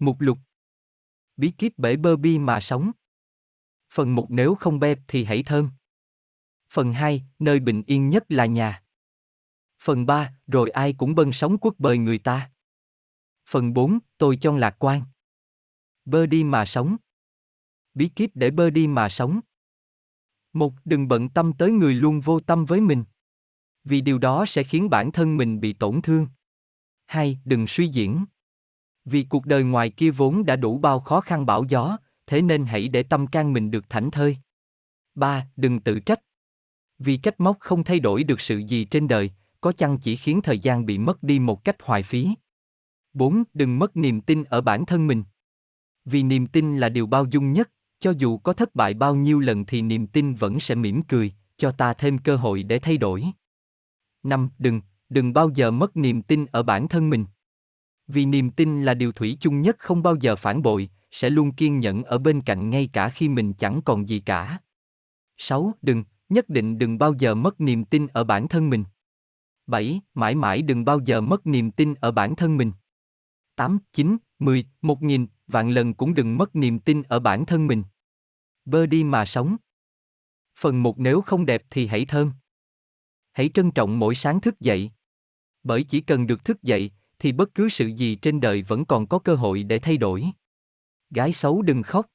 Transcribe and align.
Mục 0.00 0.20
lục. 0.20 0.38
Bí 1.36 1.50
kíp 1.58 1.78
bể 1.78 1.96
bơ 1.96 2.16
bi 2.16 2.38
mà 2.38 2.60
sống. 2.60 2.90
Phần 3.92 4.14
1 4.14 4.26
nếu 4.30 4.54
không 4.54 4.80
bẹp 4.80 4.98
thì 5.08 5.24
hãy 5.24 5.42
thơm. 5.42 5.70
Phần 6.72 6.92
2, 6.92 7.24
nơi 7.38 7.60
bình 7.60 7.82
yên 7.86 8.08
nhất 8.08 8.24
là 8.28 8.46
nhà. 8.46 8.82
Phần 9.82 10.06
3, 10.06 10.34
rồi 10.46 10.70
ai 10.70 10.92
cũng 10.92 11.14
bân 11.14 11.32
sống 11.32 11.58
quất 11.58 11.78
bời 11.78 11.98
người 11.98 12.18
ta. 12.18 12.50
Phần 13.48 13.72
4, 13.72 13.98
tôi 14.18 14.38
cho 14.40 14.56
lạc 14.56 14.76
quan. 14.78 15.02
Bơ 16.04 16.26
đi 16.26 16.44
mà 16.44 16.64
sống. 16.64 16.96
Bí 17.94 18.08
kíp 18.08 18.30
để 18.34 18.50
bơ 18.50 18.70
đi 18.70 18.86
mà 18.86 19.08
sống. 19.08 19.40
Một 20.52 20.72
đừng 20.84 21.08
bận 21.08 21.28
tâm 21.28 21.52
tới 21.58 21.72
người 21.72 21.94
luôn 21.94 22.20
vô 22.20 22.40
tâm 22.40 22.64
với 22.64 22.80
mình. 22.80 23.04
Vì 23.84 24.00
điều 24.00 24.18
đó 24.18 24.44
sẽ 24.48 24.62
khiến 24.62 24.90
bản 24.90 25.12
thân 25.12 25.36
mình 25.36 25.60
bị 25.60 25.72
tổn 25.72 26.02
thương. 26.02 26.26
Hai 27.06 27.38
đừng 27.44 27.66
suy 27.66 27.88
diễn 27.88 28.24
vì 29.04 29.22
cuộc 29.22 29.46
đời 29.46 29.64
ngoài 29.64 29.90
kia 29.90 30.10
vốn 30.10 30.44
đã 30.44 30.56
đủ 30.56 30.78
bao 30.78 31.00
khó 31.00 31.20
khăn 31.20 31.46
bão 31.46 31.64
gió 31.64 31.96
thế 32.26 32.42
nên 32.42 32.64
hãy 32.64 32.88
để 32.88 33.02
tâm 33.02 33.26
can 33.26 33.52
mình 33.52 33.70
được 33.70 33.90
thảnh 33.90 34.10
thơi 34.10 34.36
ba 35.14 35.46
đừng 35.56 35.80
tự 35.80 36.00
trách 36.00 36.20
vì 36.98 37.16
trách 37.16 37.40
móc 37.40 37.56
không 37.60 37.84
thay 37.84 38.00
đổi 38.00 38.24
được 38.24 38.40
sự 38.40 38.58
gì 38.58 38.84
trên 38.84 39.08
đời 39.08 39.30
có 39.60 39.72
chăng 39.72 39.98
chỉ 39.98 40.16
khiến 40.16 40.40
thời 40.42 40.58
gian 40.58 40.86
bị 40.86 40.98
mất 40.98 41.22
đi 41.22 41.38
một 41.38 41.64
cách 41.64 41.76
hoài 41.82 42.02
phí 42.02 42.34
4. 43.12 43.42
Đừng 43.54 43.78
mất 43.78 43.96
niềm 43.96 44.20
tin 44.20 44.44
ở 44.44 44.60
bản 44.60 44.86
thân 44.86 45.06
mình. 45.06 45.24
Vì 46.04 46.22
niềm 46.22 46.46
tin 46.46 46.76
là 46.76 46.88
điều 46.88 47.06
bao 47.06 47.24
dung 47.24 47.52
nhất, 47.52 47.70
cho 48.00 48.10
dù 48.10 48.38
có 48.38 48.52
thất 48.52 48.74
bại 48.74 48.94
bao 48.94 49.14
nhiêu 49.14 49.40
lần 49.40 49.66
thì 49.66 49.82
niềm 49.82 50.06
tin 50.06 50.34
vẫn 50.34 50.60
sẽ 50.60 50.74
mỉm 50.74 51.02
cười, 51.02 51.32
cho 51.56 51.70
ta 51.70 51.94
thêm 51.94 52.18
cơ 52.18 52.36
hội 52.36 52.62
để 52.62 52.78
thay 52.78 52.96
đổi. 52.96 53.24
5. 54.22 54.48
Đừng, 54.58 54.80
đừng 55.08 55.32
bao 55.32 55.50
giờ 55.54 55.70
mất 55.70 55.96
niềm 55.96 56.22
tin 56.22 56.46
ở 56.46 56.62
bản 56.62 56.88
thân 56.88 57.10
mình. 57.10 57.24
Vì 58.12 58.26
niềm 58.26 58.50
tin 58.50 58.82
là 58.82 58.94
điều 58.94 59.12
thủy 59.12 59.36
chung 59.40 59.60
nhất 59.60 59.76
không 59.78 60.02
bao 60.02 60.16
giờ 60.16 60.36
phản 60.36 60.62
bội, 60.62 60.90
sẽ 61.10 61.30
luôn 61.30 61.52
kiên 61.52 61.80
nhẫn 61.80 62.02
ở 62.02 62.18
bên 62.18 62.40
cạnh 62.40 62.70
ngay 62.70 62.88
cả 62.92 63.08
khi 63.08 63.28
mình 63.28 63.52
chẳng 63.52 63.80
còn 63.84 64.08
gì 64.08 64.20
cả. 64.20 64.58
6. 65.36 65.72
Đừng, 65.82 66.04
nhất 66.28 66.48
định 66.48 66.78
đừng 66.78 66.98
bao 66.98 67.14
giờ 67.18 67.34
mất 67.34 67.60
niềm 67.60 67.84
tin 67.84 68.06
ở 68.06 68.24
bản 68.24 68.48
thân 68.48 68.70
mình. 68.70 68.84
7. 69.66 70.00
Mãi 70.14 70.34
mãi 70.34 70.62
đừng 70.62 70.84
bao 70.84 71.00
giờ 71.04 71.20
mất 71.20 71.46
niềm 71.46 71.70
tin 71.70 71.94
ở 71.94 72.10
bản 72.10 72.36
thân 72.36 72.56
mình. 72.56 72.72
8, 73.56 73.78
9, 73.92 74.16
10, 74.38 74.64
1000, 74.82 75.26
vạn 75.46 75.70
lần 75.70 75.94
cũng 75.94 76.14
đừng 76.14 76.38
mất 76.38 76.56
niềm 76.56 76.78
tin 76.78 77.02
ở 77.02 77.20
bản 77.20 77.46
thân 77.46 77.66
mình. 77.66 77.82
Bơ 78.64 78.86
đi 78.86 79.04
mà 79.04 79.24
sống. 79.24 79.56
Phần 80.58 80.82
một 80.82 80.98
nếu 80.98 81.20
không 81.20 81.46
đẹp 81.46 81.62
thì 81.70 81.86
hãy 81.86 82.04
thơm. 82.04 82.32
Hãy 83.32 83.50
trân 83.54 83.70
trọng 83.70 83.98
mỗi 83.98 84.14
sáng 84.14 84.40
thức 84.40 84.60
dậy. 84.60 84.90
Bởi 85.62 85.84
chỉ 85.84 86.00
cần 86.00 86.26
được 86.26 86.44
thức 86.44 86.62
dậy, 86.62 86.90
thì 87.20 87.32
bất 87.32 87.54
cứ 87.54 87.68
sự 87.68 87.86
gì 87.86 88.14
trên 88.14 88.40
đời 88.40 88.62
vẫn 88.62 88.84
còn 88.84 89.06
có 89.06 89.18
cơ 89.18 89.34
hội 89.34 89.62
để 89.62 89.78
thay 89.78 89.96
đổi. 89.96 90.26
Gái 91.10 91.32
xấu 91.32 91.62
đừng 91.62 91.82
khóc. 91.82 92.06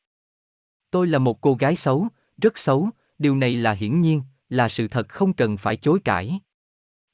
Tôi 0.92 1.08
là 1.08 1.20
một 1.20 1.42
cô 1.42 1.54
gái 1.54 1.76
xấu, 1.76 2.08
rất 2.38 2.58
xấu, 2.58 2.90
điều 3.20 3.36
này 3.36 3.56
là 3.56 3.72
hiển 3.72 4.02
nhiên, 4.02 4.22
là 4.50 4.70
sự 4.70 4.88
thật 4.88 5.10
không 5.10 5.34
cần 5.34 5.58
phải 5.58 5.78
chối 5.78 6.00
cãi. 6.00 6.40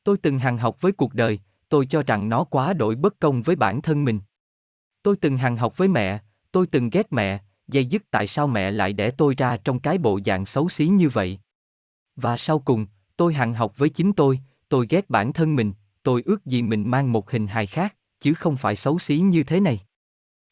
Tôi 0.03 0.17
từng 0.17 0.39
hàng 0.39 0.57
học 0.57 0.77
với 0.81 0.91
cuộc 0.91 1.13
đời, 1.13 1.39
tôi 1.69 1.85
cho 1.85 2.03
rằng 2.03 2.29
nó 2.29 2.43
quá 2.43 2.73
đổi 2.73 2.95
bất 2.95 3.19
công 3.19 3.41
với 3.41 3.55
bản 3.55 3.81
thân 3.81 4.05
mình. 4.05 4.19
Tôi 5.03 5.15
từng 5.15 5.37
hàng 5.37 5.57
học 5.57 5.77
với 5.77 5.87
mẹ, 5.87 6.19
tôi 6.51 6.67
từng 6.67 6.89
ghét 6.89 7.13
mẹ, 7.13 7.43
dây 7.67 7.85
dứt 7.85 8.11
tại 8.11 8.27
sao 8.27 8.47
mẹ 8.47 8.71
lại 8.71 8.93
để 8.93 9.11
tôi 9.11 9.35
ra 9.37 9.57
trong 9.57 9.79
cái 9.79 9.97
bộ 9.97 10.19
dạng 10.25 10.45
xấu 10.45 10.69
xí 10.69 10.87
như 10.87 11.09
vậy. 11.09 11.39
Và 12.15 12.37
sau 12.37 12.59
cùng, 12.59 12.85
tôi 13.17 13.33
hàng 13.33 13.53
học 13.53 13.77
với 13.77 13.89
chính 13.89 14.13
tôi, 14.13 14.39
tôi 14.69 14.87
ghét 14.89 15.09
bản 15.09 15.33
thân 15.33 15.55
mình, 15.55 15.73
tôi 16.03 16.21
ước 16.25 16.45
gì 16.45 16.61
mình 16.61 16.91
mang 16.91 17.11
một 17.11 17.31
hình 17.31 17.47
hài 17.47 17.67
khác, 17.67 17.95
chứ 18.19 18.33
không 18.33 18.57
phải 18.57 18.75
xấu 18.75 18.99
xí 18.99 19.17
như 19.17 19.43
thế 19.43 19.59
này. 19.59 19.79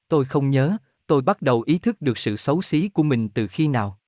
Tôi 0.08 0.26
không 0.26 0.50
nhớ, 0.50 0.78
tôi 1.08 1.22
bắt 1.22 1.42
đầu 1.42 1.62
ý 1.62 1.80
thức 1.80 2.02
được 2.02 2.18
sự 2.18 2.38
xấu 2.38 2.62
xí 2.62 2.90
của 2.90 3.04
mình 3.04 3.30
từ 3.30 3.48
khi 3.48 3.68
nào. 3.68 4.00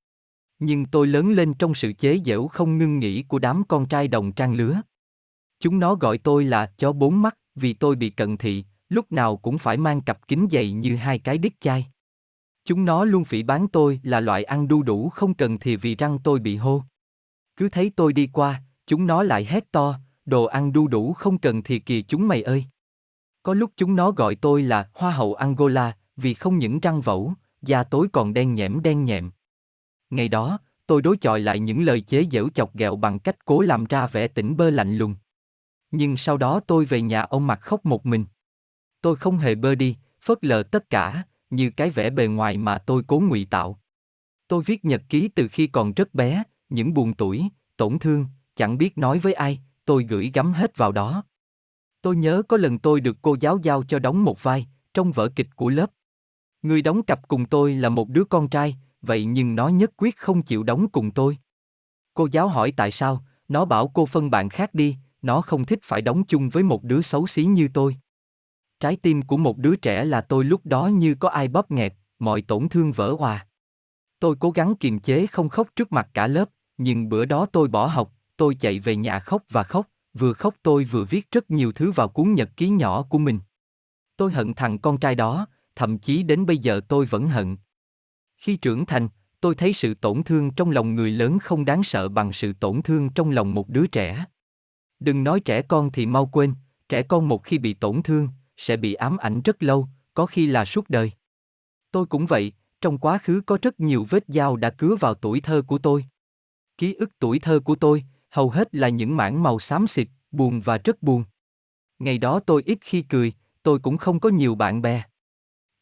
Nhưng 0.59 0.85
tôi 0.85 1.07
lớn 1.07 1.31
lên 1.31 1.53
trong 1.53 1.75
sự 1.75 1.93
chế 1.93 2.19
giễu 2.25 2.47
không 2.47 2.77
ngưng 2.77 2.99
nghỉ 2.99 3.23
của 3.23 3.39
đám 3.39 3.63
con 3.67 3.85
trai 3.85 4.07
đồng 4.07 4.31
trang 4.31 4.53
lứa. 4.53 4.81
Chúng 5.59 5.79
nó 5.79 5.95
gọi 5.95 6.17
tôi 6.17 6.45
là 6.45 6.65
chó 6.77 6.91
bốn 6.91 7.21
mắt 7.21 7.37
vì 7.55 7.73
tôi 7.73 7.95
bị 7.95 8.09
cận 8.09 8.37
thị, 8.37 8.63
lúc 8.89 9.11
nào 9.11 9.37
cũng 9.37 9.57
phải 9.57 9.77
mang 9.77 10.01
cặp 10.01 10.27
kính 10.27 10.47
dày 10.51 10.71
như 10.71 10.95
hai 10.95 11.19
cái 11.19 11.37
đít 11.37 11.53
chai. 11.59 11.85
Chúng 12.65 12.85
nó 12.85 13.05
luôn 13.05 13.25
phỉ 13.25 13.43
bán 13.43 13.67
tôi 13.67 13.99
là 14.03 14.19
loại 14.19 14.43
ăn 14.43 14.67
đu 14.67 14.83
đủ 14.83 15.09
không 15.09 15.33
cần 15.33 15.59
thì 15.59 15.75
vì 15.75 15.95
răng 15.95 16.19
tôi 16.23 16.39
bị 16.39 16.55
hô. 16.55 16.83
Cứ 17.55 17.69
thấy 17.69 17.91
tôi 17.95 18.13
đi 18.13 18.29
qua, 18.33 18.61
chúng 18.87 19.07
nó 19.07 19.23
lại 19.23 19.45
hét 19.45 19.71
to, 19.71 19.99
đồ 20.31 20.45
ăn 20.45 20.73
đu 20.73 20.87
đủ 20.87 21.13
không 21.13 21.37
cần 21.37 21.63
thì 21.63 21.79
kìa 21.79 22.01
chúng 22.01 22.27
mày 22.27 22.41
ơi. 22.41 22.65
Có 23.43 23.53
lúc 23.53 23.71
chúng 23.77 23.95
nó 23.95 24.11
gọi 24.11 24.35
tôi 24.35 24.63
là 24.63 24.89
hoa 24.93 25.11
hậu 25.11 25.33
Angola, 25.33 25.97
vì 26.15 26.33
không 26.33 26.57
những 26.57 26.79
răng 26.79 27.01
vẩu, 27.01 27.33
da 27.61 27.83
tối 27.83 28.07
còn 28.13 28.33
đen 28.33 28.55
nhẽm 28.55 28.81
đen 28.81 29.05
nhẹm. 29.05 29.31
Ngày 30.09 30.27
đó, 30.29 30.59
tôi 30.87 31.01
đối 31.01 31.17
chọi 31.17 31.39
lại 31.39 31.59
những 31.59 31.83
lời 31.83 32.01
chế 32.01 32.25
giễu 32.31 32.49
chọc 32.49 32.75
ghẹo 32.75 32.95
bằng 32.95 33.19
cách 33.19 33.45
cố 33.45 33.61
làm 33.61 33.85
ra 33.85 34.07
vẻ 34.07 34.27
tỉnh 34.27 34.57
bơ 34.57 34.69
lạnh 34.69 34.97
lùng. 34.97 35.15
Nhưng 35.91 36.17
sau 36.17 36.37
đó 36.37 36.59
tôi 36.67 36.85
về 36.85 37.01
nhà 37.01 37.21
ông 37.21 37.47
mặt 37.47 37.61
khóc 37.61 37.85
một 37.85 38.05
mình. 38.05 38.25
Tôi 39.01 39.15
không 39.15 39.37
hề 39.37 39.55
bơ 39.55 39.75
đi, 39.75 39.97
phớt 40.21 40.45
lờ 40.45 40.63
tất 40.63 40.89
cả, 40.89 41.23
như 41.49 41.69
cái 41.69 41.89
vẻ 41.89 42.09
bề 42.09 42.27
ngoài 42.27 42.57
mà 42.57 42.77
tôi 42.77 43.03
cố 43.07 43.19
ngụy 43.19 43.47
tạo. 43.49 43.79
Tôi 44.47 44.63
viết 44.63 44.85
nhật 44.85 45.01
ký 45.09 45.27
từ 45.27 45.47
khi 45.47 45.67
còn 45.67 45.93
rất 45.93 46.13
bé, 46.13 46.43
những 46.69 46.93
buồn 46.93 47.13
tuổi, 47.13 47.43
tổn 47.77 47.99
thương, 47.99 48.25
chẳng 48.55 48.77
biết 48.77 48.97
nói 48.97 49.19
với 49.19 49.33
ai, 49.33 49.59
tôi 49.91 50.03
gửi 50.03 50.31
gắm 50.33 50.53
hết 50.53 50.77
vào 50.77 50.91
đó. 50.91 51.23
Tôi 52.01 52.15
nhớ 52.15 52.43
có 52.47 52.57
lần 52.57 52.79
tôi 52.79 53.01
được 53.01 53.17
cô 53.21 53.35
giáo 53.39 53.57
giao 53.63 53.83
cho 53.83 53.99
đóng 53.99 54.23
một 54.23 54.43
vai, 54.43 54.67
trong 54.93 55.11
vở 55.11 55.29
kịch 55.35 55.47
của 55.55 55.69
lớp. 55.69 55.91
Người 56.61 56.81
đóng 56.81 57.03
cặp 57.03 57.27
cùng 57.27 57.45
tôi 57.45 57.75
là 57.75 57.89
một 57.89 58.09
đứa 58.09 58.23
con 58.23 58.49
trai, 58.49 58.77
vậy 59.01 59.25
nhưng 59.25 59.55
nó 59.55 59.67
nhất 59.67 59.91
quyết 59.97 60.17
không 60.17 60.41
chịu 60.41 60.63
đóng 60.63 60.89
cùng 60.89 61.11
tôi. 61.11 61.37
Cô 62.13 62.27
giáo 62.31 62.47
hỏi 62.47 62.73
tại 62.77 62.91
sao, 62.91 63.25
nó 63.47 63.65
bảo 63.65 63.87
cô 63.87 64.05
phân 64.05 64.31
bạn 64.31 64.49
khác 64.49 64.73
đi, 64.73 64.97
nó 65.21 65.41
không 65.41 65.65
thích 65.65 65.79
phải 65.83 66.01
đóng 66.01 66.23
chung 66.23 66.49
với 66.49 66.63
một 66.63 66.83
đứa 66.83 67.01
xấu 67.01 67.27
xí 67.27 67.43
như 67.43 67.67
tôi. 67.73 67.95
Trái 68.79 68.95
tim 68.95 69.21
của 69.21 69.37
một 69.37 69.57
đứa 69.57 69.75
trẻ 69.75 70.05
là 70.05 70.21
tôi 70.21 70.43
lúc 70.43 70.65
đó 70.65 70.87
như 70.87 71.15
có 71.15 71.29
ai 71.29 71.47
bóp 71.47 71.71
nghẹt, 71.71 71.93
mọi 72.19 72.41
tổn 72.41 72.69
thương 72.69 72.91
vỡ 72.91 73.15
hòa. 73.19 73.47
Tôi 74.19 74.35
cố 74.39 74.51
gắng 74.51 74.75
kiềm 74.75 74.99
chế 74.99 75.27
không 75.27 75.49
khóc 75.49 75.67
trước 75.75 75.91
mặt 75.91 76.09
cả 76.13 76.27
lớp, 76.27 76.49
nhưng 76.77 77.09
bữa 77.09 77.25
đó 77.25 77.45
tôi 77.45 77.67
bỏ 77.67 77.87
học, 77.87 78.13
tôi 78.41 78.55
chạy 78.55 78.79
về 78.79 78.95
nhà 78.95 79.19
khóc 79.19 79.43
và 79.49 79.63
khóc, 79.63 79.87
vừa 80.13 80.33
khóc 80.33 80.55
tôi 80.63 80.83
vừa 80.83 81.03
viết 81.03 81.31
rất 81.31 81.51
nhiều 81.51 81.71
thứ 81.71 81.91
vào 81.91 82.07
cuốn 82.07 82.33
nhật 82.33 82.49
ký 82.57 82.69
nhỏ 82.69 83.03
của 83.03 83.17
mình. 83.17 83.39
Tôi 84.17 84.31
hận 84.31 84.53
thằng 84.53 84.79
con 84.79 84.97
trai 84.97 85.15
đó, 85.15 85.47
thậm 85.75 85.97
chí 85.97 86.23
đến 86.23 86.45
bây 86.45 86.57
giờ 86.57 86.81
tôi 86.87 87.05
vẫn 87.05 87.27
hận. 87.27 87.57
Khi 88.37 88.57
trưởng 88.57 88.85
thành, 88.85 89.07
tôi 89.41 89.55
thấy 89.55 89.73
sự 89.73 89.93
tổn 89.93 90.23
thương 90.23 90.51
trong 90.51 90.71
lòng 90.71 90.95
người 90.95 91.11
lớn 91.11 91.39
không 91.39 91.65
đáng 91.65 91.83
sợ 91.83 92.09
bằng 92.09 92.33
sự 92.33 92.53
tổn 92.53 92.81
thương 92.81 93.09
trong 93.09 93.31
lòng 93.31 93.53
một 93.53 93.69
đứa 93.69 93.87
trẻ. 93.87 94.25
Đừng 94.99 95.23
nói 95.23 95.39
trẻ 95.39 95.61
con 95.61 95.91
thì 95.91 96.05
mau 96.05 96.25
quên, 96.25 96.53
trẻ 96.89 97.03
con 97.03 97.27
một 97.27 97.43
khi 97.43 97.57
bị 97.57 97.73
tổn 97.73 98.03
thương, 98.03 98.29
sẽ 98.57 98.77
bị 98.77 98.93
ám 98.93 99.17
ảnh 99.17 99.41
rất 99.41 99.63
lâu, 99.63 99.87
có 100.13 100.25
khi 100.25 100.47
là 100.47 100.65
suốt 100.65 100.89
đời. 100.89 101.11
Tôi 101.91 102.05
cũng 102.05 102.25
vậy, 102.25 102.53
trong 102.81 102.97
quá 102.97 103.17
khứ 103.17 103.41
có 103.45 103.57
rất 103.61 103.79
nhiều 103.79 104.05
vết 104.09 104.23
dao 104.27 104.55
đã 104.55 104.69
cứa 104.69 104.95
vào 104.99 105.13
tuổi 105.13 105.41
thơ 105.41 105.61
của 105.67 105.77
tôi. 105.77 106.05
Ký 106.77 106.93
ức 106.93 107.11
tuổi 107.19 107.39
thơ 107.39 107.59
của 107.59 107.75
tôi, 107.75 108.03
hầu 108.31 108.49
hết 108.49 108.75
là 108.75 108.89
những 108.89 109.17
mảng 109.17 109.43
màu 109.43 109.59
xám 109.59 109.87
xịt, 109.87 110.07
buồn 110.31 110.61
và 110.61 110.77
rất 110.77 111.03
buồn. 111.03 111.23
Ngày 111.99 112.17
đó 112.17 112.39
tôi 112.39 112.63
ít 112.65 112.77
khi 112.81 113.01
cười, 113.01 113.33
tôi 113.63 113.79
cũng 113.79 113.97
không 113.97 114.19
có 114.19 114.29
nhiều 114.29 114.55
bạn 114.55 114.81
bè. 114.81 115.03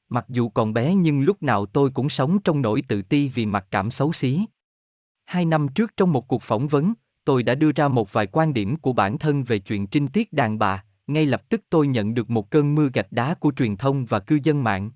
Mặc 0.10 0.26
dù 0.30 0.50
còn 0.50 0.74
bé 0.74 0.94
nhưng 0.94 1.22
lúc 1.22 1.44
nào 1.44 1.66
tôi 1.66 1.90
cũng 1.90 2.10
sống 2.10 2.40
trong 2.42 2.62
nỗi 2.62 2.84
tự 2.88 3.02
ti 3.02 3.30
vì 3.30 3.46
mặc 3.46 3.66
cảm 3.72 3.92
xấu 3.92 4.14
xí. 4.14 4.46
Hai 5.26 5.46
năm 5.46 5.68
trước 5.68 5.98
trong 5.98 6.14
một 6.14 6.28
cuộc 6.28 6.44
phỏng 6.44 6.68
vấn, 6.68 6.94
tôi 7.26 7.44
đã 7.44 7.56
đưa 7.56 7.72
ra 7.72 7.88
một 7.88 8.14
vài 8.14 8.28
quan 8.28 8.54
điểm 8.54 8.76
của 8.76 8.94
bản 8.94 9.18
thân 9.18 9.44
về 9.44 9.60
chuyện 9.60 9.88
trinh 9.88 10.08
tiết 10.08 10.34
đàn 10.34 10.60
bà, 10.60 10.84
ngay 11.08 11.26
lập 11.26 11.50
tức 11.50 11.62
tôi 11.70 11.88
nhận 11.88 12.14
được 12.14 12.30
một 12.30 12.52
cơn 12.52 12.76
mưa 12.76 12.90
gạch 12.94 13.12
đá 13.12 13.34
của 13.34 13.52
truyền 13.56 13.78
thông 13.78 14.06
và 14.06 14.20
cư 14.20 14.40
dân 14.44 14.64
mạng. 14.64 14.92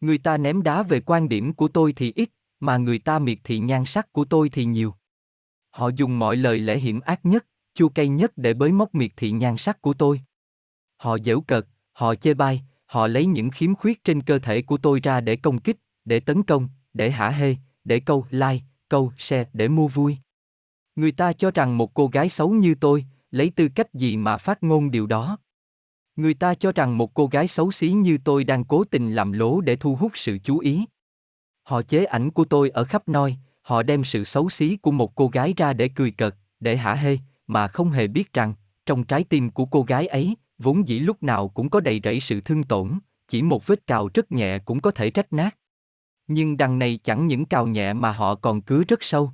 Người 0.00 0.18
ta 0.18 0.38
ném 0.38 0.62
đá 0.62 0.82
về 0.82 1.00
quan 1.00 1.28
điểm 1.28 1.54
của 1.54 1.68
tôi 1.68 1.92
thì 1.92 2.12
ít, 2.16 2.30
mà 2.60 2.76
người 2.76 2.98
ta 2.98 3.18
miệt 3.18 3.38
thị 3.44 3.58
nhan 3.58 3.84
sắc 3.86 4.12
của 4.12 4.24
tôi 4.24 4.48
thì 4.48 4.64
nhiều. 4.64 4.94
Họ 5.70 5.88
dùng 5.88 6.18
mọi 6.18 6.36
lời 6.36 6.58
lẽ 6.58 6.76
hiểm 6.76 7.00
ác 7.00 7.20
nhất, 7.22 7.46
chua 7.74 7.88
cay 7.88 8.08
nhất 8.08 8.32
để 8.36 8.54
bới 8.54 8.72
móc 8.72 8.94
miệt 8.94 9.10
thị 9.16 9.30
nhan 9.30 9.56
sắc 9.56 9.82
của 9.82 9.94
tôi. 9.94 10.20
Họ 10.96 11.18
giễu 11.18 11.40
cợt, 11.40 11.66
họ 11.92 12.14
chê 12.14 12.34
bai, 12.34 12.62
họ 12.86 13.06
lấy 13.06 13.26
những 13.26 13.50
khiếm 13.50 13.74
khuyết 13.74 14.04
trên 14.04 14.22
cơ 14.22 14.38
thể 14.38 14.62
của 14.62 14.76
tôi 14.76 15.00
ra 15.00 15.20
để 15.20 15.36
công 15.36 15.60
kích, 15.60 15.76
để 16.04 16.20
tấn 16.20 16.42
công, 16.42 16.68
để 16.94 17.10
hả 17.10 17.30
hê, 17.30 17.56
để 17.84 18.00
câu 18.00 18.26
like, 18.30 18.64
câu 18.88 19.12
share 19.18 19.50
để 19.52 19.68
mua 19.68 19.88
vui. 19.88 20.16
Người 20.96 21.12
ta 21.12 21.32
cho 21.32 21.50
rằng 21.50 21.78
một 21.78 21.94
cô 21.94 22.06
gái 22.06 22.28
xấu 22.28 22.50
như 22.50 22.74
tôi, 22.74 23.04
lấy 23.30 23.50
tư 23.50 23.68
cách 23.74 23.94
gì 23.94 24.16
mà 24.16 24.36
phát 24.36 24.62
ngôn 24.62 24.90
điều 24.90 25.06
đó? 25.06 25.38
Người 26.16 26.34
ta 26.34 26.54
cho 26.54 26.72
rằng 26.72 26.98
một 26.98 27.14
cô 27.14 27.26
gái 27.26 27.48
xấu 27.48 27.72
xí 27.72 27.88
như 27.88 28.18
tôi 28.24 28.44
đang 28.44 28.64
cố 28.64 28.84
tình 28.84 29.14
làm 29.14 29.32
lố 29.32 29.60
để 29.60 29.76
thu 29.76 29.96
hút 29.96 30.12
sự 30.14 30.38
chú 30.44 30.58
ý. 30.58 30.84
Họ 31.62 31.82
chế 31.82 32.04
ảnh 32.04 32.30
của 32.30 32.44
tôi 32.44 32.70
ở 32.70 32.84
khắp 32.84 33.08
nơi, 33.08 33.36
họ 33.68 33.82
đem 33.82 34.04
sự 34.04 34.24
xấu 34.24 34.50
xí 34.50 34.76
của 34.76 34.90
một 34.90 35.14
cô 35.14 35.28
gái 35.28 35.54
ra 35.56 35.72
để 35.72 35.88
cười 35.88 36.10
cợt, 36.10 36.34
để 36.60 36.76
hả 36.76 36.94
hê, 36.94 37.18
mà 37.46 37.68
không 37.68 37.90
hề 37.90 38.06
biết 38.06 38.32
rằng, 38.32 38.54
trong 38.86 39.04
trái 39.04 39.24
tim 39.24 39.50
của 39.50 39.64
cô 39.64 39.82
gái 39.82 40.06
ấy, 40.06 40.34
vốn 40.58 40.88
dĩ 40.88 40.98
lúc 40.98 41.22
nào 41.22 41.48
cũng 41.48 41.70
có 41.70 41.80
đầy 41.80 42.00
rẫy 42.04 42.20
sự 42.20 42.40
thương 42.40 42.62
tổn, 42.62 42.90
chỉ 43.28 43.42
một 43.42 43.66
vết 43.66 43.86
cào 43.86 44.08
rất 44.14 44.32
nhẹ 44.32 44.58
cũng 44.58 44.80
có 44.80 44.90
thể 44.90 45.10
rách 45.10 45.32
nát. 45.32 45.56
Nhưng 46.26 46.56
đằng 46.56 46.78
này 46.78 46.98
chẳng 47.04 47.26
những 47.26 47.44
cào 47.44 47.66
nhẹ 47.66 47.92
mà 47.92 48.12
họ 48.12 48.34
còn 48.34 48.62
cứa 48.62 48.84
rất 48.88 49.02
sâu. 49.02 49.30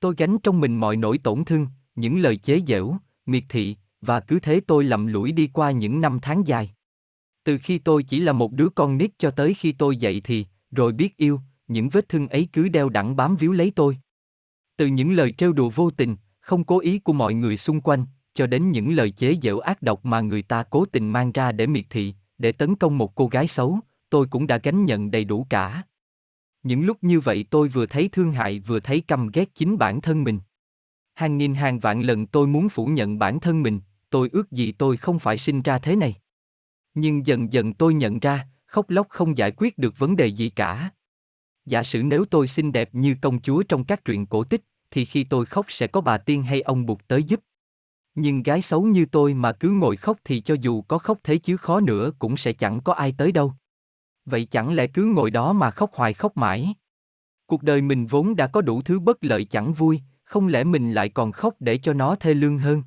Tôi 0.00 0.14
gánh 0.18 0.38
trong 0.38 0.60
mình 0.60 0.76
mọi 0.76 0.96
nỗi 0.96 1.18
tổn 1.18 1.44
thương, 1.44 1.66
những 1.94 2.18
lời 2.18 2.36
chế 2.36 2.60
giễu, 2.66 2.96
miệt 3.26 3.44
thị, 3.48 3.76
và 4.00 4.20
cứ 4.20 4.40
thế 4.40 4.60
tôi 4.66 4.84
lầm 4.84 5.06
lũi 5.06 5.32
đi 5.32 5.46
qua 5.52 5.70
những 5.70 6.00
năm 6.00 6.18
tháng 6.22 6.46
dài. 6.46 6.70
Từ 7.44 7.58
khi 7.58 7.78
tôi 7.78 8.02
chỉ 8.02 8.20
là 8.20 8.32
một 8.32 8.52
đứa 8.52 8.68
con 8.68 8.98
nít 8.98 9.10
cho 9.18 9.30
tới 9.30 9.54
khi 9.54 9.72
tôi 9.72 9.96
dậy 9.96 10.20
thì, 10.24 10.46
rồi 10.70 10.92
biết 10.92 11.16
yêu, 11.16 11.40
những 11.68 11.88
vết 11.88 12.08
thương 12.08 12.28
ấy 12.28 12.48
cứ 12.52 12.68
đeo 12.68 12.88
đẳng 12.88 13.16
bám 13.16 13.36
víu 13.36 13.52
lấy 13.52 13.72
tôi. 13.76 13.98
Từ 14.76 14.86
những 14.86 15.12
lời 15.12 15.32
trêu 15.38 15.52
đùa 15.52 15.70
vô 15.70 15.90
tình, 15.90 16.16
không 16.40 16.64
cố 16.64 16.78
ý 16.80 16.98
của 16.98 17.12
mọi 17.12 17.34
người 17.34 17.56
xung 17.56 17.80
quanh, 17.80 18.04
cho 18.34 18.46
đến 18.46 18.70
những 18.70 18.94
lời 18.94 19.10
chế 19.10 19.36
giễu 19.42 19.58
ác 19.58 19.82
độc 19.82 20.04
mà 20.04 20.20
người 20.20 20.42
ta 20.42 20.62
cố 20.62 20.84
tình 20.84 21.12
mang 21.12 21.32
ra 21.32 21.52
để 21.52 21.66
miệt 21.66 21.84
thị, 21.90 22.14
để 22.38 22.52
tấn 22.52 22.76
công 22.76 22.98
một 22.98 23.14
cô 23.14 23.26
gái 23.26 23.48
xấu, 23.48 23.78
tôi 24.10 24.26
cũng 24.30 24.46
đã 24.46 24.58
gánh 24.62 24.84
nhận 24.84 25.10
đầy 25.10 25.24
đủ 25.24 25.46
cả. 25.50 25.82
Những 26.62 26.86
lúc 26.86 26.98
như 27.02 27.20
vậy 27.20 27.44
tôi 27.50 27.68
vừa 27.68 27.86
thấy 27.86 28.08
thương 28.08 28.32
hại 28.32 28.60
vừa 28.60 28.80
thấy 28.80 29.00
căm 29.00 29.30
ghét 29.32 29.54
chính 29.54 29.78
bản 29.78 30.00
thân 30.00 30.24
mình. 30.24 30.40
Hàng 31.14 31.38
nghìn 31.38 31.54
hàng 31.54 31.78
vạn 31.78 32.00
lần 32.00 32.26
tôi 32.26 32.46
muốn 32.46 32.68
phủ 32.68 32.86
nhận 32.86 33.18
bản 33.18 33.40
thân 33.40 33.62
mình, 33.62 33.80
tôi 34.10 34.28
ước 34.32 34.50
gì 34.50 34.72
tôi 34.72 34.96
không 34.96 35.18
phải 35.18 35.38
sinh 35.38 35.62
ra 35.62 35.78
thế 35.78 35.96
này. 35.96 36.14
Nhưng 36.94 37.26
dần 37.26 37.52
dần 37.52 37.74
tôi 37.74 37.94
nhận 37.94 38.18
ra, 38.18 38.46
khóc 38.66 38.90
lóc 38.90 39.06
không 39.08 39.36
giải 39.36 39.52
quyết 39.56 39.78
được 39.78 39.98
vấn 39.98 40.16
đề 40.16 40.26
gì 40.26 40.50
cả. 40.50 40.90
Giả 41.68 41.82
sử 41.82 42.02
nếu 42.02 42.24
tôi 42.24 42.48
xinh 42.48 42.72
đẹp 42.72 42.88
như 42.92 43.16
công 43.22 43.40
chúa 43.40 43.62
trong 43.62 43.84
các 43.84 44.04
truyện 44.04 44.26
cổ 44.26 44.44
tích, 44.44 44.64
thì 44.90 45.04
khi 45.04 45.24
tôi 45.24 45.46
khóc 45.46 45.66
sẽ 45.68 45.86
có 45.86 46.00
bà 46.00 46.18
tiên 46.18 46.42
hay 46.42 46.60
ông 46.60 46.86
buộc 46.86 47.08
tới 47.08 47.22
giúp. 47.22 47.40
Nhưng 48.14 48.42
gái 48.42 48.62
xấu 48.62 48.82
như 48.82 49.06
tôi 49.06 49.34
mà 49.34 49.52
cứ 49.52 49.70
ngồi 49.70 49.96
khóc 49.96 50.18
thì 50.24 50.40
cho 50.40 50.56
dù 50.60 50.82
có 50.82 50.98
khóc 50.98 51.18
thế 51.22 51.38
chứ 51.38 51.56
khó 51.56 51.80
nữa 51.80 52.10
cũng 52.18 52.36
sẽ 52.36 52.52
chẳng 52.52 52.80
có 52.80 52.92
ai 52.92 53.14
tới 53.18 53.32
đâu. 53.32 53.52
Vậy 54.24 54.44
chẳng 54.44 54.74
lẽ 54.74 54.86
cứ 54.86 55.04
ngồi 55.04 55.30
đó 55.30 55.52
mà 55.52 55.70
khóc 55.70 55.90
hoài 55.94 56.14
khóc 56.14 56.36
mãi? 56.36 56.74
Cuộc 57.46 57.62
đời 57.62 57.82
mình 57.82 58.06
vốn 58.06 58.36
đã 58.36 58.46
có 58.46 58.60
đủ 58.60 58.82
thứ 58.82 59.00
bất 59.00 59.24
lợi 59.24 59.44
chẳng 59.44 59.72
vui, 59.72 60.00
không 60.24 60.46
lẽ 60.46 60.64
mình 60.64 60.92
lại 60.92 61.08
còn 61.08 61.32
khóc 61.32 61.54
để 61.60 61.78
cho 61.78 61.92
nó 61.92 62.14
thê 62.14 62.34
lương 62.34 62.58
hơn? 62.58 62.82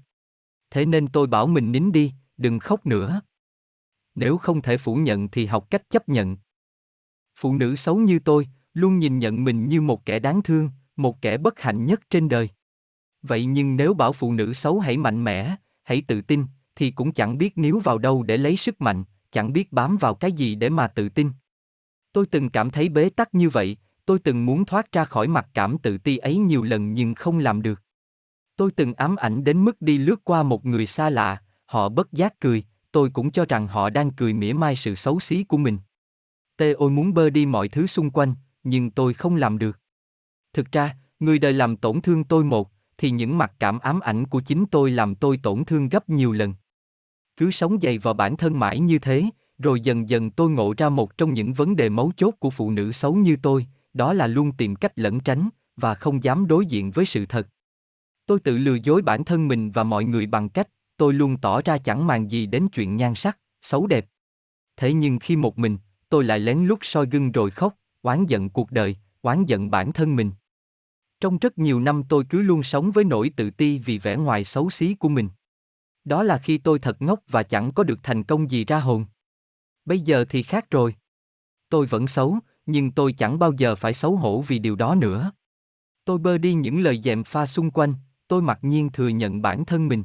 Thế 0.69 0.85
nên 0.85 1.07
tôi 1.07 1.27
bảo 1.27 1.47
mình 1.47 1.71
nín 1.71 1.91
đi, 1.91 2.13
đừng 2.37 2.59
khóc 2.59 2.85
nữa. 2.85 3.21
Nếu 4.15 4.37
không 4.37 4.61
thể 4.61 4.77
phủ 4.77 4.95
nhận 4.95 5.27
thì 5.27 5.45
học 5.45 5.69
cách 5.69 5.89
chấp 5.89 6.09
nhận. 6.09 6.37
Phụ 7.35 7.53
nữ 7.53 7.75
xấu 7.75 7.95
như 7.97 8.19
tôi, 8.19 8.47
luôn 8.73 8.99
nhìn 8.99 9.19
nhận 9.19 9.43
mình 9.43 9.69
như 9.69 9.81
một 9.81 10.05
kẻ 10.05 10.19
đáng 10.19 10.41
thương, 10.41 10.69
một 10.95 11.21
kẻ 11.21 11.37
bất 11.37 11.59
hạnh 11.59 11.85
nhất 11.85 12.01
trên 12.09 12.29
đời. 12.29 12.49
Vậy 13.21 13.45
nhưng 13.45 13.75
nếu 13.75 13.93
bảo 13.93 14.13
phụ 14.13 14.33
nữ 14.33 14.53
xấu 14.53 14.79
hãy 14.79 14.97
mạnh 14.97 15.23
mẽ, 15.23 15.55
hãy 15.83 16.01
tự 16.07 16.21
tin, 16.21 16.45
thì 16.75 16.91
cũng 16.91 17.11
chẳng 17.11 17.37
biết 17.37 17.57
níu 17.57 17.79
vào 17.79 17.97
đâu 17.97 18.23
để 18.23 18.37
lấy 18.37 18.57
sức 18.57 18.81
mạnh, 18.81 19.03
chẳng 19.31 19.53
biết 19.53 19.73
bám 19.73 19.97
vào 19.97 20.15
cái 20.15 20.31
gì 20.31 20.55
để 20.55 20.69
mà 20.69 20.87
tự 20.87 21.09
tin. 21.09 21.31
Tôi 22.13 22.25
từng 22.25 22.49
cảm 22.49 22.69
thấy 22.69 22.89
bế 22.89 23.09
tắc 23.09 23.35
như 23.35 23.49
vậy, 23.49 23.77
tôi 24.05 24.19
từng 24.19 24.45
muốn 24.45 24.65
thoát 24.65 24.91
ra 24.91 25.05
khỏi 25.05 25.27
mặc 25.27 25.47
cảm 25.53 25.77
tự 25.77 25.97
ti 25.97 26.17
ấy 26.17 26.37
nhiều 26.37 26.63
lần 26.63 26.93
nhưng 26.93 27.15
không 27.15 27.39
làm 27.39 27.61
được. 27.61 27.81
Tôi 28.55 28.71
từng 28.71 28.93
ám 28.93 29.15
ảnh 29.15 29.43
đến 29.43 29.65
mức 29.65 29.81
đi 29.81 29.97
lướt 29.97 30.23
qua 30.23 30.43
một 30.43 30.65
người 30.65 30.85
xa 30.85 31.09
lạ, 31.09 31.41
họ 31.65 31.89
bất 31.89 32.11
giác 32.13 32.39
cười, 32.39 32.63
tôi 32.91 33.09
cũng 33.09 33.31
cho 33.31 33.45
rằng 33.49 33.67
họ 33.67 33.89
đang 33.89 34.11
cười 34.11 34.33
mỉa 34.33 34.53
mai 34.53 34.75
sự 34.75 34.95
xấu 34.95 35.19
xí 35.19 35.43
của 35.43 35.57
mình. 35.57 35.77
Tê 36.57 36.71
ôi 36.71 36.89
muốn 36.89 37.13
bơ 37.13 37.29
đi 37.29 37.45
mọi 37.45 37.67
thứ 37.67 37.87
xung 37.87 38.09
quanh, 38.09 38.35
nhưng 38.63 38.91
tôi 38.91 39.13
không 39.13 39.35
làm 39.35 39.57
được. 39.57 39.79
Thực 40.53 40.71
ra, 40.71 40.95
người 41.19 41.39
đời 41.39 41.53
làm 41.53 41.77
tổn 41.77 42.01
thương 42.01 42.23
tôi 42.23 42.43
một, 42.43 42.69
thì 42.97 43.09
những 43.09 43.37
mặc 43.37 43.53
cảm 43.59 43.79
ám 43.79 43.99
ảnh 43.99 44.25
của 44.25 44.41
chính 44.41 44.65
tôi 44.65 44.91
làm 44.91 45.15
tôi 45.15 45.39
tổn 45.43 45.65
thương 45.65 45.89
gấp 45.89 46.09
nhiều 46.09 46.31
lần. 46.31 46.53
Cứ 47.37 47.51
sống 47.51 47.77
dày 47.81 47.97
vào 47.97 48.13
bản 48.13 48.37
thân 48.37 48.59
mãi 48.59 48.79
như 48.79 48.99
thế, 48.99 49.25
rồi 49.59 49.81
dần 49.81 50.09
dần 50.09 50.31
tôi 50.31 50.49
ngộ 50.49 50.73
ra 50.77 50.89
một 50.89 51.17
trong 51.17 51.33
những 51.33 51.53
vấn 51.53 51.75
đề 51.75 51.89
mấu 51.89 52.11
chốt 52.17 52.33
của 52.39 52.49
phụ 52.49 52.71
nữ 52.71 52.91
xấu 52.91 53.15
như 53.15 53.37
tôi, 53.41 53.67
đó 53.93 54.13
là 54.13 54.27
luôn 54.27 54.51
tìm 54.51 54.75
cách 54.75 54.91
lẩn 54.95 55.19
tránh, 55.19 55.49
và 55.75 55.95
không 55.95 56.23
dám 56.23 56.47
đối 56.47 56.65
diện 56.65 56.91
với 56.91 57.05
sự 57.05 57.25
thật. 57.25 57.47
Tôi 58.25 58.39
tự 58.39 58.57
lừa 58.57 58.77
dối 58.83 59.01
bản 59.01 59.23
thân 59.23 59.47
mình 59.47 59.71
và 59.71 59.83
mọi 59.83 60.03
người 60.03 60.25
bằng 60.25 60.49
cách, 60.49 60.67
tôi 60.97 61.13
luôn 61.13 61.37
tỏ 61.37 61.61
ra 61.61 61.77
chẳng 61.77 62.07
màng 62.07 62.31
gì 62.31 62.45
đến 62.45 62.67
chuyện 62.67 62.95
nhan 62.95 63.15
sắc, 63.15 63.37
xấu 63.61 63.87
đẹp. 63.87 64.05
Thế 64.77 64.93
nhưng 64.93 65.19
khi 65.19 65.35
một 65.35 65.59
mình, 65.59 65.77
tôi 66.09 66.23
lại 66.23 66.39
lén 66.39 66.65
lút 66.65 66.79
soi 66.81 67.05
gương 67.05 67.31
rồi 67.31 67.49
khóc, 67.49 67.75
oán 68.01 68.25
giận 68.25 68.49
cuộc 68.49 68.71
đời, 68.71 68.97
oán 69.21 69.45
giận 69.45 69.71
bản 69.71 69.91
thân 69.91 70.15
mình. 70.15 70.31
Trong 71.19 71.37
rất 71.37 71.57
nhiều 71.57 71.79
năm 71.79 72.03
tôi 72.09 72.25
cứ 72.29 72.41
luôn 72.41 72.63
sống 72.63 72.91
với 72.91 73.03
nỗi 73.03 73.31
tự 73.35 73.49
ti 73.49 73.79
vì 73.79 73.97
vẻ 73.97 74.17
ngoài 74.17 74.43
xấu 74.43 74.69
xí 74.69 74.95
của 74.95 75.09
mình. 75.09 75.29
Đó 76.03 76.23
là 76.23 76.37
khi 76.37 76.57
tôi 76.57 76.79
thật 76.79 77.01
ngốc 77.01 77.19
và 77.27 77.43
chẳng 77.43 77.71
có 77.71 77.83
được 77.83 77.99
thành 78.03 78.23
công 78.23 78.51
gì 78.51 78.65
ra 78.65 78.79
hồn. 78.79 79.05
Bây 79.85 79.99
giờ 79.99 80.25
thì 80.29 80.43
khác 80.43 80.69
rồi. 80.71 80.95
Tôi 81.69 81.85
vẫn 81.85 82.07
xấu, 82.07 82.39
nhưng 82.65 82.91
tôi 82.91 83.13
chẳng 83.13 83.39
bao 83.39 83.51
giờ 83.57 83.75
phải 83.75 83.93
xấu 83.93 84.15
hổ 84.15 84.41
vì 84.41 84.59
điều 84.59 84.75
đó 84.75 84.95
nữa. 84.95 85.31
Tôi 86.05 86.17
bơ 86.17 86.37
đi 86.37 86.53
những 86.53 86.79
lời 86.81 87.01
dèm 87.03 87.23
pha 87.23 87.45
xung 87.45 87.71
quanh, 87.71 87.93
tôi 88.27 88.41
mặc 88.41 88.59
nhiên 88.61 88.89
thừa 88.89 89.07
nhận 89.07 89.41
bản 89.41 89.65
thân 89.65 89.87
mình. 89.87 90.03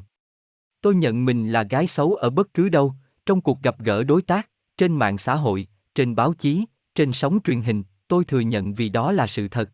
Tôi 0.81 0.95
nhận 0.95 1.25
mình 1.25 1.51
là 1.51 1.63
gái 1.63 1.87
xấu 1.87 2.15
ở 2.15 2.29
bất 2.29 2.53
cứ 2.53 2.69
đâu, 2.69 2.93
trong 3.25 3.41
cuộc 3.41 3.61
gặp 3.61 3.79
gỡ 3.79 4.03
đối 4.03 4.21
tác, 4.21 4.49
trên 4.77 4.93
mạng 4.93 5.17
xã 5.17 5.35
hội, 5.35 5.67
trên 5.95 6.15
báo 6.15 6.33
chí, 6.33 6.65
trên 6.97 7.13
sóng 7.13 7.39
truyền 7.43 7.61
hình, 7.61 7.83
tôi 8.07 8.25
thừa 8.25 8.39
nhận 8.39 8.73
vì 8.73 8.89
đó 8.89 9.11
là 9.11 9.27
sự 9.27 9.47
thật. 9.47 9.69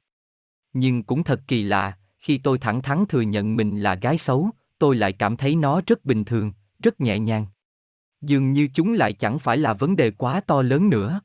Nhưng 0.74 1.04
cũng 1.04 1.24
thật 1.24 1.42
kỳ 1.48 1.64
lạ, 1.64 1.98
khi 2.20 2.38
tôi 2.38 2.58
thẳng 2.58 2.82
thắn 2.82 3.06
thừa 3.10 3.22
nhận 3.22 3.56
mình 3.56 3.80
là 3.80 3.96
gái 3.96 4.18
xấu, 4.18 4.50
tôi 4.80 4.96
lại 4.96 5.14
cảm 5.14 5.38
thấy 5.38 5.56
nó 5.56 5.82
rất 5.88 6.06
bình 6.06 6.26
thường, 6.26 6.52
rất 6.80 7.02
nhẹ 7.02 7.20
nhàng. 7.20 7.46
Dường 8.22 8.54
như 8.54 8.68
chúng 8.74 8.94
lại 8.94 9.14
chẳng 9.14 9.40
phải 9.40 9.58
là 9.58 9.74
vấn 9.74 9.96
đề 9.96 10.12
quá 10.12 10.42
to 10.42 10.62
lớn 10.62 10.90
nữa. 10.90 11.22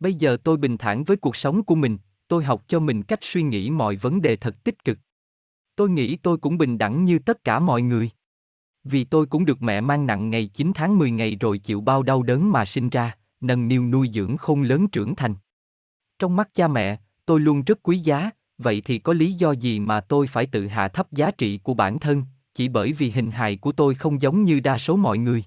Bây 0.00 0.14
giờ 0.14 0.36
tôi 0.44 0.56
bình 0.56 0.78
thản 0.78 1.04
với 1.04 1.16
cuộc 1.16 1.36
sống 1.36 1.62
của 1.62 1.74
mình, 1.74 1.98
tôi 2.28 2.44
học 2.44 2.64
cho 2.68 2.80
mình 2.80 3.02
cách 3.02 3.20
suy 3.22 3.42
nghĩ 3.42 3.70
mọi 3.70 3.96
vấn 3.96 4.22
đề 4.22 4.36
thật 4.36 4.64
tích 4.64 4.84
cực. 4.84 4.98
Tôi 5.76 5.90
nghĩ 5.90 6.16
tôi 6.16 6.38
cũng 6.38 6.58
bình 6.58 6.78
đẳng 6.78 7.04
như 7.04 7.18
tất 7.18 7.44
cả 7.44 7.58
mọi 7.58 7.82
người. 7.82 8.10
Vì 8.84 9.04
tôi 9.04 9.26
cũng 9.26 9.44
được 9.44 9.62
mẹ 9.62 9.80
mang 9.80 10.06
nặng 10.06 10.30
ngày 10.30 10.46
9 10.46 10.72
tháng 10.74 10.98
10 10.98 11.10
ngày 11.10 11.36
rồi 11.40 11.58
chịu 11.58 11.80
bao 11.80 12.02
đau 12.02 12.22
đớn 12.22 12.52
mà 12.52 12.64
sinh 12.64 12.88
ra, 12.88 13.16
nâng 13.40 13.68
niu 13.68 13.84
nuôi 13.84 14.10
dưỡng 14.12 14.36
khôn 14.36 14.62
lớn 14.62 14.88
trưởng 14.88 15.16
thành. 15.16 15.34
Trong 16.18 16.36
mắt 16.36 16.48
cha 16.54 16.68
mẹ, 16.68 16.98
tôi 17.26 17.40
luôn 17.40 17.62
rất 17.62 17.78
quý 17.82 17.98
giá, 17.98 18.30
vậy 18.58 18.82
thì 18.84 18.98
có 18.98 19.12
lý 19.12 19.32
do 19.32 19.52
gì 19.52 19.78
mà 19.78 20.00
tôi 20.00 20.26
phải 20.26 20.46
tự 20.46 20.66
hạ 20.66 20.88
thấp 20.88 21.12
giá 21.12 21.30
trị 21.30 21.58
của 21.58 21.74
bản 21.74 21.98
thân, 21.98 22.24
chỉ 22.54 22.68
bởi 22.68 22.92
vì 22.92 23.10
hình 23.10 23.30
hài 23.30 23.56
của 23.56 23.72
tôi 23.72 23.94
không 23.94 24.22
giống 24.22 24.44
như 24.44 24.60
đa 24.60 24.78
số 24.78 24.96
mọi 24.96 25.18
người. 25.18 25.44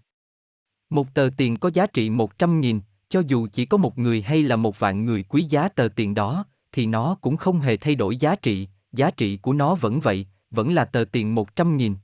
Một 0.89 1.13
tờ 1.13 1.29
tiền 1.37 1.57
có 1.57 1.69
giá 1.73 1.87
trị 1.87 2.09
100 2.09 2.61
nghìn, 2.61 2.79
cho 3.09 3.21
dù 3.27 3.47
chỉ 3.53 3.65
có 3.65 3.77
một 3.77 3.97
người 3.97 4.21
hay 4.21 4.43
là 4.43 4.55
một 4.55 4.79
vạn 4.79 5.05
người 5.05 5.23
quý 5.23 5.43
giá 5.43 5.69
tờ 5.69 5.87
tiền 5.95 6.13
đó, 6.13 6.45
thì 6.71 6.85
nó 6.85 7.17
cũng 7.21 7.37
không 7.37 7.59
hề 7.59 7.77
thay 7.77 7.95
đổi 7.95 8.17
giá 8.17 8.35
trị, 8.35 8.67
giá 8.91 9.11
trị 9.11 9.37
của 9.37 9.53
nó 9.53 9.75
vẫn 9.75 9.99
vậy, 9.99 10.27
vẫn 10.51 10.73
là 10.73 10.85
tờ 10.85 11.05
tiền 11.11 11.35
100 11.35 11.77
nghìn. 11.77 11.95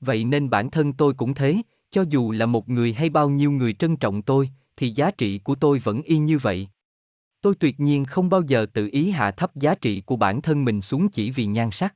Vậy 0.00 0.24
nên 0.24 0.50
bản 0.50 0.70
thân 0.70 0.92
tôi 0.92 1.14
cũng 1.14 1.34
thế, 1.34 1.56
cho 1.90 2.04
dù 2.08 2.32
là 2.32 2.46
một 2.46 2.68
người 2.68 2.92
hay 2.92 3.08
bao 3.08 3.28
nhiêu 3.28 3.50
người 3.50 3.72
trân 3.72 3.96
trọng 3.96 4.22
tôi, 4.22 4.50
thì 4.76 4.90
giá 4.90 5.10
trị 5.10 5.38
của 5.38 5.54
tôi 5.54 5.78
vẫn 5.78 6.02
y 6.02 6.18
như 6.18 6.38
vậy. 6.38 6.68
Tôi 7.40 7.54
tuyệt 7.54 7.80
nhiên 7.80 8.04
không 8.04 8.30
bao 8.30 8.42
giờ 8.42 8.66
tự 8.72 8.88
ý 8.92 9.10
hạ 9.10 9.30
thấp 9.30 9.56
giá 9.56 9.74
trị 9.74 10.00
của 10.00 10.16
bản 10.16 10.42
thân 10.42 10.64
mình 10.64 10.80
xuống 10.80 11.08
chỉ 11.08 11.30
vì 11.30 11.46
nhan 11.46 11.70
sắc. 11.70 11.94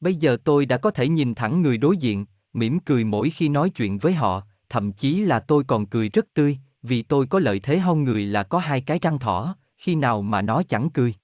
Bây 0.00 0.14
giờ 0.14 0.36
tôi 0.44 0.66
đã 0.66 0.76
có 0.76 0.90
thể 0.90 1.08
nhìn 1.08 1.34
thẳng 1.34 1.62
người 1.62 1.78
đối 1.78 1.96
diện, 1.96 2.26
mỉm 2.52 2.78
cười 2.78 3.04
mỗi 3.04 3.30
khi 3.30 3.48
nói 3.48 3.70
chuyện 3.70 3.98
với 3.98 4.12
họ, 4.12 4.42
thậm 4.68 4.92
chí 4.92 5.20
là 5.20 5.40
tôi 5.40 5.64
còn 5.64 5.86
cười 5.86 6.08
rất 6.08 6.34
tươi, 6.34 6.58
vì 6.82 7.02
tôi 7.02 7.26
có 7.26 7.38
lợi 7.38 7.60
thế 7.60 7.78
hơn 7.78 8.04
người 8.04 8.26
là 8.26 8.42
có 8.42 8.58
hai 8.58 8.80
cái 8.80 8.98
răng 9.02 9.18
thỏ, 9.18 9.56
khi 9.76 9.94
nào 9.94 10.22
mà 10.22 10.42
nó 10.42 10.62
chẳng 10.68 10.90
cười. 10.90 11.14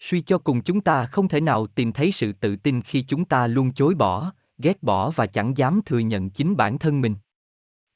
Suy 0.00 0.20
cho 0.20 0.38
cùng 0.38 0.62
chúng 0.62 0.80
ta 0.80 1.06
không 1.06 1.28
thể 1.28 1.40
nào 1.40 1.66
tìm 1.66 1.92
thấy 1.92 2.12
sự 2.12 2.32
tự 2.32 2.56
tin 2.56 2.82
khi 2.82 3.04
chúng 3.08 3.24
ta 3.24 3.46
luôn 3.46 3.72
chối 3.72 3.94
bỏ, 3.94 4.32
ghét 4.58 4.82
bỏ 4.82 5.10
và 5.10 5.26
chẳng 5.26 5.56
dám 5.56 5.80
thừa 5.86 5.98
nhận 5.98 6.30
chính 6.30 6.56
bản 6.56 6.78
thân 6.78 7.00
mình. 7.00 7.14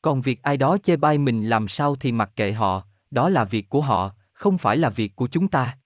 Còn 0.03 0.21
việc 0.21 0.43
ai 0.43 0.57
đó 0.57 0.79
chê 0.79 0.97
bai 0.97 1.19
mình 1.19 1.49
làm 1.49 1.69
sao 1.69 1.97
thì 1.97 2.13
mặc 2.13 2.33
kệ 2.37 2.53
họ, 2.53 2.83
đó 3.11 3.29
là 3.29 3.45
việc 3.45 3.69
của 3.69 3.81
họ, 3.81 4.15
không 4.33 4.59
phải 4.59 4.77
là 4.77 4.91
việc 4.91 5.17
của 5.17 5.27
chúng 5.27 5.49
ta. 5.49 5.79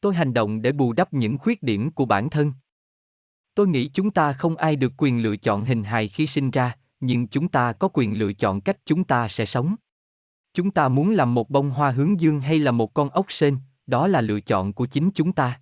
Tôi 0.00 0.14
hành 0.14 0.34
động 0.34 0.62
để 0.62 0.72
bù 0.72 0.92
đắp 0.92 1.12
những 1.12 1.38
khuyết 1.38 1.62
điểm 1.62 1.90
của 1.90 2.04
bản 2.04 2.30
thân. 2.30 2.52
Tôi 3.54 3.68
nghĩ 3.68 3.90
chúng 3.94 4.10
ta 4.10 4.32
không 4.32 4.56
ai 4.56 4.76
được 4.76 4.92
quyền 4.96 5.22
lựa 5.22 5.36
chọn 5.36 5.64
hình 5.64 5.82
hài 5.82 6.08
khi 6.08 6.26
sinh 6.26 6.50
ra, 6.50 6.76
nhưng 7.00 7.26
chúng 7.26 7.48
ta 7.48 7.72
có 7.72 7.88
quyền 7.92 8.18
lựa 8.18 8.32
chọn 8.32 8.60
cách 8.60 8.76
chúng 8.86 9.04
ta 9.04 9.28
sẽ 9.28 9.46
sống. 9.46 9.74
Chúng 10.54 10.70
ta 10.70 10.88
muốn 10.88 11.10
làm 11.10 11.34
một 11.34 11.50
bông 11.50 11.70
hoa 11.70 11.90
hướng 11.90 12.20
dương 12.20 12.40
hay 12.40 12.58
là 12.58 12.70
một 12.70 12.94
con 12.94 13.10
ốc 13.10 13.32
sên, 13.32 13.58
đó 13.86 14.06
là 14.06 14.20
lựa 14.20 14.40
chọn 14.40 14.72
của 14.72 14.86
chính 14.86 15.10
chúng 15.14 15.32
ta. 15.32 15.60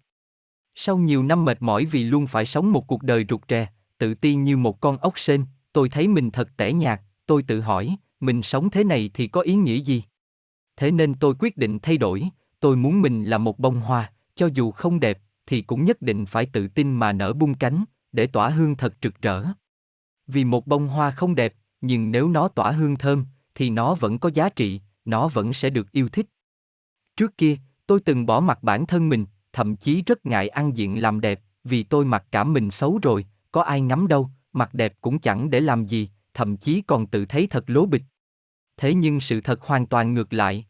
Sau 0.75 0.99
nhiều 0.99 1.23
năm 1.23 1.45
mệt 1.45 1.62
mỏi 1.62 1.85
vì 1.85 2.05
luôn 2.05 2.26
phải 2.26 2.47
sống 2.47 2.73
một 2.73 2.87
cuộc 2.87 3.02
đời 3.02 3.26
rụt 3.29 3.41
rè, 3.49 3.69
tự 3.99 4.14
ti 4.14 4.35
như 4.35 4.57
một 4.57 4.81
con 4.81 4.97
ốc 4.97 5.19
sên, 5.19 5.45
tôi 5.73 5.88
thấy 5.88 6.09
mình 6.09 6.31
thật 6.31 6.49
tẻ 6.57 6.73
nhạt, 6.73 7.00
tôi 7.26 7.43
tự 7.43 7.61
hỏi, 7.61 7.97
mình 8.21 8.43
sống 8.43 8.71
thế 8.71 8.85
này 8.85 9.11
thì 9.14 9.26
có 9.26 9.41
ý 9.41 9.55
nghĩa 9.55 9.76
gì? 9.76 10.02
Thế 10.76 10.91
nên 10.91 11.14
tôi 11.14 11.35
quyết 11.38 11.57
định 11.57 11.79
thay 11.79 11.97
đổi, 11.97 12.29
tôi 12.61 12.76
muốn 12.76 13.02
mình 13.02 13.25
là 13.25 13.38
một 13.38 13.59
bông 13.59 13.81
hoa, 13.81 14.12
cho 14.35 14.47
dù 14.55 14.71
không 14.71 15.00
đẹp, 15.00 15.19
thì 15.47 15.62
cũng 15.62 15.85
nhất 15.85 16.02
định 16.02 16.26
phải 16.26 16.47
tự 16.47 16.69
tin 16.69 16.93
mà 16.93 17.12
nở 17.12 17.33
bung 17.33 17.55
cánh, 17.55 17.85
để 18.12 18.26
tỏa 18.26 18.49
hương 18.49 18.76
thật 18.76 18.95
rực 19.02 19.23
rỡ. 19.23 19.45
Vì 20.26 20.45
một 20.45 20.67
bông 20.67 20.88
hoa 20.88 21.11
không 21.11 21.35
đẹp, 21.35 21.55
nhưng 21.81 22.11
nếu 22.11 22.29
nó 22.29 22.49
tỏa 22.49 22.71
hương 22.71 22.97
thơm, 22.97 23.25
thì 23.55 23.71
nó 23.71 23.95
vẫn 23.95 24.19
có 24.19 24.31
giá 24.35 24.49
trị, 24.49 24.81
nó 25.05 25.29
vẫn 25.29 25.52
sẽ 25.52 25.71
được 25.71 25.93
yêu 25.93 26.09
thích. 26.09 26.26
Trước 27.17 27.38
kia, 27.38 27.57
tôi 27.87 28.00
từng 28.00 28.26
bỏ 28.26 28.41
mặt 28.41 28.62
bản 28.62 28.87
thân 28.87 29.09
mình, 29.09 29.26
thậm 29.52 29.76
chí 29.76 30.02
rất 30.02 30.26
ngại 30.26 30.49
ăn 30.49 30.76
diện 30.76 31.02
làm 31.02 31.21
đẹp, 31.21 31.41
vì 31.64 31.83
tôi 31.83 32.05
mặc 32.05 32.25
cảm 32.31 32.52
mình 32.52 32.71
xấu 32.71 32.99
rồi, 33.02 33.26
có 33.52 33.62
ai 33.62 33.81
ngắm 33.81 34.09
đâu, 34.09 34.31
mặc 34.52 34.75
đẹp 34.75 34.95
cũng 35.00 35.19
chẳng 35.19 35.50
để 35.50 35.61
làm 35.61 35.87
gì, 35.87 36.11
thậm 36.35 36.57
chí 36.57 36.83
còn 36.83 37.07
tự 37.07 37.25
thấy 37.25 37.47
thật 37.47 37.65
lố 37.67 37.87
bịch. 37.87 38.03
Thế 38.77 38.95
nhưng 38.95 39.21
sự 39.21 39.41
thật 39.41 39.62
hoàn 39.62 39.87
toàn 39.87 40.15
ngược 40.15 40.33
lại. 40.33 40.67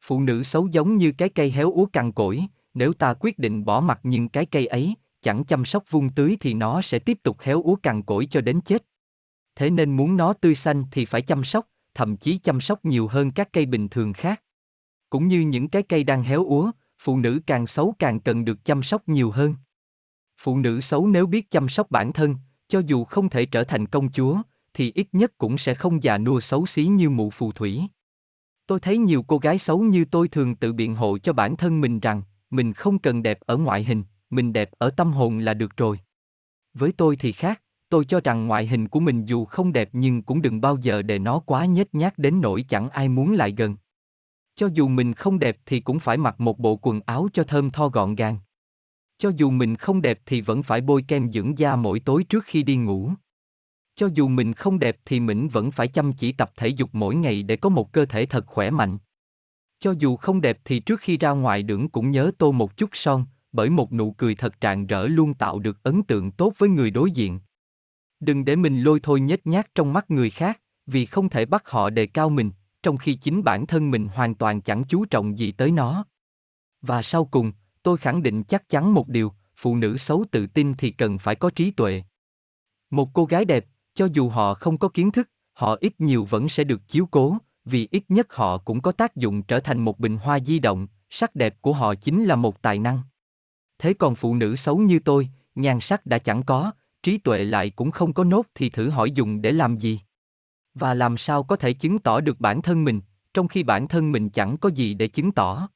Phụ 0.00 0.20
nữ 0.20 0.42
xấu 0.42 0.66
giống 0.66 0.96
như 0.96 1.12
cái 1.18 1.28
cây 1.28 1.50
héo 1.50 1.72
úa 1.72 1.86
cằn 1.86 2.12
cỗi, 2.12 2.46
nếu 2.74 2.92
ta 2.92 3.14
quyết 3.20 3.38
định 3.38 3.64
bỏ 3.64 3.80
mặt 3.80 4.00
những 4.02 4.28
cái 4.28 4.46
cây 4.46 4.66
ấy, 4.66 4.94
chẳng 5.22 5.44
chăm 5.44 5.64
sóc 5.64 5.84
vun 5.90 6.08
tưới 6.08 6.36
thì 6.40 6.54
nó 6.54 6.82
sẽ 6.82 6.98
tiếp 6.98 7.18
tục 7.22 7.36
héo 7.40 7.62
úa 7.62 7.76
cằn 7.76 8.02
cỗi 8.02 8.26
cho 8.30 8.40
đến 8.40 8.60
chết. 8.60 8.84
Thế 9.54 9.70
nên 9.70 9.96
muốn 9.96 10.16
nó 10.16 10.32
tươi 10.32 10.54
xanh 10.54 10.84
thì 10.92 11.04
phải 11.04 11.22
chăm 11.22 11.44
sóc, 11.44 11.66
thậm 11.94 12.16
chí 12.16 12.38
chăm 12.38 12.60
sóc 12.60 12.84
nhiều 12.84 13.08
hơn 13.08 13.30
các 13.30 13.48
cây 13.52 13.66
bình 13.66 13.88
thường 13.88 14.12
khác. 14.12 14.42
Cũng 15.10 15.28
như 15.28 15.40
những 15.40 15.68
cái 15.68 15.82
cây 15.82 16.04
đang 16.04 16.22
héo 16.22 16.44
úa, 16.44 16.70
phụ 16.98 17.18
nữ 17.18 17.40
càng 17.46 17.66
xấu 17.66 17.94
càng 17.98 18.20
cần 18.20 18.44
được 18.44 18.64
chăm 18.64 18.82
sóc 18.82 19.08
nhiều 19.08 19.30
hơn. 19.30 19.54
Phụ 20.38 20.58
nữ 20.58 20.80
xấu 20.80 21.06
nếu 21.06 21.26
biết 21.26 21.50
chăm 21.50 21.68
sóc 21.68 21.90
bản 21.90 22.12
thân, 22.12 22.36
cho 22.68 22.82
dù 22.86 23.04
không 23.04 23.28
thể 23.28 23.46
trở 23.46 23.64
thành 23.64 23.86
công 23.86 24.12
chúa, 24.12 24.42
thì 24.76 24.92
ít 24.94 25.08
nhất 25.12 25.32
cũng 25.38 25.58
sẽ 25.58 25.74
không 25.74 26.02
già 26.02 26.18
nua 26.18 26.40
xấu 26.40 26.66
xí 26.66 26.84
như 26.84 27.10
mụ 27.10 27.30
phù 27.30 27.52
thủy. 27.52 27.82
Tôi 28.66 28.80
thấy 28.80 28.98
nhiều 28.98 29.22
cô 29.22 29.38
gái 29.38 29.58
xấu 29.58 29.78
như 29.78 30.04
tôi 30.04 30.28
thường 30.28 30.56
tự 30.56 30.72
biện 30.72 30.94
hộ 30.94 31.18
cho 31.18 31.32
bản 31.32 31.56
thân 31.56 31.80
mình 31.80 32.00
rằng, 32.00 32.22
mình 32.50 32.72
không 32.72 32.98
cần 32.98 33.22
đẹp 33.22 33.38
ở 33.40 33.56
ngoại 33.56 33.84
hình, 33.84 34.02
mình 34.30 34.52
đẹp 34.52 34.70
ở 34.78 34.90
tâm 34.90 35.12
hồn 35.12 35.38
là 35.38 35.54
được 35.54 35.76
rồi. 35.76 36.00
Với 36.74 36.92
tôi 36.92 37.16
thì 37.16 37.32
khác, 37.32 37.62
tôi 37.88 38.04
cho 38.04 38.20
rằng 38.24 38.46
ngoại 38.46 38.66
hình 38.66 38.88
của 38.88 39.00
mình 39.00 39.24
dù 39.24 39.44
không 39.44 39.72
đẹp 39.72 39.88
nhưng 39.92 40.22
cũng 40.22 40.42
đừng 40.42 40.60
bao 40.60 40.76
giờ 40.76 41.02
để 41.02 41.18
nó 41.18 41.38
quá 41.38 41.66
nhếch 41.66 41.94
nhác 41.94 42.18
đến 42.18 42.40
nỗi 42.40 42.64
chẳng 42.68 42.90
ai 42.90 43.08
muốn 43.08 43.34
lại 43.34 43.54
gần. 43.56 43.76
Cho 44.54 44.68
dù 44.72 44.88
mình 44.88 45.14
không 45.14 45.38
đẹp 45.38 45.58
thì 45.66 45.80
cũng 45.80 45.98
phải 45.98 46.16
mặc 46.16 46.40
một 46.40 46.58
bộ 46.58 46.76
quần 46.76 47.00
áo 47.06 47.28
cho 47.32 47.44
thơm 47.44 47.70
tho 47.70 47.88
gọn 47.88 48.14
gàng. 48.14 48.38
Cho 49.18 49.30
dù 49.36 49.50
mình 49.50 49.76
không 49.76 50.02
đẹp 50.02 50.20
thì 50.26 50.40
vẫn 50.40 50.62
phải 50.62 50.80
bôi 50.80 51.04
kem 51.08 51.32
dưỡng 51.32 51.58
da 51.58 51.76
mỗi 51.76 52.00
tối 52.00 52.24
trước 52.24 52.44
khi 52.44 52.62
đi 52.62 52.76
ngủ. 52.76 53.10
Cho 53.96 54.08
dù 54.14 54.28
mình 54.28 54.52
không 54.52 54.78
đẹp 54.78 54.96
thì 55.04 55.20
mình 55.20 55.48
vẫn 55.48 55.70
phải 55.70 55.88
chăm 55.88 56.12
chỉ 56.12 56.32
tập 56.32 56.52
thể 56.56 56.68
dục 56.68 56.90
mỗi 56.92 57.14
ngày 57.14 57.42
để 57.42 57.56
có 57.56 57.68
một 57.68 57.92
cơ 57.92 58.06
thể 58.06 58.26
thật 58.26 58.46
khỏe 58.46 58.70
mạnh. 58.70 58.98
Cho 59.78 59.94
dù 59.98 60.16
không 60.16 60.40
đẹp 60.40 60.58
thì 60.64 60.80
trước 60.80 61.00
khi 61.00 61.16
ra 61.16 61.30
ngoài 61.30 61.62
đường 61.62 61.88
cũng 61.88 62.10
nhớ 62.10 62.30
tô 62.38 62.52
một 62.52 62.76
chút 62.76 62.90
son, 62.92 63.24
bởi 63.52 63.70
một 63.70 63.92
nụ 63.92 64.12
cười 64.12 64.34
thật 64.34 64.54
rạng 64.62 64.86
rỡ 64.86 65.06
luôn 65.06 65.34
tạo 65.34 65.58
được 65.58 65.82
ấn 65.82 66.02
tượng 66.02 66.30
tốt 66.30 66.52
với 66.58 66.68
người 66.68 66.90
đối 66.90 67.10
diện. 67.10 67.40
Đừng 68.20 68.44
để 68.44 68.56
mình 68.56 68.82
lôi 68.82 69.00
thôi 69.00 69.20
nhếch 69.20 69.46
nhác 69.46 69.74
trong 69.74 69.92
mắt 69.92 70.10
người 70.10 70.30
khác, 70.30 70.60
vì 70.86 71.06
không 71.06 71.28
thể 71.28 71.46
bắt 71.46 71.62
họ 71.68 71.90
đề 71.90 72.06
cao 72.06 72.28
mình, 72.28 72.50
trong 72.82 72.96
khi 72.96 73.14
chính 73.14 73.44
bản 73.44 73.66
thân 73.66 73.90
mình 73.90 74.08
hoàn 74.08 74.34
toàn 74.34 74.60
chẳng 74.60 74.84
chú 74.84 75.04
trọng 75.04 75.38
gì 75.38 75.52
tới 75.52 75.70
nó. 75.70 76.04
Và 76.82 77.02
sau 77.02 77.24
cùng, 77.24 77.52
tôi 77.82 77.96
khẳng 77.96 78.22
định 78.22 78.44
chắc 78.44 78.68
chắn 78.68 78.94
một 78.94 79.08
điều, 79.08 79.32
phụ 79.56 79.76
nữ 79.76 79.96
xấu 79.96 80.24
tự 80.30 80.46
tin 80.46 80.74
thì 80.74 80.90
cần 80.90 81.18
phải 81.18 81.34
có 81.34 81.50
trí 81.50 81.70
tuệ. 81.70 82.02
Một 82.90 83.10
cô 83.12 83.24
gái 83.24 83.44
đẹp, 83.44 83.66
cho 83.96 84.08
dù 84.12 84.28
họ 84.28 84.54
không 84.54 84.78
có 84.78 84.88
kiến 84.88 85.10
thức, 85.10 85.30
họ 85.52 85.76
ít 85.80 86.00
nhiều 86.00 86.24
vẫn 86.24 86.48
sẽ 86.48 86.64
được 86.64 86.88
chiếu 86.88 87.08
cố, 87.10 87.38
vì 87.64 87.88
ít 87.90 88.04
nhất 88.08 88.26
họ 88.34 88.58
cũng 88.58 88.80
có 88.80 88.92
tác 88.92 89.16
dụng 89.16 89.42
trở 89.42 89.60
thành 89.60 89.78
một 89.78 89.98
bình 89.98 90.16
hoa 90.16 90.40
di 90.40 90.58
động, 90.58 90.86
sắc 91.10 91.34
đẹp 91.34 91.62
của 91.62 91.72
họ 91.72 91.94
chính 91.94 92.24
là 92.24 92.36
một 92.36 92.62
tài 92.62 92.78
năng. 92.78 93.02
Thế 93.78 93.94
còn 93.94 94.14
phụ 94.14 94.34
nữ 94.34 94.56
xấu 94.56 94.78
như 94.78 94.98
tôi, 94.98 95.28
nhan 95.54 95.80
sắc 95.80 96.06
đã 96.06 96.18
chẳng 96.18 96.42
có, 96.42 96.72
trí 97.02 97.18
tuệ 97.18 97.44
lại 97.44 97.70
cũng 97.70 97.90
không 97.90 98.12
có 98.12 98.24
nốt 98.24 98.46
thì 98.54 98.70
thử 98.70 98.90
hỏi 98.90 99.10
dùng 99.10 99.42
để 99.42 99.52
làm 99.52 99.78
gì? 99.78 100.00
Và 100.74 100.94
làm 100.94 101.16
sao 101.16 101.42
có 101.42 101.56
thể 101.56 101.72
chứng 101.72 101.98
tỏ 101.98 102.20
được 102.20 102.40
bản 102.40 102.62
thân 102.62 102.84
mình, 102.84 103.00
trong 103.34 103.48
khi 103.48 103.62
bản 103.62 103.88
thân 103.88 104.12
mình 104.12 104.28
chẳng 104.28 104.56
có 104.56 104.68
gì 104.68 104.94
để 104.94 105.08
chứng 105.08 105.32
tỏ? 105.32 105.68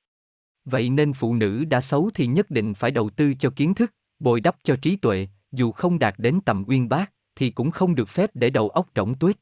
Vậy 0.64 0.90
nên 0.90 1.12
phụ 1.12 1.34
nữ 1.34 1.64
đã 1.64 1.80
xấu 1.80 2.10
thì 2.14 2.26
nhất 2.26 2.50
định 2.50 2.74
phải 2.74 2.90
đầu 2.90 3.10
tư 3.10 3.34
cho 3.34 3.50
kiến 3.50 3.74
thức, 3.74 3.94
bồi 4.18 4.40
đắp 4.40 4.56
cho 4.62 4.76
trí 4.82 4.96
tuệ, 4.96 5.28
dù 5.52 5.72
không 5.72 5.98
đạt 5.98 6.14
đến 6.18 6.40
tầm 6.44 6.64
uyên 6.66 6.88
bác, 6.88 7.12
thì 7.36 7.50
cũng 7.50 7.70
không 7.70 7.94
được 7.94 8.08
phép 8.08 8.30
để 8.34 8.50
đầu 8.50 8.68
óc 8.68 8.88
trống 8.94 9.14
tuyết. 9.18 9.36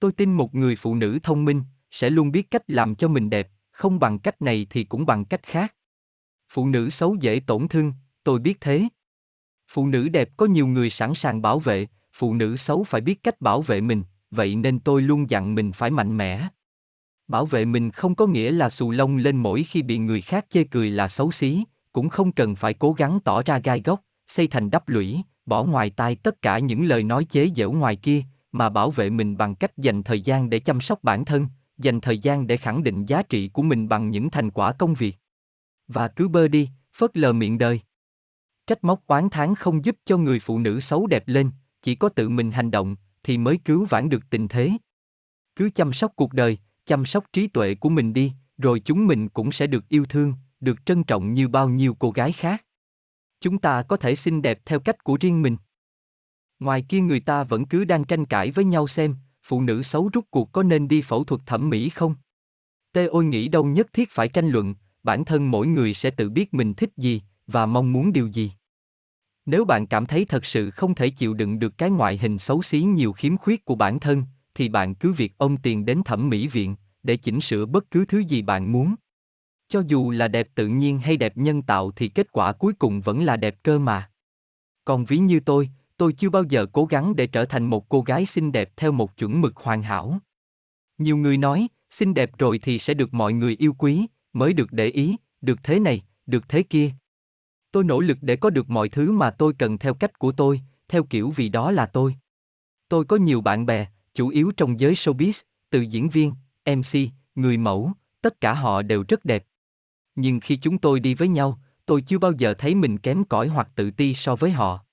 Tôi 0.00 0.12
tin 0.12 0.32
một 0.32 0.54
người 0.54 0.76
phụ 0.76 0.94
nữ 0.94 1.18
thông 1.22 1.44
minh, 1.44 1.62
sẽ 1.90 2.10
luôn 2.10 2.32
biết 2.32 2.50
cách 2.50 2.62
làm 2.66 2.94
cho 2.94 3.08
mình 3.08 3.30
đẹp, 3.30 3.50
không 3.70 4.00
bằng 4.00 4.18
cách 4.18 4.42
này 4.42 4.66
thì 4.70 4.84
cũng 4.84 5.06
bằng 5.06 5.24
cách 5.24 5.42
khác. 5.42 5.74
Phụ 6.48 6.68
nữ 6.68 6.90
xấu 6.90 7.16
dễ 7.20 7.40
tổn 7.46 7.68
thương, 7.68 7.92
tôi 8.24 8.38
biết 8.38 8.60
thế. 8.60 8.88
Phụ 9.68 9.86
nữ 9.86 10.08
đẹp 10.08 10.30
có 10.36 10.46
nhiều 10.46 10.66
người 10.66 10.90
sẵn 10.90 11.14
sàng 11.14 11.42
bảo 11.42 11.58
vệ, 11.58 11.86
phụ 12.12 12.34
nữ 12.34 12.56
xấu 12.56 12.84
phải 12.84 13.00
biết 13.00 13.22
cách 13.22 13.40
bảo 13.40 13.62
vệ 13.62 13.80
mình, 13.80 14.02
vậy 14.30 14.56
nên 14.56 14.80
tôi 14.80 15.02
luôn 15.02 15.30
dặn 15.30 15.54
mình 15.54 15.72
phải 15.72 15.90
mạnh 15.90 16.16
mẽ. 16.16 16.48
Bảo 17.28 17.46
vệ 17.46 17.64
mình 17.64 17.90
không 17.90 18.14
có 18.14 18.26
nghĩa 18.26 18.50
là 18.50 18.70
xù 18.70 18.90
lông 18.90 19.16
lên 19.16 19.36
mỗi 19.36 19.62
khi 19.62 19.82
bị 19.82 19.98
người 19.98 20.20
khác 20.20 20.46
chê 20.50 20.64
cười 20.64 20.90
là 20.90 21.08
xấu 21.08 21.32
xí, 21.32 21.64
cũng 21.92 22.08
không 22.08 22.32
cần 22.32 22.54
phải 22.54 22.74
cố 22.74 22.92
gắng 22.92 23.18
tỏ 23.24 23.42
ra 23.42 23.58
gai 23.58 23.82
góc, 23.84 24.00
xây 24.28 24.46
thành 24.46 24.70
đắp 24.70 24.88
lũy, 24.88 25.22
bỏ 25.46 25.64
ngoài 25.64 25.90
tai 25.90 26.16
tất 26.16 26.42
cả 26.42 26.58
những 26.58 26.84
lời 26.84 27.02
nói 27.02 27.24
chế 27.24 27.50
giễu 27.56 27.72
ngoài 27.72 27.96
kia, 27.96 28.22
mà 28.52 28.68
bảo 28.68 28.90
vệ 28.90 29.10
mình 29.10 29.36
bằng 29.36 29.54
cách 29.54 29.78
dành 29.78 30.02
thời 30.02 30.20
gian 30.20 30.50
để 30.50 30.58
chăm 30.58 30.80
sóc 30.80 31.02
bản 31.02 31.24
thân, 31.24 31.46
dành 31.78 32.00
thời 32.00 32.18
gian 32.18 32.46
để 32.46 32.56
khẳng 32.56 32.82
định 32.82 33.04
giá 33.04 33.22
trị 33.22 33.48
của 33.48 33.62
mình 33.62 33.88
bằng 33.88 34.10
những 34.10 34.30
thành 34.30 34.50
quả 34.50 34.72
công 34.72 34.94
việc. 34.94 35.16
Và 35.88 36.08
cứ 36.08 36.28
bơ 36.28 36.48
đi, 36.48 36.68
phớt 36.96 37.16
lờ 37.16 37.32
miệng 37.32 37.58
đời. 37.58 37.80
Trách 38.66 38.84
móc 38.84 39.06
oán 39.06 39.28
tháng 39.30 39.54
không 39.54 39.84
giúp 39.84 39.96
cho 40.04 40.18
người 40.18 40.40
phụ 40.40 40.58
nữ 40.58 40.80
xấu 40.80 41.06
đẹp 41.06 41.22
lên, 41.26 41.50
chỉ 41.82 41.94
có 41.94 42.08
tự 42.08 42.28
mình 42.28 42.50
hành 42.50 42.70
động, 42.70 42.96
thì 43.22 43.38
mới 43.38 43.58
cứu 43.64 43.84
vãn 43.84 44.08
được 44.08 44.30
tình 44.30 44.48
thế. 44.48 44.72
Cứ 45.56 45.70
chăm 45.74 45.92
sóc 45.92 46.12
cuộc 46.16 46.32
đời, 46.32 46.58
chăm 46.86 47.06
sóc 47.06 47.24
trí 47.32 47.46
tuệ 47.48 47.74
của 47.74 47.88
mình 47.88 48.12
đi, 48.12 48.32
rồi 48.58 48.80
chúng 48.80 49.06
mình 49.06 49.28
cũng 49.28 49.52
sẽ 49.52 49.66
được 49.66 49.88
yêu 49.88 50.04
thương, 50.04 50.34
được 50.60 50.86
trân 50.86 51.04
trọng 51.04 51.34
như 51.34 51.48
bao 51.48 51.68
nhiêu 51.68 51.96
cô 51.98 52.10
gái 52.10 52.32
khác. 52.32 52.64
Chúng 53.44 53.58
ta 53.58 53.82
có 53.82 53.96
thể 53.96 54.16
xinh 54.16 54.42
đẹp 54.42 54.60
theo 54.64 54.80
cách 54.80 55.04
của 55.04 55.16
riêng 55.20 55.42
mình. 55.42 55.56
Ngoài 56.58 56.82
kia 56.88 57.00
người 57.00 57.20
ta 57.20 57.44
vẫn 57.44 57.66
cứ 57.66 57.84
đang 57.84 58.04
tranh 58.04 58.24
cãi 58.24 58.50
với 58.50 58.64
nhau 58.64 58.86
xem, 58.86 59.16
phụ 59.42 59.62
nữ 59.62 59.82
xấu 59.82 60.08
rút 60.12 60.24
cuộc 60.30 60.52
có 60.52 60.62
nên 60.62 60.88
đi 60.88 61.02
phẫu 61.02 61.24
thuật 61.24 61.40
thẩm 61.46 61.70
mỹ 61.70 61.88
không? 61.88 62.14
Tê 62.92 63.06
ôi 63.06 63.24
nghĩ 63.24 63.48
đâu 63.48 63.64
nhất 63.64 63.92
thiết 63.92 64.10
phải 64.10 64.28
tranh 64.28 64.48
luận, 64.48 64.74
bản 65.02 65.24
thân 65.24 65.50
mỗi 65.50 65.66
người 65.66 65.94
sẽ 65.94 66.10
tự 66.10 66.30
biết 66.30 66.54
mình 66.54 66.74
thích 66.74 66.90
gì, 66.96 67.22
và 67.46 67.66
mong 67.66 67.92
muốn 67.92 68.12
điều 68.12 68.26
gì. 68.26 68.52
Nếu 69.46 69.64
bạn 69.64 69.86
cảm 69.86 70.06
thấy 70.06 70.24
thật 70.24 70.46
sự 70.46 70.70
không 70.70 70.94
thể 70.94 71.10
chịu 71.10 71.34
đựng 71.34 71.58
được 71.58 71.78
cái 71.78 71.90
ngoại 71.90 72.18
hình 72.18 72.38
xấu 72.38 72.62
xí 72.62 72.80
nhiều 72.80 73.12
khiếm 73.12 73.36
khuyết 73.36 73.64
của 73.64 73.74
bản 73.74 74.00
thân, 74.00 74.24
thì 74.54 74.68
bạn 74.68 74.94
cứ 74.94 75.12
việc 75.12 75.38
ôm 75.38 75.56
tiền 75.62 75.84
đến 75.84 76.02
thẩm 76.04 76.28
mỹ 76.28 76.48
viện, 76.48 76.76
để 77.02 77.16
chỉnh 77.16 77.40
sửa 77.40 77.66
bất 77.66 77.90
cứ 77.90 78.04
thứ 78.04 78.18
gì 78.18 78.42
bạn 78.42 78.72
muốn. 78.72 78.94
Cho 79.68 79.82
dù 79.86 80.10
là 80.10 80.28
đẹp 80.28 80.48
tự 80.54 80.66
nhiên 80.66 80.98
hay 80.98 81.16
đẹp 81.16 81.36
nhân 81.36 81.62
tạo 81.62 81.90
thì 81.90 82.08
kết 82.08 82.32
quả 82.32 82.52
cuối 82.52 82.72
cùng 82.72 83.00
vẫn 83.00 83.24
là 83.24 83.36
đẹp 83.36 83.62
cơ 83.62 83.78
mà. 83.78 84.10
Còn 84.84 85.04
ví 85.04 85.18
như 85.18 85.40
tôi, 85.40 85.70
tôi 85.96 86.12
chưa 86.12 86.30
bao 86.30 86.42
giờ 86.42 86.66
cố 86.72 86.84
gắng 86.84 87.16
để 87.16 87.26
trở 87.26 87.44
thành 87.44 87.64
một 87.64 87.88
cô 87.88 88.00
gái 88.00 88.26
xinh 88.26 88.52
đẹp 88.52 88.72
theo 88.76 88.92
một 88.92 89.16
chuẩn 89.16 89.40
mực 89.40 89.56
hoàn 89.56 89.82
hảo. 89.82 90.18
Nhiều 90.98 91.16
người 91.16 91.36
nói, 91.36 91.68
xinh 91.90 92.14
đẹp 92.14 92.38
rồi 92.38 92.58
thì 92.58 92.78
sẽ 92.78 92.94
được 92.94 93.14
mọi 93.14 93.32
người 93.32 93.56
yêu 93.58 93.74
quý, 93.78 94.06
mới 94.32 94.52
được 94.52 94.72
để 94.72 94.86
ý, 94.86 95.16
được 95.40 95.58
thế 95.62 95.78
này, 95.78 96.02
được 96.26 96.48
thế 96.48 96.62
kia. 96.62 96.90
Tôi 97.72 97.84
nỗ 97.84 98.00
lực 98.00 98.18
để 98.20 98.36
có 98.36 98.50
được 98.50 98.70
mọi 98.70 98.88
thứ 98.88 99.12
mà 99.12 99.30
tôi 99.30 99.52
cần 99.58 99.78
theo 99.78 99.94
cách 99.94 100.18
của 100.18 100.32
tôi, 100.32 100.60
theo 100.88 101.04
kiểu 101.04 101.30
vì 101.30 101.48
đó 101.48 101.70
là 101.70 101.86
tôi. 101.86 102.16
Tôi 102.88 103.04
có 103.04 103.16
nhiều 103.16 103.40
bạn 103.40 103.66
bè, 103.66 103.86
chủ 104.14 104.28
yếu 104.28 104.52
trong 104.56 104.80
giới 104.80 104.94
showbiz, 104.94 105.42
từ 105.70 105.80
diễn 105.80 106.08
viên, 106.08 106.32
MC, 106.66 106.98
người 107.34 107.56
mẫu, 107.56 107.92
tất 108.20 108.40
cả 108.40 108.54
họ 108.54 108.82
đều 108.82 109.04
rất 109.08 109.24
đẹp. 109.24 109.44
Nhưng 110.16 110.40
khi 110.40 110.56
chúng 110.56 110.78
tôi 110.78 111.00
đi 111.00 111.14
với 111.14 111.28
nhau, 111.28 111.58
tôi 111.86 112.02
chưa 112.02 112.18
bao 112.18 112.32
giờ 112.32 112.54
thấy 112.54 112.74
mình 112.74 112.98
kém 112.98 113.24
cỏi 113.24 113.48
hoặc 113.48 113.68
tự 113.74 113.90
ti 113.90 114.14
so 114.14 114.36
với 114.36 114.50
họ. 114.50 114.84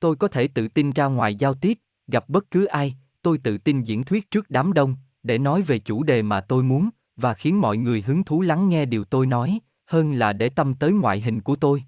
Tôi 0.00 0.16
có 0.16 0.28
thể 0.28 0.48
tự 0.48 0.68
tin 0.68 0.90
ra 0.90 1.06
ngoài 1.06 1.34
giao 1.34 1.54
tiếp, 1.54 1.78
gặp 2.06 2.28
bất 2.28 2.50
cứ 2.50 2.64
ai, 2.64 2.96
tôi 3.22 3.38
tự 3.38 3.58
tin 3.58 3.82
diễn 3.82 4.04
thuyết 4.04 4.30
trước 4.30 4.50
đám 4.50 4.72
đông, 4.72 4.96
để 5.22 5.38
nói 5.38 5.62
về 5.62 5.78
chủ 5.78 6.02
đề 6.02 6.22
mà 6.22 6.40
tôi 6.40 6.62
muốn, 6.62 6.88
và 7.16 7.34
khiến 7.34 7.60
mọi 7.60 7.76
người 7.76 8.02
hứng 8.06 8.24
thú 8.24 8.40
lắng 8.40 8.68
nghe 8.68 8.84
điều 8.84 9.04
tôi 9.04 9.26
nói, 9.26 9.58
hơn 9.86 10.12
là 10.12 10.32
để 10.32 10.48
tâm 10.48 10.74
tới 10.74 10.92
ngoại 10.92 11.20
hình 11.20 11.40
của 11.40 11.56
tôi. 11.56 11.84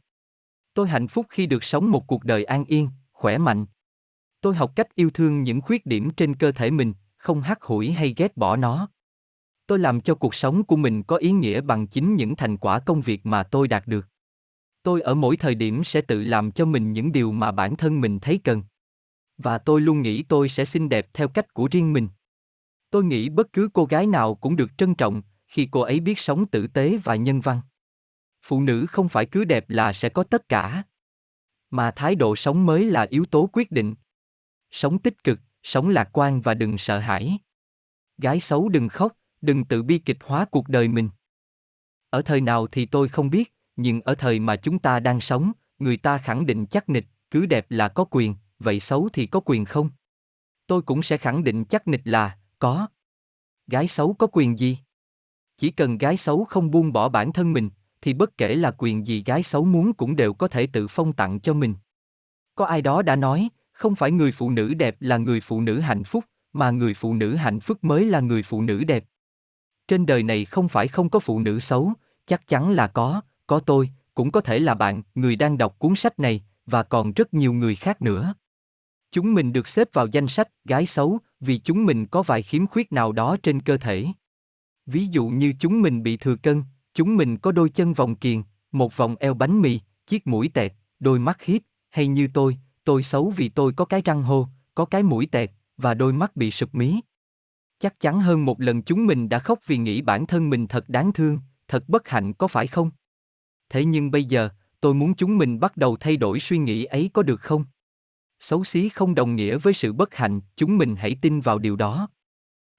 Tôi 0.74 0.88
hạnh 0.88 1.08
phúc 1.08 1.26
khi 1.28 1.46
được 1.46 1.64
sống 1.64 1.90
một 1.90 2.06
cuộc 2.06 2.24
đời 2.24 2.44
an 2.44 2.64
yên, 2.64 2.88
khỏe 3.12 3.38
mạnh. 3.38 3.66
Tôi 4.40 4.54
học 4.54 4.72
cách 4.76 4.94
yêu 4.94 5.10
thương 5.10 5.42
những 5.42 5.60
khuyết 5.60 5.86
điểm 5.86 6.10
trên 6.10 6.34
cơ 6.34 6.52
thể 6.52 6.70
mình, 6.70 6.94
không 7.16 7.40
hắt 7.40 7.62
hủi 7.62 7.92
hay 7.92 8.14
ghét 8.16 8.36
bỏ 8.36 8.56
nó. 8.56 8.88
Tôi 9.66 9.78
làm 9.78 10.00
cho 10.00 10.14
cuộc 10.14 10.34
sống 10.34 10.64
của 10.64 10.76
mình 10.76 11.02
có 11.02 11.16
ý 11.16 11.32
nghĩa 11.32 11.60
bằng 11.60 11.86
chính 11.86 12.16
những 12.16 12.36
thành 12.36 12.56
quả 12.56 12.80
công 12.80 13.00
việc 13.00 13.26
mà 13.26 13.42
tôi 13.42 13.68
đạt 13.68 13.86
được. 13.86 14.06
Tôi 14.82 15.00
ở 15.00 15.14
mỗi 15.14 15.36
thời 15.36 15.54
điểm 15.54 15.84
sẽ 15.84 16.00
tự 16.00 16.22
làm 16.22 16.52
cho 16.52 16.64
mình 16.64 16.92
những 16.92 17.12
điều 17.12 17.32
mà 17.32 17.52
bản 17.52 17.76
thân 17.76 18.00
mình 18.00 18.18
thấy 18.20 18.40
cần. 18.44 18.62
Và 19.38 19.58
tôi 19.58 19.80
luôn 19.80 20.02
nghĩ 20.02 20.22
tôi 20.22 20.48
sẽ 20.48 20.64
xinh 20.64 20.88
đẹp 20.88 21.08
theo 21.12 21.28
cách 21.28 21.54
của 21.54 21.68
riêng 21.70 21.92
mình. 21.92 22.08
Tôi 22.90 23.04
nghĩ 23.04 23.28
bất 23.28 23.52
cứ 23.52 23.68
cô 23.72 23.84
gái 23.84 24.06
nào 24.06 24.34
cũng 24.34 24.56
được 24.56 24.78
trân 24.78 24.94
trọng 24.94 25.22
khi 25.46 25.68
cô 25.70 25.80
ấy 25.80 26.00
biết 26.00 26.18
sống 26.18 26.46
tử 26.46 26.66
tế 26.66 26.98
và 27.04 27.16
nhân 27.16 27.40
văn. 27.40 27.60
Phụ 28.42 28.60
nữ 28.60 28.86
không 28.86 29.08
phải 29.08 29.26
cứ 29.26 29.44
đẹp 29.44 29.70
là 29.70 29.92
sẽ 29.92 30.08
có 30.08 30.22
tất 30.22 30.48
cả, 30.48 30.84
mà 31.70 31.90
thái 31.90 32.14
độ 32.14 32.36
sống 32.36 32.66
mới 32.66 32.84
là 32.84 33.06
yếu 33.10 33.24
tố 33.24 33.48
quyết 33.52 33.70
định. 33.70 33.94
Sống 34.70 34.98
tích 34.98 35.24
cực, 35.24 35.40
sống 35.62 35.88
lạc 35.88 36.08
quan 36.12 36.40
và 36.40 36.54
đừng 36.54 36.78
sợ 36.78 36.98
hãi. 36.98 37.38
Gái 38.18 38.40
xấu 38.40 38.68
đừng 38.68 38.88
khóc, 38.88 39.12
đừng 39.40 39.64
tự 39.64 39.82
bi 39.82 39.98
kịch 39.98 40.18
hóa 40.20 40.44
cuộc 40.44 40.68
đời 40.68 40.88
mình. 40.88 41.08
Ở 42.10 42.22
thời 42.22 42.40
nào 42.40 42.66
thì 42.66 42.86
tôi 42.86 43.08
không 43.08 43.30
biết, 43.30 43.54
nhưng 43.76 44.00
ở 44.00 44.14
thời 44.14 44.40
mà 44.40 44.56
chúng 44.56 44.78
ta 44.78 45.00
đang 45.00 45.20
sống, 45.20 45.52
người 45.78 45.96
ta 45.96 46.18
khẳng 46.18 46.46
định 46.46 46.66
chắc 46.66 46.88
nịch, 46.88 47.06
cứ 47.30 47.46
đẹp 47.46 47.66
là 47.70 47.88
có 47.88 48.04
quyền, 48.10 48.34
vậy 48.58 48.80
xấu 48.80 49.08
thì 49.12 49.26
có 49.26 49.40
quyền 49.44 49.64
không? 49.64 49.90
Tôi 50.66 50.82
cũng 50.82 51.02
sẽ 51.02 51.16
khẳng 51.16 51.44
định 51.44 51.64
chắc 51.64 51.88
nịch 51.88 52.02
là, 52.04 52.38
có. 52.58 52.88
Gái 53.66 53.88
xấu 53.88 54.14
có 54.14 54.26
quyền 54.32 54.58
gì? 54.58 54.78
Chỉ 55.56 55.70
cần 55.70 55.98
gái 55.98 56.16
xấu 56.16 56.44
không 56.44 56.70
buông 56.70 56.92
bỏ 56.92 57.08
bản 57.08 57.32
thân 57.32 57.52
mình, 57.52 57.70
thì 58.00 58.14
bất 58.14 58.38
kể 58.38 58.54
là 58.54 58.70
quyền 58.78 59.06
gì 59.06 59.22
gái 59.26 59.42
xấu 59.42 59.64
muốn 59.64 59.92
cũng 59.92 60.16
đều 60.16 60.34
có 60.34 60.48
thể 60.48 60.66
tự 60.66 60.88
phong 60.88 61.12
tặng 61.12 61.40
cho 61.40 61.54
mình. 61.54 61.74
Có 62.54 62.64
ai 62.64 62.82
đó 62.82 63.02
đã 63.02 63.16
nói, 63.16 63.48
không 63.72 63.94
phải 63.94 64.10
người 64.10 64.32
phụ 64.32 64.50
nữ 64.50 64.74
đẹp 64.74 64.96
là 65.00 65.16
người 65.16 65.40
phụ 65.40 65.60
nữ 65.60 65.80
hạnh 65.80 66.04
phúc, 66.04 66.24
mà 66.52 66.70
người 66.70 66.94
phụ 66.94 67.14
nữ 67.14 67.34
hạnh 67.34 67.60
phúc 67.60 67.84
mới 67.84 68.04
là 68.04 68.20
người 68.20 68.42
phụ 68.42 68.62
nữ 68.62 68.84
đẹp. 68.84 69.04
Trên 69.88 70.06
đời 70.06 70.22
này 70.22 70.44
không 70.44 70.68
phải 70.68 70.88
không 70.88 71.08
có 71.08 71.18
phụ 71.18 71.40
nữ 71.40 71.60
xấu, 71.60 71.92
chắc 72.26 72.46
chắn 72.46 72.70
là 72.70 72.86
có, 72.86 73.20
có 73.46 73.60
tôi, 73.60 73.90
cũng 74.14 74.30
có 74.30 74.40
thể 74.40 74.58
là 74.58 74.74
bạn, 74.74 75.02
người 75.14 75.36
đang 75.36 75.58
đọc 75.58 75.78
cuốn 75.78 75.96
sách 75.96 76.18
này, 76.18 76.44
và 76.66 76.82
còn 76.82 77.12
rất 77.12 77.34
nhiều 77.34 77.52
người 77.52 77.74
khác 77.74 78.02
nữa. 78.02 78.34
Chúng 79.12 79.34
mình 79.34 79.52
được 79.52 79.68
xếp 79.68 79.88
vào 79.92 80.06
danh 80.06 80.28
sách 80.28 80.48
gái 80.64 80.86
xấu 80.86 81.18
vì 81.40 81.58
chúng 81.58 81.86
mình 81.86 82.06
có 82.06 82.22
vài 82.22 82.42
khiếm 82.42 82.66
khuyết 82.66 82.92
nào 82.92 83.12
đó 83.12 83.36
trên 83.42 83.62
cơ 83.62 83.76
thể. 83.76 84.06
Ví 84.86 85.06
dụ 85.06 85.28
như 85.28 85.54
chúng 85.60 85.82
mình 85.82 86.02
bị 86.02 86.16
thừa 86.16 86.36
cân, 86.36 86.62
chúng 86.94 87.16
mình 87.16 87.38
có 87.38 87.52
đôi 87.52 87.68
chân 87.68 87.94
vòng 87.94 88.14
kiền, 88.14 88.42
một 88.72 88.96
vòng 88.96 89.16
eo 89.20 89.34
bánh 89.34 89.60
mì, 89.60 89.80
chiếc 90.06 90.26
mũi 90.26 90.50
tẹt, 90.54 90.72
đôi 91.00 91.18
mắt 91.18 91.42
hiếp, 91.42 91.62
hay 91.90 92.06
như 92.06 92.28
tôi, 92.34 92.58
tôi 92.84 93.02
xấu 93.02 93.30
vì 93.30 93.48
tôi 93.48 93.72
có 93.72 93.84
cái 93.84 94.02
răng 94.04 94.22
hô, 94.22 94.48
có 94.74 94.84
cái 94.84 95.02
mũi 95.02 95.26
tẹt, 95.26 95.50
và 95.76 95.94
đôi 95.94 96.12
mắt 96.12 96.36
bị 96.36 96.50
sụp 96.50 96.74
mí. 96.74 97.00
Chắc 97.78 98.00
chắn 98.00 98.20
hơn 98.20 98.44
một 98.44 98.60
lần 98.60 98.82
chúng 98.82 99.06
mình 99.06 99.28
đã 99.28 99.38
khóc 99.38 99.58
vì 99.66 99.76
nghĩ 99.76 100.02
bản 100.02 100.26
thân 100.26 100.50
mình 100.50 100.66
thật 100.66 100.88
đáng 100.88 101.12
thương, 101.12 101.38
thật 101.68 101.88
bất 101.88 102.08
hạnh 102.08 102.32
có 102.32 102.48
phải 102.48 102.66
không? 102.66 102.90
Thế 103.68 103.84
nhưng 103.84 104.10
bây 104.10 104.24
giờ, 104.24 104.48
tôi 104.80 104.94
muốn 104.94 105.14
chúng 105.14 105.38
mình 105.38 105.60
bắt 105.60 105.76
đầu 105.76 105.96
thay 105.96 106.16
đổi 106.16 106.40
suy 106.40 106.58
nghĩ 106.58 106.84
ấy 106.84 107.10
có 107.12 107.22
được 107.22 107.40
không? 107.40 107.64
Xấu 108.40 108.64
xí 108.64 108.88
không 108.88 109.14
đồng 109.14 109.36
nghĩa 109.36 109.58
với 109.58 109.74
sự 109.74 109.92
bất 109.92 110.14
hạnh, 110.14 110.40
chúng 110.56 110.78
mình 110.78 110.96
hãy 110.96 111.16
tin 111.22 111.40
vào 111.40 111.58
điều 111.58 111.76
đó. 111.76 112.08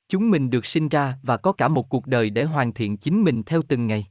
Chúng 0.10 0.32
mình 0.32 0.50
được 0.50 0.66
sinh 0.66 0.90
ra 0.90 1.18
và 1.24 1.38
có 1.38 1.52
cả 1.52 1.68
một 1.68 1.90
cuộc 1.90 2.08
đời 2.08 2.30
để 2.30 2.44
hoàn 2.44 2.74
thiện 2.74 2.98
chính 2.98 3.24
mình 3.24 3.44
theo 3.44 3.62
từng 3.68 3.88
ngày. 3.88 4.08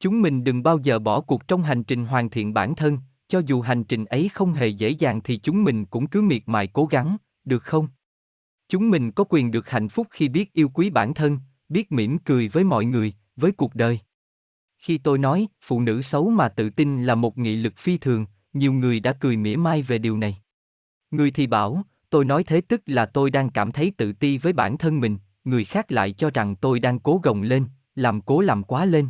Chúng 0.00 0.22
mình 0.22 0.44
đừng 0.44 0.62
bao 0.62 0.78
giờ 0.78 0.98
bỏ 0.98 1.20
cuộc 1.20 1.48
trong 1.48 1.62
hành 1.62 1.84
trình 1.84 2.06
hoàn 2.06 2.30
thiện 2.30 2.54
bản 2.54 2.74
thân, 2.74 2.98
cho 3.28 3.38
dù 3.46 3.60
hành 3.60 3.84
trình 3.84 4.04
ấy 4.04 4.30
không 4.34 4.52
hề 4.52 4.68
dễ 4.68 4.88
dàng 4.88 5.20
thì 5.24 5.36
chúng 5.36 5.64
mình 5.64 5.86
cũng 5.86 6.06
cứ 6.06 6.22
miệt 6.22 6.42
mài 6.46 6.66
cố 6.66 6.86
gắng, 6.86 7.16
được 7.44 7.62
không? 7.62 7.88
Chúng 8.72 8.90
mình 8.90 9.10
có 9.10 9.24
quyền 9.28 9.50
được 9.50 9.70
hạnh 9.70 9.88
phúc 9.88 10.06
khi 10.10 10.28
biết 10.28 10.52
yêu 10.52 10.68
quý 10.68 10.90
bản 10.90 11.14
thân, 11.14 11.38
biết 11.68 11.92
mỉm 11.92 12.18
cười 12.18 12.48
với 12.48 12.64
mọi 12.64 12.84
người, 12.84 13.14
với 13.36 13.52
cuộc 13.52 13.74
đời. 13.74 14.00
Khi 14.78 14.98
tôi 14.98 15.18
nói 15.18 15.48
phụ 15.62 15.80
nữ 15.80 16.02
xấu 16.02 16.30
mà 16.30 16.48
tự 16.48 16.70
tin 16.70 17.04
là 17.04 17.14
một 17.14 17.38
nghị 17.38 17.56
lực 17.56 17.76
phi 17.76 17.98
thường, 17.98 18.26
nhiều 18.52 18.72
người 18.72 19.00
đã 19.00 19.12
cười 19.12 19.36
mỉa 19.36 19.56
mai 19.56 19.82
về 19.82 19.98
điều 19.98 20.16
này. 20.16 20.36
Người 21.10 21.30
thì 21.30 21.46
bảo, 21.46 21.82
tôi 22.10 22.24
nói 22.24 22.44
thế 22.44 22.60
tức 22.60 22.82
là 22.86 23.06
tôi 23.06 23.30
đang 23.30 23.50
cảm 23.50 23.72
thấy 23.72 23.92
tự 23.96 24.12
ti 24.12 24.38
với 24.38 24.52
bản 24.52 24.78
thân 24.78 25.00
mình, 25.00 25.18
người 25.44 25.64
khác 25.64 25.92
lại 25.92 26.12
cho 26.12 26.30
rằng 26.30 26.56
tôi 26.56 26.80
đang 26.80 26.98
cố 26.98 27.20
gồng 27.22 27.42
lên, 27.42 27.64
làm 27.94 28.20
cố 28.20 28.40
làm 28.40 28.62
quá 28.62 28.84
lên. 28.84 29.08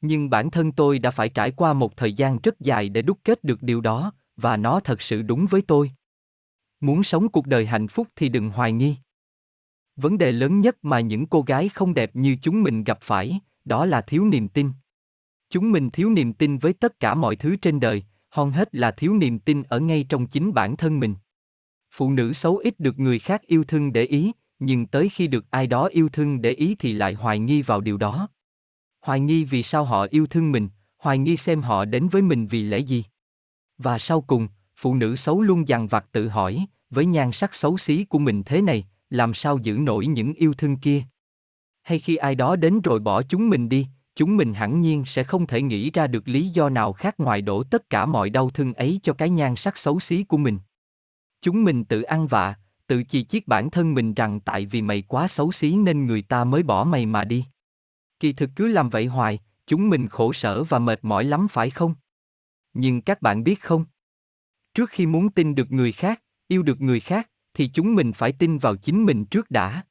Nhưng 0.00 0.30
bản 0.30 0.50
thân 0.50 0.72
tôi 0.72 0.98
đã 0.98 1.10
phải 1.10 1.28
trải 1.28 1.50
qua 1.50 1.72
một 1.72 1.96
thời 1.96 2.12
gian 2.12 2.38
rất 2.42 2.60
dài 2.60 2.88
để 2.88 3.02
đúc 3.02 3.18
kết 3.24 3.44
được 3.44 3.62
điều 3.62 3.80
đó, 3.80 4.12
và 4.36 4.56
nó 4.56 4.80
thật 4.80 5.02
sự 5.02 5.22
đúng 5.22 5.46
với 5.46 5.62
tôi. 5.62 5.90
Muốn 6.86 7.04
sống 7.04 7.28
cuộc 7.28 7.46
đời 7.46 7.66
hạnh 7.66 7.88
phúc 7.88 8.08
thì 8.16 8.28
đừng 8.28 8.50
hoài 8.50 8.72
nghi. 8.72 8.96
Vấn 9.96 10.18
đề 10.18 10.32
lớn 10.32 10.60
nhất 10.60 10.76
mà 10.82 11.00
những 11.00 11.26
cô 11.26 11.42
gái 11.42 11.68
không 11.68 11.94
đẹp 11.94 12.16
như 12.16 12.36
chúng 12.42 12.62
mình 12.62 12.84
gặp 12.84 12.98
phải, 13.02 13.40
đó 13.64 13.86
là 13.86 14.00
thiếu 14.00 14.24
niềm 14.24 14.48
tin. 14.48 14.70
Chúng 15.50 15.72
mình 15.72 15.90
thiếu 15.90 16.10
niềm 16.10 16.32
tin 16.32 16.58
với 16.58 16.72
tất 16.72 17.00
cả 17.00 17.14
mọi 17.14 17.36
thứ 17.36 17.56
trên 17.56 17.80
đời, 17.80 18.04
hơn 18.30 18.50
hết 18.50 18.74
là 18.74 18.90
thiếu 18.90 19.14
niềm 19.14 19.38
tin 19.38 19.62
ở 19.62 19.80
ngay 19.80 20.06
trong 20.08 20.26
chính 20.26 20.54
bản 20.54 20.76
thân 20.76 21.00
mình. 21.00 21.14
Phụ 21.90 22.10
nữ 22.10 22.32
xấu 22.32 22.56
ít 22.56 22.80
được 22.80 22.98
người 22.98 23.18
khác 23.18 23.42
yêu 23.42 23.64
thương 23.64 23.92
để 23.92 24.02
ý, 24.04 24.32
nhưng 24.58 24.86
tới 24.86 25.08
khi 25.08 25.26
được 25.26 25.50
ai 25.50 25.66
đó 25.66 25.86
yêu 25.86 26.08
thương 26.08 26.42
để 26.42 26.50
ý 26.50 26.76
thì 26.78 26.92
lại 26.92 27.14
hoài 27.14 27.38
nghi 27.38 27.62
vào 27.62 27.80
điều 27.80 27.96
đó. 27.96 28.28
Hoài 29.00 29.20
nghi 29.20 29.44
vì 29.44 29.62
sao 29.62 29.84
họ 29.84 30.06
yêu 30.10 30.26
thương 30.26 30.52
mình, 30.52 30.68
hoài 30.98 31.18
nghi 31.18 31.36
xem 31.36 31.62
họ 31.62 31.84
đến 31.84 32.08
với 32.08 32.22
mình 32.22 32.46
vì 32.46 32.62
lẽ 32.62 32.78
gì. 32.78 33.04
Và 33.78 33.98
sau 33.98 34.20
cùng, 34.20 34.48
phụ 34.76 34.94
nữ 34.94 35.16
xấu 35.16 35.42
luôn 35.42 35.68
dằn 35.68 35.86
vặt 35.86 36.06
tự 36.12 36.28
hỏi, 36.28 36.66
với 36.90 37.06
nhan 37.06 37.32
sắc 37.32 37.54
xấu 37.54 37.78
xí 37.78 38.04
của 38.04 38.18
mình 38.18 38.42
thế 38.46 38.62
này, 38.62 38.86
làm 39.10 39.34
sao 39.34 39.58
giữ 39.58 39.72
nổi 39.72 40.06
những 40.06 40.32
yêu 40.32 40.54
thương 40.54 40.76
kia? 40.76 41.02
Hay 41.82 41.98
khi 41.98 42.16
ai 42.16 42.34
đó 42.34 42.56
đến 42.56 42.80
rồi 42.80 42.98
bỏ 42.98 43.22
chúng 43.22 43.48
mình 43.48 43.68
đi, 43.68 43.86
chúng 44.14 44.36
mình 44.36 44.54
hẳn 44.54 44.80
nhiên 44.80 45.04
sẽ 45.06 45.24
không 45.24 45.46
thể 45.46 45.62
nghĩ 45.62 45.90
ra 45.90 46.06
được 46.06 46.28
lý 46.28 46.48
do 46.48 46.68
nào 46.68 46.92
khác 46.92 47.20
ngoài 47.20 47.42
đổ 47.42 47.62
tất 47.62 47.90
cả 47.90 48.06
mọi 48.06 48.30
đau 48.30 48.50
thương 48.50 48.74
ấy 48.74 49.00
cho 49.02 49.12
cái 49.12 49.30
nhan 49.30 49.56
sắc 49.56 49.78
xấu 49.78 50.00
xí 50.00 50.24
của 50.24 50.36
mình. 50.36 50.58
Chúng 51.42 51.64
mình 51.64 51.84
tự 51.84 52.02
ăn 52.02 52.26
vạ, 52.26 52.54
tự 52.86 53.02
chỉ 53.02 53.24
chiết 53.24 53.48
bản 53.48 53.70
thân 53.70 53.94
mình 53.94 54.14
rằng 54.14 54.40
tại 54.40 54.66
vì 54.66 54.82
mày 54.82 55.02
quá 55.02 55.28
xấu 55.28 55.52
xí 55.52 55.76
nên 55.76 56.06
người 56.06 56.22
ta 56.22 56.44
mới 56.44 56.62
bỏ 56.62 56.84
mày 56.84 57.06
mà 57.06 57.24
đi. 57.24 57.44
Kỳ 58.20 58.32
thực 58.32 58.50
cứ 58.56 58.68
làm 58.68 58.90
vậy 58.90 59.06
hoài, 59.06 59.40
chúng 59.66 59.90
mình 59.90 60.08
khổ 60.08 60.32
sở 60.32 60.64
và 60.64 60.78
mệt 60.78 60.98
mỏi 61.02 61.24
lắm 61.24 61.48
phải 61.48 61.70
không? 61.70 61.94
Nhưng 62.74 63.02
các 63.02 63.22
bạn 63.22 63.44
biết 63.44 63.60
không? 63.60 63.84
Trước 64.74 64.90
khi 64.90 65.06
muốn 65.06 65.30
tin 65.30 65.54
được 65.54 65.72
người 65.72 65.92
khác, 65.92 66.22
yêu 66.48 66.62
được 66.62 66.80
người 66.80 67.00
khác, 67.00 67.30
thì 67.54 67.70
chúng 67.74 67.94
mình 67.94 68.12
phải 68.12 68.32
tin 68.32 68.58
vào 68.58 68.76
chính 68.76 69.04
mình 69.04 69.24
trước 69.24 69.50
đã. 69.50 69.84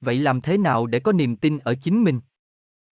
Vậy 0.00 0.18
làm 0.18 0.40
thế 0.40 0.58
nào 0.58 0.86
để 0.86 1.00
có 1.00 1.12
niềm 1.12 1.36
tin 1.36 1.58
ở 1.58 1.74
chính 1.74 2.04
mình? 2.04 2.20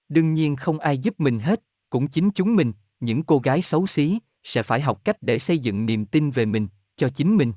Đương 0.08 0.34
nhiên 0.34 0.56
không 0.56 0.78
ai 0.78 0.98
giúp 0.98 1.20
mình 1.20 1.38
hết, 1.38 1.62
cũng 1.90 2.08
chính 2.08 2.30
chúng 2.30 2.56
mình, 2.56 2.72
những 3.00 3.22
cô 3.22 3.38
gái 3.38 3.62
xấu 3.62 3.86
xí, 3.86 4.18
sẽ 4.42 4.62
phải 4.62 4.80
học 4.80 5.04
cách 5.04 5.16
để 5.22 5.38
xây 5.38 5.58
dựng 5.58 5.86
niềm 5.86 6.06
tin 6.06 6.30
về 6.30 6.46
mình, 6.46 6.68
cho 6.96 7.08
chính 7.08 7.36
mình. 7.36 7.52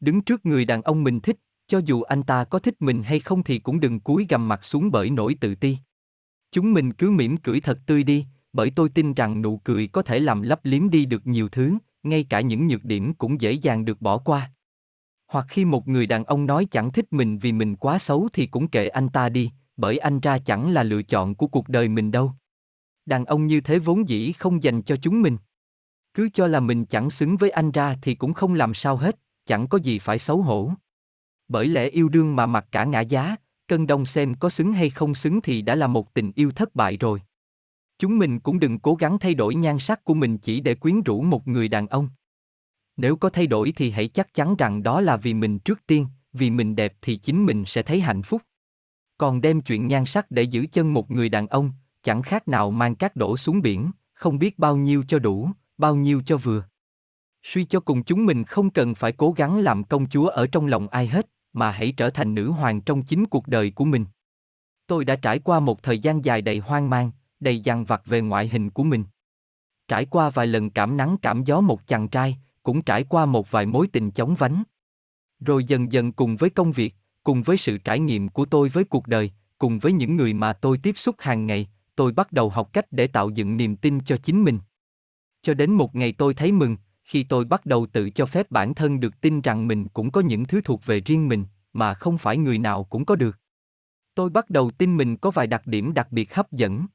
Đứng 0.00 0.22
trước 0.22 0.46
người 0.46 0.64
đàn 0.64 0.82
ông 0.82 1.04
mình 1.04 1.20
thích, 1.20 1.36
cho 1.66 1.80
dù 1.84 2.02
anh 2.02 2.22
ta 2.22 2.44
có 2.44 2.58
thích 2.58 2.82
mình 2.82 3.02
hay 3.02 3.20
không 3.20 3.42
thì 3.42 3.58
cũng 3.58 3.80
đừng 3.80 4.00
cúi 4.00 4.26
gằm 4.28 4.48
mặt 4.48 4.64
xuống 4.64 4.90
bởi 4.90 5.10
nỗi 5.10 5.34
tự 5.40 5.54
ti. 5.54 5.76
Chúng 6.52 6.72
mình 6.72 6.92
cứ 6.92 7.10
mỉm 7.10 7.36
cười 7.36 7.60
thật 7.60 7.78
tươi 7.86 8.02
đi, 8.02 8.26
bởi 8.52 8.70
tôi 8.70 8.88
tin 8.88 9.14
rằng 9.14 9.42
nụ 9.42 9.60
cười 9.64 9.86
có 9.86 10.02
thể 10.02 10.18
làm 10.18 10.42
lấp 10.42 10.60
liếm 10.64 10.90
đi 10.90 11.06
được 11.06 11.26
nhiều 11.26 11.48
thứ, 11.48 11.78
ngay 12.02 12.24
cả 12.28 12.40
những 12.40 12.66
nhược 12.66 12.84
điểm 12.84 13.14
cũng 13.14 13.40
dễ 13.40 13.52
dàng 13.52 13.84
được 13.84 14.00
bỏ 14.00 14.18
qua. 14.18 14.50
Hoặc 15.26 15.46
khi 15.48 15.64
một 15.64 15.88
người 15.88 16.06
đàn 16.06 16.24
ông 16.24 16.46
nói 16.46 16.66
chẳng 16.70 16.90
thích 16.92 17.12
mình 17.12 17.38
vì 17.38 17.52
mình 17.52 17.76
quá 17.76 17.98
xấu 17.98 18.28
thì 18.32 18.46
cũng 18.46 18.68
kệ 18.68 18.88
anh 18.88 19.08
ta 19.08 19.28
đi, 19.28 19.50
bởi 19.76 19.98
anh 19.98 20.20
ra 20.20 20.38
chẳng 20.38 20.70
là 20.70 20.82
lựa 20.82 21.02
chọn 21.02 21.34
của 21.34 21.46
cuộc 21.46 21.68
đời 21.68 21.88
mình 21.88 22.10
đâu. 22.10 22.32
Đàn 23.06 23.24
ông 23.24 23.46
như 23.46 23.60
thế 23.60 23.78
vốn 23.78 24.08
dĩ 24.08 24.32
không 24.32 24.62
dành 24.62 24.82
cho 24.82 24.96
chúng 24.96 25.22
mình. 25.22 25.36
Cứ 26.14 26.28
cho 26.32 26.46
là 26.46 26.60
mình 26.60 26.84
chẳng 26.84 27.10
xứng 27.10 27.36
với 27.36 27.50
anh 27.50 27.70
ra 27.70 27.96
thì 28.02 28.14
cũng 28.14 28.32
không 28.32 28.54
làm 28.54 28.74
sao 28.74 28.96
hết, 28.96 29.18
chẳng 29.46 29.68
có 29.68 29.78
gì 29.78 29.98
phải 29.98 30.18
xấu 30.18 30.42
hổ. 30.42 30.72
Bởi 31.48 31.66
lẽ 31.66 31.88
yêu 31.88 32.08
đương 32.08 32.36
mà 32.36 32.46
mặc 32.46 32.66
cả 32.72 32.84
ngã 32.84 33.00
giá, 33.00 33.36
cân 33.68 33.86
đông 33.86 34.06
xem 34.06 34.34
có 34.34 34.50
xứng 34.50 34.72
hay 34.72 34.90
không 34.90 35.14
xứng 35.14 35.40
thì 35.40 35.62
đã 35.62 35.74
là 35.74 35.86
một 35.86 36.14
tình 36.14 36.32
yêu 36.34 36.50
thất 36.50 36.74
bại 36.74 36.96
rồi. 36.96 37.22
Chúng 38.00 38.18
mình 38.18 38.40
cũng 38.40 38.60
đừng 38.60 38.78
cố 38.78 38.94
gắng 38.94 39.18
thay 39.18 39.34
đổi 39.34 39.54
nhan 39.54 39.78
sắc 39.78 40.04
của 40.04 40.14
mình 40.14 40.38
chỉ 40.38 40.60
để 40.60 40.74
quyến 40.74 41.02
rũ 41.02 41.22
một 41.22 41.48
người 41.48 41.68
đàn 41.68 41.86
ông. 41.86 42.08
Nếu 42.96 43.16
có 43.16 43.30
thay 43.30 43.46
đổi 43.46 43.72
thì 43.76 43.90
hãy 43.90 44.08
chắc 44.08 44.34
chắn 44.34 44.56
rằng 44.56 44.82
đó 44.82 45.00
là 45.00 45.16
vì 45.16 45.34
mình 45.34 45.58
trước 45.58 45.86
tiên, 45.86 46.06
vì 46.32 46.50
mình 46.50 46.76
đẹp 46.76 46.94
thì 47.02 47.16
chính 47.16 47.46
mình 47.46 47.64
sẽ 47.66 47.82
thấy 47.82 48.00
hạnh 48.00 48.22
phúc. 48.22 48.42
Còn 49.18 49.40
đem 49.40 49.60
chuyện 49.60 49.88
nhan 49.88 50.06
sắc 50.06 50.30
để 50.30 50.42
giữ 50.42 50.66
chân 50.72 50.92
một 50.94 51.10
người 51.10 51.28
đàn 51.28 51.46
ông, 51.46 51.72
chẳng 52.02 52.22
khác 52.22 52.48
nào 52.48 52.70
mang 52.70 52.94
cát 52.94 53.16
đổ 53.16 53.36
xuống 53.36 53.62
biển, 53.62 53.90
không 54.12 54.38
biết 54.38 54.58
bao 54.58 54.76
nhiêu 54.76 55.04
cho 55.08 55.18
đủ, 55.18 55.50
bao 55.78 55.96
nhiêu 55.96 56.22
cho 56.26 56.36
vừa. 56.36 56.64
Suy 57.42 57.64
cho 57.64 57.80
cùng 57.80 58.02
chúng 58.02 58.26
mình 58.26 58.44
không 58.44 58.70
cần 58.70 58.94
phải 58.94 59.12
cố 59.12 59.32
gắng 59.32 59.58
làm 59.58 59.84
công 59.84 60.08
chúa 60.08 60.26
ở 60.26 60.46
trong 60.46 60.66
lòng 60.66 60.88
ai 60.88 61.06
hết, 61.06 61.26
mà 61.52 61.70
hãy 61.70 61.92
trở 61.96 62.10
thành 62.10 62.34
nữ 62.34 62.50
hoàng 62.50 62.80
trong 62.80 63.02
chính 63.02 63.26
cuộc 63.26 63.48
đời 63.48 63.70
của 63.70 63.84
mình. 63.84 64.04
Tôi 64.86 65.04
đã 65.04 65.16
trải 65.16 65.38
qua 65.38 65.60
một 65.60 65.82
thời 65.82 65.98
gian 65.98 66.24
dài 66.24 66.42
đầy 66.42 66.58
hoang 66.58 66.90
mang, 66.90 67.10
đầy 67.40 67.60
dằn 67.60 67.84
vặt 67.84 68.02
về 68.06 68.20
ngoại 68.20 68.48
hình 68.48 68.70
của 68.70 68.82
mình. 68.82 69.04
Trải 69.88 70.04
qua 70.04 70.30
vài 70.30 70.46
lần 70.46 70.70
cảm 70.70 70.96
nắng 70.96 71.16
cảm 71.22 71.44
gió 71.44 71.60
một 71.60 71.86
chàng 71.86 72.08
trai, 72.08 72.38
cũng 72.62 72.82
trải 72.82 73.04
qua 73.04 73.26
một 73.26 73.50
vài 73.50 73.66
mối 73.66 73.88
tình 73.92 74.10
chóng 74.10 74.34
vánh. 74.34 74.62
Rồi 75.40 75.64
dần 75.64 75.92
dần 75.92 76.12
cùng 76.12 76.36
với 76.36 76.50
công 76.50 76.72
việc, 76.72 76.94
cùng 77.24 77.42
với 77.42 77.56
sự 77.56 77.78
trải 77.78 77.98
nghiệm 77.98 78.28
của 78.28 78.44
tôi 78.44 78.68
với 78.68 78.84
cuộc 78.84 79.06
đời, 79.06 79.30
cùng 79.58 79.78
với 79.78 79.92
những 79.92 80.16
người 80.16 80.32
mà 80.32 80.52
tôi 80.52 80.78
tiếp 80.78 80.98
xúc 80.98 81.16
hàng 81.18 81.46
ngày, 81.46 81.68
tôi 81.96 82.12
bắt 82.12 82.32
đầu 82.32 82.50
học 82.50 82.72
cách 82.72 82.86
để 82.90 83.06
tạo 83.06 83.30
dựng 83.30 83.56
niềm 83.56 83.76
tin 83.76 84.00
cho 84.00 84.16
chính 84.16 84.44
mình. 84.44 84.58
Cho 85.42 85.54
đến 85.54 85.70
một 85.70 85.94
ngày 85.94 86.12
tôi 86.12 86.34
thấy 86.34 86.52
mừng, 86.52 86.76
khi 87.04 87.22
tôi 87.22 87.44
bắt 87.44 87.66
đầu 87.66 87.86
tự 87.86 88.10
cho 88.10 88.26
phép 88.26 88.50
bản 88.50 88.74
thân 88.74 89.00
được 89.00 89.20
tin 89.20 89.40
rằng 89.40 89.68
mình 89.68 89.88
cũng 89.88 90.10
có 90.10 90.20
những 90.20 90.44
thứ 90.44 90.60
thuộc 90.64 90.86
về 90.86 91.00
riêng 91.00 91.28
mình, 91.28 91.44
mà 91.72 91.94
không 91.94 92.18
phải 92.18 92.36
người 92.36 92.58
nào 92.58 92.84
cũng 92.84 93.04
có 93.04 93.16
được. 93.16 93.38
Tôi 94.14 94.30
bắt 94.30 94.50
đầu 94.50 94.70
tin 94.70 94.96
mình 94.96 95.16
có 95.16 95.30
vài 95.30 95.46
đặc 95.46 95.66
điểm 95.66 95.94
đặc 95.94 96.12
biệt 96.12 96.34
hấp 96.34 96.52
dẫn. 96.52 96.86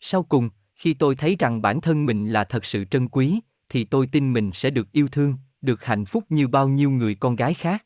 Sau 0.00 0.22
cùng, 0.22 0.50
khi 0.74 0.94
tôi 0.94 1.16
thấy 1.16 1.36
rằng 1.38 1.62
bản 1.62 1.80
thân 1.80 2.06
mình 2.06 2.28
là 2.28 2.44
thật 2.44 2.64
sự 2.64 2.84
trân 2.84 3.08
quý, 3.08 3.40
thì 3.68 3.84
tôi 3.84 4.06
tin 4.06 4.32
mình 4.32 4.50
sẽ 4.54 4.70
được 4.70 4.92
yêu 4.92 5.08
thương, 5.08 5.34
được 5.60 5.84
hạnh 5.84 6.04
phúc 6.04 6.24
như 6.28 6.48
bao 6.48 6.68
nhiêu 6.68 6.90
người 6.90 7.14
con 7.14 7.36
gái 7.36 7.54
khác. 7.54 7.84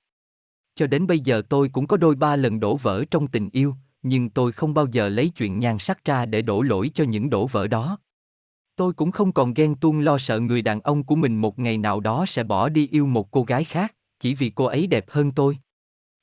Cho 0.74 0.86
đến 0.86 1.06
bây 1.06 1.20
giờ 1.20 1.42
tôi 1.48 1.68
cũng 1.68 1.86
có 1.86 1.96
đôi 1.96 2.14
ba 2.14 2.36
lần 2.36 2.60
đổ 2.60 2.76
vỡ 2.76 3.04
trong 3.10 3.26
tình 3.26 3.50
yêu, 3.52 3.74
nhưng 4.02 4.30
tôi 4.30 4.52
không 4.52 4.74
bao 4.74 4.86
giờ 4.92 5.08
lấy 5.08 5.28
chuyện 5.28 5.58
nhan 5.58 5.78
sắc 5.78 6.04
ra 6.04 6.26
để 6.26 6.42
đổ 6.42 6.62
lỗi 6.62 6.90
cho 6.94 7.04
những 7.04 7.30
đổ 7.30 7.46
vỡ 7.46 7.66
đó. 7.66 7.98
Tôi 8.76 8.92
cũng 8.92 9.10
không 9.10 9.32
còn 9.32 9.54
ghen 9.54 9.74
tuông 9.74 10.00
lo 10.00 10.18
sợ 10.18 10.40
người 10.40 10.62
đàn 10.62 10.80
ông 10.80 11.04
của 11.04 11.16
mình 11.16 11.36
một 11.36 11.58
ngày 11.58 11.78
nào 11.78 12.00
đó 12.00 12.24
sẽ 12.28 12.44
bỏ 12.44 12.68
đi 12.68 12.88
yêu 12.88 13.06
một 13.06 13.30
cô 13.30 13.42
gái 13.42 13.64
khác, 13.64 13.94
chỉ 14.20 14.34
vì 14.34 14.50
cô 14.50 14.64
ấy 14.64 14.86
đẹp 14.86 15.04
hơn 15.08 15.32
tôi. 15.32 15.58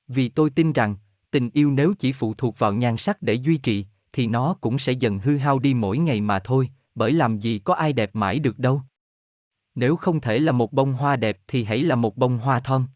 Vì 0.07 0.29
tôi 0.29 0.49
tin 0.49 0.73
rằng, 0.73 0.95
tình 1.31 1.49
yêu 1.53 1.71
nếu 1.71 1.93
chỉ 1.99 2.13
phụ 2.13 2.33
thuộc 2.33 2.59
vào 2.59 2.73
nhan 2.73 2.97
sắc 2.97 3.21
để 3.21 3.33
duy 3.33 3.57
trì, 3.57 3.85
thì 4.13 4.27
nó 4.27 4.55
cũng 4.61 4.79
sẽ 4.79 4.91
dần 4.91 5.19
hư 5.19 5.37
hao 5.37 5.59
đi 5.59 5.73
mỗi 5.73 5.97
ngày 5.97 6.21
mà 6.21 6.39
thôi, 6.39 6.69
bởi 6.95 7.11
làm 7.11 7.39
gì 7.39 7.59
có 7.59 7.73
ai 7.73 7.93
đẹp 7.93 8.15
mãi 8.15 8.39
được 8.39 8.59
đâu. 8.59 8.81
Nếu 9.75 9.95
không 9.95 10.21
thể 10.21 10.39
là 10.39 10.51
một 10.51 10.73
bông 10.73 10.93
hoa 10.93 11.15
đẹp 11.15 11.37
thì 11.47 11.63
hãy 11.63 11.83
là 11.83 11.95
một 11.95 12.17
bông 12.17 12.37
hoa 12.37 12.59
thơm. 12.59 12.87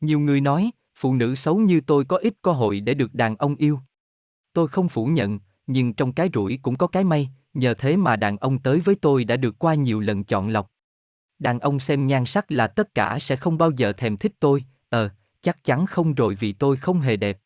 Nhiều 0.00 0.20
người 0.20 0.40
nói, 0.40 0.70
phụ 0.96 1.14
nữ 1.14 1.34
xấu 1.34 1.56
như 1.56 1.80
tôi 1.80 2.04
có 2.04 2.16
ít 2.16 2.34
cơ 2.42 2.52
hội 2.52 2.80
để 2.80 2.94
được 2.94 3.14
đàn 3.14 3.36
ông 3.36 3.56
yêu. 3.56 3.80
Tôi 4.52 4.68
không 4.68 4.88
phủ 4.88 5.06
nhận, 5.06 5.38
nhưng 5.66 5.94
trong 5.94 6.12
cái 6.12 6.30
rủi 6.34 6.58
cũng 6.62 6.76
có 6.76 6.86
cái 6.86 7.04
may, 7.04 7.30
nhờ 7.54 7.74
thế 7.74 7.96
mà 7.96 8.16
đàn 8.16 8.36
ông 8.36 8.58
tới 8.58 8.80
với 8.80 8.94
tôi 8.94 9.24
đã 9.24 9.36
được 9.36 9.58
qua 9.58 9.74
nhiều 9.74 10.00
lần 10.00 10.24
chọn 10.24 10.48
lọc. 10.48 10.70
Đàn 11.38 11.60
ông 11.60 11.80
xem 11.80 12.06
nhan 12.06 12.26
sắc 12.26 12.52
là 12.52 12.66
tất 12.66 12.94
cả 12.94 13.18
sẽ 13.20 13.36
không 13.36 13.58
bao 13.58 13.70
giờ 13.70 13.92
thèm 13.92 14.16
thích 14.16 14.32
tôi, 14.40 14.64
ờ, 14.88 15.08
chắc 15.40 15.64
chắn 15.64 15.86
không 15.86 16.14
rồi 16.14 16.34
vì 16.34 16.52
tôi 16.52 16.76
không 16.76 17.00
hề 17.00 17.16
đẹp. 17.16 17.38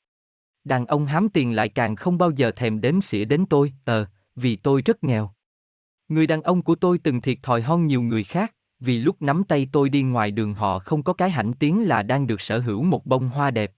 Đàn 0.68 0.86
ông 0.86 1.06
hám 1.06 1.28
tiền 1.28 1.52
lại 1.52 1.68
càng 1.68 1.96
không 1.96 2.18
bao 2.18 2.30
giờ 2.30 2.50
thèm 2.50 2.80
đếm 2.80 3.00
xỉa 3.00 3.24
đến 3.24 3.46
tôi, 3.50 3.72
ờ, 3.84 4.06
vì 4.36 4.56
tôi 4.56 4.82
rất 4.82 5.04
nghèo. 5.04 5.30
Người 6.08 6.26
đàn 6.26 6.42
ông 6.42 6.62
của 6.62 6.74
tôi 6.74 6.98
từng 6.98 7.20
thiệt 7.20 7.38
thòi 7.42 7.62
hơn 7.62 7.86
nhiều 7.86 8.02
người 8.02 8.24
khác, 8.24 8.54
vì 8.80 8.98
lúc 8.98 9.22
nắm 9.22 9.44
tay 9.44 9.68
tôi 9.72 9.88
đi 9.88 10.02
ngoài 10.02 10.30
đường 10.30 10.54
họ 10.54 10.78
không 10.78 11.02
có 11.02 11.12
cái 11.12 11.30
hãnh 11.30 11.52
tiếng 11.52 11.88
là 11.88 12.02
đang 12.02 12.26
được 12.26 12.40
sở 12.40 12.58
hữu 12.58 12.82
một 12.82 13.06
bông 13.06 13.28
hoa 13.28 13.50
đẹp. 13.50 13.72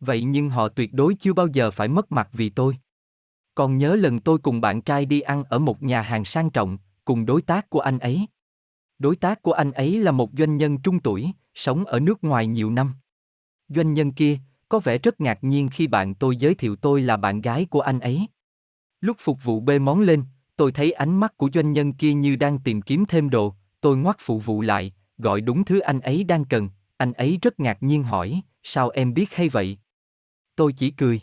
Vậy 0.00 0.22
nhưng 0.22 0.50
họ 0.50 0.68
tuyệt 0.68 0.92
đối 0.92 1.14
chưa 1.14 1.32
bao 1.32 1.46
giờ 1.46 1.70
phải 1.70 1.88
mất 1.88 2.12
mặt 2.12 2.28
vì 2.32 2.48
tôi. 2.48 2.76
Còn 3.54 3.78
nhớ 3.78 3.96
lần 3.96 4.20
tôi 4.20 4.38
cùng 4.38 4.60
bạn 4.60 4.82
trai 4.82 5.06
đi 5.06 5.20
ăn 5.20 5.44
ở 5.44 5.58
một 5.58 5.82
nhà 5.82 6.00
hàng 6.00 6.24
sang 6.24 6.50
trọng, 6.50 6.78
cùng 7.04 7.26
đối 7.26 7.42
tác 7.42 7.70
của 7.70 7.80
anh 7.80 7.98
ấy. 7.98 8.26
Đối 8.98 9.16
tác 9.16 9.42
của 9.42 9.52
anh 9.52 9.72
ấy 9.72 9.98
là 9.98 10.12
một 10.12 10.30
doanh 10.38 10.56
nhân 10.56 10.78
trung 10.78 11.00
tuổi, 11.00 11.30
sống 11.54 11.84
ở 11.84 12.00
nước 12.00 12.24
ngoài 12.24 12.46
nhiều 12.46 12.70
năm. 12.70 12.92
Doanh 13.68 13.94
nhân 13.94 14.12
kia, 14.12 14.38
có 14.74 14.80
vẻ 14.80 14.98
rất 14.98 15.20
ngạc 15.20 15.38
nhiên 15.44 15.68
khi 15.68 15.86
bạn 15.86 16.14
tôi 16.14 16.36
giới 16.36 16.54
thiệu 16.54 16.76
tôi 16.76 17.02
là 17.02 17.16
bạn 17.16 17.40
gái 17.40 17.64
của 17.64 17.80
anh 17.80 18.00
ấy. 18.00 18.26
Lúc 19.00 19.16
phục 19.20 19.44
vụ 19.44 19.60
bê 19.60 19.78
món 19.78 20.00
lên, 20.00 20.24
tôi 20.56 20.72
thấy 20.72 20.92
ánh 20.92 21.20
mắt 21.20 21.36
của 21.36 21.50
doanh 21.54 21.72
nhân 21.72 21.92
kia 21.92 22.12
như 22.12 22.36
đang 22.36 22.58
tìm 22.58 22.82
kiếm 22.82 23.04
thêm 23.08 23.30
đồ, 23.30 23.54
tôi 23.80 23.96
ngoắt 23.96 24.16
phụ 24.18 24.38
vụ 24.38 24.60
lại, 24.60 24.92
gọi 25.18 25.40
đúng 25.40 25.64
thứ 25.64 25.78
anh 25.78 26.00
ấy 26.00 26.24
đang 26.24 26.44
cần, 26.44 26.68
anh 26.96 27.12
ấy 27.12 27.38
rất 27.42 27.60
ngạc 27.60 27.82
nhiên 27.82 28.02
hỏi, 28.02 28.40
sao 28.62 28.88
em 28.88 29.14
biết 29.14 29.34
hay 29.34 29.48
vậy? 29.48 29.78
Tôi 30.56 30.72
chỉ 30.72 30.90
cười. 30.90 31.20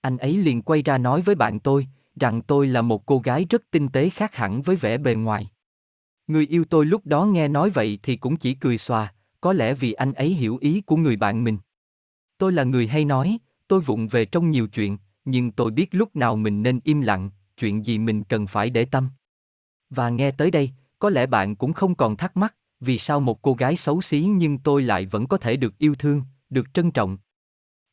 Anh 0.00 0.16
ấy 0.16 0.36
liền 0.36 0.62
quay 0.62 0.82
ra 0.82 0.98
nói 0.98 1.22
với 1.22 1.34
bạn 1.34 1.60
tôi, 1.60 1.86
rằng 2.20 2.42
tôi 2.42 2.66
là 2.66 2.82
một 2.82 3.06
cô 3.06 3.18
gái 3.18 3.46
rất 3.50 3.62
tinh 3.70 3.88
tế 3.88 4.10
khác 4.10 4.34
hẳn 4.34 4.62
với 4.62 4.76
vẻ 4.76 4.98
bề 4.98 5.14
ngoài. 5.14 5.50
Người 6.26 6.46
yêu 6.46 6.64
tôi 6.64 6.86
lúc 6.86 7.06
đó 7.06 7.24
nghe 7.24 7.48
nói 7.48 7.70
vậy 7.70 7.98
thì 8.02 8.16
cũng 8.16 8.36
chỉ 8.36 8.54
cười 8.54 8.78
xòa, 8.78 9.14
có 9.40 9.52
lẽ 9.52 9.74
vì 9.74 9.92
anh 9.92 10.12
ấy 10.12 10.28
hiểu 10.28 10.58
ý 10.60 10.80
của 10.80 10.96
người 10.96 11.16
bạn 11.16 11.44
mình. 11.44 11.58
Tôi 12.38 12.52
là 12.52 12.64
người 12.64 12.86
hay 12.86 13.04
nói, 13.04 13.38
tôi 13.68 13.80
vụng 13.80 14.08
về 14.08 14.24
trong 14.24 14.50
nhiều 14.50 14.68
chuyện, 14.68 14.98
nhưng 15.24 15.52
tôi 15.52 15.70
biết 15.70 15.88
lúc 15.94 16.16
nào 16.16 16.36
mình 16.36 16.62
nên 16.62 16.80
im 16.84 17.00
lặng, 17.00 17.30
chuyện 17.56 17.86
gì 17.86 17.98
mình 17.98 18.24
cần 18.24 18.46
phải 18.46 18.70
để 18.70 18.84
tâm. 18.84 19.10
Và 19.90 20.08
nghe 20.08 20.30
tới 20.30 20.50
đây, 20.50 20.70
có 20.98 21.10
lẽ 21.10 21.26
bạn 21.26 21.56
cũng 21.56 21.72
không 21.72 21.94
còn 21.94 22.16
thắc 22.16 22.36
mắc, 22.36 22.54
vì 22.80 22.98
sao 22.98 23.20
một 23.20 23.42
cô 23.42 23.54
gái 23.54 23.76
xấu 23.76 24.02
xí 24.02 24.20
nhưng 24.20 24.58
tôi 24.58 24.82
lại 24.82 25.06
vẫn 25.06 25.26
có 25.26 25.36
thể 25.36 25.56
được 25.56 25.78
yêu 25.78 25.94
thương, 25.94 26.22
được 26.50 26.74
trân 26.74 26.90
trọng. 26.90 27.18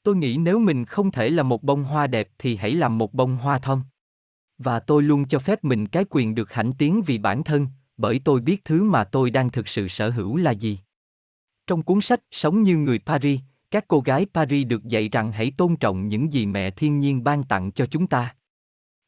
Tôi 0.04 0.16
nghĩ 0.16 0.38
nếu 0.38 0.60
mình 0.60 0.86
không 0.86 1.12
thể 1.12 1.30
là 1.30 1.44
một 1.44 1.64
bông 1.64 1.84
hoa 1.84 2.08
đẹp 2.08 2.30
thì 2.38 2.56
hãy 2.56 2.72
làm 2.72 2.98
một 2.98 3.14
bông 3.14 3.38
hoa 3.38 3.60
thông. 3.60 3.82
Và 4.58 4.80
tôi 4.80 5.04
luôn 5.04 5.28
cho 5.28 5.40
phép 5.40 5.64
mình 5.64 5.88
cái 5.88 6.06
quyền 6.10 6.36
được 6.36 6.54
hãnh 6.54 6.74
tiến 6.74 7.02
vì 7.02 7.18
bản 7.18 7.44
thân, 7.44 7.68
bởi 7.98 8.22
tôi 8.26 8.42
biết 8.42 8.66
thứ 8.66 8.84
mà 8.84 9.04
tôi 9.04 9.30
đang 9.30 9.50
thực 9.50 9.68
sự 9.68 9.88
sở 9.88 10.10
hữu 10.10 10.38
là 10.38 10.52
gì. 10.52 10.80
Trong 11.68 11.84
cuốn 11.84 12.02
sách 12.02 12.22
Sống 12.32 12.64
như 12.64 12.78
người 12.78 13.00
Paris, 13.00 13.40
các 13.74 13.86
cô 13.88 14.00
gái 14.00 14.26
Paris 14.34 14.68
được 14.68 14.84
dạy 14.84 15.10
rằng 15.10 15.32
hãy 15.32 15.52
tôn 15.58 15.76
trọng 15.76 16.08
những 16.08 16.34
gì 16.34 16.46
mẹ 16.46 16.72
thiên 16.72 17.00
nhiên 17.00 17.24
ban 17.24 17.44
tặng 17.44 17.72
cho 17.72 17.86
chúng 17.86 18.08
ta. 18.08 18.36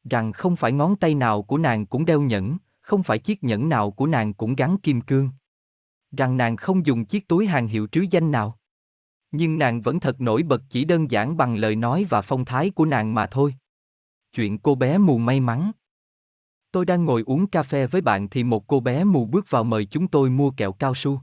Rằng 0.09 0.31
không 0.31 0.55
phải 0.55 0.71
ngón 0.71 0.95
tay 0.95 1.15
nào 1.15 1.43
của 1.43 1.57
nàng 1.57 1.85
cũng 1.85 2.05
đeo 2.05 2.21
nhẫn, 2.21 2.57
không 2.81 3.03
phải 3.03 3.19
chiếc 3.19 3.43
nhẫn 3.43 3.69
nào 3.69 3.91
của 3.91 4.07
nàng 4.07 4.33
cũng 4.33 4.55
gắn 4.55 4.77
kim 4.77 5.01
cương. 5.01 5.29
Rằng 6.11 6.37
nàng 6.37 6.55
không 6.55 6.85
dùng 6.85 7.05
chiếc 7.05 7.27
túi 7.27 7.47
hàng 7.47 7.67
hiệu 7.67 7.87
trứ 7.91 8.05
danh 8.11 8.31
nào. 8.31 8.59
Nhưng 9.31 9.57
nàng 9.57 9.81
vẫn 9.81 9.99
thật 9.99 10.21
nổi 10.21 10.43
bật 10.43 10.61
chỉ 10.69 10.85
đơn 10.85 11.11
giản 11.11 11.37
bằng 11.37 11.55
lời 11.55 11.75
nói 11.75 12.05
và 12.09 12.21
phong 12.21 12.45
thái 12.45 12.69
của 12.69 12.85
nàng 12.85 13.13
mà 13.13 13.27
thôi. 13.27 13.55
Chuyện 14.33 14.57
cô 14.57 14.75
bé 14.75 14.97
mù 14.97 15.17
may 15.17 15.39
mắn. 15.39 15.71
Tôi 16.71 16.85
đang 16.85 17.05
ngồi 17.05 17.23
uống 17.25 17.47
cà 17.47 17.63
phê 17.63 17.87
với 17.87 18.01
bạn 18.01 18.29
thì 18.29 18.43
một 18.43 18.67
cô 18.67 18.79
bé 18.79 19.03
mù 19.03 19.25
bước 19.25 19.49
vào 19.49 19.63
mời 19.63 19.85
chúng 19.85 20.07
tôi 20.07 20.29
mua 20.29 20.51
kẹo 20.51 20.71
cao 20.71 20.95
su. 20.95 21.21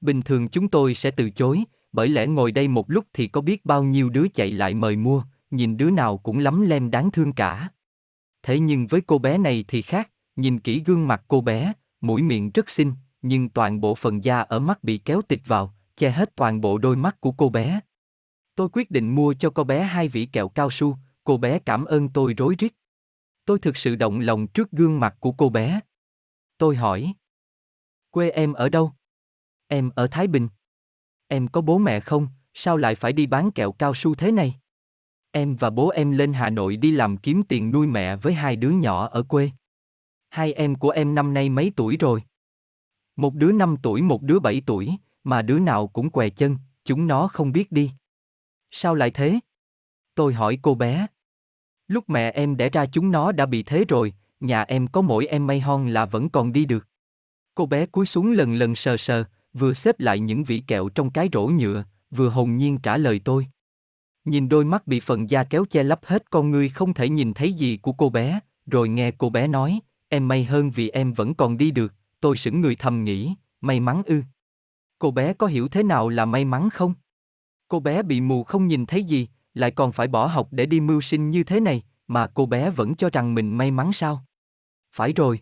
Bình 0.00 0.22
thường 0.22 0.48
chúng 0.48 0.68
tôi 0.68 0.94
sẽ 0.94 1.10
từ 1.10 1.30
chối, 1.30 1.64
bởi 1.92 2.08
lẽ 2.08 2.26
ngồi 2.26 2.52
đây 2.52 2.68
một 2.68 2.90
lúc 2.90 3.04
thì 3.12 3.26
có 3.28 3.40
biết 3.40 3.64
bao 3.64 3.84
nhiêu 3.84 4.10
đứa 4.10 4.28
chạy 4.34 4.50
lại 4.50 4.74
mời 4.74 4.96
mua, 4.96 5.24
nhìn 5.50 5.76
đứa 5.76 5.90
nào 5.90 6.18
cũng 6.18 6.38
lắm 6.38 6.60
lem 6.60 6.90
đáng 6.90 7.10
thương 7.10 7.32
cả. 7.32 7.68
Thế 8.42 8.58
nhưng 8.58 8.86
với 8.86 9.00
cô 9.00 9.18
bé 9.18 9.38
này 9.38 9.64
thì 9.68 9.82
khác, 9.82 10.10
nhìn 10.36 10.60
kỹ 10.60 10.82
gương 10.86 11.08
mặt 11.08 11.22
cô 11.28 11.40
bé, 11.40 11.72
mũi 12.00 12.22
miệng 12.22 12.50
rất 12.50 12.70
xinh, 12.70 12.94
nhưng 13.22 13.48
toàn 13.48 13.80
bộ 13.80 13.94
phần 13.94 14.24
da 14.24 14.40
ở 14.40 14.58
mắt 14.58 14.84
bị 14.84 14.98
kéo 14.98 15.22
tịt 15.22 15.40
vào, 15.46 15.74
che 15.96 16.10
hết 16.10 16.36
toàn 16.36 16.60
bộ 16.60 16.78
đôi 16.78 16.96
mắt 16.96 17.20
của 17.20 17.32
cô 17.32 17.48
bé. 17.48 17.80
Tôi 18.54 18.68
quyết 18.72 18.90
định 18.90 19.14
mua 19.14 19.34
cho 19.34 19.50
cô 19.50 19.64
bé 19.64 19.82
hai 19.82 20.08
vỉ 20.08 20.26
kẹo 20.26 20.48
cao 20.48 20.70
su, 20.70 20.96
cô 21.24 21.36
bé 21.36 21.58
cảm 21.58 21.84
ơn 21.84 22.08
tôi 22.08 22.34
rối 22.34 22.54
rít. 22.58 22.72
Tôi 23.44 23.58
thực 23.58 23.76
sự 23.76 23.96
động 23.96 24.20
lòng 24.20 24.46
trước 24.46 24.70
gương 24.70 25.00
mặt 25.00 25.16
của 25.20 25.32
cô 25.32 25.48
bé. 25.48 25.80
Tôi 26.58 26.76
hỏi. 26.76 27.14
Quê 28.10 28.30
em 28.30 28.52
ở 28.52 28.68
đâu? 28.68 28.92
Em 29.66 29.90
ở 29.94 30.06
Thái 30.06 30.26
Bình. 30.26 30.48
Em 31.32 31.48
có 31.48 31.60
bố 31.60 31.78
mẹ 31.78 32.00
không, 32.00 32.28
sao 32.54 32.76
lại 32.76 32.94
phải 32.94 33.12
đi 33.12 33.26
bán 33.26 33.50
kẹo 33.50 33.72
cao 33.72 33.94
su 33.94 34.14
thế 34.14 34.32
này? 34.32 34.54
Em 35.30 35.56
và 35.56 35.70
bố 35.70 35.88
em 35.88 36.10
lên 36.10 36.32
Hà 36.32 36.50
Nội 36.50 36.76
đi 36.76 36.90
làm 36.90 37.16
kiếm 37.16 37.42
tiền 37.42 37.70
nuôi 37.70 37.86
mẹ 37.86 38.16
với 38.16 38.34
hai 38.34 38.56
đứa 38.56 38.70
nhỏ 38.70 39.08
ở 39.08 39.22
quê. 39.22 39.50
Hai 40.30 40.52
em 40.52 40.74
của 40.74 40.90
em 40.90 41.14
năm 41.14 41.34
nay 41.34 41.48
mấy 41.48 41.72
tuổi 41.76 41.96
rồi? 41.96 42.22
Một 43.16 43.34
đứa 43.34 43.52
5 43.52 43.76
tuổi 43.82 44.02
một 44.02 44.22
đứa 44.22 44.38
7 44.38 44.62
tuổi, 44.66 44.90
mà 45.24 45.42
đứa 45.42 45.58
nào 45.58 45.86
cũng 45.86 46.10
què 46.10 46.28
chân, 46.28 46.56
chúng 46.84 47.06
nó 47.06 47.28
không 47.28 47.52
biết 47.52 47.72
đi. 47.72 47.90
Sao 48.70 48.94
lại 48.94 49.10
thế? 49.10 49.40
Tôi 50.14 50.34
hỏi 50.34 50.58
cô 50.62 50.74
bé. 50.74 51.06
Lúc 51.88 52.10
mẹ 52.10 52.30
em 52.30 52.56
đẻ 52.56 52.68
ra 52.68 52.86
chúng 52.86 53.10
nó 53.10 53.32
đã 53.32 53.46
bị 53.46 53.62
thế 53.62 53.84
rồi, 53.88 54.14
nhà 54.40 54.62
em 54.62 54.86
có 54.86 55.00
mỗi 55.00 55.26
em 55.26 55.46
may 55.46 55.60
hon 55.60 55.88
là 55.88 56.06
vẫn 56.06 56.28
còn 56.28 56.52
đi 56.52 56.64
được. 56.64 56.86
Cô 57.54 57.66
bé 57.66 57.86
cúi 57.86 58.06
xuống 58.06 58.32
lần 58.32 58.54
lần 58.54 58.74
sờ 58.74 58.96
sờ, 58.96 59.24
vừa 59.54 59.72
xếp 59.72 60.00
lại 60.00 60.20
những 60.20 60.44
vỉ 60.44 60.60
kẹo 60.60 60.88
trong 60.88 61.10
cái 61.10 61.28
rổ 61.32 61.46
nhựa, 61.46 61.84
vừa 62.10 62.28
hồn 62.28 62.56
nhiên 62.56 62.78
trả 62.78 62.96
lời 62.96 63.20
tôi. 63.24 63.46
Nhìn 64.24 64.48
đôi 64.48 64.64
mắt 64.64 64.86
bị 64.86 65.00
phần 65.00 65.30
da 65.30 65.44
kéo 65.44 65.64
che 65.64 65.82
lấp 65.82 66.00
hết 66.04 66.30
con 66.30 66.50
ngươi 66.50 66.68
không 66.68 66.94
thể 66.94 67.08
nhìn 67.08 67.34
thấy 67.34 67.52
gì 67.52 67.76
của 67.76 67.92
cô 67.92 68.10
bé, 68.10 68.40
rồi 68.66 68.88
nghe 68.88 69.10
cô 69.10 69.30
bé 69.30 69.46
nói, 69.46 69.80
em 70.08 70.28
may 70.28 70.44
hơn 70.44 70.70
vì 70.70 70.88
em 70.88 71.12
vẫn 71.12 71.34
còn 71.34 71.58
đi 71.58 71.70
được, 71.70 71.94
tôi 72.20 72.36
sững 72.36 72.60
người 72.60 72.76
thầm 72.76 73.04
nghĩ, 73.04 73.34
may 73.60 73.80
mắn 73.80 74.02
ư. 74.06 74.22
Cô 74.98 75.10
bé 75.10 75.32
có 75.32 75.46
hiểu 75.46 75.68
thế 75.68 75.82
nào 75.82 76.08
là 76.08 76.24
may 76.24 76.44
mắn 76.44 76.70
không? 76.70 76.94
Cô 77.68 77.80
bé 77.80 78.02
bị 78.02 78.20
mù 78.20 78.44
không 78.44 78.66
nhìn 78.66 78.86
thấy 78.86 79.04
gì, 79.04 79.28
lại 79.54 79.70
còn 79.70 79.92
phải 79.92 80.08
bỏ 80.08 80.26
học 80.26 80.48
để 80.50 80.66
đi 80.66 80.80
mưu 80.80 81.00
sinh 81.00 81.30
như 81.30 81.44
thế 81.44 81.60
này, 81.60 81.82
mà 82.06 82.26
cô 82.26 82.46
bé 82.46 82.70
vẫn 82.70 82.94
cho 82.94 83.10
rằng 83.10 83.34
mình 83.34 83.58
may 83.58 83.70
mắn 83.70 83.92
sao? 83.92 84.24
Phải 84.92 85.12
rồi. 85.12 85.40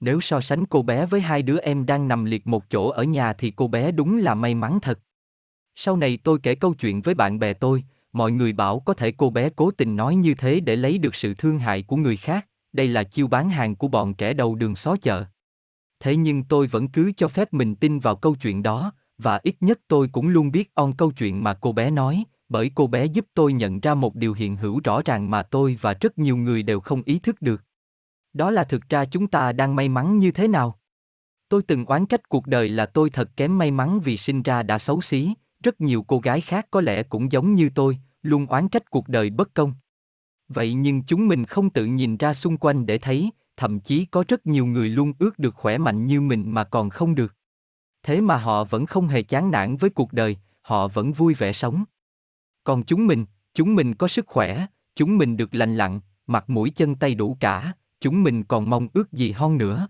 Nếu 0.00 0.20
so 0.20 0.40
sánh 0.40 0.66
cô 0.66 0.82
bé 0.82 1.06
với 1.06 1.20
hai 1.20 1.42
đứa 1.42 1.58
em 1.58 1.86
đang 1.86 2.08
nằm 2.08 2.24
liệt 2.24 2.46
một 2.46 2.70
chỗ 2.70 2.88
ở 2.88 3.04
nhà 3.04 3.32
thì 3.32 3.50
cô 3.50 3.68
bé 3.68 3.90
đúng 3.90 4.18
là 4.18 4.34
may 4.34 4.54
mắn 4.54 4.78
thật. 4.82 4.98
Sau 5.74 5.96
này 5.96 6.18
tôi 6.24 6.38
kể 6.42 6.54
câu 6.54 6.74
chuyện 6.74 7.02
với 7.02 7.14
bạn 7.14 7.38
bè 7.38 7.52
tôi, 7.52 7.84
mọi 8.12 8.32
người 8.32 8.52
bảo 8.52 8.80
có 8.80 8.94
thể 8.94 9.12
cô 9.12 9.30
bé 9.30 9.50
cố 9.56 9.70
tình 9.70 9.96
nói 9.96 10.16
như 10.16 10.34
thế 10.34 10.60
để 10.60 10.76
lấy 10.76 10.98
được 10.98 11.14
sự 11.14 11.34
thương 11.34 11.58
hại 11.58 11.82
của 11.82 11.96
người 11.96 12.16
khác, 12.16 12.46
đây 12.72 12.88
là 12.88 13.04
chiêu 13.04 13.28
bán 13.28 13.50
hàng 13.50 13.76
của 13.76 13.88
bọn 13.88 14.14
trẻ 14.14 14.32
đầu 14.32 14.54
đường 14.54 14.76
xó 14.76 14.96
chợ. 14.96 15.24
Thế 16.00 16.16
nhưng 16.16 16.44
tôi 16.44 16.66
vẫn 16.66 16.88
cứ 16.88 17.12
cho 17.16 17.28
phép 17.28 17.52
mình 17.52 17.76
tin 17.76 17.98
vào 17.98 18.16
câu 18.16 18.34
chuyện 18.34 18.62
đó, 18.62 18.92
và 19.18 19.40
ít 19.42 19.56
nhất 19.60 19.80
tôi 19.88 20.08
cũng 20.12 20.28
luôn 20.28 20.52
biết 20.52 20.74
on 20.74 20.92
câu 20.92 21.10
chuyện 21.10 21.44
mà 21.44 21.54
cô 21.54 21.72
bé 21.72 21.90
nói, 21.90 22.24
bởi 22.48 22.70
cô 22.74 22.86
bé 22.86 23.04
giúp 23.04 23.26
tôi 23.34 23.52
nhận 23.52 23.80
ra 23.80 23.94
một 23.94 24.14
điều 24.14 24.34
hiện 24.34 24.56
hữu 24.56 24.80
rõ 24.84 25.02
ràng 25.04 25.30
mà 25.30 25.42
tôi 25.42 25.78
và 25.80 25.94
rất 26.00 26.18
nhiều 26.18 26.36
người 26.36 26.62
đều 26.62 26.80
không 26.80 27.02
ý 27.02 27.18
thức 27.18 27.42
được. 27.42 27.62
Đó 28.36 28.50
là 28.50 28.64
thực 28.64 28.88
ra 28.88 29.04
chúng 29.04 29.26
ta 29.26 29.52
đang 29.52 29.76
may 29.76 29.88
mắn 29.88 30.18
như 30.18 30.30
thế 30.30 30.48
nào. 30.48 30.78
Tôi 31.48 31.62
từng 31.62 31.84
oán 31.84 32.06
trách 32.06 32.28
cuộc 32.28 32.46
đời 32.46 32.68
là 32.68 32.86
tôi 32.86 33.10
thật 33.10 33.30
kém 33.36 33.58
may 33.58 33.70
mắn 33.70 34.00
vì 34.00 34.16
sinh 34.16 34.42
ra 34.42 34.62
đã 34.62 34.78
xấu 34.78 35.00
xí, 35.00 35.34
rất 35.62 35.80
nhiều 35.80 36.04
cô 36.08 36.18
gái 36.18 36.40
khác 36.40 36.66
có 36.70 36.80
lẽ 36.80 37.02
cũng 37.02 37.32
giống 37.32 37.54
như 37.54 37.70
tôi, 37.74 37.98
luôn 38.22 38.46
oán 38.46 38.68
trách 38.68 38.90
cuộc 38.90 39.08
đời 39.08 39.30
bất 39.30 39.54
công. 39.54 39.74
Vậy 40.48 40.74
nhưng 40.74 41.02
chúng 41.02 41.28
mình 41.28 41.44
không 41.44 41.70
tự 41.70 41.84
nhìn 41.84 42.16
ra 42.16 42.34
xung 42.34 42.56
quanh 42.56 42.86
để 42.86 42.98
thấy, 42.98 43.30
thậm 43.56 43.80
chí 43.80 44.04
có 44.04 44.24
rất 44.28 44.46
nhiều 44.46 44.66
người 44.66 44.88
luôn 44.88 45.12
ước 45.18 45.38
được 45.38 45.54
khỏe 45.54 45.78
mạnh 45.78 46.06
như 46.06 46.20
mình 46.20 46.44
mà 46.46 46.64
còn 46.64 46.90
không 46.90 47.14
được. 47.14 47.34
Thế 48.02 48.20
mà 48.20 48.36
họ 48.36 48.64
vẫn 48.64 48.86
không 48.86 49.08
hề 49.08 49.22
chán 49.22 49.50
nản 49.50 49.76
với 49.76 49.90
cuộc 49.90 50.12
đời, 50.12 50.36
họ 50.62 50.88
vẫn 50.88 51.12
vui 51.12 51.34
vẻ 51.34 51.52
sống. 51.52 51.84
Còn 52.64 52.82
chúng 52.82 53.06
mình, 53.06 53.26
chúng 53.54 53.74
mình 53.74 53.94
có 53.94 54.08
sức 54.08 54.26
khỏe, 54.26 54.66
chúng 54.96 55.18
mình 55.18 55.36
được 55.36 55.54
lành 55.54 55.76
lặn, 55.76 56.00
mặt 56.26 56.50
mũi 56.50 56.70
chân 56.70 56.94
tay 56.94 57.14
đủ 57.14 57.36
cả, 57.40 57.72
chúng 58.06 58.22
mình 58.22 58.44
còn 58.44 58.70
mong 58.70 58.88
ước 58.94 59.12
gì 59.12 59.32
hơn 59.32 59.58
nữa. 59.58 59.88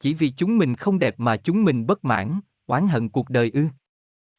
Chỉ 0.00 0.14
vì 0.14 0.30
chúng 0.30 0.58
mình 0.58 0.76
không 0.76 0.98
đẹp 0.98 1.14
mà 1.20 1.36
chúng 1.36 1.64
mình 1.64 1.86
bất 1.86 2.04
mãn, 2.04 2.40
oán 2.66 2.88
hận 2.88 3.08
cuộc 3.08 3.30
đời 3.30 3.50
ư. 3.54 3.66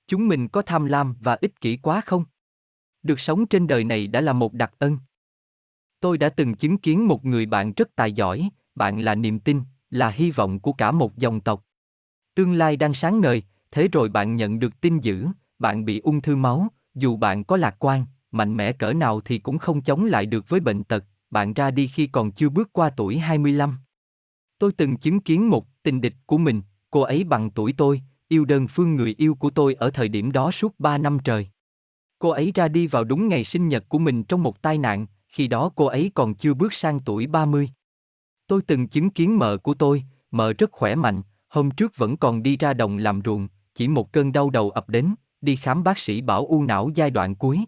Chúng 0.07 0.27
mình 0.27 0.47
có 0.47 0.61
tham 0.61 0.85
lam 0.85 1.15
và 1.19 1.37
ích 1.41 1.61
kỷ 1.61 1.77
quá 1.77 2.01
không? 2.05 2.25
Được 3.03 3.19
sống 3.19 3.45
trên 3.45 3.67
đời 3.67 3.83
này 3.83 4.07
đã 4.07 4.21
là 4.21 4.33
một 4.33 4.53
đặc 4.53 4.73
ân. 4.79 4.97
Tôi 5.99 6.17
đã 6.17 6.29
từng 6.29 6.55
chứng 6.55 6.77
kiến 6.77 7.07
một 7.07 7.25
người 7.25 7.45
bạn 7.45 7.73
rất 7.73 7.95
tài 7.95 8.11
giỏi, 8.11 8.49
bạn 8.75 8.99
là 8.99 9.15
niềm 9.15 9.39
tin, 9.39 9.61
là 9.89 10.09
hy 10.09 10.31
vọng 10.31 10.59
của 10.59 10.73
cả 10.73 10.91
một 10.91 11.17
dòng 11.17 11.41
tộc. 11.41 11.63
Tương 12.35 12.53
lai 12.53 12.77
đang 12.77 12.93
sáng 12.93 13.21
ngời, 13.21 13.43
thế 13.71 13.87
rồi 13.87 14.09
bạn 14.09 14.35
nhận 14.35 14.59
được 14.59 14.81
tin 14.81 14.99
dữ, 14.99 15.27
bạn 15.59 15.85
bị 15.85 15.99
ung 15.99 16.21
thư 16.21 16.35
máu, 16.35 16.67
dù 16.95 17.17
bạn 17.17 17.43
có 17.43 17.57
lạc 17.57 17.75
quan, 17.79 18.05
mạnh 18.31 18.57
mẽ 18.57 18.71
cỡ 18.71 18.93
nào 18.93 19.21
thì 19.21 19.39
cũng 19.39 19.57
không 19.57 19.81
chống 19.81 20.05
lại 20.05 20.25
được 20.25 20.49
với 20.49 20.59
bệnh 20.59 20.83
tật, 20.83 21.03
bạn 21.29 21.53
ra 21.53 21.71
đi 21.71 21.87
khi 21.87 22.07
còn 22.07 22.31
chưa 22.31 22.49
bước 22.49 22.73
qua 22.73 22.89
tuổi 22.89 23.17
25. 23.17 23.77
Tôi 24.59 24.71
từng 24.71 24.97
chứng 24.97 25.19
kiến 25.19 25.49
một 25.49 25.65
tình 25.83 26.01
địch 26.01 26.15
của 26.25 26.37
mình, 26.37 26.61
cô 26.91 27.01
ấy 27.01 27.23
bằng 27.23 27.51
tuổi 27.51 27.73
tôi, 27.77 28.01
yêu 28.27 28.45
đơn 28.45 28.67
phương 28.67 28.95
người 28.95 29.15
yêu 29.17 29.35
của 29.35 29.49
tôi 29.49 29.73
ở 29.73 29.89
thời 29.89 30.07
điểm 30.07 30.31
đó 30.31 30.51
suốt 30.51 30.79
3 30.79 30.97
năm 30.97 31.17
trời. 31.23 31.47
Cô 32.19 32.29
ấy 32.29 32.51
ra 32.55 32.67
đi 32.67 32.87
vào 32.87 33.03
đúng 33.03 33.27
ngày 33.27 33.43
sinh 33.43 33.67
nhật 33.67 33.89
của 33.89 33.99
mình 33.99 34.23
trong 34.23 34.43
một 34.43 34.61
tai 34.61 34.77
nạn, 34.77 35.07
khi 35.27 35.47
đó 35.47 35.71
cô 35.75 35.85
ấy 35.85 36.11
còn 36.13 36.35
chưa 36.35 36.53
bước 36.53 36.73
sang 36.73 36.99
tuổi 36.99 37.27
30. 37.27 37.69
Tôi 38.47 38.61
từng 38.61 38.87
chứng 38.87 39.09
kiến 39.09 39.37
mợ 39.37 39.57
của 39.57 39.73
tôi, 39.73 40.03
mợ 40.31 40.53
rất 40.53 40.71
khỏe 40.71 40.95
mạnh, 40.95 41.21
hôm 41.49 41.71
trước 41.71 41.97
vẫn 41.97 42.17
còn 42.17 42.43
đi 42.43 42.57
ra 42.57 42.73
đồng 42.73 42.97
làm 42.97 43.21
ruộng, 43.25 43.47
chỉ 43.75 43.87
một 43.87 44.11
cơn 44.11 44.31
đau 44.31 44.49
đầu 44.49 44.69
ập 44.69 44.89
đến, 44.89 45.15
đi 45.41 45.55
khám 45.55 45.83
bác 45.83 45.99
sĩ 45.99 46.21
bảo 46.21 46.45
u 46.45 46.63
não 46.63 46.89
giai 46.95 47.09
đoạn 47.09 47.35
cuối. 47.35 47.59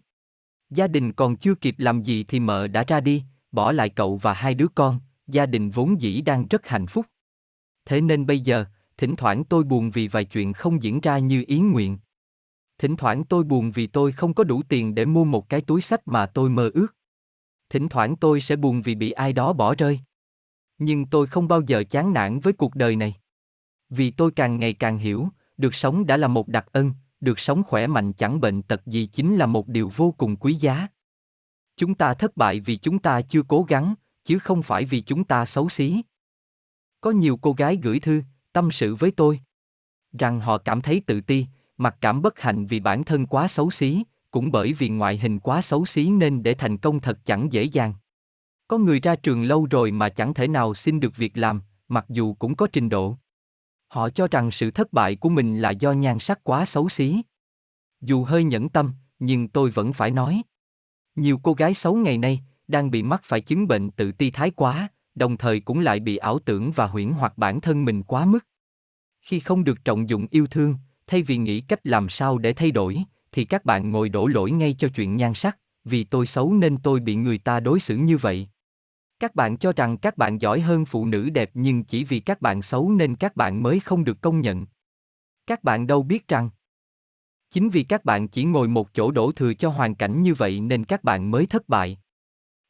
Gia 0.70 0.88
đình 0.88 1.14
còn 1.14 1.36
chưa 1.36 1.56
kịp 1.56 1.76
làm 1.78 2.04
gì 2.04 2.24
thì 2.24 2.40
mợ 2.40 2.68
đã 2.68 2.84
ra 2.88 3.00
đi, 3.00 3.24
bỏ 3.52 3.72
lại 3.72 3.90
cậu 3.90 4.18
và 4.18 4.34
hai 4.34 4.54
đứa 4.54 4.68
con, 4.76 5.00
gia 5.28 5.46
đình 5.46 5.70
vốn 5.70 6.02
dĩ 6.02 6.22
đang 6.22 6.48
rất 6.48 6.68
hạnh 6.68 6.88
phúc. 6.88 7.06
Thế 7.86 8.02
nên 8.02 8.26
bây 8.26 8.40
giờ, 8.40 8.66
thỉnh 8.98 9.16
thoảng 9.16 9.44
tôi 9.44 9.64
buồn 9.64 9.92
vì 9.92 10.08
vài 10.08 10.26
chuyện 10.26 10.54
không 10.54 10.84
diễn 10.84 11.00
ra 11.00 11.18
như 11.18 11.44
ý 11.48 11.60
nguyện. 11.60 11.98
Thỉnh 12.78 12.96
thoảng 12.96 13.24
tôi 13.24 13.44
buồn 13.44 13.72
vì 13.72 13.88
tôi 13.88 14.12
không 14.12 14.34
có 14.34 14.44
đủ 14.44 14.62
tiền 14.70 14.96
để 14.96 15.06
mua 15.06 15.24
một 15.24 15.50
cái 15.50 15.62
túi 15.62 15.82
sách 15.82 16.08
mà 16.08 16.26
tôi 16.26 16.50
mơ 16.50 16.72
ước. 16.74 16.88
Thỉnh 17.70 17.90
thoảng 17.90 18.16
tôi 18.16 18.42
sẽ 18.42 18.56
buồn 18.56 18.82
vì 18.82 18.96
bị 18.96 19.12
ai 19.12 19.34
đó 19.34 19.54
bỏ 19.54 19.76
rơi. 19.76 20.00
Nhưng 20.78 21.06
tôi 21.06 21.28
không 21.28 21.48
bao 21.48 21.62
giờ 21.62 21.84
chán 21.90 22.14
nản 22.14 22.40
với 22.40 22.54
cuộc 22.54 22.76
đời 22.76 22.96
này. 22.96 23.16
Vì 23.90 24.12
tôi 24.12 24.32
càng 24.32 24.60
ngày 24.60 24.74
càng 24.74 24.98
hiểu, 24.98 25.28
được 25.58 25.76
sống 25.76 26.06
đã 26.06 26.18
là 26.18 26.28
một 26.28 26.48
đặc 26.48 26.68
ân, 26.72 26.94
được 27.22 27.40
sống 27.40 27.64
khỏe 27.64 27.88
mạnh 27.88 28.14
chẳng 28.14 28.42
bệnh 28.42 28.62
tật 28.62 28.86
gì 28.86 29.06
chính 29.06 29.36
là 29.36 29.46
một 29.46 29.68
điều 29.68 29.92
vô 29.96 30.14
cùng 30.18 30.36
quý 30.36 30.54
giá. 30.54 30.88
Chúng 31.80 31.96
ta 31.96 32.14
thất 32.14 32.38
bại 32.38 32.60
vì 32.60 32.78
chúng 32.78 33.00
ta 33.00 33.22
chưa 33.22 33.42
cố 33.48 33.64
gắng, 33.64 33.94
chứ 34.24 34.40
không 34.40 34.64
phải 34.64 34.86
vì 34.86 35.02
chúng 35.02 35.24
ta 35.24 35.46
xấu 35.46 35.70
xí. 35.70 36.02
Có 37.02 37.12
nhiều 37.12 37.38
cô 37.42 37.54
gái 37.54 37.80
gửi 37.84 38.00
thư, 38.00 38.22
tâm 38.54 38.72
sự 38.72 38.96
với 38.96 39.12
tôi, 39.12 39.40
rằng 40.20 40.40
họ 40.40 40.58
cảm 40.58 40.82
thấy 40.82 41.02
tự 41.06 41.22
ti, 41.22 41.46
mặc 41.78 41.98
cảm 42.02 42.22
bất 42.22 42.40
hạnh 42.40 42.66
vì 42.66 42.80
bản 42.80 43.04
thân 43.04 43.26
quá 43.26 43.48
xấu 43.48 43.72
xí, 43.72 44.04
cũng 44.32 44.52
bởi 44.52 44.74
vì 44.74 44.90
ngoại 44.90 45.18
hình 45.18 45.40
quá 45.40 45.62
xấu 45.62 45.86
xí 45.86 46.10
nên 46.10 46.44
để 46.44 46.54
thành 46.54 46.78
công 46.78 47.00
thật 47.00 47.20
chẳng 47.26 47.52
dễ 47.52 47.64
dàng. 47.64 47.94
Có 48.68 48.78
người 48.78 49.00
ra 49.00 49.16
trường 49.16 49.44
lâu 49.44 49.68
rồi 49.72 49.92
mà 49.92 50.10
chẳng 50.10 50.34
thể 50.34 50.48
nào 50.48 50.74
xin 50.74 51.00
được 51.00 51.16
việc 51.16 51.38
làm, 51.38 51.62
mặc 51.88 52.06
dù 52.10 52.34
cũng 52.34 52.56
có 52.56 52.68
trình 52.74 52.90
độ. 52.90 53.18
Họ 53.88 54.10
cho 54.10 54.28
rằng 54.32 54.52
sự 54.52 54.72
thất 54.72 54.94
bại 54.94 55.16
của 55.16 55.30
mình 55.30 55.62
là 55.62 55.72
do 55.72 55.92
nhan 55.92 56.20
sắc 56.20 56.44
quá 56.44 56.66
xấu 56.66 56.90
xí. 56.90 57.22
Dù 58.02 58.24
hơi 58.24 58.44
nhẫn 58.44 58.70
tâm, 58.70 58.94
nhưng 59.20 59.48
tôi 59.48 59.72
vẫn 59.72 59.94
phải 59.94 60.12
nói. 60.12 60.44
Nhiều 61.20 61.40
cô 61.44 61.54
gái 61.54 61.74
xấu 61.74 61.96
ngày 61.96 62.18
nay 62.18 62.42
đang 62.68 62.92
bị 62.92 63.04
mắc 63.04 63.22
phải 63.24 63.42
chứng 63.42 63.68
bệnh 63.68 63.92
tự 63.92 64.12
ti 64.12 64.32
thái 64.32 64.52
quá, 64.52 64.88
đồng 65.16 65.38
thời 65.38 65.60
cũng 65.60 65.80
lại 65.80 66.00
bị 66.00 66.18
ảo 66.18 66.40
tưởng 66.40 66.72
và 66.72 66.88
huyễn 66.88 67.12
hoặc 67.12 67.38
bản 67.38 67.62
thân 67.62 67.86
mình 67.86 68.04
quá 68.04 68.26
mức. 68.26 68.46
Khi 69.22 69.40
không 69.40 69.64
được 69.64 69.86
trọng 69.86 70.10
dụng 70.10 70.28
yêu 70.32 70.48
thương, 70.48 70.76
thay 71.08 71.24
vì 71.24 71.38
nghĩ 71.38 71.62
cách 71.62 71.80
làm 71.84 72.10
sao 72.10 72.38
để 72.38 72.54
thay 72.54 72.72
đổi, 72.72 73.04
thì 73.32 73.46
các 73.46 73.66
bạn 73.66 73.92
ngồi 73.92 74.10
đổ 74.10 74.28
lỗi 74.28 74.52
ngay 74.52 74.76
cho 74.80 74.88
chuyện 74.88 75.16
nhan 75.16 75.34
sắc, 75.34 75.58
vì 75.84 76.04
tôi 76.04 76.26
xấu 76.26 76.54
nên 76.54 76.78
tôi 76.78 77.00
bị 77.00 77.16
người 77.16 77.38
ta 77.38 77.60
đối 77.60 77.80
xử 77.80 77.98
như 77.98 78.18
vậy. 78.18 78.48
Các 79.20 79.36
bạn 79.36 79.58
cho 79.58 79.74
rằng 79.76 79.98
các 79.98 80.18
bạn 80.18 80.42
giỏi 80.42 80.60
hơn 80.60 80.86
phụ 80.86 81.06
nữ 81.06 81.30
đẹp 81.30 81.52
nhưng 81.54 81.84
chỉ 81.84 82.04
vì 82.04 82.20
các 82.20 82.42
bạn 82.42 82.62
xấu 82.62 82.92
nên 82.92 83.16
các 83.16 83.36
bạn 83.36 83.64
mới 83.64 83.80
không 83.80 84.04
được 84.04 84.22
công 84.22 84.42
nhận. 84.42 84.66
Các 85.48 85.64
bạn 85.64 85.88
đâu 85.88 86.04
biết 86.04 86.28
rằng 86.28 86.50
chính 87.52 87.70
vì 87.70 87.84
các 87.84 88.06
bạn 88.06 88.28
chỉ 88.28 88.44
ngồi 88.44 88.68
một 88.68 88.94
chỗ 88.94 89.12
đổ 89.12 89.32
thừa 89.32 89.54
cho 89.54 89.70
hoàn 89.70 89.96
cảnh 89.96 90.22
như 90.22 90.34
vậy 90.34 90.60
nên 90.60 90.86
các 90.86 91.04
bạn 91.04 91.32
mới 91.32 91.46
thất 91.46 91.70
bại. 91.70 91.98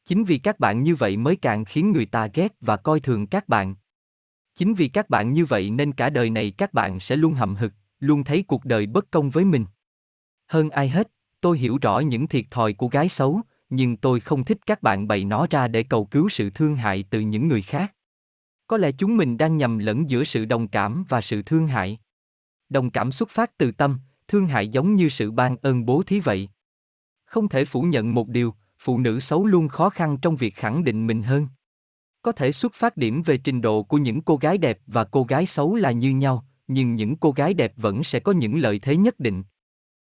Chính 0.04 0.24
vì 0.24 0.38
các 0.38 0.58
bạn 0.58 0.82
như 0.82 0.96
vậy 0.96 1.16
mới 1.16 1.36
càng 1.36 1.64
khiến 1.64 1.92
người 1.92 2.06
ta 2.06 2.28
ghét 2.34 2.54
và 2.60 2.76
coi 2.76 3.00
thường 3.00 3.26
các 3.26 3.48
bạn. 3.48 3.74
Chính 4.54 4.74
vì 4.74 4.88
các 4.88 5.10
bạn 5.10 5.32
như 5.32 5.44
vậy 5.44 5.70
nên 5.70 5.92
cả 5.92 6.10
đời 6.10 6.30
này 6.30 6.50
các 6.50 6.72
bạn 6.72 7.00
sẽ 7.00 7.16
luôn 7.16 7.32
hậm 7.32 7.56
hực, 7.56 7.72
luôn 8.00 8.24
thấy 8.24 8.44
cuộc 8.48 8.64
đời 8.64 8.86
bất 8.86 9.10
công 9.10 9.30
với 9.30 9.44
mình. 9.44 9.64
Hơn 10.46 10.70
ai 10.70 10.88
hết, 10.88 11.10
tôi 11.40 11.58
hiểu 11.58 11.78
rõ 11.82 11.98
những 11.98 12.26
thiệt 12.26 12.44
thòi 12.50 12.72
của 12.72 12.88
gái 12.88 13.08
xấu, 13.08 13.40
nhưng 13.70 13.96
tôi 13.96 14.20
không 14.20 14.44
thích 14.44 14.58
các 14.66 14.82
bạn 14.82 15.08
bày 15.08 15.24
nó 15.24 15.46
ra 15.50 15.68
để 15.68 15.82
cầu 15.82 16.04
cứu 16.04 16.28
sự 16.28 16.50
thương 16.50 16.76
hại 16.76 17.04
từ 17.10 17.20
những 17.20 17.48
người 17.48 17.62
khác. 17.62 17.94
Có 18.66 18.76
lẽ 18.76 18.92
chúng 18.92 19.16
mình 19.16 19.38
đang 19.38 19.56
nhầm 19.56 19.78
lẫn 19.78 20.10
giữa 20.10 20.24
sự 20.24 20.44
đồng 20.44 20.68
cảm 20.68 21.04
và 21.08 21.20
sự 21.20 21.42
thương 21.42 21.66
hại. 21.66 21.98
Đồng 22.68 22.90
cảm 22.90 23.12
xuất 23.12 23.30
phát 23.30 23.58
từ 23.58 23.72
tâm, 23.72 23.98
thương 24.30 24.46
hại 24.46 24.68
giống 24.68 24.94
như 24.94 25.08
sự 25.08 25.30
ban 25.30 25.56
ơn 25.62 25.86
bố 25.86 26.02
thí 26.02 26.20
vậy. 26.20 26.48
Không 27.24 27.48
thể 27.48 27.64
phủ 27.64 27.82
nhận 27.82 28.14
một 28.14 28.28
điều, 28.28 28.54
phụ 28.78 28.98
nữ 28.98 29.20
xấu 29.20 29.46
luôn 29.46 29.68
khó 29.68 29.90
khăn 29.90 30.16
trong 30.22 30.36
việc 30.36 30.54
khẳng 30.54 30.84
định 30.84 31.06
mình 31.06 31.22
hơn. 31.22 31.46
Có 32.22 32.32
thể 32.32 32.52
xuất 32.52 32.74
phát 32.74 32.96
điểm 32.96 33.22
về 33.22 33.36
trình 33.36 33.60
độ 33.60 33.82
của 33.82 33.98
những 33.98 34.22
cô 34.22 34.36
gái 34.36 34.58
đẹp 34.58 34.78
và 34.86 35.04
cô 35.04 35.24
gái 35.24 35.46
xấu 35.46 35.74
là 35.74 35.90
như 35.90 36.10
nhau, 36.10 36.44
nhưng 36.68 36.94
những 36.94 37.16
cô 37.16 37.30
gái 37.30 37.54
đẹp 37.54 37.72
vẫn 37.76 38.04
sẽ 38.04 38.20
có 38.20 38.32
những 38.32 38.58
lợi 38.58 38.78
thế 38.78 38.96
nhất 38.96 39.20
định. 39.20 39.42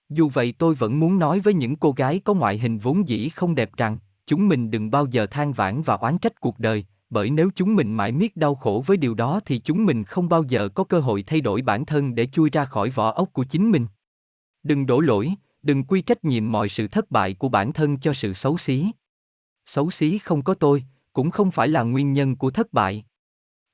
Dù 0.09 0.29
vậy 0.29 0.53
tôi 0.57 0.75
vẫn 0.75 0.99
muốn 0.99 1.19
nói 1.19 1.39
với 1.39 1.53
những 1.53 1.75
cô 1.75 1.91
gái 1.91 2.19
có 2.19 2.33
ngoại 2.33 2.57
hình 2.59 2.77
vốn 2.77 3.07
dĩ 3.07 3.29
không 3.29 3.55
đẹp 3.55 3.71
rằng, 3.77 3.97
chúng 4.27 4.47
mình 4.47 4.71
đừng 4.71 4.91
bao 4.91 5.05
giờ 5.05 5.25
than 5.25 5.53
vãn 5.53 5.81
và 5.81 5.93
oán 5.93 6.17
trách 6.17 6.41
cuộc 6.41 6.59
đời, 6.59 6.85
bởi 7.09 7.29
nếu 7.29 7.49
chúng 7.55 7.75
mình 7.75 7.93
mãi 7.93 8.11
miết 8.11 8.37
đau 8.37 8.55
khổ 8.55 8.83
với 8.85 8.97
điều 8.97 9.13
đó 9.13 9.39
thì 9.45 9.59
chúng 9.59 9.85
mình 9.85 10.03
không 10.03 10.29
bao 10.29 10.43
giờ 10.43 10.69
có 10.69 10.83
cơ 10.83 10.99
hội 10.99 11.23
thay 11.23 11.41
đổi 11.41 11.61
bản 11.61 11.85
thân 11.85 12.15
để 12.15 12.25
chui 12.25 12.49
ra 12.49 12.65
khỏi 12.65 12.89
vỏ 12.89 13.11
ốc 13.11 13.33
của 13.33 13.43
chính 13.43 13.71
mình. 13.71 13.85
Đừng 14.63 14.85
đổ 14.85 14.99
lỗi, 14.99 15.33
đừng 15.63 15.83
quy 15.83 16.01
trách 16.01 16.25
nhiệm 16.25 16.51
mọi 16.51 16.69
sự 16.69 16.87
thất 16.87 17.11
bại 17.11 17.33
của 17.33 17.49
bản 17.49 17.73
thân 17.73 17.99
cho 17.99 18.13
sự 18.13 18.33
xấu 18.33 18.57
xí. 18.57 18.91
Xấu 19.65 19.91
xí 19.91 20.17
không 20.17 20.43
có 20.43 20.53
tôi, 20.53 20.83
cũng 21.13 21.31
không 21.31 21.51
phải 21.51 21.67
là 21.67 21.83
nguyên 21.83 22.13
nhân 22.13 22.35
của 22.35 22.51
thất 22.51 22.73
bại. 22.73 23.05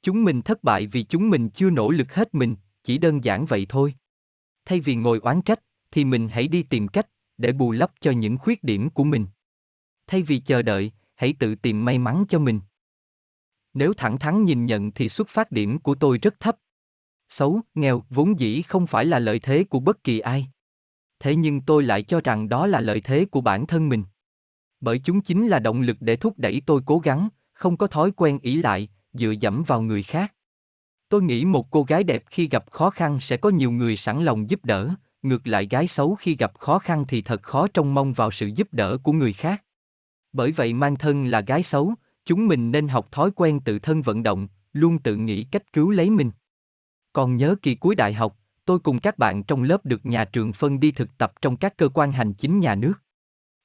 Chúng 0.02 0.24
mình 0.24 0.42
thất 0.42 0.64
bại 0.64 0.88
vì 0.88 1.04
chúng 1.04 1.30
mình 1.30 1.50
chưa 1.50 1.70
nỗ 1.70 1.92
lực 1.92 2.14
hết 2.14 2.34
mình, 2.34 2.56
chỉ 2.84 2.98
đơn 2.98 3.24
giản 3.24 3.46
vậy 3.46 3.66
thôi. 3.70 3.96
Thay 4.66 4.80
vì 4.80 4.96
ngồi 4.96 5.20
oán 5.20 5.42
trách, 5.42 5.60
thì 5.92 6.06
mình 6.06 6.28
hãy 6.28 6.48
đi 6.48 6.64
tìm 6.64 6.88
cách 6.88 7.08
để 7.38 7.52
bù 7.52 7.72
lấp 7.72 7.92
cho 8.00 8.12
những 8.12 8.38
khuyết 8.38 8.64
điểm 8.64 8.90
của 8.90 9.04
mình. 9.04 9.26
Thay 10.08 10.22
vì 10.22 10.40
chờ 10.40 10.62
đợi, 10.62 10.92
hãy 11.16 11.34
tự 11.40 11.56
tìm 11.56 11.86
may 11.86 11.98
mắn 11.98 12.26
cho 12.30 12.40
mình. 12.40 12.60
Nếu 13.74 13.94
thẳng 13.94 14.20
thắn 14.20 14.46
nhìn 14.46 14.66
nhận 14.66 14.92
thì 14.92 15.10
xuất 15.10 15.30
phát 15.30 15.52
điểm 15.52 15.80
của 15.80 15.96
tôi 15.96 16.18
rất 16.18 16.40
thấp. 16.40 16.58
Xấu, 17.30 17.62
nghèo 17.76 18.04
vốn 18.10 18.40
dĩ 18.40 18.62
không 18.62 18.88
phải 18.88 19.06
là 19.06 19.20
lợi 19.20 19.40
thế 19.40 19.64
của 19.64 19.80
bất 19.80 20.04
kỳ 20.04 20.20
ai. 20.20 20.48
Thế 21.20 21.36
nhưng 21.36 21.62
tôi 21.62 21.84
lại 21.84 22.04
cho 22.04 22.22
rằng 22.24 22.50
đó 22.50 22.68
là 22.68 22.80
lợi 22.80 23.02
thế 23.02 23.26
của 23.26 23.42
bản 23.42 23.68
thân 23.68 23.90
mình. 23.90 24.04
Bởi 24.80 25.00
chúng 25.00 25.22
chính 25.22 25.48
là 25.48 25.60
động 25.60 25.82
lực 25.82 25.98
để 26.00 26.16
thúc 26.16 26.34
đẩy 26.38 26.62
tôi 26.66 26.82
cố 26.86 27.00
gắng, 27.00 27.30
không 27.54 27.78
có 27.78 27.88
thói 27.88 28.12
quen 28.12 28.40
ỷ 28.42 28.56
lại, 28.56 28.90
dựa 29.14 29.34
dẫm 29.40 29.64
vào 29.68 29.82
người 29.82 30.04
khác. 30.04 30.34
Tôi 31.10 31.24
nghĩ 31.24 31.46
một 31.46 31.72
cô 31.72 31.84
gái 31.84 32.04
đẹp 32.04 32.24
khi 32.28 32.48
gặp 32.48 32.72
khó 32.72 32.90
khăn 32.90 33.20
sẽ 33.22 33.38
có 33.38 33.50
nhiều 33.50 33.72
người 33.72 33.98
sẵn 33.98 34.24
lòng 34.24 34.50
giúp 34.50 34.66
đỡ, 34.66 34.90
ngược 35.22 35.48
lại 35.48 35.68
gái 35.72 35.88
xấu 35.88 36.16
khi 36.16 36.36
gặp 36.36 36.60
khó 36.60 36.80
khăn 36.80 37.06
thì 37.08 37.22
thật 37.22 37.44
khó 37.44 37.68
trông 37.68 37.94
mong 37.94 38.14
vào 38.14 38.32
sự 38.32 38.48
giúp 38.56 38.68
đỡ 38.72 38.98
của 39.04 39.12
người 39.12 39.34
khác. 39.34 39.64
Bởi 40.34 40.52
vậy 40.52 40.74
mang 40.74 40.96
thân 40.96 41.26
là 41.26 41.42
gái 41.42 41.64
xấu, 41.64 41.94
chúng 42.26 42.48
mình 42.48 42.72
nên 42.72 42.88
học 42.88 43.12
thói 43.12 43.32
quen 43.36 43.60
tự 43.60 43.80
thân 43.80 44.02
vận 44.02 44.24
động, 44.24 44.48
luôn 44.74 45.00
tự 45.00 45.16
nghĩ 45.16 45.44
cách 45.44 45.74
cứu 45.74 45.90
lấy 45.90 46.10
mình. 46.10 46.32
Còn 47.14 47.38
nhớ 47.38 47.56
kỳ 47.62 47.76
cuối 47.76 47.96
đại 47.96 48.14
học, 48.14 48.38
tôi 48.68 48.80
cùng 48.80 49.00
các 49.00 49.18
bạn 49.18 49.44
trong 49.44 49.64
lớp 49.64 49.86
được 49.86 50.06
nhà 50.06 50.26
trường 50.26 50.54
phân 50.54 50.80
đi 50.80 50.92
thực 50.92 51.18
tập 51.18 51.34
trong 51.42 51.58
các 51.58 51.78
cơ 51.78 51.90
quan 51.90 52.12
hành 52.12 52.34
chính 52.34 52.60
nhà 52.60 52.76
nước. 52.76 52.94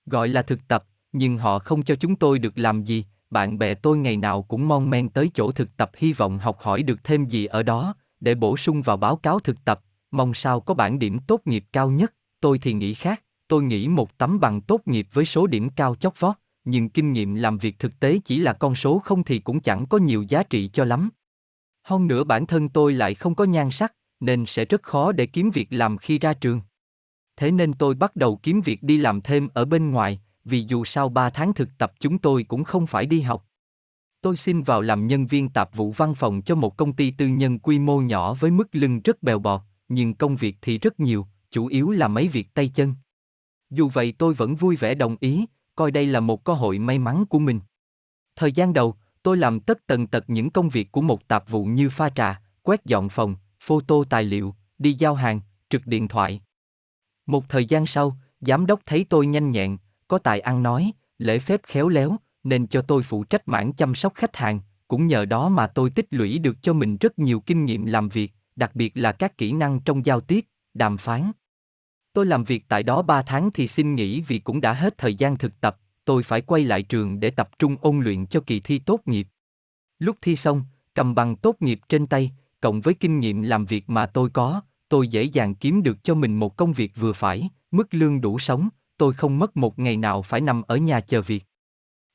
Gọi 0.06 0.28
là 0.28 0.42
thực 0.42 0.68
tập, 0.68 0.84
nhưng 1.12 1.38
họ 1.38 1.58
không 1.58 1.82
cho 1.82 1.94
chúng 1.94 2.16
tôi 2.16 2.38
được 2.38 2.58
làm 2.58 2.84
gì, 2.84 3.04
bạn 3.30 3.58
bè 3.58 3.74
tôi 3.74 3.98
ngày 3.98 4.16
nào 4.16 4.42
cũng 4.42 4.68
mon 4.68 4.90
men 4.90 5.08
tới 5.08 5.30
chỗ 5.34 5.52
thực 5.52 5.76
tập 5.76 5.90
hy 5.96 6.12
vọng 6.12 6.38
học 6.38 6.58
hỏi 6.60 6.82
được 6.82 7.04
thêm 7.04 7.24
gì 7.24 7.46
ở 7.46 7.62
đó, 7.62 7.94
để 8.20 8.34
bổ 8.34 8.56
sung 8.56 8.82
vào 8.82 8.96
báo 8.96 9.16
cáo 9.16 9.40
thực 9.40 9.64
tập, 9.64 9.80
mong 10.10 10.34
sao 10.34 10.60
có 10.60 10.74
bản 10.74 10.98
điểm 10.98 11.18
tốt 11.18 11.40
nghiệp 11.44 11.64
cao 11.72 11.90
nhất, 11.90 12.14
tôi 12.40 12.58
thì 12.58 12.72
nghĩ 12.72 12.94
khác, 12.94 13.22
tôi 13.48 13.62
nghĩ 13.62 13.88
một 13.88 14.18
tấm 14.18 14.40
bằng 14.40 14.60
tốt 14.60 14.80
nghiệp 14.86 15.08
với 15.12 15.24
số 15.24 15.46
điểm 15.46 15.70
cao 15.70 15.94
chót 15.94 16.12
vót, 16.18 16.36
nhưng 16.64 16.88
kinh 16.88 17.12
nghiệm 17.12 17.34
làm 17.34 17.58
việc 17.58 17.78
thực 17.78 18.00
tế 18.00 18.18
chỉ 18.24 18.38
là 18.38 18.52
con 18.52 18.74
số 18.74 18.98
không 18.98 19.24
thì 19.24 19.38
cũng 19.38 19.60
chẳng 19.60 19.86
có 19.86 19.98
nhiều 19.98 20.24
giá 20.28 20.42
trị 20.42 20.70
cho 20.72 20.84
lắm. 20.84 21.10
Hơn 21.82 22.06
nữa 22.06 22.24
bản 22.24 22.46
thân 22.46 22.68
tôi 22.68 22.92
lại 22.92 23.14
không 23.14 23.34
có 23.34 23.44
nhan 23.44 23.70
sắc, 23.70 23.94
nên 24.22 24.46
sẽ 24.46 24.64
rất 24.64 24.82
khó 24.82 25.12
để 25.12 25.26
kiếm 25.26 25.50
việc 25.50 25.68
làm 25.70 25.98
khi 25.98 26.18
ra 26.18 26.34
trường. 26.34 26.60
Thế 27.36 27.50
nên 27.50 27.72
tôi 27.72 27.94
bắt 27.94 28.16
đầu 28.16 28.36
kiếm 28.42 28.60
việc 28.60 28.82
đi 28.82 28.98
làm 28.98 29.20
thêm 29.20 29.48
ở 29.54 29.64
bên 29.64 29.90
ngoài, 29.90 30.20
vì 30.44 30.64
dù 30.68 30.84
sau 30.84 31.08
3 31.08 31.30
tháng 31.30 31.54
thực 31.54 31.68
tập 31.78 31.92
chúng 32.00 32.18
tôi 32.18 32.42
cũng 32.42 32.64
không 32.64 32.86
phải 32.86 33.06
đi 33.06 33.20
học. 33.20 33.46
Tôi 34.20 34.36
xin 34.36 34.62
vào 34.62 34.80
làm 34.80 35.06
nhân 35.06 35.26
viên 35.26 35.48
tạp 35.48 35.74
vụ 35.74 35.92
văn 35.92 36.14
phòng 36.14 36.42
cho 36.42 36.54
một 36.54 36.76
công 36.76 36.92
ty 36.92 37.10
tư 37.10 37.28
nhân 37.28 37.58
quy 37.58 37.78
mô 37.78 38.00
nhỏ 38.00 38.34
với 38.34 38.50
mức 38.50 38.68
lương 38.72 39.00
rất 39.00 39.22
bèo 39.22 39.38
bọt, 39.38 39.60
nhưng 39.88 40.14
công 40.14 40.36
việc 40.36 40.56
thì 40.62 40.78
rất 40.78 41.00
nhiều, 41.00 41.26
chủ 41.50 41.66
yếu 41.66 41.90
là 41.90 42.08
mấy 42.08 42.28
việc 42.28 42.54
tay 42.54 42.68
chân. 42.68 42.94
Dù 43.70 43.88
vậy 43.88 44.14
tôi 44.18 44.34
vẫn 44.34 44.54
vui 44.54 44.76
vẻ 44.76 44.94
đồng 44.94 45.16
ý, 45.20 45.46
coi 45.76 45.90
đây 45.90 46.06
là 46.06 46.20
một 46.20 46.44
cơ 46.44 46.52
hội 46.52 46.78
may 46.78 46.98
mắn 46.98 47.26
của 47.26 47.38
mình. 47.38 47.60
Thời 48.36 48.52
gian 48.52 48.72
đầu, 48.72 48.94
tôi 49.22 49.36
làm 49.36 49.60
tất 49.60 49.86
tần 49.86 50.06
tật 50.06 50.24
những 50.26 50.50
công 50.50 50.68
việc 50.68 50.92
của 50.92 51.00
một 51.00 51.28
tạp 51.28 51.50
vụ 51.50 51.64
như 51.64 51.90
pha 51.90 52.08
trà, 52.08 52.40
quét 52.62 52.84
dọn 52.84 53.08
phòng, 53.08 53.36
photo 53.62 54.04
tài 54.10 54.24
liệu, 54.24 54.54
đi 54.78 54.92
giao 54.98 55.14
hàng, 55.14 55.40
trực 55.70 55.86
điện 55.86 56.08
thoại. 56.08 56.40
Một 57.26 57.48
thời 57.48 57.64
gian 57.64 57.86
sau, 57.86 58.16
giám 58.40 58.66
đốc 58.66 58.80
thấy 58.86 59.06
tôi 59.08 59.26
nhanh 59.26 59.50
nhẹn, 59.50 59.78
có 60.08 60.18
tài 60.18 60.40
ăn 60.40 60.62
nói, 60.62 60.92
lễ 61.18 61.38
phép 61.38 61.60
khéo 61.64 61.88
léo, 61.88 62.16
nên 62.44 62.66
cho 62.66 62.82
tôi 62.82 63.02
phụ 63.02 63.24
trách 63.24 63.48
mảng 63.48 63.72
chăm 63.72 63.94
sóc 63.94 64.14
khách 64.14 64.36
hàng, 64.36 64.60
cũng 64.88 65.06
nhờ 65.06 65.24
đó 65.24 65.48
mà 65.48 65.66
tôi 65.66 65.90
tích 65.90 66.06
lũy 66.10 66.38
được 66.38 66.56
cho 66.62 66.72
mình 66.72 66.96
rất 66.96 67.18
nhiều 67.18 67.40
kinh 67.40 67.64
nghiệm 67.64 67.86
làm 67.86 68.08
việc, 68.08 68.32
đặc 68.56 68.70
biệt 68.74 68.92
là 68.94 69.12
các 69.12 69.38
kỹ 69.38 69.52
năng 69.52 69.80
trong 69.80 70.06
giao 70.06 70.20
tiếp, 70.20 70.46
đàm 70.74 70.96
phán. 70.96 71.32
Tôi 72.12 72.26
làm 72.26 72.44
việc 72.44 72.64
tại 72.68 72.82
đó 72.82 73.02
3 73.02 73.22
tháng 73.22 73.50
thì 73.54 73.68
xin 73.68 73.94
nghỉ 73.94 74.20
vì 74.20 74.38
cũng 74.38 74.60
đã 74.60 74.72
hết 74.72 74.98
thời 74.98 75.14
gian 75.14 75.38
thực 75.38 75.60
tập, 75.60 75.78
tôi 76.04 76.22
phải 76.22 76.40
quay 76.40 76.64
lại 76.64 76.82
trường 76.82 77.20
để 77.20 77.30
tập 77.30 77.50
trung 77.58 77.76
ôn 77.80 78.00
luyện 78.00 78.26
cho 78.26 78.40
kỳ 78.40 78.60
thi 78.60 78.78
tốt 78.78 79.00
nghiệp. 79.06 79.26
Lúc 79.98 80.16
thi 80.22 80.36
xong, 80.36 80.64
cầm 80.94 81.14
bằng 81.14 81.36
tốt 81.36 81.56
nghiệp 81.60 81.80
trên 81.88 82.06
tay, 82.06 82.32
cộng 82.62 82.80
với 82.80 82.94
kinh 82.94 83.20
nghiệm 83.20 83.42
làm 83.42 83.64
việc 83.64 83.90
mà 83.90 84.06
tôi 84.06 84.30
có, 84.30 84.60
tôi 84.88 85.08
dễ 85.08 85.22
dàng 85.22 85.54
kiếm 85.54 85.82
được 85.82 86.04
cho 86.04 86.14
mình 86.14 86.34
một 86.34 86.56
công 86.56 86.72
việc 86.72 86.92
vừa 86.96 87.12
phải, 87.12 87.48
mức 87.70 87.94
lương 87.94 88.20
đủ 88.20 88.38
sống, 88.38 88.68
tôi 88.96 89.12
không 89.12 89.38
mất 89.38 89.56
một 89.56 89.78
ngày 89.78 89.96
nào 89.96 90.22
phải 90.22 90.40
nằm 90.40 90.62
ở 90.62 90.76
nhà 90.76 91.00
chờ 91.00 91.22
việc. 91.22 91.44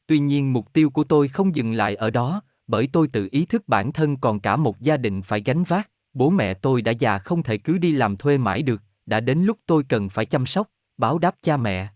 Tuy 0.08 0.20
nhiên 0.20 0.54
mục 0.54 0.74
tiêu 0.74 0.90
của 0.90 1.04
tôi 1.04 1.28
không 1.28 1.56
dừng 1.56 1.74
lại 1.74 1.96
ở 1.96 2.10
đó, 2.10 2.42
bởi 2.68 2.90
tôi 2.94 3.08
tự 3.08 3.28
ý 3.32 3.46
thức 3.46 3.68
bản 3.68 3.94
thân 3.94 4.18
còn 4.18 4.40
cả 4.40 4.56
một 4.56 4.82
gia 4.82 4.98
đình 4.98 5.22
phải 5.22 5.42
gánh 5.46 5.64
vác, 5.64 5.90
bố 6.14 6.30
mẹ 6.30 6.54
tôi 6.54 6.82
đã 6.82 6.92
già 6.92 7.18
không 7.18 7.44
thể 7.44 7.58
cứ 7.58 7.78
đi 7.78 7.92
làm 7.92 8.18
thuê 8.18 8.38
mãi 8.38 8.62
được, 8.62 8.82
đã 9.06 9.20
đến 9.20 9.40
lúc 9.40 9.58
tôi 9.66 9.84
cần 9.90 10.10
phải 10.10 10.26
chăm 10.26 10.46
sóc, 10.46 10.68
báo 10.98 11.20
đáp 11.20 11.36
cha 11.42 11.58
mẹ. 11.58 11.88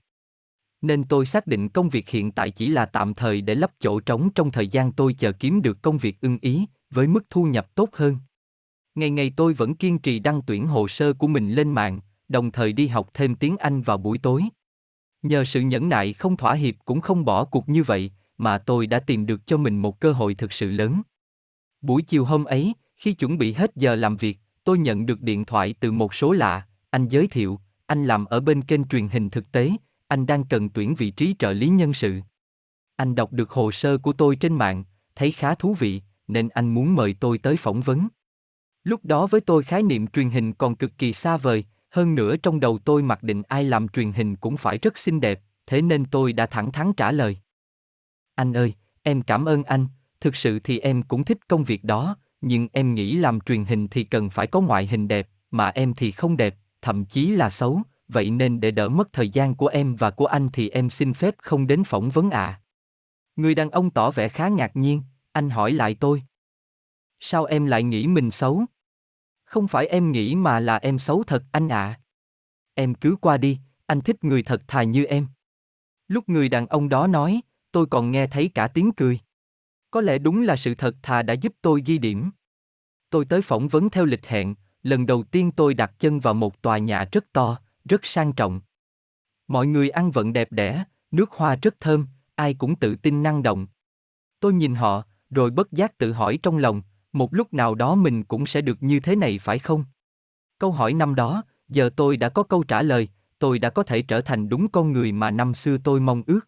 Nên 0.81 1.03
tôi 1.03 1.25
xác 1.25 1.47
định 1.47 1.69
công 1.69 1.89
việc 1.89 2.09
hiện 2.09 2.31
tại 2.31 2.51
chỉ 2.51 2.67
là 2.67 2.85
tạm 2.85 3.13
thời 3.13 3.41
để 3.41 3.55
lấp 3.55 3.71
chỗ 3.79 3.99
trống 3.99 4.29
trong 4.35 4.51
thời 4.51 4.67
gian 4.67 4.91
tôi 4.91 5.13
chờ 5.13 5.31
kiếm 5.31 5.61
được 5.61 5.81
công 5.81 5.97
việc 5.97 6.21
ưng 6.21 6.37
ý, 6.41 6.65
với 6.89 7.07
mức 7.07 7.29
thu 7.29 7.43
nhập 7.43 7.75
tốt 7.75 7.89
hơn. 7.93 8.17
Ngày 8.95 9.09
ngày 9.09 9.33
tôi 9.35 9.53
vẫn 9.53 9.75
kiên 9.75 9.99
trì 9.99 10.19
đăng 10.19 10.41
tuyển 10.41 10.67
hồ 10.67 10.87
sơ 10.87 11.13
của 11.13 11.27
mình 11.27 11.51
lên 11.51 11.71
mạng, 11.71 11.99
đồng 12.29 12.51
thời 12.51 12.73
đi 12.73 12.87
học 12.87 13.09
thêm 13.13 13.35
tiếng 13.35 13.57
Anh 13.57 13.81
vào 13.81 13.97
buổi 13.97 14.17
tối. 14.17 14.43
Nhờ 15.21 15.43
sự 15.45 15.61
nhẫn 15.61 15.89
nại 15.89 16.13
không 16.13 16.37
thỏa 16.37 16.53
hiệp 16.53 16.75
cũng 16.85 17.01
không 17.01 17.25
bỏ 17.25 17.45
cuộc 17.45 17.69
như 17.69 17.83
vậy, 17.83 18.11
mà 18.37 18.57
tôi 18.57 18.87
đã 18.87 18.99
tìm 18.99 19.25
được 19.25 19.47
cho 19.47 19.57
mình 19.57 19.81
một 19.81 19.99
cơ 19.99 20.11
hội 20.11 20.35
thực 20.35 20.53
sự 20.53 20.71
lớn. 20.71 21.01
Buổi 21.81 22.01
chiều 22.01 22.25
hôm 22.25 22.43
ấy, 22.43 22.73
khi 22.97 23.13
chuẩn 23.13 23.37
bị 23.37 23.53
hết 23.53 23.71
giờ 23.75 23.95
làm 23.95 24.17
việc, 24.17 24.39
tôi 24.63 24.77
nhận 24.77 25.05
được 25.05 25.21
điện 25.21 25.45
thoại 25.45 25.75
từ 25.79 25.91
một 25.91 26.13
số 26.13 26.31
lạ, 26.31 26.67
anh 26.89 27.07
giới 27.07 27.27
thiệu, 27.27 27.59
anh 27.85 28.05
làm 28.05 28.25
ở 28.25 28.39
bên 28.39 28.61
kênh 28.61 28.87
truyền 28.87 29.07
hình 29.07 29.29
thực 29.29 29.51
tế, 29.51 29.71
anh 30.07 30.25
đang 30.25 30.43
cần 30.43 30.69
tuyển 30.69 30.95
vị 30.95 31.11
trí 31.11 31.35
trợ 31.39 31.53
lý 31.53 31.67
nhân 31.67 31.93
sự. 31.93 32.21
Anh 32.95 33.15
đọc 33.15 33.33
được 33.33 33.49
hồ 33.49 33.71
sơ 33.71 33.97
của 33.97 34.13
tôi 34.13 34.35
trên 34.35 34.55
mạng, 34.55 34.83
thấy 35.15 35.31
khá 35.31 35.55
thú 35.55 35.73
vị, 35.73 36.01
nên 36.27 36.49
anh 36.49 36.73
muốn 36.73 36.95
mời 36.95 37.15
tôi 37.19 37.37
tới 37.37 37.57
phỏng 37.57 37.81
vấn. 37.81 38.07
Lúc 38.83 39.05
đó 39.05 39.27
với 39.27 39.41
tôi 39.41 39.63
khái 39.63 39.83
niệm 39.83 40.07
truyền 40.07 40.29
hình 40.29 40.53
còn 40.53 40.75
cực 40.75 40.97
kỳ 40.97 41.13
xa 41.13 41.37
vời, 41.37 41.65
hơn 41.89 42.15
nữa 42.15 42.35
trong 42.37 42.59
đầu 42.59 42.77
tôi 42.77 43.01
mặc 43.01 43.23
định 43.23 43.43
ai 43.47 43.63
làm 43.63 43.87
truyền 43.87 44.11
hình 44.11 44.35
cũng 44.35 44.57
phải 44.57 44.77
rất 44.77 44.97
xinh 44.97 45.21
đẹp, 45.21 45.41
thế 45.67 45.81
nên 45.81 46.05
tôi 46.05 46.33
đã 46.33 46.45
thẳng 46.45 46.71
thắn 46.71 46.93
trả 46.93 47.11
lời. 47.11 47.37
Anh 48.35 48.57
ơi, 48.57 48.73
em 49.03 49.21
cảm 49.21 49.45
ơn 49.45 49.63
anh, 49.63 49.87
thực 50.21 50.35
sự 50.35 50.59
thì 50.59 50.79
em 50.79 51.03
cũng 51.03 51.23
thích 51.23 51.47
công 51.47 51.63
việc 51.63 51.83
đó, 51.83 52.15
nhưng 52.41 52.67
em 52.73 52.93
nghĩ 52.93 53.15
làm 53.15 53.39
truyền 53.41 53.65
hình 53.65 53.87
thì 53.87 54.03
cần 54.03 54.29
phải 54.29 54.47
có 54.47 54.61
ngoại 54.61 54.87
hình 54.87 55.07
đẹp, 55.07 55.29
mà 55.51 55.67
em 55.67 55.93
thì 55.93 56.11
không 56.11 56.37
đẹp, 56.37 56.55
thậm 56.81 57.05
chí 57.05 57.31
là 57.31 57.49
xấu, 57.49 57.81
vậy 58.07 58.29
nên 58.29 58.59
để 58.59 58.71
đỡ 58.71 58.89
mất 58.89 59.13
thời 59.13 59.29
gian 59.29 59.55
của 59.55 59.67
em 59.67 59.95
và 59.95 60.11
của 60.11 60.25
anh 60.25 60.49
thì 60.53 60.69
em 60.69 60.89
xin 60.89 61.13
phép 61.13 61.35
không 61.37 61.67
đến 61.67 61.83
phỏng 61.83 62.09
vấn 62.09 62.29
ạ. 62.29 62.45
À. 62.45 62.61
Người 63.35 63.55
đàn 63.55 63.69
ông 63.69 63.89
tỏ 63.89 64.11
vẻ 64.11 64.29
khá 64.29 64.47
ngạc 64.47 64.75
nhiên, 64.75 65.01
anh 65.31 65.49
hỏi 65.49 65.71
lại 65.71 65.95
tôi. 65.99 66.23
Sao 67.23 67.45
em 67.45 67.65
lại 67.65 67.83
nghĩ 67.83 68.07
mình 68.07 68.31
xấu? 68.31 68.65
Không 69.43 69.67
phải 69.67 69.87
em 69.87 70.11
nghĩ 70.11 70.35
mà 70.35 70.59
là 70.59 70.77
em 70.77 70.99
xấu 70.99 71.23
thật 71.23 71.43
anh 71.51 71.67
ạ. 71.67 71.83
À. 71.83 71.99
Em 72.73 72.93
cứ 72.93 73.15
qua 73.21 73.37
đi, 73.37 73.59
anh 73.85 74.01
thích 74.01 74.23
người 74.23 74.43
thật 74.43 74.61
thà 74.67 74.83
như 74.83 75.05
em. 75.05 75.27
Lúc 76.07 76.29
người 76.29 76.49
đàn 76.49 76.67
ông 76.67 76.89
đó 76.89 77.07
nói, 77.07 77.41
tôi 77.71 77.85
còn 77.85 78.11
nghe 78.11 78.27
thấy 78.27 78.49
cả 78.53 78.67
tiếng 78.67 78.91
cười. 78.91 79.19
Có 79.91 80.01
lẽ 80.01 80.17
đúng 80.17 80.43
là 80.43 80.55
sự 80.55 80.75
thật 80.75 80.95
thà 81.01 81.21
đã 81.21 81.33
giúp 81.33 81.53
tôi 81.61 81.83
ghi 81.85 81.97
điểm. 81.97 82.31
Tôi 83.09 83.25
tới 83.25 83.41
phỏng 83.41 83.67
vấn 83.67 83.89
theo 83.89 84.05
lịch 84.05 84.25
hẹn, 84.25 84.55
lần 84.83 85.05
đầu 85.05 85.23
tiên 85.23 85.51
tôi 85.51 85.73
đặt 85.73 85.91
chân 85.99 86.19
vào 86.19 86.33
một 86.33 86.61
tòa 86.61 86.77
nhà 86.77 87.05
rất 87.11 87.33
to, 87.33 87.59
rất 87.85 88.05
sang 88.05 88.33
trọng. 88.33 88.61
Mọi 89.47 89.67
người 89.67 89.89
ăn 89.89 90.11
vận 90.11 90.33
đẹp 90.33 90.51
đẽ, 90.51 90.83
nước 91.11 91.31
hoa 91.31 91.55
rất 91.55 91.79
thơm, 91.79 92.07
ai 92.35 92.53
cũng 92.53 92.75
tự 92.75 92.95
tin 92.95 93.23
năng 93.23 93.43
động. 93.43 93.67
Tôi 94.39 94.53
nhìn 94.53 94.75
họ, 94.75 95.03
rồi 95.29 95.51
bất 95.51 95.71
giác 95.71 95.97
tự 95.97 96.13
hỏi 96.13 96.39
trong 96.43 96.57
lòng, 96.57 96.81
một 97.13 97.33
lúc 97.33 97.53
nào 97.53 97.75
đó 97.75 97.95
mình 97.95 98.23
cũng 98.23 98.45
sẽ 98.45 98.61
được 98.61 98.83
như 98.83 98.99
thế 98.99 99.15
này 99.15 99.39
phải 99.39 99.59
không? 99.59 99.85
Câu 100.59 100.71
hỏi 100.71 100.93
năm 100.93 101.15
đó, 101.15 101.43
giờ 101.69 101.89
tôi 101.95 102.17
đã 102.17 102.29
có 102.29 102.43
câu 102.43 102.63
trả 102.63 102.81
lời, 102.81 103.09
tôi 103.39 103.59
đã 103.59 103.69
có 103.69 103.83
thể 103.83 104.01
trở 104.01 104.21
thành 104.21 104.49
đúng 104.49 104.67
con 104.69 104.91
người 104.91 105.11
mà 105.11 105.31
năm 105.31 105.53
xưa 105.53 105.77
tôi 105.77 105.99
mong 105.99 106.23
ước. 106.27 106.39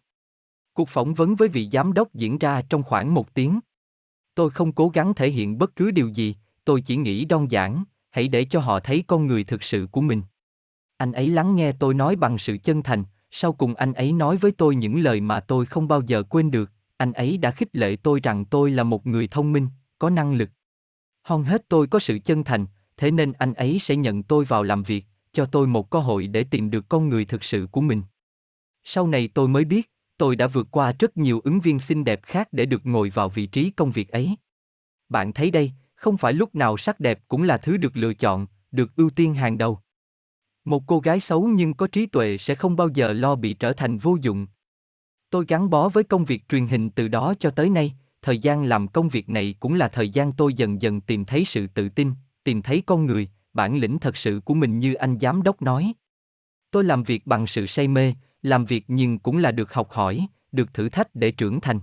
Cuộc 0.72 0.88
phỏng 0.88 1.14
vấn 1.14 1.34
với 1.34 1.48
vị 1.48 1.68
giám 1.72 1.92
đốc 1.92 2.14
diễn 2.14 2.38
ra 2.38 2.62
trong 2.68 2.82
khoảng 2.82 3.14
một 3.14 3.34
tiếng. 3.34 3.60
Tôi 4.34 4.50
không 4.50 4.72
cố 4.72 4.88
gắng 4.88 5.14
thể 5.14 5.30
hiện 5.30 5.58
bất 5.58 5.76
cứ 5.76 5.90
điều 5.90 6.08
gì, 6.08 6.36
tôi 6.64 6.80
chỉ 6.80 6.96
nghĩ 6.96 7.24
đơn 7.24 7.50
giản, 7.50 7.84
hãy 8.10 8.28
để 8.28 8.44
cho 8.44 8.60
họ 8.60 8.80
thấy 8.80 9.04
con 9.06 9.26
người 9.26 9.44
thực 9.44 9.62
sự 9.62 9.86
của 9.92 10.00
mình. 10.00 10.22
Anh 10.96 11.12
ấy 11.12 11.28
lắng 11.28 11.56
nghe 11.56 11.72
tôi 11.72 11.94
nói 11.94 12.16
bằng 12.16 12.38
sự 12.38 12.58
chân 12.62 12.82
thành, 12.82 13.04
sau 13.30 13.52
cùng 13.52 13.74
anh 13.74 13.92
ấy 13.92 14.12
nói 14.12 14.36
với 14.36 14.52
tôi 14.52 14.76
những 14.76 15.00
lời 15.00 15.20
mà 15.20 15.40
tôi 15.40 15.66
không 15.66 15.88
bao 15.88 16.00
giờ 16.06 16.22
quên 16.22 16.50
được, 16.50 16.70
anh 16.96 17.12
ấy 17.12 17.38
đã 17.38 17.50
khích 17.50 17.68
lệ 17.72 17.96
tôi 17.96 18.20
rằng 18.22 18.44
tôi 18.44 18.70
là 18.70 18.82
một 18.82 19.06
người 19.06 19.28
thông 19.28 19.52
minh, 19.52 19.68
có 20.04 20.10
năng 20.10 20.34
lực. 20.34 20.50
Hon 21.22 21.44
hết 21.44 21.68
tôi 21.68 21.86
có 21.86 21.98
sự 21.98 22.18
chân 22.24 22.44
thành, 22.44 22.66
thế 22.96 23.10
nên 23.10 23.32
anh 23.32 23.54
ấy 23.54 23.78
sẽ 23.78 23.96
nhận 23.96 24.22
tôi 24.22 24.44
vào 24.44 24.62
làm 24.62 24.82
việc, 24.82 25.04
cho 25.32 25.46
tôi 25.46 25.66
một 25.66 25.90
cơ 25.90 25.98
hội 25.98 26.26
để 26.26 26.44
tìm 26.44 26.70
được 26.70 26.88
con 26.88 27.08
người 27.08 27.24
thực 27.24 27.44
sự 27.44 27.66
của 27.72 27.80
mình. 27.80 28.02
Sau 28.82 29.06
này 29.06 29.28
tôi 29.28 29.48
mới 29.48 29.64
biết, 29.64 29.90
tôi 30.18 30.36
đã 30.36 30.46
vượt 30.46 30.68
qua 30.70 30.92
rất 30.98 31.16
nhiều 31.16 31.40
ứng 31.44 31.60
viên 31.60 31.80
xinh 31.80 32.04
đẹp 32.04 32.20
khác 32.22 32.48
để 32.52 32.66
được 32.66 32.86
ngồi 32.86 33.10
vào 33.10 33.28
vị 33.28 33.46
trí 33.46 33.70
công 33.70 33.90
việc 33.90 34.08
ấy. 34.08 34.36
Bạn 35.08 35.32
thấy 35.32 35.50
đây, 35.50 35.72
không 35.94 36.16
phải 36.16 36.32
lúc 36.32 36.54
nào 36.54 36.76
sắc 36.76 37.00
đẹp 37.00 37.20
cũng 37.28 37.42
là 37.42 37.58
thứ 37.58 37.76
được 37.76 37.96
lựa 37.96 38.14
chọn, 38.14 38.46
được 38.70 38.96
ưu 38.96 39.10
tiên 39.10 39.34
hàng 39.34 39.58
đầu. 39.58 39.78
Một 40.64 40.82
cô 40.86 41.00
gái 41.00 41.20
xấu 41.20 41.46
nhưng 41.46 41.74
có 41.74 41.86
trí 41.86 42.06
tuệ 42.06 42.38
sẽ 42.38 42.54
không 42.54 42.76
bao 42.76 42.88
giờ 42.88 43.12
lo 43.12 43.34
bị 43.34 43.54
trở 43.54 43.72
thành 43.72 43.98
vô 43.98 44.16
dụng. 44.20 44.46
Tôi 45.30 45.44
gắn 45.48 45.70
bó 45.70 45.88
với 45.88 46.04
công 46.04 46.24
việc 46.24 46.48
truyền 46.48 46.66
hình 46.66 46.90
từ 46.90 47.08
đó 47.08 47.34
cho 47.38 47.50
tới 47.50 47.70
nay, 47.70 47.94
thời 48.24 48.38
gian 48.38 48.64
làm 48.64 48.88
công 48.88 49.08
việc 49.08 49.28
này 49.28 49.54
cũng 49.60 49.74
là 49.74 49.88
thời 49.88 50.08
gian 50.08 50.32
tôi 50.32 50.54
dần 50.54 50.82
dần 50.82 51.00
tìm 51.00 51.24
thấy 51.24 51.44
sự 51.44 51.66
tự 51.66 51.88
tin, 51.88 52.12
tìm 52.44 52.62
thấy 52.62 52.82
con 52.86 53.06
người, 53.06 53.28
bản 53.52 53.76
lĩnh 53.76 53.98
thật 53.98 54.16
sự 54.16 54.40
của 54.44 54.54
mình 54.54 54.78
như 54.78 54.94
anh 54.94 55.18
giám 55.18 55.42
đốc 55.42 55.62
nói. 55.62 55.92
Tôi 56.70 56.84
làm 56.84 57.02
việc 57.02 57.26
bằng 57.26 57.46
sự 57.46 57.66
say 57.66 57.88
mê, 57.88 58.14
làm 58.42 58.64
việc 58.64 58.84
nhưng 58.88 59.18
cũng 59.18 59.38
là 59.38 59.52
được 59.52 59.72
học 59.72 59.90
hỏi, 59.90 60.26
được 60.52 60.74
thử 60.74 60.88
thách 60.88 61.14
để 61.14 61.30
trưởng 61.30 61.60
thành. 61.60 61.80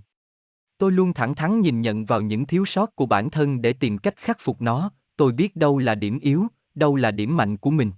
Tôi 0.77 0.91
luôn 0.91 1.13
thẳng 1.13 1.36
thắn 1.36 1.62
nhìn 1.62 1.82
nhận 1.82 2.06
vào 2.06 2.21
những 2.21 2.45
thiếu 2.45 2.65
sót 2.65 2.95
của 2.95 3.06
bản 3.06 3.30
thân 3.30 3.62
để 3.62 3.73
tìm 3.73 3.97
cách 3.97 4.17
khắc 4.17 4.38
phục 4.39 4.62
nó, 4.62 4.91
tôi 5.17 5.32
biết 5.32 5.56
đâu 5.56 5.77
là 5.77 5.95
điểm 5.95 6.19
yếu, 6.19 6.47
đâu 6.75 6.95
là 6.95 7.12
điểm 7.12 7.38
mạnh 7.38 7.58
của 7.58 7.71
mình. 7.71 7.91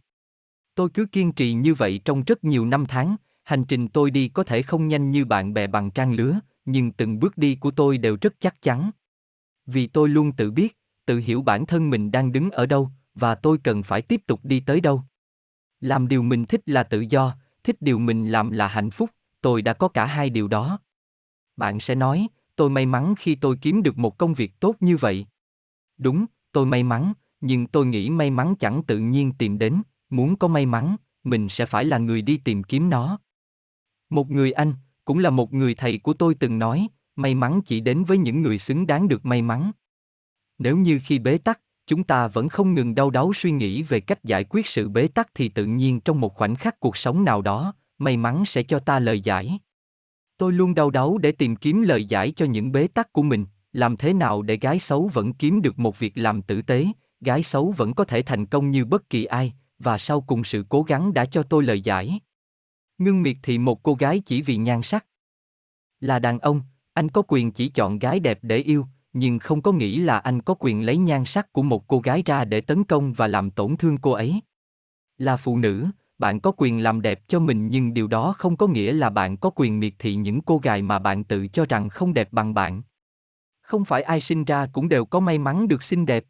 Tôi 0.75 0.89
cứ 0.89 1.05
kiên 1.05 1.31
trì 1.31 1.53
như 1.53 1.73
vậy 1.73 2.01
trong 2.05 2.23
rất 2.23 2.43
nhiều 2.43 2.65
năm 2.65 2.85
tháng, 2.85 3.15
hành 3.43 3.65
trình 3.65 3.87
tôi 3.87 4.11
đi 4.11 4.27
có 4.27 4.43
thể 4.43 4.61
không 4.61 4.87
nhanh 4.87 5.11
như 5.11 5.25
bạn 5.25 5.53
bè 5.53 5.67
bằng 5.67 5.91
trang 5.91 6.13
lứa, 6.13 6.39
nhưng 6.65 6.91
từng 6.91 7.19
bước 7.19 7.37
đi 7.37 7.55
của 7.55 7.71
tôi 7.71 7.97
đều 7.97 8.17
rất 8.21 8.33
chắc 8.39 8.61
chắn. 8.61 8.91
Vì 9.65 9.87
tôi 9.87 10.09
luôn 10.09 10.31
tự 10.31 10.51
biết, 10.51 10.77
tự 11.05 11.17
hiểu 11.19 11.41
bản 11.41 11.65
thân 11.65 11.89
mình 11.89 12.11
đang 12.11 12.31
đứng 12.31 12.51
ở 12.51 12.65
đâu, 12.65 12.89
và 13.15 13.35
tôi 13.35 13.57
cần 13.63 13.83
phải 13.83 14.01
tiếp 14.01 14.21
tục 14.27 14.39
đi 14.43 14.59
tới 14.59 14.81
đâu. 14.81 15.03
Làm 15.79 16.07
điều 16.07 16.21
mình 16.21 16.45
thích 16.45 16.61
là 16.65 16.83
tự 16.83 17.05
do, 17.09 17.35
thích 17.63 17.81
điều 17.81 17.99
mình 17.99 18.27
làm 18.27 18.51
là 18.51 18.67
hạnh 18.67 18.91
phúc, 18.91 19.09
tôi 19.41 19.61
đã 19.61 19.73
có 19.73 19.87
cả 19.87 20.05
hai 20.05 20.29
điều 20.29 20.47
đó. 20.47 20.79
Bạn 21.57 21.79
sẽ 21.79 21.95
nói, 21.95 22.27
tôi 22.55 22.69
may 22.69 22.85
mắn 22.85 23.15
khi 23.17 23.35
tôi 23.35 23.57
kiếm 23.61 23.83
được 23.83 23.97
một 23.97 24.17
công 24.17 24.33
việc 24.33 24.59
tốt 24.59 24.75
như 24.79 24.97
vậy. 24.97 25.25
Đúng, 25.97 26.25
tôi 26.51 26.65
may 26.65 26.83
mắn, 26.83 27.13
nhưng 27.41 27.67
tôi 27.67 27.85
nghĩ 27.85 28.09
may 28.09 28.31
mắn 28.31 28.55
chẳng 28.59 28.83
tự 28.83 28.99
nhiên 28.99 29.31
tìm 29.37 29.57
đến, 29.57 29.81
muốn 30.09 30.35
có 30.35 30.47
may 30.47 30.65
mắn, 30.65 30.95
mình 31.23 31.49
sẽ 31.49 31.65
phải 31.65 31.85
là 31.85 31.97
người 31.97 32.21
đi 32.21 32.37
tìm 32.37 32.63
kiếm 32.63 32.89
nó. 32.89 33.19
Một 34.09 34.31
người 34.31 34.51
anh, 34.51 34.73
cũng 35.05 35.19
là 35.19 35.29
một 35.29 35.53
người 35.53 35.75
thầy 35.75 35.97
của 35.97 36.13
tôi 36.13 36.35
từng 36.35 36.59
nói, 36.59 36.87
may 37.15 37.35
mắn 37.35 37.61
chỉ 37.65 37.79
đến 37.79 38.03
với 38.03 38.17
những 38.17 38.41
người 38.41 38.57
xứng 38.57 38.87
đáng 38.87 39.07
được 39.07 39.25
may 39.25 39.41
mắn. 39.41 39.71
Nếu 40.57 40.77
như 40.77 40.99
khi 41.05 41.19
bế 41.19 41.37
tắc, 41.37 41.59
chúng 41.87 42.03
ta 42.03 42.27
vẫn 42.27 42.49
không 42.49 42.73
ngừng 42.73 42.95
đau 42.95 43.09
đáu 43.09 43.33
suy 43.33 43.51
nghĩ 43.51 43.83
về 43.83 43.99
cách 43.99 44.23
giải 44.23 44.43
quyết 44.49 44.67
sự 44.67 44.89
bế 44.89 45.07
tắc 45.07 45.27
thì 45.35 45.49
tự 45.49 45.65
nhiên 45.65 45.99
trong 45.99 46.21
một 46.21 46.35
khoảnh 46.35 46.55
khắc 46.55 46.79
cuộc 46.79 46.97
sống 46.97 47.23
nào 47.23 47.41
đó, 47.41 47.73
may 47.97 48.17
mắn 48.17 48.45
sẽ 48.45 48.63
cho 48.63 48.79
ta 48.79 48.99
lời 48.99 49.21
giải. 49.21 49.59
Tôi 50.37 50.53
luôn 50.53 50.75
đau 50.75 50.89
đáu 50.89 51.17
để 51.17 51.31
tìm 51.31 51.55
kiếm 51.55 51.81
lời 51.81 52.05
giải 52.05 52.31
cho 52.31 52.45
những 52.45 52.71
bế 52.71 52.87
tắc 52.87 53.13
của 53.13 53.23
mình, 53.23 53.45
làm 53.73 53.97
thế 53.97 54.13
nào 54.13 54.41
để 54.41 54.57
gái 54.57 54.79
xấu 54.79 55.07
vẫn 55.13 55.33
kiếm 55.33 55.61
được 55.61 55.79
một 55.79 55.99
việc 55.99 56.13
làm 56.15 56.41
tử 56.41 56.61
tế, 56.61 56.87
gái 57.21 57.43
xấu 57.43 57.71
vẫn 57.77 57.93
có 57.93 58.05
thể 58.05 58.21
thành 58.21 58.45
công 58.45 58.71
như 58.71 58.85
bất 58.85 59.09
kỳ 59.09 59.25
ai, 59.25 59.53
và 59.79 59.97
sau 59.97 60.21
cùng 60.21 60.43
sự 60.43 60.65
cố 60.69 60.83
gắng 60.83 61.13
đã 61.13 61.25
cho 61.25 61.43
tôi 61.43 61.63
lời 61.63 61.81
giải. 61.81 62.19
Ngưng 63.03 63.23
miệt 63.23 63.37
thị 63.43 63.57
một 63.57 63.83
cô 63.83 63.93
gái 63.93 64.19
chỉ 64.19 64.41
vì 64.41 64.57
nhan 64.57 64.81
sắc. 64.83 65.05
Là 65.99 66.19
đàn 66.19 66.39
ông, 66.39 66.61
anh 66.93 67.09
có 67.09 67.21
quyền 67.27 67.51
chỉ 67.51 67.69
chọn 67.69 67.99
gái 67.99 68.19
đẹp 68.19 68.39
để 68.41 68.57
yêu, 68.57 68.85
nhưng 69.13 69.39
không 69.39 69.61
có 69.61 69.71
nghĩ 69.71 69.97
là 69.97 70.19
anh 70.19 70.41
có 70.41 70.55
quyền 70.59 70.85
lấy 70.85 70.97
nhan 70.97 71.25
sắc 71.25 71.53
của 71.53 71.63
một 71.63 71.87
cô 71.87 71.99
gái 71.99 72.23
ra 72.25 72.45
để 72.45 72.61
tấn 72.61 72.83
công 72.83 73.13
và 73.13 73.27
làm 73.27 73.51
tổn 73.51 73.77
thương 73.77 73.97
cô 73.97 74.11
ấy. 74.11 74.41
Là 75.17 75.37
phụ 75.37 75.57
nữ, 75.57 75.87
bạn 76.17 76.39
có 76.39 76.51
quyền 76.57 76.83
làm 76.83 77.01
đẹp 77.01 77.27
cho 77.27 77.39
mình 77.39 77.67
nhưng 77.67 77.93
điều 77.93 78.07
đó 78.07 78.33
không 78.37 78.57
có 78.57 78.67
nghĩa 78.67 78.93
là 78.93 79.09
bạn 79.09 79.37
có 79.37 79.51
quyền 79.55 79.79
miệt 79.79 79.93
thị 79.99 80.15
những 80.15 80.41
cô 80.41 80.57
gái 80.57 80.81
mà 80.81 80.99
bạn 80.99 81.23
tự 81.23 81.47
cho 81.47 81.65
rằng 81.65 81.89
không 81.89 82.13
đẹp 82.13 82.27
bằng 82.31 82.53
bạn. 82.53 82.81
Không 83.61 83.85
phải 83.85 84.03
ai 84.03 84.21
sinh 84.21 84.43
ra 84.43 84.67
cũng 84.73 84.89
đều 84.89 85.05
có 85.05 85.19
may 85.19 85.37
mắn 85.37 85.67
được 85.67 85.83
xinh 85.83 86.05
đẹp. 86.05 86.25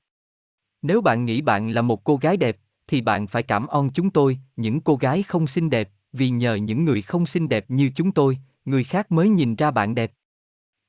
Nếu 0.82 1.02
bạn 1.02 1.26
nghĩ 1.26 1.42
bạn 1.42 1.70
là 1.70 1.82
một 1.82 2.04
cô 2.04 2.18
gái 2.18 2.38
đẹp, 2.38 2.58
thì 2.88 3.02
bạn 3.02 3.28
phải 3.28 3.44
cảm 3.44 3.68
ơn 3.68 3.90
chúng 3.90 4.10
tôi, 4.10 4.40
những 4.56 4.82
cô 4.82 4.96
gái 4.96 5.24
không 5.24 5.48
xinh 5.48 5.70
đẹp, 5.70 5.90
vì 6.14 6.30
nhờ 6.30 6.56
những 6.56 6.86
người 6.86 7.02
không 7.02 7.26
xinh 7.26 7.50
đẹp 7.50 7.66
như 7.68 7.92
chúng 7.96 8.12
tôi, 8.12 8.38
người 8.66 8.84
khác 8.84 9.12
mới 9.12 9.30
nhìn 9.30 9.56
ra 9.56 9.72
bạn 9.72 9.96
đẹp. 9.96 10.12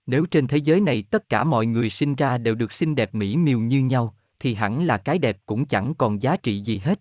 Nếu 0.07 0.27
trên 0.27 0.47
thế 0.47 0.57
giới 0.57 0.81
này 0.81 1.05
tất 1.11 1.29
cả 1.29 1.45
mọi 1.45 1.67
người 1.67 1.91
sinh 1.91 2.15
ra 2.15 2.39
đều 2.39 2.55
được 2.55 2.73
xinh 2.73 2.95
đẹp 2.95 3.15
mỹ 3.15 3.37
miều 3.37 3.61
như 3.61 3.81
nhau, 3.81 4.15
thì 4.39 4.55
hẳn 4.55 4.85
là 4.85 4.99
cái 4.99 5.19
đẹp 5.19 5.39
cũng 5.47 5.67
chẳng 5.67 5.95
còn 5.95 6.23
giá 6.23 6.37
trị 6.37 6.63
gì 6.63 6.79
hết. 6.79 7.01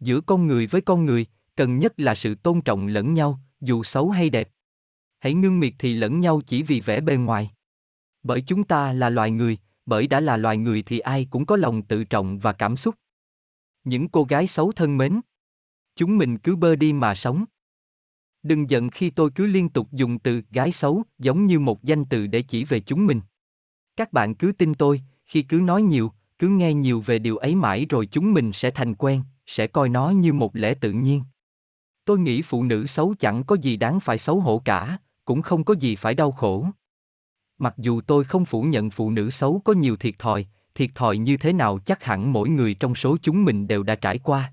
Giữa 0.00 0.20
con 0.20 0.46
người 0.46 0.66
với 0.66 0.80
con 0.80 1.04
người, 1.04 1.26
cần 1.56 1.78
nhất 1.78 1.92
là 1.96 2.14
sự 2.14 2.34
tôn 2.34 2.60
trọng 2.60 2.86
lẫn 2.86 3.14
nhau, 3.14 3.40
dù 3.60 3.82
xấu 3.82 4.10
hay 4.10 4.30
đẹp. 4.30 4.48
Hãy 5.18 5.34
ngưng 5.34 5.60
miệt 5.60 5.72
thì 5.78 5.94
lẫn 5.94 6.20
nhau 6.20 6.40
chỉ 6.46 6.62
vì 6.62 6.80
vẻ 6.80 7.00
bề 7.00 7.16
ngoài. 7.16 7.50
Bởi 8.22 8.40
chúng 8.40 8.64
ta 8.64 8.92
là 8.92 9.10
loài 9.10 9.30
người, 9.30 9.58
bởi 9.86 10.06
đã 10.06 10.20
là 10.20 10.36
loài 10.36 10.56
người 10.56 10.82
thì 10.82 10.98
ai 10.98 11.26
cũng 11.30 11.46
có 11.46 11.56
lòng 11.56 11.82
tự 11.82 12.04
trọng 12.04 12.38
và 12.38 12.52
cảm 12.52 12.76
xúc. 12.76 12.94
Những 13.84 14.08
cô 14.08 14.24
gái 14.24 14.46
xấu 14.46 14.72
thân 14.72 14.98
mến. 14.98 15.20
Chúng 15.98 16.18
mình 16.18 16.38
cứ 16.38 16.56
bơ 16.56 16.76
đi 16.76 16.92
mà 16.92 17.14
sống. 17.14 17.44
Đừng 18.42 18.70
giận 18.70 18.90
khi 18.90 19.10
tôi 19.10 19.30
cứ 19.34 19.46
liên 19.46 19.68
tục 19.68 19.88
dùng 19.92 20.18
từ 20.18 20.42
gái 20.50 20.72
xấu 20.72 21.02
giống 21.18 21.46
như 21.46 21.60
một 21.60 21.82
danh 21.82 22.04
từ 22.04 22.26
để 22.26 22.42
chỉ 22.42 22.64
về 22.64 22.80
chúng 22.80 23.06
mình. 23.06 23.20
Các 23.96 24.12
bạn 24.12 24.34
cứ 24.34 24.52
tin 24.52 24.74
tôi, 24.74 25.02
khi 25.26 25.42
cứ 25.42 25.56
nói 25.56 25.82
nhiều, 25.82 26.12
cứ 26.38 26.48
nghe 26.48 26.74
nhiều 26.74 27.00
về 27.00 27.18
điều 27.18 27.36
ấy 27.36 27.54
mãi 27.54 27.86
rồi 27.88 28.06
chúng 28.06 28.34
mình 28.34 28.52
sẽ 28.52 28.70
thành 28.70 28.94
quen, 28.94 29.22
sẽ 29.46 29.66
coi 29.66 29.88
nó 29.88 30.10
như 30.10 30.32
một 30.32 30.56
lẽ 30.56 30.74
tự 30.74 30.92
nhiên. 30.92 31.22
Tôi 32.04 32.18
nghĩ 32.18 32.42
phụ 32.42 32.64
nữ 32.64 32.86
xấu 32.86 33.14
chẳng 33.18 33.44
có 33.44 33.56
gì 33.62 33.76
đáng 33.76 34.00
phải 34.00 34.18
xấu 34.18 34.40
hổ 34.40 34.62
cả, 34.64 34.98
cũng 35.24 35.42
không 35.42 35.64
có 35.64 35.74
gì 35.74 35.96
phải 35.96 36.14
đau 36.14 36.32
khổ. 36.32 36.66
Mặc 37.58 37.74
dù 37.76 38.00
tôi 38.00 38.24
không 38.24 38.44
phủ 38.44 38.62
nhận 38.62 38.90
phụ 38.90 39.10
nữ 39.10 39.30
xấu 39.30 39.62
có 39.64 39.72
nhiều 39.72 39.96
thiệt 39.96 40.14
thòi, 40.18 40.46
thiệt 40.74 40.90
thòi 40.94 41.18
như 41.18 41.36
thế 41.36 41.52
nào 41.52 41.78
chắc 41.78 42.04
hẳn 42.04 42.32
mỗi 42.32 42.48
người 42.48 42.74
trong 42.74 42.94
số 42.94 43.16
chúng 43.22 43.44
mình 43.44 43.68
đều 43.68 43.82
đã 43.82 43.94
trải 43.94 44.18
qua. 44.18 44.52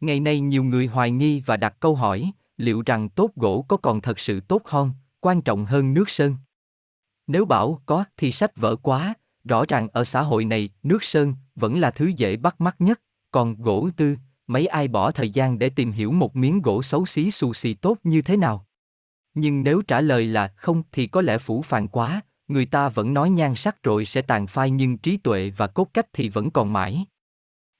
Ngày 0.00 0.20
nay 0.20 0.40
nhiều 0.40 0.64
người 0.64 0.86
hoài 0.86 1.10
nghi 1.10 1.42
và 1.46 1.56
đặt 1.56 1.76
câu 1.80 1.94
hỏi, 1.94 2.32
liệu 2.56 2.82
rằng 2.86 3.08
tốt 3.08 3.30
gỗ 3.36 3.64
có 3.68 3.76
còn 3.76 4.00
thật 4.00 4.18
sự 4.18 4.40
tốt 4.40 4.62
hơn, 4.64 4.92
quan 5.20 5.42
trọng 5.42 5.64
hơn 5.64 5.94
nước 5.94 6.10
sơn? 6.10 6.36
Nếu 7.26 7.44
bảo 7.44 7.82
có 7.86 8.04
thì 8.16 8.32
sách 8.32 8.56
vở 8.56 8.76
quá, 8.76 9.14
rõ 9.44 9.64
ràng 9.68 9.88
ở 9.92 10.04
xã 10.04 10.22
hội 10.22 10.44
này 10.44 10.70
nước 10.82 11.04
sơn 11.04 11.34
vẫn 11.54 11.78
là 11.78 11.90
thứ 11.90 12.12
dễ 12.16 12.36
bắt 12.36 12.60
mắt 12.60 12.76
nhất, 12.78 13.00
còn 13.30 13.54
gỗ 13.62 13.90
tư, 13.96 14.16
mấy 14.46 14.66
ai 14.66 14.88
bỏ 14.88 15.10
thời 15.10 15.30
gian 15.30 15.58
để 15.58 15.70
tìm 15.70 15.92
hiểu 15.92 16.12
một 16.12 16.36
miếng 16.36 16.62
gỗ 16.62 16.82
xấu 16.82 17.06
xí 17.06 17.30
xù 17.30 17.54
xì 17.54 17.74
tốt 17.74 17.98
như 18.02 18.22
thế 18.22 18.36
nào? 18.36 18.66
Nhưng 19.34 19.62
nếu 19.62 19.82
trả 19.82 20.00
lời 20.00 20.26
là 20.26 20.48
không 20.56 20.82
thì 20.92 21.06
có 21.06 21.22
lẽ 21.22 21.38
phủ 21.38 21.62
phàng 21.62 21.88
quá, 21.88 22.20
người 22.48 22.66
ta 22.66 22.88
vẫn 22.88 23.14
nói 23.14 23.30
nhan 23.30 23.54
sắc 23.54 23.82
rồi 23.82 24.04
sẽ 24.04 24.22
tàn 24.22 24.46
phai 24.46 24.70
nhưng 24.70 24.98
trí 24.98 25.16
tuệ 25.16 25.50
và 25.56 25.66
cốt 25.66 25.88
cách 25.94 26.06
thì 26.12 26.28
vẫn 26.28 26.50
còn 26.50 26.72
mãi. 26.72 27.04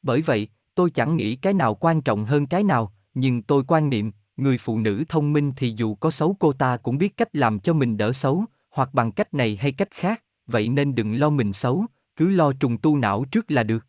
Bởi 0.02 0.22
vậy, 0.22 0.48
tôi 0.78 0.90
chẳng 0.90 1.16
nghĩ 1.16 1.36
cái 1.36 1.54
nào 1.54 1.74
quan 1.74 2.02
trọng 2.02 2.24
hơn 2.24 2.46
cái 2.46 2.64
nào, 2.64 2.92
nhưng 3.14 3.42
tôi 3.42 3.64
quan 3.68 3.90
niệm, 3.90 4.12
người 4.36 4.58
phụ 4.58 4.78
nữ 4.78 5.04
thông 5.08 5.32
minh 5.32 5.52
thì 5.56 5.74
dù 5.76 5.94
có 5.94 6.10
xấu 6.10 6.36
cô 6.40 6.52
ta 6.52 6.76
cũng 6.76 6.98
biết 6.98 7.16
cách 7.16 7.28
làm 7.32 7.58
cho 7.58 7.72
mình 7.72 7.96
đỡ 7.96 8.12
xấu, 8.12 8.44
hoặc 8.70 8.94
bằng 8.94 9.12
cách 9.12 9.34
này 9.34 9.56
hay 9.56 9.72
cách 9.72 9.90
khác, 9.90 10.24
vậy 10.46 10.68
nên 10.68 10.94
đừng 10.94 11.14
lo 11.14 11.30
mình 11.30 11.52
xấu, 11.52 11.86
cứ 12.16 12.30
lo 12.30 12.52
trùng 12.52 12.78
tu 12.78 12.96
não 12.96 13.24
trước 13.24 13.50
là 13.50 13.62
được. 13.62 13.86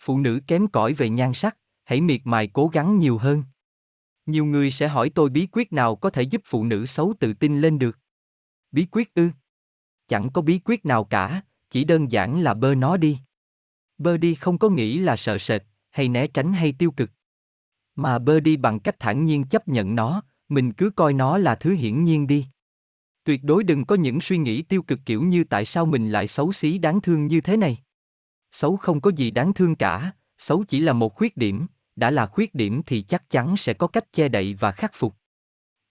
Phụ 0.00 0.18
nữ 0.18 0.40
kém 0.46 0.66
cỏi 0.66 0.92
về 0.92 1.08
nhan 1.08 1.34
sắc, 1.34 1.56
hãy 1.84 2.00
miệt 2.00 2.20
mài 2.24 2.46
cố 2.46 2.68
gắng 2.68 2.98
nhiều 2.98 3.18
hơn. 3.18 3.44
Nhiều 4.26 4.44
người 4.44 4.70
sẽ 4.70 4.88
hỏi 4.88 5.10
tôi 5.14 5.30
bí 5.30 5.48
quyết 5.52 5.72
nào 5.72 5.96
có 5.96 6.10
thể 6.10 6.22
giúp 6.22 6.42
phụ 6.44 6.64
nữ 6.64 6.86
xấu 6.86 7.14
tự 7.20 7.32
tin 7.32 7.60
lên 7.60 7.78
được. 7.78 7.98
Bí 8.72 8.86
quyết 8.90 9.14
ư? 9.14 9.28
Chẳng 10.08 10.30
có 10.32 10.42
bí 10.42 10.60
quyết 10.64 10.84
nào 10.86 11.04
cả, 11.04 11.42
chỉ 11.70 11.84
đơn 11.84 12.12
giản 12.12 12.40
là 12.40 12.54
bơ 12.54 12.74
nó 12.74 12.96
đi. 12.96 13.18
Bơ 13.98 14.16
đi 14.16 14.34
không 14.34 14.58
có 14.58 14.68
nghĩ 14.68 14.98
là 14.98 15.16
sợ 15.16 15.38
sệt, 15.38 15.62
hay 15.92 16.08
né 16.08 16.26
tránh 16.26 16.52
hay 16.52 16.72
tiêu 16.72 16.90
cực. 16.90 17.10
Mà 17.94 18.18
bơ 18.18 18.40
đi 18.40 18.56
bằng 18.56 18.80
cách 18.80 18.96
thản 18.98 19.24
nhiên 19.24 19.44
chấp 19.44 19.68
nhận 19.68 19.94
nó, 19.94 20.22
mình 20.48 20.72
cứ 20.72 20.90
coi 20.90 21.12
nó 21.12 21.38
là 21.38 21.54
thứ 21.54 21.74
hiển 21.74 22.04
nhiên 22.04 22.26
đi. 22.26 22.46
Tuyệt 23.24 23.44
đối 23.44 23.64
đừng 23.64 23.84
có 23.84 23.96
những 23.96 24.20
suy 24.20 24.38
nghĩ 24.38 24.62
tiêu 24.62 24.82
cực 24.82 25.00
kiểu 25.06 25.22
như 25.22 25.44
tại 25.44 25.64
sao 25.64 25.86
mình 25.86 26.10
lại 26.10 26.28
xấu 26.28 26.52
xí 26.52 26.78
đáng 26.78 27.00
thương 27.00 27.26
như 27.26 27.40
thế 27.40 27.56
này. 27.56 27.78
Xấu 28.52 28.76
không 28.76 29.00
có 29.00 29.10
gì 29.16 29.30
đáng 29.30 29.54
thương 29.54 29.76
cả, 29.76 30.12
xấu 30.38 30.64
chỉ 30.64 30.80
là 30.80 30.92
một 30.92 31.14
khuyết 31.14 31.36
điểm, 31.36 31.66
đã 31.96 32.10
là 32.10 32.26
khuyết 32.26 32.54
điểm 32.54 32.82
thì 32.86 33.02
chắc 33.02 33.30
chắn 33.30 33.56
sẽ 33.56 33.74
có 33.74 33.86
cách 33.86 34.12
che 34.12 34.28
đậy 34.28 34.56
và 34.60 34.72
khắc 34.72 34.92
phục. 34.94 35.14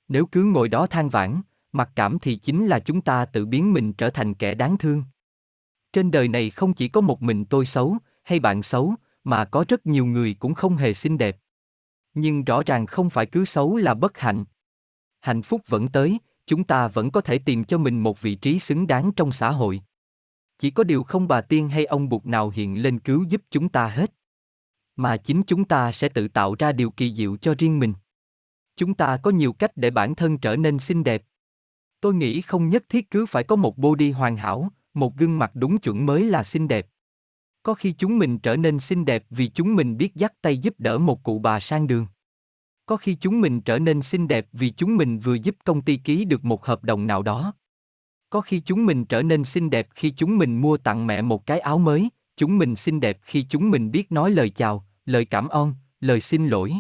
Nếu 0.08 0.26
cứ 0.26 0.44
ngồi 0.44 0.70
đó 0.70 0.88
than 0.88 1.10
vãn, 1.10 1.42
mặc 1.72 1.90
cảm 1.96 2.20
thì 2.20 2.36
chính 2.36 2.68
là 2.68 2.80
chúng 2.80 3.02
ta 3.02 3.26
tự 3.26 3.46
biến 3.46 3.74
mình 3.74 3.94
trở 3.94 4.10
thành 4.10 4.34
kẻ 4.34 4.54
đáng 4.54 4.78
thương. 4.78 5.04
Trên 5.94 6.12
đời 6.12 6.28
này 6.28 6.50
không 6.50 6.74
chỉ 6.74 6.88
có 6.88 7.02
một 7.02 7.22
mình 7.22 7.46
tôi 7.46 7.66
xấu, 7.66 7.98
hay 8.24 8.40
bạn 8.40 8.64
xấu, 8.64 8.96
mà 9.24 9.46
có 9.46 9.66
rất 9.68 9.86
nhiều 9.86 10.06
người 10.06 10.34
cũng 10.40 10.54
không 10.54 10.76
hề 10.76 10.94
xinh 10.94 11.18
đẹp. 11.18 11.38
Nhưng 12.14 12.44
rõ 12.44 12.64
ràng 12.66 12.86
không 12.86 13.10
phải 13.10 13.26
cứ 13.26 13.46
xấu 13.46 13.78
là 13.78 13.94
bất 13.94 14.18
hạnh. 14.18 14.46
Hạnh 15.20 15.42
phúc 15.42 15.62
vẫn 15.68 15.88
tới, 15.88 16.20
chúng 16.46 16.64
ta 16.64 16.88
vẫn 16.88 17.12
có 17.12 17.22
thể 17.22 17.38
tìm 17.38 17.64
cho 17.64 17.78
mình 17.78 18.04
một 18.04 18.22
vị 18.22 18.36
trí 18.36 18.60
xứng 18.60 18.88
đáng 18.88 19.12
trong 19.12 19.32
xã 19.32 19.52
hội. 19.52 19.82
Chỉ 20.58 20.72
có 20.72 20.84
điều 20.84 21.04
không 21.04 21.28
bà 21.28 21.42
tiên 21.42 21.70
hay 21.70 21.86
ông 21.86 22.10
bụt 22.10 22.26
nào 22.26 22.50
hiện 22.50 22.82
lên 22.82 23.00
cứu 23.00 23.26
giúp 23.30 23.42
chúng 23.50 23.70
ta 23.70 23.88
hết. 23.88 24.14
Mà 24.96 25.18
chính 25.18 25.44
chúng 25.44 25.66
ta 25.66 25.92
sẽ 25.92 26.10
tự 26.10 26.28
tạo 26.28 26.56
ra 26.60 26.72
điều 26.72 26.92
kỳ 26.92 27.16
diệu 27.16 27.38
cho 27.38 27.56
riêng 27.58 27.80
mình. 27.80 27.94
Chúng 28.76 28.94
ta 28.94 29.18
có 29.18 29.32
nhiều 29.32 29.54
cách 29.54 29.72
để 29.76 29.90
bản 29.90 30.16
thân 30.16 30.38
trở 30.38 30.56
nên 30.56 30.80
xinh 30.80 31.04
đẹp. 31.04 31.24
Tôi 32.02 32.14
nghĩ 32.14 32.42
không 32.42 32.70
nhất 32.70 32.84
thiết 32.90 33.12
cứ 33.12 33.26
phải 33.26 33.44
có 33.44 33.56
một 33.56 33.78
body 33.78 34.12
hoàn 34.12 34.38
hảo, 34.38 34.70
một 34.94 35.16
gương 35.18 35.40
mặt 35.40 35.52
đúng 35.54 35.80
chuẩn 35.80 36.06
mới 36.06 36.24
là 36.24 36.44
xinh 36.44 36.68
đẹp. 36.68 36.88
Có 37.64 37.74
khi 37.74 37.92
chúng 37.98 38.20
mình 38.20 38.40
trở 38.40 38.56
nên 38.56 38.80
xinh 38.80 39.06
đẹp 39.06 39.26
vì 39.30 39.48
chúng 39.48 39.76
mình 39.76 39.98
biết 39.98 40.16
dắt 40.16 40.34
tay 40.42 40.58
giúp 40.58 40.76
đỡ 40.78 40.98
một 40.98 41.24
cụ 41.24 41.40
bà 41.40 41.60
sang 41.60 41.88
đường. 41.88 42.08
Có 42.86 42.98
khi 42.98 43.16
chúng 43.16 43.42
mình 43.42 43.62
trở 43.62 43.80
nên 43.80 44.02
xinh 44.02 44.28
đẹp 44.28 44.48
vì 44.54 44.70
chúng 44.70 44.98
mình 44.98 45.20
vừa 45.20 45.34
giúp 45.34 45.56
công 45.64 45.82
ty 45.82 45.98
ký 45.98 46.26
được 46.26 46.46
một 46.46 46.66
hợp 46.66 46.84
đồng 46.84 47.08
nào 47.08 47.22
đó. 47.22 47.54
Có 48.30 48.42
khi 48.42 48.60
chúng 48.60 48.86
mình 48.86 49.06
trở 49.06 49.22
nên 49.22 49.44
xinh 49.44 49.70
đẹp 49.70 49.88
khi 49.92 50.10
chúng 50.10 50.38
mình 50.38 50.62
mua 50.62 50.78
tặng 50.78 51.08
mẹ 51.08 51.22
một 51.22 51.46
cái 51.46 51.60
áo 51.60 51.78
mới, 51.78 52.10
chúng 52.38 52.58
mình 52.58 52.76
xinh 52.76 53.00
đẹp 53.00 53.20
khi 53.22 53.46
chúng 53.50 53.72
mình 53.72 53.92
biết 53.92 54.12
nói 54.12 54.32
lời 54.32 54.50
chào, 54.50 54.86
lời 55.06 55.26
cảm 55.26 55.48
ơn, 55.48 55.74
lời 56.00 56.22
xin 56.22 56.48
lỗi. 56.48 56.74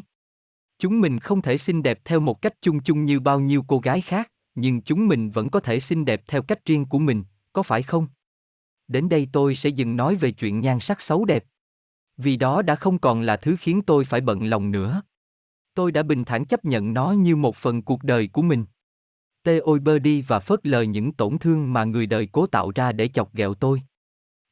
Chúng 0.79 1.01
mình 1.01 1.19
không 1.19 1.41
thể 1.41 1.57
xinh 1.57 1.83
đẹp 1.83 1.99
theo 2.05 2.19
một 2.19 2.41
cách 2.41 2.53
chung 2.61 2.83
chung 2.83 3.05
như 3.05 3.19
bao 3.19 3.39
nhiêu 3.39 3.65
cô 3.67 3.79
gái 3.79 4.01
khác, 4.01 4.31
nhưng 4.55 4.81
chúng 4.81 5.07
mình 5.07 5.31
vẫn 5.31 5.49
có 5.49 5.59
thể 5.59 5.79
xinh 5.79 6.05
đẹp 6.05 6.23
theo 6.27 6.41
cách 6.41 6.65
riêng 6.65 6.85
của 6.85 6.99
mình, 6.99 7.23
có 7.53 7.63
phải 7.63 7.83
không? 7.83 8.07
Đến 8.91 9.09
đây 9.09 9.27
tôi 9.31 9.55
sẽ 9.55 9.69
dừng 9.69 9.95
nói 9.95 10.15
về 10.15 10.31
chuyện 10.31 10.61
nhan 10.61 10.79
sắc 10.79 11.01
xấu 11.01 11.25
đẹp. 11.25 11.45
Vì 12.17 12.37
đó 12.37 12.61
đã 12.61 12.75
không 12.75 12.99
còn 12.99 13.21
là 13.21 13.37
thứ 13.37 13.55
khiến 13.59 13.81
tôi 13.81 14.05
phải 14.05 14.21
bận 14.21 14.43
lòng 14.43 14.71
nữa. 14.71 15.01
Tôi 15.73 15.91
đã 15.91 16.03
bình 16.03 16.25
thản 16.25 16.45
chấp 16.45 16.65
nhận 16.65 16.93
nó 16.93 17.11
như 17.11 17.35
một 17.35 17.55
phần 17.55 17.81
cuộc 17.81 18.03
đời 18.03 18.27
của 18.27 18.41
mình. 18.41 18.65
Tê 19.43 19.57
ôi 19.57 19.79
bơ 19.79 19.99
đi 19.99 20.21
và 20.21 20.39
phớt 20.39 20.67
lờ 20.67 20.81
những 20.81 21.13
tổn 21.13 21.37
thương 21.39 21.73
mà 21.73 21.83
người 21.83 22.05
đời 22.05 22.27
cố 22.31 22.47
tạo 22.47 22.71
ra 22.75 22.91
để 22.91 23.07
chọc 23.07 23.33
ghẹo 23.33 23.53
tôi. 23.53 23.81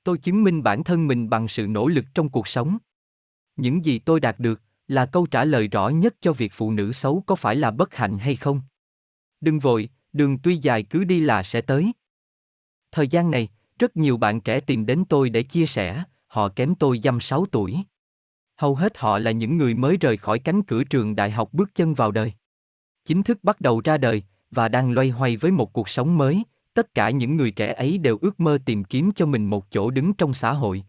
Tôi 0.04 0.18
chứng 0.18 0.44
minh 0.44 0.64
bản 0.64 0.84
thân 0.84 1.08
mình 1.08 1.30
bằng 1.30 1.48
sự 1.48 1.68
nỗ 1.68 1.88
lực 1.88 2.06
trong 2.14 2.30
cuộc 2.30 2.48
sống. 2.48 2.78
Những 3.56 3.86
gì 3.86 4.00
tôi 4.00 4.20
đạt 4.20 4.40
được 4.40 4.62
là 4.88 5.06
câu 5.06 5.26
trả 5.26 5.46
lời 5.46 5.68
rõ 5.68 5.90
nhất 5.90 6.16
cho 6.22 6.34
việc 6.34 6.52
phụ 6.56 6.72
nữ 6.72 6.92
xấu 6.92 7.24
có 7.26 7.36
phải 7.36 7.56
là 7.56 7.72
bất 7.72 7.96
hạnh 7.96 8.18
hay 8.18 8.36
không. 8.36 8.62
Đừng 9.42 9.60
vội, 9.60 9.90
đường 10.14 10.38
tuy 10.38 10.58
dài 10.58 10.84
cứ 10.84 11.04
đi 11.04 11.20
là 11.20 11.44
sẽ 11.44 11.62
tới. 11.62 11.92
Thời 12.92 13.08
gian 13.08 13.32
này, 13.32 13.50
rất 13.80 13.98
nhiều 13.98 14.18
bạn 14.18 14.42
trẻ 14.42 14.60
tìm 14.60 14.86
đến 14.86 15.04
tôi 15.10 15.30
để 15.30 15.44
chia 15.44 15.66
sẻ, 15.66 16.04
họ 16.28 16.50
kém 16.50 16.76
tôi 16.76 17.00
dăm 17.04 17.20
6 17.20 17.46
tuổi. 17.46 17.78
Hầu 18.56 18.76
hết 18.76 18.98
họ 18.98 19.20
là 19.20 19.32
những 19.32 19.58
người 19.58 19.74
mới 19.74 19.98
rời 19.98 20.18
khỏi 20.18 20.40
cánh 20.40 20.64
cửa 20.64 20.84
trường 20.84 21.16
đại 21.16 21.32
học 21.32 21.50
bước 21.54 21.76
chân 21.76 21.94
vào 21.94 22.12
đời. 22.12 22.34
Chính 23.06 23.24
thức 23.24 23.40
bắt 23.44 23.62
đầu 23.62 23.82
ra 23.84 23.98
đời, 23.98 24.24
và 24.52 24.68
đang 24.68 24.92
loay 24.92 25.10
hoay 25.10 25.38
với 25.38 25.52
một 25.52 25.74
cuộc 25.74 25.90
sống 25.90 26.18
mới, 26.18 26.44
tất 26.74 26.94
cả 26.94 27.10
những 27.10 27.36
người 27.38 27.52
trẻ 27.52 27.74
ấy 27.74 27.98
đều 27.98 28.18
ước 28.22 28.40
mơ 28.40 28.58
tìm 28.66 28.84
kiếm 28.84 29.12
cho 29.12 29.26
mình 29.26 29.46
một 29.46 29.72
chỗ 29.72 29.90
đứng 29.90 30.14
trong 30.14 30.34
xã 30.34 30.54
hội. 30.54 30.84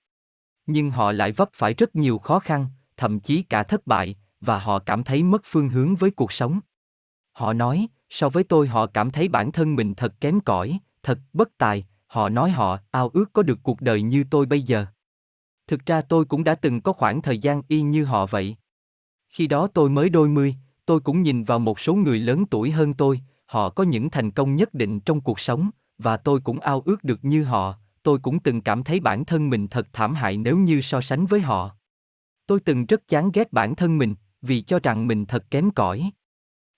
Nhưng 0.66 0.90
họ 0.90 1.12
lại 1.12 1.32
vấp 1.32 1.48
phải 1.52 1.74
rất 1.74 1.96
nhiều 1.96 2.18
khó 2.18 2.38
khăn, 2.38 2.66
thậm 2.96 3.20
chí 3.20 3.42
cả 3.42 3.62
thất 3.62 3.86
bại, 3.86 4.16
và 4.40 4.58
họ 4.58 4.78
cảm 4.78 5.04
thấy 5.04 5.22
mất 5.22 5.42
phương 5.44 5.68
hướng 5.68 5.96
với 5.96 6.10
cuộc 6.10 6.32
sống. 6.32 6.60
Họ 7.32 7.52
nói, 7.52 7.88
So 8.10 8.28
với 8.28 8.44
tôi 8.44 8.68
họ 8.68 8.86
cảm 8.86 9.10
thấy 9.10 9.28
bản 9.28 9.52
thân 9.52 9.76
mình 9.76 9.94
thật 9.94 10.14
kém 10.20 10.40
cỏi, 10.40 10.78
thật 11.02 11.18
bất 11.32 11.58
tài, 11.58 11.86
họ 12.10 12.28
nói 12.28 12.50
họ 12.50 12.78
ao 12.90 13.08
ước 13.08 13.32
có 13.32 13.42
được 13.42 13.58
cuộc 13.62 13.80
đời 13.80 14.02
như 14.02 14.24
tôi 14.30 14.46
bây 14.46 14.62
giờ. 14.62 14.86
Thực 15.66 15.86
ra 15.86 16.02
tôi 16.02 16.24
cũng 16.24 16.44
đã 16.44 16.54
từng 16.54 16.80
có 16.80 16.92
khoảng 16.92 17.22
thời 17.22 17.38
gian 17.38 17.62
y 17.68 17.80
như 17.80 18.04
họ 18.04 18.26
vậy. 18.26 18.56
Khi 19.28 19.46
đó 19.46 19.66
tôi 19.66 19.90
mới 19.90 20.08
đôi 20.08 20.28
mươi, 20.28 20.56
tôi 20.86 21.00
cũng 21.00 21.22
nhìn 21.22 21.44
vào 21.44 21.58
một 21.58 21.80
số 21.80 21.94
người 21.94 22.18
lớn 22.18 22.46
tuổi 22.46 22.70
hơn 22.70 22.94
tôi, 22.94 23.20
họ 23.46 23.70
có 23.70 23.84
những 23.84 24.10
thành 24.10 24.30
công 24.30 24.56
nhất 24.56 24.74
định 24.74 25.00
trong 25.00 25.20
cuộc 25.20 25.40
sống, 25.40 25.70
và 25.98 26.16
tôi 26.16 26.40
cũng 26.40 26.60
ao 26.60 26.82
ước 26.84 27.04
được 27.04 27.24
như 27.24 27.44
họ, 27.44 27.74
tôi 28.02 28.18
cũng 28.18 28.40
từng 28.40 28.60
cảm 28.60 28.84
thấy 28.84 29.00
bản 29.00 29.24
thân 29.24 29.50
mình 29.50 29.68
thật 29.68 29.88
thảm 29.92 30.14
hại 30.14 30.36
nếu 30.36 30.56
như 30.56 30.80
so 30.80 31.00
sánh 31.00 31.26
với 31.26 31.40
họ. 31.40 31.70
Tôi 32.46 32.60
từng 32.60 32.86
rất 32.86 33.08
chán 33.08 33.30
ghét 33.34 33.52
bản 33.52 33.74
thân 33.74 33.98
mình, 33.98 34.14
vì 34.42 34.60
cho 34.60 34.78
rằng 34.82 35.06
mình 35.06 35.26
thật 35.26 35.50
kém 35.50 35.70
cỏi. 35.70 36.10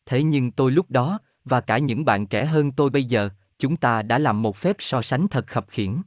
Thế 0.07 0.23
nhưng 0.23 0.51
tôi 0.53 0.73
lúc 0.73 0.91
đó, 0.91 1.19
và 1.45 1.61
cả 1.61 1.79
những 1.79 2.05
bạn 2.05 2.27
trẻ 2.27 2.45
hơn 2.45 2.73
tôi 2.73 2.91
bây 2.91 3.05
giờ, 3.05 3.31
chúng 3.63 3.77
ta 3.77 4.03
đã 4.03 4.19
làm 4.19 4.43
một 4.43 4.57
phép 4.57 4.77
so 4.79 5.03
sánh 5.03 5.29
thật 5.29 5.47
khập 5.47 5.67
khiễng. 5.69 6.03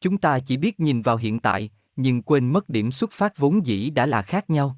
Chúng 0.00 0.18
ta 0.18 0.38
chỉ 0.38 0.56
biết 0.56 0.80
nhìn 0.80 1.02
vào 1.02 1.16
hiện 1.16 1.38
tại, 1.38 1.70
nhưng 1.96 2.22
quên 2.22 2.52
mất 2.52 2.68
điểm 2.68 2.92
xuất 2.92 3.12
phát 3.12 3.38
vốn 3.38 3.66
dĩ 3.66 3.90
đã 3.90 4.06
là 4.06 4.22
khác 4.22 4.50
nhau. 4.50 4.76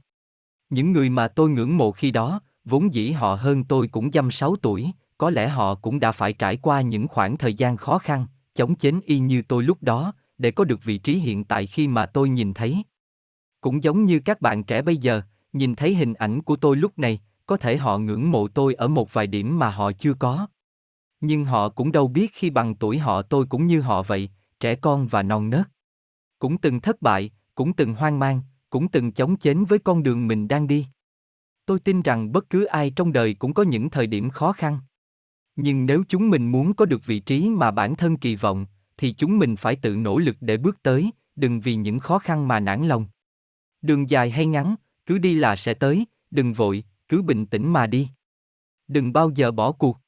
Những 0.71 0.93
người 0.93 1.11
mà 1.11 1.29
tôi 1.29 1.51
ngưỡng 1.51 1.77
mộ 1.77 1.93
khi 1.93 2.11
đó, 2.11 2.41
vốn 2.65 2.95
dĩ 2.95 3.11
họ 3.11 3.35
hơn 3.35 3.65
tôi 3.65 3.89
cũng 3.89 4.13
dăm 4.13 4.31
sáu 4.31 4.57
tuổi, 4.57 4.91
có 5.19 5.31
lẽ 5.31 5.49
họ 5.49 5.75
cũng 5.75 6.01
đã 6.01 6.13
phải 6.13 6.33
trải 6.33 6.57
qua 6.57 6.81
những 6.81 7.09
khoảng 7.09 7.37
thời 7.37 7.55
gian 7.55 7.77
khó 7.77 7.99
khăn, 7.99 8.27
chống 8.55 8.75
chến 8.75 9.01
y 9.05 9.19
như 9.19 9.43
tôi 9.43 9.63
lúc 9.63 9.83
đó, 9.83 10.13
để 10.39 10.51
có 10.51 10.65
được 10.65 10.85
vị 10.85 10.99
trí 10.99 11.15
hiện 11.15 11.45
tại 11.45 11.67
khi 11.67 11.89
mà 11.89 12.07
tôi 12.07 12.29
nhìn 12.29 12.55
thấy. 12.55 12.83
Cũng 13.61 13.83
giống 13.83 14.05
như 14.05 14.21
các 14.21 14.41
bạn 14.41 14.65
trẻ 14.65 14.83
bây 14.83 14.97
giờ, 14.97 15.23
nhìn 15.53 15.75
thấy 15.75 15.95
hình 15.95 16.15
ảnh 16.15 16.43
của 16.43 16.57
tôi 16.57 16.77
lúc 16.77 16.99
này, 16.99 17.21
có 17.47 17.57
thể 17.57 17.77
họ 17.77 17.99
ngưỡng 17.99 18.31
mộ 18.31 18.49
tôi 18.49 18.75
ở 18.75 18.89
một 18.89 19.13
vài 19.13 19.27
điểm 19.27 19.59
mà 19.59 19.71
họ 19.71 19.93
chưa 19.93 20.15
có. 20.15 20.47
Nhưng 21.21 21.45
họ 21.45 21.69
cũng 21.69 21.93
đâu 21.93 22.09
biết 22.09 22.31
khi 22.35 22.51
bằng 22.51 22.75
tuổi 22.75 22.99
họ 22.99 23.23
tôi 23.23 23.47
cũng 23.47 23.67
như 23.67 23.81
họ 23.81 24.03
vậy, 24.03 24.31
trẻ 24.61 24.75
con 24.75 25.07
và 25.07 25.23
non 25.23 25.51
nớt. 25.51 25.69
Cũng 26.39 26.59
từng 26.59 26.81
thất 26.81 27.03
bại, 27.03 27.31
cũng 27.55 27.73
từng 27.73 27.95
hoang 27.95 28.19
mang, 28.19 28.43
cũng 28.71 28.89
từng 28.89 29.13
chống 29.13 29.37
chến 29.37 29.65
với 29.65 29.79
con 29.79 30.03
đường 30.03 30.27
mình 30.27 30.49
đang 30.49 30.67
đi. 30.67 30.87
Tôi 31.67 31.81
tin 31.81 32.03
rằng 32.03 32.33
bất 32.33 32.51
cứ 32.51 32.65
ai 32.65 32.91
trong 32.91 33.13
đời 33.13 33.35
cũng 33.35 33.55
có 33.55 33.63
những 33.63 33.91
thời 33.91 34.07
điểm 34.07 34.31
khó 34.31 34.53
khăn. 34.53 34.79
Nhưng 35.57 35.87
nếu 35.87 36.05
chúng 36.09 36.31
mình 36.31 36.53
muốn 36.53 36.75
có 36.75 36.85
được 36.85 37.07
vị 37.07 37.21
trí 37.21 37.49
mà 37.49 37.71
bản 37.71 37.97
thân 37.97 38.17
kỳ 38.17 38.37
vọng, 38.37 38.67
thì 38.97 39.13
chúng 39.13 39.39
mình 39.39 39.57
phải 39.57 39.77
tự 39.77 39.97
nỗ 39.97 40.19
lực 40.19 40.37
để 40.41 40.57
bước 40.57 40.83
tới, 40.83 41.11
đừng 41.37 41.61
vì 41.61 41.75
những 41.75 41.99
khó 41.99 42.19
khăn 42.19 42.49
mà 42.49 42.61
nản 42.61 42.89
lòng. 42.89 43.07
Đường 43.83 44.11
dài 44.11 44.31
hay 44.31 44.47
ngắn, 44.47 44.75
cứ 45.07 45.19
đi 45.19 45.35
là 45.35 45.57
sẽ 45.57 45.75
tới, 45.75 46.07
đừng 46.31 46.53
vội, 46.53 46.85
cứ 47.09 47.23
bình 47.23 47.47
tĩnh 47.47 47.73
mà 47.73 47.87
đi. 47.87 48.09
Đừng 48.89 49.13
bao 49.13 49.31
giờ 49.35 49.51
bỏ 49.51 49.73
cuộc. 49.73 49.99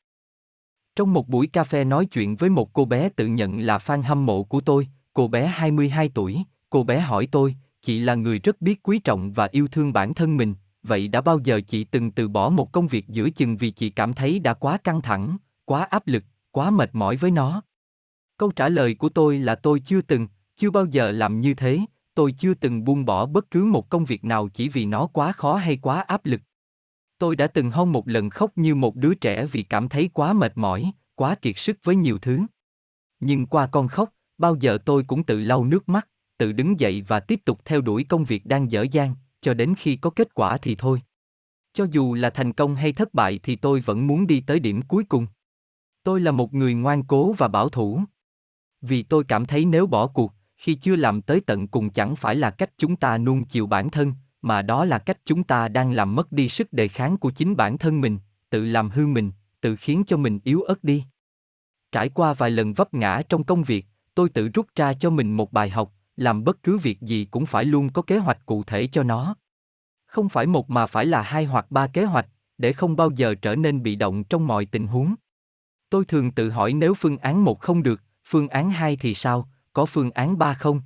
Trong 0.97 1.13
một 1.13 1.29
buổi 1.29 1.47
cà 1.47 1.65
phê 1.65 1.85
nói 1.85 2.07
chuyện 2.07 2.37
với 2.37 2.51
một 2.51 2.73
cô 2.73 2.85
bé 2.85 3.09
tự 3.09 3.27
nhận 3.27 3.61
là 3.61 3.79
fan 3.79 4.03
hâm 4.03 4.27
mộ 4.27 4.43
của 4.43 4.61
tôi, 4.61 4.89
cô 5.13 5.29
bé 5.29 5.47
22 5.47 6.11
tuổi, 6.15 6.43
cô 6.71 6.85
bé 6.85 7.01
hỏi 7.01 7.29
tôi, 7.33 7.57
chị 7.83 8.01
là 8.01 8.15
người 8.15 8.39
rất 8.39 8.61
biết 8.61 8.83
quý 8.83 8.99
trọng 8.99 9.33
và 9.33 9.49
yêu 9.53 9.69
thương 9.69 9.93
bản 9.93 10.15
thân 10.15 10.37
mình, 10.37 10.55
vậy 10.83 11.09
đã 11.09 11.21
bao 11.21 11.39
giờ 11.39 11.61
chị 11.67 11.85
từng 11.85 12.11
từ 12.11 12.29
bỏ 12.29 12.49
một 12.49 12.73
công 12.73 12.87
việc 12.87 13.09
giữa 13.09 13.31
chừng 13.31 13.57
vì 13.57 13.71
chị 13.71 13.91
cảm 13.91 14.13
thấy 14.13 14.39
đã 14.39 14.55
quá 14.55 14.79
căng 14.85 15.01
thẳng, 15.01 15.37
quá 15.65 15.85
áp 15.85 16.07
lực, 16.07 16.25
quá 16.51 16.71
mệt 16.71 16.91
mỏi 16.93 17.17
với 17.17 17.31
nó? 17.31 17.63
Câu 18.37 18.53
trả 18.57 18.69
lời 18.69 18.95
của 18.95 19.09
tôi 19.09 19.39
là 19.39 19.55
tôi 19.55 19.81
chưa 19.81 20.01
từng, 20.01 20.29
chưa 20.57 20.71
bao 20.71 20.87
giờ 20.87 21.11
làm 21.11 21.41
như 21.41 21.55
thế, 21.55 21.81
tôi 22.15 22.35
chưa 22.39 22.55
từng 22.55 22.85
buông 22.85 23.05
bỏ 23.05 23.27
bất 23.27 23.51
cứ 23.51 23.65
một 23.65 23.91
công 23.91 24.05
việc 24.05 24.25
nào 24.25 24.49
chỉ 24.49 24.69
vì 24.69 24.85
nó 24.85 25.07
quá 25.07 25.33
khó 25.33 25.57
hay 25.57 25.77
quá 25.77 26.01
áp 26.01 26.27
lực. 26.27 26.41
Tôi 27.21 27.37
đã 27.37 27.47
từng 27.47 27.71
hông 27.71 27.93
một 27.93 28.09
lần 28.09 28.31
khóc 28.31 28.59
như 28.59 28.75
một 28.75 28.97
đứa 28.97 29.15
trẻ 29.15 29.47
vì 29.47 29.63
cảm 29.63 29.89
thấy 29.89 30.11
quá 30.13 30.33
mệt 30.33 30.53
mỏi, 30.55 30.93
quá 31.15 31.35
kiệt 31.35 31.59
sức 31.59 31.79
với 31.85 31.97
nhiều 31.97 32.19
thứ. 32.19 32.41
Nhưng 33.21 33.47
qua 33.47 33.67
con 33.67 33.89
khóc, 33.89 34.15
bao 34.39 34.57
giờ 34.61 34.79
tôi 34.85 35.05
cũng 35.07 35.23
tự 35.23 35.41
lau 35.41 35.65
nước 35.65 35.89
mắt, 35.89 36.09
tự 36.39 36.53
đứng 36.53 36.81
dậy 36.81 37.05
và 37.09 37.21
tiếp 37.21 37.41
tục 37.45 37.61
theo 37.65 37.81
đuổi 37.81 38.05
công 38.05 38.25
việc 38.25 38.47
đang 38.47 38.71
dở 38.71 38.87
dang, 38.93 39.15
cho 39.41 39.55
đến 39.55 39.75
khi 39.79 39.97
có 39.97 40.11
kết 40.11 40.35
quả 40.35 40.57
thì 40.57 40.75
thôi. 40.75 41.03
Cho 41.73 41.87
dù 41.91 42.15
là 42.15 42.31
thành 42.31 42.53
công 42.53 42.75
hay 42.75 42.93
thất 42.93 43.15
bại 43.15 43.41
thì 43.43 43.57
tôi 43.57 43.81
vẫn 43.81 44.07
muốn 44.07 44.27
đi 44.27 44.41
tới 44.41 44.61
điểm 44.61 44.83
cuối 44.83 45.05
cùng. 45.05 45.27
Tôi 46.03 46.21
là 46.21 46.31
một 46.31 46.55
người 46.55 46.75
ngoan 46.75 47.03
cố 47.03 47.33
và 47.33 47.49
bảo 47.49 47.69
thủ. 47.69 48.01
Vì 48.81 49.03
tôi 49.03 49.25
cảm 49.25 49.47
thấy 49.47 49.65
nếu 49.65 49.87
bỏ 49.87 50.07
cuộc, 50.07 50.33
khi 50.57 50.75
chưa 50.75 50.97
làm 50.97 51.23
tới 51.23 51.41
tận 51.41 51.69
cùng 51.69 51.91
chẳng 51.91 52.17
phải 52.17 52.37
là 52.37 52.51
cách 52.51 52.71
chúng 52.79 52.97
ta 52.97 53.19
nuông 53.19 53.45
chiều 53.45 53.67
bản 53.67 53.91
thân, 53.91 54.15
mà 54.43 54.63
đó 54.63 54.85
là 54.85 54.99
cách 54.99 55.19
chúng 55.25 55.45
ta 55.45 55.69
đang 55.69 55.93
làm 55.93 56.15
mất 56.15 56.33
đi 56.33 56.49
sức 56.49 56.73
đề 56.73 56.89
kháng 56.89 57.17
của 57.17 57.31
chính 57.31 57.57
bản 57.57 57.79
thân 57.79 58.01
mình, 58.01 58.19
tự 58.51 58.65
làm 58.65 58.91
hư 58.91 59.07
mình, 59.07 59.33
tự 59.61 59.77
khiến 59.77 60.05
cho 60.07 60.17
mình 60.17 60.41
yếu 60.45 60.63
ớt 60.63 60.85
đi. 60.85 61.05
Trải 61.93 62.09
qua 62.09 62.33
vài 62.33 62.51
lần 62.51 62.73
vấp 62.73 62.95
ngã 62.95 63.23
trong 63.29 63.45
công 63.45 63.63
việc, 63.63 63.87
tôi 64.15 64.29
tự 64.29 64.49
rút 64.49 64.67
ra 64.77 64.95
cho 64.95 65.11
mình 65.11 65.37
một 65.37 65.53
bài 65.53 65.71
học, 65.71 65.93
làm 66.17 66.45
bất 66.45 66.63
cứ 66.63 66.79
việc 66.79 67.01
gì 67.01 67.25
cũng 67.25 67.47
phải 67.47 67.65
luôn 67.65 67.93
có 67.93 68.03
kế 68.03 68.19
hoạch 68.19 68.47
cụ 68.47 68.63
thể 68.63 68.87
cho 68.87 69.03
nó. 69.03 69.37
Không 70.07 70.29
phải 70.29 70.47
một 70.47 70.71
mà 70.71 70.87
phải 70.87 71.07
là 71.07 71.23
hai 71.23 71.45
hoặc 71.45 71.71
ba 71.71 71.87
kế 71.87 72.05
hoạch, 72.05 72.27
để 72.59 72.73
không 72.73 72.97
bao 72.97 73.11
giờ 73.11 73.35
trở 73.35 73.57
nên 73.57 73.83
bị 73.83 73.97
động 73.97 74.25
trong 74.25 74.47
mọi 74.47 74.67
tình 74.67 74.87
huống. 74.87 75.15
Tôi 75.91 76.05
thường 76.05 76.31
tự 76.31 76.51
hỏi 76.51 76.73
nếu 76.73 76.95
phương 76.95 77.19
án 77.19 77.45
một 77.45 77.61
không 77.61 77.83
được, 77.83 78.03
phương 78.25 78.49
án 78.49 78.71
hai 78.71 78.97
thì 78.97 79.15
sao, 79.15 79.49
có 79.73 79.87
phương 79.87 80.11
án 80.11 80.39
ba 80.39 80.55
không? 80.55 80.83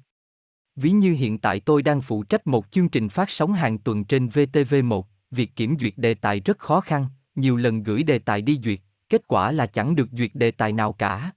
Ví 0.77 0.91
như 0.91 1.13
hiện 1.13 1.39
tại 1.39 1.61
tôi 1.61 1.83
đang 1.83 2.01
phụ 2.01 2.23
trách 2.23 2.47
một 2.47 2.71
chương 2.71 2.89
trình 2.89 3.09
phát 3.09 3.31
sóng 3.31 3.53
hàng 3.53 3.79
tuần 3.79 4.05
trên 4.05 4.29
VTV1, 4.29 5.03
việc 5.31 5.57
kiểm 5.57 5.77
duyệt 5.81 5.93
đề 5.97 6.15
tài 6.15 6.41
rất 6.41 6.59
khó 6.59 6.81
khăn, 6.81 7.07
nhiều 7.35 7.57
lần 7.57 7.83
gửi 7.83 8.03
đề 8.03 8.19
tài 8.19 8.43
đi 8.43 8.61
duyệt, 8.65 8.81
kết 9.09 9.23
quả 9.27 9.53
là 9.53 9.67
chẳng 9.67 9.97
được 9.97 10.09
duyệt 10.13 10.31
đề 10.35 10.51
tài 10.51 10.73
nào 10.73 10.93
cả. 10.93 11.31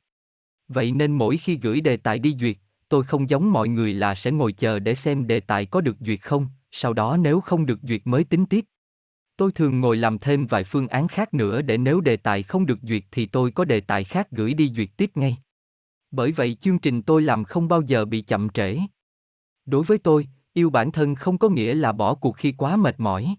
Vậy 0.68 0.92
nên 0.92 1.12
mỗi 1.12 1.38
khi 1.38 1.60
gửi 1.62 1.82
đề 1.82 1.98
tài 1.98 2.20
đi 2.20 2.36
duyệt, 2.40 2.58
tôi 2.90 3.04
không 3.04 3.30
giống 3.30 3.52
mọi 3.52 3.68
người 3.68 3.94
là 3.94 4.16
sẽ 4.16 4.32
ngồi 4.32 4.54
chờ 4.54 4.80
để 4.80 4.96
xem 4.96 5.28
đề 5.28 5.40
tài 5.40 5.66
có 5.66 5.82
được 5.82 5.98
duyệt 6.00 6.22
không, 6.22 6.48
sau 6.72 6.94
đó 6.94 7.18
nếu 7.18 7.42
không 7.42 7.66
được 7.66 7.80
duyệt 7.84 8.02
mới 8.06 8.24
tính 8.24 8.46
tiếp. 8.46 8.66
Tôi 9.38 9.52
thường 9.52 9.80
ngồi 9.80 9.98
làm 9.98 10.20
thêm 10.20 10.48
vài 10.48 10.64
phương 10.64 10.88
án 10.88 11.08
khác 11.08 11.34
nữa 11.34 11.62
để 11.62 11.78
nếu 11.78 12.02
đề 12.02 12.18
tài 12.18 12.44
không 12.44 12.66
được 12.66 12.80
duyệt 12.82 13.04
thì 13.12 13.26
tôi 13.26 13.52
có 13.52 13.66
đề 13.66 13.80
tài 13.80 14.04
khác 14.04 14.32
gửi 14.32 14.54
đi 14.54 14.72
duyệt 14.76 14.90
tiếp 14.98 15.12
ngay. 15.16 15.38
Bởi 16.12 16.32
vậy 16.32 16.58
chương 16.62 16.80
trình 16.80 17.02
tôi 17.02 17.22
làm 17.22 17.44
không 17.44 17.68
bao 17.68 17.82
giờ 17.82 18.06
bị 18.06 18.22
chậm 18.22 18.50
trễ. 18.50 18.78
Đối 19.68 19.84
với 19.84 19.98
tôi, 19.98 20.28
yêu 20.54 20.70
bản 20.70 20.92
thân 20.92 21.16
không 21.16 21.38
có 21.38 21.50
nghĩa 21.50 21.74
là 21.74 21.92
bỏ 21.92 22.14
cuộc 22.14 22.38
khi 22.38 22.52
quá 22.52 22.76
mệt 22.76 23.00
mỏi. 23.00 23.36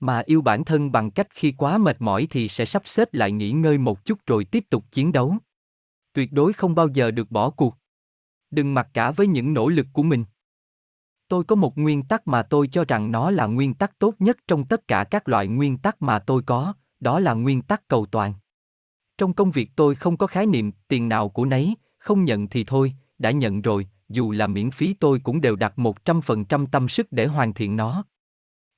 Mà 0.00 0.22
yêu 0.26 0.42
bản 0.42 0.64
thân 0.64 0.92
bằng 0.92 1.10
cách 1.10 1.26
khi 1.30 1.52
quá 1.52 1.78
mệt 1.78 1.96
mỏi 2.00 2.26
thì 2.30 2.48
sẽ 2.48 2.66
sắp 2.66 2.82
xếp 2.84 3.14
lại 3.14 3.32
nghỉ 3.32 3.50
ngơi 3.50 3.78
một 3.78 4.04
chút 4.04 4.18
rồi 4.26 4.44
tiếp 4.44 4.64
tục 4.70 4.84
chiến 4.90 5.12
đấu. 5.12 5.36
Tuyệt 6.12 6.32
đối 6.32 6.52
không 6.52 6.74
bao 6.74 6.88
giờ 6.88 7.10
được 7.10 7.30
bỏ 7.30 7.50
cuộc. 7.50 7.76
Đừng 8.50 8.74
mặc 8.74 8.88
cả 8.94 9.10
với 9.10 9.26
những 9.26 9.54
nỗ 9.54 9.68
lực 9.68 9.86
của 9.92 10.02
mình. 10.02 10.24
Tôi 11.28 11.44
có 11.44 11.56
một 11.56 11.78
nguyên 11.78 12.02
tắc 12.02 12.28
mà 12.28 12.42
tôi 12.42 12.68
cho 12.68 12.84
rằng 12.84 13.12
nó 13.12 13.30
là 13.30 13.46
nguyên 13.46 13.74
tắc 13.74 13.98
tốt 13.98 14.14
nhất 14.18 14.38
trong 14.48 14.64
tất 14.64 14.88
cả 14.88 15.04
các 15.04 15.28
loại 15.28 15.48
nguyên 15.48 15.78
tắc 15.78 16.02
mà 16.02 16.18
tôi 16.18 16.42
có, 16.42 16.74
đó 17.00 17.20
là 17.20 17.34
nguyên 17.34 17.62
tắc 17.62 17.88
cầu 17.88 18.06
toàn. 18.06 18.34
Trong 19.18 19.32
công 19.32 19.50
việc 19.50 19.70
tôi 19.76 19.94
không 19.94 20.16
có 20.16 20.26
khái 20.26 20.46
niệm 20.46 20.72
tiền 20.88 21.08
nào 21.08 21.28
của 21.28 21.44
nấy, 21.44 21.74
không 21.98 22.24
nhận 22.24 22.46
thì 22.48 22.64
thôi, 22.64 22.94
đã 23.18 23.30
nhận 23.30 23.62
rồi, 23.62 23.88
dù 24.08 24.32
là 24.32 24.46
miễn 24.46 24.70
phí 24.70 24.94
tôi 24.94 25.18
cũng 25.18 25.40
đều 25.40 25.56
đặt 25.56 25.72
100% 25.76 26.66
tâm 26.66 26.88
sức 26.88 27.06
để 27.10 27.26
hoàn 27.26 27.54
thiện 27.54 27.76
nó. 27.76 28.04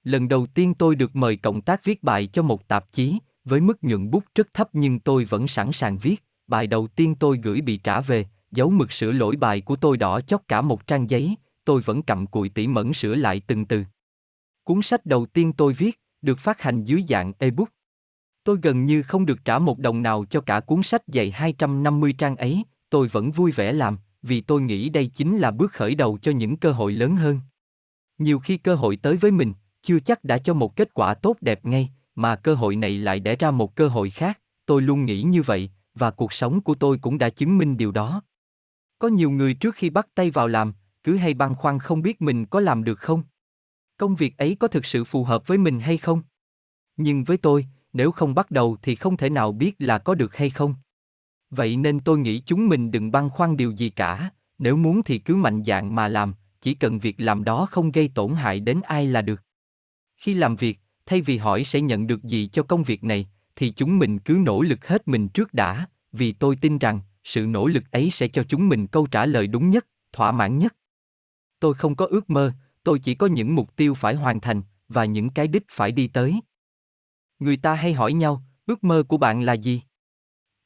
Lần 0.05 0.29
đầu 0.29 0.47
tiên 0.47 0.75
tôi 0.75 0.95
được 0.95 1.17
mời 1.17 1.37
cộng 1.37 1.61
tác 1.61 1.85
viết 1.85 2.03
bài 2.03 2.27
cho 2.27 2.43
một 2.43 2.69
tạp 2.69 2.93
chí, 2.93 3.19
với 3.45 3.61
mức 3.61 3.85
nhuận 3.85 4.11
bút 4.11 4.25
rất 4.35 4.55
thấp 4.55 4.69
nhưng 4.73 5.01
tôi 5.01 5.25
vẫn 5.25 5.49
sẵn 5.49 5.73
sàng 5.73 5.99
viết. 5.99 6.25
Bài 6.47 6.67
đầu 6.67 6.87
tiên 6.87 7.15
tôi 7.15 7.41
gửi 7.43 7.61
bị 7.61 7.77
trả 7.77 8.01
về, 8.01 8.27
dấu 8.51 8.71
mực 8.71 8.93
sửa 8.93 9.13
lỗi 9.13 9.37
bài 9.37 9.61
của 9.61 9.77
tôi 9.77 9.97
đỏ 9.97 10.21
chót 10.21 10.41
cả 10.49 10.61
một 10.61 10.87
trang 10.87 11.11
giấy, 11.11 11.37
tôi 11.65 11.81
vẫn 11.81 12.03
cầm 12.03 12.27
cùi 12.27 12.49
tỉ 12.49 12.67
mẩn 12.67 12.95
sửa 12.95 13.15
lại 13.15 13.43
từng 13.47 13.65
từ. 13.65 13.85
Cuốn 14.65 14.83
sách 14.83 15.07
đầu 15.07 15.27
tiên 15.27 15.53
tôi 15.53 15.73
viết, 15.73 16.01
được 16.23 16.39
phát 16.39 16.61
hành 16.61 16.85
dưới 16.85 17.05
dạng 17.09 17.33
ebook. 17.39 17.69
Tôi 18.45 18.59
gần 18.63 18.87
như 18.87 19.03
không 19.03 19.27
được 19.27 19.45
trả 19.45 19.59
một 19.59 19.79
đồng 19.79 20.03
nào 20.03 20.25
cho 20.31 20.41
cả 20.41 20.61
cuốn 20.61 20.83
sách 20.83 21.03
dày 21.07 21.31
250 21.31 22.13
trang 22.13 22.37
ấy, 22.37 22.65
tôi 22.91 23.09
vẫn 23.09 23.31
vui 23.31 23.53
vẻ 23.53 23.73
làm, 23.73 23.99
vì 24.29 24.41
tôi 24.41 24.61
nghĩ 24.61 24.89
đây 24.89 25.07
chính 25.07 25.39
là 25.39 25.51
bước 25.51 25.73
khởi 25.73 25.95
đầu 25.95 26.19
cho 26.23 26.33
những 26.33 26.57
cơ 26.57 26.73
hội 26.73 26.93
lớn 26.93 27.17
hơn. 27.17 27.41
Nhiều 28.19 28.39
khi 28.39 28.57
cơ 28.57 28.75
hội 28.75 28.97
tới 28.97 29.17
với 29.17 29.31
mình, 29.31 29.53
chưa 29.83 30.01
chắc 30.01 30.25
đã 30.25 30.39
cho 30.39 30.55
một 30.55 30.77
kết 30.77 30.95
quả 30.95 31.15
tốt 31.15 31.37
đẹp 31.41 31.67
ngay, 31.67 31.91
mà 32.15 32.37
cơ 32.37 32.55
hội 32.55 32.77
này 32.77 32.99
lại 32.99 33.21
đẻ 33.21 33.37
ra 33.37 33.51
một 33.51 33.77
cơ 33.77 33.89
hội 33.89 34.11
khác, 34.11 34.41
tôi 34.67 34.83
luôn 34.83 35.05
nghĩ 35.05 35.23
như 35.23 35.43
vậy, 35.43 35.71
và 35.95 36.11
cuộc 36.11 36.33
sống 36.33 36.61
của 36.61 36.75
tôi 36.75 36.99
cũng 36.99 37.19
đã 37.19 37.31
chứng 37.31 37.59
minh 37.59 37.77
điều 37.77 37.93
đó. 37.93 38.23
Có 38.99 39.09
nhiều 39.09 39.31
người 39.31 39.55
trước 39.55 39.75
khi 39.75 39.91
bắt 39.91 40.09
tay 40.15 40.31
vào 40.31 40.49
làm, 40.49 40.73
cứ 41.05 41.17
hay 41.17 41.35
băn 41.35 41.55
khoăn 41.55 41.79
không 41.79 42.03
biết 42.03 42.23
mình 42.23 42.47
có 42.47 42.61
làm 42.61 42.85
được 42.85 42.99
không? 42.99 43.23
Công 43.97 44.15
việc 44.15 44.39
ấy 44.39 44.57
có 44.61 44.69
thực 44.69 44.87
sự 44.87 45.05
phù 45.05 45.25
hợp 45.25 45.47
với 45.47 45.59
mình 45.59 45.81
hay 45.81 45.99
không? 45.99 46.23
Nhưng 46.97 47.25
với 47.25 47.37
tôi, 47.37 47.67
nếu 47.93 48.13
không 48.13 48.35
bắt 48.35 48.51
đầu 48.51 48.77
thì 48.83 48.95
không 48.95 49.17
thể 49.17 49.31
nào 49.31 49.53
biết 49.53 49.75
là 49.79 49.99
có 49.99 50.15
được 50.15 50.37
hay 50.37 50.51
không. 50.51 50.75
Vậy 51.51 51.77
nên 51.77 52.01
tôi 52.01 52.19
nghĩ 52.19 52.43
chúng 52.47 52.69
mình 52.69 52.91
đừng 52.91 53.11
băn 53.11 53.31
khoăn 53.31 53.57
điều 53.57 53.71
gì 53.71 53.91
cả, 53.91 54.31
nếu 54.59 54.77
muốn 54.77 55.03
thì 55.03 55.19
cứ 55.19 55.37
mạnh 55.37 55.65
dạn 55.65 55.95
mà 55.95 56.09
làm, 56.09 56.35
chỉ 56.61 56.75
cần 56.75 56.99
việc 56.99 57.15
làm 57.19 57.45
đó 57.45 57.67
không 57.71 57.93
gây 57.93 58.11
tổn 58.15 58.35
hại 58.35 58.61
đến 58.61 58.81
ai 58.81 59.07
là 59.07 59.23
được. 59.23 59.43
Khi 60.17 60.35
làm 60.35 60.57
việc, 60.57 60.79
thay 61.07 61.21
vì 61.21 61.37
hỏi 61.37 61.65
sẽ 61.65 61.81
nhận 61.81 62.07
được 62.07 62.23
gì 62.23 62.49
cho 62.53 62.63
công 62.63 62.83
việc 62.83 63.05
này, 63.05 63.29
thì 63.57 63.71
chúng 63.71 63.99
mình 63.99 64.19
cứ 64.19 64.39
nỗ 64.41 64.63
lực 64.63 64.87
hết 64.87 65.09
mình 65.09 65.29
trước 65.29 65.55
đã, 65.55 65.87
vì 66.13 66.33
tôi 66.33 66.57
tin 66.57 66.79
rằng, 66.79 67.01
sự 67.25 67.47
nỗ 67.47 67.67
lực 67.67 67.91
ấy 67.91 68.11
sẽ 68.11 68.29
cho 68.29 68.43
chúng 68.49 68.69
mình 68.69 68.87
câu 68.87 69.07
trả 69.07 69.27
lời 69.27 69.47
đúng 69.47 69.71
nhất, 69.71 69.87
thỏa 70.13 70.33
mãn 70.33 70.59
nhất. 70.59 70.77
Tôi 71.61 71.75
không 71.75 71.97
có 71.97 72.07
ước 72.07 72.31
mơ, 72.31 72.53
tôi 72.85 72.99
chỉ 72.99 73.15
có 73.15 73.27
những 73.27 73.55
mục 73.55 73.77
tiêu 73.77 73.95
phải 73.95 74.15
hoàn 74.15 74.41
thành, 74.41 74.63
và 74.89 75.05
những 75.05 75.31
cái 75.31 75.49
đích 75.49 75.65
phải 75.71 75.93
đi 75.93 76.09
tới. 76.09 76.41
Người 77.39 77.57
ta 77.57 77.75
hay 77.75 77.93
hỏi 77.93 78.13
nhau, 78.13 78.43
ước 78.67 78.85
mơ 78.85 79.03
của 79.09 79.17
bạn 79.17 79.43
là 79.43 79.53
gì? 79.53 79.83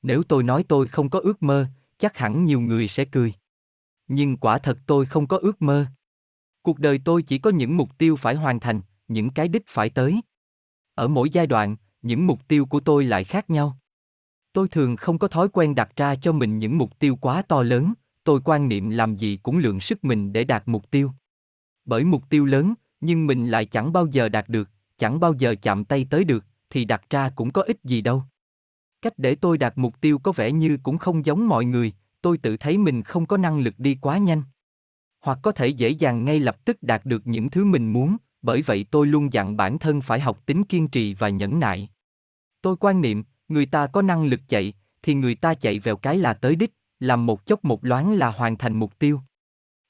Nếu 0.03 0.22
tôi 0.22 0.42
nói 0.42 0.64
tôi 0.68 0.86
không 0.86 1.11
có 1.11 1.18
ước 1.18 1.42
mơ, 1.42 1.66
chắc 1.98 2.16
hẳn 2.16 2.44
nhiều 2.44 2.61
người 2.61 2.88
sẽ 2.88 3.05
cười. 3.05 3.34
Nhưng 4.09 4.36
quả 4.36 4.59
thật 4.59 4.78
tôi 4.86 5.07
không 5.07 5.26
có 5.26 5.38
ước 5.38 5.62
mơ. 5.62 5.86
Cuộc 6.62 6.78
đời 6.78 7.00
tôi 7.05 7.22
chỉ 7.22 7.38
có 7.38 7.50
những 7.50 7.76
mục 7.76 7.98
tiêu 7.98 8.16
phải 8.16 8.34
hoàn 8.34 8.61
thành, 8.61 8.80
những 9.09 9.30
cái 9.30 9.48
đích 9.48 9.66
phải 9.66 9.90
tới. 9.90 10.20
Ở 10.94 11.09
mỗi 11.09 11.30
giai 11.30 11.46
đoạn, 11.46 11.76
những 12.03 12.26
mục 12.26 12.48
tiêu 12.48 12.66
của 12.66 12.80
tôi 12.80 13.05
lại 13.05 13.24
khác 13.24 13.50
nhau. 13.50 13.76
Tôi 14.53 14.68
thường 14.68 14.96
không 14.96 15.18
có 15.18 15.28
thói 15.28 15.48
quen 15.48 15.74
đặt 15.74 15.96
ra 15.96 16.16
cho 16.16 16.32
mình 16.32 16.59
những 16.59 16.78
mục 16.78 16.98
tiêu 16.98 17.16
quá 17.16 17.42
to 17.42 17.62
lớn, 17.62 17.92
tôi 18.24 18.40
quan 18.44 18.68
niệm 18.68 18.90
làm 18.90 19.16
gì 19.16 19.38
cũng 19.42 19.59
lượng 19.59 19.80
sức 19.80 20.05
mình 20.05 20.32
để 20.32 20.44
đạt 20.44 20.62
mục 20.66 20.90
tiêu. 20.90 21.12
Bởi 21.84 22.05
mục 22.05 22.28
tiêu 22.28 22.44
lớn, 22.44 22.74
nhưng 23.00 23.26
mình 23.26 23.46
lại 23.46 23.66
chẳng 23.66 23.92
bao 23.92 24.07
giờ 24.07 24.28
đạt 24.28 24.48
được, 24.48 24.70
chẳng 24.98 25.20
bao 25.20 25.34
giờ 25.38 25.55
chạm 25.62 25.84
tay 25.84 26.07
tới 26.11 26.24
được, 26.24 26.44
thì 26.70 26.84
đặt 26.84 27.11
ra 27.11 27.30
cũng 27.36 27.50
có 27.50 27.62
ích 27.62 27.84
gì 27.84 28.00
đâu. 28.00 28.24
Cách 29.03 29.12
để 29.16 29.34
tôi 29.34 29.59
đạt 29.59 29.72
mục 29.76 30.00
tiêu 30.00 30.18
có 30.18 30.32
vẻ 30.32 30.53
như 30.53 30.78
cũng 30.82 30.98
không 30.98 31.26
giống 31.26 31.48
mọi 31.48 31.64
người, 31.64 31.92
tôi 32.22 32.38
tự 32.38 32.57
thấy 32.57 32.78
mình 32.78 33.03
không 33.03 33.26
có 33.26 33.36
năng 33.36 33.59
lực 33.59 33.74
đi 33.78 33.98
quá 34.00 34.18
nhanh. 34.18 34.42
Hoặc 35.20 35.38
có 35.42 35.53
thể 35.53 35.66
dễ 35.66 35.88
dàng 35.88 36.24
ngay 36.24 36.40
lập 36.40 36.64
tức 36.64 36.82
đạt 36.82 37.05
được 37.05 37.26
những 37.26 37.50
thứ 37.50 37.64
mình 37.64 37.92
muốn, 37.92 38.16
bởi 38.42 38.62
vậy 38.62 38.86
tôi 38.90 39.07
luôn 39.07 39.32
dặn 39.32 39.57
bản 39.57 39.78
thân 39.78 40.00
phải 40.00 40.20
học 40.20 40.46
tính 40.46 40.64
kiên 40.64 40.88
trì 40.88 41.14
và 41.14 41.28
nhẫn 41.28 41.61
nại. 41.61 41.90
Tôi 42.62 42.76
quan 42.76 43.00
niệm, 43.00 43.24
người 43.48 43.66
ta 43.66 43.86
có 43.86 44.03
năng 44.03 44.24
lực 44.24 44.40
chạy, 44.48 44.74
thì 45.03 45.14
người 45.14 45.34
ta 45.34 45.55
chạy 45.55 45.78
vào 45.78 45.96
cái 45.96 46.18
là 46.18 46.34
tới 46.34 46.57
đích, 46.57 46.72
làm 47.00 47.26
một 47.26 47.46
chốc 47.46 47.64
một 47.64 47.84
loáng 47.84 48.12
là 48.12 48.30
hoàn 48.30 48.59
thành 48.59 48.76
mục 48.76 48.98
tiêu. 48.98 49.20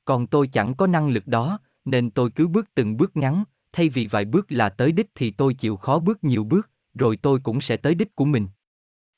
Còn 0.05 0.27
tôi 0.27 0.49
chẳng 0.49 0.75
có 0.75 0.87
năng 0.87 1.09
lực 1.09 1.27
đó, 1.27 1.59
nên 1.85 2.11
tôi 2.11 2.31
cứ 2.31 2.49
bước 2.49 2.69
từng 2.75 2.97
bước 2.97 3.17
ngắn, 3.17 3.45
thay 3.73 3.89
vì 3.89 4.07
vài 4.07 4.25
bước 4.25 4.53
là 4.53 4.69
tới 4.69 4.93
đích 4.93 5.11
thì 5.15 5.31
tôi 5.31 5.55
chịu 5.55 5.77
khó 5.77 5.99
bước 5.99 6.25
nhiều 6.25 6.45
bước, 6.45 6.71
rồi 6.95 7.17
tôi 7.17 7.41
cũng 7.43 7.61
sẽ 7.61 7.77
tới 7.77 7.95
đích 7.95 8.17
của 8.17 8.25
mình. 8.25 8.47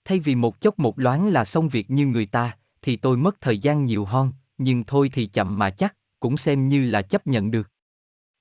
Thay 0.05 0.20
vì 0.20 0.34
một 0.34 0.61
chốc 0.61 0.78
một 0.78 0.98
loáng 0.98 1.28
là 1.28 1.44
xong 1.44 1.68
việc 1.68 1.90
như 1.90 2.07
người 2.07 2.26
ta, 2.26 2.57
thì 2.82 2.96
tôi 2.96 3.16
mất 3.16 3.40
thời 3.40 3.59
gian 3.59 3.84
nhiều 3.84 4.05
hơn, 4.05 4.32
nhưng 4.59 4.84
thôi 4.84 5.11
thì 5.12 5.26
chậm 5.26 5.59
mà 5.59 5.70
chắc, 5.70 5.96
cũng 6.20 6.36
xem 6.36 6.68
như 6.68 6.86
là 6.86 7.02
chấp 7.02 7.26
nhận 7.26 7.50
được. 7.50 7.70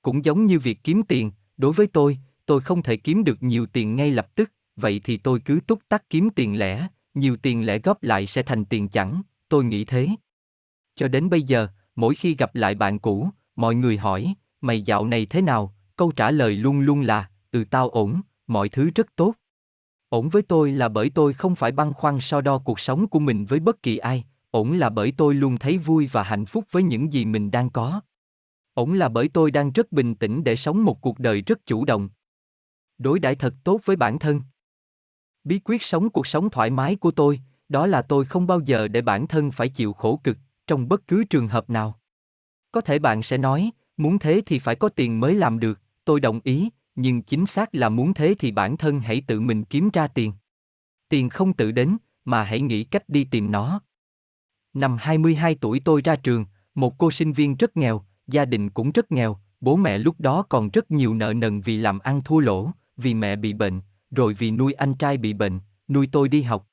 Cũng 0.02 0.26
giống 0.26 0.46
như 0.46 0.60
việc 0.60 0.80
kiếm 0.84 1.04
tiền, 1.04 1.32
đối 1.58 1.74
với 1.74 1.88
tôi, 1.88 2.18
tôi 2.46 2.62
không 2.62 2.84
thể 2.84 2.98
kiếm 2.98 3.24
được 3.24 3.44
nhiều 3.44 3.66
tiền 3.66 3.96
ngay 3.96 4.12
lập 4.12 4.36
tức, 4.36 4.52
vậy 4.76 5.02
thì 5.04 5.18
tôi 5.18 5.40
cứ 5.40 5.60
túc 5.68 5.80
tắc 5.90 6.10
kiếm 6.10 6.30
tiền 6.30 6.60
lẻ, 6.60 6.88
nhiều 7.14 7.38
tiền 7.38 7.66
lẻ 7.66 7.80
góp 7.80 8.04
lại 8.04 8.28
sẽ 8.28 8.44
thành 8.44 8.66
tiền 8.66 8.88
chẳng, 8.88 9.22
tôi 9.50 9.64
nghĩ 9.64 9.86
thế. 9.86 10.08
Cho 10.96 11.08
đến 11.08 11.30
bây 11.30 11.42
giờ, 11.42 11.68
mỗi 11.96 12.16
khi 12.16 12.36
gặp 12.36 12.56
lại 12.56 12.76
bạn 12.76 13.00
cũ, 13.00 13.30
mọi 13.56 13.76
người 13.76 13.98
hỏi, 13.98 14.34
mày 14.62 14.82
dạo 14.82 15.06
này 15.06 15.26
thế 15.26 15.42
nào, 15.42 15.76
câu 15.96 16.12
trả 16.12 16.32
lời 16.32 16.56
luôn 16.56 16.80
luôn 16.80 17.02
là, 17.02 17.30
ừ 17.52 17.64
tao 17.70 17.90
ổn, 17.90 18.22
mọi 18.48 18.70
thứ 18.70 18.90
rất 18.96 19.08
tốt. 19.16 19.34
Ổn 20.14 20.30
với 20.30 20.42
tôi 20.42 20.72
là 20.72 20.90
bởi 20.90 21.10
tôi 21.10 21.34
không 21.34 21.56
phải 21.56 21.72
băn 21.72 21.94
khoăn 21.94 22.18
so 22.22 22.42
đo 22.42 22.58
cuộc 22.58 22.80
sống 22.80 23.08
của 23.08 23.20
mình 23.20 23.46
với 23.46 23.60
bất 23.60 23.84
kỳ 23.84 23.98
ai, 23.98 24.26
ổn 24.52 24.74
là 24.74 24.90
bởi 24.90 25.14
tôi 25.18 25.36
luôn 25.36 25.58
thấy 25.58 25.78
vui 25.78 26.10
và 26.12 26.24
hạnh 26.24 26.46
phúc 26.46 26.66
với 26.72 26.84
những 26.84 27.14
gì 27.14 27.26
mình 27.26 27.52
đang 27.52 27.70
có. 27.70 28.02
Ổn 28.74 28.94
là 28.94 29.10
bởi 29.10 29.30
tôi 29.30 29.52
đang 29.52 29.72
rất 29.72 29.92
bình 29.92 30.16
tĩnh 30.16 30.44
để 30.44 30.56
sống 30.56 30.84
một 30.84 31.02
cuộc 31.02 31.20
đời 31.20 31.42
rất 31.42 31.66
chủ 31.66 31.86
động. 31.86 32.10
Đối 32.98 33.20
đãi 33.20 33.36
thật 33.36 33.54
tốt 33.64 33.82
với 33.86 33.96
bản 33.96 34.20
thân. 34.20 34.42
Bí 35.44 35.60
quyết 35.60 35.84
sống 35.84 36.10
cuộc 36.10 36.28
sống 36.28 36.50
thoải 36.50 36.70
mái 36.70 36.96
của 36.96 37.12
tôi, 37.12 37.40
đó 37.70 37.88
là 37.88 38.02
tôi 38.02 38.26
không 38.26 38.48
bao 38.48 38.60
giờ 38.60 38.88
để 38.88 39.02
bản 39.02 39.28
thân 39.28 39.52
phải 39.52 39.70
chịu 39.70 39.94
khổ 39.94 40.20
cực, 40.24 40.38
trong 40.68 40.90
bất 40.90 41.08
cứ 41.08 41.24
trường 41.24 41.48
hợp 41.48 41.70
nào. 41.70 42.00
Có 42.72 42.82
thể 42.82 43.00
bạn 43.00 43.24
sẽ 43.24 43.38
nói, 43.38 43.72
muốn 43.98 44.20
thế 44.20 44.42
thì 44.46 44.60
phải 44.60 44.76
có 44.76 44.90
tiền 44.90 45.20
mới 45.20 45.36
làm 45.36 45.60
được, 45.60 45.80
tôi 46.06 46.20
đồng 46.20 46.40
ý, 46.44 46.70
nhưng 46.96 47.22
chính 47.22 47.46
xác 47.46 47.76
là 47.76 47.90
muốn 47.90 48.14
thế 48.14 48.36
thì 48.40 48.52
bản 48.52 48.78
thân 48.78 49.00
hãy 49.00 49.22
tự 49.28 49.40
mình 49.40 49.64
kiếm 49.64 49.90
ra 49.94 50.08
tiền. 50.08 50.34
Tiền 51.10 51.30
không 51.30 51.54
tự 51.54 51.72
đến, 51.72 51.98
mà 52.26 52.44
hãy 52.44 52.62
nghĩ 52.62 52.84
cách 52.84 53.10
đi 53.10 53.24
tìm 53.24 53.52
nó. 53.52 53.82
Năm 54.74 54.98
22 55.00 55.56
tuổi 55.56 55.82
tôi 55.86 56.02
ra 56.02 56.16
trường, 56.16 56.46
một 56.76 56.98
cô 56.98 57.12
sinh 57.12 57.34
viên 57.34 57.56
rất 57.56 57.78
nghèo, 57.78 58.06
gia 58.28 58.46
đình 58.46 58.70
cũng 58.70 58.92
rất 58.92 59.12
nghèo, 59.12 59.38
bố 59.62 59.76
mẹ 59.76 59.98
lúc 59.98 60.20
đó 60.20 60.44
còn 60.50 60.70
rất 60.70 60.92
nhiều 60.92 61.14
nợ 61.14 61.34
nần 61.34 61.62
vì 61.62 61.78
làm 61.78 62.00
ăn 62.00 62.22
thua 62.26 62.40
lỗ, 62.40 62.72
vì 62.98 63.14
mẹ 63.14 63.36
bị 63.36 63.54
bệnh, 63.54 63.82
rồi 64.12 64.34
vì 64.34 64.52
nuôi 64.52 64.74
anh 64.74 64.94
trai 64.94 65.18
bị 65.18 65.34
bệnh, 65.34 65.60
nuôi 65.88 66.08
tôi 66.12 66.30
đi 66.30 66.42
học. 66.42 66.68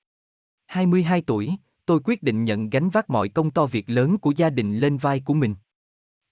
22 0.67 1.23
tuổi, 1.23 1.51
tôi 1.87 2.01
quyết 2.05 2.23
định 2.23 2.45
nhận 2.45 2.71
gánh 2.71 2.91
vác 2.91 3.11
mọi 3.11 3.29
công 3.29 3.51
to 3.51 3.67
việc 3.67 3.91
lớn 3.91 4.19
của 4.19 4.33
gia 4.37 4.51
đình 4.51 4.79
lên 4.79 4.97
vai 4.97 5.21
của 5.21 5.35
mình. 5.35 5.55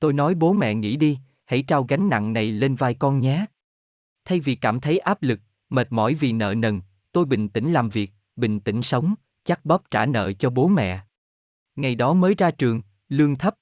Tôi 0.00 0.12
nói 0.12 0.34
bố 0.34 0.52
mẹ 0.52 0.74
nghĩ 0.74 0.96
đi, 0.96 1.18
hãy 1.44 1.62
trao 1.62 1.84
gánh 1.84 2.08
nặng 2.08 2.32
này 2.32 2.52
lên 2.52 2.74
vai 2.74 2.94
con 2.94 3.20
nhé. 3.20 3.46
Thay 4.28 4.40
vì 4.40 4.54
cảm 4.54 4.80
thấy 4.80 4.98
áp 4.98 5.22
lực, 5.22 5.40
mệt 5.70 5.86
mỏi 5.90 6.14
vì 6.14 6.32
nợ 6.32 6.54
nần, 6.54 6.80
tôi 7.12 7.24
bình 7.24 7.48
tĩnh 7.48 7.72
làm 7.72 7.88
việc, 7.88 8.10
bình 8.36 8.60
tĩnh 8.60 8.82
sống, 8.82 9.14
chắc 9.44 9.64
bóp 9.64 9.82
trả 9.90 10.06
nợ 10.06 10.32
cho 10.32 10.50
bố 10.50 10.68
mẹ. 10.68 11.00
Ngày 11.76 11.94
đó 11.94 12.12
mới 12.12 12.34
ra 12.38 12.50
trường, 12.50 12.82
lương 13.08 13.36
thấp. 13.36 13.54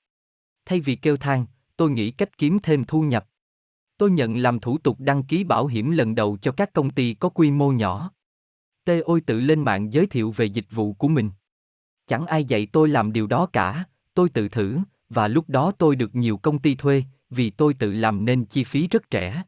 Thay 0.65 0.81
vì 0.81 0.97
kêu 0.97 1.17
than, 1.17 1.47
tôi 1.77 1.91
nghĩ 1.91 2.11
cách 2.11 2.39
kiếm 2.39 2.59
thêm 2.63 2.85
thu 2.85 3.03
nhập. 3.03 3.27
Tôi 3.99 4.11
nhận 4.11 4.37
làm 4.37 4.61
thủ 4.61 4.79
tục 4.79 5.01
đăng 5.01 5.23
ký 5.23 5.45
bảo 5.45 5.67
hiểm 5.67 5.91
lần 5.91 6.15
đầu 6.15 6.39
cho 6.43 6.53
các 6.53 6.73
công 6.73 6.91
ty 6.91 7.15
có 7.15 7.29
quy 7.29 7.51
mô 7.51 7.73
nhỏ. 7.73 8.11
Tê 8.85 9.01
ôi 9.01 9.21
tự 9.21 9.41
lên 9.41 9.65
mạng 9.65 9.93
giới 9.93 10.07
thiệu 10.07 10.31
về 10.31 10.45
dịch 10.45 10.67
vụ 10.71 10.93
của 10.93 11.09
mình. 11.09 11.31
Chẳng 12.07 12.27
ai 12.27 12.45
dạy 12.45 12.67
tôi 12.73 12.89
làm 12.89 13.13
điều 13.13 13.27
đó 13.27 13.47
cả, 13.47 13.85
tôi 14.15 14.29
tự 14.29 14.49
thử, 14.49 14.79
và 15.09 15.29
lúc 15.29 15.49
đó 15.49 15.73
tôi 15.79 15.97
được 15.97 16.15
nhiều 16.15 16.37
công 16.37 16.59
ty 16.59 16.75
thuê, 16.75 17.05
vì 17.31 17.51
tôi 17.51 17.75
tự 17.75 17.93
làm 17.93 18.25
nên 18.25 18.45
chi 18.45 18.65
phí 18.65 18.89
rất 18.89 19.03
rẻ. 19.11 19.43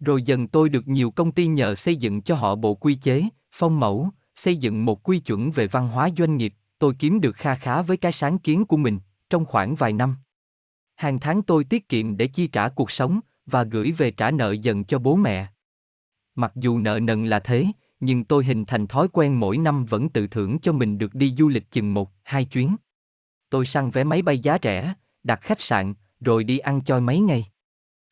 Rồi 0.00 0.22
dần 0.22 0.48
tôi 0.48 0.68
được 0.68 0.88
nhiều 0.88 1.10
công 1.10 1.32
ty 1.32 1.46
nhờ 1.46 1.74
xây 1.74 1.96
dựng 1.96 2.22
cho 2.22 2.34
họ 2.34 2.54
bộ 2.54 2.74
quy 2.74 2.94
chế, 2.94 3.24
phong 3.52 3.80
mẫu, 3.80 4.10
xây 4.36 4.56
dựng 4.56 4.84
một 4.84 5.02
quy 5.02 5.18
chuẩn 5.18 5.50
về 5.50 5.66
văn 5.66 5.88
hóa 5.88 6.08
doanh 6.18 6.36
nghiệp, 6.36 6.54
tôi 6.78 6.94
kiếm 6.98 7.20
được 7.20 7.36
kha 7.36 7.54
khá 7.54 7.82
với 7.82 7.96
cái 7.96 8.12
sáng 8.12 8.38
kiến 8.38 8.64
của 8.64 8.76
mình, 8.76 8.98
trong 9.30 9.44
khoảng 9.44 9.74
vài 9.74 9.92
năm. 9.92 10.16
Hàng 10.96 11.20
tháng 11.20 11.42
tôi 11.42 11.64
tiết 11.64 11.88
kiệm 11.88 12.16
để 12.16 12.26
chi 12.26 12.46
trả 12.46 12.68
cuộc 12.68 12.90
sống, 12.90 13.20
và 13.46 13.64
gửi 13.64 13.92
về 13.92 14.10
trả 14.10 14.30
nợ 14.30 14.52
dần 14.52 14.84
cho 14.84 14.98
bố 14.98 15.16
mẹ. 15.16 15.46
Mặc 16.34 16.52
dù 16.54 16.78
nợ 16.78 17.00
nần 17.00 17.26
là 17.26 17.40
thế, 17.40 17.66
nhưng 18.00 18.24
tôi 18.24 18.44
hình 18.44 18.64
thành 18.64 18.86
thói 18.86 19.08
quen 19.12 19.40
mỗi 19.40 19.58
năm 19.58 19.84
vẫn 19.84 20.08
tự 20.08 20.26
thưởng 20.26 20.58
cho 20.58 20.72
mình 20.72 20.98
được 20.98 21.14
đi 21.14 21.34
du 21.38 21.48
lịch 21.48 21.70
chừng 21.70 21.94
một, 21.94 22.12
hai 22.22 22.44
chuyến. 22.44 22.76
Tôi 23.50 23.66
săn 23.66 23.90
vé 23.90 24.04
máy 24.04 24.22
bay 24.22 24.38
giá 24.38 24.58
rẻ, 24.62 24.94
đặt 25.22 25.40
khách 25.42 25.60
sạn, 25.60 25.94
rồi 26.20 26.44
đi 26.44 26.58
ăn 26.58 26.84
choi 26.84 27.00
mấy 27.00 27.20
ngày. 27.20 27.46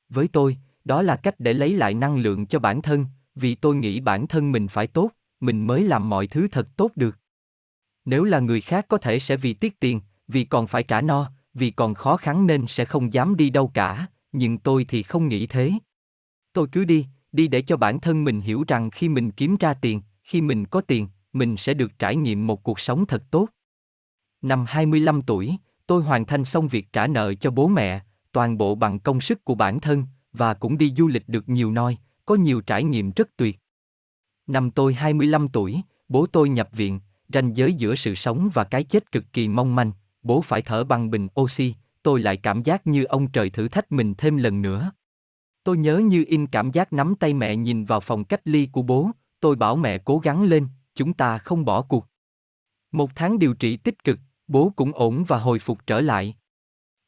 Với 0.09 0.29
tôi, 0.29 0.57
đó 0.87 1.03
là 1.03 1.17
cách 1.17 1.35
để 1.41 1.53
lấy 1.53 1.73
lại 1.77 1.95
năng 1.95 2.17
lượng 2.17 2.47
cho 2.47 2.59
bản 2.59 2.83
thân, 2.83 3.07
vì 3.35 3.55
tôi 3.55 3.77
nghĩ 3.77 4.01
bản 4.01 4.27
thân 4.27 4.53
mình 4.53 4.69
phải 4.69 4.87
tốt, 4.87 5.11
mình 5.41 5.67
mới 5.67 5.83
làm 5.83 6.09
mọi 6.09 6.27
thứ 6.27 6.49
thật 6.49 6.69
tốt 6.77 6.91
được. 6.97 7.19
Nếu 8.05 8.25
là 8.25 8.41
người 8.41 8.61
khác 8.61 8.87
có 8.89 8.99
thể 8.99 9.19
sẽ 9.19 9.37
vì 9.37 9.55
tiếc 9.55 9.81
tiền, 9.81 10.01
vì 10.29 10.45
còn 10.45 10.67
phải 10.67 10.83
trả 10.83 11.01
no, 11.01 11.31
vì 11.55 11.71
còn 11.71 11.95
khó 11.95 12.17
khăn 12.17 12.47
nên 12.47 12.65
sẽ 12.69 12.85
không 12.85 13.13
dám 13.13 13.37
đi 13.37 13.51
đâu 13.51 13.71
cả, 13.75 14.07
nhưng 14.33 14.59
tôi 14.59 14.85
thì 14.85 15.03
không 15.03 15.29
nghĩ 15.29 15.47
thế. 15.47 15.73
Tôi 16.53 16.67
cứ 16.73 16.85
đi, 16.85 17.07
đi 17.33 17.49
để 17.49 17.63
cho 17.63 17.77
bản 17.77 18.01
thân 18.01 18.25
mình 18.25 18.41
hiểu 18.41 18.65
rằng 18.69 18.91
khi 18.91 19.09
mình 19.09 19.31
kiếm 19.31 19.57
ra 19.61 19.75
tiền, 19.75 20.03
khi 20.23 20.41
mình 20.41 20.67
có 20.67 20.81
tiền, 20.81 21.09
mình 21.33 21.57
sẽ 21.57 21.75
được 21.75 21.99
trải 21.99 22.17
nghiệm 22.17 22.47
một 22.47 22.63
cuộc 22.63 22.81
sống 22.81 23.07
thật 23.07 23.23
tốt. 23.31 23.49
Năm 24.43 24.65
25 24.69 25.23
tuổi, 25.23 25.57
tôi 25.87 26.03
hoàn 26.03 26.25
thành 26.25 26.45
xong 26.45 26.69
việc 26.69 26.93
trả 26.93 27.07
nợ 27.07 27.35
cho 27.35 27.51
bố 27.51 27.69
mẹ, 27.69 28.01
toàn 28.33 28.59
bộ 28.59 28.75
bằng 28.75 28.99
công 28.99 29.21
sức 29.21 29.45
của 29.45 29.55
bản 29.55 29.81
thân, 29.81 30.05
và 30.39 30.55
cũng 30.55 30.79
đi 30.79 30.95
du 30.97 31.09
lịch 31.09 31.29
được 31.29 31.49
nhiều 31.49 31.73
nơi, 31.73 31.97
có 32.27 32.35
nhiều 32.35 32.61
trải 32.61 32.85
nghiệm 32.85 33.13
rất 33.17 33.37
tuyệt. 33.37 33.59
Năm 34.47 34.71
tôi 34.71 34.95
25 34.95 35.49
tuổi, 35.49 35.81
bố 36.09 36.27
tôi 36.27 36.49
nhập 36.49 36.69
viện, 36.73 37.01
ranh 37.29 37.57
giới 37.57 37.73
giữa 37.73 37.95
sự 37.95 38.15
sống 38.15 38.51
và 38.55 38.65
cái 38.65 38.85
chết 38.85 39.13
cực 39.13 39.25
kỳ 39.33 39.49
mong 39.49 39.75
manh, 39.75 39.93
bố 40.23 40.41
phải 40.41 40.63
thở 40.63 40.85
bằng 40.85 41.11
bình 41.11 41.29
oxy, 41.41 41.75
tôi 42.03 42.21
lại 42.21 42.37
cảm 42.37 42.63
giác 42.63 42.87
như 42.87 43.05
ông 43.05 43.29
trời 43.29 43.51
thử 43.51 43.69
thách 43.69 43.93
mình 43.93 44.15
thêm 44.19 44.37
lần 44.37 44.63
nữa. 44.63 44.93
Tôi 45.65 45.79
nhớ 45.79 45.99
như 45.99 46.25
in 46.29 46.47
cảm 46.47 46.71
giác 46.71 46.93
nắm 46.93 47.15
tay 47.15 47.35
mẹ 47.35 47.57
nhìn 47.57 47.85
vào 47.85 48.01
phòng 48.01 48.25
cách 48.25 48.41
ly 48.45 48.69
của 48.73 48.83
bố, 48.83 49.11
tôi 49.41 49.57
bảo 49.57 49.77
mẹ 49.77 49.99
cố 49.99 50.19
gắng 50.19 50.43
lên, 50.43 50.69
chúng 50.95 51.13
ta 51.13 51.39
không 51.39 51.65
bỏ 51.65 51.83
cuộc. 51.83 52.07
Một 52.93 53.11
tháng 53.15 53.39
điều 53.39 53.55
trị 53.55 53.77
tích 53.77 54.05
cực, 54.05 54.19
bố 54.49 54.73
cũng 54.77 54.93
ổn 54.95 55.25
và 55.25 55.39
hồi 55.39 55.59
phục 55.59 55.87
trở 55.87 56.01
lại. 56.01 56.37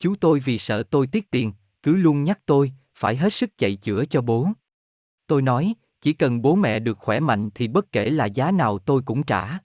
Chú 0.00 0.14
tôi 0.20 0.40
vì 0.40 0.58
sợ 0.58 0.82
tôi 0.82 1.06
tiết 1.06 1.30
tiền, 1.30 1.52
cứ 1.82 1.96
luôn 1.96 2.24
nhắc 2.24 2.40
tôi, 2.46 2.72
phải 2.98 3.16
hết 3.16 3.34
sức 3.34 3.58
chạy 3.58 3.76
chữa 3.76 4.04
cho 4.04 4.20
bố. 4.20 4.48
Tôi 5.26 5.42
nói, 5.42 5.74
chỉ 6.00 6.12
cần 6.12 6.42
bố 6.42 6.54
mẹ 6.54 6.78
được 6.78 6.98
khỏe 6.98 7.20
mạnh 7.20 7.50
thì 7.54 7.68
bất 7.68 7.92
kể 7.92 8.10
là 8.10 8.24
giá 8.24 8.50
nào 8.50 8.78
tôi 8.78 9.02
cũng 9.02 9.22
trả. 9.22 9.58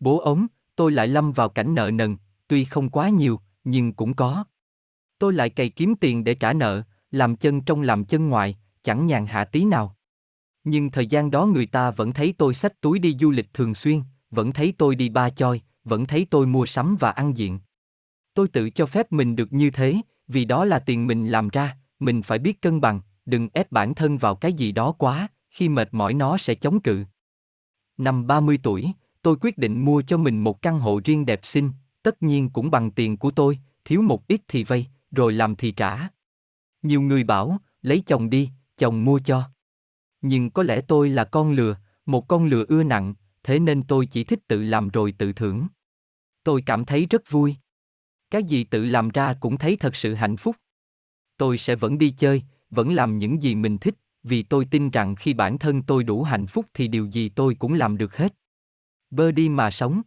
Bố 0.00 0.18
ốm, 0.18 0.46
tôi 0.76 0.92
lại 0.92 1.08
lâm 1.08 1.32
vào 1.32 1.48
cảnh 1.48 1.74
nợ 1.74 1.90
nần, 1.90 2.16
tuy 2.48 2.64
không 2.64 2.90
quá 2.90 3.08
nhiều, 3.08 3.40
nhưng 3.64 3.92
cũng 3.92 4.14
có. 4.14 4.44
Tôi 5.18 5.32
lại 5.32 5.50
cày 5.50 5.68
kiếm 5.68 5.94
tiền 5.94 6.24
để 6.24 6.34
trả 6.34 6.52
nợ, 6.52 6.82
làm 7.10 7.36
chân 7.36 7.60
trong 7.60 7.82
làm 7.82 8.04
chân 8.04 8.28
ngoài, 8.28 8.58
chẳng 8.82 9.06
nhàn 9.06 9.26
hạ 9.26 9.44
tí 9.44 9.64
nào. 9.64 9.96
Nhưng 10.64 10.90
thời 10.90 11.06
gian 11.06 11.30
đó 11.30 11.46
người 11.46 11.66
ta 11.66 11.90
vẫn 11.90 12.12
thấy 12.12 12.34
tôi 12.38 12.54
xách 12.54 12.80
túi 12.80 12.98
đi 12.98 13.16
du 13.20 13.30
lịch 13.30 13.54
thường 13.54 13.74
xuyên, 13.74 14.00
vẫn 14.30 14.52
thấy 14.52 14.74
tôi 14.78 14.94
đi 14.94 15.08
ba 15.08 15.30
choi, 15.30 15.60
vẫn 15.84 16.06
thấy 16.06 16.26
tôi 16.30 16.46
mua 16.46 16.66
sắm 16.66 16.96
và 17.00 17.10
ăn 17.10 17.36
diện. 17.36 17.58
Tôi 18.34 18.48
tự 18.48 18.70
cho 18.70 18.86
phép 18.86 19.12
mình 19.12 19.36
được 19.36 19.52
như 19.52 19.70
thế, 19.70 19.96
vì 20.28 20.44
đó 20.44 20.64
là 20.64 20.78
tiền 20.78 21.06
mình 21.06 21.28
làm 21.28 21.48
ra, 21.48 21.76
mình 21.98 22.22
phải 22.22 22.38
biết 22.38 22.62
cân 22.62 22.80
bằng, 22.80 23.00
đừng 23.26 23.48
ép 23.52 23.72
bản 23.72 23.94
thân 23.94 24.18
vào 24.18 24.34
cái 24.34 24.52
gì 24.52 24.72
đó 24.72 24.92
quá, 24.92 25.28
khi 25.50 25.68
mệt 25.68 25.88
mỏi 25.94 26.14
nó 26.14 26.38
sẽ 26.38 26.54
chống 26.54 26.80
cự. 26.80 27.04
Năm 27.96 28.26
30 28.26 28.58
tuổi, 28.62 28.92
tôi 29.22 29.36
quyết 29.40 29.58
định 29.58 29.84
mua 29.84 30.02
cho 30.02 30.16
mình 30.16 30.44
một 30.44 30.62
căn 30.62 30.78
hộ 30.78 31.00
riêng 31.04 31.26
đẹp 31.26 31.40
xinh, 31.42 31.70
tất 32.02 32.22
nhiên 32.22 32.50
cũng 32.50 32.70
bằng 32.70 32.90
tiền 32.90 33.16
của 33.16 33.30
tôi, 33.30 33.58
thiếu 33.84 34.02
một 34.02 34.26
ít 34.26 34.40
thì 34.48 34.64
vay, 34.64 34.86
rồi 35.10 35.32
làm 35.32 35.56
thì 35.56 35.70
trả. 35.70 36.08
Nhiều 36.82 37.00
người 37.00 37.24
bảo, 37.24 37.58
lấy 37.82 38.02
chồng 38.06 38.30
đi, 38.30 38.50
chồng 38.76 39.04
mua 39.04 39.18
cho. 39.24 39.50
Nhưng 40.20 40.50
có 40.50 40.62
lẽ 40.62 40.80
tôi 40.80 41.10
là 41.10 41.24
con 41.24 41.52
lừa, 41.52 41.76
một 42.06 42.28
con 42.28 42.46
lừa 42.46 42.64
ưa 42.68 42.82
nặng, 42.82 43.14
thế 43.42 43.58
nên 43.58 43.82
tôi 43.82 44.06
chỉ 44.06 44.24
thích 44.24 44.38
tự 44.48 44.62
làm 44.62 44.88
rồi 44.88 45.12
tự 45.18 45.32
thưởng. 45.32 45.66
Tôi 46.44 46.62
cảm 46.66 46.84
thấy 46.84 47.06
rất 47.10 47.30
vui. 47.30 47.56
Cái 48.30 48.44
gì 48.44 48.64
tự 48.64 48.84
làm 48.84 49.08
ra 49.08 49.34
cũng 49.40 49.58
thấy 49.58 49.76
thật 49.76 49.96
sự 49.96 50.14
hạnh 50.14 50.36
phúc. 50.36 50.56
Tôi 51.44 51.58
sẽ 51.58 51.76
vẫn 51.76 51.98
đi 51.98 52.10
chơi, 52.10 52.42
vẫn 52.70 52.94
làm 52.94 53.18
những 53.18 53.42
gì 53.42 53.54
mình 53.54 53.78
thích, 53.78 53.94
vì 54.22 54.42
tôi 54.42 54.64
tin 54.64 54.90
rằng 54.90 55.16
khi 55.16 55.34
bản 55.34 55.58
thân 55.58 55.82
tôi 55.82 56.04
đủ 56.04 56.22
hạnh 56.22 56.46
phúc 56.46 56.66
thì 56.74 56.88
điều 56.88 57.06
gì 57.06 57.28
tôi 57.28 57.54
cũng 57.54 57.74
làm 57.74 57.96
được 57.96 58.16
hết. 58.16 58.34
Bơ 59.10 59.32
đi 59.32 59.48
mà 59.48 59.70
sống. 59.70 60.02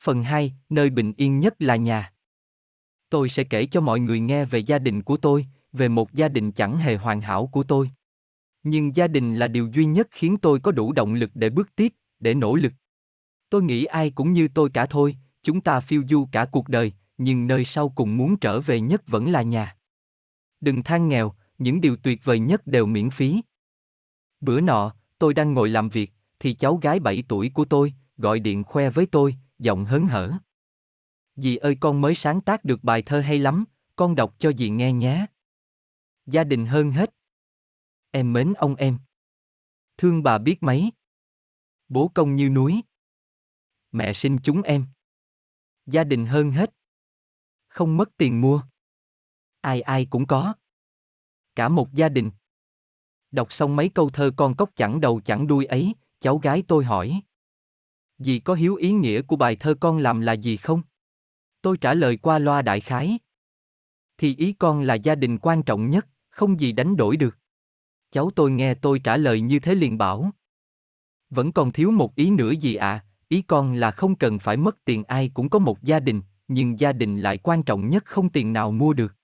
Phần 0.00 0.22
2, 0.22 0.54
nơi 0.68 0.90
bình 0.90 1.12
yên 1.16 1.38
nhất 1.38 1.54
là 1.58 1.76
nhà. 1.76 2.12
Tôi 3.10 3.28
sẽ 3.28 3.44
kể 3.44 3.66
cho 3.66 3.80
mọi 3.80 4.00
người 4.00 4.20
nghe 4.20 4.44
về 4.44 4.58
gia 4.58 4.78
đình 4.78 5.02
của 5.02 5.16
tôi, 5.16 5.46
về 5.72 5.88
một 5.88 6.12
gia 6.12 6.28
đình 6.28 6.52
chẳng 6.52 6.76
hề 6.76 6.96
hoàn 6.96 7.20
hảo 7.20 7.46
của 7.46 7.62
tôi. 7.62 7.90
Nhưng 8.62 8.96
gia 8.96 9.06
đình 9.06 9.34
là 9.34 9.48
điều 9.48 9.68
duy 9.72 9.84
nhất 9.84 10.08
khiến 10.10 10.36
tôi 10.36 10.60
có 10.60 10.72
đủ 10.72 10.92
động 10.92 11.14
lực 11.14 11.30
để 11.34 11.50
bước 11.50 11.76
tiếp, 11.76 11.92
để 12.18 12.34
nỗ 12.34 12.56
lực. 12.56 12.72
Tôi 13.50 13.62
nghĩ 13.62 13.84
ai 13.84 14.10
cũng 14.10 14.32
như 14.32 14.48
tôi 14.48 14.70
cả 14.70 14.86
thôi, 14.86 15.16
chúng 15.42 15.60
ta 15.60 15.80
phiêu 15.80 16.02
du 16.08 16.28
cả 16.32 16.44
cuộc 16.44 16.68
đời, 16.68 16.92
nhưng 17.18 17.46
nơi 17.46 17.64
sau 17.64 17.88
cùng 17.88 18.16
muốn 18.16 18.36
trở 18.36 18.60
về 18.60 18.80
nhất 18.80 19.02
vẫn 19.06 19.30
là 19.30 19.42
nhà. 19.42 19.76
Đừng 20.64 20.82
than 20.82 21.08
nghèo, 21.08 21.34
những 21.58 21.80
điều 21.80 21.96
tuyệt 21.96 22.24
vời 22.24 22.38
nhất 22.38 22.66
đều 22.66 22.86
miễn 22.86 23.10
phí. 23.10 23.42
Bữa 24.40 24.60
nọ, 24.60 24.94
tôi 25.18 25.34
đang 25.34 25.54
ngồi 25.54 25.68
làm 25.68 25.88
việc, 25.88 26.12
thì 26.38 26.54
cháu 26.54 26.76
gái 26.76 27.00
7 27.00 27.24
tuổi 27.28 27.50
của 27.54 27.64
tôi 27.64 27.94
gọi 28.16 28.40
điện 28.40 28.64
khoe 28.64 28.90
với 28.90 29.06
tôi, 29.06 29.36
giọng 29.58 29.84
hớn 29.84 30.06
hở. 30.06 30.32
Dì 31.36 31.56
ơi 31.56 31.76
con 31.80 32.00
mới 32.00 32.14
sáng 32.14 32.40
tác 32.40 32.64
được 32.64 32.84
bài 32.84 33.02
thơ 33.02 33.20
hay 33.20 33.38
lắm, 33.38 33.64
con 33.96 34.14
đọc 34.14 34.34
cho 34.38 34.52
dì 34.58 34.70
nghe 34.70 34.92
nhé. 34.92 35.26
Gia 36.26 36.44
đình 36.44 36.66
hơn 36.66 36.90
hết. 36.90 37.14
Em 38.10 38.32
mến 38.32 38.52
ông 38.52 38.74
em. 38.74 38.98
Thương 39.96 40.22
bà 40.22 40.38
biết 40.38 40.62
mấy. 40.62 40.92
Bố 41.88 42.10
công 42.14 42.36
như 42.36 42.48
núi. 42.48 42.82
Mẹ 43.92 44.12
sinh 44.12 44.38
chúng 44.44 44.62
em. 44.62 44.86
Gia 45.86 46.04
đình 46.04 46.26
hơn 46.26 46.50
hết. 46.50 46.74
Không 47.68 47.96
mất 47.96 48.16
tiền 48.16 48.40
mua. 48.40 48.62
Ai 49.64 49.80
ai 49.80 50.06
cũng 50.06 50.26
có. 50.26 50.54
Cả 51.54 51.68
một 51.68 51.92
gia 51.92 52.08
đình. 52.08 52.30
Đọc 53.30 53.52
xong 53.52 53.76
mấy 53.76 53.88
câu 53.88 54.10
thơ 54.10 54.30
con 54.36 54.54
cốc 54.54 54.70
chẳng 54.76 55.00
đầu 55.00 55.20
chẳng 55.24 55.46
đuôi 55.46 55.66
ấy, 55.66 55.94
cháu 56.20 56.38
gái 56.38 56.62
tôi 56.68 56.84
hỏi. 56.84 57.22
Dì 58.18 58.38
có 58.38 58.54
hiếu 58.54 58.74
ý 58.74 58.92
nghĩa 58.92 59.22
của 59.22 59.36
bài 59.36 59.56
thơ 59.56 59.74
con 59.80 59.98
làm 59.98 60.20
là 60.20 60.32
gì 60.32 60.56
không? 60.56 60.82
Tôi 61.62 61.76
trả 61.76 61.94
lời 61.94 62.16
qua 62.16 62.38
loa 62.38 62.62
đại 62.62 62.80
khái. 62.80 63.18
Thì 64.18 64.36
ý 64.36 64.52
con 64.52 64.82
là 64.82 64.94
gia 64.94 65.14
đình 65.14 65.38
quan 65.38 65.62
trọng 65.62 65.90
nhất, 65.90 66.06
không 66.30 66.60
gì 66.60 66.72
đánh 66.72 66.96
đổi 66.96 67.16
được. 67.16 67.38
Cháu 68.10 68.30
tôi 68.30 68.50
nghe 68.50 68.74
tôi 68.74 68.98
trả 68.98 69.16
lời 69.16 69.40
như 69.40 69.58
thế 69.58 69.74
liền 69.74 69.98
bảo. 69.98 70.30
Vẫn 71.30 71.52
còn 71.52 71.72
thiếu 71.72 71.90
một 71.90 72.14
ý 72.14 72.30
nữa 72.30 72.50
gì 72.50 72.74
ạ, 72.74 72.88
à? 72.88 73.04
ý 73.28 73.42
con 73.42 73.74
là 73.74 73.90
không 73.90 74.14
cần 74.14 74.38
phải 74.38 74.56
mất 74.56 74.84
tiền 74.84 75.04
ai 75.04 75.30
cũng 75.34 75.48
có 75.48 75.58
một 75.58 75.82
gia 75.82 76.00
đình, 76.00 76.22
nhưng 76.48 76.80
gia 76.80 76.92
đình 76.92 77.20
lại 77.20 77.38
quan 77.38 77.62
trọng 77.62 77.88
nhất 77.88 78.04
không 78.04 78.28
tiền 78.28 78.52
nào 78.52 78.70
mua 78.70 78.92
được. 78.92 79.14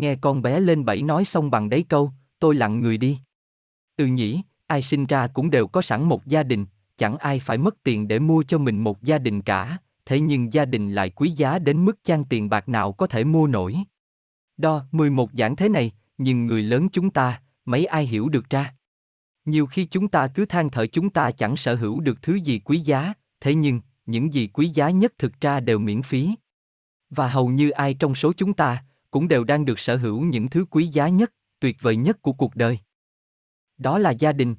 Nghe 0.00 0.14
con 0.16 0.42
bé 0.42 0.60
lên 0.60 0.84
bảy 0.84 1.02
nói 1.02 1.24
xong 1.24 1.50
bằng 1.50 1.70
đấy 1.70 1.84
câu, 1.88 2.12
tôi 2.38 2.54
lặng 2.54 2.80
người 2.80 2.98
đi. 2.98 3.18
Từ 3.96 4.06
nhỉ, 4.06 4.42
ai 4.66 4.82
sinh 4.82 5.06
ra 5.06 5.26
cũng 5.26 5.50
đều 5.50 5.66
có 5.66 5.82
sẵn 5.82 6.02
một 6.02 6.26
gia 6.26 6.42
đình, 6.42 6.66
chẳng 6.96 7.16
ai 7.16 7.38
phải 7.38 7.58
mất 7.58 7.82
tiền 7.82 8.08
để 8.08 8.18
mua 8.18 8.42
cho 8.42 8.58
mình 8.58 8.84
một 8.84 9.02
gia 9.02 9.18
đình 9.18 9.42
cả, 9.42 9.78
thế 10.06 10.20
nhưng 10.20 10.52
gia 10.52 10.64
đình 10.64 10.90
lại 10.90 11.10
quý 11.10 11.30
giá 11.30 11.58
đến 11.58 11.84
mức 11.84 12.04
trang 12.04 12.24
tiền 12.24 12.48
bạc 12.48 12.68
nào 12.68 12.92
có 12.92 13.06
thể 13.06 13.24
mua 13.24 13.46
nổi. 13.46 13.76
Đo 14.56 14.84
11 14.92 15.30
giảng 15.32 15.56
thế 15.56 15.68
này, 15.68 15.92
nhưng 16.18 16.46
người 16.46 16.62
lớn 16.62 16.88
chúng 16.92 17.10
ta, 17.10 17.42
mấy 17.64 17.84
ai 17.86 18.06
hiểu 18.06 18.28
được 18.28 18.50
ra. 18.50 18.74
Nhiều 19.44 19.66
khi 19.66 19.84
chúng 19.84 20.08
ta 20.08 20.26
cứ 20.26 20.46
than 20.46 20.70
thở 20.70 20.86
chúng 20.86 21.10
ta 21.10 21.30
chẳng 21.30 21.56
sở 21.56 21.74
hữu 21.74 22.00
được 22.00 22.22
thứ 22.22 22.34
gì 22.34 22.58
quý 22.58 22.78
giá, 22.78 23.14
thế 23.40 23.54
nhưng, 23.54 23.80
những 24.06 24.32
gì 24.32 24.46
quý 24.46 24.68
giá 24.68 24.90
nhất 24.90 25.12
thực 25.18 25.40
ra 25.40 25.60
đều 25.60 25.78
miễn 25.78 26.02
phí. 26.02 26.34
Và 27.10 27.28
hầu 27.28 27.48
như 27.48 27.70
ai 27.70 27.94
trong 27.94 28.14
số 28.14 28.32
chúng 28.32 28.52
ta, 28.52 28.84
cũng 29.10 29.28
đều 29.28 29.44
đang 29.44 29.64
được 29.64 29.80
sở 29.80 29.96
hữu 29.96 30.20
những 30.20 30.48
thứ 30.48 30.64
quý 30.70 30.86
giá 30.86 31.08
nhất, 31.08 31.32
tuyệt 31.60 31.76
vời 31.80 31.96
nhất 31.96 32.22
của 32.22 32.32
cuộc 32.32 32.56
đời. 32.56 32.78
Đó 33.78 33.98
là 33.98 34.10
gia 34.10 34.32
đình. 34.32 34.54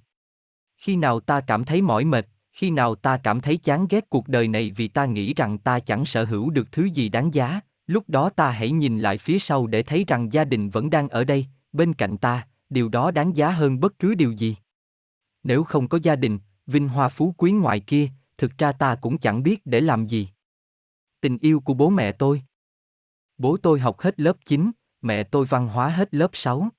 Khi 0.78 0.96
nào 0.96 1.20
ta 1.20 1.42
cảm 1.42 1.64
thấy 1.64 1.82
mỏi 1.82 2.06
mệt, 2.06 2.28
khi 2.52 2.72
nào 2.72 2.96
ta 2.96 3.18
cảm 3.18 3.42
thấy 3.42 3.58
chán 3.58 3.88
ghét 3.90 4.10
cuộc 4.10 4.28
đời 4.28 4.48
này 4.48 4.72
vì 4.76 4.88
ta 4.88 5.06
nghĩ 5.06 5.34
rằng 5.34 5.58
ta 5.58 5.80
chẳng 5.80 6.06
sở 6.06 6.26
hữu 6.26 6.50
được 6.50 6.72
thứ 6.72 6.84
gì 6.84 7.10
đáng 7.10 7.34
giá, 7.34 7.60
lúc 7.88 8.10
đó 8.10 8.30
ta 8.30 8.52
hãy 8.52 8.72
nhìn 8.72 9.00
lại 9.00 9.18
phía 9.18 9.40
sau 9.40 9.68
để 9.68 9.84
thấy 9.84 10.06
rằng 10.08 10.34
gia 10.34 10.46
đình 10.46 10.70
vẫn 10.70 10.90
đang 10.90 11.10
ở 11.10 11.24
đây, 11.24 11.46
bên 11.74 11.94
cạnh 11.94 12.18
ta, 12.18 12.48
điều 12.70 12.90
đó 12.90 13.12
đáng 13.12 13.38
giá 13.38 13.52
hơn 13.52 13.80
bất 13.80 14.00
cứ 14.00 14.16
điều 14.16 14.32
gì. 14.32 14.56
Nếu 15.44 15.64
không 15.64 15.88
có 15.88 16.00
gia 16.04 16.16
đình, 16.16 16.40
vinh 16.68 16.88
hoa 16.88 17.10
phú 17.10 17.36
quý 17.38 17.52
ngoài 17.52 17.80
kia, 17.80 18.10
thực 18.38 18.58
ra 18.58 18.72
ta 18.72 18.96
cũng 18.96 19.18
chẳng 19.18 19.44
biết 19.44 19.66
để 19.66 19.82
làm 19.82 20.08
gì. 20.08 20.30
Tình 21.22 21.38
yêu 21.38 21.60
của 21.60 21.74
bố 21.74 21.90
mẹ 21.90 22.12
tôi. 22.12 22.44
Bố 23.42 23.58
tôi 23.58 23.80
học 23.80 24.00
hết 24.00 24.20
lớp 24.20 24.38
9, 24.46 24.72
mẹ 25.02 25.24
tôi 25.24 25.46
văn 25.46 25.68
hóa 25.68 25.90
hết 25.90 26.14
lớp 26.14 26.30
6. 26.34 26.70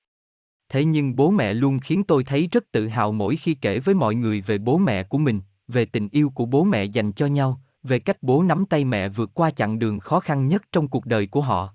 Thế 0.69 0.85
nhưng 0.85 1.17
bố 1.17 1.31
mẹ 1.31 1.55
luôn 1.55 1.79
khiến 1.79 2.05
tôi 2.05 2.25
thấy 2.25 2.49
rất 2.53 2.73
tự 2.73 2.89
hào 2.89 3.13
mỗi 3.13 3.37
khi 3.37 3.55
kể 3.55 3.79
với 3.79 3.95
mọi 3.95 4.15
người 4.15 4.41
về 4.41 4.59
bố 4.59 4.79
mẹ 4.79 5.03
của 5.03 5.19
mình, 5.19 5.41
về 5.69 5.85
tình 5.85 6.09
yêu 6.09 6.31
của 6.31 6.47
bố 6.47 6.65
mẹ 6.65 6.85
dành 6.85 7.13
cho 7.13 7.27
nhau, 7.27 7.61
về 7.83 7.99
cách 7.99 8.23
bố 8.23 8.43
nắm 8.43 8.67
tay 8.67 8.85
mẹ 8.85 9.09
vượt 9.09 9.31
qua 9.35 9.51
chặng 9.51 9.79
đường 9.79 9.99
khó 9.99 10.21
khăn 10.21 10.49
nhất 10.49 10.63
trong 10.73 10.89
cuộc 10.89 11.07
đời 11.07 11.27
của 11.27 11.41
họ. 11.41 11.75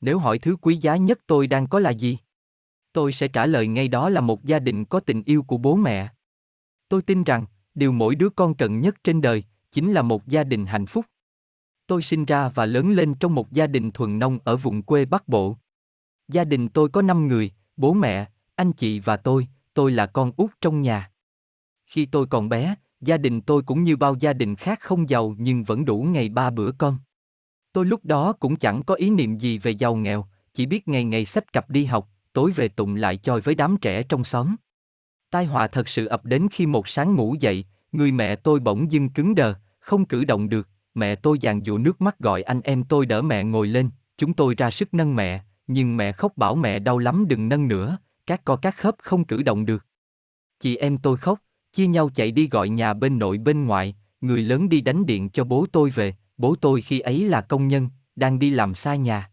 Nếu 0.00 0.18
hỏi 0.18 0.38
thứ 0.38 0.56
quý 0.56 0.76
giá 0.76 0.96
nhất 0.96 1.18
tôi 1.26 1.46
đang 1.46 1.66
có 1.66 1.78
là 1.78 1.90
gì? 1.90 2.18
Tôi 2.92 3.12
sẽ 3.12 3.28
trả 3.28 3.46
lời 3.46 3.66
ngay 3.66 3.88
đó 3.88 4.08
là 4.08 4.20
một 4.20 4.44
gia 4.44 4.58
đình 4.58 4.84
có 4.84 5.00
tình 5.00 5.22
yêu 5.22 5.42
của 5.42 5.58
bố 5.58 5.76
mẹ. 5.76 6.08
Tôi 6.88 7.02
tin 7.02 7.24
rằng, 7.24 7.46
điều 7.74 7.92
mỗi 7.92 8.14
đứa 8.14 8.28
con 8.28 8.54
cần 8.54 8.80
nhất 8.80 8.96
trên 9.04 9.20
đời, 9.20 9.44
chính 9.72 9.92
là 9.92 10.02
một 10.02 10.26
gia 10.26 10.44
đình 10.44 10.66
hạnh 10.66 10.86
phúc. 10.86 11.06
Tôi 11.86 12.02
sinh 12.02 12.24
ra 12.24 12.48
và 12.48 12.66
lớn 12.66 12.90
lên 12.90 13.14
trong 13.14 13.34
một 13.34 13.52
gia 13.52 13.66
đình 13.66 13.90
thuần 13.90 14.18
nông 14.18 14.38
ở 14.44 14.56
vùng 14.56 14.82
quê 14.82 15.04
Bắc 15.04 15.28
Bộ. 15.28 15.56
Gia 16.28 16.44
đình 16.44 16.68
tôi 16.68 16.88
có 16.88 17.02
5 17.02 17.28
người, 17.28 17.52
bố 17.76 17.92
mẹ, 17.92 18.30
anh 18.54 18.72
chị 18.72 19.00
và 19.00 19.16
tôi, 19.16 19.48
tôi 19.74 19.92
là 19.92 20.06
con 20.06 20.32
út 20.36 20.50
trong 20.60 20.82
nhà. 20.82 21.10
Khi 21.86 22.06
tôi 22.06 22.26
còn 22.26 22.48
bé, 22.48 22.74
gia 23.00 23.16
đình 23.16 23.40
tôi 23.40 23.62
cũng 23.62 23.84
như 23.84 23.96
bao 23.96 24.16
gia 24.20 24.32
đình 24.32 24.56
khác 24.56 24.80
không 24.80 25.08
giàu 25.08 25.34
nhưng 25.38 25.64
vẫn 25.64 25.84
đủ 25.84 26.02
ngày 26.02 26.28
ba 26.28 26.50
bữa 26.50 26.72
cơm. 26.72 26.98
Tôi 27.72 27.86
lúc 27.86 28.04
đó 28.04 28.32
cũng 28.32 28.56
chẳng 28.56 28.82
có 28.82 28.94
ý 28.94 29.10
niệm 29.10 29.38
gì 29.38 29.58
về 29.58 29.70
giàu 29.70 29.96
nghèo, 29.96 30.26
chỉ 30.54 30.66
biết 30.66 30.88
ngày 30.88 31.04
ngày 31.04 31.24
xách 31.24 31.52
cặp 31.52 31.70
đi 31.70 31.84
học, 31.84 32.08
tối 32.32 32.52
về 32.52 32.68
tụng 32.68 32.94
lại 32.94 33.16
chơi 33.16 33.40
với 33.40 33.54
đám 33.54 33.76
trẻ 33.76 34.02
trong 34.02 34.24
xóm. 34.24 34.56
Tai 35.30 35.44
họa 35.44 35.66
thật 35.66 35.88
sự 35.88 36.06
ập 36.06 36.24
đến 36.24 36.48
khi 36.52 36.66
một 36.66 36.88
sáng 36.88 37.14
ngủ 37.14 37.36
dậy, 37.40 37.64
người 37.92 38.12
mẹ 38.12 38.36
tôi 38.36 38.60
bỗng 38.60 38.92
dưng 38.92 39.08
cứng 39.08 39.34
đờ, 39.34 39.54
không 39.78 40.04
cử 40.04 40.24
động 40.24 40.48
được, 40.48 40.68
mẹ 40.96 41.14
tôi 41.14 41.38
dàn 41.42 41.62
dụ 41.62 41.78
nước 41.78 42.00
mắt 42.00 42.18
gọi 42.18 42.42
anh 42.42 42.60
em 42.60 42.84
tôi 42.84 43.06
đỡ 43.06 43.22
mẹ 43.22 43.44
ngồi 43.44 43.66
lên, 43.66 43.90
chúng 44.18 44.34
tôi 44.34 44.54
ra 44.54 44.70
sức 44.70 44.94
nâng 44.94 45.16
mẹ, 45.16 45.44
nhưng 45.66 45.96
mẹ 45.96 46.12
khóc 46.12 46.36
bảo 46.36 46.54
mẹ 46.54 46.78
đau 46.78 46.98
lắm 46.98 47.28
đừng 47.28 47.48
nâng 47.48 47.68
nữa, 47.68 47.98
các 48.26 48.44
co 48.44 48.56
các 48.56 48.76
khớp 48.76 48.94
không 48.98 49.24
cử 49.24 49.42
động 49.42 49.66
được. 49.66 49.86
Chị 50.60 50.76
em 50.76 50.98
tôi 50.98 51.16
khóc, 51.16 51.40
chia 51.72 51.86
nhau 51.86 52.10
chạy 52.14 52.30
đi 52.30 52.48
gọi 52.48 52.68
nhà 52.68 52.94
bên 52.94 53.18
nội 53.18 53.38
bên 53.38 53.64
ngoại, 53.64 53.94
người 54.20 54.42
lớn 54.42 54.68
đi 54.68 54.80
đánh 54.80 55.06
điện 55.06 55.28
cho 55.28 55.44
bố 55.44 55.66
tôi 55.72 55.90
về, 55.90 56.14
bố 56.36 56.54
tôi 56.54 56.82
khi 56.82 57.00
ấy 57.00 57.28
là 57.28 57.40
công 57.40 57.68
nhân, 57.68 57.88
đang 58.16 58.38
đi 58.38 58.50
làm 58.50 58.74
xa 58.74 58.94
nhà. 58.94 59.30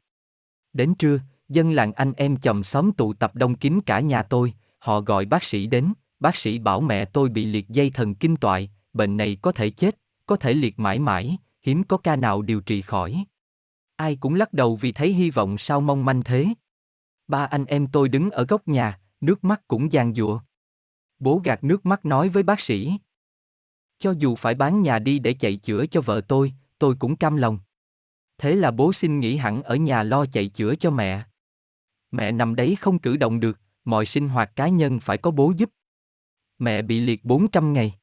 Đến 0.74 0.96
trưa, 0.96 1.20
dân 1.50 1.72
làng 1.72 1.94
anh 1.94 2.14
em 2.14 2.38
chồng 2.38 2.64
xóm 2.64 2.92
tụ 2.92 3.14
tập 3.14 3.36
đông 3.36 3.56
kín 3.56 3.80
cả 3.86 4.00
nhà 4.00 4.24
tôi, 4.24 4.54
họ 4.80 5.02
gọi 5.02 5.26
bác 5.26 5.44
sĩ 5.44 5.68
đến, 5.68 5.94
bác 6.20 6.36
sĩ 6.36 6.60
bảo 6.60 6.82
mẹ 6.82 7.06
tôi 7.06 7.30
bị 7.30 7.46
liệt 7.46 7.70
dây 7.70 7.90
thần 7.90 8.16
kinh 8.16 8.36
toại, 8.36 8.72
bệnh 8.94 9.18
này 9.18 9.38
có 9.42 9.52
thể 9.52 9.70
chết, 9.70 10.00
có 10.26 10.36
thể 10.36 10.54
liệt 10.54 10.80
mãi 10.80 11.00
mãi, 11.00 11.38
hiếm 11.64 11.84
có 11.84 11.98
ca 11.98 12.16
nào 12.16 12.42
điều 12.42 12.62
trị 12.62 12.82
khỏi. 12.82 13.26
Ai 13.96 14.16
cũng 14.16 14.36
lắc 14.36 14.54
đầu 14.54 14.76
vì 14.76 14.92
thấy 14.92 15.14
hy 15.14 15.30
vọng 15.32 15.58
sao 15.58 15.82
mong 15.82 16.06
manh 16.06 16.24
thế. 16.24 16.48
Ba 17.28 17.46
anh 17.46 17.66
em 17.66 17.88
tôi 17.88 18.10
đứng 18.10 18.30
ở 18.30 18.46
góc 18.46 18.68
nhà, 18.68 19.00
nước 19.22 19.44
mắt 19.44 19.68
cũng 19.68 19.92
giàn 19.92 20.14
giụa. 20.14 20.40
Bố 21.20 21.42
gạt 21.44 21.64
nước 21.64 21.86
mắt 21.86 22.06
nói 22.06 22.30
với 22.30 22.44
bác 22.44 22.62
sĩ. 22.62 22.92
Cho 23.98 24.12
dù 24.12 24.36
phải 24.36 24.56
bán 24.56 24.82
nhà 24.82 25.00
đi 25.00 25.20
để 25.20 25.34
chạy 25.34 25.56
chữa 25.58 25.86
cho 25.86 26.02
vợ 26.02 26.22
tôi, 26.28 26.54
tôi 26.80 26.96
cũng 27.00 27.16
cam 27.16 27.38
lòng. 27.38 27.60
Thế 28.38 28.56
là 28.56 28.72
bố 28.72 28.94
xin 28.94 29.20
nghỉ 29.20 29.38
hẳn 29.38 29.64
ở 29.64 29.76
nhà 29.76 30.04
lo 30.04 30.26
chạy 30.26 30.48
chữa 30.48 30.76
cho 30.76 30.92
mẹ. 30.92 31.24
Mẹ 32.12 32.32
nằm 32.32 32.56
đấy 32.56 32.76
không 32.80 33.00
cử 33.00 33.18
động 33.18 33.40
được, 33.40 33.60
mọi 33.86 34.06
sinh 34.06 34.30
hoạt 34.30 34.56
cá 34.56 34.68
nhân 34.68 35.00
phải 35.00 35.18
có 35.18 35.32
bố 35.32 35.54
giúp. 35.58 35.70
Mẹ 36.60 36.82
bị 36.82 37.00
liệt 37.00 37.26
400 37.26 37.74
ngày. 37.74 37.94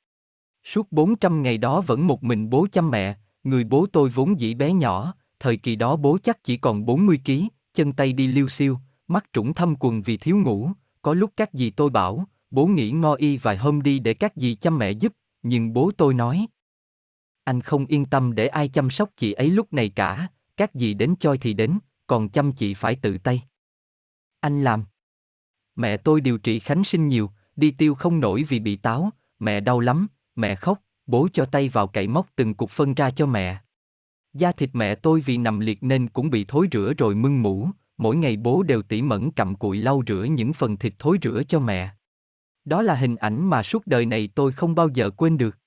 Suốt 0.64 0.92
400 0.92 1.42
ngày 1.42 1.58
đó 1.58 1.80
vẫn 1.80 2.06
một 2.06 2.24
mình 2.24 2.50
bố 2.50 2.66
chăm 2.72 2.90
mẹ, 2.90 3.18
người 3.44 3.64
bố 3.64 3.86
tôi 3.86 4.08
vốn 4.08 4.40
dĩ 4.40 4.54
bé 4.54 4.72
nhỏ, 4.72 5.14
thời 5.40 5.56
kỳ 5.56 5.76
đó 5.76 5.96
bố 5.96 6.18
chắc 6.22 6.44
chỉ 6.44 6.56
còn 6.56 6.86
40 6.86 7.20
kg, 7.24 7.32
chân 7.74 7.92
tay 7.92 8.12
đi 8.12 8.26
liêu 8.26 8.48
xiêu, 8.48 8.78
mắt 9.08 9.24
trũng 9.32 9.54
thâm 9.54 9.74
quần 9.80 10.02
vì 10.02 10.16
thiếu 10.16 10.36
ngủ, 10.36 10.70
có 11.02 11.14
lúc 11.14 11.32
các 11.36 11.50
dì 11.52 11.70
tôi 11.70 11.90
bảo, 11.90 12.24
bố 12.50 12.66
nghỉ 12.66 12.90
ngo 12.90 13.14
y 13.14 13.36
vài 13.36 13.56
hôm 13.56 13.82
đi 13.82 13.98
để 13.98 14.14
các 14.14 14.32
dì 14.36 14.54
chăm 14.54 14.78
mẹ 14.78 14.90
giúp, 14.90 15.12
nhưng 15.42 15.72
bố 15.72 15.90
tôi 15.96 16.14
nói. 16.14 16.46
Anh 17.44 17.60
không 17.60 17.86
yên 17.86 18.06
tâm 18.06 18.34
để 18.34 18.46
ai 18.46 18.68
chăm 18.68 18.90
sóc 18.90 19.10
chị 19.16 19.32
ấy 19.32 19.50
lúc 19.50 19.72
này 19.72 19.88
cả, 19.88 20.28
các 20.56 20.70
dì 20.74 20.94
đến 20.94 21.14
choi 21.20 21.38
thì 21.38 21.52
đến, 21.52 21.78
còn 22.06 22.28
chăm 22.28 22.52
chị 22.52 22.74
phải 22.74 22.96
tự 22.96 23.18
tay. 23.18 23.42
Anh 24.40 24.64
làm. 24.64 24.84
Mẹ 25.76 25.96
tôi 25.96 26.20
điều 26.20 26.38
trị 26.38 26.58
khánh 26.58 26.84
sinh 26.84 27.08
nhiều, 27.08 27.30
đi 27.56 27.70
tiêu 27.70 27.94
không 27.94 28.20
nổi 28.20 28.44
vì 28.48 28.58
bị 28.58 28.76
táo, 28.76 29.10
mẹ 29.38 29.60
đau 29.60 29.80
lắm, 29.80 30.06
mẹ 30.36 30.54
khóc, 30.54 30.80
bố 31.10 31.28
cho 31.32 31.44
tay 31.44 31.68
vào 31.68 31.86
cậy 31.86 32.08
móc 32.08 32.26
từng 32.36 32.54
cục 32.54 32.70
phân 32.70 32.94
ra 32.94 33.10
cho 33.10 33.26
mẹ. 33.26 33.60
Da 34.32 34.52
thịt 34.52 34.70
mẹ 34.72 34.94
tôi 34.94 35.20
vì 35.20 35.36
nằm 35.36 35.60
liệt 35.60 35.82
nên 35.82 36.08
cũng 36.08 36.30
bị 36.30 36.44
thối 36.48 36.68
rửa 36.72 36.92
rồi 36.98 37.14
mưng 37.14 37.42
mũ, 37.42 37.68
mỗi 37.98 38.16
ngày 38.16 38.36
bố 38.36 38.62
đều 38.62 38.82
tỉ 38.82 39.02
mẩn 39.02 39.30
cầm 39.30 39.54
cụi 39.54 39.78
lau 39.78 40.02
rửa 40.06 40.26
những 40.30 40.52
phần 40.52 40.76
thịt 40.76 40.94
thối 40.98 41.18
rửa 41.22 41.42
cho 41.48 41.60
mẹ. 41.60 41.90
Đó 42.64 42.82
là 42.82 42.94
hình 42.94 43.16
ảnh 43.16 43.50
mà 43.50 43.62
suốt 43.62 43.86
đời 43.86 44.06
này 44.06 44.28
tôi 44.34 44.52
không 44.52 44.74
bao 44.74 44.88
giờ 44.88 45.10
quên 45.10 45.38
được. 45.38 45.58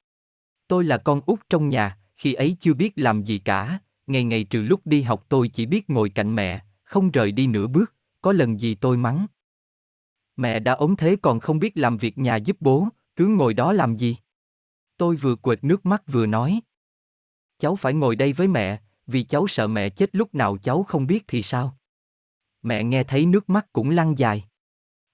Tôi 0.67 0.83
là 0.83 0.97
con 0.97 1.21
út 1.25 1.39
trong 1.49 1.69
nhà, 1.69 1.97
khi 2.15 2.33
ấy 2.33 2.57
chưa 2.59 2.73
biết 2.73 2.93
làm 2.95 3.23
gì 3.23 3.39
cả, 3.39 3.79
ngày 4.07 4.23
ngày 4.23 4.43
trừ 4.43 4.61
lúc 4.61 4.81
đi 4.85 5.01
học 5.01 5.25
tôi 5.29 5.47
chỉ 5.47 5.65
biết 5.65 5.89
ngồi 5.89 6.09
cạnh 6.09 6.35
mẹ, 6.35 6.61
không 6.83 7.11
rời 7.11 7.31
đi 7.31 7.47
nửa 7.47 7.67
bước, 7.67 7.93
có 8.21 8.31
lần 8.31 8.59
gì 8.59 8.75
tôi 8.75 8.97
mắng. 8.97 9.25
Mẹ 10.35 10.59
đã 10.59 10.73
ốm 10.73 10.95
thế 10.95 11.15
còn 11.21 11.39
không 11.39 11.59
biết 11.59 11.77
làm 11.77 11.97
việc 11.97 12.17
nhà 12.17 12.35
giúp 12.35 12.57
bố, 12.59 12.87
cứ 13.15 13.27
ngồi 13.27 13.53
đó 13.53 13.73
làm 13.73 13.95
gì? 13.95 14.15
Tôi 15.03 15.15
vừa 15.15 15.35
quệt 15.35 15.63
nước 15.63 15.85
mắt 15.85 16.03
vừa 16.07 16.25
nói. 16.25 16.61
Cháu 17.59 17.75
phải 17.75 17.93
ngồi 17.93 18.15
đây 18.15 18.33
với 18.33 18.47
mẹ, 18.47 18.81
vì 19.07 19.23
cháu 19.23 19.47
sợ 19.47 19.67
mẹ 19.67 19.89
chết 19.89 20.15
lúc 20.15 20.35
nào 20.35 20.57
cháu 20.57 20.83
không 20.83 21.07
biết 21.07 21.23
thì 21.27 21.43
sao? 21.43 21.77
Mẹ 22.61 22.83
nghe 22.83 23.03
thấy 23.03 23.25
nước 23.25 23.49
mắt 23.49 23.73
cũng 23.73 23.89
lăn 23.89 24.17
dài. 24.17 24.45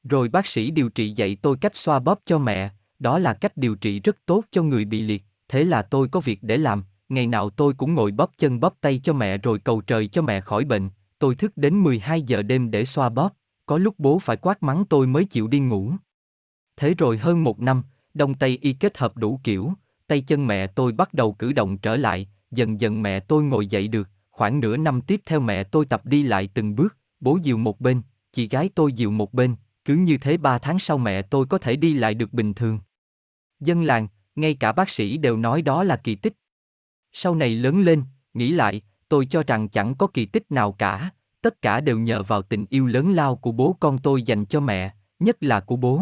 Rồi 0.04 0.30
bác 0.30 0.48
sĩ 0.48 0.72
điều 0.72 0.90
trị 0.90 1.12
dạy 1.12 1.38
tôi 1.42 1.58
cách 1.62 1.76
xoa 1.76 2.00
bóp 2.00 2.20
cho 2.26 2.38
mẹ, 2.38 2.70
đó 3.00 3.20
là 3.20 3.34
cách 3.34 3.58
điều 3.58 3.76
trị 3.76 4.00
rất 4.00 4.18
tốt 4.26 4.46
cho 4.52 4.64
người 4.64 4.86
bị 4.86 5.02
liệt, 5.02 5.24
thế 5.48 5.64
là 5.64 5.82
tôi 5.82 6.08
có 6.08 6.20
việc 6.20 6.40
để 6.42 6.58
làm, 6.58 6.84
ngày 7.10 7.28
nào 7.28 7.50
tôi 7.50 7.74
cũng 7.74 7.94
ngồi 7.94 8.12
bóp 8.12 8.32
chân 8.38 8.60
bóp 8.60 8.78
tay 8.82 9.02
cho 9.04 9.14
mẹ 9.14 9.38
rồi 9.38 9.60
cầu 9.60 9.82
trời 9.82 10.08
cho 10.08 10.22
mẹ 10.22 10.42
khỏi 10.42 10.66
bệnh, 10.66 10.90
tôi 11.20 11.36
thức 11.36 11.52
đến 11.56 11.84
12 11.84 12.22
giờ 12.22 12.42
đêm 12.42 12.72
để 12.72 12.86
xoa 12.86 13.10
bóp, 13.10 13.34
có 13.66 13.78
lúc 13.78 13.96
bố 13.98 14.20
phải 14.20 14.38
quát 14.38 14.64
mắng 14.64 14.86
tôi 14.90 15.08
mới 15.08 15.26
chịu 15.26 15.48
đi 15.48 15.60
ngủ. 15.60 15.92
Thế 16.78 16.94
rồi 16.94 17.18
hơn 17.18 17.44
một 17.44 17.60
năm, 17.60 17.84
đông 18.14 18.34
tây 18.34 18.58
y 18.62 18.74
kết 18.74 18.98
hợp 18.98 19.18
đủ 19.18 19.40
kiểu, 19.44 19.74
tay 20.08 20.22
chân 20.22 20.48
mẹ 20.48 20.68
tôi 20.68 20.92
bắt 20.92 21.14
đầu 21.14 21.34
cử 21.34 21.54
động 21.54 21.78
trở 21.78 21.96
lại, 21.96 22.30
dần 22.52 22.82
dần 22.82 23.02
mẹ 23.02 23.20
tôi 23.20 23.44
ngồi 23.44 23.68
dậy 23.68 23.88
được, 23.88 24.10
khoảng 24.32 24.60
nửa 24.60 24.78
năm 24.78 25.02
tiếp 25.02 25.22
theo 25.26 25.40
mẹ 25.40 25.64
tôi 25.64 25.86
tập 25.86 26.06
đi 26.06 26.24
lại 26.24 26.50
từng 26.54 26.76
bước, 26.76 26.98
bố 27.20 27.40
dìu 27.44 27.58
một 27.58 27.82
bên, 27.82 28.02
chị 28.32 28.48
gái 28.48 28.70
tôi 28.76 28.94
dìu 28.94 29.12
một 29.12 29.34
bên, 29.34 29.56
cứ 29.86 29.96
như 29.96 30.18
thế 30.18 30.38
ba 30.38 30.58
tháng 30.58 30.80
sau 30.80 30.98
mẹ 30.98 31.22
tôi 31.22 31.46
có 31.46 31.58
thể 31.58 31.76
đi 31.76 31.94
lại 31.94 32.14
được 32.14 32.34
bình 32.34 32.54
thường. 32.54 32.80
Dân 33.60 33.84
làng, 33.84 34.08
ngay 34.36 34.54
cả 34.54 34.72
bác 34.72 34.90
sĩ 34.90 35.18
đều 35.18 35.38
nói 35.38 35.62
đó 35.62 35.84
là 35.84 35.96
kỳ 35.96 36.16
tích. 36.16 36.34
Sau 37.12 37.36
này 37.36 37.50
lớn 37.50 37.82
lên, 37.82 38.04
nghĩ 38.34 38.52
lại, 38.52 38.82
tôi 39.10 39.26
cho 39.26 39.44
rằng 39.48 39.70
chẳng 39.70 39.96
có 39.96 40.08
kỳ 40.08 40.26
tích 40.26 40.52
nào 40.52 40.72
cả, 40.72 41.10
tất 41.42 41.62
cả 41.62 41.82
đều 41.82 42.00
nhờ 42.00 42.24
vào 42.24 42.42
tình 42.42 42.66
yêu 42.70 42.88
lớn 42.88 43.14
lao 43.14 43.36
của 43.36 43.52
bố 43.52 43.78
con 43.80 43.98
tôi 43.98 44.24
dành 44.24 44.46
cho 44.46 44.60
mẹ, 44.60 44.94
nhất 45.20 45.44
là 45.44 45.60
của 45.60 45.76
bố. 45.76 46.02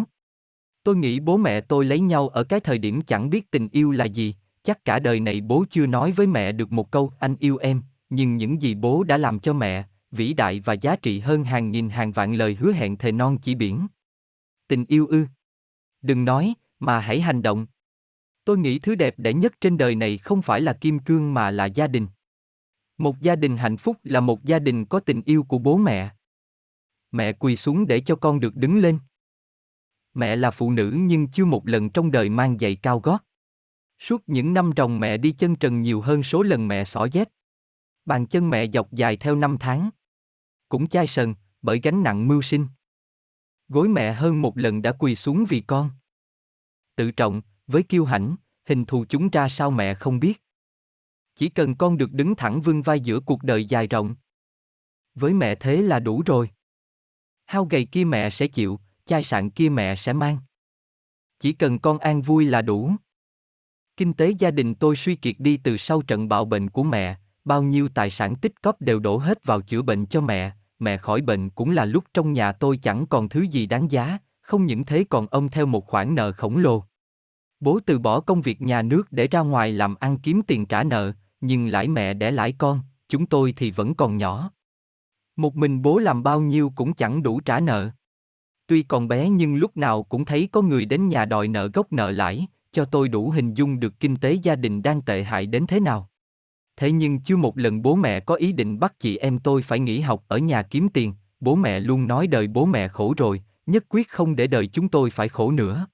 Tôi 0.87 0.95
nghĩ 0.95 1.19
bố 1.19 1.37
mẹ 1.37 1.61
tôi 1.61 1.85
lấy 1.85 1.99
nhau 1.99 2.29
ở 2.29 2.43
cái 2.43 2.59
thời 2.59 2.77
điểm 2.77 3.01
chẳng 3.01 3.29
biết 3.29 3.51
tình 3.51 3.69
yêu 3.71 3.91
là 3.91 4.05
gì, 4.05 4.35
chắc 4.63 4.85
cả 4.85 4.99
đời 4.99 5.19
này 5.19 5.41
bố 5.41 5.65
chưa 5.69 5.85
nói 5.85 6.11
với 6.11 6.27
mẹ 6.27 6.51
được 6.51 6.71
một 6.71 6.91
câu 6.91 7.11
anh 7.19 7.35
yêu 7.39 7.57
em, 7.57 7.81
nhưng 8.09 8.37
những 8.37 8.61
gì 8.61 8.75
bố 8.75 9.03
đã 9.03 9.17
làm 9.17 9.39
cho 9.39 9.53
mẹ, 9.53 9.87
vĩ 10.11 10.33
đại 10.33 10.59
và 10.59 10.73
giá 10.73 10.95
trị 10.95 11.19
hơn 11.19 11.43
hàng 11.43 11.71
nghìn 11.71 11.89
hàng 11.89 12.11
vạn 12.11 12.33
lời 12.33 12.57
hứa 12.59 12.71
hẹn 12.71 12.97
thề 12.97 13.11
non 13.11 13.37
chỉ 13.41 13.55
biển. 13.55 13.87
Tình 14.67 14.85
yêu 14.87 15.07
ư? 15.07 15.25
Đừng 16.01 16.25
nói, 16.25 16.53
mà 16.79 16.99
hãy 16.99 17.21
hành 17.21 17.41
động. 17.41 17.67
Tôi 18.45 18.57
nghĩ 18.57 18.79
thứ 18.79 18.95
đẹp 18.95 19.13
đẽ 19.17 19.33
nhất 19.33 19.53
trên 19.61 19.77
đời 19.77 19.95
này 19.95 20.17
không 20.17 20.41
phải 20.41 20.61
là 20.61 20.73
kim 20.73 20.99
cương 20.99 21.33
mà 21.33 21.51
là 21.51 21.65
gia 21.65 21.87
đình. 21.87 22.07
Một 22.97 23.19
gia 23.19 23.35
đình 23.35 23.57
hạnh 23.57 23.77
phúc 23.77 23.97
là 24.03 24.19
một 24.19 24.43
gia 24.43 24.59
đình 24.59 24.85
có 24.85 24.99
tình 24.99 25.21
yêu 25.25 25.43
của 25.43 25.57
bố 25.57 25.77
mẹ. 25.77 26.09
Mẹ 27.11 27.33
quỳ 27.33 27.55
xuống 27.55 27.87
để 27.87 27.99
cho 27.99 28.15
con 28.15 28.39
được 28.39 28.55
đứng 28.55 28.79
lên. 28.79 28.99
Mẹ 30.17 30.35
là 30.35 30.51
phụ 30.51 30.71
nữ 30.71 30.93
nhưng 30.95 31.27
chưa 31.27 31.45
một 31.45 31.67
lần 31.67 31.89
trong 31.89 32.11
đời 32.11 32.29
mang 32.29 32.57
giày 32.59 32.75
cao 32.75 32.99
gót. 32.99 33.23
Suốt 33.99 34.23
những 34.27 34.53
năm 34.53 34.71
ròng 34.77 34.99
mẹ 34.99 35.17
đi 35.17 35.31
chân 35.31 35.55
trần 35.55 35.81
nhiều 35.81 36.01
hơn 36.01 36.23
số 36.23 36.43
lần 36.43 36.67
mẹ 36.67 36.83
xỏ 36.83 37.07
dép. 37.11 37.27
Bàn 38.05 38.27
chân 38.27 38.49
mẹ 38.49 38.67
dọc 38.73 38.91
dài 38.91 39.17
theo 39.17 39.35
năm 39.35 39.57
tháng. 39.59 39.89
Cũng 40.69 40.87
chai 40.87 41.07
sần, 41.07 41.35
bởi 41.61 41.79
gánh 41.83 42.03
nặng 42.03 42.27
mưu 42.27 42.41
sinh. 42.41 42.67
Gối 43.67 43.87
mẹ 43.87 44.13
hơn 44.13 44.41
một 44.41 44.57
lần 44.57 44.81
đã 44.81 44.91
quỳ 44.91 45.15
xuống 45.15 45.45
vì 45.49 45.61
con. 45.67 45.89
Tự 46.95 47.11
trọng, 47.11 47.41
với 47.67 47.83
kiêu 47.83 48.05
hãnh, 48.05 48.35
hình 48.65 48.85
thù 48.85 49.05
chúng 49.09 49.29
ra 49.29 49.49
sao 49.49 49.71
mẹ 49.71 49.93
không 49.93 50.19
biết. 50.19 50.41
Chỉ 51.35 51.49
cần 51.49 51.75
con 51.75 51.97
được 51.97 52.11
đứng 52.11 52.35
thẳng 52.35 52.61
vươn 52.61 52.81
vai 52.81 52.99
giữa 52.99 53.19
cuộc 53.19 53.43
đời 53.43 53.65
dài 53.65 53.87
rộng. 53.87 54.15
Với 55.15 55.33
mẹ 55.33 55.55
thế 55.55 55.81
là 55.81 55.99
đủ 55.99 56.23
rồi. 56.25 56.49
Hao 57.45 57.65
gầy 57.65 57.85
kia 57.85 58.05
mẹ 58.05 58.29
sẽ 58.29 58.47
chịu, 58.47 58.79
chai 59.07 59.23
sạn 59.23 59.49
kia 59.49 59.69
mẹ 59.69 59.95
sẽ 59.95 60.13
mang. 60.13 60.37
Chỉ 61.39 61.53
cần 61.53 61.79
con 61.79 61.97
an 61.97 62.21
vui 62.21 62.45
là 62.45 62.61
đủ. 62.61 62.91
Kinh 63.97 64.13
tế 64.13 64.29
gia 64.29 64.51
đình 64.51 64.75
tôi 64.75 64.95
suy 64.95 65.15
kiệt 65.15 65.35
đi 65.39 65.57
từ 65.57 65.77
sau 65.77 66.01
trận 66.01 66.29
bạo 66.29 66.45
bệnh 66.45 66.69
của 66.69 66.83
mẹ, 66.83 67.17
bao 67.45 67.63
nhiêu 67.63 67.89
tài 67.93 68.09
sản 68.09 68.35
tích 68.35 68.61
cóp 68.61 68.81
đều 68.81 68.99
đổ 68.99 69.17
hết 69.17 69.45
vào 69.45 69.61
chữa 69.61 69.81
bệnh 69.81 70.05
cho 70.05 70.21
mẹ, 70.21 70.51
mẹ 70.79 70.97
khỏi 70.97 71.21
bệnh 71.21 71.49
cũng 71.49 71.71
là 71.71 71.85
lúc 71.85 72.03
trong 72.13 72.33
nhà 72.33 72.51
tôi 72.51 72.77
chẳng 72.77 73.05
còn 73.07 73.29
thứ 73.29 73.41
gì 73.41 73.65
đáng 73.65 73.91
giá, 73.91 74.17
không 74.41 74.65
những 74.65 74.85
thế 74.85 75.05
còn 75.09 75.27
ông 75.27 75.49
theo 75.49 75.65
một 75.65 75.87
khoản 75.87 76.15
nợ 76.15 76.31
khổng 76.31 76.57
lồ. 76.57 76.83
Bố 77.59 77.79
từ 77.85 77.99
bỏ 77.99 78.19
công 78.19 78.41
việc 78.41 78.61
nhà 78.61 78.81
nước 78.81 79.11
để 79.11 79.27
ra 79.27 79.39
ngoài 79.39 79.71
làm 79.71 79.95
ăn 79.95 80.17
kiếm 80.17 80.41
tiền 80.47 80.65
trả 80.65 80.83
nợ, 80.83 81.11
nhưng 81.41 81.67
lãi 81.67 81.87
mẹ 81.87 82.13
để 82.13 82.31
lãi 82.31 82.53
con, 82.57 82.79
chúng 83.09 83.25
tôi 83.25 83.53
thì 83.57 83.71
vẫn 83.71 83.95
còn 83.95 84.17
nhỏ. 84.17 84.51
Một 85.35 85.55
mình 85.55 85.81
bố 85.81 85.97
làm 85.97 86.23
bao 86.23 86.41
nhiêu 86.41 86.71
cũng 86.75 86.93
chẳng 86.93 87.23
đủ 87.23 87.39
trả 87.39 87.59
nợ. 87.59 87.89
Tuy 88.67 88.83
còn 88.83 89.07
bé 89.07 89.29
nhưng 89.29 89.55
lúc 89.55 89.77
nào 89.77 90.03
cũng 90.03 90.25
thấy 90.25 90.49
có 90.51 90.61
người 90.61 90.85
đến 90.85 91.07
nhà 91.07 91.25
đòi 91.25 91.47
nợ 91.47 91.67
gốc 91.67 91.93
nợ 91.93 92.11
lãi, 92.11 92.47
cho 92.71 92.85
tôi 92.85 93.09
đủ 93.09 93.29
hình 93.29 93.53
dung 93.53 93.79
được 93.79 93.99
kinh 93.99 94.15
tế 94.15 94.33
gia 94.33 94.55
đình 94.55 94.81
đang 94.81 95.01
tệ 95.01 95.23
hại 95.23 95.45
đến 95.45 95.65
thế 95.67 95.79
nào. 95.79 96.09
Thế 96.77 96.91
nhưng 96.91 97.19
chưa 97.19 97.37
một 97.37 97.57
lần 97.57 97.81
bố 97.81 97.95
mẹ 97.95 98.19
có 98.19 98.35
ý 98.35 98.51
định 98.51 98.79
bắt 98.79 98.99
chị 98.99 99.17
em 99.17 99.39
tôi 99.39 99.61
phải 99.61 99.79
nghỉ 99.79 99.99
học 99.99 100.23
ở 100.27 100.37
nhà 100.37 100.61
kiếm 100.61 100.89
tiền, 100.89 101.13
bố 101.39 101.55
mẹ 101.55 101.79
luôn 101.79 102.07
nói 102.07 102.27
đời 102.27 102.47
bố 102.47 102.65
mẹ 102.65 102.87
khổ 102.87 103.13
rồi, 103.17 103.41
nhất 103.65 103.85
quyết 103.89 104.09
không 104.09 104.35
để 104.35 104.47
đời 104.47 104.67
chúng 104.67 104.89
tôi 104.89 105.09
phải 105.09 105.29
khổ 105.29 105.51
nữa. 105.51 105.87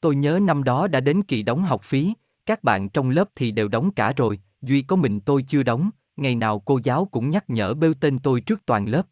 Tôi 0.00 0.16
nhớ 0.16 0.38
năm 0.42 0.64
đó 0.64 0.86
đã 0.86 1.00
đến 1.00 1.22
kỳ 1.22 1.42
đóng 1.42 1.62
học 1.62 1.82
phí, 1.84 2.14
các 2.46 2.64
bạn 2.64 2.88
trong 2.88 3.10
lớp 3.10 3.28
thì 3.36 3.50
đều 3.50 3.68
đóng 3.68 3.90
cả 3.90 4.12
rồi, 4.16 4.38
duy 4.62 4.82
có 4.82 4.96
mình 4.96 5.20
tôi 5.20 5.42
chưa 5.42 5.62
đóng, 5.62 5.90
ngày 6.16 6.34
nào 6.34 6.58
cô 6.58 6.80
giáo 6.84 7.04
cũng 7.04 7.30
nhắc 7.30 7.50
nhở 7.50 7.74
bêu 7.74 7.94
tên 7.94 8.18
tôi 8.18 8.40
trước 8.40 8.66
toàn 8.66 8.88
lớp. 8.88 9.02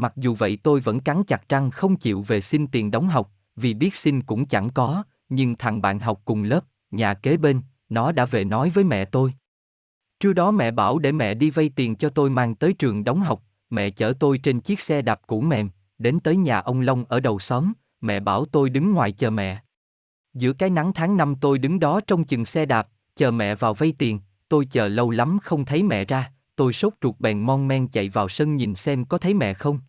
Mặc 0.00 0.12
dù 0.16 0.34
vậy 0.34 0.58
tôi 0.62 0.80
vẫn 0.80 1.00
cắn 1.00 1.24
chặt 1.24 1.48
răng 1.48 1.70
không 1.70 1.96
chịu 1.96 2.22
về 2.22 2.40
xin 2.40 2.66
tiền 2.66 2.90
đóng 2.90 3.08
học, 3.08 3.30
vì 3.56 3.74
biết 3.74 3.94
xin 3.94 4.22
cũng 4.22 4.46
chẳng 4.46 4.70
có, 4.70 5.02
nhưng 5.28 5.56
thằng 5.56 5.82
bạn 5.82 5.98
học 5.98 6.20
cùng 6.24 6.42
lớp, 6.42 6.64
nhà 6.90 7.14
kế 7.14 7.36
bên, 7.36 7.60
nó 7.88 8.12
đã 8.12 8.24
về 8.24 8.44
nói 8.44 8.70
với 8.70 8.84
mẹ 8.84 9.04
tôi. 9.04 9.34
Trưa 10.20 10.32
đó 10.32 10.50
mẹ 10.50 10.70
bảo 10.70 10.98
để 10.98 11.12
mẹ 11.12 11.34
đi 11.34 11.50
vay 11.50 11.68
tiền 11.68 11.96
cho 11.96 12.08
tôi 12.08 12.30
mang 12.30 12.54
tới 12.54 12.72
trường 12.72 13.04
đóng 13.04 13.20
học, 13.20 13.42
mẹ 13.70 13.90
chở 13.90 14.12
tôi 14.20 14.38
trên 14.38 14.60
chiếc 14.60 14.80
xe 14.80 15.02
đạp 15.02 15.20
cũ 15.26 15.40
mềm, 15.40 15.70
đến 15.98 16.20
tới 16.20 16.36
nhà 16.36 16.58
ông 16.58 16.80
Long 16.80 17.04
ở 17.08 17.20
đầu 17.20 17.38
xóm, 17.38 17.72
mẹ 18.00 18.20
bảo 18.20 18.44
tôi 18.44 18.70
đứng 18.70 18.94
ngoài 18.94 19.12
chờ 19.12 19.30
mẹ. 19.30 19.62
Giữa 20.34 20.52
cái 20.52 20.70
nắng 20.70 20.92
tháng 20.92 21.16
năm 21.16 21.34
tôi 21.40 21.58
đứng 21.58 21.80
đó 21.80 22.00
trong 22.06 22.24
chừng 22.24 22.44
xe 22.44 22.66
đạp, 22.66 22.88
chờ 23.16 23.30
mẹ 23.30 23.54
vào 23.54 23.74
vay 23.74 23.92
tiền, 23.98 24.20
tôi 24.48 24.66
chờ 24.66 24.88
lâu 24.88 25.10
lắm 25.10 25.38
không 25.42 25.64
thấy 25.64 25.82
mẹ 25.82 26.04
ra, 26.04 26.32
tôi 26.56 26.72
sốt 26.72 26.92
ruột 27.02 27.14
bèn 27.18 27.40
mon 27.40 27.68
men 27.68 27.88
chạy 27.88 28.08
vào 28.08 28.28
sân 28.28 28.56
nhìn 28.56 28.74
xem 28.74 29.04
có 29.04 29.18
thấy 29.18 29.34
mẹ 29.34 29.54
không. 29.54 29.80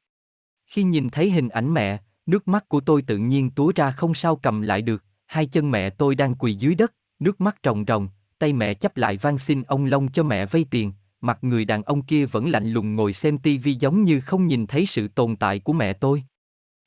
Khi 0.70 0.84
nhìn 0.84 1.10
thấy 1.10 1.32
hình 1.32 1.50
ảnh 1.50 1.74
mẹ, 1.74 1.98
nước 2.26 2.48
mắt 2.48 2.70
của 2.70 2.80
tôi 2.80 3.02
tự 3.02 3.18
nhiên 3.18 3.52
túa 3.52 3.72
ra 3.76 3.92
không 3.92 4.14
sao 4.14 4.36
cầm 4.36 4.62
lại 4.62 4.82
được, 4.82 5.04
hai 5.26 5.46
chân 5.46 5.72
mẹ 5.72 5.90
tôi 5.90 6.16
đang 6.16 6.36
quỳ 6.36 6.54
dưới 6.54 6.76
đất, 6.76 6.94
nước 7.20 7.42
mắt 7.42 7.56
ròng 7.64 7.84
ròng, 7.88 8.10
tay 8.40 8.54
mẹ 8.54 8.74
chấp 8.74 8.98
lại 8.98 9.18
van 9.18 9.38
xin 9.38 9.64
ông 9.64 9.86
Long 9.86 10.12
cho 10.12 10.24
mẹ 10.24 10.46
vay 10.46 10.66
tiền, 10.72 10.94
mặt 11.22 11.38
người 11.42 11.66
đàn 11.66 11.84
ông 11.84 12.02
kia 12.02 12.26
vẫn 12.26 12.50
lạnh 12.50 12.72
lùng 12.72 12.96
ngồi 12.96 13.14
xem 13.14 13.38
tivi 13.38 13.74
giống 13.74 14.04
như 14.04 14.22
không 14.22 14.48
nhìn 14.48 14.68
thấy 14.68 14.86
sự 14.86 15.08
tồn 15.08 15.36
tại 15.36 15.60
của 15.60 15.74
mẹ 15.74 15.94
tôi. 15.94 16.24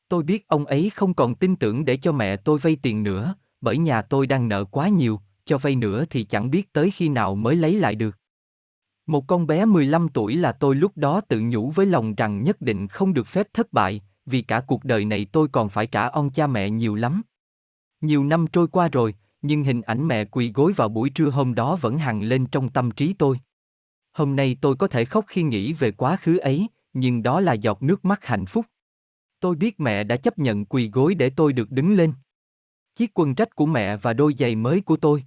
Tôi 0.09 0.23
biết 0.23 0.49
ông 0.49 0.67
ấy 0.67 0.91
không 0.95 1.15
còn 1.15 1.35
tin 1.35 1.57
tưởng 1.57 1.85
để 1.85 1.97
cho 1.97 2.13
mẹ 2.13 2.37
tôi 2.37 2.59
vay 2.59 2.77
tiền 2.77 3.03
nữa, 3.03 3.35
bởi 3.61 3.79
nhà 3.79 4.03
tôi 4.03 4.27
đang 4.27 4.49
nợ 4.49 4.65
quá 4.65 4.89
nhiều, 4.89 5.21
cho 5.45 5.59
vay 5.59 5.75
nữa 5.77 6.05
thì 6.11 6.25
chẳng 6.25 6.51
biết 6.51 6.73
tới 6.73 6.91
khi 6.91 7.09
nào 7.09 7.35
mới 7.35 7.57
lấy 7.57 7.75
lại 7.75 7.95
được. 7.95 8.19
Một 9.07 9.27
con 9.27 9.47
bé 9.47 9.65
15 9.65 10.09
tuổi 10.09 10.37
là 10.37 10.53
tôi 10.53 10.75
lúc 10.75 10.93
đó 10.97 11.21
tự 11.21 11.41
nhủ 11.41 11.71
với 11.71 11.87
lòng 11.87 12.15
rằng 12.15 12.43
nhất 12.43 12.61
định 12.61 12.89
không 12.89 13.15
được 13.15 13.27
phép 13.27 13.47
thất 13.53 13.73
bại, 13.73 14.03
vì 14.27 14.43
cả 14.43 14.61
cuộc 14.61 14.85
đời 14.85 15.05
này 15.05 15.27
tôi 15.33 15.49
còn 15.49 15.69
phải 15.69 15.87
trả 15.87 16.07
ơn 16.07 16.31
cha 16.31 16.47
mẹ 16.47 16.71
nhiều 16.71 16.95
lắm. 16.95 17.23
Nhiều 18.01 18.25
năm 18.25 18.47
trôi 18.53 18.69
qua 18.69 18.89
rồi, 18.89 19.15
nhưng 19.43 19.65
hình 19.65 19.83
ảnh 19.83 20.09
mẹ 20.09 20.25
quỳ 20.25 20.53
gối 20.53 20.73
vào 20.73 20.89
buổi 20.89 21.11
trưa 21.11 21.31
hôm 21.31 21.55
đó 21.55 21.77
vẫn 21.81 21.99
hằng 21.99 22.23
lên 22.23 22.47
trong 22.47 22.69
tâm 22.69 22.91
trí 22.91 23.13
tôi. 23.13 23.41
Hôm 24.13 24.37
nay 24.37 24.57
tôi 24.61 24.77
có 24.77 24.89
thể 24.89 25.05
khóc 25.05 25.25
khi 25.29 25.43
nghĩ 25.43 25.73
về 25.73 25.91
quá 25.91 26.17
khứ 26.17 26.39
ấy, 26.39 26.67
nhưng 26.93 27.23
đó 27.23 27.41
là 27.41 27.53
giọt 27.53 27.83
nước 27.83 28.05
mắt 28.05 28.25
hạnh 28.25 28.47
phúc. 28.47 28.67
Tôi 29.41 29.57
biết 29.57 29.81
mẹ 29.81 30.05
đã 30.05 30.17
chấp 30.17 30.39
nhận 30.39 30.65
quỳ 30.65 30.91
gối 30.91 31.15
để 31.15 31.31
tôi 31.31 31.53
được 31.53 31.71
đứng 31.71 31.95
lên. 31.95 32.13
Chiếc 32.95 33.19
quần 33.19 33.35
trách 33.35 33.57
của 33.57 33.67
mẹ 33.67 33.97
và 33.97 34.13
đôi 34.13 34.35
giày 34.39 34.57
mới 34.57 34.81
của 34.81 34.97
tôi. 34.97 35.25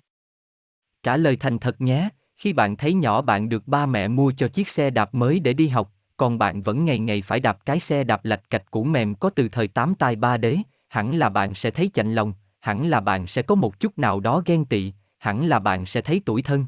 Trả 1.04 1.18
lời 1.18 1.36
thành 1.36 1.60
thật 1.60 1.82
nhé, 1.82 2.10
khi 2.36 2.54
bạn 2.54 2.76
thấy 2.76 2.94
nhỏ 2.94 3.22
bạn 3.22 3.50
được 3.50 3.68
ba 3.68 3.86
mẹ 3.86 4.08
mua 4.08 4.32
cho 4.38 4.48
chiếc 4.48 4.70
xe 4.70 4.90
đạp 4.90 5.14
mới 5.14 5.40
để 5.40 5.54
đi 5.54 5.68
học, 5.68 5.92
còn 6.18 6.38
bạn 6.38 6.62
vẫn 6.62 6.86
ngày 6.86 7.00
ngày 7.00 7.22
phải 7.22 7.40
đạp 7.40 7.66
cái 7.66 7.80
xe 7.80 8.04
đạp 8.04 8.26
lạch 8.26 8.50
cạch 8.50 8.72
cũ 8.72 8.84
mềm 8.84 9.16
có 9.16 9.30
từ 9.30 9.50
thời 9.50 9.68
tám 9.68 9.96
tai 9.96 10.16
ba 10.16 10.38
đế, 10.38 10.58
hẳn 10.88 11.16
là 11.16 11.30
bạn 11.30 11.56
sẽ 11.56 11.72
thấy 11.72 11.90
chạnh 11.94 12.14
lòng, 12.14 12.34
hẳn 12.60 12.88
là 12.88 13.00
bạn 13.00 13.28
sẽ 13.28 13.42
có 13.42 13.56
một 13.56 13.80
chút 13.80 13.98
nào 13.98 14.20
đó 14.20 14.42
ghen 14.46 14.66
tị, 14.66 14.94
hẳn 15.18 15.46
là 15.46 15.60
bạn 15.60 15.86
sẽ 15.86 16.02
thấy 16.02 16.22
tủi 16.26 16.42
thân. 16.42 16.66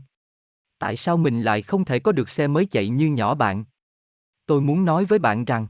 Tại 0.79 0.97
sao 0.97 1.17
mình 1.17 1.41
lại 1.41 1.61
không 1.61 1.85
thể 1.85 1.99
có 1.99 2.11
được 2.11 2.29
xe 2.29 2.47
mới 2.47 2.65
chạy 2.65 2.89
như 2.89 3.07
nhỏ 3.07 3.35
bạn? 3.35 3.65
Tôi 4.45 4.61
muốn 4.61 4.85
nói 4.85 5.05
với 5.05 5.19
bạn 5.19 5.45
rằng, 5.45 5.67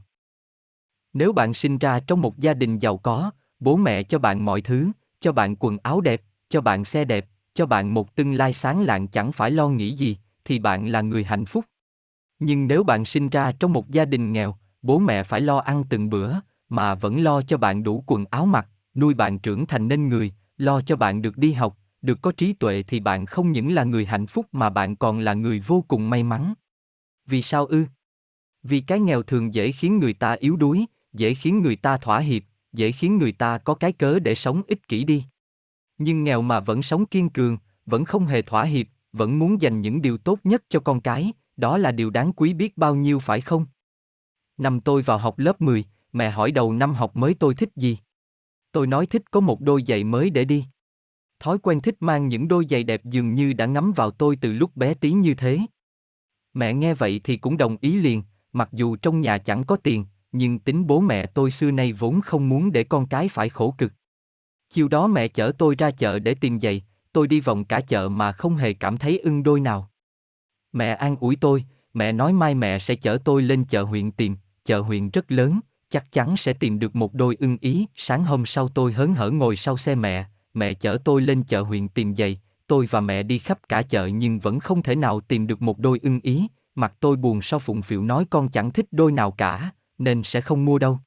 nếu 1.12 1.32
bạn 1.32 1.54
sinh 1.54 1.78
ra 1.78 2.00
trong 2.00 2.20
một 2.20 2.38
gia 2.38 2.54
đình 2.54 2.78
giàu 2.78 2.96
có, 2.96 3.30
bố 3.60 3.76
mẹ 3.76 4.02
cho 4.02 4.18
bạn 4.18 4.44
mọi 4.44 4.60
thứ, 4.60 4.90
cho 5.20 5.32
bạn 5.32 5.56
quần 5.56 5.78
áo 5.82 6.00
đẹp, 6.00 6.22
cho 6.48 6.60
bạn 6.60 6.84
xe 6.84 7.04
đẹp, 7.04 7.26
cho 7.58 7.66
bạn 7.66 7.94
một 7.94 8.14
tương 8.14 8.32
lai 8.32 8.52
sáng 8.52 8.82
lạng 8.82 9.08
chẳng 9.08 9.32
phải 9.32 9.50
lo 9.50 9.68
nghĩ 9.68 9.90
gì, 9.90 10.16
thì 10.44 10.58
bạn 10.58 10.86
là 10.86 11.00
người 11.00 11.24
hạnh 11.24 11.46
phúc. 11.46 11.64
Nhưng 12.38 12.66
nếu 12.66 12.84
bạn 12.84 13.04
sinh 13.04 13.28
ra 13.28 13.52
trong 13.52 13.72
một 13.72 13.90
gia 13.90 14.04
đình 14.04 14.32
nghèo, 14.32 14.56
bố 14.82 14.98
mẹ 14.98 15.22
phải 15.22 15.40
lo 15.40 15.58
ăn 15.58 15.84
từng 15.90 16.10
bữa, 16.10 16.34
mà 16.68 16.94
vẫn 16.94 17.20
lo 17.20 17.42
cho 17.42 17.56
bạn 17.56 17.82
đủ 17.82 18.04
quần 18.06 18.24
áo 18.30 18.46
mặc, 18.46 18.68
nuôi 18.94 19.14
bạn 19.14 19.38
trưởng 19.38 19.66
thành 19.66 19.88
nên 19.88 20.08
người, 20.08 20.32
lo 20.56 20.80
cho 20.80 20.96
bạn 20.96 21.22
được 21.22 21.36
đi 21.36 21.52
học, 21.52 21.76
được 22.02 22.18
có 22.22 22.32
trí 22.32 22.52
tuệ 22.52 22.82
thì 22.82 23.00
bạn 23.00 23.26
không 23.26 23.52
những 23.52 23.72
là 23.72 23.84
người 23.84 24.06
hạnh 24.06 24.26
phúc 24.26 24.46
mà 24.52 24.70
bạn 24.70 24.96
còn 24.96 25.18
là 25.18 25.34
người 25.34 25.60
vô 25.60 25.84
cùng 25.88 26.10
may 26.10 26.22
mắn. 26.22 26.54
Vì 27.26 27.42
sao 27.42 27.66
ư? 27.66 27.84
Vì 28.62 28.80
cái 28.80 29.00
nghèo 29.00 29.22
thường 29.22 29.54
dễ 29.54 29.72
khiến 29.72 29.98
người 29.98 30.12
ta 30.12 30.32
yếu 30.32 30.56
đuối, 30.56 30.86
dễ 31.12 31.34
khiến 31.34 31.62
người 31.62 31.76
ta 31.76 31.96
thỏa 31.96 32.18
hiệp, 32.18 32.42
dễ 32.72 32.92
khiến 32.92 33.18
người 33.18 33.32
ta 33.32 33.58
có 33.58 33.74
cái 33.74 33.92
cớ 33.92 34.18
để 34.18 34.34
sống 34.34 34.62
ích 34.66 34.88
kỷ 34.88 35.04
đi. 35.04 35.24
Nhưng 35.98 36.24
nghèo 36.24 36.42
mà 36.42 36.60
vẫn 36.60 36.82
sống 36.82 37.06
kiên 37.06 37.28
cường, 37.28 37.58
vẫn 37.86 38.04
không 38.04 38.26
hề 38.26 38.42
thỏa 38.42 38.64
hiệp, 38.64 38.86
vẫn 39.12 39.38
muốn 39.38 39.60
dành 39.60 39.80
những 39.80 40.02
điều 40.02 40.18
tốt 40.18 40.38
nhất 40.44 40.62
cho 40.68 40.80
con 40.80 41.00
cái, 41.00 41.32
đó 41.56 41.78
là 41.78 41.92
điều 41.92 42.10
đáng 42.10 42.32
quý 42.32 42.54
biết 42.54 42.76
bao 42.76 42.94
nhiêu 42.94 43.18
phải 43.18 43.40
không? 43.40 43.66
Năm 44.58 44.80
tôi 44.80 45.02
vào 45.02 45.18
học 45.18 45.38
lớp 45.38 45.60
10, 45.60 45.84
mẹ 46.12 46.30
hỏi 46.30 46.52
đầu 46.52 46.72
năm 46.72 46.94
học 46.94 47.16
mới 47.16 47.34
tôi 47.34 47.54
thích 47.54 47.68
gì? 47.76 47.98
Tôi 48.72 48.86
nói 48.86 49.06
thích 49.06 49.30
có 49.30 49.40
một 49.40 49.60
đôi 49.60 49.82
giày 49.86 50.04
mới 50.04 50.30
để 50.30 50.44
đi. 50.44 50.64
Thói 51.40 51.58
quen 51.58 51.80
thích 51.80 51.96
mang 52.00 52.28
những 52.28 52.48
đôi 52.48 52.66
giày 52.70 52.84
đẹp 52.84 53.04
dường 53.04 53.34
như 53.34 53.52
đã 53.52 53.66
ngấm 53.66 53.92
vào 53.92 54.10
tôi 54.10 54.36
từ 54.36 54.52
lúc 54.52 54.76
bé 54.76 54.94
tí 54.94 55.10
như 55.10 55.34
thế. 55.34 55.60
Mẹ 56.54 56.74
nghe 56.74 56.94
vậy 56.94 57.20
thì 57.24 57.36
cũng 57.36 57.56
đồng 57.56 57.76
ý 57.80 58.00
liền, 58.00 58.22
mặc 58.52 58.68
dù 58.72 58.96
trong 58.96 59.20
nhà 59.20 59.38
chẳng 59.38 59.64
có 59.64 59.76
tiền, 59.76 60.06
nhưng 60.32 60.58
tính 60.58 60.86
bố 60.86 61.00
mẹ 61.00 61.26
tôi 61.26 61.50
xưa 61.50 61.70
nay 61.70 61.92
vốn 61.92 62.20
không 62.20 62.48
muốn 62.48 62.72
để 62.72 62.84
con 62.84 63.06
cái 63.06 63.28
phải 63.28 63.48
khổ 63.48 63.74
cực. 63.78 63.92
Chiều 64.70 64.88
đó 64.88 65.06
mẹ 65.06 65.28
chở 65.28 65.52
tôi 65.58 65.74
ra 65.78 65.90
chợ 65.90 66.18
để 66.18 66.34
tìm 66.34 66.60
giày, 66.60 66.82
tôi 67.12 67.26
đi 67.26 67.40
vòng 67.40 67.64
cả 67.64 67.80
chợ 67.80 68.08
mà 68.08 68.32
không 68.32 68.56
hề 68.56 68.72
cảm 68.72 68.98
thấy 68.98 69.18
ưng 69.18 69.42
đôi 69.42 69.60
nào. 69.60 69.90
Mẹ 70.72 70.94
an 70.94 71.16
ủi 71.20 71.36
tôi, 71.36 71.64
mẹ 71.94 72.12
nói 72.12 72.32
mai 72.32 72.54
mẹ 72.54 72.78
sẽ 72.78 72.94
chở 72.94 73.18
tôi 73.24 73.42
lên 73.42 73.64
chợ 73.64 73.82
huyện 73.82 74.10
tìm, 74.10 74.36
chợ 74.64 74.80
huyện 74.80 75.10
rất 75.10 75.32
lớn, 75.32 75.60
chắc 75.90 76.12
chắn 76.12 76.36
sẽ 76.36 76.52
tìm 76.52 76.78
được 76.78 76.96
một 76.96 77.14
đôi 77.14 77.36
ưng 77.40 77.56
ý. 77.60 77.86
Sáng 77.94 78.24
hôm 78.24 78.46
sau 78.46 78.68
tôi 78.68 78.92
hớn 78.92 79.14
hở 79.14 79.30
ngồi 79.30 79.56
sau 79.56 79.76
xe 79.76 79.94
mẹ, 79.94 80.26
mẹ 80.54 80.74
chở 80.74 80.98
tôi 81.04 81.22
lên 81.22 81.42
chợ 81.42 81.62
huyện 81.62 81.88
tìm 81.88 82.16
giày, 82.16 82.40
tôi 82.66 82.88
và 82.90 83.00
mẹ 83.00 83.22
đi 83.22 83.38
khắp 83.38 83.58
cả 83.68 83.82
chợ 83.82 84.06
nhưng 84.06 84.38
vẫn 84.38 84.60
không 84.60 84.82
thể 84.82 84.96
nào 84.96 85.20
tìm 85.20 85.46
được 85.46 85.62
một 85.62 85.78
đôi 85.78 86.00
ưng 86.02 86.20
ý, 86.22 86.46
mặt 86.74 86.94
tôi 87.00 87.16
buồn 87.16 87.42
sau 87.42 87.58
phụng 87.58 87.82
phịu 87.82 88.04
nói 88.04 88.24
con 88.30 88.48
chẳng 88.48 88.70
thích 88.70 88.86
đôi 88.90 89.12
nào 89.12 89.30
cả, 89.30 89.70
nên 89.98 90.22
sẽ 90.22 90.40
không 90.40 90.64
mua 90.64 90.78
đâu. 90.78 90.98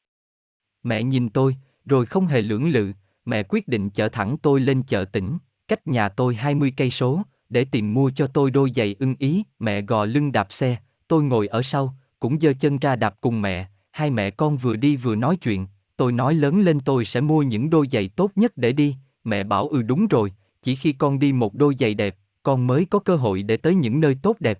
Mẹ 0.83 1.03
nhìn 1.03 1.29
tôi, 1.29 1.55
rồi 1.85 2.05
không 2.05 2.25
hề 2.25 2.41
lưỡng 2.41 2.69
lự, 2.69 2.91
mẹ 3.25 3.43
quyết 3.49 3.67
định 3.67 3.89
chở 3.89 4.09
thẳng 4.09 4.37
tôi 4.37 4.59
lên 4.59 4.83
chợ 4.83 5.05
tỉnh, 5.05 5.37
cách 5.67 5.87
nhà 5.87 6.09
tôi 6.09 6.35
20 6.35 6.73
cây 6.77 6.91
số, 6.91 7.21
để 7.49 7.65
tìm 7.65 7.93
mua 7.93 8.11
cho 8.15 8.27
tôi 8.27 8.51
đôi 8.51 8.71
giày 8.75 8.95
ưng 8.99 9.15
ý, 9.19 9.43
mẹ 9.59 9.81
gò 9.81 10.05
lưng 10.05 10.31
đạp 10.31 10.47
xe, 10.49 10.77
tôi 11.07 11.23
ngồi 11.23 11.47
ở 11.47 11.61
sau, 11.61 11.95
cũng 12.19 12.39
giơ 12.39 12.53
chân 12.59 12.77
ra 12.77 12.95
đạp 12.95 13.15
cùng 13.21 13.41
mẹ, 13.41 13.67
hai 13.91 14.09
mẹ 14.09 14.29
con 14.29 14.57
vừa 14.57 14.75
đi 14.75 14.95
vừa 14.95 15.15
nói 15.15 15.35
chuyện, 15.35 15.67
tôi 15.97 16.11
nói 16.11 16.33
lớn 16.33 16.61
lên 16.61 16.79
tôi 16.79 17.05
sẽ 17.05 17.21
mua 17.21 17.41
những 17.41 17.69
đôi 17.69 17.87
giày 17.91 18.07
tốt 18.07 18.31
nhất 18.35 18.57
để 18.57 18.71
đi, 18.71 18.95
mẹ 19.23 19.43
bảo 19.43 19.67
ừ 19.67 19.81
đúng 19.81 20.07
rồi, 20.07 20.33
chỉ 20.61 20.75
khi 20.75 20.93
con 20.93 21.19
đi 21.19 21.33
một 21.33 21.53
đôi 21.53 21.75
giày 21.79 21.93
đẹp, 21.93 22.15
con 22.43 22.67
mới 22.67 22.85
có 22.85 22.99
cơ 22.99 23.15
hội 23.15 23.43
để 23.43 23.57
tới 23.57 23.75
những 23.75 23.99
nơi 23.99 24.17
tốt 24.23 24.35
đẹp. 24.39 24.59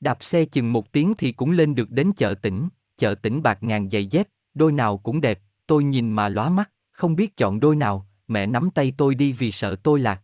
Đạp 0.00 0.18
xe 0.20 0.44
chừng 0.44 0.72
một 0.72 0.92
tiếng 0.92 1.14
thì 1.18 1.32
cũng 1.32 1.50
lên 1.50 1.74
được 1.74 1.90
đến 1.90 2.12
chợ 2.16 2.34
tỉnh, 2.42 2.68
chợ 2.98 3.14
tỉnh 3.14 3.42
bạc 3.42 3.62
ngàn 3.62 3.90
giày 3.90 4.06
dép, 4.06 4.28
đôi 4.54 4.72
nào 4.72 4.98
cũng 4.98 5.20
đẹp, 5.20 5.40
tôi 5.66 5.84
nhìn 5.84 6.12
mà 6.12 6.28
lóa 6.28 6.48
mắt, 6.48 6.70
không 6.92 7.16
biết 7.16 7.36
chọn 7.36 7.60
đôi 7.60 7.76
nào, 7.76 8.06
mẹ 8.28 8.46
nắm 8.46 8.70
tay 8.70 8.92
tôi 8.96 9.14
đi 9.14 9.32
vì 9.32 9.52
sợ 9.52 9.76
tôi 9.82 10.00
lạc. 10.00 10.22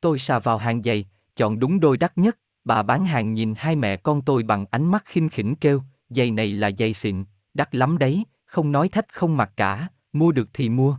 Tôi 0.00 0.18
xà 0.18 0.38
vào 0.38 0.58
hàng 0.58 0.82
giày, 0.82 1.08
chọn 1.36 1.58
đúng 1.58 1.80
đôi 1.80 1.96
đắt 1.96 2.18
nhất, 2.18 2.38
bà 2.64 2.82
bán 2.82 3.04
hàng 3.04 3.34
nhìn 3.34 3.54
hai 3.56 3.76
mẹ 3.76 3.96
con 3.96 4.22
tôi 4.22 4.42
bằng 4.42 4.66
ánh 4.70 4.90
mắt 4.90 5.04
khinh 5.06 5.28
khỉnh 5.28 5.54
kêu, 5.54 5.82
giày 6.08 6.30
này 6.30 6.52
là 6.52 6.70
giày 6.78 6.94
xịn, 6.94 7.24
đắt 7.54 7.74
lắm 7.74 7.98
đấy, 7.98 8.24
không 8.44 8.72
nói 8.72 8.88
thách 8.88 9.08
không 9.08 9.36
mặc 9.36 9.52
cả, 9.56 9.88
mua 10.12 10.32
được 10.32 10.48
thì 10.52 10.68
mua. 10.68 10.96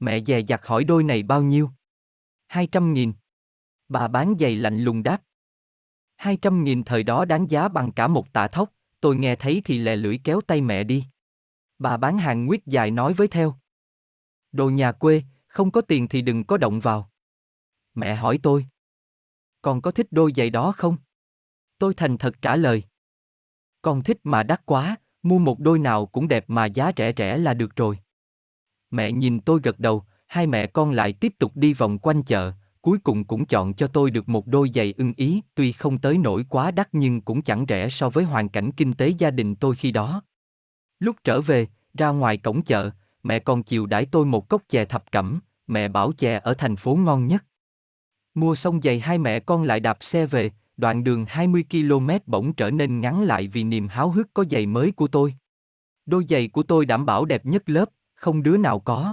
Mẹ 0.00 0.20
dè 0.20 0.40
dặt 0.40 0.66
hỏi 0.66 0.84
đôi 0.84 1.02
này 1.02 1.22
bao 1.22 1.42
nhiêu? 1.42 1.70
Hai 2.46 2.66
trăm 2.66 2.92
nghìn. 2.92 3.12
Bà 3.88 4.08
bán 4.08 4.34
giày 4.38 4.56
lạnh 4.56 4.84
lùng 4.84 5.02
đáp. 5.02 5.22
Hai 6.16 6.36
trăm 6.36 6.64
nghìn 6.64 6.84
thời 6.84 7.02
đó 7.02 7.24
đáng 7.24 7.50
giá 7.50 7.68
bằng 7.68 7.92
cả 7.92 8.08
một 8.08 8.32
tạ 8.32 8.48
thóc, 8.48 8.72
tôi 9.00 9.16
nghe 9.16 9.36
thấy 9.36 9.62
thì 9.64 9.78
lè 9.78 9.96
lưỡi 9.96 10.18
kéo 10.24 10.40
tay 10.40 10.60
mẹ 10.60 10.84
đi. 10.84 11.04
Bà 11.78 11.96
bán 11.96 12.18
hàng 12.18 12.46
nguyết 12.46 12.66
dài 12.66 12.90
nói 12.90 13.12
với 13.12 13.28
theo. 13.28 13.54
Đồ 14.52 14.70
nhà 14.70 14.92
quê, 14.92 15.22
không 15.46 15.70
có 15.70 15.80
tiền 15.80 16.08
thì 16.08 16.22
đừng 16.22 16.44
có 16.44 16.56
động 16.56 16.80
vào. 16.80 17.10
Mẹ 17.94 18.14
hỏi 18.14 18.38
tôi. 18.42 18.66
Con 19.62 19.80
có 19.82 19.90
thích 19.90 20.06
đôi 20.10 20.32
giày 20.36 20.50
đó 20.50 20.72
không? 20.76 20.96
Tôi 21.78 21.94
thành 21.94 22.18
thật 22.18 22.42
trả 22.42 22.56
lời. 22.56 22.82
Con 23.82 24.02
thích 24.02 24.18
mà 24.24 24.42
đắt 24.42 24.66
quá, 24.66 24.96
mua 25.22 25.38
một 25.38 25.60
đôi 25.60 25.78
nào 25.78 26.06
cũng 26.06 26.28
đẹp 26.28 26.44
mà 26.48 26.66
giá 26.66 26.92
rẻ 26.96 27.12
rẻ 27.16 27.36
là 27.36 27.54
được 27.54 27.76
rồi. 27.76 27.98
Mẹ 28.90 29.12
nhìn 29.12 29.40
tôi 29.40 29.60
gật 29.62 29.78
đầu, 29.78 30.04
hai 30.26 30.46
mẹ 30.46 30.66
con 30.66 30.90
lại 30.90 31.12
tiếp 31.12 31.32
tục 31.38 31.52
đi 31.54 31.74
vòng 31.74 31.98
quanh 31.98 32.22
chợ, 32.22 32.52
cuối 32.80 32.98
cùng 32.98 33.24
cũng 33.24 33.46
chọn 33.46 33.74
cho 33.74 33.86
tôi 33.86 34.10
được 34.10 34.28
một 34.28 34.46
đôi 34.46 34.70
giày 34.74 34.94
ưng 34.96 35.12
ý, 35.16 35.40
tuy 35.54 35.72
không 35.72 35.98
tới 35.98 36.18
nổi 36.18 36.44
quá 36.48 36.70
đắt 36.70 36.88
nhưng 36.92 37.20
cũng 37.20 37.42
chẳng 37.42 37.64
rẻ 37.68 37.88
so 37.90 38.10
với 38.10 38.24
hoàn 38.24 38.48
cảnh 38.48 38.72
kinh 38.72 38.94
tế 38.94 39.08
gia 39.08 39.30
đình 39.30 39.56
tôi 39.56 39.76
khi 39.76 39.90
đó. 39.92 40.22
Lúc 40.98 41.16
trở 41.24 41.40
về, 41.40 41.66
ra 41.94 42.08
ngoài 42.08 42.36
cổng 42.36 42.62
chợ, 42.62 42.90
mẹ 43.22 43.38
còn 43.38 43.62
chiều 43.62 43.86
đãi 43.86 44.06
tôi 44.06 44.26
một 44.26 44.48
cốc 44.48 44.62
chè 44.68 44.84
thập 44.84 45.12
cẩm, 45.12 45.40
mẹ 45.66 45.88
bảo 45.88 46.12
chè 46.12 46.40
ở 46.42 46.54
thành 46.54 46.76
phố 46.76 46.94
ngon 46.94 47.26
nhất. 47.26 47.44
Mua 48.34 48.54
xong 48.54 48.80
giày 48.82 49.00
hai 49.00 49.18
mẹ 49.18 49.40
con 49.40 49.62
lại 49.62 49.80
đạp 49.80 49.98
xe 50.00 50.26
về, 50.26 50.50
đoạn 50.76 51.04
đường 51.04 51.24
20 51.28 51.64
km 51.70 52.10
bỗng 52.26 52.52
trở 52.52 52.70
nên 52.70 53.00
ngắn 53.00 53.22
lại 53.22 53.48
vì 53.48 53.64
niềm 53.64 53.88
háo 53.88 54.10
hức 54.10 54.28
có 54.34 54.44
giày 54.50 54.66
mới 54.66 54.92
của 54.92 55.08
tôi. 55.08 55.34
Đôi 56.06 56.24
giày 56.28 56.48
của 56.48 56.62
tôi 56.62 56.86
đảm 56.86 57.06
bảo 57.06 57.24
đẹp 57.24 57.46
nhất 57.46 57.62
lớp, 57.66 57.90
không 58.14 58.42
đứa 58.42 58.56
nào 58.56 58.78
có. 58.80 59.12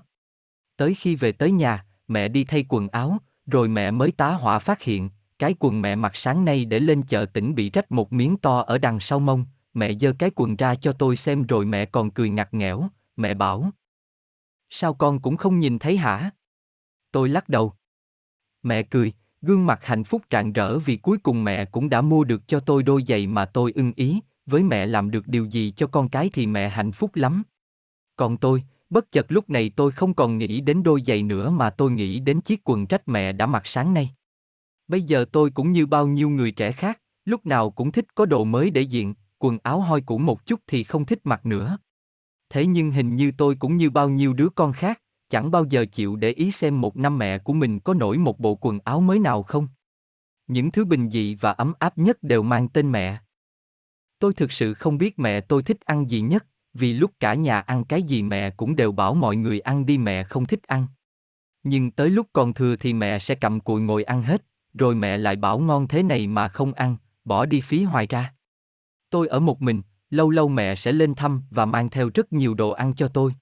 Tới 0.78 0.94
khi 0.94 1.16
về 1.16 1.32
tới 1.32 1.52
nhà, 1.52 1.86
mẹ 2.08 2.28
đi 2.28 2.44
thay 2.44 2.66
quần 2.70 2.88
áo, 2.88 3.18
rồi 3.46 3.68
mẹ 3.68 3.92
mới 3.92 4.12
tá 4.12 4.32
hỏa 4.32 4.60
phát 4.60 4.82
hiện, 4.82 5.10
cái 5.40 5.56
quần 5.60 5.82
mẹ 5.82 5.96
mặc 5.96 6.16
sáng 6.16 6.46
nay 6.46 6.66
để 6.66 6.80
lên 6.80 7.04
chợ 7.04 7.26
tỉnh 7.34 7.56
bị 7.56 7.70
rách 7.70 7.92
một 7.92 8.14
miếng 8.14 8.38
to 8.38 8.60
ở 8.60 8.78
đằng 8.78 9.00
sau 9.00 9.20
mông, 9.20 9.46
mẹ 9.74 9.94
giơ 9.94 10.14
cái 10.20 10.32
quần 10.36 10.56
ra 10.56 10.76
cho 10.76 10.92
tôi 10.92 11.16
xem 11.16 11.44
rồi 11.44 11.66
mẹ 11.66 11.86
còn 11.86 12.12
cười 12.12 12.30
ngặt 12.30 12.54
nghẽo, 12.54 12.88
mẹ 13.18 13.34
bảo. 13.34 13.72
Sao 14.70 14.94
con 14.94 15.20
cũng 15.20 15.38
không 15.38 15.60
nhìn 15.60 15.80
thấy 15.80 15.98
hả? 15.98 16.32
Tôi 17.12 17.30
lắc 17.30 17.50
đầu. 17.50 17.74
Mẹ 18.64 18.84
cười, 18.84 19.14
gương 19.42 19.66
mặt 19.66 19.80
hạnh 19.86 20.04
phúc 20.04 20.22
rạng 20.32 20.54
rỡ 20.54 20.80
vì 20.80 20.98
cuối 20.98 21.18
cùng 21.18 21.44
mẹ 21.44 21.66
cũng 21.66 21.90
đã 21.90 22.02
mua 22.02 22.24
được 22.24 22.48
cho 22.48 22.60
tôi 22.60 22.84
đôi 22.84 23.04
giày 23.08 23.28
mà 23.28 23.46
tôi 23.46 23.72
ưng 23.76 23.94
ý, 23.96 24.20
với 24.46 24.64
mẹ 24.64 24.86
làm 24.86 25.12
được 25.12 25.28
điều 25.28 25.46
gì 25.46 25.74
cho 25.78 25.88
con 25.88 26.10
cái 26.10 26.30
thì 26.34 26.46
mẹ 26.46 26.70
hạnh 26.70 26.92
phúc 26.92 27.16
lắm. 27.16 27.44
Còn 28.16 28.38
tôi, 28.38 28.64
bất 28.90 29.12
chợt 29.12 29.26
lúc 29.30 29.50
này 29.50 29.72
tôi 29.76 29.92
không 29.92 30.14
còn 30.14 30.38
nghĩ 30.38 30.62
đến 30.62 30.84
đôi 30.84 31.02
giày 31.06 31.24
nữa 31.24 31.50
mà 31.50 31.70
tôi 31.70 31.92
nghĩ 31.92 32.20
đến 32.20 32.42
chiếc 32.42 32.62
quần 32.70 32.88
trách 32.88 33.08
mẹ 33.08 33.32
đã 33.32 33.46
mặc 33.46 33.68
sáng 33.68 33.94
nay. 33.94 34.10
Bây 34.88 35.02
giờ 35.02 35.26
tôi 35.32 35.52
cũng 35.52 35.72
như 35.72 35.86
bao 35.86 36.08
nhiêu 36.08 36.30
người 36.30 36.52
trẻ 36.52 36.72
khác, 36.72 37.02
lúc 37.26 37.46
nào 37.46 37.72
cũng 37.72 37.92
thích 37.92 38.16
có 38.16 38.26
đồ 38.26 38.44
mới 38.44 38.70
để 38.70 38.82
diện, 38.82 39.14
quần 39.40 39.58
áo 39.64 39.82
hoi 39.82 40.02
cũ 40.02 40.18
một 40.18 40.46
chút 40.46 40.60
thì 40.68 40.84
không 40.84 41.06
thích 41.06 41.20
mặc 41.24 41.46
nữa. 41.46 41.78
Thế 42.50 42.66
nhưng 42.66 42.92
hình 42.92 43.16
như 43.16 43.32
tôi 43.38 43.56
cũng 43.56 43.78
như 43.78 43.90
bao 43.90 44.10
nhiêu 44.10 44.34
đứa 44.34 44.50
con 44.50 44.74
khác, 44.74 45.02
chẳng 45.30 45.52
bao 45.52 45.66
giờ 45.70 45.86
chịu 45.92 46.16
để 46.16 46.30
ý 46.30 46.52
xem 46.52 46.82
một 46.82 46.98
năm 46.98 47.18
mẹ 47.18 47.38
của 47.38 47.54
mình 47.54 47.80
có 47.80 47.94
nổi 47.94 48.18
một 48.18 48.40
bộ 48.40 48.56
quần 48.56 48.80
áo 48.84 49.02
mới 49.02 49.20
nào 49.20 49.44
không. 49.44 49.68
Những 50.48 50.72
thứ 50.72 50.86
bình 50.86 51.10
dị 51.10 51.36
và 51.36 51.52
ấm 51.52 51.74
áp 51.80 51.98
nhất 51.98 52.24
đều 52.24 52.44
mang 52.44 52.70
tên 52.70 52.92
mẹ. 52.92 53.20
Tôi 54.20 54.34
thực 54.34 54.52
sự 54.52 54.74
không 54.74 54.98
biết 54.98 55.20
mẹ 55.20 55.42
tôi 55.42 55.64
thích 55.64 55.82
ăn 55.86 56.10
gì 56.10 56.22
nhất, 56.22 56.46
vì 56.74 56.94
lúc 56.94 57.12
cả 57.20 57.34
nhà 57.34 57.60
ăn 57.60 57.84
cái 57.84 58.04
gì 58.04 58.24
mẹ 58.24 58.50
cũng 58.50 58.76
đều 58.76 58.92
bảo 58.92 59.14
mọi 59.14 59.36
người 59.36 59.60
ăn 59.60 59.86
đi 59.86 59.98
mẹ 59.98 60.24
không 60.24 60.46
thích 60.46 60.64
ăn. 60.64 60.88
nhưng 61.64 61.92
tới 61.92 62.10
lúc 62.10 62.28
còn 62.34 62.54
thừa 62.54 62.76
thì 62.76 62.94
mẹ 62.94 63.20
sẽ 63.20 63.36
cầm 63.36 63.60
cùi 63.60 63.82
ngồi 63.82 64.04
ăn 64.04 64.22
hết, 64.22 64.46
rồi 64.74 64.96
mẹ 64.96 65.18
lại 65.18 65.36
bảo 65.36 65.60
ngon 65.60 65.88
thế 65.88 66.04
này 66.04 66.28
mà 66.28 66.48
không 66.48 66.74
ăn, 66.74 66.98
bỏ 67.26 67.46
đi 67.46 67.62
phí 67.62 67.84
hoài 67.84 68.08
ra. 68.08 68.34
Tôi 69.10 69.28
ở 69.28 69.40
một 69.40 69.62
mình, 69.62 69.82
lâu 70.10 70.30
lâu 70.30 70.48
mẹ 70.48 70.76
sẽ 70.76 70.92
lên 70.92 71.16
thăm 71.16 71.44
và 71.50 71.66
mang 71.66 71.90
theo 71.90 72.10
rất 72.14 72.34
nhiều 72.34 72.54
đồ 72.54 72.70
ăn 72.70 72.94
cho 72.96 73.08
tôi. 73.08 73.34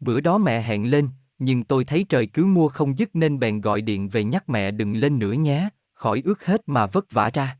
Bữa 0.00 0.20
đó 0.20 0.38
mẹ 0.38 0.62
hẹn 0.62 0.90
lên, 0.90 1.08
nhưng 1.38 1.64
tôi 1.64 1.84
thấy 1.84 2.06
trời 2.08 2.26
cứ 2.26 2.46
mua 2.46 2.68
không 2.68 2.98
dứt 2.98 3.16
nên 3.16 3.38
bèn 3.38 3.60
gọi 3.60 3.80
điện 3.80 4.08
về 4.08 4.24
nhắc 4.24 4.48
mẹ 4.48 4.70
đừng 4.70 4.96
lên 4.96 5.18
nữa 5.18 5.32
nhé, 5.32 5.68
khỏi 5.92 6.22
ướt 6.24 6.44
hết 6.44 6.60
mà 6.66 6.86
vất 6.86 7.12
vả 7.12 7.30
ra. 7.34 7.58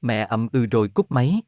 Mẹ 0.00 0.26
ậm 0.30 0.48
ừ 0.52 0.66
rồi 0.66 0.88
cúp 0.88 1.10
máy. 1.10 1.40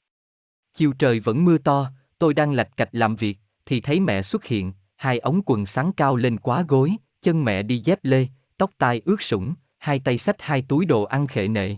Chiều 0.72 0.92
trời 0.92 1.20
vẫn 1.20 1.44
mưa 1.44 1.58
to, 1.58 1.90
tôi 2.18 2.34
đang 2.34 2.52
lạch 2.52 2.76
cạch 2.76 2.88
làm 2.92 3.16
việc, 3.16 3.38
thì 3.66 3.80
thấy 3.80 4.00
mẹ 4.00 4.22
xuất 4.22 4.44
hiện, 4.44 4.72
hai 4.96 5.18
ống 5.18 5.42
quần 5.46 5.66
sáng 5.66 5.92
cao 5.92 6.16
lên 6.16 6.38
quá 6.38 6.64
gối, 6.68 6.96
chân 7.22 7.44
mẹ 7.44 7.62
đi 7.62 7.78
dép 7.84 7.98
lê, 8.02 8.26
tóc 8.56 8.70
tai 8.78 9.02
ướt 9.04 9.22
sũng, 9.22 9.54
hai 9.78 10.00
tay 10.00 10.18
xách 10.18 10.36
hai 10.38 10.62
túi 10.62 10.86
đồ 10.86 11.02
ăn 11.02 11.26
khệ 11.26 11.48
nệ. 11.48 11.76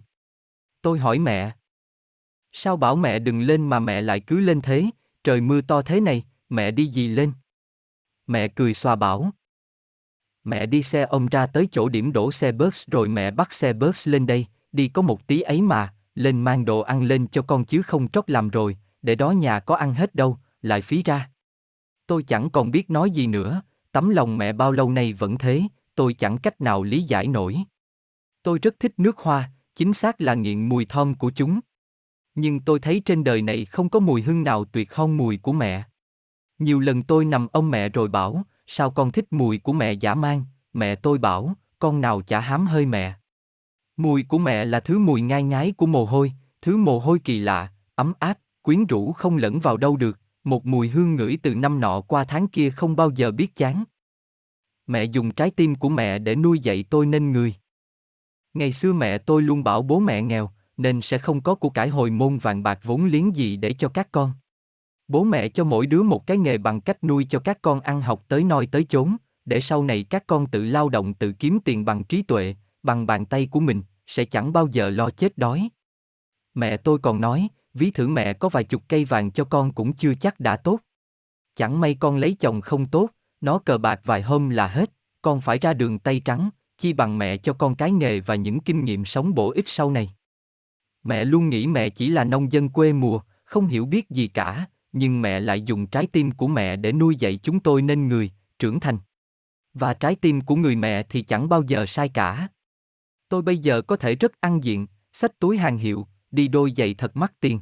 Tôi 0.82 0.98
hỏi 0.98 1.18
mẹ. 1.18 1.55
Sao 2.58 2.76
bảo 2.76 2.96
mẹ 2.96 3.18
đừng 3.18 3.40
lên 3.40 3.68
mà 3.68 3.78
mẹ 3.78 4.00
lại 4.00 4.20
cứ 4.20 4.40
lên 4.40 4.60
thế, 4.60 4.84
trời 5.24 5.40
mưa 5.40 5.60
to 5.60 5.82
thế 5.82 6.00
này, 6.00 6.24
mẹ 6.48 6.70
đi 6.70 6.86
gì 6.86 7.08
lên? 7.08 7.32
Mẹ 8.26 8.48
cười 8.48 8.74
xoa 8.74 8.96
bảo. 8.96 9.30
Mẹ 10.44 10.66
đi 10.66 10.82
xe 10.82 11.02
ông 11.02 11.26
ra 11.26 11.46
tới 11.46 11.68
chỗ 11.72 11.88
điểm 11.88 12.12
đổ 12.12 12.32
xe 12.32 12.52
bus 12.52 12.84
rồi 12.86 13.08
mẹ 13.08 13.30
bắt 13.30 13.52
xe 13.52 13.72
bus 13.72 14.08
lên 14.08 14.26
đây, 14.26 14.46
đi 14.72 14.88
có 14.88 15.02
một 15.02 15.26
tí 15.26 15.40
ấy 15.40 15.62
mà, 15.62 15.94
lên 16.14 16.40
mang 16.40 16.64
đồ 16.64 16.80
ăn 16.80 17.02
lên 17.02 17.26
cho 17.26 17.42
con 17.42 17.64
chứ 17.64 17.82
không 17.82 18.08
trót 18.08 18.30
làm 18.30 18.48
rồi, 18.48 18.76
để 19.02 19.14
đó 19.14 19.30
nhà 19.30 19.60
có 19.60 19.76
ăn 19.76 19.94
hết 19.94 20.14
đâu, 20.14 20.38
lại 20.62 20.82
phí 20.82 21.02
ra. 21.02 21.30
Tôi 22.06 22.22
chẳng 22.22 22.50
còn 22.50 22.70
biết 22.70 22.90
nói 22.90 23.10
gì 23.10 23.26
nữa, 23.26 23.62
tấm 23.92 24.08
lòng 24.08 24.38
mẹ 24.38 24.52
bao 24.52 24.72
lâu 24.72 24.90
nay 24.90 25.12
vẫn 25.12 25.38
thế, 25.38 25.62
tôi 25.94 26.14
chẳng 26.14 26.38
cách 26.38 26.60
nào 26.60 26.82
lý 26.82 27.02
giải 27.02 27.26
nổi. 27.26 27.56
Tôi 28.42 28.58
rất 28.58 28.80
thích 28.80 28.92
nước 28.96 29.18
hoa, 29.18 29.50
chính 29.74 29.92
xác 29.92 30.20
là 30.20 30.34
nghiện 30.34 30.68
mùi 30.68 30.84
thơm 30.84 31.14
của 31.14 31.30
chúng. 31.30 31.60
Nhưng 32.36 32.60
tôi 32.60 32.80
thấy 32.80 33.02
trên 33.04 33.24
đời 33.24 33.42
này 33.42 33.64
không 33.64 33.88
có 33.88 34.00
mùi 34.00 34.22
hương 34.22 34.44
nào 34.44 34.64
tuyệt 34.64 34.94
hơn 34.94 35.16
mùi 35.16 35.36
của 35.36 35.52
mẹ. 35.52 35.84
Nhiều 36.58 36.80
lần 36.80 37.02
tôi 37.02 37.24
nằm 37.24 37.48
ông 37.52 37.70
mẹ 37.70 37.88
rồi 37.88 38.08
bảo, 38.08 38.42
sao 38.66 38.90
con 38.90 39.12
thích 39.12 39.26
mùi 39.30 39.58
của 39.58 39.72
mẹ 39.72 39.92
giả 39.92 40.14
mang, 40.14 40.44
mẹ 40.72 40.94
tôi 40.94 41.18
bảo, 41.18 41.54
con 41.78 42.00
nào 42.00 42.22
chả 42.22 42.40
hám 42.40 42.66
hơi 42.66 42.86
mẹ. 42.86 43.14
Mùi 43.96 44.22
của 44.22 44.38
mẹ 44.38 44.64
là 44.64 44.80
thứ 44.80 44.98
mùi 44.98 45.20
ngai 45.20 45.42
ngái 45.42 45.72
của 45.72 45.86
mồ 45.86 46.04
hôi, 46.04 46.32
thứ 46.62 46.76
mồ 46.76 46.98
hôi 46.98 47.18
kỳ 47.18 47.38
lạ, 47.38 47.72
ấm 47.94 48.12
áp, 48.18 48.38
quyến 48.62 48.86
rũ 48.86 49.12
không 49.12 49.36
lẫn 49.36 49.60
vào 49.60 49.76
đâu 49.76 49.96
được, 49.96 50.20
một 50.44 50.66
mùi 50.66 50.88
hương 50.88 51.14
ngửi 51.14 51.38
từ 51.42 51.54
năm 51.54 51.80
nọ 51.80 52.00
qua 52.00 52.24
tháng 52.24 52.48
kia 52.48 52.70
không 52.70 52.96
bao 52.96 53.10
giờ 53.10 53.30
biết 53.30 53.56
chán. 53.56 53.84
Mẹ 54.86 55.04
dùng 55.04 55.30
trái 55.30 55.50
tim 55.50 55.74
của 55.74 55.88
mẹ 55.88 56.18
để 56.18 56.36
nuôi 56.36 56.58
dạy 56.58 56.84
tôi 56.90 57.06
nên 57.06 57.32
người. 57.32 57.54
Ngày 58.54 58.72
xưa 58.72 58.92
mẹ 58.92 59.18
tôi 59.18 59.42
luôn 59.42 59.64
bảo 59.64 59.82
bố 59.82 60.00
mẹ 60.00 60.22
nghèo, 60.22 60.50
nên 60.76 61.02
sẽ 61.02 61.18
không 61.18 61.40
có 61.40 61.54
của 61.54 61.70
cải 61.70 61.88
hồi 61.88 62.10
môn 62.10 62.38
vàng 62.38 62.62
bạc 62.62 62.80
vốn 62.82 63.04
liếng 63.04 63.36
gì 63.36 63.56
để 63.56 63.72
cho 63.72 63.88
các 63.88 64.08
con. 64.12 64.32
Bố 65.08 65.24
mẹ 65.24 65.48
cho 65.48 65.64
mỗi 65.64 65.86
đứa 65.86 66.02
một 66.02 66.26
cái 66.26 66.38
nghề 66.38 66.58
bằng 66.58 66.80
cách 66.80 67.04
nuôi 67.04 67.26
cho 67.30 67.38
các 67.38 67.58
con 67.62 67.80
ăn 67.80 68.00
học 68.00 68.24
tới 68.28 68.44
noi 68.44 68.66
tới 68.66 68.86
chốn, 68.88 69.16
để 69.44 69.60
sau 69.60 69.84
này 69.84 70.02
các 70.02 70.26
con 70.26 70.46
tự 70.46 70.64
lao 70.64 70.88
động 70.88 71.14
tự 71.14 71.32
kiếm 71.32 71.58
tiền 71.64 71.84
bằng 71.84 72.04
trí 72.04 72.22
tuệ, 72.22 72.54
bằng 72.82 73.06
bàn 73.06 73.26
tay 73.26 73.46
của 73.46 73.60
mình, 73.60 73.82
sẽ 74.06 74.24
chẳng 74.24 74.52
bao 74.52 74.68
giờ 74.72 74.90
lo 74.90 75.10
chết 75.10 75.38
đói. 75.38 75.68
Mẹ 76.54 76.76
tôi 76.76 76.98
còn 76.98 77.20
nói, 77.20 77.48
ví 77.74 77.90
thử 77.90 78.08
mẹ 78.08 78.32
có 78.32 78.48
vài 78.48 78.64
chục 78.64 78.82
cây 78.88 79.04
vàng 79.04 79.30
cho 79.30 79.44
con 79.44 79.72
cũng 79.72 79.92
chưa 79.92 80.14
chắc 80.14 80.40
đã 80.40 80.56
tốt. 80.56 80.80
Chẳng 81.54 81.80
may 81.80 81.94
con 81.94 82.16
lấy 82.16 82.36
chồng 82.40 82.60
không 82.60 82.86
tốt, 82.86 83.10
nó 83.40 83.58
cờ 83.58 83.78
bạc 83.78 84.00
vài 84.04 84.22
hôm 84.22 84.50
là 84.50 84.66
hết, 84.66 84.90
con 85.22 85.40
phải 85.40 85.58
ra 85.58 85.74
đường 85.74 85.98
tay 85.98 86.20
trắng, 86.24 86.50
chi 86.78 86.92
bằng 86.92 87.18
mẹ 87.18 87.36
cho 87.36 87.52
con 87.52 87.74
cái 87.74 87.92
nghề 87.92 88.20
và 88.20 88.34
những 88.34 88.60
kinh 88.60 88.84
nghiệm 88.84 89.04
sống 89.04 89.34
bổ 89.34 89.50
ích 89.50 89.68
sau 89.68 89.90
này. 89.90 90.14
Mẹ 91.06 91.24
luôn 91.24 91.48
nghĩ 91.48 91.66
mẹ 91.66 91.88
chỉ 91.88 92.08
là 92.08 92.24
nông 92.24 92.52
dân 92.52 92.68
quê 92.68 92.92
mùa, 92.92 93.20
không 93.44 93.66
hiểu 93.66 93.86
biết 93.86 94.10
gì 94.10 94.28
cả, 94.28 94.66
nhưng 94.92 95.22
mẹ 95.22 95.40
lại 95.40 95.62
dùng 95.62 95.86
trái 95.86 96.06
tim 96.06 96.30
của 96.30 96.46
mẹ 96.46 96.76
để 96.76 96.92
nuôi 96.92 97.16
dạy 97.16 97.36
chúng 97.42 97.60
tôi 97.60 97.82
nên 97.82 98.08
người, 98.08 98.30
trưởng 98.58 98.80
thành. 98.80 98.98
Và 99.74 99.94
trái 99.94 100.14
tim 100.14 100.40
của 100.40 100.56
người 100.56 100.76
mẹ 100.76 101.02
thì 101.02 101.22
chẳng 101.22 101.48
bao 101.48 101.62
giờ 101.62 101.86
sai 101.86 102.08
cả. 102.08 102.48
Tôi 103.28 103.42
bây 103.42 103.58
giờ 103.58 103.82
có 103.82 103.96
thể 103.96 104.14
rất 104.14 104.32
ăn 104.40 104.64
diện, 104.64 104.86
xách 105.12 105.38
túi 105.38 105.56
hàng 105.58 105.78
hiệu, 105.78 106.06
đi 106.30 106.48
đôi 106.48 106.72
giày 106.76 106.94
thật 106.94 107.16
mắc 107.16 107.32
tiền. 107.40 107.60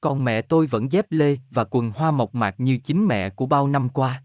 Còn 0.00 0.24
mẹ 0.24 0.42
tôi 0.42 0.66
vẫn 0.66 0.92
dép 0.92 1.06
lê 1.10 1.36
và 1.50 1.64
quần 1.64 1.90
hoa 1.90 2.10
mộc 2.10 2.34
mạc 2.34 2.60
như 2.60 2.78
chính 2.78 3.06
mẹ 3.06 3.30
của 3.30 3.46
bao 3.46 3.68
năm 3.68 3.88
qua. 3.88 4.22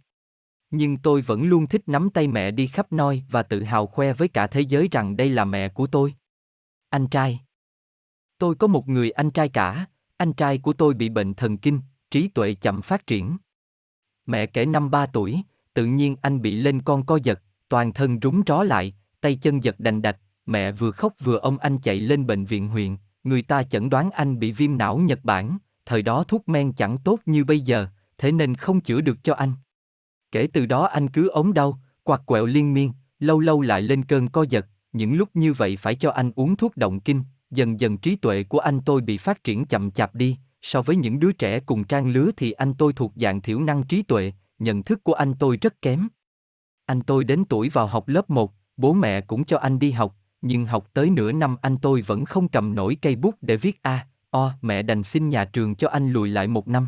Nhưng 0.71 0.97
tôi 0.97 1.21
vẫn 1.21 1.43
luôn 1.43 1.67
thích 1.67 1.81
nắm 1.87 2.09
tay 2.09 2.27
mẹ 2.27 2.51
đi 2.51 2.67
khắp 2.67 2.91
nơi 2.91 3.23
và 3.29 3.43
tự 3.43 3.63
hào 3.63 3.87
khoe 3.87 4.13
với 4.13 4.27
cả 4.27 4.47
thế 4.47 4.61
giới 4.61 4.87
rằng 4.91 5.17
đây 5.17 5.29
là 5.29 5.45
mẹ 5.45 5.69
của 5.69 5.87
tôi. 5.87 6.13
Anh 6.89 7.07
trai. 7.07 7.44
Tôi 8.37 8.55
có 8.55 8.67
một 8.67 8.89
người 8.89 9.11
anh 9.11 9.31
trai 9.31 9.49
cả, 9.49 9.85
anh 10.17 10.33
trai 10.33 10.57
của 10.57 10.73
tôi 10.73 10.93
bị 10.93 11.09
bệnh 11.09 11.33
thần 11.33 11.57
kinh, 11.57 11.79
trí 12.11 12.27
tuệ 12.27 12.53
chậm 12.53 12.81
phát 12.81 13.07
triển. 13.07 13.37
Mẹ 14.25 14.45
kể 14.45 14.65
năm 14.65 14.91
ba 14.91 15.05
tuổi, 15.05 15.41
tự 15.73 15.85
nhiên 15.85 16.15
anh 16.21 16.41
bị 16.41 16.55
lên 16.55 16.81
con 16.81 17.05
co 17.05 17.19
giật, 17.23 17.41
toàn 17.69 17.93
thân 17.93 18.19
rúng 18.21 18.41
ró 18.47 18.63
lại, 18.63 18.95
tay 19.21 19.35
chân 19.35 19.63
giật 19.63 19.79
đành 19.79 20.01
đạch, 20.01 20.19
mẹ 20.45 20.71
vừa 20.71 20.91
khóc 20.91 21.13
vừa 21.23 21.37
ông 21.37 21.57
anh 21.57 21.77
chạy 21.77 21.99
lên 21.99 22.27
bệnh 22.27 22.45
viện 22.45 22.67
huyện, 22.67 22.97
người 23.23 23.41
ta 23.41 23.63
chẩn 23.63 23.89
đoán 23.89 24.11
anh 24.11 24.39
bị 24.39 24.51
viêm 24.51 24.77
não 24.77 24.97
Nhật 24.97 25.19
Bản, 25.23 25.57
thời 25.85 26.01
đó 26.01 26.23
thuốc 26.23 26.49
men 26.49 26.73
chẳng 26.73 26.97
tốt 26.97 27.19
như 27.25 27.43
bây 27.43 27.59
giờ, 27.59 27.87
thế 28.17 28.31
nên 28.31 28.55
không 28.55 28.81
chữa 28.81 29.01
được 29.01 29.23
cho 29.23 29.33
anh. 29.33 29.53
Kể 30.31 30.47
từ 30.53 30.65
đó 30.65 30.85
anh 30.85 31.09
cứ 31.09 31.27
ốm 31.27 31.53
đau, 31.53 31.79
quạt 32.03 32.21
quẹo 32.25 32.45
liên 32.45 32.73
miên, 32.73 32.91
lâu 33.19 33.39
lâu 33.39 33.61
lại 33.61 33.81
lên 33.81 34.05
cơn 34.05 34.27
co 34.27 34.45
giật, 34.49 34.65
những 34.93 35.13
lúc 35.13 35.29
như 35.33 35.53
vậy 35.53 35.77
phải 35.77 35.95
cho 35.95 36.11
anh 36.11 36.31
uống 36.35 36.55
thuốc 36.55 36.77
động 36.77 36.99
kinh, 36.99 37.23
dần 37.55 37.79
dần 37.79 37.97
trí 37.97 38.15
tuệ 38.15 38.43
của 38.43 38.59
anh 38.59 38.81
tôi 38.85 39.01
bị 39.01 39.17
phát 39.17 39.43
triển 39.43 39.65
chậm 39.65 39.91
chạp 39.91 40.15
đi, 40.15 40.37
so 40.61 40.81
với 40.81 40.95
những 40.95 41.19
đứa 41.19 41.31
trẻ 41.31 41.59
cùng 41.59 41.83
trang 41.83 42.09
lứa 42.09 42.31
thì 42.37 42.51
anh 42.51 42.73
tôi 42.73 42.93
thuộc 42.93 43.13
dạng 43.15 43.41
thiểu 43.41 43.59
năng 43.59 43.83
trí 43.83 44.03
tuệ, 44.03 44.33
nhận 44.59 44.83
thức 44.83 45.03
của 45.03 45.13
anh 45.13 45.33
tôi 45.39 45.57
rất 45.61 45.81
kém. 45.81 46.07
Anh 46.85 47.01
tôi 47.01 47.23
đến 47.23 47.45
tuổi 47.49 47.69
vào 47.69 47.87
học 47.87 48.07
lớp 48.07 48.29
1, 48.29 48.53
bố 48.77 48.93
mẹ 48.93 49.21
cũng 49.21 49.45
cho 49.45 49.57
anh 49.57 49.79
đi 49.79 49.91
học, 49.91 50.15
nhưng 50.41 50.65
học 50.65 50.87
tới 50.93 51.09
nửa 51.09 51.31
năm 51.31 51.57
anh 51.61 51.77
tôi 51.77 52.01
vẫn 52.01 52.25
không 52.25 52.47
cầm 52.47 52.75
nổi 52.75 52.97
cây 53.01 53.15
bút 53.15 53.35
để 53.41 53.57
viết 53.57 53.79
A, 53.81 54.07
O, 54.29 54.53
mẹ 54.61 54.81
đành 54.81 55.03
xin 55.03 55.29
nhà 55.29 55.45
trường 55.45 55.75
cho 55.75 55.87
anh 55.87 56.11
lùi 56.11 56.29
lại 56.29 56.47
một 56.47 56.67
năm. 56.67 56.87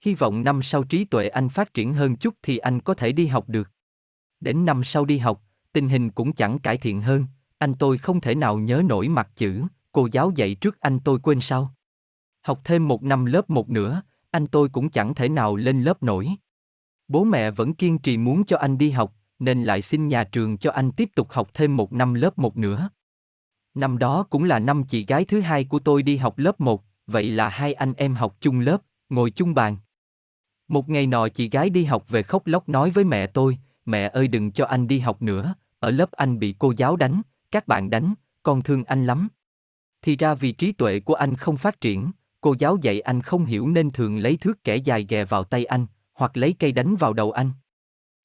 Hy 0.00 0.14
vọng 0.14 0.42
năm 0.42 0.62
sau 0.62 0.84
trí 0.84 1.04
tuệ 1.04 1.28
anh 1.28 1.48
phát 1.48 1.74
triển 1.74 1.94
hơn 1.94 2.16
chút 2.16 2.34
thì 2.42 2.58
anh 2.58 2.80
có 2.80 2.94
thể 2.94 3.12
đi 3.12 3.26
học 3.26 3.48
được. 3.48 3.70
Đến 4.40 4.64
năm 4.64 4.84
sau 4.84 5.04
đi 5.04 5.18
học, 5.18 5.42
tình 5.72 5.88
hình 5.88 6.10
cũng 6.10 6.32
chẳng 6.32 6.58
cải 6.58 6.76
thiện 6.76 7.00
hơn, 7.00 7.26
anh 7.58 7.74
tôi 7.74 7.98
không 7.98 8.20
thể 8.20 8.34
nào 8.34 8.58
nhớ 8.58 8.82
nổi 8.84 9.08
mặt 9.08 9.28
chữ, 9.36 9.62
cô 9.92 10.08
giáo 10.12 10.32
dạy 10.36 10.54
trước 10.54 10.80
anh 10.80 11.00
tôi 11.00 11.18
quên 11.18 11.40
sau. 11.40 11.74
Học 12.42 12.60
thêm 12.64 12.88
một 12.88 13.02
năm 13.02 13.24
lớp 13.24 13.50
một 13.50 13.70
nữa, 13.70 14.02
anh 14.30 14.46
tôi 14.46 14.68
cũng 14.68 14.90
chẳng 14.90 15.14
thể 15.14 15.28
nào 15.28 15.56
lên 15.56 15.82
lớp 15.82 16.02
nổi. 16.02 16.28
Bố 17.08 17.24
mẹ 17.24 17.50
vẫn 17.50 17.74
kiên 17.74 17.98
trì 17.98 18.16
muốn 18.16 18.44
cho 18.44 18.56
anh 18.56 18.78
đi 18.78 18.90
học, 18.90 19.14
nên 19.38 19.62
lại 19.62 19.82
xin 19.82 20.08
nhà 20.08 20.24
trường 20.24 20.58
cho 20.58 20.70
anh 20.70 20.92
tiếp 20.92 21.10
tục 21.14 21.30
học 21.30 21.50
thêm 21.54 21.76
một 21.76 21.92
năm 21.92 22.14
lớp 22.14 22.38
một 22.38 22.56
nữa. 22.56 22.90
Năm 23.74 23.98
đó 23.98 24.22
cũng 24.30 24.44
là 24.44 24.58
năm 24.58 24.84
chị 24.84 25.06
gái 25.06 25.24
thứ 25.24 25.40
hai 25.40 25.64
của 25.64 25.78
tôi 25.78 26.02
đi 26.02 26.16
học 26.16 26.38
lớp 26.38 26.60
1, 26.60 26.84
vậy 27.06 27.30
là 27.30 27.48
hai 27.48 27.72
anh 27.74 27.92
em 27.96 28.14
học 28.14 28.36
chung 28.40 28.60
lớp, 28.60 28.82
ngồi 29.08 29.30
chung 29.30 29.54
bàn. 29.54 29.76
Một 30.68 30.88
ngày 30.88 31.06
nọ 31.06 31.28
chị 31.28 31.50
gái 31.50 31.70
đi 31.70 31.84
học 31.84 32.04
về 32.08 32.22
khóc 32.22 32.46
lóc 32.46 32.68
nói 32.68 32.90
với 32.90 33.04
mẹ 33.04 33.26
tôi, 33.26 33.58
mẹ 33.84 34.08
ơi 34.08 34.28
đừng 34.28 34.52
cho 34.52 34.66
anh 34.66 34.88
đi 34.88 34.98
học 34.98 35.22
nữa, 35.22 35.54
ở 35.78 35.90
lớp 35.90 36.12
anh 36.12 36.38
bị 36.38 36.54
cô 36.58 36.72
giáo 36.76 36.96
đánh, 36.96 37.22
các 37.50 37.68
bạn 37.68 37.90
đánh, 37.90 38.14
con 38.42 38.62
thương 38.62 38.84
anh 38.84 39.06
lắm. 39.06 39.28
Thì 40.02 40.16
ra 40.16 40.34
vì 40.34 40.52
trí 40.52 40.72
tuệ 40.72 41.00
của 41.00 41.14
anh 41.14 41.36
không 41.36 41.56
phát 41.56 41.80
triển, 41.80 42.10
cô 42.40 42.54
giáo 42.58 42.76
dạy 42.82 43.00
anh 43.00 43.22
không 43.22 43.44
hiểu 43.44 43.68
nên 43.68 43.90
thường 43.90 44.18
lấy 44.18 44.36
thước 44.36 44.64
kẻ 44.64 44.76
dài 44.76 45.06
ghè 45.08 45.24
vào 45.24 45.44
tay 45.44 45.64
anh, 45.64 45.86
hoặc 46.14 46.36
lấy 46.36 46.54
cây 46.58 46.72
đánh 46.72 46.96
vào 46.96 47.12
đầu 47.12 47.32
anh. 47.32 47.50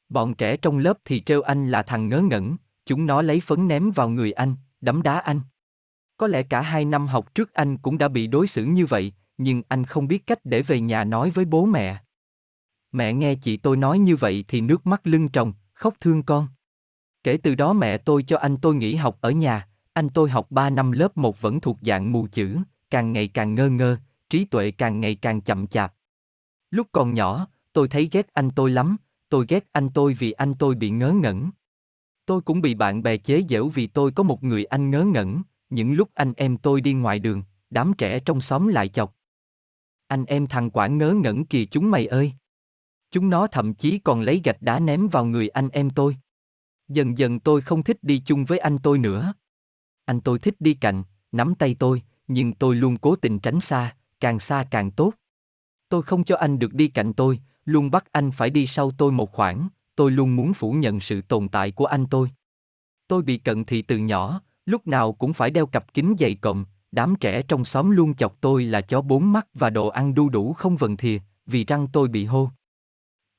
Bọn 0.10 0.34
trẻ 0.34 0.58
trong 0.58 0.78
lớp 0.78 0.98
thì 1.06 1.20
trêu 1.26 1.42
anh 1.42 1.72
là 1.72 1.84
thằng 1.84 2.10
ngớ 2.10 2.22
ngẩn, 2.22 2.58
chúng 2.86 3.06
nó 3.06 3.22
lấy 3.22 3.40
phấn 3.40 3.68
ném 3.68 3.92
vào 3.92 4.10
người 4.10 4.32
anh, 4.32 4.56
đấm 4.82 5.02
đá 5.02 5.20
anh. 5.20 5.42
Có 6.18 6.28
lẽ 6.28 6.44
cả 6.44 6.62
hai 6.62 6.86
năm 6.86 7.08
học 7.08 7.36
trước 7.36 7.54
anh 7.54 7.78
cũng 7.78 7.98
đã 7.98 8.08
bị 8.08 8.28
đối 8.28 8.48
xử 8.48 8.66
như 8.66 8.86
vậy, 8.86 9.14
nhưng 9.38 9.62
anh 9.68 9.86
không 9.86 10.08
biết 10.08 10.28
cách 10.28 10.40
để 10.44 10.62
về 10.62 10.80
nhà 10.80 11.04
nói 11.04 11.30
với 11.30 11.46
bố 11.46 11.66
mẹ. 11.66 11.98
Mẹ 12.92 13.14
nghe 13.14 13.36
chị 13.36 13.58
tôi 13.58 13.78
nói 13.78 14.00
như 14.00 14.16
vậy 14.16 14.46
thì 14.48 14.62
nước 14.62 14.88
mắt 14.88 15.08
lưng 15.08 15.30
tròng, 15.30 15.54
khóc 15.74 15.94
thương 16.00 16.24
con. 16.24 16.48
Kể 17.24 17.38
từ 17.38 17.56
đó 17.56 17.74
mẹ 17.74 17.98
tôi 17.98 18.24
cho 18.24 18.38
anh 18.38 18.58
tôi 18.58 18.76
nghỉ 18.76 18.96
học 18.96 19.18
ở 19.22 19.32
nhà, 19.32 19.68
anh 19.96 20.10
tôi 20.10 20.30
học 20.30 20.52
3 20.52 20.70
năm 20.70 20.92
lớp 20.92 21.18
1 21.18 21.42
vẫn 21.42 21.60
thuộc 21.60 21.78
dạng 21.82 22.12
mù 22.12 22.28
chữ, 22.28 22.58
càng 22.90 23.14
ngày 23.14 23.28
càng 23.28 23.56
ngơ 23.56 23.70
ngơ, 23.70 23.98
trí 24.30 24.46
tuệ 24.46 24.72
càng 24.72 25.00
ngày 25.00 25.16
càng 25.16 25.42
chậm 25.42 25.68
chạp. 25.68 25.94
Lúc 26.72 26.88
còn 26.92 27.14
nhỏ, 27.14 27.48
tôi 27.74 27.88
thấy 27.88 28.10
ghét 28.12 28.34
anh 28.34 28.50
tôi 28.56 28.72
lắm, 28.72 28.98
tôi 29.30 29.46
ghét 29.50 29.70
anh 29.72 29.90
tôi 29.90 30.14
vì 30.14 30.32
anh 30.32 30.54
tôi 30.60 30.76
bị 30.76 30.90
ngớ 30.90 31.12
ngẩn. 31.12 31.50
Tôi 32.26 32.42
cũng 32.42 32.62
bị 32.62 32.74
bạn 32.74 33.04
bè 33.04 33.18
chế 33.18 33.44
giễu 33.50 33.68
vì 33.68 33.88
tôi 33.88 34.12
có 34.12 34.24
một 34.24 34.44
người 34.44 34.66
anh 34.66 34.92
ngớ 34.92 35.04
ngẩn, 35.04 35.42
những 35.70 35.94
lúc 35.94 36.10
anh 36.14 36.34
em 36.38 36.58
tôi 36.58 36.82
đi 36.82 36.94
ngoài 36.94 37.20
đường, 37.20 37.44
đám 37.70 37.94
trẻ 37.98 38.20
trong 38.20 38.42
xóm 38.42 38.68
lại 38.68 38.88
chọc. 38.88 39.16
Anh 40.08 40.26
em 40.26 40.48
thằng 40.48 40.70
quản 40.74 40.98
ngớ 40.98 41.14
ngẩn 41.14 41.46
kìa 41.46 41.66
chúng 41.66 41.92
mày 41.92 42.08
ơi. 42.08 42.34
Chúng 43.12 43.30
nó 43.30 43.48
thậm 43.48 43.74
chí 43.74 44.00
còn 44.00 44.22
lấy 44.22 44.42
gạch 44.44 44.62
đá 44.62 44.80
ném 44.80 45.08
vào 45.08 45.26
người 45.26 45.48
anh 45.48 45.70
em 45.70 45.90
tôi. 45.90 46.18
Dần 46.88 47.18
dần 47.18 47.40
tôi 47.40 47.62
không 47.62 47.84
thích 47.84 47.98
đi 48.02 48.22
chung 48.26 48.46
với 48.46 48.58
anh 48.58 48.78
tôi 48.78 48.98
nữa. 48.98 49.34
Anh 50.06 50.22
tôi 50.22 50.40
thích 50.40 50.56
đi 50.60 50.74
cạnh, 50.74 51.04
nắm 51.32 51.56
tay 51.56 51.76
tôi, 51.80 52.02
nhưng 52.28 52.54
tôi 52.54 52.76
luôn 52.76 52.98
cố 52.98 53.16
tình 53.16 53.40
tránh 53.40 53.62
xa, 53.62 53.96
càng 54.20 54.40
xa 54.40 54.66
càng 54.72 54.92
tốt. 54.92 55.14
Tôi 55.90 56.02
không 56.02 56.24
cho 56.24 56.36
anh 56.36 56.60
được 56.60 56.74
đi 56.74 56.88
cạnh 56.88 57.14
tôi, 57.14 57.40
luôn 57.66 57.92
bắt 57.92 58.06
anh 58.12 58.32
phải 58.32 58.50
đi 58.50 58.68
sau 58.68 58.92
tôi 58.92 59.12
một 59.12 59.32
khoảng, 59.32 59.68
tôi 59.96 60.12
luôn 60.12 60.36
muốn 60.36 60.54
phủ 60.54 60.72
nhận 60.72 61.00
sự 61.00 61.22
tồn 61.22 61.50
tại 61.50 61.72
của 61.72 61.86
anh 61.86 62.06
tôi. 62.06 62.30
Tôi 63.08 63.22
bị 63.22 63.38
cận 63.38 63.66
thị 63.66 63.82
từ 63.82 63.98
nhỏ, 63.98 64.42
lúc 64.66 64.88
nào 64.88 65.14
cũng 65.14 65.34
phải 65.34 65.50
đeo 65.50 65.66
cặp 65.66 65.94
kính 65.94 66.16
dày 66.20 66.36
cộng, 66.36 66.66
đám 66.92 67.16
trẻ 67.16 67.42
trong 67.42 67.66
xóm 67.66 67.92
luôn 67.92 68.16
chọc 68.16 68.36
tôi 68.42 68.64
là 68.64 68.82
chó 68.82 69.02
bốn 69.02 69.34
mắt 69.34 69.48
và 69.54 69.70
đồ 69.70 69.88
ăn 69.88 70.14
đu 70.14 70.30
đủ 70.30 70.54
không 70.54 70.78
vần 70.78 70.98
thìa, 70.98 71.20
vì 71.46 71.66
răng 71.66 71.88
tôi 71.94 72.08
bị 72.08 72.26
hô. 72.26 72.50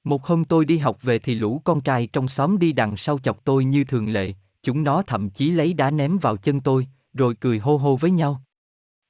Một 0.05 0.25
hôm 0.25 0.45
tôi 0.45 0.65
đi 0.65 0.79
học 0.79 0.99
về 1.03 1.19
thì 1.19 1.35
lũ 1.35 1.61
con 1.65 1.81
trai 1.81 2.07
trong 2.07 2.29
xóm 2.29 2.59
đi 2.59 2.73
đằng 2.73 2.97
sau 2.97 3.19
chọc 3.19 3.45
tôi 3.45 3.65
như 3.65 3.85
thường 3.85 4.09
lệ, 4.09 4.33
chúng 4.67 4.85
nó 4.85 5.03
thậm 5.03 5.31
chí 5.31 5.51
lấy 5.51 5.75
đá 5.75 5.91
ném 5.91 6.19
vào 6.19 6.37
chân 6.37 6.61
tôi, 6.61 6.87
rồi 7.13 7.35
cười 7.41 7.59
hô 7.59 7.77
hô 7.77 7.97
với 7.97 8.11
nhau. 8.11 8.43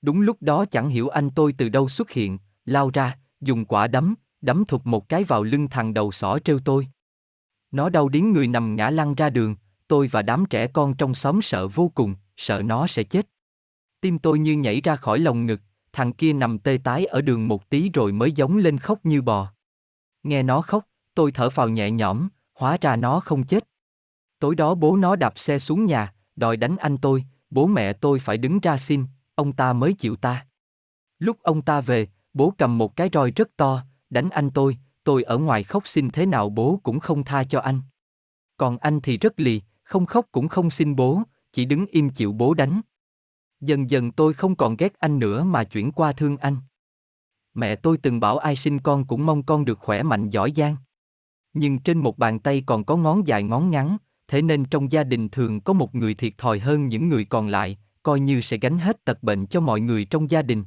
Đúng 0.02 0.20
lúc 0.20 0.36
đó 0.40 0.64
chẳng 0.64 0.88
hiểu 0.88 1.08
anh 1.08 1.30
tôi 1.30 1.54
từ 1.58 1.68
đâu 1.68 1.88
xuất 1.88 2.10
hiện, 2.10 2.38
lao 2.64 2.90
ra, 2.90 3.18
dùng 3.40 3.64
quả 3.64 3.86
đấm, 3.86 4.14
đấm 4.40 4.64
thụt 4.64 4.80
một 4.84 5.08
cái 5.08 5.24
vào 5.24 5.42
lưng 5.42 5.68
thằng 5.68 5.94
đầu 5.94 6.12
sỏ 6.12 6.38
treo 6.38 6.58
tôi. 6.58 6.88
Nó 7.70 7.88
đau 7.88 8.08
đến 8.08 8.32
người 8.32 8.48
nằm 8.48 8.76
ngã 8.76 8.90
lăn 8.90 9.14
ra 9.14 9.30
đường, 9.30 9.56
tôi 9.88 10.08
và 10.08 10.22
đám 10.22 10.44
trẻ 10.46 10.66
con 10.66 10.94
trong 10.94 11.14
xóm 11.14 11.42
sợ 11.42 11.68
vô 11.68 11.90
cùng, 11.94 12.14
sợ 12.36 12.62
nó 12.62 12.86
sẽ 12.86 13.02
chết. 13.02 13.26
Tim 14.00 14.18
tôi 14.18 14.38
như 14.38 14.56
nhảy 14.56 14.80
ra 14.80 14.96
khỏi 14.96 15.18
lồng 15.18 15.46
ngực, 15.46 15.60
thằng 15.92 16.12
kia 16.12 16.32
nằm 16.32 16.58
tê 16.58 16.78
tái 16.84 17.06
ở 17.06 17.20
đường 17.20 17.48
một 17.48 17.70
tí 17.70 17.90
rồi 17.90 18.12
mới 18.12 18.32
giống 18.32 18.56
lên 18.58 18.78
khóc 18.78 18.98
như 19.02 19.22
bò. 19.22 19.52
Nghe 20.22 20.42
nó 20.42 20.60
khóc, 20.60 20.84
tôi 21.14 21.32
thở 21.32 21.50
phào 21.50 21.68
nhẹ 21.68 21.90
nhõm, 21.90 22.28
hóa 22.54 22.78
ra 22.80 22.96
nó 22.96 23.20
không 23.20 23.44
chết. 23.44 23.64
Tối 24.38 24.54
đó 24.54 24.74
bố 24.74 24.96
nó 24.96 25.16
đạp 25.16 25.38
xe 25.38 25.58
xuống 25.58 25.86
nhà, 25.86 26.12
đòi 26.36 26.56
đánh 26.56 26.76
anh 26.76 26.98
tôi, 26.98 27.24
bố 27.50 27.66
mẹ 27.66 27.92
tôi 27.92 28.18
phải 28.18 28.38
đứng 28.38 28.60
ra 28.60 28.78
xin, 28.78 29.04
ông 29.34 29.52
ta 29.52 29.72
mới 29.72 29.92
chịu 29.92 30.16
ta. 30.16 30.46
Lúc 31.18 31.42
ông 31.42 31.62
ta 31.62 31.80
về, 31.80 32.08
bố 32.34 32.54
cầm 32.58 32.78
một 32.78 32.96
cái 32.96 33.10
roi 33.12 33.30
rất 33.30 33.56
to, 33.56 33.82
đánh 34.10 34.30
anh 34.30 34.50
tôi, 34.50 34.78
tôi 35.04 35.22
ở 35.22 35.38
ngoài 35.38 35.62
khóc 35.62 35.88
xin 35.88 36.10
thế 36.10 36.26
nào 36.26 36.48
bố 36.48 36.80
cũng 36.82 37.00
không 37.00 37.24
tha 37.24 37.44
cho 37.44 37.60
anh. 37.60 37.80
Còn 38.56 38.78
anh 38.78 39.00
thì 39.00 39.18
rất 39.18 39.40
lì, 39.40 39.62
không 39.82 40.06
khóc 40.06 40.26
cũng 40.32 40.48
không 40.48 40.70
xin 40.70 40.96
bố, 40.96 41.22
chỉ 41.52 41.64
đứng 41.64 41.86
im 41.86 42.10
chịu 42.10 42.32
bố 42.32 42.54
đánh. 42.54 42.80
Dần 43.60 43.90
dần 43.90 44.12
tôi 44.12 44.34
không 44.34 44.56
còn 44.56 44.76
ghét 44.76 44.98
anh 44.98 45.18
nữa 45.18 45.44
mà 45.44 45.64
chuyển 45.64 45.92
qua 45.92 46.12
thương 46.12 46.36
anh. 46.36 46.56
Mẹ 47.54 47.76
tôi 47.76 47.98
từng 47.98 48.20
bảo 48.20 48.38
ai 48.38 48.56
sinh 48.56 48.78
con 48.78 49.06
cũng 49.06 49.26
mong 49.26 49.42
con 49.42 49.64
được 49.64 49.78
khỏe 49.78 50.02
mạnh 50.02 50.30
giỏi 50.30 50.52
giang. 50.56 50.76
Nhưng 51.52 51.78
trên 51.78 51.98
một 51.98 52.18
bàn 52.18 52.38
tay 52.38 52.62
còn 52.66 52.84
có 52.84 52.96
ngón 52.96 53.26
dài 53.26 53.42
ngón 53.42 53.70
ngắn, 53.70 53.96
thế 54.28 54.42
nên 54.42 54.64
trong 54.64 54.92
gia 54.92 55.04
đình 55.04 55.28
thường 55.28 55.60
có 55.60 55.72
một 55.72 55.94
người 55.94 56.14
thiệt 56.14 56.38
thòi 56.38 56.58
hơn 56.58 56.88
những 56.88 57.08
người 57.08 57.24
còn 57.24 57.48
lại, 57.48 57.78
coi 58.02 58.20
như 58.20 58.40
sẽ 58.40 58.56
gánh 58.56 58.78
hết 58.78 59.04
tật 59.04 59.22
bệnh 59.22 59.46
cho 59.46 59.60
mọi 59.60 59.80
người 59.80 60.04
trong 60.04 60.30
gia 60.30 60.42
đình. 60.42 60.64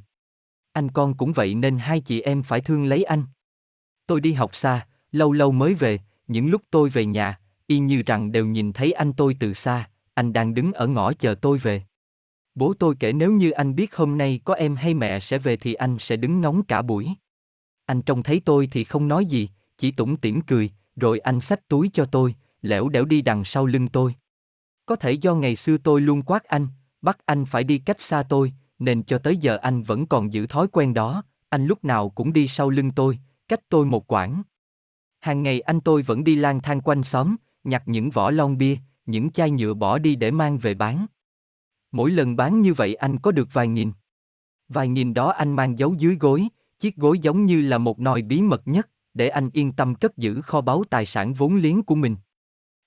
Anh 0.72 0.90
con 0.90 1.14
cũng 1.14 1.32
vậy 1.32 1.54
nên 1.54 1.78
hai 1.78 2.00
chị 2.00 2.20
em 2.20 2.42
phải 2.42 2.60
thương 2.60 2.84
lấy 2.84 3.02
anh. 3.04 3.24
Tôi 4.06 4.20
đi 4.20 4.32
học 4.32 4.56
xa, 4.56 4.86
lâu 5.12 5.32
lâu 5.32 5.52
mới 5.52 5.74
về, 5.74 5.98
những 6.28 6.50
lúc 6.50 6.62
tôi 6.70 6.88
về 6.88 7.06
nhà, 7.06 7.40
y 7.66 7.78
như 7.78 8.02
rằng 8.06 8.32
đều 8.32 8.46
nhìn 8.46 8.72
thấy 8.72 8.92
anh 8.92 9.12
tôi 9.12 9.36
từ 9.40 9.52
xa, 9.52 9.90
anh 10.14 10.32
đang 10.32 10.54
đứng 10.54 10.72
ở 10.72 10.86
ngõ 10.86 11.12
chờ 11.12 11.34
tôi 11.34 11.58
về. 11.58 11.82
Bố 12.54 12.74
tôi 12.74 12.94
kể 13.00 13.12
nếu 13.12 13.32
như 13.32 13.50
anh 13.50 13.74
biết 13.74 13.96
hôm 13.96 14.18
nay 14.18 14.40
có 14.44 14.54
em 14.54 14.76
hay 14.76 14.94
mẹ 14.94 15.20
sẽ 15.20 15.38
về 15.38 15.56
thì 15.56 15.74
anh 15.74 15.96
sẽ 16.00 16.16
đứng 16.16 16.40
ngóng 16.40 16.62
cả 16.62 16.82
buổi. 16.82 17.08
Anh 17.86 18.02
trông 18.02 18.22
thấy 18.22 18.42
tôi 18.44 18.68
thì 18.72 18.84
không 18.84 19.08
nói 19.08 19.24
gì, 19.24 19.48
chỉ 19.78 19.90
tủm 19.90 20.16
tỉm 20.16 20.40
cười, 20.40 20.70
rồi 20.96 21.18
anh 21.18 21.40
xách 21.40 21.68
túi 21.68 21.90
cho 21.92 22.04
tôi, 22.04 22.34
lẻo 22.62 22.88
đẻo 22.88 23.04
đi 23.04 23.22
đằng 23.22 23.44
sau 23.44 23.66
lưng 23.66 23.88
tôi. 23.88 24.14
Có 24.86 24.96
thể 24.96 25.12
do 25.12 25.34
ngày 25.34 25.56
xưa 25.56 25.78
tôi 25.78 26.00
luôn 26.00 26.22
quát 26.22 26.44
anh, 26.44 26.66
bắt 27.02 27.18
anh 27.26 27.44
phải 27.44 27.64
đi 27.64 27.78
cách 27.78 28.00
xa 28.00 28.22
tôi, 28.22 28.52
nên 28.78 29.02
cho 29.02 29.18
tới 29.18 29.36
giờ 29.36 29.56
anh 29.56 29.82
vẫn 29.82 30.06
còn 30.06 30.32
giữ 30.32 30.46
thói 30.46 30.68
quen 30.68 30.94
đó, 30.94 31.22
anh 31.48 31.66
lúc 31.66 31.84
nào 31.84 32.08
cũng 32.08 32.32
đi 32.32 32.48
sau 32.48 32.70
lưng 32.70 32.90
tôi, 32.90 33.18
cách 33.48 33.60
tôi 33.68 33.86
một 33.86 34.12
quãng. 34.12 34.42
Hàng 35.20 35.42
ngày 35.42 35.60
anh 35.60 35.80
tôi 35.80 36.02
vẫn 36.02 36.24
đi 36.24 36.36
lang 36.36 36.60
thang 36.60 36.80
quanh 36.80 37.02
xóm, 37.02 37.36
nhặt 37.64 37.82
những 37.86 38.10
vỏ 38.10 38.30
lon 38.30 38.58
bia, 38.58 38.76
những 39.06 39.30
chai 39.30 39.50
nhựa 39.50 39.74
bỏ 39.74 39.98
đi 39.98 40.16
để 40.16 40.30
mang 40.30 40.58
về 40.58 40.74
bán. 40.74 41.06
Mỗi 41.92 42.10
lần 42.10 42.36
bán 42.36 42.60
như 42.60 42.74
vậy 42.74 42.94
anh 42.94 43.18
có 43.18 43.32
được 43.32 43.48
vài 43.52 43.68
nghìn. 43.68 43.92
Vài 44.68 44.88
nghìn 44.88 45.14
đó 45.14 45.30
anh 45.30 45.52
mang 45.52 45.78
giấu 45.78 45.94
dưới 45.94 46.16
gối, 46.20 46.48
chiếc 46.78 46.96
gối 46.96 47.18
giống 47.18 47.46
như 47.46 47.62
là 47.62 47.78
một 47.78 48.00
nồi 48.00 48.22
bí 48.22 48.42
mật 48.42 48.68
nhất, 48.68 48.88
để 49.14 49.28
anh 49.28 49.50
yên 49.52 49.72
tâm 49.72 49.94
cất 49.94 50.16
giữ 50.16 50.40
kho 50.40 50.60
báu 50.60 50.84
tài 50.90 51.06
sản 51.06 51.34
vốn 51.34 51.56
liếng 51.56 51.82
của 51.82 51.94
mình. 51.94 52.16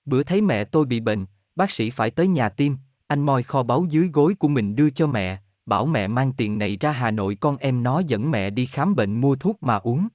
Bữa 0.06 0.24
thấy 0.24 0.42
mẹ 0.42 0.64
tôi 0.64 0.86
bị 0.86 1.00
bệnh, 1.00 1.26
bác 1.56 1.72
sĩ 1.72 1.90
phải 1.90 2.12
tới 2.12 2.28
nhà 2.28 2.50
tim, 2.50 2.78
anh 3.08 3.26
moi 3.26 3.44
kho 3.44 3.64
báu 3.64 3.86
dưới 3.90 4.10
gối 4.14 4.36
của 4.40 4.48
mình 4.48 4.76
đưa 4.76 4.90
cho 4.90 5.08
mẹ, 5.08 5.42
bảo 5.66 5.86
mẹ 5.86 6.08
mang 6.08 6.34
tiền 6.34 6.58
này 6.58 6.78
ra 6.78 6.92
Hà 6.92 7.12
Nội 7.12 7.38
con 7.40 7.58
em 7.58 7.84
nó 7.84 8.00
dẫn 8.00 8.32
mẹ 8.32 8.50
đi 8.50 8.66
khám 8.66 8.96
bệnh 8.96 9.22
mua 9.22 9.36
thuốc 9.36 9.64
mà 9.64 9.76
uống. 9.76 10.08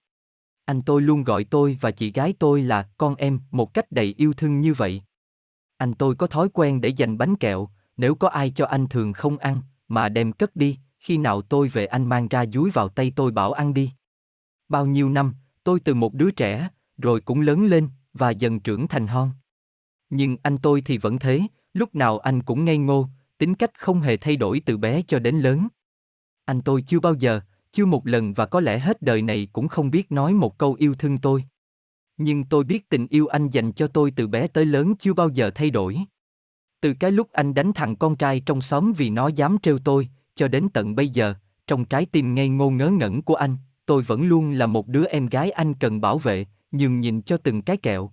Anh 0.65 0.82
tôi 0.82 1.02
luôn 1.02 1.24
gọi 1.24 1.44
tôi 1.44 1.78
và 1.81 1.90
chị 1.90 2.12
gái 2.12 2.35
tôi 2.39 2.62
là 2.62 2.89
con 2.98 3.15
em 3.15 3.40
một 3.51 3.74
cách 3.74 3.93
đầy 3.93 4.15
yêu 4.19 4.32
thương 4.32 4.60
như 4.60 4.74
vậy. 4.74 5.02
Anh 5.77 5.94
tôi 5.94 6.15
có 6.15 6.27
thói 6.27 6.48
quen 6.48 6.81
để 6.81 6.89
dành 6.89 7.19
bánh 7.19 7.36
kẹo, 7.36 7.69
nếu 7.97 8.15
có 8.15 8.28
ai 8.28 8.51
cho 8.51 8.66
anh 8.66 8.86
thường 8.86 9.12
không 9.12 9.39
ăn, 9.39 9.60
mà 9.89 10.09
đem 10.09 10.32
cất 10.32 10.56
đi, 10.56 10.78
khi 10.98 11.19
nào 11.19 11.43
tôi 11.43 11.69
về 11.69 11.86
anh 11.86 12.06
mang 12.06 12.28
ra 12.28 12.44
dúi 12.52 12.70
vào 12.70 12.89
tay 12.89 13.12
tôi 13.16 13.31
bảo 13.31 13.52
ăn 13.52 13.74
đi. 13.74 13.93
Bao 14.69 14.86
nhiêu 14.86 15.09
năm, 15.09 15.35
tôi 15.65 15.81
từ 15.81 15.94
một 15.94 16.15
đứa 16.15 16.31
trẻ, 16.31 16.69
rồi 16.98 17.20
cũng 17.20 17.40
lớn 17.40 17.66
lên, 17.66 17.89
và 18.12 18.31
dần 18.31 18.60
trưởng 18.60 18.89
thành 18.89 19.06
hon. 19.06 19.31
Nhưng 20.11 20.37
anh 20.43 20.59
tôi 20.59 20.81
thì 20.81 20.99
vẫn 20.99 21.19
thế, 21.19 21.41
lúc 21.75 21.95
nào 21.95 22.19
anh 22.19 22.43
cũng 22.43 22.65
ngây 22.65 22.79
ngô, 22.79 23.09
tính 23.39 23.55
cách 23.55 23.79
không 23.79 24.01
hề 24.01 24.17
thay 24.17 24.37
đổi 24.37 24.61
từ 24.67 24.77
bé 24.77 25.03
cho 25.03 25.19
đến 25.19 25.41
lớn. 25.41 25.69
Anh 26.45 26.61
tôi 26.61 26.83
chưa 26.83 27.01
bao 27.01 27.15
giờ, 27.15 27.41
chưa 27.73 27.87
một 27.87 28.07
lần 28.07 28.35
và 28.35 28.47
có 28.47 28.61
lẽ 28.61 28.79
hết 28.79 29.03
đời 29.03 29.23
này 29.23 29.49
cũng 29.53 29.69
không 29.69 29.91
biết 29.91 30.13
nói 30.13 30.35
một 30.35 30.59
câu 30.59 30.77
yêu 30.79 30.95
thương 30.95 31.19
tôi. 31.19 31.45
Nhưng 32.17 32.45
tôi 32.45 32.65
biết 32.65 32.89
tình 32.89 33.07
yêu 33.11 33.27
anh 33.27 33.49
dành 33.49 33.73
cho 33.73 33.87
tôi 33.87 34.11
từ 34.11 34.27
bé 34.27 34.47
tới 34.47 34.65
lớn 34.65 34.95
chưa 34.99 35.13
bao 35.15 35.29
giờ 35.29 35.51
thay 35.55 35.71
đổi. 35.71 35.99
Từ 36.81 36.95
cái 36.95 37.11
lúc 37.11 37.33
anh 37.33 37.55
đánh 37.55 37.73
thằng 37.73 37.97
con 37.97 38.17
trai 38.17 38.41
trong 38.41 38.61
xóm 38.61 38.93
vì 38.93 39.11
nó 39.11 39.29
dám 39.29 39.57
trêu 39.63 39.79
tôi, 39.79 40.09
cho 40.35 40.49
đến 40.49 40.69
tận 40.69 40.95
bây 40.95 41.09
giờ, 41.09 41.35
trong 41.67 41.85
trái 41.85 42.07
tim 42.07 42.35
ngây 42.35 42.49
ngô 42.49 42.71
ngớ 42.71 42.91
ngẩn 42.91 43.23
của 43.23 43.35
anh, 43.35 43.57
tôi 43.87 44.03
vẫn 44.03 44.29
luôn 44.29 44.51
là 44.51 44.67
một 44.67 44.89
đứa 44.89 45.05
em 45.05 45.27
gái 45.27 45.51
anh 45.51 45.75
cần 45.75 46.01
bảo 46.01 46.19
vệ, 46.19 46.47
nhường 46.73 47.01
nhìn 47.01 47.23
cho 47.23 47.37
từng 47.37 47.63
cái 47.63 47.77
kẹo. 47.77 48.13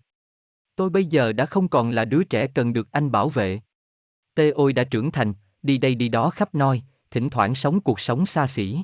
Tôi 0.75 0.89
bây 0.89 1.05
giờ 1.05 1.33
đã 1.33 1.45
không 1.45 1.67
còn 1.67 1.91
là 1.91 2.05
đứa 2.05 2.23
trẻ 2.23 2.47
cần 2.47 2.73
được 2.73 2.91
anh 2.91 3.11
bảo 3.11 3.29
vệ. 3.29 3.61
Tê 4.35 4.49
ôi 4.49 4.73
đã 4.73 4.83
trưởng 4.83 5.11
thành, 5.11 5.33
đi 5.63 5.77
đây 5.77 5.95
đi 5.95 6.09
đó 6.09 6.29
khắp 6.29 6.55
nơi, 6.55 6.83
thỉnh 7.11 7.29
thoảng 7.29 7.55
sống 7.55 7.81
cuộc 7.81 7.99
sống 7.99 8.25
xa 8.25 8.47
xỉ. 8.47 8.77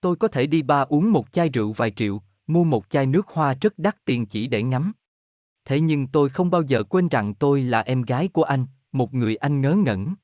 Tôi 0.00 0.16
có 0.16 0.28
thể 0.28 0.46
đi 0.46 0.62
ba 0.62 0.80
uống 0.80 1.12
một 1.12 1.32
chai 1.32 1.48
rượu 1.48 1.72
vài 1.72 1.90
triệu, 1.90 2.22
mua 2.46 2.64
một 2.64 2.90
chai 2.90 3.06
nước 3.06 3.28
hoa 3.28 3.54
rất 3.60 3.78
đắt 3.78 4.04
tiền 4.04 4.26
chỉ 4.26 4.46
để 4.46 4.62
ngắm. 4.62 4.92
Thế 5.64 5.80
nhưng 5.80 6.06
tôi 6.06 6.28
không 6.28 6.50
bao 6.50 6.62
giờ 6.62 6.82
quên 6.82 7.08
rằng 7.08 7.34
tôi 7.34 7.62
là 7.62 7.80
em 7.80 8.02
gái 8.02 8.28
của 8.28 8.42
anh, 8.42 8.66
một 8.92 9.14
người 9.14 9.36
anh 9.36 9.60
ngớ 9.60 9.74
ngẩn. 9.74 10.14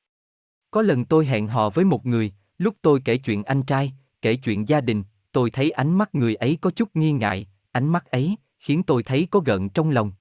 Có 0.71 0.81
lần 0.81 1.05
tôi 1.05 1.25
hẹn 1.25 1.47
hò 1.47 1.69
với 1.69 1.85
một 1.85 2.05
người, 2.05 2.33
lúc 2.57 2.75
tôi 2.81 3.01
kể 3.05 3.17
chuyện 3.17 3.43
anh 3.43 3.63
trai, 3.63 3.93
kể 4.21 4.35
chuyện 4.35 4.67
gia 4.67 4.81
đình, 4.81 5.03
tôi 5.31 5.51
thấy 5.51 5.71
ánh 5.71 5.97
mắt 5.97 6.15
người 6.15 6.35
ấy 6.35 6.57
có 6.61 6.71
chút 6.71 6.89
nghi 6.93 7.11
ngại, 7.11 7.47
ánh 7.71 7.87
mắt 7.87 8.05
ấy 8.05 8.35
khiến 8.59 8.83
tôi 8.83 9.03
thấy 9.03 9.27
có 9.31 9.39
gợn 9.39 9.69
trong 9.69 9.89
lòng. 9.89 10.11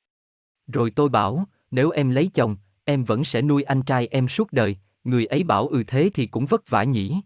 Rồi 0.67 0.91
tôi 0.91 1.09
bảo, 1.09 1.45
nếu 1.71 1.91
em 1.91 2.11
lấy 2.11 2.31
chồng, 2.35 2.57
em 2.85 3.05
vẫn 3.05 3.25
sẽ 3.25 3.43
nuôi 3.43 3.63
anh 3.63 3.83
trai 3.83 4.07
em 4.07 4.29
suốt 4.29 4.53
đời, 4.53 4.77
người 5.05 5.27
ấy 5.27 5.43
bảo 5.43 5.69
ừ 5.69 5.83
thế 5.87 6.11
thì 6.15 6.27
cũng 6.27 6.47
vất 6.47 6.71
vả 6.71 6.85
nhỉ. 6.85 7.21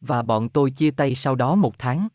Và 0.00 0.22
bọn 0.22 0.48
tôi 0.48 0.70
chia 0.70 0.90
tay 0.90 1.14
sau 1.14 1.34
đó 1.34 1.54
một 1.54 1.78
tháng. 1.78 2.08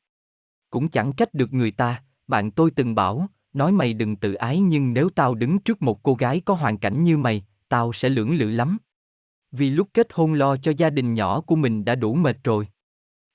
Cũng 0.70 0.90
chẳng 0.90 1.14
trách 1.14 1.34
được 1.34 1.54
người 1.54 1.72
ta, 1.72 2.04
bạn 2.28 2.52
tôi 2.52 2.72
từng 2.72 2.96
bảo, 2.96 3.28
nói 3.54 3.72
mày 3.72 3.94
đừng 3.94 4.16
tự 4.16 4.34
ái 4.34 4.60
nhưng 4.60 4.94
nếu 4.94 5.10
tao 5.10 5.36
đứng 5.36 5.60
trước 5.60 5.82
một 5.82 6.04
cô 6.04 6.16
gái 6.16 6.42
có 6.46 6.54
hoàn 6.54 6.78
cảnh 6.78 7.04
như 7.04 7.18
mày, 7.18 7.46
tao 7.70 7.94
sẽ 7.94 8.10
lưỡng 8.10 8.36
lự 8.36 8.50
lắm. 8.50 8.78
Vì 9.52 9.70
lúc 9.70 9.88
kết 9.94 10.08
hôn 10.14 10.34
lo 10.34 10.58
cho 10.58 10.72
gia 10.78 10.90
đình 10.90 11.14
nhỏ 11.14 11.42
của 11.42 11.56
mình 11.56 11.86
đã 11.86 11.96
đủ 11.96 12.14
mệt 12.16 12.44
rồi. 12.44 12.68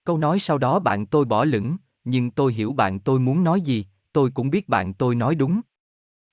Câu 0.04 0.18
nói 0.18 0.38
sau 0.38 0.58
đó 0.58 0.78
bạn 0.78 1.06
tôi 1.06 1.24
bỏ 1.24 1.44
lửng, 1.44 1.76
nhưng 2.04 2.30
tôi 2.30 2.52
hiểu 2.52 2.72
bạn 2.72 3.00
tôi 3.00 3.20
muốn 3.20 3.44
nói 3.44 3.60
gì, 3.60 3.86
tôi 4.12 4.30
cũng 4.30 4.50
biết 4.50 4.68
bạn 4.68 4.94
tôi 4.94 5.14
nói 5.14 5.34
đúng. 5.34 5.60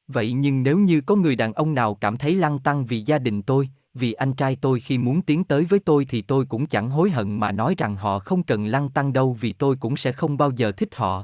Vậy 0.08 0.32
nhưng 0.32 0.64
nếu 0.64 0.78
như 0.78 1.02
có 1.02 1.16
người 1.16 1.36
đàn 1.36 1.54
ông 1.54 1.74
nào 1.74 1.96
cảm 1.96 2.18
thấy 2.18 2.36
lăng 2.36 2.60
tăng 2.60 2.86
vì 2.86 3.02
gia 3.02 3.20
đình 3.20 3.42
tôi, 3.42 3.70
vì 3.94 4.14
anh 4.14 4.34
trai 4.34 4.56
tôi 4.56 4.80
khi 4.80 4.98
muốn 4.98 5.22
tiến 5.22 5.44
tới 5.44 5.66
với 5.66 5.80
tôi 5.80 6.06
thì 6.06 6.22
tôi 6.22 6.46
cũng 6.46 6.68
chẳng 6.68 6.90
hối 6.90 7.10
hận 7.10 7.40
mà 7.40 7.52
nói 7.52 7.76
rằng 7.78 7.96
họ 7.96 8.20
không 8.20 8.44
cần 8.44 8.66
lăng 8.66 8.90
tăng 8.90 9.14
đâu 9.14 9.38
vì 9.42 9.54
tôi 9.54 9.76
cũng 9.76 9.98
sẽ 9.98 10.12
không 10.12 10.38
bao 10.38 10.52
giờ 10.52 10.72
thích 10.72 10.96
họ. 10.96 11.24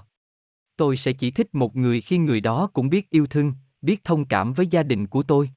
Tôi 0.78 0.98
sẽ 0.98 1.14
chỉ 1.14 1.32
thích 1.32 1.56
một 1.56 1.76
người 1.76 2.02
khi 2.02 2.18
người 2.18 2.41
đó 2.41 2.70
cũng 2.74 2.90
biết 2.90 3.10
yêu 3.10 3.28
thương, 3.28 3.53
biết 3.82 4.03
thông 4.03 4.26
cảm 4.26 4.53
với 4.53 4.68
gia 4.68 4.84
đình 4.84 5.08
của 5.08 5.24
tôi. 5.24 5.49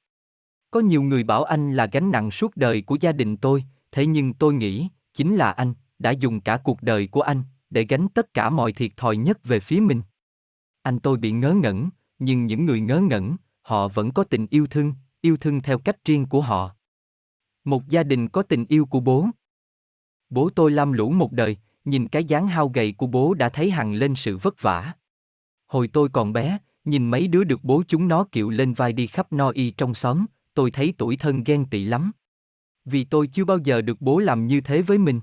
Có 0.71 0.79
nhiều 0.79 1.03
người 1.03 1.23
bảo 1.23 1.43
anh 1.43 1.73
là 1.73 1.85
gánh 1.85 2.11
nặng 2.11 2.31
suốt 2.31 2.57
đời 2.57 2.81
của 2.81 2.97
gia 2.99 3.11
đình 3.11 3.37
tôi, 3.37 3.63
thế 3.91 4.05
nhưng 4.05 4.33
tôi 4.33 4.53
nghĩ, 4.53 4.87
chính 5.13 5.35
là 5.35 5.51
anh, 5.51 5.73
đã 5.99 6.11
dùng 6.11 6.41
cả 6.41 6.57
cuộc 6.57 6.81
đời 6.81 7.07
của 7.07 7.21
anh, 7.21 7.43
để 7.69 7.85
gánh 7.89 8.07
tất 8.07 8.33
cả 8.33 8.49
mọi 8.49 8.73
thiệt 8.73 8.91
thòi 8.97 9.17
nhất 9.17 9.43
về 9.43 9.59
phía 9.59 9.79
mình. 9.79 10.01
Anh 10.81 10.99
tôi 10.99 11.17
bị 11.17 11.31
ngớ 11.31 11.53
ngẩn, 11.53 11.89
nhưng 12.19 12.45
những 12.45 12.65
người 12.65 12.79
ngớ 12.79 12.99
ngẩn, 12.99 13.35
họ 13.61 13.87
vẫn 13.87 14.11
có 14.11 14.23
tình 14.23 14.47
yêu 14.49 14.67
thương, 14.67 14.93
yêu 15.21 15.37
thương 15.37 15.61
theo 15.61 15.79
cách 15.79 16.05
riêng 16.05 16.25
của 16.25 16.41
họ. 16.41 16.75
Một 17.63 17.87
gia 17.89 18.03
đình 18.03 18.27
có 18.27 18.41
tình 18.41 18.65
yêu 18.69 18.85
của 18.85 18.99
bố. 18.99 19.27
Bố 20.29 20.49
tôi 20.49 20.71
lam 20.71 20.91
lũ 20.91 21.11
một 21.11 21.31
đời, 21.31 21.57
nhìn 21.85 22.07
cái 22.07 22.25
dáng 22.25 22.47
hao 22.47 22.69
gầy 22.69 22.91
của 22.91 23.07
bố 23.07 23.33
đã 23.33 23.49
thấy 23.49 23.71
hằng 23.71 23.93
lên 23.93 24.15
sự 24.15 24.37
vất 24.37 24.61
vả. 24.61 24.93
Hồi 25.67 25.87
tôi 25.87 26.09
còn 26.09 26.33
bé, 26.33 26.57
nhìn 26.85 27.11
mấy 27.11 27.27
đứa 27.27 27.43
được 27.43 27.63
bố 27.63 27.83
chúng 27.87 28.07
nó 28.07 28.23
kiệu 28.31 28.49
lên 28.49 28.73
vai 28.73 28.93
đi 28.93 29.07
khắp 29.07 29.33
no 29.33 29.49
y 29.49 29.71
trong 29.71 29.93
xóm, 29.93 30.25
tôi 30.53 30.71
thấy 30.71 30.93
tuổi 30.97 31.17
thân 31.17 31.43
ghen 31.43 31.65
tị 31.65 31.85
lắm. 31.85 32.11
Vì 32.85 33.03
tôi 33.03 33.27
chưa 33.27 33.45
bao 33.45 33.57
giờ 33.57 33.81
được 33.81 34.01
bố 34.01 34.19
làm 34.19 34.47
như 34.47 34.61
thế 34.61 34.81
với 34.81 34.97
mình. 34.97 35.21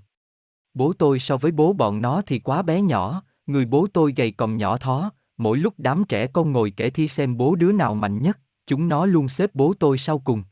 Bố 0.75 0.93
tôi 0.93 1.19
so 1.19 1.37
với 1.37 1.53
bố 1.53 1.73
bọn 1.73 2.03
nó 2.03 2.23
thì 2.27 2.39
quá 2.39 2.63
bé 2.63 2.81
nhỏ, 2.81 3.23
người 3.47 3.65
bố 3.65 3.87
tôi 3.93 4.13
gầy 4.17 4.31
còn 4.31 4.57
nhỏ 4.57 4.79
thó, 4.79 5.11
mỗi 5.37 5.59
lúc 5.59 5.75
đám 5.79 6.05
trẻ 6.09 6.27
con 6.27 6.53
ngồi 6.53 6.73
kể 6.77 6.91
thi 6.91 7.09
xem 7.09 7.37
bố 7.37 7.55
đứa 7.55 7.73
nào 7.73 7.95
mạnh 7.95 8.23
nhất, 8.23 8.39
chúng 8.67 8.89
nó 8.89 9.07
luôn 9.07 9.29
xếp 9.29 9.51
bố 9.55 9.75
tôi 9.79 9.99
sau 9.99 10.19
cùng. 10.19 10.43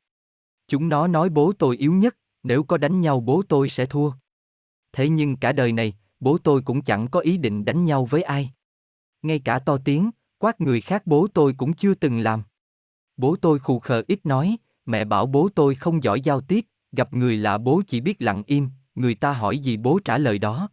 Chúng 0.68 0.88
nó 0.88 1.06
nói 1.06 1.28
bố 1.28 1.52
tôi 1.52 1.76
yếu 1.76 1.92
nhất, 1.92 2.16
nếu 2.42 2.62
có 2.62 2.76
đánh 2.76 3.00
nhau 3.00 3.20
bố 3.20 3.42
tôi 3.48 3.68
sẽ 3.68 3.86
thua. 3.86 4.12
Thế 4.92 5.08
nhưng 5.08 5.36
cả 5.36 5.52
đời 5.52 5.72
này, 5.72 5.94
bố 6.20 6.38
tôi 6.38 6.62
cũng 6.62 6.82
chẳng 6.82 7.08
có 7.08 7.20
ý 7.20 7.36
định 7.36 7.64
đánh 7.64 7.84
nhau 7.84 8.04
với 8.04 8.22
ai. 8.22 8.50
Ngay 9.22 9.38
cả 9.38 9.58
to 9.58 9.78
tiếng, 9.84 10.10
quát 10.38 10.60
người 10.60 10.80
khác 10.80 11.02
bố 11.06 11.26
tôi 11.34 11.54
cũng 11.56 11.72
chưa 11.72 11.94
từng 11.94 12.18
làm. 12.18 12.42
Bố 13.16 13.36
tôi 13.36 13.58
khù 13.58 13.78
khờ 13.78 14.02
ít 14.08 14.26
nói, 14.26 14.56
mẹ 14.86 15.04
bảo 15.04 15.26
bố 15.26 15.48
tôi 15.54 15.74
không 15.74 16.02
giỏi 16.02 16.20
giao 16.20 16.40
tiếp, 16.40 16.66
gặp 16.92 17.14
người 17.14 17.36
lạ 17.36 17.58
bố 17.58 17.82
chỉ 17.86 18.00
biết 18.00 18.22
lặng 18.22 18.42
im, 18.46 18.68
người 18.94 19.14
ta 19.14 19.32
hỏi 19.32 19.58
gì 19.58 19.76
bố 19.76 19.98
trả 20.04 20.18
lời 20.18 20.38
đó. 20.38 20.68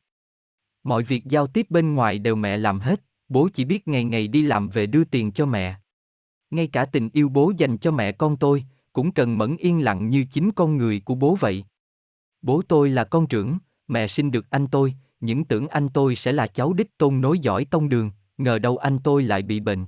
Mọi 0.83 1.03
việc 1.03 1.25
giao 1.25 1.47
tiếp 1.47 1.65
bên 1.69 1.93
ngoài 1.93 2.19
đều 2.19 2.35
mẹ 2.35 2.57
làm 2.57 2.79
hết, 2.79 3.01
bố 3.29 3.49
chỉ 3.53 3.65
biết 3.65 3.87
ngày 3.87 4.03
ngày 4.03 4.27
đi 4.27 4.41
làm 4.41 4.69
về 4.69 4.85
đưa 4.85 5.03
tiền 5.03 5.31
cho 5.31 5.45
mẹ. 5.45 5.75
Ngay 6.51 6.67
cả 6.67 6.85
tình 6.85 7.09
yêu 7.13 7.29
bố 7.29 7.51
dành 7.57 7.77
cho 7.77 7.91
mẹ 7.91 8.11
con 8.11 8.37
tôi, 8.37 8.63
cũng 8.93 9.11
cần 9.11 9.37
mẫn 9.37 9.57
yên 9.57 9.83
lặng 9.83 10.09
như 10.09 10.25
chính 10.31 10.51
con 10.51 10.77
người 10.77 11.01
của 11.05 11.15
bố 11.15 11.35
vậy. 11.35 11.63
Bố 12.41 12.61
tôi 12.67 12.89
là 12.89 13.03
con 13.03 13.27
trưởng, 13.27 13.57
mẹ 13.87 14.07
sinh 14.07 14.31
được 14.31 14.49
anh 14.49 14.67
tôi, 14.67 14.93
những 15.19 15.45
tưởng 15.45 15.67
anh 15.67 15.89
tôi 15.89 16.15
sẽ 16.15 16.31
là 16.31 16.47
cháu 16.47 16.73
đích 16.73 16.97
tôn 16.97 17.21
nối 17.21 17.39
giỏi 17.39 17.65
tông 17.65 17.89
đường, 17.89 18.11
ngờ 18.37 18.59
đâu 18.59 18.77
anh 18.77 18.99
tôi 19.03 19.23
lại 19.23 19.41
bị 19.41 19.59
bệnh. 19.59 19.85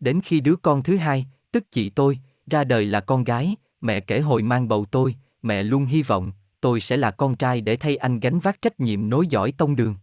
Đến 0.00 0.20
khi 0.24 0.40
đứa 0.40 0.56
con 0.56 0.82
thứ 0.82 0.96
hai, 0.96 1.26
tức 1.52 1.64
chị 1.70 1.90
tôi, 1.90 2.18
ra 2.46 2.64
đời 2.64 2.86
là 2.86 3.00
con 3.00 3.24
gái, 3.24 3.56
mẹ 3.80 4.00
kể 4.00 4.20
hồi 4.20 4.42
mang 4.42 4.68
bầu 4.68 4.84
tôi, 4.84 5.14
mẹ 5.42 5.62
luôn 5.62 5.84
hy 5.84 6.02
vọng, 6.02 6.32
tôi 6.60 6.80
sẽ 6.80 6.96
là 6.96 7.10
con 7.10 7.36
trai 7.36 7.60
để 7.60 7.76
thay 7.76 7.96
anh 7.96 8.20
gánh 8.20 8.38
vác 8.38 8.62
trách 8.62 8.80
nhiệm 8.80 9.08
nối 9.08 9.26
dõi 9.26 9.52
tông 9.52 9.76
đường. 9.76 9.94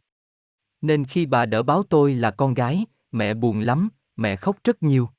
Nên 0.82 1.06
khi 1.06 1.26
bà 1.26 1.46
đỡ 1.46 1.64
báo 1.64 1.84
tôi 1.84 2.14
là 2.14 2.32
con 2.32 2.54
gái, 2.54 2.86
mẹ 3.12 3.34
buồn 3.34 3.60
lắm, 3.60 3.90
mẹ 4.16 4.36
khóc 4.36 4.58
rất 4.64 4.84
nhiều. 4.84 5.10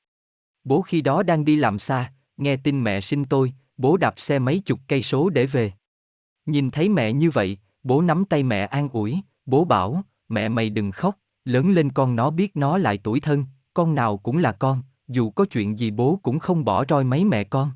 Bố 0.63 0.81
khi 0.81 1.01
đó 1.01 1.23
đang 1.23 1.45
đi 1.45 1.55
làm 1.55 1.79
xa, 1.79 2.13
nghe 2.37 2.57
tin 2.57 2.83
mẹ 2.83 3.01
sinh 3.01 3.25
tôi, 3.25 3.53
bố 3.77 3.97
đạp 3.97 4.13
xe 4.19 4.39
mấy 4.39 4.59
chục 4.59 4.79
cây 4.87 5.03
số 5.03 5.29
để 5.29 5.45
về. 5.45 5.73
Nhìn 6.45 6.69
thấy 6.69 6.89
mẹ 6.89 7.13
như 7.13 7.31
vậy, 7.31 7.57
bố 7.83 8.01
nắm 8.01 8.25
tay 8.25 8.43
mẹ 8.43 8.65
an 8.65 8.89
ủi, 8.89 9.21
bố 9.45 9.65
bảo, 9.65 10.03
mẹ 10.29 10.49
mày 10.49 10.69
đừng 10.69 10.91
khóc, 10.91 11.17
lớn 11.45 11.71
lên 11.71 11.91
con 11.91 12.15
nó 12.15 12.29
biết 12.29 12.55
nó 12.55 12.77
lại 12.77 12.99
tuổi 13.03 13.19
thân, 13.19 13.45
con 13.73 13.95
nào 13.95 14.17
cũng 14.17 14.37
là 14.37 14.51
con, 14.51 14.81
dù 15.07 15.31
có 15.31 15.45
chuyện 15.45 15.79
gì 15.79 15.91
bố 15.91 16.19
cũng 16.23 16.39
không 16.39 16.65
bỏ 16.65 16.85
roi 16.89 17.03
mấy 17.03 17.25
mẹ 17.25 17.43
con. 17.43 17.71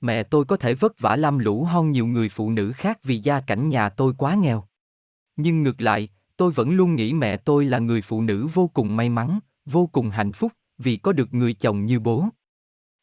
Mẹ 0.00 0.22
tôi 0.22 0.44
có 0.44 0.56
thể 0.56 0.74
vất 0.74 0.98
vả 0.98 1.16
lam 1.16 1.38
lũ 1.38 1.64
hơn 1.64 1.90
nhiều 1.90 2.06
người 2.06 2.28
phụ 2.28 2.50
nữ 2.50 2.72
khác 2.72 2.98
vì 3.02 3.18
gia 3.18 3.40
cảnh 3.40 3.68
nhà 3.68 3.88
tôi 3.88 4.14
quá 4.18 4.34
nghèo. 4.34 4.64
Nhưng 5.36 5.62
ngược 5.62 5.80
lại, 5.80 6.08
tôi 6.40 6.52
vẫn 6.52 6.70
luôn 6.70 6.94
nghĩ 6.94 7.12
mẹ 7.12 7.36
tôi 7.36 7.64
là 7.64 7.78
người 7.78 8.02
phụ 8.02 8.22
nữ 8.22 8.46
vô 8.46 8.70
cùng 8.74 8.96
may 8.96 9.08
mắn, 9.08 9.38
vô 9.66 9.86
cùng 9.86 10.10
hạnh 10.10 10.32
phúc, 10.32 10.52
vì 10.78 10.96
có 10.96 11.12
được 11.12 11.34
người 11.34 11.54
chồng 11.54 11.86
như 11.86 12.00
bố. 12.00 12.24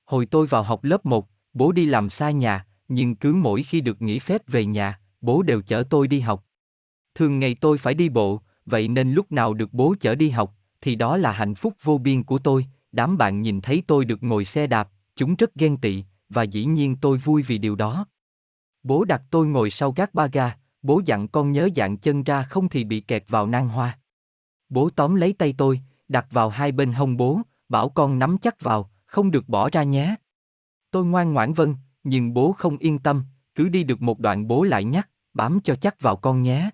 Hồi 0.05 0.25
tôi 0.25 0.47
vào 0.47 0.63
học 0.63 0.83
lớp 0.83 1.05
1, 1.05 1.27
bố 1.53 1.71
đi 1.71 1.85
làm 1.85 2.09
xa 2.09 2.31
nhà, 2.31 2.65
nhưng 2.87 3.15
cứ 3.15 3.33
mỗi 3.33 3.63
khi 3.63 3.81
được 3.81 4.01
nghỉ 4.01 4.19
phép 4.19 4.41
về 4.47 4.65
nhà, 4.65 4.99
bố 5.21 5.41
đều 5.41 5.61
chở 5.61 5.83
tôi 5.89 6.07
đi 6.07 6.19
học. 6.19 6.45
Thường 7.15 7.39
ngày 7.39 7.55
tôi 7.55 7.77
phải 7.77 7.93
đi 7.93 8.09
bộ, 8.09 8.41
vậy 8.65 8.87
nên 8.87 9.13
lúc 9.13 9.31
nào 9.31 9.53
được 9.53 9.73
bố 9.73 9.95
chở 9.99 10.15
đi 10.15 10.29
học, 10.29 10.55
thì 10.81 10.95
đó 10.95 11.17
là 11.17 11.31
hạnh 11.31 11.55
phúc 11.55 11.73
vô 11.83 11.97
biên 11.97 12.23
của 12.23 12.37
tôi, 12.37 12.65
đám 12.91 13.17
bạn 13.17 13.41
nhìn 13.41 13.61
thấy 13.61 13.83
tôi 13.87 14.05
được 14.05 14.23
ngồi 14.23 14.45
xe 14.45 14.67
đạp, 14.67 14.89
chúng 15.15 15.35
rất 15.35 15.55
ghen 15.55 15.77
tị, 15.77 16.03
và 16.29 16.43
dĩ 16.43 16.65
nhiên 16.65 16.95
tôi 16.95 17.17
vui 17.17 17.43
vì 17.43 17.57
điều 17.57 17.75
đó. 17.75 18.05
Bố 18.83 19.05
đặt 19.05 19.21
tôi 19.31 19.47
ngồi 19.47 19.69
sau 19.69 19.91
gác 19.91 20.13
ba 20.13 20.27
ga, 20.27 20.55
bố 20.81 21.01
dặn 21.05 21.27
con 21.27 21.51
nhớ 21.51 21.69
dạng 21.75 21.97
chân 21.97 22.23
ra 22.23 22.43
không 22.43 22.69
thì 22.69 22.83
bị 22.83 22.99
kẹt 22.99 23.23
vào 23.27 23.47
nang 23.47 23.67
hoa. 23.67 23.99
Bố 24.69 24.89
tóm 24.89 25.15
lấy 25.15 25.33
tay 25.33 25.53
tôi, 25.57 25.81
đặt 26.07 26.27
vào 26.31 26.49
hai 26.49 26.71
bên 26.71 26.93
hông 26.93 27.17
bố, 27.17 27.41
bảo 27.69 27.89
con 27.89 28.19
nắm 28.19 28.37
chắc 28.37 28.61
vào, 28.61 28.91
không 29.05 29.31
được 29.31 29.49
bỏ 29.49 29.69
ra 29.69 29.83
nhé. 29.83 30.15
Tôi 30.91 31.05
ngoan 31.05 31.33
ngoãn 31.33 31.53
vâng, 31.53 31.75
nhưng 32.03 32.33
bố 32.33 32.51
không 32.51 32.77
yên 32.77 32.99
tâm, 32.99 33.23
cứ 33.55 33.69
đi 33.69 33.83
được 33.83 34.01
một 34.01 34.19
đoạn 34.19 34.47
bố 34.47 34.63
lại 34.63 34.83
nhắc, 34.83 35.09
bám 35.33 35.59
cho 35.63 35.75
chắc 35.75 36.01
vào 36.01 36.15
con 36.15 36.41
nhé. 36.41 36.69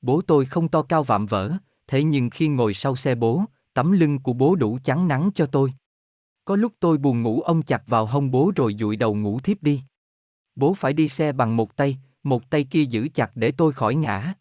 Bố 0.00 0.20
tôi 0.20 0.46
không 0.46 0.68
to 0.68 0.82
cao 0.82 1.02
vạm 1.02 1.26
vỡ, 1.26 1.52
thế 1.86 2.02
nhưng 2.02 2.30
khi 2.30 2.48
ngồi 2.48 2.74
sau 2.74 2.96
xe 2.96 3.14
bố, 3.14 3.44
tấm 3.74 3.92
lưng 3.92 4.18
của 4.18 4.32
bố 4.32 4.54
đủ 4.54 4.78
chắn 4.84 5.08
nắng 5.08 5.30
cho 5.34 5.46
tôi. 5.46 5.72
Có 6.44 6.56
lúc 6.56 6.72
tôi 6.80 6.98
buồn 6.98 7.22
ngủ 7.22 7.40
ông 7.40 7.62
chặt 7.62 7.82
vào 7.86 8.06
hông 8.06 8.30
bố 8.30 8.52
rồi 8.56 8.76
dụi 8.78 8.96
đầu 8.96 9.14
ngủ 9.14 9.40
thiếp 9.40 9.62
đi. 9.62 9.82
Bố 10.56 10.74
phải 10.74 10.92
đi 10.92 11.08
xe 11.08 11.32
bằng 11.32 11.56
một 11.56 11.76
tay, 11.76 11.98
một 12.22 12.50
tay 12.50 12.64
kia 12.64 12.82
giữ 12.82 13.08
chặt 13.14 13.30
để 13.34 13.50
tôi 13.50 13.72
khỏi 13.72 13.94
ngã. 13.94 14.34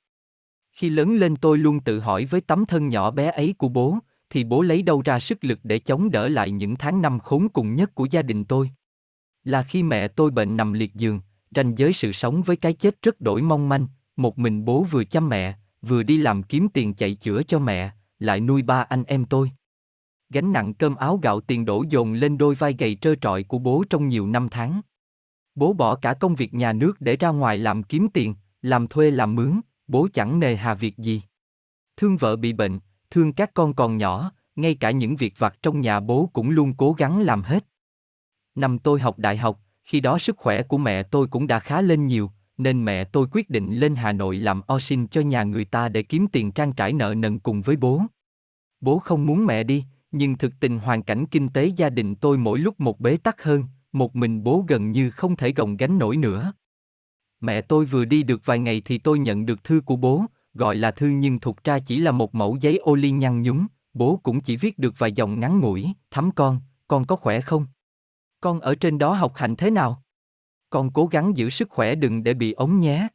Khi 0.72 0.90
lớn 0.90 1.16
lên 1.16 1.36
tôi 1.36 1.58
luôn 1.58 1.80
tự 1.80 2.00
hỏi 2.00 2.26
với 2.26 2.42
tấm 2.42 2.66
thân 2.66 2.90
nhỏ 2.90 3.12
bé 3.12 3.32
ấy 3.32 3.56
của 3.58 3.70
bố, 3.70 3.98
thì 4.30 4.44
bố 4.44 4.62
lấy 4.62 4.82
đâu 4.82 5.02
ra 5.06 5.20
sức 5.20 5.44
lực 5.44 5.60
để 5.64 5.80
chống 5.80 6.12
đỡ 6.12 6.28
lại 6.28 6.52
những 6.52 6.76
tháng 6.76 7.02
năm 7.02 7.20
khốn 7.20 7.50
cùng 7.50 7.76
nhất 7.76 7.96
của 7.96 8.08
gia 8.12 8.22
đình 8.22 8.46
tôi. 8.46 8.72
Là 9.44 9.64
khi 9.64 9.84
mẹ 9.84 10.08
tôi 10.08 10.32
bệnh 10.32 10.58
nằm 10.58 10.74
liệt 10.74 10.94
giường, 10.96 11.20
ranh 11.56 11.78
giới 11.78 11.94
sự 11.94 12.12
sống 12.12 12.42
với 12.42 12.56
cái 12.56 12.74
chết 12.74 13.02
rất 13.02 13.22
đổi 13.22 13.42
mong 13.42 13.70
manh, 13.70 13.88
một 14.16 14.40
mình 14.40 14.66
bố 14.66 14.84
vừa 14.84 15.04
chăm 15.04 15.30
mẹ, 15.30 15.58
vừa 15.82 16.04
đi 16.04 16.18
làm 16.18 16.44
kiếm 16.44 16.68
tiền 16.74 16.94
chạy 16.94 17.16
chữa 17.16 17.44
cho 17.44 17.60
mẹ, 17.60 17.92
lại 18.20 18.40
nuôi 18.40 18.62
ba 18.62 18.82
anh 18.82 19.04
em 19.04 19.26
tôi. 19.26 19.52
Gánh 20.30 20.54
nặng 20.54 20.74
cơm 20.74 20.96
áo 20.96 21.20
gạo 21.24 21.42
tiền 21.42 21.66
đổ 21.66 21.86
dồn 21.90 22.14
lên 22.14 22.38
đôi 22.38 22.56
vai 22.56 22.76
gầy 22.80 22.98
trơ 23.02 23.16
trọi 23.16 23.44
của 23.44 23.60
bố 23.60 23.84
trong 23.90 24.08
nhiều 24.08 24.28
năm 24.28 24.48
tháng. 24.52 24.82
Bố 25.58 25.74
bỏ 25.74 25.96
cả 25.96 26.14
công 26.14 26.36
việc 26.36 26.54
nhà 26.54 26.74
nước 26.74 27.02
để 27.02 27.16
ra 27.16 27.30
ngoài 27.30 27.58
làm 27.58 27.84
kiếm 27.84 28.08
tiền, 28.14 28.36
làm 28.62 28.88
thuê 28.88 29.12
làm 29.12 29.36
mướn, 29.36 29.60
bố 29.88 30.08
chẳng 30.14 30.40
nề 30.40 30.56
hà 30.56 30.74
việc 30.74 30.98
gì. 30.98 31.22
Thương 31.98 32.18
vợ 32.18 32.36
bị 32.36 32.54
bệnh, 32.54 32.80
thương 33.12 33.34
các 33.34 33.54
con 33.54 33.74
còn 33.74 33.98
nhỏ, 33.98 34.32
ngay 34.56 34.76
cả 34.76 34.92
những 34.92 35.16
việc 35.16 35.34
vặt 35.38 35.56
trong 35.62 35.82
nhà 35.82 36.00
bố 36.00 36.30
cũng 36.34 36.50
luôn 36.50 36.74
cố 36.78 36.94
gắng 36.94 37.22
làm 37.22 37.42
hết. 37.42 37.66
Năm 38.56 38.80
tôi 38.80 39.00
học 39.00 39.20
đại 39.20 39.38
học, 39.38 39.60
khi 39.84 40.00
đó 40.00 40.20
sức 40.20 40.38
khỏe 40.38 40.64
của 40.64 40.78
mẹ 40.78 41.04
tôi 41.04 41.28
cũng 41.28 41.48
đã 41.48 41.60
khá 41.60 41.82
lên 41.82 42.08
nhiều, 42.08 42.32
nên 42.58 42.86
mẹ 42.86 43.04
tôi 43.04 43.28
quyết 43.32 43.50
định 43.50 43.76
lên 43.76 43.96
Hà 43.96 44.12
Nội 44.12 44.38
làm 44.38 44.62
o 44.68 44.80
sinh 44.80 45.08
cho 45.08 45.22
nhà 45.22 45.44
người 45.44 45.66
ta 45.66 45.90
để 45.90 46.04
kiếm 46.04 46.28
tiền 46.28 46.52
trang 46.52 46.74
trải 46.74 46.94
nợ 46.94 47.14
nần 47.14 47.40
cùng 47.40 47.62
với 47.62 47.76
bố. 47.76 48.02
Bố 48.82 49.00
không 49.00 49.26
muốn 49.26 49.46
mẹ 49.46 49.64
đi, 49.64 49.86
nhưng 50.12 50.38
thực 50.38 50.54
tình 50.60 50.80
hoàn 50.80 51.04
cảnh 51.04 51.26
kinh 51.26 51.50
tế 51.50 51.66
gia 51.66 51.90
đình 51.90 52.16
tôi 52.16 52.38
mỗi 52.38 52.60
lúc 52.60 52.80
một 52.80 53.00
bế 53.00 53.18
tắc 53.18 53.44
hơn, 53.44 53.64
một 53.92 54.16
mình 54.16 54.44
bố 54.44 54.66
gần 54.68 54.92
như 54.92 55.12
không 55.12 55.36
thể 55.36 55.52
gồng 55.52 55.78
gánh 55.78 55.98
nổi 55.98 56.18
nữa. 56.18 56.54
Mẹ 57.40 57.62
tôi 57.62 57.86
vừa 57.86 58.06
đi 58.06 58.24
được 58.24 58.42
vài 58.46 58.60
ngày 58.60 58.82
thì 58.86 58.98
tôi 58.98 59.20
nhận 59.20 59.46
được 59.46 59.64
thư 59.64 59.82
của 59.86 59.96
bố, 59.96 60.26
gọi 60.54 60.76
là 60.76 60.92
thư 60.92 61.08
nhưng 61.08 61.40
thực 61.40 61.64
ra 61.64 61.80
chỉ 61.80 62.00
là 62.00 62.12
một 62.12 62.36
mẫu 62.36 62.58
giấy 62.62 62.78
ô 62.78 62.96
ly 62.96 63.12
nhăn 63.12 63.42
nhúm, 63.42 63.68
bố 63.94 64.20
cũng 64.24 64.42
chỉ 64.42 64.58
viết 64.58 64.80
được 64.80 64.94
vài 64.98 65.12
dòng 65.12 65.40
ngắn 65.40 65.60
ngủi, 65.60 65.94
thắm 66.12 66.32
con, 66.32 66.60
con 66.88 67.06
có 67.06 67.16
khỏe 67.16 67.42
không? 67.42 67.66
Con 68.42 68.60
ở 68.60 68.76
trên 68.76 68.98
đó 68.98 69.14
học 69.14 69.34
hành 69.36 69.56
thế 69.56 69.72
nào? 69.72 70.04
Con 70.70 70.94
cố 70.94 71.06
gắng 71.06 71.38
giữ 71.38 71.50
sức 71.50 71.70
khỏe 71.70 71.96
đừng 71.96 72.24
để 72.24 72.34
bị 72.34 72.52
ống 72.52 72.80
nhé. 72.80 73.08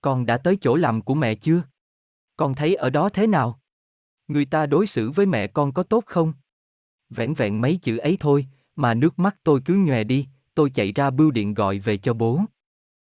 Con 0.00 0.26
đã 0.26 0.38
tới 0.38 0.58
chỗ 0.60 0.76
làm 0.76 1.02
của 1.02 1.14
mẹ 1.14 1.34
chưa? 1.34 1.62
Con 2.36 2.54
thấy 2.54 2.74
ở 2.74 2.90
đó 2.90 3.08
thế 3.08 3.26
nào? 3.26 3.60
Người 4.28 4.44
ta 4.44 4.66
đối 4.66 4.86
xử 4.86 5.10
với 5.10 5.26
mẹ 5.26 5.46
con 5.46 5.72
có 5.72 5.82
tốt 5.82 6.04
không? 6.06 6.32
Vẹn 7.10 7.34
vẹn 7.34 7.60
mấy 7.60 7.78
chữ 7.82 7.96
ấy 7.96 8.16
thôi, 8.20 8.46
mà 8.76 8.94
nước 8.94 9.18
mắt 9.18 9.36
tôi 9.44 9.60
cứ 9.64 9.74
nhòe 9.74 10.04
đi, 10.04 10.28
tôi 10.54 10.70
chạy 10.70 10.92
ra 10.92 11.10
bưu 11.10 11.30
điện 11.30 11.54
gọi 11.54 11.78
về 11.78 11.96
cho 11.96 12.14
bố. 12.14 12.40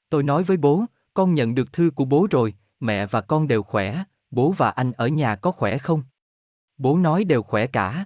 Tôi 0.09 0.23
nói 0.23 0.43
với 0.43 0.57
bố, 0.57 0.85
con 1.13 1.33
nhận 1.33 1.55
được 1.55 1.73
thư 1.73 1.91
của 1.95 2.05
bố 2.05 2.27
rồi, 2.31 2.53
mẹ 2.79 3.05
và 3.05 3.21
con 3.21 3.47
đều 3.47 3.63
khỏe, 3.63 4.03
bố 4.31 4.51
và 4.51 4.69
anh 4.69 4.91
ở 4.91 5.07
nhà 5.07 5.35
có 5.35 5.51
khỏe 5.51 5.77
không? 5.77 6.03
Bố 6.77 6.97
nói 6.97 7.23
đều 7.23 7.43
khỏe 7.43 7.67
cả. 7.67 8.05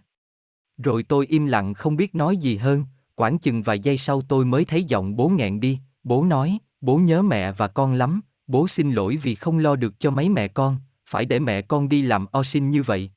Rồi 0.78 1.04
tôi 1.04 1.26
im 1.28 1.46
lặng 1.46 1.74
không 1.74 1.96
biết 1.96 2.16
nói 2.16 2.38
gì 2.38 2.58
hơn, 2.58 2.86
khoảng 3.16 3.40
chừng 3.40 3.62
vài 3.62 3.80
giây 3.80 3.98
sau 3.98 4.22
tôi 4.22 4.46
mới 4.46 4.66
thấy 4.66 4.84
giọng 4.84 5.16
bố 5.16 5.30
nghẹn 5.30 5.60
đi, 5.60 5.80
bố 6.04 6.24
nói, 6.24 6.60
bố 6.82 6.98
nhớ 6.98 7.22
mẹ 7.22 7.52
và 7.52 7.68
con 7.68 7.94
lắm, 7.94 8.22
bố 8.48 8.68
xin 8.68 8.92
lỗi 8.92 9.18
vì 9.18 9.36
không 9.36 9.60
lo 9.60 9.76
được 9.76 10.00
cho 10.00 10.12
mấy 10.12 10.30
mẹ 10.30 10.48
con, 10.48 10.78
phải 11.06 11.26
để 11.26 11.40
mẹ 11.40 11.62
con 11.62 11.90
đi 11.90 12.02
làm 12.02 12.26
o 12.32 12.44
sinh 12.44 12.72
như 12.72 12.84
vậy. 12.84 13.12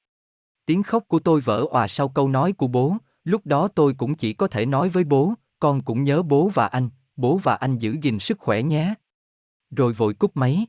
Tiếng 0.66 0.82
khóc 0.82 1.04
của 1.08 1.18
tôi 1.18 1.40
vỡ 1.40 1.64
òa 1.70 1.88
sau 1.88 2.08
câu 2.08 2.28
nói 2.28 2.52
của 2.52 2.66
bố, 2.66 2.96
lúc 3.24 3.47
đó 3.47 3.68
tôi 3.68 3.94
cũng 3.94 4.14
chỉ 4.14 4.32
có 4.32 4.47
thể 4.47 4.66
nói 4.66 4.88
với 4.88 5.05
bố, 5.05 5.34
con 5.59 5.82
cũng 5.82 6.05
nhớ 6.05 6.22
bố 6.22 6.48
và 6.55 6.66
anh, 6.66 6.88
bố 7.16 7.38
và 7.38 7.55
anh 7.55 7.78
giữ 7.78 7.97
gìn 8.02 8.18
sức 8.18 8.38
khỏe 8.38 8.62
nhé. 8.62 8.94
Rồi 9.70 9.92
vội 9.92 10.14
cúp 10.14 10.36
máy. 10.36 10.66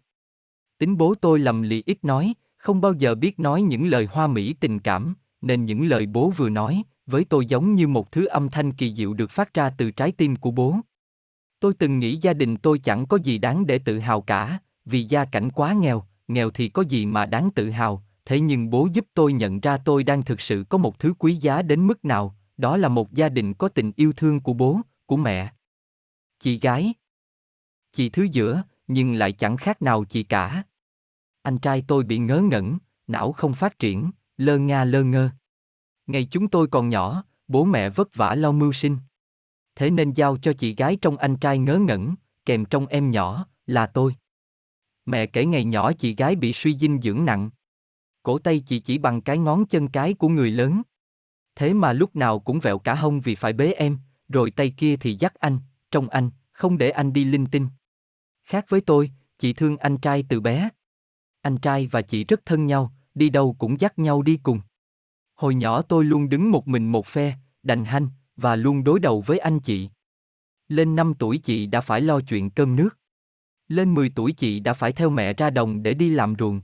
Tính 0.78 0.98
bố 0.98 1.15
tôi 1.15 1.40
lầm 1.40 1.61
lì 1.61 1.84
ít 1.86 2.03
nói, 2.03 2.34
không 2.57 2.82
bao 2.82 2.94
giờ 2.94 3.15
biết 3.15 3.40
nói 3.40 3.61
những 3.61 3.88
lời 3.88 4.07
hoa 4.11 4.28
mỹ 4.28 4.53
tình 4.53 4.80
cảm, 4.80 5.14
nên 5.41 5.65
những 5.65 5.86
lời 5.86 6.06
bố 6.06 6.30
vừa 6.30 6.49
nói, 6.49 6.84
với 7.06 7.26
tôi 7.26 7.45
giống 7.45 7.76
như 7.76 7.88
một 7.88 8.11
thứ 8.11 8.26
âm 8.26 8.49
thanh 8.49 8.72
kỳ 8.72 8.95
diệu 8.95 9.14
được 9.14 9.32
phát 9.32 9.53
ra 9.53 9.69
từ 9.69 9.91
trái 9.91 10.11
tim 10.11 10.36
của 10.36 10.52
bố. 10.52 10.76
Tôi 11.60 11.73
từng 11.73 11.99
nghĩ 11.99 12.15
gia 12.15 12.34
đình 12.34 12.57
tôi 12.57 12.80
chẳng 12.80 13.06
có 13.06 13.18
gì 13.18 13.38
đáng 13.38 13.65
để 13.65 13.80
tự 13.80 13.99
hào 13.99 14.22
cả, 14.22 14.60
vì 14.86 15.03
gia 15.03 15.26
cảnh 15.26 15.49
quá 15.52 15.73
nghèo, 15.73 16.03
nghèo 16.28 16.49
thì 16.49 16.69
có 16.69 16.82
gì 16.82 17.06
mà 17.06 17.26
đáng 17.26 17.52
tự 17.52 17.69
hào, 17.69 18.03
thế 18.26 18.40
nhưng 18.40 18.69
bố 18.69 18.88
giúp 18.94 19.06
tôi 19.14 19.34
nhận 19.34 19.60
ra 19.60 19.78
tôi 19.78 20.03
đang 20.03 20.23
thực 20.23 20.41
sự 20.41 20.65
có 20.69 20.78
một 20.78 20.99
thứ 20.99 21.14
quý 21.19 21.36
giá 21.36 21.61
đến 21.61 21.88
mức 21.88 22.06
nào, 22.06 22.36
đó 22.62 22.78
là 22.78 22.90
một 22.90 23.14
gia 23.14 23.30
đình 23.30 23.54
có 23.54 23.70
tình 23.70 23.92
yêu 23.96 24.14
thương 24.14 24.40
của 24.40 24.54
bố, 24.54 24.82
của 25.06 25.18
mẹ. 25.18 25.54
Chị 26.40 26.60
gái. 26.60 26.94
Chị 27.92 28.10
thứ 28.10 28.24
giữa, 28.32 28.64
nhưng 28.88 29.14
lại 29.14 29.32
chẳng 29.32 29.58
khác 29.58 29.82
nào 29.82 30.04
chị 30.04 30.24
cả. 30.24 30.64
Anh 31.42 31.58
trai 31.58 31.84
tôi 31.88 32.04
bị 32.04 32.18
ngớ 32.18 32.42
ngẩn, 32.42 32.78
não 33.08 33.32
không 33.32 33.54
phát 33.54 33.80
triển, 33.80 34.12
lơ 34.38 34.58
nga 34.58 34.84
lơ 34.84 35.04
ngơ. 35.04 35.30
Ngày 36.08 36.28
chúng 36.32 36.48
tôi 36.48 36.68
còn 36.68 36.90
nhỏ, 36.90 37.24
bố 37.48 37.66
mẹ 37.66 37.90
vất 37.90 38.16
vả 38.16 38.36
lo 38.36 38.52
mưu 38.52 38.74
sinh. 38.74 38.98
Thế 39.76 39.90
nên 39.90 40.12
giao 40.12 40.38
cho 40.38 40.54
chị 40.54 40.76
gái 40.76 40.98
trong 41.02 41.18
anh 41.18 41.38
trai 41.38 41.58
ngớ 41.58 41.78
ngẩn, 41.78 42.16
kèm 42.46 42.66
trong 42.66 42.86
em 42.86 43.12
nhỏ, 43.12 43.46
là 43.66 43.86
tôi. 43.86 44.16
Mẹ 45.06 45.26
kể 45.26 45.46
ngày 45.46 45.64
nhỏ 45.66 45.94
chị 45.94 46.16
gái 46.16 46.36
bị 46.36 46.54
suy 46.54 46.78
dinh 46.78 47.02
dưỡng 47.02 47.26
nặng. 47.26 47.50
Cổ 48.24 48.40
tay 48.40 48.60
chị 48.60 48.80
chỉ 48.80 48.98
bằng 48.98 49.22
cái 49.22 49.38
ngón 49.38 49.66
chân 49.66 49.88
cái 49.88 50.14
của 50.14 50.30
người 50.30 50.52
lớn. 50.52 50.82
Thế 51.62 51.74
mà 51.74 51.94
lúc 51.94 52.16
nào 52.16 52.40
cũng 52.40 52.60
vẹo 52.60 52.80
cả 52.80 52.94
hông 52.94 53.22
vì 53.22 53.36
phải 53.36 53.54
bế 53.54 53.72
em, 53.72 53.98
rồi 54.30 54.52
tay 54.52 54.74
kia 54.78 54.98
thì 54.98 55.16
dắt 55.20 55.36
anh, 55.36 55.60
trong 55.92 56.10
anh, 56.10 56.30
không 56.52 56.78
để 56.78 56.90
anh 56.90 57.14
đi 57.14 57.26
linh 57.26 57.46
tinh. 57.46 57.68
Khác 58.44 58.66
với 58.70 58.82
tôi, 58.82 59.12
chị 59.38 59.54
thương 59.54 59.78
anh 59.78 59.98
trai 59.98 60.24
từ 60.30 60.40
bé. 60.40 60.70
Anh 61.42 61.58
trai 61.58 61.88
và 61.88 62.02
chị 62.02 62.24
rất 62.24 62.46
thân 62.46 62.66
nhau, 62.66 62.94
đi 63.16 63.30
đâu 63.30 63.56
cũng 63.60 63.80
dắt 63.80 64.00
nhau 64.00 64.22
đi 64.22 64.40
cùng. 64.44 64.62
Hồi 65.36 65.56
nhỏ 65.56 65.82
tôi 65.82 66.06
luôn 66.06 66.30
đứng 66.30 66.52
một 66.52 66.68
mình 66.68 66.92
một 66.92 67.08
phe, 67.08 67.34
đành 67.64 67.86
hanh, 67.86 68.08
và 68.36 68.56
luôn 68.56 68.84
đối 68.84 69.00
đầu 69.00 69.22
với 69.22 69.40
anh 69.40 69.60
chị. 69.60 69.90
Lên 70.68 70.96
5 70.96 71.14
tuổi 71.20 71.38
chị 71.38 71.66
đã 71.66 71.82
phải 71.82 72.02
lo 72.02 72.22
chuyện 72.22 72.50
cơm 72.50 72.76
nước. 72.76 72.98
Lên 73.68 73.94
10 73.94 74.10
tuổi 74.16 74.32
chị 74.32 74.60
đã 74.60 74.74
phải 74.74 74.92
theo 74.92 75.10
mẹ 75.10 75.34
ra 75.34 75.50
đồng 75.50 75.84
để 75.84 75.94
đi 75.94 76.10
làm 76.10 76.36
ruộng. 76.40 76.62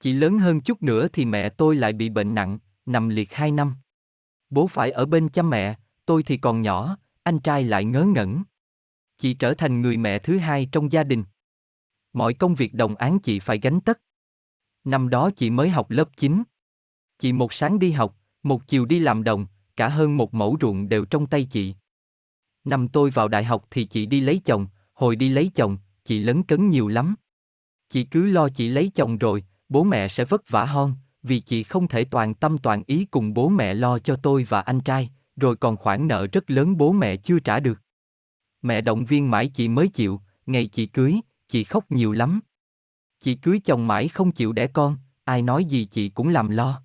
Chị 0.00 0.12
lớn 0.12 0.38
hơn 0.38 0.60
chút 0.60 0.82
nữa 0.82 1.08
thì 1.12 1.24
mẹ 1.24 1.48
tôi 1.48 1.76
lại 1.76 1.92
bị 1.92 2.08
bệnh 2.08 2.34
nặng, 2.34 2.58
nằm 2.86 3.08
liệt 3.08 3.32
2 3.32 3.50
năm. 3.50 3.74
Bố 4.50 4.66
phải 4.66 4.90
ở 4.90 5.06
bên 5.06 5.28
chăm 5.28 5.50
mẹ, 5.50 5.78
tôi 6.06 6.22
thì 6.22 6.36
còn 6.36 6.62
nhỏ, 6.62 6.96
anh 7.22 7.40
trai 7.40 7.64
lại 7.64 7.84
ngớ 7.84 8.04
ngẩn. 8.04 8.42
Chị 9.18 9.34
trở 9.34 9.54
thành 9.54 9.80
người 9.80 9.96
mẹ 9.96 10.18
thứ 10.18 10.38
hai 10.38 10.68
trong 10.72 10.92
gia 10.92 11.04
đình. 11.04 11.24
Mọi 12.12 12.34
công 12.34 12.54
việc 12.54 12.74
đồng 12.74 12.96
án 12.96 13.18
chị 13.18 13.38
phải 13.38 13.58
gánh 13.58 13.80
tất. 13.80 14.00
Năm 14.84 15.08
đó 15.08 15.30
chị 15.30 15.50
mới 15.50 15.68
học 15.68 15.90
lớp 15.90 16.16
9. 16.16 16.42
Chị 17.18 17.32
một 17.32 17.52
sáng 17.52 17.78
đi 17.78 17.90
học, 17.90 18.16
một 18.42 18.66
chiều 18.66 18.84
đi 18.84 18.98
làm 18.98 19.24
đồng, 19.24 19.46
cả 19.76 19.88
hơn 19.88 20.16
một 20.16 20.34
mẫu 20.34 20.56
ruộng 20.60 20.88
đều 20.88 21.04
trong 21.04 21.26
tay 21.26 21.44
chị. 21.50 21.74
Năm 22.64 22.88
tôi 22.88 23.10
vào 23.10 23.28
đại 23.28 23.44
học 23.44 23.66
thì 23.70 23.84
chị 23.84 24.06
đi 24.06 24.20
lấy 24.20 24.40
chồng, 24.44 24.66
hồi 24.92 25.16
đi 25.16 25.28
lấy 25.28 25.50
chồng, 25.54 25.78
chị 26.04 26.20
lấn 26.20 26.42
cấn 26.42 26.70
nhiều 26.70 26.88
lắm. 26.88 27.14
Chị 27.88 28.04
cứ 28.04 28.26
lo 28.26 28.48
chị 28.48 28.68
lấy 28.68 28.90
chồng 28.94 29.18
rồi, 29.18 29.44
bố 29.68 29.84
mẹ 29.84 30.08
sẽ 30.08 30.24
vất 30.24 30.48
vả 30.48 30.64
hơn, 30.64 30.94
vì 31.22 31.40
chị 31.40 31.62
không 31.62 31.88
thể 31.88 32.04
toàn 32.04 32.34
tâm 32.34 32.58
toàn 32.58 32.82
ý 32.86 33.04
cùng 33.04 33.34
bố 33.34 33.48
mẹ 33.48 33.74
lo 33.74 33.98
cho 33.98 34.16
tôi 34.16 34.46
và 34.48 34.60
anh 34.60 34.80
trai, 34.80 35.10
rồi 35.36 35.56
còn 35.56 35.76
khoản 35.76 36.08
nợ 36.08 36.26
rất 36.32 36.50
lớn 36.50 36.76
bố 36.76 36.92
mẹ 36.92 37.16
chưa 37.16 37.38
trả 37.38 37.60
được. 37.60 37.80
Mẹ 38.62 38.80
động 38.80 39.04
viên 39.04 39.30
mãi 39.30 39.48
chị 39.48 39.68
mới 39.68 39.88
chịu, 39.88 40.20
ngày 40.46 40.66
chị 40.66 40.86
cưới, 40.86 41.14
chị 41.48 41.64
khóc 41.64 41.84
nhiều 41.90 42.12
lắm. 42.12 42.40
Chị 43.20 43.34
cưới 43.34 43.60
chồng 43.64 43.86
mãi 43.86 44.08
không 44.08 44.32
chịu 44.32 44.52
đẻ 44.52 44.66
con, 44.66 44.96
ai 45.24 45.42
nói 45.42 45.64
gì 45.64 45.84
chị 45.84 46.08
cũng 46.08 46.28
làm 46.28 46.48
lo. 46.48 46.82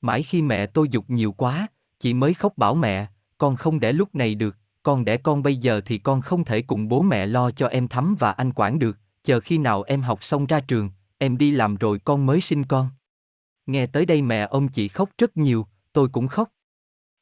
Mãi 0.00 0.22
khi 0.22 0.42
mẹ 0.42 0.66
tôi 0.66 0.88
dục 0.88 1.04
nhiều 1.08 1.32
quá, 1.32 1.66
chị 1.98 2.14
mới 2.14 2.34
khóc 2.34 2.58
bảo 2.58 2.74
mẹ, 2.74 3.06
con 3.38 3.56
không 3.56 3.80
đẻ 3.80 3.92
lúc 3.92 4.14
này 4.14 4.34
được, 4.34 4.56
con 4.82 5.04
đẻ 5.04 5.16
con 5.16 5.42
bây 5.42 5.56
giờ 5.56 5.80
thì 5.86 5.98
con 5.98 6.20
không 6.20 6.44
thể 6.44 6.62
cùng 6.62 6.88
bố 6.88 7.02
mẹ 7.02 7.26
lo 7.26 7.50
cho 7.50 7.66
em 7.66 7.88
thắm 7.88 8.16
và 8.18 8.32
anh 8.32 8.52
quản 8.52 8.78
được, 8.78 8.98
chờ 9.24 9.40
khi 9.40 9.58
nào 9.58 9.82
em 9.82 10.02
học 10.02 10.24
xong 10.24 10.46
ra 10.46 10.60
trường, 10.60 10.90
em 11.18 11.38
đi 11.38 11.50
làm 11.50 11.76
rồi 11.76 11.98
con 11.98 12.26
mới 12.26 12.40
sinh 12.40 12.64
con. 12.64 12.88
Nghe 13.66 13.86
tới 13.86 14.06
đây 14.06 14.22
mẹ 14.22 14.46
ông 14.50 14.68
chị 14.68 14.88
khóc 14.88 15.10
rất 15.18 15.36
nhiều, 15.36 15.66
tôi 15.92 16.08
cũng 16.08 16.28
khóc. 16.28 16.52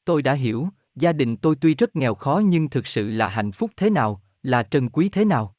Tôi 0.04 0.22
đã 0.22 0.32
hiểu, 0.32 0.68
gia 0.94 1.12
đình 1.12 1.36
tôi 1.36 1.56
tuy 1.60 1.74
rất 1.74 1.96
nghèo 1.96 2.14
khó 2.14 2.42
nhưng 2.44 2.70
thực 2.70 2.86
sự 2.86 3.10
là 3.10 3.28
hạnh 3.28 3.52
phúc 3.52 3.70
thế 3.76 3.90
nào, 3.90 4.22
là 4.42 4.62
trân 4.62 4.88
quý 4.88 5.08
thế 5.08 5.24
nào. 5.24 5.54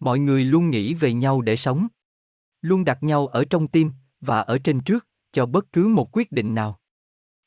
Mọi 0.00 0.18
người 0.18 0.44
luôn 0.44 0.70
nghĩ 0.70 0.94
về 0.94 1.12
nhau 1.12 1.40
để 1.40 1.56
sống. 1.56 1.88
Luôn 2.62 2.84
đặt 2.84 3.02
nhau 3.02 3.26
ở 3.26 3.44
trong 3.44 3.68
tim, 3.68 3.90
và 4.20 4.40
ở 4.40 4.58
trên 4.58 4.80
trước, 4.80 5.06
cho 5.32 5.46
bất 5.46 5.72
cứ 5.72 5.86
một 5.86 6.16
quyết 6.16 6.32
định 6.32 6.54
nào. 6.54 6.80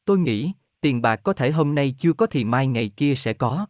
Tôi 0.06 0.20
nghĩ, 0.20 0.52
tiền 0.82 1.02
bạc 1.02 1.16
có 1.16 1.34
thể 1.34 1.52
hôm 1.52 1.76
nay 1.76 1.96
chưa 1.98 2.14
có 2.14 2.26
thì 2.26 2.44
mai 2.44 2.68
ngày 2.68 2.90
kia 2.90 3.16
sẽ 3.16 3.34
có. 3.34 3.66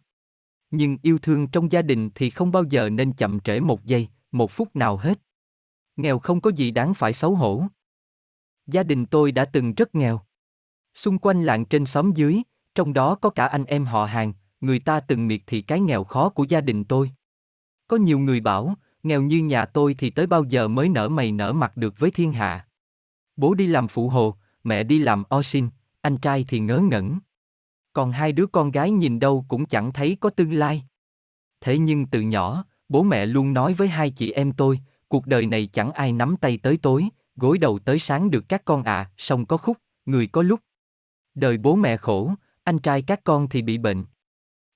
Nhưng 0.70 0.98
yêu 1.02 1.18
thương 1.18 1.46
trong 1.46 1.72
gia 1.72 1.82
đình 1.82 2.10
thì 2.14 2.30
không 2.30 2.52
bao 2.52 2.64
giờ 2.64 2.90
nên 2.90 3.12
chậm 3.12 3.40
trễ 3.40 3.60
một 3.60 3.84
giây, 3.84 4.08
một 4.32 4.50
phút 4.50 4.76
nào 4.76 4.96
hết. 4.96 5.20
Nghèo 5.96 6.18
không 6.18 6.40
có 6.40 6.50
gì 6.50 6.70
đáng 6.70 6.94
phải 6.94 7.12
xấu 7.12 7.34
hổ. 7.34 7.66
Gia 8.66 8.82
đình 8.82 9.06
tôi 9.06 9.32
đã 9.32 9.44
từng 9.44 9.74
rất 9.74 9.94
nghèo. 9.94 10.20
Xung 10.94 11.18
quanh 11.18 11.44
làng 11.44 11.64
trên 11.64 11.86
xóm 11.86 12.12
dưới, 12.14 12.42
trong 12.74 12.92
đó 12.92 13.14
có 13.14 13.30
cả 13.30 13.46
anh 13.46 13.64
em 13.64 13.84
họ 13.84 14.04
hàng, 14.04 14.32
người 14.60 14.78
ta 14.78 15.00
từng 15.00 15.26
miệt 15.26 15.40
thị 15.46 15.62
cái 15.62 15.80
nghèo 15.80 16.04
khó 16.04 16.28
của 16.28 16.44
gia 16.44 16.60
đình 16.60 16.84
tôi. 16.84 17.10
Có 17.88 17.96
nhiều 17.96 18.18
người 18.18 18.40
bảo, 18.40 18.74
nghèo 19.02 19.22
như 19.22 19.38
nhà 19.42 19.64
tôi 19.64 19.94
thì 19.98 20.10
tới 20.10 20.26
bao 20.26 20.44
giờ 20.44 20.68
mới 20.68 20.88
nở 20.88 21.08
mày 21.08 21.32
nở 21.32 21.52
mặt 21.52 21.76
được 21.76 21.94
với 21.98 22.10
thiên 22.10 22.32
hạ. 22.32 22.66
Bố 23.36 23.54
đi 23.54 23.66
làm 23.66 23.88
phụ 23.88 24.08
hồ, 24.08 24.36
mẹ 24.64 24.82
đi 24.82 24.98
làm 24.98 25.24
o 25.28 25.42
xin, 25.42 25.68
anh 26.00 26.16
trai 26.18 26.44
thì 26.48 26.58
ngớ 26.58 26.78
ngẩn. 26.78 27.18
Còn 27.92 28.12
hai 28.12 28.32
đứa 28.32 28.46
con 28.46 28.70
gái 28.70 28.90
nhìn 28.90 29.18
đâu 29.18 29.44
cũng 29.48 29.66
chẳng 29.66 29.92
thấy 29.92 30.16
có 30.20 30.30
tương 30.30 30.52
lai. 30.52 30.84
Thế 31.60 31.78
nhưng 31.78 32.06
từ 32.06 32.20
nhỏ, 32.20 32.64
bố 32.88 33.02
mẹ 33.02 33.26
luôn 33.26 33.52
nói 33.52 33.74
với 33.74 33.88
hai 33.88 34.10
chị 34.10 34.32
em 34.32 34.52
tôi, 34.52 34.80
cuộc 35.08 35.26
đời 35.26 35.46
này 35.46 35.66
chẳng 35.66 35.92
ai 35.92 36.12
nắm 36.12 36.36
tay 36.40 36.58
tới 36.62 36.78
tối, 36.82 37.08
gối 37.36 37.58
đầu 37.58 37.78
tới 37.78 37.98
sáng 37.98 38.30
được 38.30 38.44
các 38.48 38.64
con 38.64 38.82
ạ, 38.82 38.96
à, 38.96 39.10
song 39.16 39.46
có 39.46 39.56
khúc, 39.56 39.78
người 40.06 40.26
có 40.26 40.42
lúc. 40.42 40.60
Đời 41.34 41.58
bố 41.58 41.76
mẹ 41.76 41.96
khổ, 41.96 42.34
anh 42.64 42.78
trai 42.78 43.02
các 43.02 43.20
con 43.24 43.48
thì 43.48 43.62
bị 43.62 43.78
bệnh. 43.78 44.04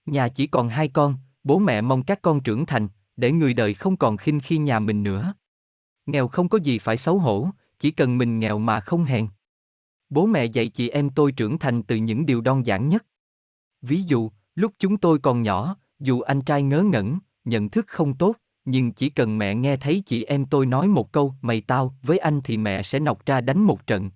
Nhà 0.06 0.28
chỉ 0.28 0.46
còn 0.46 0.68
hai 0.68 0.88
con, 0.88 1.16
bố 1.44 1.58
mẹ 1.58 1.80
mong 1.80 2.02
các 2.02 2.22
con 2.22 2.42
trưởng 2.42 2.66
thành, 2.66 2.88
để 3.16 3.32
người 3.32 3.54
đời 3.54 3.74
không 3.74 3.96
còn 3.96 4.16
khinh 4.16 4.40
khi 4.40 4.58
nhà 4.58 4.78
mình 4.78 5.02
nữa. 5.02 5.34
Nghèo 6.06 6.28
không 6.28 6.48
có 6.48 6.58
gì 6.58 6.78
phải 6.78 6.96
xấu 6.96 7.18
hổ, 7.18 7.50
chỉ 7.78 7.90
cần 7.90 8.18
mình 8.18 8.38
nghèo 8.38 8.58
mà 8.58 8.80
không 8.80 9.04
hèn. 9.04 9.28
Bố 10.10 10.26
mẹ 10.26 10.44
dạy 10.44 10.68
chị 10.68 10.88
em 10.88 11.10
tôi 11.10 11.32
trưởng 11.32 11.58
thành 11.58 11.82
từ 11.82 11.96
những 11.96 12.26
điều 12.26 12.40
đơn 12.40 12.66
giản 12.66 12.88
nhất. 12.88 13.06
Ví 13.82 14.02
dụ, 14.02 14.30
lúc 14.54 14.72
chúng 14.78 14.96
tôi 14.96 15.18
còn 15.18 15.42
nhỏ, 15.42 15.76
dù 15.98 16.20
anh 16.20 16.40
trai 16.40 16.62
ngớ 16.62 16.82
ngẩn, 16.82 17.18
nhận 17.44 17.68
thức 17.68 17.86
không 17.88 18.14
tốt, 18.14 18.36
nhưng 18.66 18.92
chỉ 18.92 19.08
cần 19.08 19.38
mẹ 19.38 19.54
nghe 19.54 19.76
thấy 19.76 20.02
chị 20.06 20.24
em 20.24 20.46
tôi 20.46 20.66
nói 20.66 20.88
một 20.88 21.12
câu 21.12 21.34
mày 21.42 21.60
tao 21.60 21.94
với 22.02 22.18
anh 22.18 22.40
thì 22.44 22.56
mẹ 22.56 22.82
sẽ 22.82 22.98
nọc 22.98 23.26
ra 23.26 23.40
đánh 23.40 23.60
một 23.60 23.86
trận. 23.86 24.10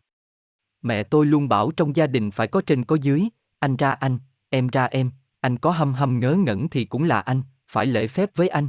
Mẹ 0.83 1.03
tôi 1.03 1.27
luôn 1.27 1.49
bảo 1.49 1.71
trong 1.71 1.97
gia 1.97 2.07
đình 2.07 2.31
phải 2.31 2.47
có 2.47 2.63
trên 2.67 2.85
có 2.85 2.97
dưới, 2.97 3.29
anh 3.59 3.77
ra 3.77 3.91
anh, 3.91 4.19
em 4.49 4.69
ra 4.69 4.85
em, 4.85 5.11
anh 5.41 5.59
có 5.59 5.71
hâm 5.71 5.95
hâm 5.95 6.21
ngớ 6.21 6.35
ngẩn 6.35 6.69
thì 6.69 6.85
cũng 6.85 7.05
là 7.05 7.21
anh, 7.21 7.43
phải 7.67 7.87
lễ 7.87 8.07
phép 8.07 8.31
với 8.35 8.49
anh. 8.49 8.69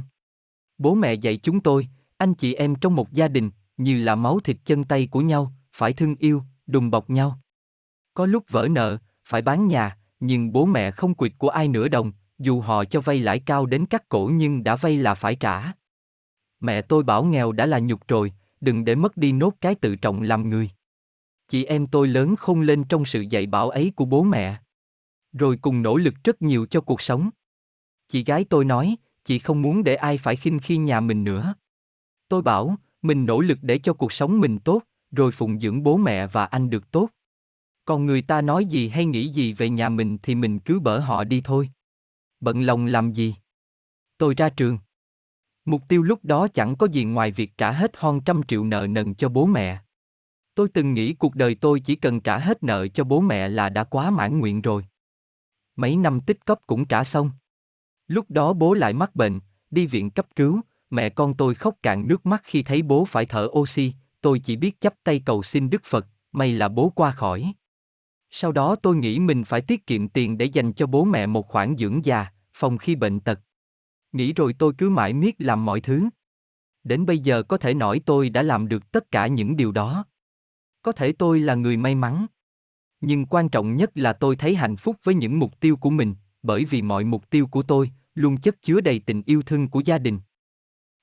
Bố 0.78 0.94
mẹ 0.94 1.14
dạy 1.14 1.36
chúng 1.36 1.60
tôi, 1.60 1.88
anh 2.18 2.34
chị 2.34 2.54
em 2.54 2.74
trong 2.74 2.96
một 2.96 3.12
gia 3.12 3.28
đình, 3.28 3.50
như 3.76 3.98
là 3.98 4.14
máu 4.14 4.40
thịt 4.40 4.56
chân 4.64 4.84
tay 4.84 5.06
của 5.06 5.20
nhau, 5.20 5.52
phải 5.72 5.92
thương 5.92 6.16
yêu, 6.18 6.42
đùm 6.66 6.90
bọc 6.90 7.10
nhau. 7.10 7.38
Có 8.14 8.26
lúc 8.26 8.44
vỡ 8.50 8.68
nợ, 8.70 8.98
phải 9.24 9.42
bán 9.42 9.66
nhà, 9.66 9.96
nhưng 10.20 10.52
bố 10.52 10.66
mẹ 10.66 10.90
không 10.90 11.14
quyệt 11.14 11.32
của 11.38 11.48
ai 11.48 11.68
nửa 11.68 11.88
đồng, 11.88 12.12
dù 12.42 12.60
họ 12.60 12.84
cho 12.84 13.00
vay 13.00 13.18
lãi 13.18 13.38
cao 13.38 13.66
đến 13.66 13.86
cắt 13.86 14.08
cổ 14.08 14.30
nhưng 14.34 14.64
đã 14.64 14.76
vay 14.76 14.96
là 14.96 15.14
phải 15.14 15.36
trả. 15.36 15.72
Mẹ 16.60 16.82
tôi 16.82 17.02
bảo 17.02 17.24
nghèo 17.24 17.52
đã 17.52 17.66
là 17.66 17.78
nhục 17.78 18.08
rồi, 18.08 18.32
đừng 18.60 18.84
để 18.84 18.94
mất 18.94 19.16
đi 19.16 19.32
nốt 19.32 19.54
cái 19.60 19.74
tự 19.74 19.96
trọng 19.96 20.22
làm 20.22 20.50
người. 20.50 20.70
Chị 21.48 21.64
em 21.64 21.86
tôi 21.86 22.08
lớn 22.08 22.36
không 22.36 22.60
lên 22.60 22.84
trong 22.84 23.04
sự 23.04 23.20
dạy 23.30 23.46
bảo 23.46 23.70
ấy 23.70 23.92
của 23.96 24.04
bố 24.04 24.22
mẹ. 24.22 24.60
Rồi 25.32 25.58
cùng 25.62 25.82
nỗ 25.82 25.96
lực 25.96 26.14
rất 26.24 26.42
nhiều 26.42 26.66
cho 26.66 26.80
cuộc 26.80 27.02
sống. 27.02 27.30
Chị 28.08 28.24
gái 28.24 28.44
tôi 28.44 28.64
nói, 28.64 28.96
chị 29.24 29.38
không 29.38 29.62
muốn 29.62 29.84
để 29.84 29.94
ai 29.94 30.18
phải 30.18 30.36
khinh 30.36 30.58
khi 30.58 30.76
nhà 30.76 31.00
mình 31.00 31.24
nữa. 31.24 31.54
Tôi 32.28 32.42
bảo, 32.42 32.76
mình 33.02 33.26
nỗ 33.26 33.40
lực 33.40 33.58
để 33.62 33.78
cho 33.78 33.92
cuộc 33.92 34.12
sống 34.12 34.40
mình 34.40 34.58
tốt, 34.58 34.82
rồi 35.10 35.32
phụng 35.32 35.60
dưỡng 35.60 35.82
bố 35.82 35.96
mẹ 35.96 36.26
và 36.26 36.44
anh 36.44 36.70
được 36.70 36.90
tốt. 36.90 37.08
Còn 37.84 38.06
người 38.06 38.22
ta 38.22 38.42
nói 38.42 38.64
gì 38.64 38.88
hay 38.88 39.04
nghĩ 39.04 39.28
gì 39.28 39.52
về 39.52 39.70
nhà 39.70 39.88
mình 39.88 40.18
thì 40.22 40.34
mình 40.34 40.58
cứ 40.58 40.80
bở 40.80 40.98
họ 40.98 41.24
đi 41.24 41.40
thôi. 41.44 41.70
Bận 42.42 42.62
lòng 42.62 42.86
làm 42.86 43.12
gì? 43.12 43.34
Tôi 44.18 44.34
ra 44.34 44.48
trường. 44.48 44.78
Mục 45.64 45.82
tiêu 45.88 46.02
lúc 46.02 46.24
đó 46.24 46.48
chẳng 46.48 46.76
có 46.76 46.86
gì 46.86 47.04
ngoài 47.04 47.30
việc 47.30 47.58
trả 47.58 47.72
hết 47.72 47.90
hơn 47.96 48.20
trăm 48.20 48.42
triệu 48.48 48.64
nợ 48.64 48.86
nần 48.90 49.14
cho 49.14 49.28
bố 49.28 49.46
mẹ. 49.46 49.82
Tôi 50.54 50.68
từng 50.68 50.94
nghĩ 50.94 51.14
cuộc 51.14 51.34
đời 51.34 51.54
tôi 51.54 51.80
chỉ 51.80 51.96
cần 51.96 52.20
trả 52.20 52.38
hết 52.38 52.62
nợ 52.62 52.88
cho 52.88 53.04
bố 53.04 53.20
mẹ 53.20 53.48
là 53.48 53.68
đã 53.68 53.84
quá 53.84 54.10
mãn 54.10 54.38
nguyện 54.38 54.62
rồi. 54.62 54.86
Mấy 55.76 55.96
năm 55.96 56.20
tích 56.20 56.46
cấp 56.46 56.58
cũng 56.66 56.84
trả 56.84 57.04
xong. 57.04 57.30
Lúc 58.06 58.30
đó 58.30 58.52
bố 58.52 58.74
lại 58.74 58.92
mắc 58.92 59.16
bệnh, 59.16 59.40
đi 59.70 59.86
viện 59.86 60.10
cấp 60.10 60.26
cứu, 60.36 60.60
mẹ 60.90 61.08
con 61.08 61.34
tôi 61.34 61.54
khóc 61.54 61.74
cạn 61.82 62.08
nước 62.08 62.26
mắt 62.26 62.42
khi 62.44 62.62
thấy 62.62 62.82
bố 62.82 63.04
phải 63.04 63.26
thở 63.26 63.48
oxy, 63.58 63.92
tôi 64.20 64.38
chỉ 64.38 64.56
biết 64.56 64.80
chắp 64.80 64.94
tay 65.04 65.22
cầu 65.24 65.42
xin 65.42 65.70
Đức 65.70 65.82
Phật, 65.84 66.06
may 66.32 66.52
là 66.52 66.68
bố 66.68 66.92
qua 66.94 67.10
khỏi. 67.10 67.54
Sau 68.34 68.52
đó 68.52 68.76
tôi 68.76 68.96
nghĩ 68.96 69.18
mình 69.18 69.44
phải 69.44 69.60
tiết 69.60 69.86
kiệm 69.86 70.08
tiền 70.08 70.38
để 70.38 70.44
dành 70.44 70.72
cho 70.72 70.86
bố 70.86 71.04
mẹ 71.04 71.26
một 71.26 71.48
khoản 71.48 71.76
dưỡng 71.78 72.04
già, 72.04 72.26
phòng 72.54 72.78
khi 72.78 72.96
bệnh 72.96 73.20
tật. 73.20 73.40
Nghĩ 74.12 74.32
rồi 74.32 74.54
tôi 74.58 74.72
cứ 74.78 74.90
mãi 74.90 75.12
miết 75.12 75.34
làm 75.38 75.64
mọi 75.64 75.80
thứ. 75.80 76.08
Đến 76.84 77.06
bây 77.06 77.18
giờ 77.18 77.42
có 77.42 77.56
thể 77.56 77.74
nói 77.74 78.00
tôi 78.06 78.30
đã 78.30 78.42
làm 78.42 78.68
được 78.68 78.92
tất 78.92 79.10
cả 79.10 79.26
những 79.26 79.56
điều 79.56 79.72
đó. 79.72 80.04
Có 80.82 80.92
thể 80.92 81.12
tôi 81.12 81.40
là 81.40 81.54
người 81.54 81.76
may 81.76 81.94
mắn. 81.94 82.26
Nhưng 83.00 83.26
quan 83.26 83.48
trọng 83.48 83.76
nhất 83.76 83.90
là 83.94 84.12
tôi 84.12 84.36
thấy 84.36 84.54
hạnh 84.54 84.76
phúc 84.76 84.96
với 85.04 85.14
những 85.14 85.38
mục 85.38 85.60
tiêu 85.60 85.76
của 85.76 85.90
mình, 85.90 86.14
bởi 86.42 86.64
vì 86.64 86.82
mọi 86.82 87.04
mục 87.04 87.30
tiêu 87.30 87.46
của 87.46 87.62
tôi 87.62 87.90
luôn 88.14 88.36
chất 88.36 88.62
chứa 88.62 88.80
đầy 88.80 88.98
tình 88.98 89.22
yêu 89.26 89.42
thương 89.42 89.68
của 89.68 89.82
gia 89.84 89.98
đình. 89.98 90.20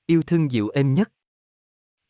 Yêu 0.06 0.22
thương 0.22 0.50
dịu 0.50 0.68
êm 0.68 0.94
nhất. 0.94 1.12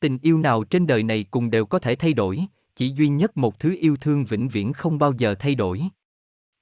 Tình 0.01 0.19
yêu 0.23 0.39
nào 0.39 0.65
trên 0.65 0.87
đời 0.87 1.03
này 1.03 1.25
cùng 1.31 1.51
đều 1.51 1.67
có 1.67 1.79
thể 1.79 1.95
thay 1.95 2.13
đổi, 2.13 2.47
chỉ 2.77 2.89
duy 2.89 3.09
nhất 3.09 3.37
một 3.37 3.59
thứ 3.59 3.77
yêu 3.81 3.97
thương 3.97 4.25
vĩnh 4.25 4.49
viễn 4.49 4.73
không 4.73 4.99
bao 4.99 5.13
giờ 5.19 5.35
thay 5.35 5.55
đổi. 5.55 5.83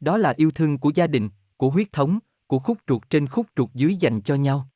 Đó 0.00 0.16
là 0.16 0.34
yêu 0.36 0.50
thương 0.50 0.78
của 0.78 0.92
gia 0.94 1.06
đình, 1.06 1.30
của 1.56 1.70
huyết 1.70 1.92
thống, 1.92 2.18
của 2.46 2.58
khúc 2.58 2.78
ruột 2.88 3.02
trên 3.10 3.26
khúc 3.26 3.46
ruột 3.56 3.70
dưới 3.74 3.96
dành 3.96 4.20
cho 4.20 4.34
nhau. 4.34 4.68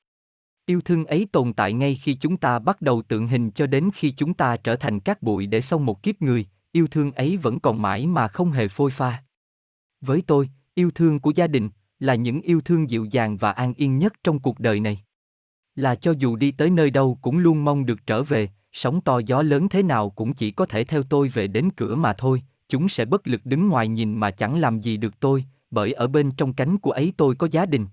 Yêu 0.66 0.80
thương 0.80 1.04
ấy 1.04 1.26
tồn 1.32 1.52
tại 1.52 1.72
ngay 1.72 1.94
khi 1.94 2.14
chúng 2.14 2.36
ta 2.36 2.59
bắt 2.59 2.80
đầu 2.80 3.02
tượng 3.02 3.28
hình 3.28 3.50
cho 3.50 3.66
đến 3.66 3.90
khi 3.94 4.10
chúng 4.16 4.34
ta 4.34 4.56
trở 4.56 4.76
thành 4.76 5.00
các 5.00 5.22
bụi 5.22 5.46
để 5.46 5.60
xong 5.60 5.86
một 5.86 6.02
kiếp 6.02 6.22
người, 6.22 6.46
yêu 6.72 6.86
thương 6.86 7.12
ấy 7.12 7.36
vẫn 7.36 7.60
còn 7.60 7.82
mãi 7.82 8.06
mà 8.06 8.28
không 8.28 8.50
hề 8.50 8.68
phôi 8.68 8.90
pha. 8.90 9.22
Với 10.00 10.22
tôi, 10.26 10.50
yêu 10.74 10.90
thương 10.90 11.20
của 11.20 11.32
gia 11.34 11.46
đình 11.46 11.70
là 11.98 12.14
những 12.14 12.40
yêu 12.40 12.60
thương 12.60 12.90
dịu 12.90 13.04
dàng 13.10 13.36
và 13.36 13.52
an 13.52 13.74
yên 13.76 13.98
nhất 13.98 14.12
trong 14.24 14.38
cuộc 14.38 14.60
đời 14.60 14.80
này. 14.80 15.04
Là 15.74 15.94
cho 15.94 16.14
dù 16.18 16.36
đi 16.36 16.50
tới 16.50 16.70
nơi 16.70 16.90
đâu 16.90 17.18
cũng 17.22 17.38
luôn 17.38 17.64
mong 17.64 17.86
được 17.86 18.06
trở 18.06 18.22
về, 18.22 18.48
sóng 18.73 19.01
to 19.01 19.20
gió 19.27 19.43
lớn 19.43 19.69
thế 19.69 19.82
nào 19.82 20.11
cũng 20.11 20.35
chỉ 20.35 20.51
có 20.51 20.66
thể 20.66 20.85
theo 20.85 21.03
tôi 21.03 21.28
về 21.28 21.47
đến 21.47 21.70
cửa 21.77 21.94
mà 21.94 22.12
thôi, 22.12 22.43
chúng 22.69 22.89
sẽ 22.89 23.05
bất 23.05 23.27
lực 23.27 23.47
đứng 23.47 23.69
ngoài 23.69 23.89
nhìn 23.89 24.15
mà 24.15 24.31
chẳng 24.31 24.59
làm 24.59 24.81
gì 24.81 24.97
được 24.97 25.20
tôi, 25.20 25.44
bởi 25.70 25.93
ở 25.93 26.07
bên 26.07 26.31
trong 26.31 26.53
cánh 26.53 26.78
của 26.78 26.90
ấy 26.90 27.12
tôi 27.16 27.35
có 27.35 27.49
gia 27.51 27.66
đình. 27.66 27.86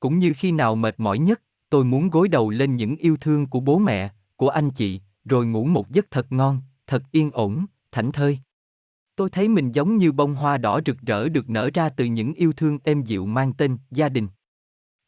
Cũng 0.00 0.18
như 0.18 0.32
khi 0.36 0.52
nào 0.52 0.74
mệt 0.74 0.94
mỏi 1.00 1.18
nhất, 1.18 1.42
tôi 1.70 1.84
muốn 1.84 2.10
gối 2.10 2.28
đầu 2.28 2.50
lên 2.50 2.76
những 2.76 2.96
yêu 2.96 3.16
thương 3.20 3.46
của 3.46 3.60
bố 3.60 3.78
mẹ, 3.78 4.10
của 4.36 4.48
anh 4.48 4.70
chị, 4.70 5.00
rồi 5.24 5.46
ngủ 5.46 5.64
một 5.64 5.90
giấc 5.90 6.10
thật 6.10 6.32
ngon, 6.32 6.60
thật 6.86 7.02
yên 7.12 7.30
ổn, 7.30 7.66
thảnh 7.92 8.12
thơi. 8.12 8.38
Tôi 9.16 9.30
thấy 9.30 9.48
mình 9.48 9.72
giống 9.72 9.96
như 9.96 10.12
bông 10.12 10.34
hoa 10.34 10.58
đỏ 10.58 10.80
rực 10.86 10.96
rỡ 11.00 11.28
được 11.28 11.50
nở 11.50 11.70
ra 11.74 11.88
từ 11.88 12.04
những 12.04 12.34
yêu 12.34 12.52
thương 12.52 12.78
êm 12.84 13.02
dịu 13.02 13.26
mang 13.26 13.52
tên 13.52 13.78
gia 13.90 14.08
đình. 14.08 14.28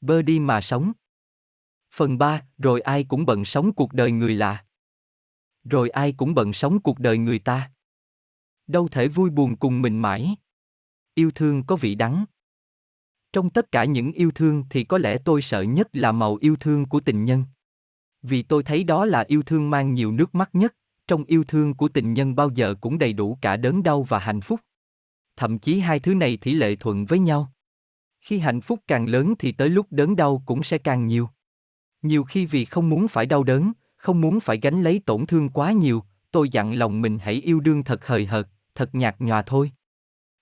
Bơ 0.01 0.23
đi 0.23 0.39
mà 0.39 0.61
sống. 0.61 0.93
Phần 1.95 2.19
3, 2.19 2.43
rồi 2.59 2.81
ai 2.81 3.05
cũng 3.05 3.27
bận 3.27 3.45
sống 3.45 3.73
cuộc 3.73 3.93
đời 3.93 4.11
người 4.11 4.35
lạ. 4.35 4.65
Rồi 5.65 5.91
ai 5.91 6.13
cũng 6.13 6.35
bận 6.35 6.53
sống 6.53 6.81
cuộc 6.81 6.99
đời 6.99 7.19
người 7.19 7.39
ta. 7.39 7.71
Đâu 8.67 8.89
thể 8.89 9.09
vui 9.09 9.31
buồn 9.31 9.57
cùng 9.57 9.83
mình 9.83 9.99
mãi. 9.99 10.37
Yêu 11.15 11.31
thương 11.31 11.63
có 11.67 11.77
vị 11.77 11.95
đắng. 11.95 12.25
Trong 13.33 13.51
tất 13.51 13.73
cả 13.73 13.85
những 13.85 14.13
yêu 14.13 14.31
thương 14.35 14.65
thì 14.71 14.85
có 14.85 14.99
lẽ 14.99 15.19
tôi 15.25 15.43
sợ 15.43 15.63
nhất 15.63 15.89
là 15.93 16.13
màu 16.13 16.37
yêu 16.41 16.57
thương 16.57 16.87
của 16.87 17.01
tình 17.01 17.25
nhân. 17.25 17.45
Vì 18.23 18.43
tôi 18.43 18.63
thấy 18.63 18.85
đó 18.85 19.05
là 19.05 19.25
yêu 19.29 19.43
thương 19.43 19.71
mang 19.71 19.95
nhiều 19.95 20.13
nước 20.13 20.35
mắt 20.35 20.51
nhất, 20.53 20.75
trong 21.07 21.25
yêu 21.25 21.45
thương 21.45 21.75
của 21.75 21.89
tình 21.89 22.13
nhân 22.13 22.35
bao 22.35 22.51
giờ 22.51 22.75
cũng 22.81 22.99
đầy 22.99 23.13
đủ 23.13 23.39
cả 23.41 23.57
đớn 23.57 23.83
đau 23.83 24.03
và 24.03 24.19
hạnh 24.19 24.41
phúc. 24.41 24.61
Thậm 25.37 25.59
chí 25.59 25.81
hai 25.81 26.01
thứ 26.01 26.15
này 26.15 26.37
tỷ 26.37 26.55
lệ 26.55 26.77
thuận 26.77 27.05
với 27.05 27.19
nhau. 27.19 27.53
Khi 28.21 28.39
hạnh 28.39 28.61
phúc 28.61 28.81
càng 28.87 29.09
lớn 29.09 29.35
thì 29.39 29.53
tới 29.53 29.69
lúc 29.69 29.87
đớn 29.91 30.17
đau 30.17 30.43
cũng 30.47 30.63
sẽ 30.63 30.79
càng 30.79 31.07
nhiều. 31.07 31.29
Nhiều 32.03 32.25
khi 32.25 32.47
vì 32.47 32.65
không 32.65 32.89
muốn 32.89 33.09
phải 33.09 33.27
đau 33.27 33.45
đớn, 33.45 33.73
không 34.03 34.21
muốn 34.21 34.41
phải 34.41 34.59
gánh 34.63 34.83
lấy 34.83 35.01
tổn 35.07 35.27
thương 35.27 35.49
quá 35.49 35.73
nhiều, 35.73 36.03
tôi 36.31 36.49
dặn 36.49 36.75
lòng 36.75 37.03
mình 37.03 37.19
hãy 37.19 37.35
yêu 37.35 37.61
đương 37.61 37.85
thật 37.85 38.07
hời 38.07 38.27
hợt, 38.27 38.49
thật 38.75 38.95
nhạt 38.95 39.17
nhòa 39.19 39.43
thôi. 39.43 39.71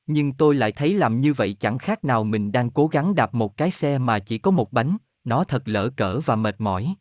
Nhưng 0.06 0.32
tôi 0.32 0.54
lại 0.54 0.72
thấy 0.72 0.94
làm 0.94 1.20
như 1.20 1.34
vậy 1.34 1.56
chẳng 1.60 1.78
khác 1.78 2.04
nào 2.04 2.24
mình 2.24 2.52
đang 2.52 2.70
cố 2.70 2.86
gắng 2.86 3.14
đạp 3.14 3.34
một 3.34 3.56
cái 3.56 3.70
xe 3.70 3.98
mà 3.98 4.18
chỉ 4.18 4.38
có 4.38 4.50
một 4.50 4.72
bánh, 4.72 4.96
nó 5.24 5.44
thật 5.44 5.68
lỡ 5.68 5.90
cỡ 5.96 6.20
và 6.20 6.36
mệt 6.36 6.60
mỏi. 6.60 6.94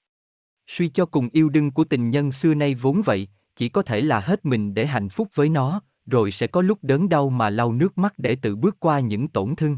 Suy 0.68 0.90
cho 0.90 1.06
cùng 1.06 1.30
yêu 1.32 1.50
đương 1.50 1.72
của 1.72 1.84
tình 1.84 2.10
nhân 2.10 2.32
xưa 2.32 2.54
nay 2.54 2.76
vốn 2.76 3.02
vậy, 3.06 3.28
chỉ 3.56 3.70
có 3.70 3.82
thể 3.82 4.02
là 4.02 4.20
hết 4.20 4.46
mình 4.46 4.74
để 4.74 4.86
hạnh 4.86 5.10
phúc 5.10 5.28
với 5.36 5.50
nó, 5.50 5.82
rồi 6.06 6.32
sẽ 6.32 6.48
có 6.48 6.62
lúc 6.62 6.80
đớn 6.82 7.10
đau 7.10 7.30
mà 7.30 7.50
lau 7.50 7.74
nước 7.74 7.98
mắt 7.98 8.14
để 8.18 8.36
tự 8.36 8.56
bước 8.56 8.80
qua 8.80 9.00
những 9.00 9.28
tổn 9.28 9.56
thương. 9.56 9.78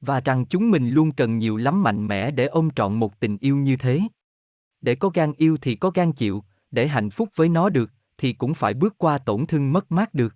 Và 0.00 0.20
rằng 0.20 0.46
chúng 0.46 0.70
mình 0.70 0.90
luôn 0.90 1.12
cần 1.12 1.38
nhiều 1.38 1.56
lắm 1.56 1.82
mạnh 1.82 2.06
mẽ 2.06 2.30
để 2.30 2.46
ôm 2.46 2.70
trọn 2.76 2.94
một 2.94 3.20
tình 3.20 3.38
yêu 3.40 3.56
như 3.56 3.76
thế. 3.76 4.00
Để 4.86 4.94
có 4.94 5.08
gan 5.14 5.32
yêu 5.36 5.56
thì 5.62 5.74
có 5.76 5.90
gan 5.90 6.12
chịu, 6.12 6.44
để 6.70 6.88
hạnh 6.88 7.10
phúc 7.10 7.28
với 7.34 7.48
nó 7.48 7.68
được, 7.68 7.90
thì 8.18 8.32
cũng 8.32 8.54
phải 8.54 8.74
bước 8.74 8.94
qua 8.98 9.18
tổn 9.18 9.46
thương 9.46 9.72
mất 9.72 9.92
mát 9.92 10.14
được. 10.14 10.34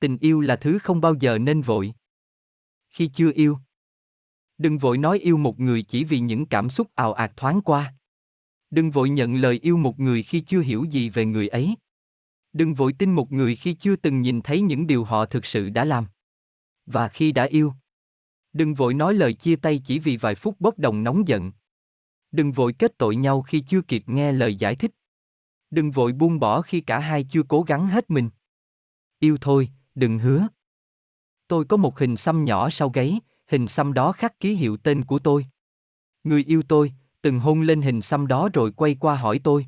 Tình 0.00 0.18
yêu 0.18 0.40
là 0.40 0.56
thứ 0.56 0.78
không 0.78 1.00
bao 1.00 1.14
giờ 1.20 1.38
nên 1.38 1.60
vội. 1.60 1.94
Khi 2.88 3.10
chưa 3.14 3.32
yêu, 3.34 3.58
đừng 4.58 4.78
vội 4.78 4.98
nói 4.98 5.18
yêu 5.18 5.36
một 5.36 5.60
người 5.60 5.82
chỉ 5.82 6.04
vì 6.04 6.18
những 6.18 6.46
cảm 6.46 6.70
xúc 6.70 6.90
ào 6.94 7.12
ạt 7.12 7.32
thoáng 7.36 7.60
qua. 7.60 7.94
Đừng 8.70 8.90
vội 8.90 9.10
nhận 9.10 9.34
lời 9.34 9.58
yêu 9.62 9.76
một 9.76 10.00
người 10.00 10.22
khi 10.22 10.40
chưa 10.40 10.60
hiểu 10.60 10.84
gì 10.84 11.08
về 11.08 11.24
người 11.24 11.48
ấy. 11.48 11.76
Đừng 12.52 12.74
vội 12.74 12.92
tin 12.92 13.12
một 13.12 13.32
người 13.32 13.56
khi 13.56 13.74
chưa 13.74 13.96
từng 13.96 14.20
nhìn 14.20 14.40
thấy 14.42 14.60
những 14.60 14.86
điều 14.86 15.04
họ 15.04 15.26
thực 15.26 15.46
sự 15.46 15.68
đã 15.68 15.84
làm. 15.84 16.06
Và 16.86 17.08
khi 17.08 17.32
đã 17.32 17.44
yêu, 17.44 17.72
đừng 18.52 18.74
vội 18.74 18.94
nói 18.94 19.14
lời 19.14 19.34
chia 19.34 19.56
tay 19.56 19.80
chỉ 19.84 19.98
vì 19.98 20.16
vài 20.16 20.34
phút 20.34 20.60
bốc 20.60 20.78
đồng 20.78 21.02
nóng 21.02 21.28
giận. 21.28 21.52
Đừng 22.32 22.52
vội 22.52 22.72
kết 22.72 22.98
tội 22.98 23.16
nhau 23.16 23.42
khi 23.42 23.60
chưa 23.60 23.82
kịp 23.82 24.02
nghe 24.06 24.32
lời 24.32 24.54
giải 24.54 24.76
thích. 24.76 24.90
Đừng 25.70 25.90
vội 25.90 26.12
buông 26.12 26.40
bỏ 26.40 26.62
khi 26.62 26.80
cả 26.80 26.98
hai 26.98 27.26
chưa 27.30 27.42
cố 27.48 27.62
gắng 27.62 27.86
hết 27.86 28.10
mình. 28.10 28.30
Yêu 29.18 29.36
thôi, 29.40 29.68
đừng 29.94 30.18
hứa. 30.18 30.48
Tôi 31.48 31.64
có 31.64 31.76
một 31.76 31.98
hình 31.98 32.16
xăm 32.16 32.44
nhỏ 32.44 32.70
sau 32.70 32.88
gáy, 32.88 33.20
hình 33.46 33.68
xăm 33.68 33.92
đó 33.92 34.12
khắc 34.12 34.40
ký 34.40 34.54
hiệu 34.54 34.76
tên 34.76 35.04
của 35.04 35.18
tôi. 35.18 35.46
Người 36.24 36.44
yêu 36.44 36.62
tôi, 36.68 36.92
từng 37.22 37.38
hôn 37.38 37.62
lên 37.62 37.82
hình 37.82 38.02
xăm 38.02 38.26
đó 38.26 38.48
rồi 38.54 38.72
quay 38.72 38.96
qua 39.00 39.16
hỏi 39.16 39.40
tôi. 39.44 39.66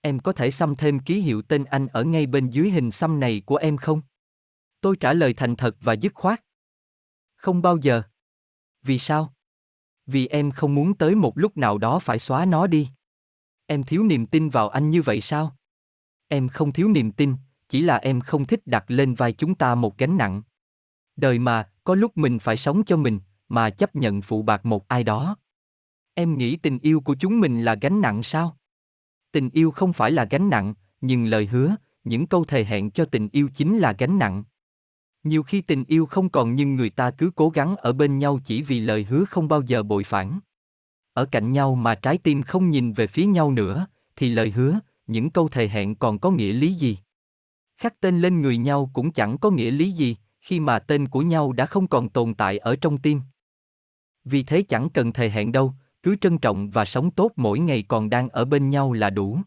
Em 0.00 0.18
có 0.18 0.32
thể 0.32 0.50
xăm 0.50 0.76
thêm 0.76 0.98
ký 0.98 1.20
hiệu 1.20 1.42
tên 1.42 1.64
anh 1.64 1.86
ở 1.86 2.04
ngay 2.04 2.26
bên 2.26 2.50
dưới 2.50 2.70
hình 2.70 2.90
xăm 2.90 3.20
này 3.20 3.42
của 3.46 3.56
em 3.56 3.76
không? 3.76 4.02
Tôi 4.80 4.96
trả 5.00 5.12
lời 5.12 5.34
thành 5.34 5.56
thật 5.56 5.76
và 5.80 5.92
dứt 5.92 6.14
khoát. 6.14 6.44
Không 7.36 7.62
bao 7.62 7.76
giờ. 7.76 8.02
Vì 8.82 8.98
sao? 8.98 9.34
Vì 10.06 10.26
em 10.26 10.50
không 10.50 10.74
muốn 10.74 10.94
tới 10.94 11.14
một 11.14 11.38
lúc 11.38 11.56
nào 11.56 11.78
đó 11.78 11.98
phải 11.98 12.18
xóa 12.18 12.44
nó 12.44 12.66
đi. 12.66 12.88
Em 13.66 13.82
thiếu 13.82 14.02
niềm 14.02 14.26
tin 14.26 14.50
vào 14.50 14.68
anh 14.68 14.90
như 14.90 15.02
vậy 15.02 15.20
sao? 15.20 15.56
Em 16.28 16.48
không 16.48 16.72
thiếu 16.72 16.88
niềm 16.88 17.12
tin, 17.12 17.34
chỉ 17.68 17.82
là 17.82 17.96
em 17.96 18.20
không 18.20 18.44
thích 18.44 18.66
đặt 18.66 18.84
lên 18.88 19.14
vai 19.14 19.32
chúng 19.32 19.54
ta 19.54 19.74
một 19.74 19.98
gánh 19.98 20.16
nặng. 20.16 20.42
Đời 21.16 21.38
mà, 21.38 21.68
có 21.84 21.94
lúc 21.94 22.18
mình 22.18 22.38
phải 22.38 22.56
sống 22.56 22.84
cho 22.84 22.96
mình, 22.96 23.20
mà 23.48 23.70
chấp 23.70 23.96
nhận 23.96 24.22
phụ 24.22 24.42
bạc 24.42 24.66
một 24.66 24.88
ai 24.88 25.04
đó. 25.04 25.36
Em 26.14 26.38
nghĩ 26.38 26.56
tình 26.56 26.78
yêu 26.78 27.00
của 27.00 27.14
chúng 27.14 27.40
mình 27.40 27.62
là 27.62 27.74
gánh 27.74 28.00
nặng 28.00 28.22
sao? 28.22 28.56
Tình 29.32 29.50
yêu 29.50 29.70
không 29.70 29.92
phải 29.92 30.10
là 30.10 30.24
gánh 30.24 30.50
nặng, 30.50 30.74
nhưng 31.00 31.26
lời 31.26 31.46
hứa, 31.46 31.76
những 32.04 32.26
câu 32.26 32.44
thề 32.44 32.64
hẹn 32.64 32.90
cho 32.90 33.04
tình 33.04 33.28
yêu 33.32 33.48
chính 33.54 33.78
là 33.78 33.92
gánh 33.98 34.18
nặng. 34.18 34.44
Nhiều 35.24 35.42
khi 35.42 35.60
tình 35.60 35.84
yêu 35.84 36.06
không 36.06 36.28
còn 36.28 36.54
nhưng 36.54 36.74
người 36.74 36.90
ta 36.90 37.10
cứ 37.10 37.30
cố 37.36 37.48
gắng 37.48 37.76
ở 37.76 37.92
bên 37.92 38.18
nhau 38.18 38.40
chỉ 38.44 38.62
vì 38.62 38.80
lời 38.80 39.04
hứa 39.04 39.24
không 39.24 39.48
bao 39.48 39.62
giờ 39.62 39.82
bội 39.82 40.04
phản. 40.04 40.40
Ở 41.12 41.24
cạnh 41.24 41.52
nhau 41.52 41.74
mà 41.74 41.94
trái 41.94 42.18
tim 42.18 42.42
không 42.42 42.70
nhìn 42.70 42.92
về 42.92 43.06
phía 43.06 43.24
nhau 43.24 43.52
nữa, 43.52 43.86
thì 44.16 44.28
lời 44.28 44.50
hứa, 44.50 44.80
những 45.06 45.30
câu 45.30 45.48
thề 45.48 45.68
hẹn 45.68 45.94
còn 45.94 46.18
có 46.18 46.30
nghĩa 46.30 46.52
lý 46.52 46.72
gì? 46.72 46.98
Khắc 47.76 48.00
tên 48.00 48.20
lên 48.20 48.42
người 48.42 48.56
nhau 48.56 48.90
cũng 48.92 49.12
chẳng 49.12 49.38
có 49.38 49.50
nghĩa 49.50 49.70
lý 49.70 49.90
gì, 49.90 50.16
khi 50.40 50.60
mà 50.60 50.78
tên 50.78 51.08
của 51.08 51.20
nhau 51.20 51.52
đã 51.52 51.66
không 51.66 51.86
còn 51.86 52.08
tồn 52.08 52.34
tại 52.34 52.58
ở 52.58 52.76
trong 52.76 52.98
tim. 52.98 53.20
Vì 54.24 54.42
thế 54.42 54.62
chẳng 54.62 54.90
cần 54.90 55.12
thề 55.12 55.30
hẹn 55.30 55.52
đâu, 55.52 55.74
cứ 56.02 56.16
trân 56.20 56.38
trọng 56.38 56.70
và 56.70 56.84
sống 56.84 57.10
tốt 57.10 57.32
mỗi 57.36 57.58
ngày 57.58 57.84
còn 57.88 58.10
đang 58.10 58.28
ở 58.28 58.44
bên 58.44 58.70
nhau 58.70 58.92
là 58.92 59.10
đủ. 59.10 59.38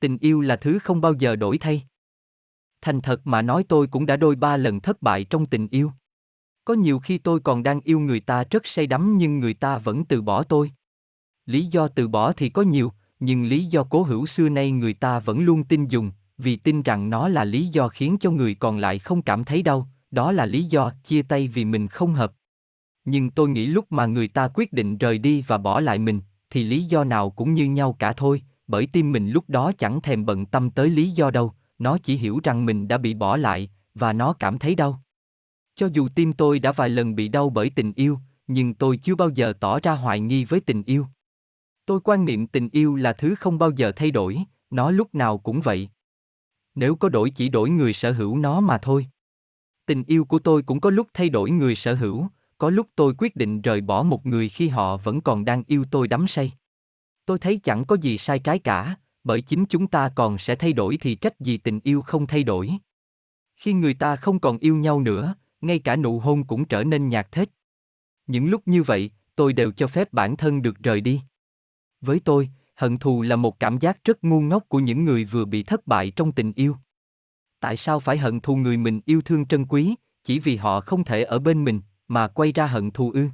Tình 0.00 0.18
yêu 0.18 0.40
là 0.40 0.56
thứ 0.56 0.78
không 0.78 1.00
bao 1.00 1.14
giờ 1.14 1.36
đổi 1.36 1.58
thay. 1.58 1.82
Thành 2.86 3.00
thật 3.00 3.26
mà 3.26 3.42
nói 3.42 3.64
tôi 3.68 3.86
cũng 3.86 4.06
đã 4.06 4.16
đôi 4.16 4.36
ba 4.36 4.56
lần 4.56 4.80
thất 4.80 5.02
bại 5.02 5.24
trong 5.24 5.46
tình 5.46 5.68
yêu. 5.68 5.92
Có 6.64 6.74
nhiều 6.74 6.98
khi 6.98 7.18
tôi 7.18 7.40
còn 7.40 7.62
đang 7.62 7.80
yêu 7.80 8.00
người 8.00 8.20
ta 8.20 8.44
rất 8.50 8.66
say 8.66 8.86
đắm 8.86 9.16
nhưng 9.18 9.40
người 9.40 9.54
ta 9.54 9.78
vẫn 9.78 10.04
từ 10.04 10.22
bỏ 10.22 10.42
tôi. 10.42 10.70
Lý 11.46 11.64
do 11.64 11.88
từ 11.88 12.08
bỏ 12.08 12.32
thì 12.32 12.48
có 12.48 12.62
nhiều, 12.62 12.92
nhưng 13.20 13.46
lý 13.46 13.64
do 13.64 13.84
cố 13.84 14.02
hữu 14.02 14.26
xưa 14.26 14.48
nay 14.48 14.70
người 14.70 14.94
ta 14.94 15.18
vẫn 15.18 15.40
luôn 15.40 15.64
tin 15.64 15.86
dùng, 15.86 16.10
vì 16.38 16.56
tin 16.56 16.82
rằng 16.82 17.10
nó 17.10 17.28
là 17.28 17.44
lý 17.44 17.66
do 17.66 17.88
khiến 17.88 18.16
cho 18.20 18.30
người 18.30 18.54
còn 18.54 18.78
lại 18.78 18.98
không 18.98 19.22
cảm 19.22 19.44
thấy 19.44 19.62
đau, 19.62 19.88
đó 20.10 20.32
là 20.32 20.46
lý 20.46 20.64
do 20.64 20.92
chia 21.04 21.22
tay 21.22 21.48
vì 21.48 21.64
mình 21.64 21.88
không 21.88 22.12
hợp. 22.12 22.32
Nhưng 23.04 23.30
tôi 23.30 23.48
nghĩ 23.48 23.66
lúc 23.66 23.92
mà 23.92 24.06
người 24.06 24.28
ta 24.28 24.48
quyết 24.54 24.72
định 24.72 24.98
rời 24.98 25.18
đi 25.18 25.44
và 25.46 25.58
bỏ 25.58 25.80
lại 25.80 25.98
mình, 25.98 26.20
thì 26.50 26.64
lý 26.64 26.84
do 26.84 27.04
nào 27.04 27.30
cũng 27.30 27.54
như 27.54 27.64
nhau 27.64 27.96
cả 27.98 28.12
thôi, 28.12 28.42
bởi 28.66 28.86
tim 28.86 29.12
mình 29.12 29.30
lúc 29.30 29.44
đó 29.48 29.72
chẳng 29.78 30.00
thèm 30.02 30.26
bận 30.26 30.46
tâm 30.46 30.70
tới 30.70 30.90
lý 30.90 31.10
do 31.10 31.30
đâu, 31.30 31.52
nó 31.78 31.98
chỉ 31.98 32.16
hiểu 32.16 32.40
rằng 32.44 32.66
mình 32.66 32.88
đã 32.88 32.98
bị 32.98 33.14
bỏ 33.14 33.36
lại, 33.36 33.70
và 33.94 34.12
nó 34.12 34.32
cảm 34.32 34.58
thấy 34.58 34.74
đau. 34.74 35.02
Cho 35.74 35.88
dù 35.92 36.08
tim 36.14 36.32
tôi 36.32 36.58
đã 36.58 36.72
vài 36.72 36.88
lần 36.88 37.14
bị 37.14 37.28
đau 37.28 37.50
bởi 37.50 37.70
tình 37.70 37.92
yêu, 37.92 38.18
nhưng 38.46 38.74
tôi 38.74 38.96
chưa 38.96 39.14
bao 39.14 39.30
giờ 39.30 39.52
tỏ 39.60 39.80
ra 39.80 39.92
hoài 39.92 40.20
nghi 40.20 40.44
với 40.44 40.60
tình 40.60 40.82
yêu. 40.82 41.06
Tôi 41.86 42.00
quan 42.00 42.24
niệm 42.24 42.46
tình 42.46 42.68
yêu 42.72 42.96
là 42.96 43.12
thứ 43.12 43.34
không 43.34 43.58
bao 43.58 43.70
giờ 43.70 43.92
thay 43.96 44.10
đổi, 44.10 44.38
nó 44.70 44.90
lúc 44.90 45.14
nào 45.14 45.38
cũng 45.38 45.60
vậy. 45.60 45.88
Nếu 46.74 46.96
có 46.96 47.08
đổi 47.08 47.30
chỉ 47.30 47.48
đổi 47.48 47.70
người 47.70 47.92
sở 47.92 48.12
hữu 48.12 48.38
nó 48.38 48.60
mà 48.60 48.78
thôi. 48.78 49.06
Tình 49.86 50.04
yêu 50.04 50.24
của 50.24 50.38
tôi 50.38 50.62
cũng 50.62 50.80
có 50.80 50.90
lúc 50.90 51.08
thay 51.14 51.28
đổi 51.28 51.50
người 51.50 51.74
sở 51.74 51.94
hữu, 51.94 52.26
có 52.58 52.70
lúc 52.70 52.86
tôi 52.96 53.14
quyết 53.18 53.36
định 53.36 53.62
rời 53.62 53.80
bỏ 53.80 54.02
một 54.02 54.26
người 54.26 54.48
khi 54.48 54.68
họ 54.68 54.96
vẫn 54.96 55.20
còn 55.20 55.44
đang 55.44 55.62
yêu 55.66 55.84
tôi 55.90 56.08
đắm 56.08 56.26
say. 56.26 56.52
Tôi 57.26 57.38
thấy 57.38 57.60
chẳng 57.62 57.84
có 57.84 57.96
gì 57.96 58.18
sai 58.18 58.38
trái 58.38 58.58
cả, 58.58 58.96
bởi 59.26 59.40
chính 59.40 59.64
chúng 59.66 59.86
ta 59.86 60.08
còn 60.14 60.38
sẽ 60.38 60.54
thay 60.56 60.72
đổi 60.72 60.96
thì 61.00 61.14
trách 61.14 61.40
gì 61.40 61.56
tình 61.56 61.80
yêu 61.84 62.02
không 62.02 62.26
thay 62.26 62.42
đổi. 62.42 62.70
Khi 63.56 63.72
người 63.72 63.94
ta 63.94 64.16
không 64.16 64.38
còn 64.38 64.58
yêu 64.58 64.76
nhau 64.76 65.00
nữa, 65.00 65.34
ngay 65.60 65.78
cả 65.78 65.96
nụ 65.96 66.18
hôn 66.18 66.44
cũng 66.44 66.64
trở 66.64 66.84
nên 66.84 67.08
nhạt 67.08 67.32
thết. 67.32 67.50
Những 68.26 68.50
lúc 68.50 68.62
như 68.66 68.82
vậy, 68.82 69.10
tôi 69.36 69.52
đều 69.52 69.72
cho 69.72 69.86
phép 69.86 70.12
bản 70.12 70.36
thân 70.36 70.62
được 70.62 70.78
rời 70.82 71.00
đi. 71.00 71.20
Với 72.00 72.20
tôi, 72.24 72.50
hận 72.74 72.98
thù 72.98 73.22
là 73.22 73.36
một 73.36 73.60
cảm 73.60 73.78
giác 73.78 74.04
rất 74.04 74.24
ngu 74.24 74.40
ngốc 74.40 74.68
của 74.68 74.78
những 74.78 75.04
người 75.04 75.24
vừa 75.24 75.44
bị 75.44 75.62
thất 75.62 75.86
bại 75.86 76.12
trong 76.16 76.32
tình 76.32 76.52
yêu. 76.52 76.76
Tại 77.60 77.76
sao 77.76 78.00
phải 78.00 78.18
hận 78.18 78.40
thù 78.40 78.56
người 78.56 78.76
mình 78.76 79.00
yêu 79.04 79.20
thương 79.24 79.46
trân 79.46 79.66
quý, 79.66 79.94
chỉ 80.24 80.38
vì 80.38 80.56
họ 80.56 80.80
không 80.80 81.04
thể 81.04 81.22
ở 81.22 81.38
bên 81.38 81.64
mình, 81.64 81.80
mà 82.08 82.28
quay 82.28 82.52
ra 82.52 82.66
hận 82.66 82.90
thù 82.90 83.10
ư? 83.10 83.28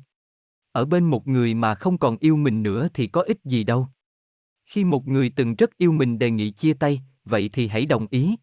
Ở 0.72 0.84
bên 0.84 1.04
một 1.04 1.28
người 1.28 1.54
mà 1.54 1.74
không 1.74 1.98
còn 1.98 2.16
yêu 2.20 2.36
mình 2.36 2.62
nữa 2.62 2.88
thì 2.94 3.06
có 3.06 3.22
ích 3.22 3.38
gì 3.44 3.64
đâu. 3.64 3.88
Khi 4.64 4.84
một 4.84 5.08
người 5.08 5.30
từng 5.36 5.54
rất 5.54 5.78
yêu 5.78 5.92
mình 5.92 6.18
đề 6.18 6.30
nghị 6.30 6.50
chia 6.50 6.74
tay, 6.74 7.02
vậy 7.24 7.50
thì 7.52 7.68
hãy 7.68 7.86
đồng 7.86 8.06
ý. 8.10 8.36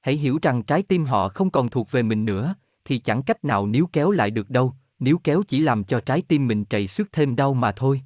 Hãy 0.00 0.16
hiểu 0.16 0.38
rằng 0.42 0.62
trái 0.62 0.82
tim 0.82 1.04
họ 1.04 1.28
không 1.28 1.50
còn 1.50 1.68
thuộc 1.68 1.90
về 1.90 2.02
mình 2.02 2.24
nữa, 2.24 2.54
thì 2.84 2.98
chẳng 2.98 3.22
cách 3.22 3.44
nào 3.44 3.66
níu 3.66 3.88
kéo 3.92 4.10
lại 4.10 4.30
được 4.30 4.50
đâu, 4.50 4.74
níu 4.98 5.18
kéo 5.24 5.42
chỉ 5.48 5.60
làm 5.60 5.84
cho 5.84 6.00
trái 6.00 6.22
tim 6.28 6.46
mình 6.46 6.64
trầy 6.64 6.86
xước 6.86 7.12
thêm 7.12 7.36
đau 7.36 7.54
mà 7.54 7.72
thôi. 7.72 8.02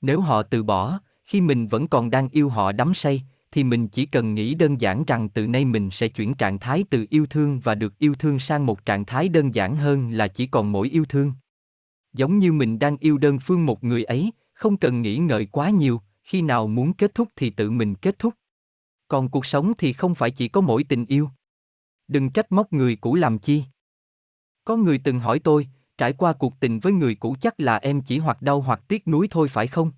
Nếu 0.00 0.20
họ 0.20 0.42
từ 0.42 0.62
bỏ, 0.62 1.00
khi 1.24 1.40
mình 1.40 1.68
vẫn 1.68 1.88
còn 1.88 2.10
đang 2.10 2.28
yêu 2.28 2.48
họ 2.48 2.72
đắm 2.72 2.94
say, 2.94 3.22
thì 3.52 3.64
mình 3.64 3.88
chỉ 3.88 4.06
cần 4.06 4.34
nghĩ 4.34 4.54
đơn 4.54 4.80
giản 4.80 5.04
rằng 5.06 5.28
từ 5.28 5.46
nay 5.46 5.64
mình 5.64 5.90
sẽ 5.90 6.08
chuyển 6.08 6.34
trạng 6.34 6.58
thái 6.58 6.84
từ 6.90 7.06
yêu 7.10 7.26
thương 7.26 7.60
và 7.60 7.74
được 7.74 7.98
yêu 7.98 8.14
thương 8.14 8.38
sang 8.38 8.66
một 8.66 8.84
trạng 8.84 9.04
thái 9.04 9.28
đơn 9.28 9.54
giản 9.54 9.76
hơn 9.76 10.10
là 10.10 10.28
chỉ 10.28 10.46
còn 10.46 10.72
mỗi 10.72 10.88
yêu 10.88 11.04
thương. 11.04 11.32
Giống 12.12 12.38
như 12.38 12.52
mình 12.52 12.78
đang 12.78 12.96
yêu 13.00 13.18
đơn 13.18 13.38
phương 13.38 13.66
một 13.66 13.84
người 13.84 14.04
ấy, 14.04 14.32
không 14.52 14.76
cần 14.76 15.02
nghĩ 15.02 15.16
ngợi 15.16 15.46
quá 15.46 15.70
nhiều, 15.70 16.00
khi 16.26 16.42
nào 16.42 16.66
muốn 16.66 16.92
kết 16.92 17.14
thúc 17.14 17.28
thì 17.36 17.50
tự 17.50 17.70
mình 17.70 17.94
kết 17.94 18.18
thúc. 18.18 18.34
Còn 19.08 19.28
cuộc 19.28 19.46
sống 19.46 19.72
thì 19.78 19.92
không 19.92 20.14
phải 20.14 20.30
chỉ 20.30 20.48
có 20.48 20.60
mỗi 20.60 20.84
tình 20.84 21.06
yêu. 21.06 21.30
Đừng 22.08 22.30
trách 22.30 22.52
móc 22.52 22.72
người 22.72 22.96
cũ 22.96 23.14
làm 23.14 23.38
chi. 23.38 23.64
Có 24.64 24.76
người 24.76 25.00
từng 25.04 25.20
hỏi 25.20 25.38
tôi, 25.38 25.68
trải 25.98 26.12
qua 26.12 26.32
cuộc 26.32 26.60
tình 26.60 26.80
với 26.80 26.92
người 26.92 27.14
cũ 27.14 27.36
chắc 27.40 27.60
là 27.60 27.76
em 27.76 28.02
chỉ 28.02 28.18
hoặc 28.18 28.42
đau 28.42 28.60
hoặc 28.60 28.80
tiếc 28.88 29.08
nuối 29.08 29.28
thôi 29.30 29.48
phải 29.48 29.66
không? 29.66 29.90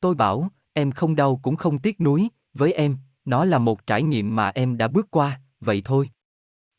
Tôi 0.00 0.14
bảo, 0.14 0.48
em 0.72 0.92
không 0.92 1.16
đau 1.16 1.40
cũng 1.42 1.56
không 1.56 1.78
tiếc 1.78 2.00
nuối, 2.00 2.28
với 2.54 2.72
em, 2.72 2.96
nó 3.24 3.44
là 3.44 3.58
một 3.58 3.86
trải 3.86 4.02
nghiệm 4.02 4.36
mà 4.36 4.48
em 4.48 4.76
đã 4.76 4.88
bước 4.88 5.10
qua, 5.10 5.40
vậy 5.60 5.82
thôi. 5.84 6.10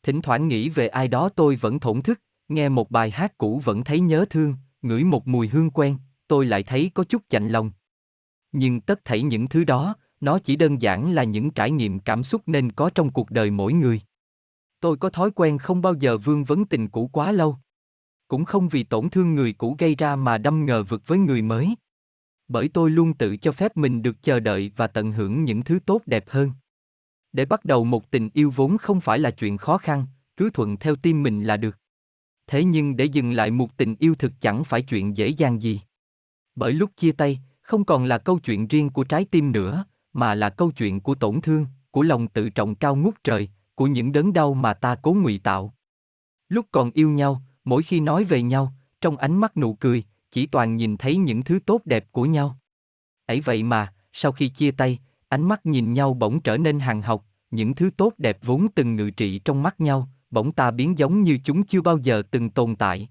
Thỉnh 0.02 0.22
thoảng 0.22 0.48
nghĩ 0.48 0.68
về 0.68 0.88
ai 0.88 1.08
đó 1.08 1.28
tôi 1.28 1.56
vẫn 1.56 1.80
thổn 1.80 2.02
thức, 2.02 2.20
nghe 2.48 2.68
một 2.68 2.90
bài 2.90 3.10
hát 3.10 3.38
cũ 3.38 3.60
vẫn 3.64 3.84
thấy 3.84 4.00
nhớ 4.00 4.24
thương, 4.30 4.56
ngửi 4.82 5.04
một 5.04 5.28
mùi 5.28 5.48
hương 5.48 5.70
quen, 5.70 5.98
tôi 6.28 6.46
lại 6.46 6.62
thấy 6.62 6.90
có 6.94 7.04
chút 7.04 7.22
chạnh 7.28 7.48
lòng. 7.48 7.70
Nhưng 8.52 8.80
tất 8.80 9.04
thảy 9.04 9.22
những 9.22 9.48
thứ 9.48 9.64
đó, 9.64 9.96
nó 10.20 10.38
chỉ 10.38 10.56
đơn 10.56 10.82
giản 10.82 11.12
là 11.12 11.24
những 11.24 11.50
trải 11.50 11.70
nghiệm 11.70 12.00
cảm 12.00 12.24
xúc 12.24 12.42
nên 12.46 12.72
có 12.72 12.90
trong 12.94 13.12
cuộc 13.12 13.30
đời 13.30 13.50
mỗi 13.50 13.72
người. 13.72 14.00
Tôi 14.80 14.96
có 14.96 15.10
thói 15.10 15.30
quen 15.30 15.58
không 15.58 15.82
bao 15.82 15.94
giờ 15.94 16.18
vương 16.18 16.44
vấn 16.44 16.64
tình 16.64 16.88
cũ 16.88 17.10
quá 17.12 17.32
lâu. 17.32 17.56
Cũng 18.28 18.44
không 18.44 18.68
vì 18.68 18.84
tổn 18.84 19.10
thương 19.10 19.34
người 19.34 19.52
cũ 19.52 19.76
gây 19.78 19.94
ra 19.94 20.16
mà 20.16 20.38
đâm 20.38 20.66
ngờ 20.66 20.82
vực 20.82 21.02
với 21.06 21.18
người 21.18 21.42
mới. 21.42 21.74
Bởi 22.48 22.68
tôi 22.68 22.90
luôn 22.90 23.14
tự 23.14 23.36
cho 23.36 23.52
phép 23.52 23.76
mình 23.76 24.02
được 24.02 24.22
chờ 24.22 24.40
đợi 24.40 24.72
và 24.76 24.86
tận 24.86 25.12
hưởng 25.12 25.44
những 25.44 25.62
thứ 25.62 25.78
tốt 25.86 26.02
đẹp 26.06 26.24
hơn. 26.28 26.50
Để 27.32 27.44
bắt 27.44 27.64
đầu 27.64 27.84
một 27.84 28.10
tình 28.10 28.30
yêu 28.34 28.52
vốn 28.56 28.78
không 28.78 29.00
phải 29.00 29.18
là 29.18 29.30
chuyện 29.30 29.56
khó 29.56 29.78
khăn, 29.78 30.06
cứ 30.36 30.50
thuận 30.50 30.76
theo 30.76 30.96
tim 30.96 31.22
mình 31.22 31.42
là 31.42 31.56
được. 31.56 31.78
Thế 32.46 32.64
nhưng 32.64 32.96
để 32.96 33.04
dừng 33.04 33.32
lại 33.32 33.50
một 33.50 33.76
tình 33.76 33.96
yêu 33.98 34.14
thực 34.14 34.32
chẳng 34.40 34.64
phải 34.64 34.82
chuyện 34.82 35.16
dễ 35.16 35.28
dàng 35.28 35.62
gì. 35.62 35.80
Bởi 36.54 36.72
lúc 36.72 36.90
chia 36.96 37.12
tay, 37.12 37.40
không 37.72 37.84
còn 37.84 38.04
là 38.04 38.18
câu 38.18 38.38
chuyện 38.38 38.68
riêng 38.68 38.90
của 38.90 39.04
trái 39.04 39.24
tim 39.24 39.52
nữa, 39.52 39.84
mà 40.12 40.34
là 40.34 40.50
câu 40.50 40.70
chuyện 40.70 41.00
của 41.00 41.14
tổn 41.14 41.40
thương, 41.40 41.66
của 41.90 42.02
lòng 42.02 42.28
tự 42.28 42.50
trọng 42.50 42.74
cao 42.74 42.96
ngút 42.96 43.14
trời, 43.24 43.48
của 43.74 43.86
những 43.86 44.12
đớn 44.12 44.32
đau 44.32 44.54
mà 44.54 44.74
ta 44.74 44.94
cố 45.02 45.14
ngụy 45.14 45.38
tạo. 45.38 45.74
Lúc 46.48 46.66
còn 46.72 46.90
yêu 46.90 47.10
nhau, 47.10 47.42
mỗi 47.64 47.82
khi 47.82 48.00
nói 48.00 48.24
về 48.24 48.42
nhau, 48.42 48.72
trong 49.00 49.16
ánh 49.16 49.36
mắt 49.36 49.56
nụ 49.56 49.74
cười, 49.74 50.04
chỉ 50.30 50.46
toàn 50.46 50.76
nhìn 50.76 50.96
thấy 50.96 51.16
những 51.16 51.42
thứ 51.42 51.58
tốt 51.66 51.80
đẹp 51.84 52.12
của 52.12 52.24
nhau. 52.24 52.58
Ấy 53.26 53.40
vậy 53.40 53.62
mà, 53.62 53.94
sau 54.12 54.32
khi 54.32 54.48
chia 54.48 54.70
tay, 54.70 54.98
ánh 55.28 55.48
mắt 55.48 55.66
nhìn 55.66 55.92
nhau 55.92 56.14
bỗng 56.14 56.40
trở 56.40 56.56
nên 56.56 56.80
hàng 56.80 57.02
học, 57.02 57.24
những 57.50 57.74
thứ 57.74 57.90
tốt 57.96 58.12
đẹp 58.18 58.38
vốn 58.42 58.66
từng 58.74 58.96
ngự 58.96 59.10
trị 59.10 59.38
trong 59.38 59.62
mắt 59.62 59.80
nhau, 59.80 60.08
bỗng 60.30 60.52
ta 60.52 60.70
biến 60.70 60.98
giống 60.98 61.22
như 61.22 61.38
chúng 61.44 61.66
chưa 61.66 61.80
bao 61.80 61.98
giờ 61.98 62.22
từng 62.30 62.50
tồn 62.50 62.76
tại. 62.76 63.08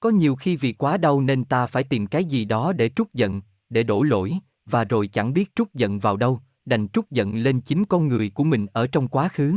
Có 0.00 0.10
nhiều 0.10 0.36
khi 0.36 0.56
vì 0.56 0.72
quá 0.72 0.96
đau 0.96 1.20
nên 1.20 1.44
ta 1.44 1.66
phải 1.66 1.84
tìm 1.84 2.06
cái 2.06 2.24
gì 2.24 2.44
đó 2.44 2.72
để 2.72 2.88
trút 2.88 3.12
giận, 3.12 3.40
để 3.70 3.82
đổ 3.82 4.02
lỗi, 4.02 4.32
và 4.66 4.84
rồi 4.84 5.06
chẳng 5.06 5.32
biết 5.32 5.56
trút 5.56 5.74
giận 5.74 5.98
vào 5.98 6.16
đâu, 6.16 6.40
đành 6.64 6.88
trút 6.88 7.10
giận 7.10 7.34
lên 7.34 7.60
chính 7.60 7.84
con 7.84 8.08
người 8.08 8.30
của 8.34 8.44
mình 8.44 8.66
ở 8.72 8.86
trong 8.86 9.08
quá 9.08 9.28
khứ. 9.28 9.54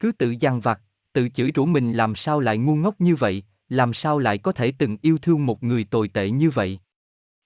Cứ 0.00 0.12
tự 0.12 0.34
dằn 0.40 0.60
vặt, 0.60 0.80
tự 1.12 1.28
chửi 1.28 1.52
rủa 1.54 1.64
mình 1.64 1.92
làm 1.92 2.14
sao 2.14 2.40
lại 2.40 2.58
ngu 2.58 2.76
ngốc 2.76 3.00
như 3.00 3.16
vậy, 3.16 3.42
làm 3.68 3.94
sao 3.94 4.18
lại 4.18 4.38
có 4.38 4.52
thể 4.52 4.72
từng 4.78 4.96
yêu 5.02 5.18
thương 5.18 5.46
một 5.46 5.62
người 5.62 5.84
tồi 5.84 6.08
tệ 6.08 6.30
như 6.30 6.50
vậy. 6.50 6.78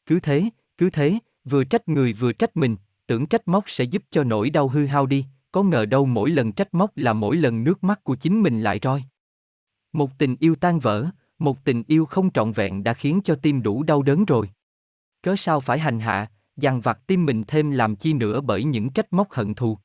Cứ 0.06 0.20
thế, 0.20 0.44
cứ 0.78 0.90
thế, 0.90 1.18
vừa 1.44 1.64
trách 1.64 1.88
người 1.88 2.12
vừa 2.12 2.32
trách 2.32 2.56
mình, 2.56 2.76
tưởng 3.06 3.26
trách 3.26 3.48
móc 3.48 3.64
sẽ 3.66 3.84
giúp 3.84 4.02
cho 4.10 4.24
nỗi 4.24 4.50
đau 4.50 4.68
hư 4.68 4.86
hao 4.86 5.06
đi, 5.06 5.26
có 5.52 5.62
ngờ 5.62 5.84
đâu 5.84 6.06
mỗi 6.06 6.30
lần 6.30 6.52
trách 6.52 6.74
móc 6.74 6.96
là 6.96 7.12
mỗi 7.12 7.36
lần 7.36 7.64
nước 7.64 7.84
mắt 7.84 8.04
của 8.04 8.14
chính 8.14 8.42
mình 8.42 8.60
lại 8.60 8.80
roi. 8.82 9.02
Một 9.92 10.18
tình 10.18 10.36
yêu 10.40 10.54
tan 10.54 10.78
vỡ, 10.78 11.06
một 11.38 11.64
tình 11.64 11.82
yêu 11.86 12.06
không 12.06 12.32
trọn 12.32 12.52
vẹn 12.52 12.84
đã 12.84 12.94
khiến 12.94 13.20
cho 13.24 13.34
tim 13.34 13.62
đủ 13.62 13.82
đau 13.82 14.02
đớn 14.02 14.24
rồi. 14.24 14.50
Cớ 15.22 15.36
sao 15.36 15.60
phải 15.60 15.78
hành 15.78 16.00
hạ, 16.00 16.30
dằn 16.56 16.80
vặt 16.80 16.98
tim 17.06 17.26
mình 17.26 17.44
thêm 17.46 17.70
làm 17.70 17.96
chi 17.96 18.12
nữa 18.12 18.40
bởi 18.40 18.64
những 18.64 18.90
trách 18.90 19.12
móc 19.12 19.32
hận 19.32 19.54
thù. 19.54 19.78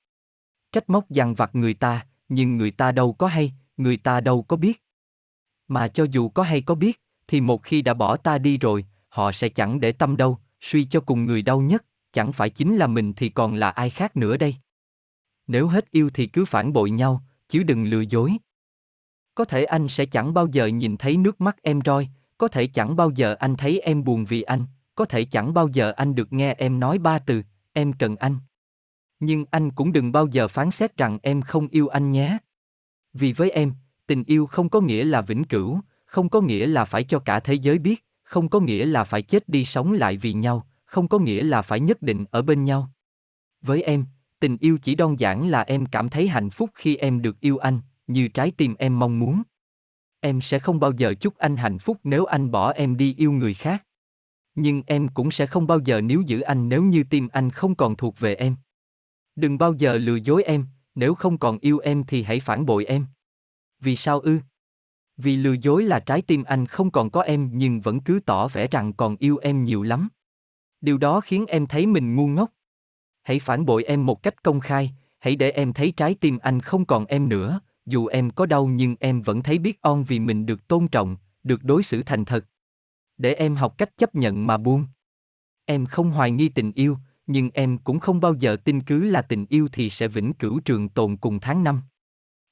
Trách 0.72 0.89
móc 0.89 1.09
dằn 1.09 1.34
vặt 1.34 1.55
người 1.55 1.73
ta, 1.73 2.05
nhưng 2.30 2.57
người 2.57 2.72
ta 2.72 2.91
đâu 2.91 3.14
có 3.14 3.27
hay, 3.27 3.53
người 3.77 3.97
ta 3.97 4.22
đâu 4.22 4.43
có 4.43 4.57
biết. 4.57 4.84
Mà 5.68 5.88
cho 5.88 6.05
dù 6.11 6.30
có 6.30 6.43
hay 6.43 6.61
có 6.61 6.76
biết, 6.76 7.01
thì 7.27 7.41
một 7.41 7.64
khi 7.64 7.81
đã 7.81 7.93
bỏ 7.93 8.18
ta 8.18 8.38
đi 8.38 8.57
rồi, 8.57 8.85
họ 9.09 9.31
sẽ 9.31 9.49
chẳng 9.49 9.80
để 9.80 9.91
tâm 9.91 10.18
đâu, 10.18 10.38
suy 10.61 10.85
cho 10.85 11.01
cùng 11.01 11.26
người 11.26 11.41
đau 11.41 11.61
nhất, 11.61 11.85
chẳng 12.11 12.34
phải 12.34 12.49
chính 12.49 12.76
là 12.76 12.88
mình 12.88 13.14
thì 13.14 13.30
còn 13.30 13.55
là 13.55 13.69
ai 13.69 13.89
khác 13.89 14.18
nữa 14.18 14.38
đây. 14.38 14.55
Nếu 15.47 15.68
hết 15.68 15.91
yêu 15.91 16.09
thì 16.14 16.27
cứ 16.27 16.45
phản 16.45 16.73
bội 16.73 16.91
nhau, 16.91 17.23
chứ 17.49 17.64
đừng 17.64 17.84
lừa 17.84 18.01
dối. 18.01 18.34
Có 19.35 19.45
thể 19.45 19.64
anh 19.64 19.88
sẽ 19.88 20.05
chẳng 20.05 20.34
bao 20.34 20.47
giờ 20.47 20.65
nhìn 20.65 20.97
thấy 20.97 21.18
nước 21.18 21.41
mắt 21.41 21.57
em 21.61 21.80
roi, 21.85 22.09
có 22.38 22.47
thể 22.47 22.68
chẳng 22.68 22.95
bao 22.95 23.11
giờ 23.15 23.35
anh 23.39 23.55
thấy 23.55 23.80
em 23.80 24.03
buồn 24.03 24.26
vì 24.26 24.41
anh, 24.41 24.65
có 24.98 25.06
thể 25.06 25.26
chẳng 25.26 25.53
bao 25.53 25.68
giờ 25.68 25.91
anh 25.91 26.15
được 26.15 26.34
nghe 26.34 26.53
em 26.53 26.80
nói 26.80 26.98
ba 26.98 27.19
từ, 27.19 27.44
em 27.74 27.94
cần 27.94 28.15
anh. 28.15 28.38
Nhưng 29.19 29.45
anh 29.52 29.72
cũng 29.72 29.91
đừng 29.91 30.11
bao 30.11 30.28
giờ 30.28 30.48
phán 30.48 30.72
xét 30.72 30.98
rằng 30.98 31.19
em 31.22 31.41
không 31.41 31.68
yêu 31.68 31.88
anh 31.88 32.11
nhé. 32.11 32.38
Vì 33.14 33.34
với 33.34 33.49
em, 33.49 33.74
tình 34.07 34.24
yêu 34.24 34.45
không 34.45 34.69
có 34.69 34.82
nghĩa 34.82 35.03
là 35.03 35.22
vĩnh 35.22 35.44
cửu, 35.44 35.80
không 36.06 36.30
có 36.30 36.41
nghĩa 36.41 36.68
là 36.68 36.86
phải 36.86 37.03
cho 37.03 37.19
cả 37.19 37.40
thế 37.40 37.53
giới 37.53 37.80
biết, 37.80 38.06
không 38.24 38.49
có 38.49 38.60
nghĩa 38.60 38.86
là 38.86 39.03
phải 39.03 39.22
chết 39.22 39.49
đi 39.49 39.65
sống 39.65 39.94
lại 39.94 40.18
vì 40.18 40.34
nhau, 40.34 40.68
không 40.86 41.07
có 41.07 41.19
nghĩa 41.19 41.44
là 41.44 41.61
phải 41.61 41.80
nhất 41.80 42.02
định 42.02 42.26
ở 42.32 42.41
bên 42.41 42.64
nhau. 42.64 42.90
Với 43.61 43.82
em, 43.82 44.06
tình 44.40 44.57
yêu 44.60 44.78
chỉ 44.82 44.95
đơn 44.95 45.19
giản 45.19 45.49
là 45.49 45.61
em 45.61 45.86
cảm 45.86 46.10
thấy 46.10 46.28
hạnh 46.28 46.49
phúc 46.49 46.69
khi 46.74 46.95
em 46.95 47.22
được 47.22 47.40
yêu 47.40 47.57
anh, 47.57 47.80
như 48.07 48.28
trái 48.28 48.52
tim 48.57 48.76
em 48.80 48.99
mong 48.99 49.19
muốn. 49.19 49.44
Em 50.19 50.41
sẽ 50.41 50.60
không 50.60 50.80
bao 50.80 50.91
giờ 50.91 51.14
chúc 51.19 51.38
anh 51.38 51.57
hạnh 51.57 51.80
phúc 51.80 51.98
nếu 52.03 52.26
anh 52.26 52.52
bỏ 52.52 52.72
em 52.72 52.98
đi 52.98 53.15
yêu 53.18 53.32
người 53.32 53.53
khác. 53.53 53.86
Nhưng 54.60 54.84
em 54.88 55.08
cũng 55.08 55.32
sẽ 55.32 55.46
không 55.46 55.68
bao 55.68 55.80
giờ 55.80 56.02
níu 56.02 56.22
giữ 56.22 56.40
anh 56.42 56.70
nếu 56.70 56.84
như 56.84 57.04
tim 57.10 57.28
anh 57.28 57.50
không 57.50 57.76
còn 57.76 57.96
thuộc 57.96 58.20
về 58.20 58.36
em. 58.36 58.56
Đừng 59.36 59.58
bao 59.58 59.74
giờ 59.74 59.98
lừa 59.98 60.16
dối 60.16 60.44
em, 60.44 60.66
nếu 60.96 61.16
không 61.16 61.38
còn 61.38 61.58
yêu 61.60 61.80
em 61.80 62.04
thì 62.04 62.24
hãy 62.24 62.40
phản 62.40 62.66
bội 62.66 62.86
em. 62.86 63.06
Vì 63.80 63.96
sao 63.96 64.20
ư? 64.20 64.40
Vì 65.18 65.36
lừa 65.36 65.56
dối 65.62 65.84
là 65.84 66.00
trái 66.00 66.22
tim 66.22 66.44
anh 66.44 66.66
không 66.66 66.92
còn 66.92 67.10
có 67.10 67.22
em 67.22 67.50
nhưng 67.54 67.82
vẫn 67.82 68.00
cứ 68.00 68.20
tỏ 68.26 68.48
vẻ 68.48 68.68
rằng 68.68 68.94
còn 68.94 69.16
yêu 69.20 69.38
em 69.38 69.64
nhiều 69.64 69.84
lắm. 69.84 70.10
Điều 70.82 70.98
đó 70.98 71.22
khiến 71.22 71.46
em 71.46 71.68
thấy 71.68 71.86
mình 71.86 72.16
ngu 72.16 72.28
ngốc. 72.28 72.52
Hãy 73.24 73.40
phản 73.40 73.66
bội 73.66 73.84
em 73.84 74.06
một 74.06 74.24
cách 74.24 74.44
công 74.44 74.60
khai, 74.60 74.92
hãy 75.20 75.36
để 75.36 75.52
em 75.52 75.74
thấy 75.74 75.92
trái 75.92 76.16
tim 76.16 76.38
anh 76.38 76.60
không 76.60 76.86
còn 76.86 77.06
em 77.06 77.30
nữa, 77.30 77.60
dù 77.86 78.08
em 78.08 78.30
có 78.30 78.46
đau 78.46 78.66
nhưng 78.68 78.96
em 79.00 79.22
vẫn 79.22 79.44
thấy 79.44 79.58
biết 79.58 79.82
ơn 79.82 80.04
vì 80.04 80.20
mình 80.20 80.46
được 80.46 80.68
tôn 80.68 80.88
trọng, 80.88 81.18
được 81.44 81.64
đối 81.64 81.84
xử 81.84 82.04
thành 82.04 82.26
thật. 82.26 82.46
Để 83.18 83.34
em 83.34 83.56
học 83.56 83.77
cách 83.77 83.98
chấp 83.98 84.15
nhận 84.15 84.48
mà 84.48 84.57
buông. 84.57 84.85
Em 85.65 85.85
không 85.85 86.11
hoài 86.11 86.31
nghi 86.31 86.49
tình 86.49 86.72
yêu, 86.72 86.98
nhưng 87.27 87.49
em 87.53 87.77
cũng 87.77 87.99
không 87.99 88.19
bao 88.19 88.34
giờ 88.34 88.57
tin 88.64 88.81
cứ 88.81 89.03
là 89.03 89.22
tình 89.22 89.45
yêu 89.49 89.68
thì 89.72 89.89
sẽ 89.89 90.07
vĩnh 90.07 90.34
cửu 90.34 90.60
trường 90.60 90.89
tồn 90.89 91.18
cùng 91.18 91.39
tháng 91.39 91.64
năm. 91.64 91.81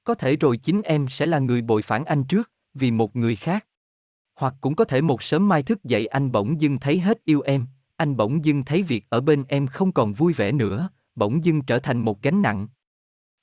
Có 0.03 0.13
thể 0.15 0.35
rồi 0.35 0.57
chính 0.57 0.81
em 0.81 1.07
sẽ 1.09 1.25
là 1.25 1.39
người 1.39 1.61
bội 1.61 1.81
phản 1.81 2.05
anh 2.05 2.23
trước, 2.23 2.51
vì 2.73 2.91
một 2.91 3.15
người 3.15 3.35
khác. 3.35 3.65
Hoặc 4.35 4.55
cũng 4.61 4.75
có 4.75 4.85
thể 4.85 5.01
một 5.01 5.23
sớm 5.23 5.47
mai 5.47 5.63
thức 5.63 5.83
dậy 5.83 6.05
anh 6.05 6.31
bỗng 6.31 6.61
dưng 6.61 6.79
thấy 6.79 6.99
hết 6.99 7.23
yêu 7.25 7.41
em, 7.41 7.65
anh 7.95 8.17
bỗng 8.17 8.45
dưng 8.45 8.63
thấy 8.65 8.83
việc 8.83 9.05
ở 9.09 9.21
bên 9.21 9.43
em 9.47 9.67
không 9.67 9.91
còn 9.91 10.13
vui 10.13 10.33
vẻ 10.33 10.51
nữa, 10.51 10.89
bỗng 11.15 11.45
dưng 11.45 11.61
trở 11.61 11.79
thành 11.79 11.97
một 11.97 12.21
gánh 12.21 12.41
nặng. 12.41 12.67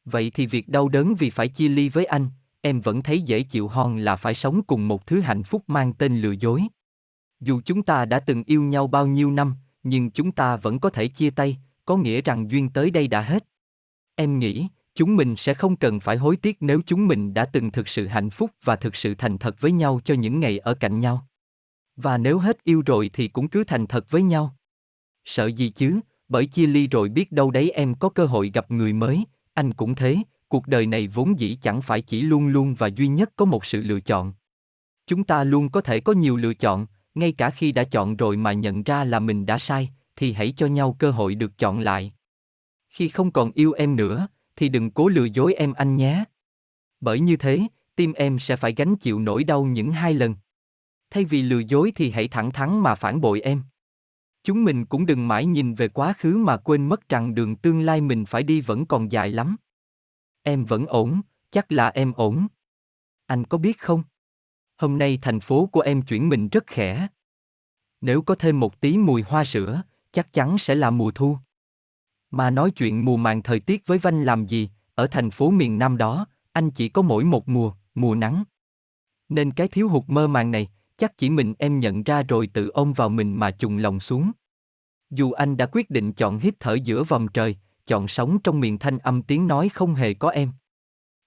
Vậy 0.05 0.31
thì 0.35 0.47
việc 0.47 0.69
đau 0.69 0.89
đớn 0.89 1.15
vì 1.19 1.31
phải 1.31 1.49
chia 1.49 1.69
ly 1.69 1.89
với 1.89 2.05
anh, 2.05 2.28
em 2.61 2.81
vẫn 2.81 3.03
thấy 3.03 3.20
dễ 3.20 3.43
chịu 3.43 3.69
hơn 3.69 3.97
là 3.97 4.16
phải 4.16 4.35
sống 4.35 4.62
cùng 4.62 4.89
một 4.89 5.07
thứ 5.07 5.20
hạnh 5.20 5.43
phúc 5.43 5.62
mang 5.66 5.93
tên 5.93 6.20
lừa 6.20 6.32
dối. 6.32 6.62
Dù 7.43 7.60
chúng 7.64 7.82
ta 7.82 8.05
đã 8.05 8.20
từng 8.20 8.43
yêu 8.47 8.62
nhau 8.62 8.86
bao 8.86 9.06
nhiêu 9.06 9.31
năm, 9.31 9.55
nhưng 9.82 10.10
chúng 10.10 10.32
ta 10.32 10.56
vẫn 10.56 10.78
có 10.78 10.90
thể 10.90 11.09
chia 11.09 11.31
tay, 11.31 11.59
có 11.85 11.97
nghĩa 11.97 12.20
rằng 12.20 12.51
duyên 12.51 12.70
tới 12.70 12.90
đây 12.90 13.09
đã 13.09 13.20
hết. 13.20 13.44
Em 14.14 14.39
nghĩ, 14.39 14.69
chúng 14.94 15.16
mình 15.16 15.36
sẽ 15.36 15.55
không 15.55 15.77
cần 15.77 16.01
phải 16.01 16.16
hối 16.16 16.36
tiếc 16.36 16.56
nếu 16.60 16.81
chúng 16.86 17.09
mình 17.09 17.35
đã 17.35 17.44
từng 17.44 17.70
thực 17.70 17.89
sự 17.89 18.06
hạnh 18.06 18.31
phúc 18.31 18.51
và 18.64 18.77
thực 18.77 18.97
sự 18.97 19.14
thành 19.14 19.39
thật 19.39 19.60
với 19.60 19.73
nhau 19.73 20.01
cho 20.05 20.14
những 20.14 20.40
ngày 20.40 20.59
ở 20.59 20.74
cạnh 20.74 21.01
nhau. 21.01 21.27
Và 21.97 22.19
nếu 22.19 22.39
hết 22.39 22.64
yêu 22.64 22.82
rồi 22.86 23.10
thì 23.12 23.28
cũng 23.28 23.48
cứ 23.48 23.64
thành 23.64 23.86
thật 23.86 24.10
với 24.10 24.23
nhau. 24.23 24.56
Sợ 25.24 25.47
gì 25.47 25.69
chứ, 25.69 26.01
bởi 26.28 26.47
chia 26.47 26.66
ly 26.66 26.86
rồi 26.86 27.09
biết 27.09 27.32
đâu 27.32 27.51
đấy 27.51 27.70
em 27.70 27.94
có 27.94 28.09
cơ 28.09 28.27
hội 28.27 28.51
gặp 28.55 28.70
người 28.70 28.93
mới, 28.93 29.24
anh 29.55 29.73
cũng 29.74 29.94
thế, 29.94 30.16
cuộc 30.48 30.66
đời 30.66 30.86
này 30.86 31.06
vốn 31.06 31.39
dĩ 31.39 31.59
chẳng 31.62 31.82
phải 31.82 32.01
chỉ 32.01 32.23
luôn 32.23 32.48
luôn 32.48 32.74
và 32.74 32.86
duy 32.86 33.09
nhất 33.09 33.32
có 33.36 33.44
một 33.44 33.64
sự 33.64 33.82
lựa 33.82 34.01
chọn. 34.01 34.32
Chúng 35.06 35.24
ta 35.24 35.44
luôn 35.44 35.69
có 35.69 35.81
thể 35.81 36.01
có 36.01 36.12
nhiều 36.12 36.36
lựa 36.36 36.55
chọn, 36.55 36.86
ngay 37.15 37.33
cả 37.33 37.51
khi 37.51 37.73
đã 37.73 37.85
chọn 37.85 38.17
rồi 38.17 38.37
mà 38.37 38.53
nhận 38.53 38.83
ra 38.83 39.05
là 39.05 39.21
mình 39.21 39.47
đã 39.47 39.59
sai, 39.59 39.91
thì 40.17 40.33
hãy 40.33 40.53
cho 40.57 40.67
nhau 40.67 40.97
cơ 40.99 41.11
hội 41.11 41.35
được 41.35 41.59
chọn 41.59 41.81
lại. 41.81 42.13
Khi 42.89 43.09
không 43.09 43.31
còn 43.31 43.51
yêu 43.55 43.73
em 43.73 43.97
nữa, 43.97 44.29
thì 44.57 44.69
đừng 44.69 44.91
cố 44.91 45.09
lừa 45.09 45.25
dối 45.25 45.55
em 45.55 45.73
anh 45.73 45.97
nhé. 45.97 46.25
Bởi 47.01 47.21
như 47.21 47.37
thế, 47.37 47.61
tim 47.97 48.13
em 48.13 48.39
sẽ 48.39 48.57
phải 48.57 48.75
gánh 48.75 48.97
chịu 48.97 49.19
nỗi 49.19 49.45
đau 49.45 49.65
những 49.65 49.93
hai 49.93 50.15
lần. 50.15 50.35
Thay 51.11 51.25
vì 51.25 51.43
lừa 51.43 51.59
dối 51.59 51.93
thì 51.95 52.11
hãy 52.11 52.29
thẳng 52.29 52.53
thắn 52.53 52.81
mà 52.81 52.95
phản 52.95 53.21
bội 53.21 53.41
em. 53.41 53.63
Chúng 54.45 54.65
mình 54.65 54.87
cũng 54.87 55.07
đừng 55.07 55.29
mãi 55.29 55.47
nhìn 55.47 55.75
về 55.75 55.89
quá 55.89 56.15
khứ 56.19 56.37
mà 56.37 56.57
quên 56.57 56.89
mất 56.89 57.09
rằng 57.09 57.35
đường 57.35 57.57
tương 57.57 57.81
lai 57.81 58.01
mình 58.01 58.25
phải 58.25 58.43
đi 58.43 58.61
vẫn 58.61 58.87
còn 58.87 59.13
dài 59.13 59.31
lắm. 59.31 59.57
Em 60.43 60.65
vẫn 60.65 60.87
ổn, 60.87 61.21
chắc 61.51 61.73
là 61.73 61.89
em 61.89 62.13
ổn. 62.13 62.47
Anh 63.27 63.45
có 63.45 63.59
biết 63.59 63.79
không? 63.79 64.03
Hôm 64.77 64.99
nay 64.99 65.19
thành 65.23 65.40
phố 65.40 65.66
của 65.66 65.81
em 65.81 66.03
chuyển 66.03 66.28
mình 66.28 66.49
rất 66.49 66.66
khẽ. 66.66 67.09
Nếu 68.01 68.23
có 68.23 68.35
thêm 68.35 68.61
một 68.61 68.81
tí 68.81 68.99
mùi 68.99 69.23
hoa 69.23 69.44
sữa, 69.44 69.82
chắc 70.12 70.32
chắn 70.32 70.59
sẽ 70.59 70.74
là 70.74 70.90
mùa 70.90 71.11
thu. 71.11 71.36
Mà 72.31 72.51
nói 72.51 72.70
chuyện 72.70 73.05
mùa 73.05 73.16
màng 73.16 73.43
thời 73.43 73.61
tiết 73.61 73.86
với 73.86 73.99
Vanh 73.99 74.23
làm 74.23 74.47
gì, 74.47 74.70
ở 74.94 75.07
thành 75.07 75.31
phố 75.31 75.51
miền 75.51 75.78
Nam 75.78 75.97
đó, 75.97 76.27
anh 76.53 76.70
chỉ 76.70 76.89
có 76.89 77.03
mỗi 77.03 77.24
một 77.24 77.49
mùa, 77.49 77.73
mùa 77.94 78.15
nắng. 78.15 78.44
Nên 79.28 79.51
cái 79.51 79.69
thiếu 79.69 79.89
hụt 79.89 80.05
mơ 80.07 80.27
màng 80.27 80.51
này, 80.51 80.69
chắc 80.97 81.19
chỉ 81.19 81.31
mình 81.31 81.55
em 81.59 81.81
nhận 81.81 82.03
ra 82.03 82.23
rồi 82.23 82.47
tự 82.47 82.69
ôm 82.69 82.93
vào 82.93 83.09
mình 83.09 83.36
mà 83.36 83.51
trùng 83.51 83.78
lòng 83.78 84.01
xuống. 84.01 84.32
Dù 85.11 85.32
anh 85.32 85.57
đã 85.57 85.66
quyết 85.73 85.90
định 85.90 86.12
chọn 86.12 86.39
hít 86.39 86.55
thở 86.61 86.74
giữa 86.74 87.05
vòng 87.05 87.28
trời, 87.28 87.57
chọn 87.86 88.09
sống 88.09 88.39
trong 88.44 88.61
miền 88.61 88.78
thanh 88.78 88.99
âm 88.99 89.23
tiếng 89.23 89.47
nói 89.47 89.69
không 89.69 89.94
hề 89.94 90.15
có 90.15 90.31
em. 90.31 90.53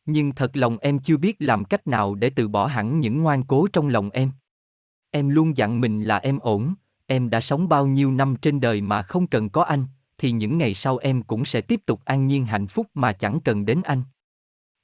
Nhưng 0.05 0.31
thật 0.31 0.51
lòng 0.53 0.77
em 0.77 0.99
chưa 0.99 1.17
biết 1.17 1.35
làm 1.39 1.65
cách 1.65 1.87
nào 1.87 2.15
để 2.15 2.29
từ 2.29 2.47
bỏ 2.47 2.65
hẳn 2.65 2.99
những 2.99 3.23
ngoan 3.23 3.43
cố 3.43 3.67
trong 3.73 3.87
lòng 3.87 4.09
em. 4.09 4.31
Em 5.11 5.29
luôn 5.29 5.57
dặn 5.57 5.81
mình 5.81 6.03
là 6.03 6.17
em 6.17 6.39
ổn, 6.39 6.73
em 7.05 7.29
đã 7.29 7.41
sống 7.41 7.69
bao 7.69 7.87
nhiêu 7.87 8.11
năm 8.11 8.35
trên 8.41 8.59
đời 8.59 8.81
mà 8.81 9.01
không 9.01 9.27
cần 9.27 9.49
có 9.49 9.63
anh, 9.63 9.85
thì 10.17 10.31
những 10.31 10.57
ngày 10.57 10.73
sau 10.73 10.97
em 10.97 11.23
cũng 11.23 11.45
sẽ 11.45 11.61
tiếp 11.61 11.81
tục 11.85 12.01
an 12.05 12.27
nhiên 12.27 12.45
hạnh 12.45 12.67
phúc 12.67 12.87
mà 12.93 13.13
chẳng 13.13 13.39
cần 13.39 13.65
đến 13.65 13.81
anh. 13.83 14.03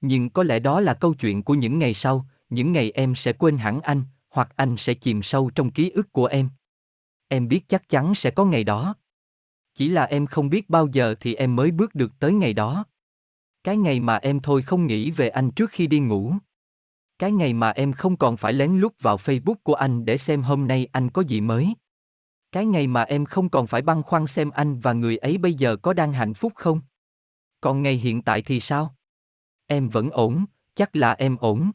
Nhưng 0.02 0.30
có 0.30 0.44
lẽ 0.44 0.60
đó 0.60 0.80
là 0.80 0.94
câu 0.94 1.14
chuyện 1.14 1.44
của 1.44 1.54
những 1.54 1.80
ngày 1.80 1.94
sau, 1.94 2.26
những 2.50 2.72
ngày 2.74 2.92
em 2.92 3.16
sẽ 3.16 3.34
quên 3.34 3.58
hẳn 3.58 3.82
anh, 3.82 4.04
hoặc 4.30 4.50
anh 4.56 4.78
sẽ 4.78 4.94
chìm 4.94 5.24
sâu 5.24 5.50
trong 5.56 5.72
ký 5.72 5.90
ức 5.90 6.12
của 6.12 6.26
em. 6.26 6.50
Em 7.28 7.48
biết 7.48 7.68
chắc 7.68 7.90
chắn 7.90 8.16
sẽ 8.16 8.32
có 8.32 8.46
ngày 8.46 8.64
đó. 8.64 8.96
Chỉ 9.74 9.90
là 9.90 10.04
em 10.04 10.26
không 10.26 10.50
biết 10.50 10.70
bao 10.70 10.88
giờ 10.88 11.16
thì 11.20 11.36
em 11.36 11.56
mới 11.56 11.72
bước 11.72 11.96
được 11.96 12.20
tới 12.20 12.34
ngày 12.34 12.54
đó. 12.54 12.86
Cái 13.64 13.78
ngày 13.78 14.00
mà 14.00 14.16
em 14.16 14.40
thôi 14.40 14.62
không 14.62 14.88
nghĩ 14.88 15.12
về 15.12 15.30
anh 15.30 15.52
trước 15.52 15.70
khi 15.72 15.88
đi 15.88 16.00
ngủ. 16.00 16.34
Cái 17.20 17.32
ngày 17.32 17.54
mà 17.54 17.70
em 17.70 17.94
không 17.94 18.18
còn 18.18 18.38
phải 18.38 18.54
lén 18.54 18.78
lút 18.78 19.02
vào 19.02 19.18
Facebook 19.18 19.56
của 19.64 19.74
anh 19.74 20.06
để 20.06 20.18
xem 20.18 20.42
hôm 20.42 20.68
nay 20.68 20.88
anh 20.92 21.10
có 21.10 21.22
gì 21.22 21.42
mới. 21.42 21.74
Cái 22.52 22.66
ngày 22.66 22.88
mà 22.88 23.02
em 23.02 23.26
không 23.26 23.50
còn 23.50 23.68
phải 23.68 23.82
băn 23.82 24.04
khoăn 24.04 24.28
xem 24.28 24.50
anh 24.50 24.80
và 24.80 24.94
người 24.94 25.18
ấy 25.18 25.38
bây 25.38 25.54
giờ 25.54 25.76
có 25.76 25.94
đang 25.94 26.14
hạnh 26.14 26.34
phúc 26.34 26.54
không. 26.56 26.82
Còn 27.62 27.82
ngày 27.82 27.96
hiện 27.96 28.22
tại 28.22 28.42
thì 28.42 28.60
sao? 28.60 28.96
Em 29.68 29.90
vẫn 29.90 30.10
ổn, 30.10 30.46
chắc 30.76 30.96
là 30.96 31.14
em 31.14 31.38
ổn. 31.38 31.72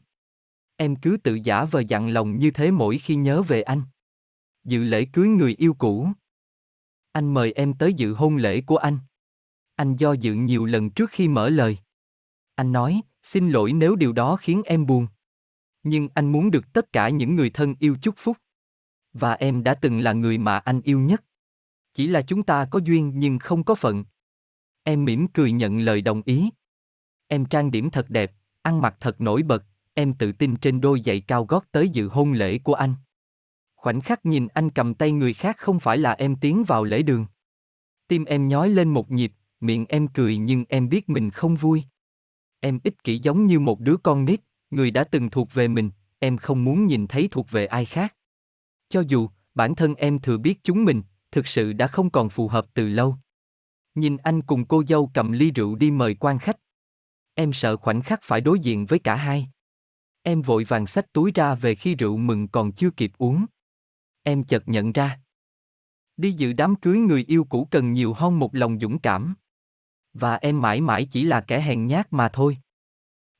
Em 0.75 0.95
cứ 0.95 1.17
tự 1.23 1.39
giả 1.43 1.65
vờ 1.65 1.79
dặn 1.79 2.09
lòng 2.09 2.39
như 2.39 2.51
thế 2.51 2.71
mỗi 2.71 2.97
khi 2.97 3.15
nhớ 3.15 3.41
về 3.41 3.61
anh. 3.61 3.81
Dự 4.63 4.83
lễ 4.83 5.05
cưới 5.13 5.27
người 5.27 5.55
yêu 5.57 5.73
cũ. 5.73 6.09
Anh 7.11 7.33
mời 7.33 7.51
em 7.51 7.73
tới 7.73 7.93
dự 7.93 8.13
hôn 8.13 8.37
lễ 8.37 8.61
của 8.61 8.77
anh. 8.77 8.97
Anh 9.77 9.95
do 9.95 10.13
dự 10.13 10.33
nhiều 10.33 10.65
lần 10.65 10.89
trước 10.89 11.09
khi 11.09 11.27
mở 11.27 11.49
lời. 11.49 11.77
Anh 12.55 12.71
nói, 12.71 13.01
xin 13.23 13.49
lỗi 13.49 13.73
nếu 13.73 13.95
điều 13.95 14.13
đó 14.13 14.35
khiến 14.35 14.61
em 14.65 14.85
buồn. 14.85 15.07
Nhưng 15.83 16.09
anh 16.13 16.31
muốn 16.31 16.51
được 16.51 16.73
tất 16.73 16.93
cả 16.93 17.09
những 17.09 17.35
người 17.35 17.49
thân 17.49 17.75
yêu 17.79 17.97
chúc 18.01 18.15
phúc. 18.17 18.37
Và 19.13 19.33
em 19.33 19.63
đã 19.63 19.73
từng 19.73 19.99
là 19.99 20.13
người 20.13 20.37
mà 20.37 20.57
anh 20.57 20.81
yêu 20.81 20.99
nhất. 20.99 21.23
Chỉ 21.93 22.07
là 22.07 22.21
chúng 22.21 22.43
ta 22.43 22.67
có 22.71 22.79
duyên 22.83 23.11
nhưng 23.15 23.39
không 23.39 23.63
có 23.63 23.75
phận. 23.75 24.03
Em 24.83 25.05
mỉm 25.05 25.27
cười 25.27 25.51
nhận 25.51 25.79
lời 25.79 26.01
đồng 26.01 26.21
ý. 26.25 26.49
Em 27.27 27.45
trang 27.45 27.71
điểm 27.71 27.89
thật 27.89 28.09
đẹp, 28.09 28.31
ăn 28.61 28.81
mặc 28.81 28.95
thật 28.99 29.21
nổi 29.21 29.43
bật, 29.43 29.63
em 29.93 30.13
tự 30.13 30.31
tin 30.31 30.55
trên 30.55 30.81
đôi 30.81 31.01
giày 31.05 31.21
cao 31.21 31.45
gót 31.45 31.65
tới 31.71 31.89
dự 31.89 32.07
hôn 32.07 32.33
lễ 32.33 32.57
của 32.57 32.73
anh. 32.73 32.95
Khoảnh 33.75 34.01
khắc 34.01 34.25
nhìn 34.25 34.47
anh 34.47 34.69
cầm 34.69 34.93
tay 34.93 35.11
người 35.11 35.33
khác 35.33 35.57
không 35.57 35.79
phải 35.79 35.97
là 35.97 36.11
em 36.11 36.35
tiến 36.35 36.63
vào 36.63 36.83
lễ 36.83 37.01
đường. 37.01 37.25
Tim 38.07 38.25
em 38.25 38.47
nhói 38.47 38.69
lên 38.69 38.89
một 38.89 39.11
nhịp, 39.11 39.31
miệng 39.59 39.85
em 39.89 40.07
cười 40.07 40.37
nhưng 40.37 40.65
em 40.69 40.89
biết 40.89 41.09
mình 41.09 41.31
không 41.31 41.55
vui. 41.55 41.83
Em 42.59 42.79
ích 42.83 43.03
kỷ 43.03 43.17
giống 43.17 43.45
như 43.45 43.59
một 43.59 43.79
đứa 43.79 43.97
con 43.97 44.25
nít, 44.25 44.41
người 44.69 44.91
đã 44.91 45.03
từng 45.03 45.29
thuộc 45.29 45.53
về 45.53 45.67
mình, 45.67 45.89
em 46.19 46.37
không 46.37 46.63
muốn 46.63 46.87
nhìn 46.87 47.07
thấy 47.07 47.27
thuộc 47.31 47.51
về 47.51 47.65
ai 47.65 47.85
khác. 47.85 48.15
Cho 48.89 49.03
dù, 49.07 49.29
bản 49.55 49.75
thân 49.75 49.95
em 49.95 50.19
thừa 50.19 50.37
biết 50.37 50.63
chúng 50.63 50.85
mình, 50.85 51.03
thực 51.31 51.47
sự 51.47 51.73
đã 51.73 51.87
không 51.87 52.09
còn 52.09 52.29
phù 52.29 52.47
hợp 52.47 52.65
từ 52.73 52.87
lâu. 52.87 53.15
Nhìn 53.95 54.17
anh 54.17 54.41
cùng 54.41 54.65
cô 54.65 54.83
dâu 54.87 55.11
cầm 55.13 55.31
ly 55.31 55.51
rượu 55.51 55.75
đi 55.75 55.91
mời 55.91 56.15
quan 56.15 56.39
khách. 56.39 56.57
Em 57.33 57.53
sợ 57.53 57.77
khoảnh 57.77 58.01
khắc 58.01 58.19
phải 58.23 58.41
đối 58.41 58.59
diện 58.59 58.85
với 58.85 58.99
cả 58.99 59.15
hai. 59.15 59.47
Em 60.23 60.41
vội 60.41 60.63
vàng 60.63 60.87
xách 60.87 61.13
túi 61.13 61.31
ra 61.35 61.55
về 61.55 61.75
khi 61.75 61.95
rượu 61.95 62.17
mừng 62.17 62.47
còn 62.47 62.71
chưa 62.71 62.89
kịp 62.89 63.11
uống. 63.17 63.45
Em 64.23 64.43
chợt 64.43 64.63
nhận 64.65 64.91
ra. 64.91 65.19
Đi 66.17 66.31
dự 66.31 66.53
đám 66.53 66.75
cưới 66.75 66.97
người 66.97 67.25
yêu 67.27 67.43
cũ 67.43 67.67
cần 67.71 67.93
nhiều 67.93 68.13
hơn 68.13 68.39
một 68.39 68.55
lòng 68.55 68.79
dũng 68.79 68.99
cảm. 68.99 69.35
Và 70.19 70.35
em 70.35 70.61
mãi 70.61 70.81
mãi 70.81 71.07
chỉ 71.11 71.23
là 71.23 71.41
kẻ 71.41 71.61
hèn 71.61 71.87
nhát 71.87 72.13
mà 72.13 72.29
thôi. 72.29 72.57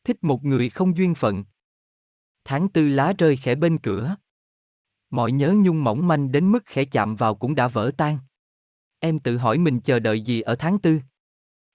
Thích 0.03 0.23
một 0.23 0.43
người 0.43 0.69
không 0.69 0.97
duyên 0.97 1.15
phận. 1.15 1.43
Tháng 2.43 2.69
tư 2.69 2.87
lá 2.87 3.13
rơi 3.17 3.37
khẽ 3.37 3.55
bên 3.55 3.77
cửa. 3.77 4.15
Mọi 5.09 5.31
nhớ 5.31 5.53
nhung 5.57 5.83
mỏng 5.83 6.07
manh 6.07 6.31
đến 6.31 6.51
mức 6.51 6.63
khẽ 6.65 6.85
chạm 6.85 7.15
vào 7.15 7.35
cũng 7.35 7.55
đã 7.55 7.67
vỡ 7.67 7.91
tan. 7.97 8.19
Em 8.99 9.19
tự 9.19 9.37
hỏi 9.37 9.57
mình 9.57 9.81
chờ 9.81 9.99
đợi 9.99 10.21
gì 10.21 10.41
ở 10.41 10.55
tháng 10.55 10.79
tư. 10.79 10.99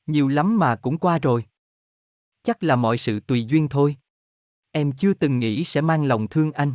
Nhiều 0.07 0.29
lắm 0.29 0.59
mà 0.59 0.77
cũng 0.77 0.99
qua 0.99 1.19
rồi. 1.19 1.45
Chắc 2.43 2.62
là 2.62 2.77
mọi 2.77 2.99
sự 2.99 3.20
tùy 3.20 3.45
duyên 3.45 3.69
thôi. 3.69 3.97
Em 4.70 4.93
chưa 4.93 5.15
từng 5.15 5.39
nghĩ 5.39 5.65
sẽ 5.65 5.81
mang 5.81 6.05
lòng 6.05 6.29
thương 6.29 6.53
anh. 6.53 6.74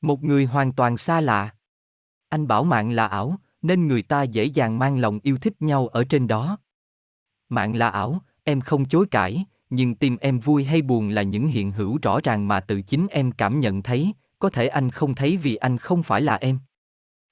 Một 0.00 0.22
người 0.22 0.44
hoàn 0.44 0.72
toàn 0.72 0.96
xa 0.96 1.20
lạ. 1.20 1.54
Anh 2.28 2.46
bảo 2.46 2.64
mạng 2.64 2.90
là 2.90 3.06
ảo, 3.06 3.36
nên 3.62 3.88
người 3.88 4.02
ta 4.02 4.22
dễ 4.22 4.44
dàng 4.44 4.78
mang 4.78 4.98
lòng 4.98 5.20
yêu 5.22 5.38
thích 5.38 5.62
nhau 5.62 5.88
ở 5.88 6.04
trên 6.04 6.26
đó. 6.26 6.58
Mạng 7.52 7.76
là 7.76 7.88
ảo, 7.88 8.22
em 8.44 8.60
không 8.60 8.84
chối 8.84 9.06
cãi, 9.10 9.44
nhưng 9.70 9.94
tim 9.94 10.16
em 10.20 10.40
vui 10.40 10.64
hay 10.64 10.82
buồn 10.82 11.08
là 11.08 11.22
những 11.22 11.46
hiện 11.46 11.72
hữu 11.72 11.98
rõ 12.02 12.20
ràng 12.24 12.48
mà 12.48 12.60
tự 12.60 12.82
chính 12.82 13.06
em 13.10 13.32
cảm 13.32 13.60
nhận 13.60 13.82
thấy, 13.82 14.12
có 14.38 14.50
thể 14.50 14.68
anh 14.68 14.90
không 14.90 15.14
thấy 15.14 15.36
vì 15.36 15.56
anh 15.56 15.78
không 15.78 16.02
phải 16.02 16.20
là 16.22 16.36
em. 16.36 16.58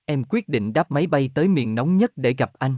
Em 0.05 0.24
quyết 0.24 0.48
định 0.48 0.72
đáp 0.72 0.90
máy 0.90 1.06
bay 1.06 1.30
tới 1.34 1.48
miền 1.48 1.74
nóng 1.74 1.97
nhất 1.97 2.12
để 2.16 2.34
gặp 2.38 2.52
anh. 2.59 2.76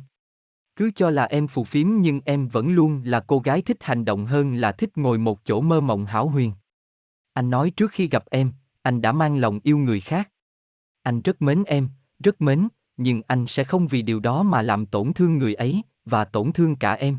Cứ 0.77 0.91
cho 0.95 1.11
là 1.11 1.25
em 1.25 1.49
phù 1.49 1.65
phiếm 1.65 1.89
nhưng 2.01 2.21
em 2.25 2.49
vẫn 2.49 2.73
luôn 2.73 3.03
là 3.05 3.21
cô 3.21 3.39
gái 3.39 3.63
thích 3.63 3.77
hành 3.81 4.05
động 4.05 4.27
hơn 4.27 4.55
là 4.55 4.73
thích 4.73 4.99
ngồi 4.99 5.19
một 5.19 5.45
chỗ 5.45 5.61
mơ 5.61 5.81
mộng 5.81 6.07
hảo 6.07 6.29
huyền. 6.29 6.53
Anh 7.33 7.51
nói 7.51 7.71
trước 7.71 7.91
khi 7.91 8.09
gặp 8.09 8.25
em, 8.31 8.53
anh 8.83 9.01
đã 9.01 9.13
mang 9.13 9.37
lòng 9.37 9.61
yêu 9.63 9.79
người 9.79 10.01
khác. 10.01 10.31
Anh 11.03 11.23
rất 11.23 11.43
mến 11.43 11.65
em, 11.67 11.89
rất 12.25 12.41
mến, 12.41 12.69
nhưng 12.97 13.23
anh 13.27 13.47
sẽ 13.47 13.65
không 13.65 13.87
vì 13.87 14.03
điều 14.03 14.21
đó 14.21 14.43
mà 14.43 14.63
làm 14.63 14.87
tổn 14.87 15.13
thương 15.13 15.39
người 15.39 15.55
ấy, 15.55 15.83
và 16.05 16.25
tổn 16.25 16.53
thương 16.53 16.77
cả 16.77 16.93
em. 16.93 17.19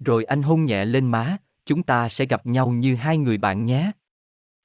Rồi 0.00 0.24
anh 0.24 0.42
hôn 0.42 0.64
nhẹ 0.64 0.84
lên 0.84 1.10
má, 1.10 1.36
chúng 1.66 1.82
ta 1.82 2.08
sẽ 2.08 2.26
gặp 2.26 2.46
nhau 2.46 2.68
như 2.70 2.94
hai 2.94 3.18
người 3.18 3.38
bạn 3.38 3.64
nhé. 3.64 3.92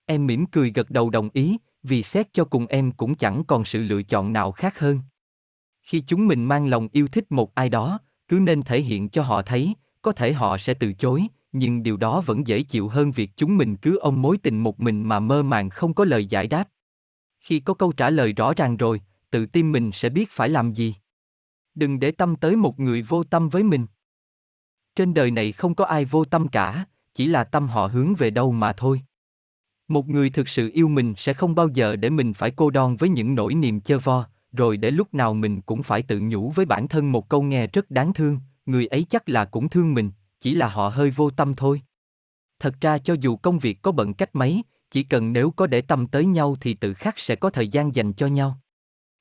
Em 0.06 0.28
mỉm 0.28 0.46
cười 0.46 0.72
gật 0.72 0.90
đầu 0.90 1.10
đồng 1.10 1.30
ý, 1.34 1.58
vì 1.84 2.04
xét 2.04 2.34
cho 2.34 2.46
cùng 2.46 2.68
em 2.68 2.92
cũng 2.92 3.16
chẳng 3.16 3.44
còn 3.48 3.66
sự 3.66 3.82
lựa 3.82 4.04
chọn 4.04 4.34
nào 4.34 4.52
khác 4.52 4.80
hơn. 4.80 5.00
Khi 5.82 6.04
chúng 6.08 6.28
mình 6.28 6.46
mang 6.46 6.68
lòng 6.68 6.88
yêu 6.92 7.08
thích 7.08 7.32
một 7.32 7.56
ai 7.56 7.70
đó, 7.70 8.00
cứ 8.28 8.40
nên 8.40 8.62
thể 8.62 8.82
hiện 8.82 9.10
cho 9.10 9.24
họ 9.24 9.42
thấy, 9.42 9.74
có 10.02 10.12
thể 10.12 10.34
họ 10.34 10.58
sẽ 10.58 10.74
từ 10.74 10.94
chối, 10.94 11.28
nhưng 11.52 11.84
điều 11.84 11.98
đó 11.98 12.22
vẫn 12.22 12.48
dễ 12.48 12.64
chịu 12.64 12.88
hơn 12.88 13.12
việc 13.12 13.32
chúng 13.36 13.58
mình 13.58 13.78
cứ 13.78 13.98
ôm 13.98 14.22
mối 14.22 14.38
tình 14.38 14.64
một 14.64 14.80
mình 14.80 15.04
mà 15.04 15.20
mơ 15.20 15.44
màng 15.44 15.70
không 15.70 15.94
có 15.94 16.06
lời 16.06 16.26
giải 16.26 16.48
đáp. 16.48 16.70
Khi 17.40 17.60
có 17.60 17.74
câu 17.74 17.92
trả 17.92 18.10
lời 18.10 18.34
rõ 18.34 18.54
ràng 18.54 18.78
rồi, 18.78 19.02
tự 19.32 19.46
tim 19.46 19.72
mình 19.72 19.92
sẽ 19.94 20.10
biết 20.10 20.32
phải 20.32 20.50
làm 20.50 20.74
gì. 20.74 20.96
Đừng 21.76 22.00
để 22.00 22.12
tâm 22.12 22.36
tới 22.36 22.56
một 22.56 22.80
người 22.80 23.02
vô 23.02 23.24
tâm 23.24 23.50
với 23.50 23.64
mình. 23.64 23.86
Trên 24.96 25.14
đời 25.14 25.32
này 25.32 25.52
không 25.52 25.76
có 25.76 25.86
ai 25.86 26.06
vô 26.06 26.26
tâm 26.26 26.48
cả, 26.48 26.86
chỉ 27.16 27.28
là 27.28 27.44
tâm 27.44 27.68
họ 27.68 27.88
hướng 27.88 28.16
về 28.16 28.30
đâu 28.30 28.52
mà 28.52 28.74
thôi. 28.74 29.02
Một 29.88 30.10
người 30.10 30.30
thực 30.30 30.50
sự 30.50 30.72
yêu 30.74 30.88
mình 30.88 31.14
sẽ 31.18 31.34
không 31.34 31.56
bao 31.56 31.68
giờ 31.68 31.96
để 31.96 32.10
mình 32.10 32.34
phải 32.34 32.52
cô 32.52 32.70
đon 32.70 32.98
với 32.98 33.10
những 33.10 33.36
nỗi 33.36 33.56
niềm 33.56 33.82
chơ 33.82 34.00
vo, 34.00 34.28
rồi 34.52 34.78
để 34.78 34.92
lúc 34.92 35.14
nào 35.14 35.34
mình 35.34 35.62
cũng 35.62 35.84
phải 35.84 36.02
tự 36.02 36.20
nhủ 36.20 36.52
với 36.56 36.66
bản 36.66 36.88
thân 36.88 37.12
một 37.12 37.30
câu 37.30 37.42
nghe 37.42 37.68
rất 37.68 37.92
đáng 37.92 38.14
thương, 38.14 38.40
người 38.66 38.88
ấy 38.88 39.06
chắc 39.10 39.30
là 39.30 39.46
cũng 39.46 39.70
thương 39.70 39.94
mình, 39.94 40.12
chỉ 40.42 40.56
là 40.56 40.68
họ 40.68 40.90
hơi 40.90 41.12
vô 41.12 41.30
tâm 41.30 41.54
thôi. 41.56 41.82
Thật 42.60 42.76
ra 42.82 42.98
cho 42.98 43.16
dù 43.22 43.36
công 43.38 43.60
việc 43.60 43.82
có 43.82 43.92
bận 43.92 44.14
cách 44.14 44.36
mấy, 44.36 44.64
chỉ 44.92 45.04
cần 45.04 45.34
nếu 45.34 45.52
có 45.52 45.68
để 45.68 45.82
tâm 45.82 46.08
tới 46.08 46.26
nhau 46.26 46.56
thì 46.62 46.74
tự 46.74 46.94
khắc 46.94 47.20
sẽ 47.20 47.36
có 47.36 47.50
thời 47.50 47.68
gian 47.68 47.96
dành 47.96 48.14
cho 48.14 48.28
nhau. 48.28 48.60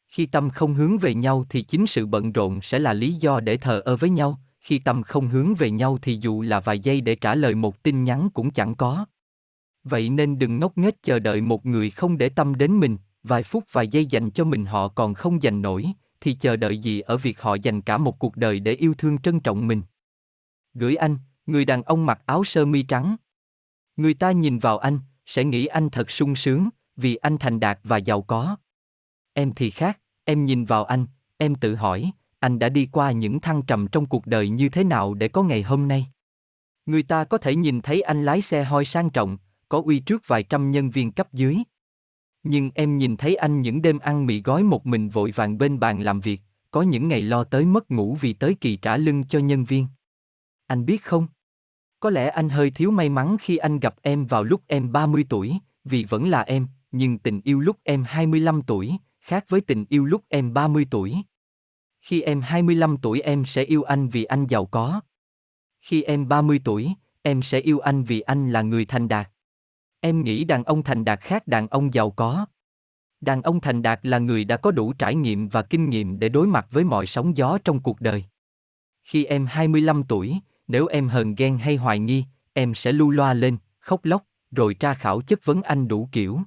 Khi 0.09 0.26
tâm 0.26 0.51
không 0.51 0.74
hướng 0.74 0.98
về 0.98 1.14
nhau 1.14 1.44
thì 1.48 1.62
chính 1.62 1.86
sự 1.86 2.06
bận 2.06 2.32
rộn 2.32 2.60
sẽ 2.62 2.78
là 2.78 2.92
lý 2.92 3.12
do 3.12 3.40
để 3.40 3.56
thờ 3.56 3.82
ơ 3.84 3.96
với 3.96 4.10
nhau, 4.10 4.38
khi 4.65 4.78
tâm 4.78 5.03
không 5.03 5.28
hướng 5.28 5.55
về 5.55 5.70
nhau 5.70 5.99
thì 6.03 6.19
dù 6.20 6.43
là 6.43 6.61
vài 6.61 6.78
giây 6.78 7.01
để 7.01 7.15
trả 7.15 7.35
lời 7.35 7.55
một 7.55 7.82
tin 7.82 8.05
nhắn 8.05 8.28
cũng 8.35 8.51
chẳng 8.51 8.74
có. 8.74 9.07
Vậy 9.85 10.11
nên 10.11 10.39
đừng 10.39 10.59
ngốc 10.59 10.78
nghếch 10.78 11.03
chờ 11.03 11.19
đợi 11.19 11.41
một 11.41 11.66
người 11.66 11.91
không 11.91 12.19
để 12.19 12.28
tâm 12.28 12.55
đến 12.55 12.81
mình, 12.81 12.97
vài 13.23 13.43
phút 13.43 13.65
vài 13.73 13.89
giây 13.89 14.07
dành 14.07 14.31
cho 14.31 14.45
mình 14.45 14.65
họ 14.65 14.89
còn 14.89 15.15
không 15.15 15.43
dành 15.43 15.62
nổi, 15.62 15.86
thì 16.20 16.35
chờ 16.35 16.57
đợi 16.57 16.78
gì 16.78 17.01
ở 17.01 17.16
việc 17.16 17.41
họ 17.41 17.55
dành 17.55 17.82
cả 17.82 17.99
một 17.99 18.19
cuộc 18.19 18.36
đời 18.36 18.61
để 18.61 18.73
yêu 18.73 18.95
thương 18.99 19.19
trân 19.19 19.41
trọng 19.41 19.66
mình. 19.66 19.82
Gửi 20.74 20.97
anh, 20.97 21.19
người 21.47 21.65
đàn 21.65 21.82
ông 21.82 22.07
mặc 22.07 22.23
áo 22.27 22.45
sơ 22.45 22.65
mi 22.65 22.82
trắng. 22.82 23.16
Người 23.97 24.15
ta 24.15 24.32
nhìn 24.32 24.59
vào 24.59 24.78
anh, 24.78 24.99
sẽ 25.27 25.45
nghĩ 25.45 25.66
anh 25.66 25.91
thật 25.91 26.11
sung 26.11 26.36
sướng, 26.36 26.69
vì 26.97 27.16
anh 27.16 27.39
thành 27.39 27.61
đạt 27.61 27.78
và 27.85 27.97
giàu 27.97 28.23
có. 28.23 28.57
Em 29.32 29.53
thì 29.57 29.70
khác, 29.70 30.01
em 30.24 30.45
nhìn 30.45 30.65
vào 30.65 30.85
anh, 30.85 31.07
em 31.36 31.55
tự 31.55 31.74
hỏi, 31.74 32.12
anh 32.45 32.59
đã 32.59 32.69
đi 32.69 32.89
qua 32.93 33.12
những 33.12 33.41
thăng 33.41 33.62
trầm 33.62 33.87
trong 33.89 34.07
cuộc 34.07 34.27
đời 34.27 34.49
như 34.49 34.69
thế 34.69 34.85
nào 34.85 35.15
để 35.15 35.29
có 35.29 35.43
ngày 35.43 35.62
hôm 35.62 35.89
nay. 35.89 36.07
Người 36.87 37.03
ta 37.03 37.25
có 37.25 37.39
thể 37.39 37.55
nhìn 37.55 37.81
thấy 37.81 38.03
anh 38.03 38.25
lái 38.25 38.43
xe 38.43 38.65
hoi 38.65 38.85
sang 38.85 39.11
trọng, 39.11 39.39
có 39.69 39.83
uy 39.85 39.99
trước 40.01 40.23
vài 40.27 40.43
trăm 40.43 40.71
nhân 40.71 40.91
viên 40.91 41.12
cấp 41.12 41.33
dưới. 41.33 41.59
Nhưng 42.43 42.71
em 42.75 42.99
nhìn 42.99 43.16
thấy 43.16 43.35
anh 43.35 43.62
những 43.62 43.83
đêm 43.83 43.99
ăn 43.99 44.27
mì 44.27 44.43
gói 44.43 44.62
một 44.62 44.87
mình 44.87 45.09
vội 45.09 45.31
vàng 45.31 45.59
bên 45.59 45.81
bàn 45.81 46.01
làm 46.01 46.21
việc, 46.21 46.41
có 46.71 46.83
những 46.83 47.09
ngày 47.09 47.23
lo 47.23 47.45
tới 47.45 47.66
mất 47.66 47.91
ngủ 47.91 48.16
vì 48.21 48.33
tới 48.33 48.57
kỳ 48.61 48.77
trả 48.77 48.97
lưng 48.97 49.25
cho 49.29 49.39
nhân 49.39 49.65
viên. 49.65 49.87
Anh 50.66 50.85
biết 50.85 51.03
không? 51.03 51.27
Có 52.01 52.11
lẽ 52.11 52.29
anh 52.29 52.49
hơi 52.49 52.71
thiếu 52.71 52.91
may 52.91 53.09
mắn 53.09 53.37
khi 53.41 53.57
anh 53.57 53.81
gặp 53.81 53.95
em 54.03 54.27
vào 54.27 54.45
lúc 54.45 54.62
em 54.66 54.93
30 54.93 55.25
tuổi, 55.29 55.53
vì 55.85 56.05
vẫn 56.05 56.29
là 56.29 56.43
em, 56.43 56.66
nhưng 56.93 57.19
tình 57.19 57.41
yêu 57.45 57.61
lúc 57.61 57.77
em 57.83 58.05
25 58.09 58.62
tuổi, 58.62 58.93
khác 59.21 59.45
với 59.49 59.61
tình 59.61 59.85
yêu 59.89 60.05
lúc 60.05 60.25
em 60.29 60.55
30 60.55 60.87
tuổi. 60.91 61.15
Khi 62.05 62.22
em 62.22 62.40
25 62.40 62.97
tuổi 62.97 63.20
em 63.20 63.44
sẽ 63.44 63.62
yêu 63.62 63.82
anh 63.82 64.09
vì 64.09 64.24
anh 64.24 64.47
giàu 64.47 64.66
có. 64.66 65.01
Khi 65.81 66.02
em 66.02 66.28
30 66.28 66.60
tuổi, 66.64 66.94
em 67.22 67.43
sẽ 67.43 67.60
yêu 67.60 67.78
anh 67.78 68.05
vì 68.05 68.20
anh 68.20 68.51
là 68.51 68.62
người 68.62 68.85
thành 68.85 69.09
đạt. 69.09 69.31
Em 70.01 70.22
nghĩ 70.24 70.44
đàn 70.44 70.64
ông 70.64 70.82
thành 70.82 71.05
đạt 71.05 71.20
khác 71.20 71.47
đàn 71.47 71.68
ông 71.68 71.94
giàu 71.94 72.10
có. 72.10 72.47
Đàn 73.20 73.43
ông 73.43 73.60
thành 73.60 73.82
đạt 73.82 74.01
là 74.02 74.18
người 74.18 74.44
đã 74.44 74.56
có 74.56 74.70
đủ 74.70 74.93
trải 74.93 75.14
nghiệm 75.14 75.48
và 75.48 75.62
kinh 75.62 75.90
nghiệm 75.90 76.18
để 76.18 76.28
đối 76.28 76.47
mặt 76.47 76.66
với 76.70 76.85
mọi 76.85 77.06
sóng 77.06 77.36
gió 77.36 77.59
trong 77.64 77.82
cuộc 77.82 78.01
đời. 78.01 78.24
Khi 79.02 79.24
em 79.24 79.47
25 79.47 80.02
tuổi, 80.05 80.39
nếu 80.66 80.86
em 80.86 81.09
hờn 81.09 81.35
ghen 81.35 81.59
hay 81.59 81.76
hoài 81.76 81.98
nghi, 81.98 82.24
em 82.52 82.74
sẽ 82.74 82.93
lưu 82.93 83.10
loa 83.10 83.35
lên, 83.35 83.56
khóc 83.78 84.05
lóc, 84.05 84.22
rồi 84.51 84.74
tra 84.74 84.94
khảo 84.94 85.20
chất 85.20 85.44
vấn 85.44 85.62
anh 85.62 85.89
đủ 85.89 86.09
kiểu. 86.12 86.40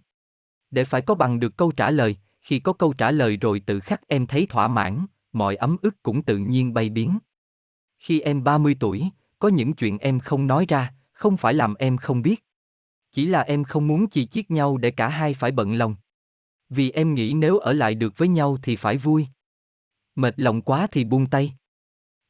Để 0.72 0.86
phải 0.86 1.02
có 1.02 1.16
bằng 1.16 1.40
được 1.40 1.58
câu 1.58 1.72
trả 1.72 1.92
lời, 1.92 2.18
khi 2.42 2.60
có 2.60 2.74
câu 2.74 2.94
trả 2.94 3.12
lời 3.12 3.38
rồi 3.38 3.60
tự 3.60 3.80
khắc 3.80 4.08
em 4.08 4.28
thấy 4.28 4.46
thỏa 4.46 4.68
mãn, 4.68 5.06
mọi 5.34 5.56
ấm 5.56 5.78
ức 5.82 6.04
cũng 6.04 6.24
tự 6.24 6.38
nhiên 6.38 6.74
bay 6.74 6.90
biến. 6.90 7.20
Khi 7.98 8.20
em 8.20 8.44
30 8.44 8.76
tuổi, 8.80 9.10
có 9.40 9.48
những 9.48 9.74
chuyện 9.74 9.98
em 9.98 10.20
không 10.20 10.48
nói 10.48 10.66
ra, 10.70 10.94
không 11.12 11.38
phải 11.38 11.54
làm 11.54 11.74
em 11.74 11.98
không 11.98 12.22
biết. 12.22 12.44
Chỉ 13.12 13.26
là 13.26 13.42
em 13.42 13.64
không 13.64 13.88
muốn 13.88 14.08
chi 14.08 14.26
chiết 14.26 14.52
nhau 14.52 14.78
để 14.78 14.92
cả 14.92 15.08
hai 15.10 15.34
phải 15.34 15.52
bận 15.52 15.74
lòng. 15.74 15.96
Vì 16.70 16.92
em 16.92 17.14
nghĩ 17.14 17.34
nếu 17.34 17.58
ở 17.58 17.74
lại 17.74 17.96
được 17.96 18.18
với 18.18 18.28
nhau 18.28 18.58
thì 18.64 18.76
phải 18.76 18.98
vui. 18.98 19.28
Mệt 20.16 20.34
lòng 20.38 20.62
quá 20.62 20.88
thì 20.92 21.04
buông 21.04 21.26
tay. 21.26 21.54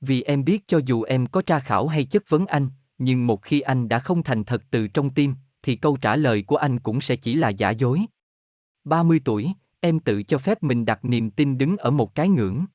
Vì 0.01 0.21
em 0.21 0.43
biết 0.43 0.67
cho 0.67 0.81
dù 0.85 1.03
em 1.03 1.27
có 1.27 1.41
tra 1.41 1.59
khảo 1.59 1.87
hay 1.87 2.05
chất 2.05 2.29
vấn 2.29 2.45
anh, 2.45 2.69
nhưng 2.97 3.27
một 3.27 3.41
khi 3.41 3.61
anh 3.61 3.89
đã 3.89 3.99
không 3.99 4.23
thành 4.23 4.43
thật 4.43 4.63
từ 4.71 4.87
trong 4.87 5.09
tim, 5.09 5.35
thì 5.63 5.75
câu 5.75 5.97
trả 5.97 6.15
lời 6.15 6.41
của 6.41 6.55
anh 6.55 6.79
cũng 6.79 7.01
sẽ 7.01 7.15
chỉ 7.15 7.35
là 7.35 7.49
giả 7.49 7.69
dối. 7.69 8.01
30 8.83 9.21
tuổi, 9.25 9.51
em 9.79 9.99
tự 9.99 10.23
cho 10.23 10.37
phép 10.37 10.63
mình 10.63 10.85
đặt 10.85 11.05
niềm 11.05 11.31
tin 11.31 11.57
đứng 11.57 11.77
ở 11.77 11.91
một 11.91 12.15
cái 12.15 12.29
ngưỡng. 12.29 12.65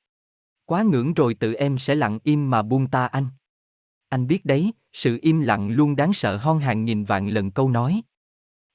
Quá 0.64 0.82
ngưỡng 0.82 1.14
rồi 1.14 1.34
tự 1.34 1.54
em 1.54 1.78
sẽ 1.78 1.94
lặng 1.94 2.18
im 2.24 2.50
mà 2.50 2.62
buông 2.62 2.90
ta 2.90 3.06
anh. 3.06 3.26
Anh 4.08 4.26
biết 4.26 4.44
đấy, 4.44 4.72
sự 4.92 5.18
im 5.22 5.40
lặng 5.40 5.70
luôn 5.70 5.96
đáng 5.96 6.12
sợ 6.12 6.36
hơn 6.36 6.58
hàng 6.58 6.84
nghìn 6.84 7.04
vạn 7.04 7.28
lần 7.28 7.50
câu 7.50 7.70
nói. 7.70 8.02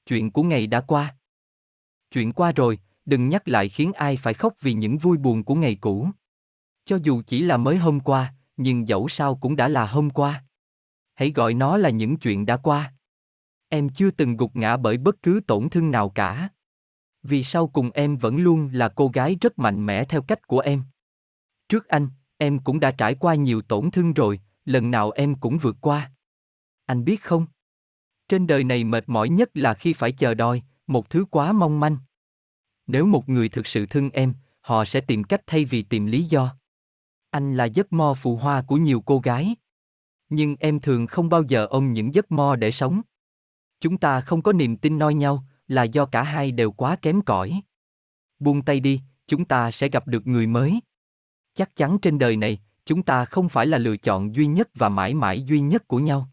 Chuyện 0.06 0.30
của 0.30 0.42
ngày 0.42 0.66
đã 0.66 0.80
qua. 0.80 1.16
Chuyện 2.10 2.32
qua 2.32 2.52
rồi, 2.52 2.78
đừng 3.04 3.28
nhắc 3.28 3.48
lại 3.48 3.68
khiến 3.68 3.92
ai 3.92 4.16
phải 4.16 4.34
khóc 4.34 4.54
vì 4.60 4.72
những 4.72 4.98
vui 4.98 5.18
buồn 5.18 5.44
của 5.44 5.54
ngày 5.54 5.74
cũ. 5.74 6.08
Cho 6.84 6.98
dù 7.02 7.22
chỉ 7.26 7.42
là 7.42 7.56
mới 7.56 7.76
hôm 7.76 8.00
qua, 8.00 8.34
nhưng 8.56 8.88
dẫu 8.88 9.08
sao 9.08 9.34
cũng 9.36 9.56
đã 9.56 9.68
là 9.68 9.86
hôm 9.86 10.10
qua. 10.10 10.44
Hãy 11.14 11.32
gọi 11.34 11.54
nó 11.54 11.76
là 11.76 11.90
những 11.90 12.16
chuyện 12.16 12.46
đã 12.46 12.56
qua. 12.56 12.92
Em 13.68 13.88
chưa 13.88 14.10
từng 14.10 14.36
gục 14.36 14.56
ngã 14.56 14.76
bởi 14.76 14.98
bất 14.98 15.22
cứ 15.22 15.40
tổn 15.46 15.68
thương 15.70 15.90
nào 15.90 16.10
cả. 16.10 16.48
Vì 17.22 17.44
sau 17.44 17.68
cùng 17.68 17.90
em 17.90 18.16
vẫn 18.16 18.36
luôn 18.36 18.70
là 18.72 18.88
cô 18.88 19.08
gái 19.08 19.36
rất 19.40 19.58
mạnh 19.58 19.86
mẽ 19.86 20.04
theo 20.04 20.22
cách 20.22 20.46
của 20.46 20.58
em. 20.58 20.82
Trước 21.68 21.88
anh, 21.88 22.08
em 22.36 22.58
cũng 22.58 22.80
đã 22.80 22.90
trải 22.90 23.14
qua 23.14 23.34
nhiều 23.34 23.62
tổn 23.62 23.90
thương 23.90 24.14
rồi, 24.14 24.40
lần 24.64 24.90
nào 24.90 25.10
em 25.10 25.34
cũng 25.34 25.58
vượt 25.58 25.76
qua. 25.80 26.10
Anh 26.86 27.04
biết 27.04 27.22
không? 27.22 27.46
Trên 28.28 28.46
đời 28.46 28.64
này 28.64 28.84
mệt 28.84 29.08
mỏi 29.08 29.28
nhất 29.28 29.50
là 29.54 29.74
khi 29.74 29.92
phải 29.92 30.12
chờ 30.12 30.34
đợi, 30.34 30.62
một 30.86 31.10
thứ 31.10 31.24
quá 31.30 31.52
mong 31.52 31.80
manh. 31.80 31.96
Nếu 32.86 33.06
một 33.06 33.28
người 33.28 33.48
thực 33.48 33.66
sự 33.66 33.86
thương 33.86 34.10
em, 34.10 34.34
họ 34.60 34.84
sẽ 34.84 35.00
tìm 35.00 35.24
cách 35.24 35.40
thay 35.46 35.64
vì 35.64 35.82
tìm 35.82 36.06
lý 36.06 36.24
do. 36.24 36.56
Anh 37.30 37.56
là 37.56 37.64
giấc 37.64 37.92
mơ 37.92 38.14
phù 38.14 38.36
hoa 38.36 38.62
của 38.62 38.76
nhiều 38.76 39.00
cô 39.00 39.18
gái. 39.18 39.56
Nhưng 40.28 40.56
em 40.56 40.80
thường 40.80 41.06
không 41.06 41.28
bao 41.28 41.42
giờ 41.42 41.66
ôm 41.66 41.92
những 41.92 42.14
giấc 42.14 42.32
mơ 42.32 42.56
để 42.56 42.70
sống. 42.70 43.02
Chúng 43.80 43.98
ta 43.98 44.20
không 44.20 44.42
có 44.42 44.52
niềm 44.52 44.76
tin 44.76 44.98
noi 44.98 45.14
nhau, 45.14 45.44
là 45.68 45.82
do 45.82 46.06
cả 46.06 46.22
hai 46.22 46.52
đều 46.52 46.72
quá 46.72 46.96
kém 47.02 47.22
cỏi. 47.22 47.62
Buông 48.38 48.62
tay 48.62 48.80
đi, 48.80 49.00
chúng 49.26 49.44
ta 49.44 49.70
sẽ 49.70 49.88
gặp 49.88 50.06
được 50.06 50.26
người 50.26 50.46
mới. 50.46 50.80
Chắc 51.58 51.76
chắn 51.76 51.98
trên 51.98 52.18
đời 52.18 52.36
này, 52.36 52.58
chúng 52.86 53.02
ta 53.02 53.24
không 53.24 53.48
phải 53.48 53.66
là 53.66 53.78
lựa 53.78 53.96
chọn 53.96 54.34
duy 54.34 54.46
nhất 54.46 54.68
và 54.74 54.88
mãi 54.88 55.14
mãi 55.14 55.42
duy 55.42 55.60
nhất 55.60 55.88
của 55.88 55.98
nhau. 55.98 56.28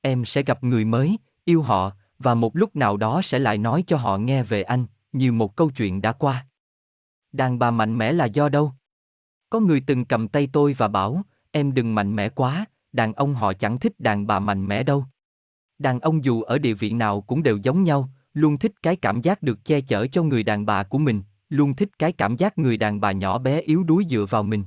Em 0.00 0.24
sẽ 0.24 0.42
gặp 0.42 0.64
người 0.64 0.84
mới, 0.84 1.18
yêu 1.44 1.62
họ, 1.62 1.92
và 2.18 2.34
một 2.34 2.56
lúc 2.56 2.76
nào 2.76 2.96
đó 2.96 3.20
sẽ 3.24 3.38
lại 3.38 3.58
nói 3.58 3.84
cho 3.86 3.96
họ 3.96 4.18
nghe 4.18 4.42
về 4.42 4.62
anh, 4.62 4.86
như 5.12 5.32
một 5.32 5.56
câu 5.56 5.70
chuyện 5.70 6.00
đã 6.00 6.12
qua. 6.12 6.46
Đàn 7.32 7.58
bà 7.58 7.70
mạnh 7.70 7.98
mẽ 7.98 8.12
là 8.12 8.24
do 8.24 8.48
đâu? 8.48 8.72
Có 9.50 9.60
người 9.60 9.82
từng 9.86 10.04
cầm 10.04 10.28
tay 10.28 10.48
tôi 10.52 10.74
và 10.78 10.88
bảo, 10.88 11.22
em 11.50 11.74
đừng 11.74 11.94
mạnh 11.94 12.16
mẽ 12.16 12.28
quá, 12.28 12.64
đàn 12.92 13.12
ông 13.12 13.34
họ 13.34 13.52
chẳng 13.52 13.78
thích 13.78 14.00
đàn 14.00 14.26
bà 14.26 14.38
mạnh 14.38 14.66
mẽ 14.66 14.82
đâu. 14.82 15.04
Đàn 15.78 16.00
ông 16.00 16.24
dù 16.24 16.42
ở 16.42 16.58
địa 16.58 16.74
vị 16.74 16.90
nào 16.90 17.20
cũng 17.20 17.42
đều 17.42 17.56
giống 17.56 17.84
nhau, 17.84 18.08
luôn 18.34 18.58
thích 18.58 18.72
cái 18.82 18.96
cảm 18.96 19.20
giác 19.20 19.42
được 19.42 19.64
che 19.64 19.80
chở 19.80 20.06
cho 20.06 20.22
người 20.22 20.42
đàn 20.42 20.66
bà 20.66 20.82
của 20.82 20.98
mình, 20.98 21.22
luôn 21.48 21.74
thích 21.74 21.88
cái 21.98 22.12
cảm 22.12 22.36
giác 22.36 22.58
người 22.58 22.76
đàn 22.76 23.00
bà 23.00 23.12
nhỏ 23.12 23.38
bé 23.38 23.60
yếu 23.60 23.84
đuối 23.84 24.04
dựa 24.10 24.26
vào 24.30 24.42
mình. 24.42 24.64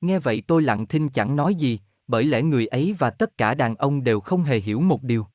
Nghe 0.00 0.18
vậy 0.18 0.42
tôi 0.46 0.62
lặng 0.62 0.86
thinh 0.86 1.08
chẳng 1.08 1.36
nói 1.36 1.54
gì, 1.54 1.80
bởi 2.06 2.24
lẽ 2.24 2.42
người 2.42 2.66
ấy 2.66 2.94
và 2.98 3.10
tất 3.10 3.38
cả 3.38 3.54
đàn 3.54 3.76
ông 3.76 4.04
đều 4.04 4.20
không 4.20 4.42
hề 4.42 4.60
hiểu 4.60 4.80
một 4.80 5.02
điều. 5.02 5.26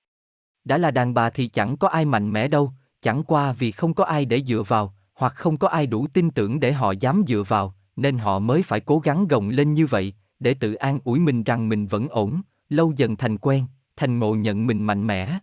Đã 0.63 0.77
là 0.77 0.91
đàn 0.91 1.13
bà 1.13 1.29
thì 1.29 1.47
chẳng 1.47 1.77
có 1.77 1.87
ai 1.87 2.05
mạnh 2.05 2.33
mẽ 2.33 2.47
đâu, 2.47 2.71
chẳng 3.01 3.23
qua 3.23 3.53
vì 3.53 3.71
không 3.71 3.93
có 3.93 4.03
ai 4.03 4.25
để 4.25 4.43
dựa 4.43 4.63
vào, 4.67 4.93
hoặc 5.13 5.33
không 5.35 5.57
có 5.57 5.67
ai 5.67 5.87
đủ 5.87 6.07
tin 6.13 6.31
tưởng 6.31 6.59
để 6.59 6.71
họ 6.71 6.91
dám 6.91 7.23
dựa 7.27 7.43
vào, 7.47 7.75
nên 7.95 8.17
họ 8.17 8.39
mới 8.39 8.63
phải 8.63 8.79
cố 8.79 8.99
gắng 8.99 9.27
gồng 9.27 9.49
lên 9.49 9.73
như 9.73 9.87
vậy, 9.87 10.13
để 10.39 10.53
tự 10.53 10.73
an 10.73 10.99
ủi 11.03 11.19
mình 11.19 11.43
rằng 11.43 11.69
mình 11.69 11.87
vẫn 11.87 12.07
ổn, 12.07 12.41
lâu 12.69 12.93
dần 12.95 13.15
thành 13.15 13.37
quen, 13.37 13.65
thành 13.95 14.19
ngộ 14.19 14.35
nhận 14.35 14.67
mình 14.67 14.83
mạnh 14.83 15.07
mẽ. 15.07 15.39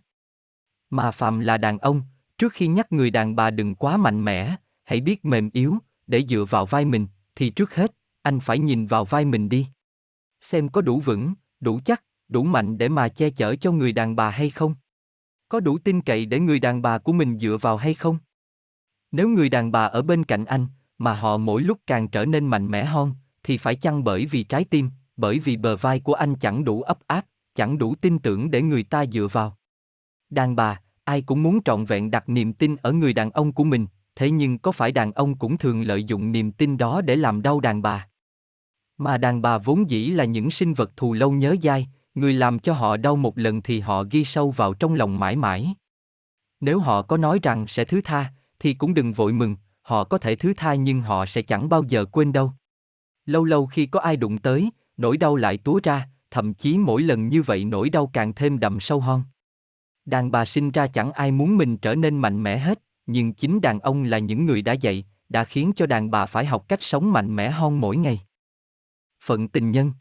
Mà 0.89 1.11
phạm 1.11 1.39
là 1.39 1.57
đàn 1.57 1.77
ông, 1.77 2.01
trước 2.37 2.53
khi 2.53 2.67
nhắc 2.67 2.91
người 2.91 3.09
đàn 3.09 3.35
bà 3.35 3.49
đừng 3.49 3.75
quá 3.75 3.97
mạnh 3.97 4.25
mẽ, 4.25 4.55
hãy 4.85 5.01
biết 5.01 5.25
mềm 5.25 5.49
yếu, 5.53 5.77
để 6.07 6.23
dựa 6.29 6.45
vào 6.49 6.65
vai 6.65 6.85
mình, 6.85 7.07
thì 7.35 7.49
trước 7.49 7.75
hết, 7.75 7.95
anh 8.21 8.39
phải 8.39 8.59
nhìn 8.59 8.85
vào 8.85 9.05
vai 9.05 9.25
mình 9.25 9.49
đi. 9.49 9.67
Xem 10.41 10.69
có 10.69 10.81
đủ 10.81 10.99
vững, 10.99 11.33
đủ 11.59 11.79
chắc, 11.85 12.03
đủ 12.27 12.43
mạnh 12.43 12.77
để 12.77 12.89
mà 12.89 13.09
che 13.09 13.29
chở 13.29 13.55
cho 13.55 13.71
người 13.71 13.91
đàn 13.91 14.15
bà 14.15 14.29
hay 14.29 14.49
không? 14.49 14.75
Có 15.49 15.59
đủ 15.59 15.77
tin 15.77 16.01
cậy 16.01 16.25
để 16.25 16.39
người 16.39 16.59
đàn 16.59 16.81
bà 16.81 16.97
của 16.97 17.13
mình 17.13 17.39
dựa 17.39 17.57
vào 17.61 17.77
hay 17.77 17.93
không? 17.93 18.17
Nếu 19.11 19.29
người 19.29 19.49
đàn 19.49 19.71
bà 19.71 19.85
ở 19.85 20.01
bên 20.01 20.23
cạnh 20.23 20.45
anh, 20.45 20.67
mà 20.97 21.13
họ 21.13 21.37
mỗi 21.37 21.61
lúc 21.61 21.79
càng 21.87 22.07
trở 22.07 22.25
nên 22.25 22.47
mạnh 22.47 22.67
mẽ 22.71 22.85
hơn, 22.85 23.13
thì 23.43 23.57
phải 23.57 23.75
chăng 23.75 24.03
bởi 24.03 24.25
vì 24.25 24.43
trái 24.43 24.63
tim, 24.63 24.89
bởi 25.17 25.39
vì 25.39 25.57
bờ 25.57 25.77
vai 25.77 25.99
của 25.99 26.13
anh 26.13 26.35
chẳng 26.35 26.63
đủ 26.63 26.81
ấp 26.81 26.99
áp, 27.07 27.25
chẳng 27.55 27.77
đủ 27.77 27.95
tin 27.95 28.19
tưởng 28.19 28.51
để 28.51 28.61
người 28.61 28.83
ta 28.83 29.05
dựa 29.05 29.27
vào. 29.31 29.57
Đàn 30.29 30.55
bà, 30.55 30.81
ai 31.03 31.21
cũng 31.21 31.43
muốn 31.43 31.63
trọn 31.63 31.85
vẹn 31.85 32.11
đặt 32.11 32.29
niềm 32.29 32.53
tin 32.53 32.75
ở 32.75 32.91
người 32.91 33.13
đàn 33.13 33.31
ông 33.31 33.53
của 33.53 33.63
mình, 33.63 33.87
thế 34.15 34.29
nhưng 34.29 34.57
có 34.57 34.71
phải 34.71 34.91
đàn 34.91 35.11
ông 35.11 35.35
cũng 35.35 35.57
thường 35.57 35.81
lợi 35.81 36.03
dụng 36.03 36.31
niềm 36.31 36.51
tin 36.51 36.77
đó 36.77 37.01
để 37.01 37.15
làm 37.15 37.41
đau 37.41 37.59
đàn 37.59 37.81
bà? 37.81 38.07
Mà 38.97 39.17
đàn 39.17 39.41
bà 39.41 39.57
vốn 39.57 39.89
dĩ 39.89 40.09
là 40.09 40.25
những 40.25 40.51
sinh 40.51 40.73
vật 40.73 40.97
thù 40.97 41.13
lâu 41.13 41.31
nhớ 41.31 41.55
dai, 41.63 41.87
người 42.15 42.33
làm 42.33 42.59
cho 42.59 42.73
họ 42.73 42.97
đau 42.97 43.15
một 43.15 43.37
lần 43.37 43.61
thì 43.61 43.79
họ 43.79 44.03
ghi 44.11 44.25
sâu 44.25 44.51
vào 44.51 44.73
trong 44.73 44.93
lòng 44.93 45.19
mãi 45.19 45.35
mãi. 45.35 45.75
Nếu 46.59 46.79
họ 46.79 47.01
có 47.01 47.17
nói 47.17 47.39
rằng 47.43 47.67
sẽ 47.67 47.85
thứ 47.85 48.01
tha, 48.01 48.33
thì 48.59 48.73
cũng 48.73 48.93
đừng 48.93 49.13
vội 49.13 49.33
mừng, 49.33 49.55
họ 49.81 50.03
có 50.03 50.17
thể 50.17 50.35
thứ 50.35 50.53
tha 50.57 50.75
nhưng 50.75 51.01
họ 51.01 51.25
sẽ 51.25 51.41
chẳng 51.41 51.69
bao 51.69 51.83
giờ 51.83 52.05
quên 52.05 52.33
đâu. 52.33 52.51
Lâu 53.25 53.43
lâu 53.43 53.65
khi 53.65 53.85
có 53.85 53.99
ai 53.99 54.15
đụng 54.17 54.37
tới, 54.37 54.69
nỗi 54.97 55.17
đau 55.17 55.35
lại 55.35 55.57
túa 55.57 55.79
ra, 55.83 56.09
thậm 56.31 56.53
chí 56.53 56.77
mỗi 56.77 57.01
lần 57.01 57.27
như 57.27 57.41
vậy 57.41 57.65
nỗi 57.65 57.89
đau 57.89 58.07
càng 58.13 58.33
thêm 58.33 58.59
đậm 58.59 58.79
sâu 58.79 58.99
hơn. 58.99 59.23
Đàn 60.05 60.31
bà 60.31 60.45
sinh 60.45 60.71
ra 60.71 60.87
chẳng 60.87 61.11
ai 61.11 61.31
muốn 61.31 61.57
mình 61.57 61.77
trở 61.77 61.95
nên 61.95 62.17
mạnh 62.17 62.43
mẽ 62.43 62.57
hết, 62.57 62.81
nhưng 63.05 63.33
chính 63.33 63.61
đàn 63.61 63.79
ông 63.79 64.03
là 64.03 64.19
những 64.19 64.45
người 64.45 64.61
đã 64.61 64.73
dạy, 64.73 65.05
đã 65.29 65.43
khiến 65.43 65.71
cho 65.75 65.85
đàn 65.85 66.11
bà 66.11 66.25
phải 66.25 66.45
học 66.45 66.65
cách 66.67 66.83
sống 66.83 67.13
mạnh 67.13 67.35
mẽ 67.35 67.49
hơn 67.49 67.81
mỗi 67.81 67.97
ngày. 67.97 68.21
Phận 69.23 69.47
tình 69.47 69.71
nhân 69.71 69.91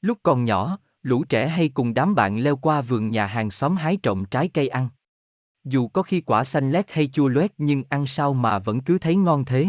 Lúc 0.00 0.18
còn 0.22 0.44
nhỏ, 0.44 0.78
lũ 1.02 1.24
trẻ 1.24 1.48
hay 1.48 1.68
cùng 1.68 1.94
đám 1.94 2.14
bạn 2.14 2.38
leo 2.38 2.56
qua 2.56 2.80
vườn 2.82 3.10
nhà 3.10 3.26
hàng 3.26 3.50
xóm 3.50 3.76
hái 3.76 3.96
trộm 3.96 4.24
trái 4.30 4.48
cây 4.48 4.68
ăn. 4.68 4.88
Dù 5.64 5.88
có 5.88 6.02
khi 6.02 6.20
quả 6.20 6.44
xanh 6.44 6.70
lét 6.70 6.90
hay 6.90 7.08
chua 7.08 7.28
loét 7.28 7.52
nhưng 7.58 7.84
ăn 7.88 8.06
sao 8.06 8.34
mà 8.34 8.58
vẫn 8.58 8.80
cứ 8.80 8.98
thấy 8.98 9.16
ngon 9.16 9.44
thế. 9.44 9.66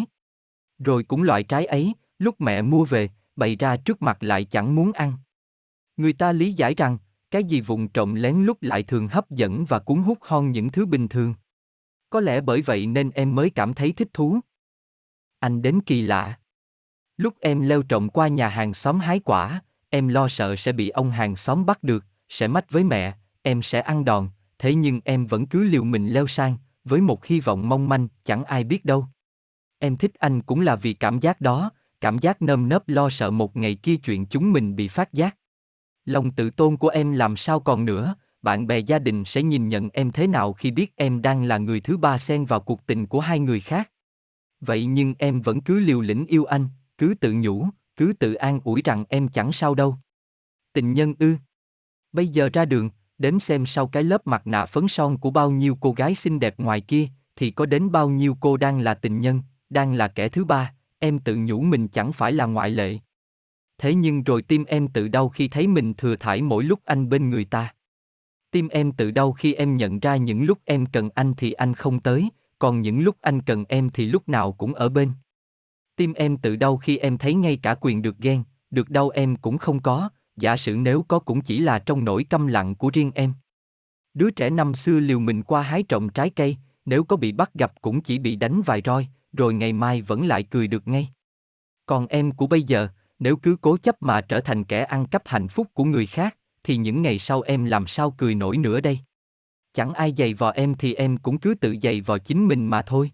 Rồi 0.79 1.03
cũng 1.03 1.23
loại 1.23 1.43
trái 1.43 1.65
ấy, 1.65 1.93
lúc 2.19 2.41
mẹ 2.41 2.61
mua 2.61 2.85
về, 2.85 3.09
bày 3.35 3.55
ra 3.55 3.77
trước 3.77 4.01
mặt 4.01 4.23
lại 4.23 4.45
chẳng 4.45 4.75
muốn 4.75 4.91
ăn. 4.91 5.13
Người 5.97 6.13
ta 6.13 6.31
lý 6.31 6.53
giải 6.53 6.73
rằng, 6.73 6.97
cái 7.31 7.43
gì 7.43 7.61
vùng 7.61 7.87
trộm 7.87 8.15
lén 8.15 8.35
lúc 8.43 8.57
lại 8.61 8.83
thường 8.83 9.07
hấp 9.07 9.29
dẫn 9.29 9.65
và 9.65 9.79
cuốn 9.79 9.97
hút 9.97 10.17
hơn 10.21 10.51
những 10.51 10.69
thứ 10.69 10.85
bình 10.85 11.07
thường. 11.07 11.33
Có 12.13 12.19
lẽ 12.19 12.41
bởi 12.41 12.61
vậy 12.61 12.85
nên 12.85 13.09
em 13.09 13.35
mới 13.35 13.49
cảm 13.49 13.73
thấy 13.73 13.91
thích 13.91 14.07
thú. 14.13 14.39
Anh 15.39 15.61
đến 15.61 15.81
kỳ 15.85 16.01
lạ. 16.01 16.37
Lúc 17.17 17.33
em 17.39 17.61
leo 17.61 17.83
trộm 17.83 18.09
qua 18.09 18.27
nhà 18.27 18.47
hàng 18.47 18.73
xóm 18.73 18.99
hái 18.99 19.19
quả, 19.19 19.61
em 19.89 20.07
lo 20.07 20.27
sợ 20.27 20.55
sẽ 20.55 20.71
bị 20.71 20.89
ông 20.89 21.11
hàng 21.11 21.35
xóm 21.35 21.65
bắt 21.65 21.83
được, 21.83 22.05
sẽ 22.29 22.47
mách 22.47 22.71
với 22.71 22.83
mẹ, 22.83 23.15
em 23.41 23.61
sẽ 23.61 23.81
ăn 23.81 24.05
đòn, 24.05 24.29
thế 24.59 24.75
nhưng 24.75 25.01
em 25.05 25.27
vẫn 25.27 25.45
cứ 25.45 25.63
liều 25.63 25.83
mình 25.83 26.07
leo 26.07 26.27
sang, 26.27 26.57
với 26.83 27.01
một 27.01 27.25
hy 27.25 27.39
vọng 27.39 27.69
mong 27.69 27.89
manh, 27.89 28.07
chẳng 28.23 28.43
ai 28.43 28.63
biết 28.63 28.85
đâu. 28.85 29.05
Em 29.79 29.97
thích 29.97 30.11
anh 30.19 30.41
cũng 30.41 30.61
là 30.61 30.75
vì 30.75 30.93
cảm 30.93 31.19
giác 31.19 31.41
đó, 31.41 31.71
cảm 32.01 32.19
giác 32.19 32.41
nơm 32.41 32.69
nớp 32.69 32.89
lo 32.89 33.09
sợ 33.09 33.31
một 33.31 33.57
ngày 33.57 33.75
kia 33.75 33.95
chuyện 33.95 34.25
chúng 34.25 34.53
mình 34.53 34.75
bị 34.75 34.87
phát 34.87 35.13
giác. 35.13 35.37
Lòng 36.05 36.31
tự 36.31 36.49
tôn 36.49 36.77
của 36.77 36.89
em 36.89 37.11
làm 37.11 37.37
sao 37.37 37.59
còn 37.59 37.85
nữa, 37.85 38.15
bạn 38.43 38.67
bè 38.67 38.79
gia 38.79 38.99
đình 38.99 39.25
sẽ 39.25 39.43
nhìn 39.43 39.67
nhận 39.67 39.89
em 39.89 40.11
thế 40.11 40.27
nào 40.27 40.53
khi 40.53 40.71
biết 40.71 40.93
em 40.95 41.21
đang 41.21 41.43
là 41.43 41.57
người 41.57 41.79
thứ 41.79 41.97
ba 41.97 42.17
xen 42.17 42.45
vào 42.45 42.59
cuộc 42.59 42.85
tình 42.85 43.05
của 43.05 43.19
hai 43.19 43.39
người 43.39 43.59
khác. 43.59 43.91
Vậy 44.61 44.85
nhưng 44.85 45.13
em 45.19 45.41
vẫn 45.41 45.61
cứ 45.61 45.79
liều 45.79 46.01
lĩnh 46.01 46.25
yêu 46.25 46.45
anh, 46.45 46.67
cứ 46.97 47.13
tự 47.19 47.33
nhủ, 47.33 47.67
cứ 47.95 48.13
tự 48.19 48.33
an 48.33 48.59
ủi 48.63 48.81
rằng 48.81 49.05
em 49.09 49.27
chẳng 49.27 49.53
sao 49.53 49.75
đâu. 49.75 49.95
Tình 50.73 50.93
nhân 50.93 51.13
ư. 51.19 51.35
Bây 52.11 52.27
giờ 52.27 52.49
ra 52.53 52.65
đường, 52.65 52.89
đến 53.17 53.39
xem 53.39 53.65
sau 53.65 53.87
cái 53.87 54.03
lớp 54.03 54.27
mặt 54.27 54.47
nạ 54.47 54.65
phấn 54.65 54.87
son 54.87 55.17
của 55.17 55.31
bao 55.31 55.51
nhiêu 55.51 55.77
cô 55.81 55.91
gái 55.91 56.15
xinh 56.15 56.39
đẹp 56.39 56.57
ngoài 56.57 56.81
kia, 56.81 57.07
thì 57.35 57.51
có 57.51 57.65
đến 57.65 57.91
bao 57.91 58.09
nhiêu 58.09 58.37
cô 58.39 58.57
đang 58.57 58.79
là 58.79 58.93
tình 58.93 59.19
nhân, 59.19 59.41
đang 59.69 59.93
là 59.93 60.07
kẻ 60.07 60.29
thứ 60.29 60.45
ba, 60.45 60.73
em 60.99 61.19
tự 61.19 61.35
nhủ 61.35 61.61
mình 61.61 61.87
chẳng 61.87 62.13
phải 62.13 62.31
là 62.31 62.45
ngoại 62.45 62.69
lệ. 62.69 62.97
Thế 63.77 63.93
nhưng 63.93 64.23
rồi 64.23 64.41
tim 64.41 64.63
em 64.63 64.87
tự 64.87 65.07
đau 65.07 65.29
khi 65.29 65.47
thấy 65.47 65.67
mình 65.67 65.93
thừa 65.93 66.15
thải 66.15 66.41
mỗi 66.41 66.63
lúc 66.63 66.79
anh 66.85 67.09
bên 67.09 67.29
người 67.29 67.45
ta. 67.45 67.73
Tim 68.53 68.67
em 68.67 68.91
tự 68.91 69.11
đau 69.11 69.31
khi 69.31 69.53
em 69.53 69.77
nhận 69.77 69.99
ra 69.99 70.15
những 70.15 70.43
lúc 70.43 70.59
em 70.65 70.85
cần 70.85 71.09
anh 71.15 71.33
thì 71.37 71.51
anh 71.51 71.73
không 71.73 71.99
tới, 71.99 72.29
còn 72.59 72.81
những 72.81 72.99
lúc 72.99 73.15
anh 73.21 73.41
cần 73.41 73.65
em 73.69 73.89
thì 73.89 74.05
lúc 74.05 74.29
nào 74.29 74.51
cũng 74.51 74.73
ở 74.73 74.89
bên. 74.89 75.11
Tim 75.95 76.13
em 76.13 76.37
tự 76.37 76.55
đau 76.55 76.77
khi 76.77 76.97
em 76.97 77.17
thấy 77.17 77.33
ngay 77.33 77.57
cả 77.57 77.75
quyền 77.81 78.01
được 78.01 78.17
ghen, 78.17 78.43
được 78.71 78.89
đau 78.89 79.09
em 79.09 79.35
cũng 79.35 79.57
không 79.57 79.79
có, 79.79 80.09
giả 80.37 80.57
sử 80.57 80.75
nếu 80.75 81.03
có 81.07 81.19
cũng 81.19 81.41
chỉ 81.41 81.59
là 81.59 81.79
trong 81.79 82.05
nỗi 82.05 82.23
câm 82.23 82.47
lặng 82.47 82.75
của 82.75 82.89
riêng 82.93 83.11
em. 83.15 83.33
Đứa 84.13 84.31
trẻ 84.31 84.49
năm 84.49 84.75
xưa 84.75 84.99
liều 84.99 85.19
mình 85.19 85.43
qua 85.43 85.61
hái 85.61 85.83
trộm 85.83 86.09
trái 86.09 86.29
cây, 86.29 86.57
nếu 86.85 87.03
có 87.03 87.15
bị 87.15 87.31
bắt 87.31 87.53
gặp 87.53 87.73
cũng 87.81 88.01
chỉ 88.01 88.19
bị 88.19 88.35
đánh 88.35 88.61
vài 88.61 88.81
roi, 88.85 89.07
rồi 89.33 89.53
ngày 89.53 89.73
mai 89.73 90.01
vẫn 90.01 90.25
lại 90.25 90.43
cười 90.43 90.67
được 90.67 90.87
ngay. 90.87 91.09
Còn 91.85 92.07
em 92.07 92.31
của 92.31 92.47
bây 92.47 92.63
giờ, 92.63 92.87
nếu 93.19 93.37
cứ 93.37 93.55
cố 93.61 93.77
chấp 93.77 94.01
mà 94.01 94.21
trở 94.21 94.39
thành 94.39 94.63
kẻ 94.63 94.83
ăn 94.83 95.07
cắp 95.07 95.21
hạnh 95.25 95.47
phúc 95.47 95.67
của 95.73 95.83
người 95.83 96.05
khác, 96.05 96.37
thì 96.63 96.77
những 96.77 97.01
ngày 97.01 97.19
sau 97.19 97.41
em 97.41 97.65
làm 97.65 97.87
sao 97.87 98.11
cười 98.11 98.35
nổi 98.35 98.57
nữa 98.57 98.81
đây? 98.81 98.99
Chẳng 99.73 99.93
ai 99.93 100.13
giày 100.17 100.33
vò 100.33 100.49
em 100.49 100.75
thì 100.75 100.93
em 100.93 101.17
cũng 101.17 101.39
cứ 101.39 101.55
tự 101.55 101.75
giày 101.81 102.01
vò 102.01 102.17
chính 102.17 102.47
mình 102.47 102.67
mà 102.67 102.81
thôi. 102.81 103.11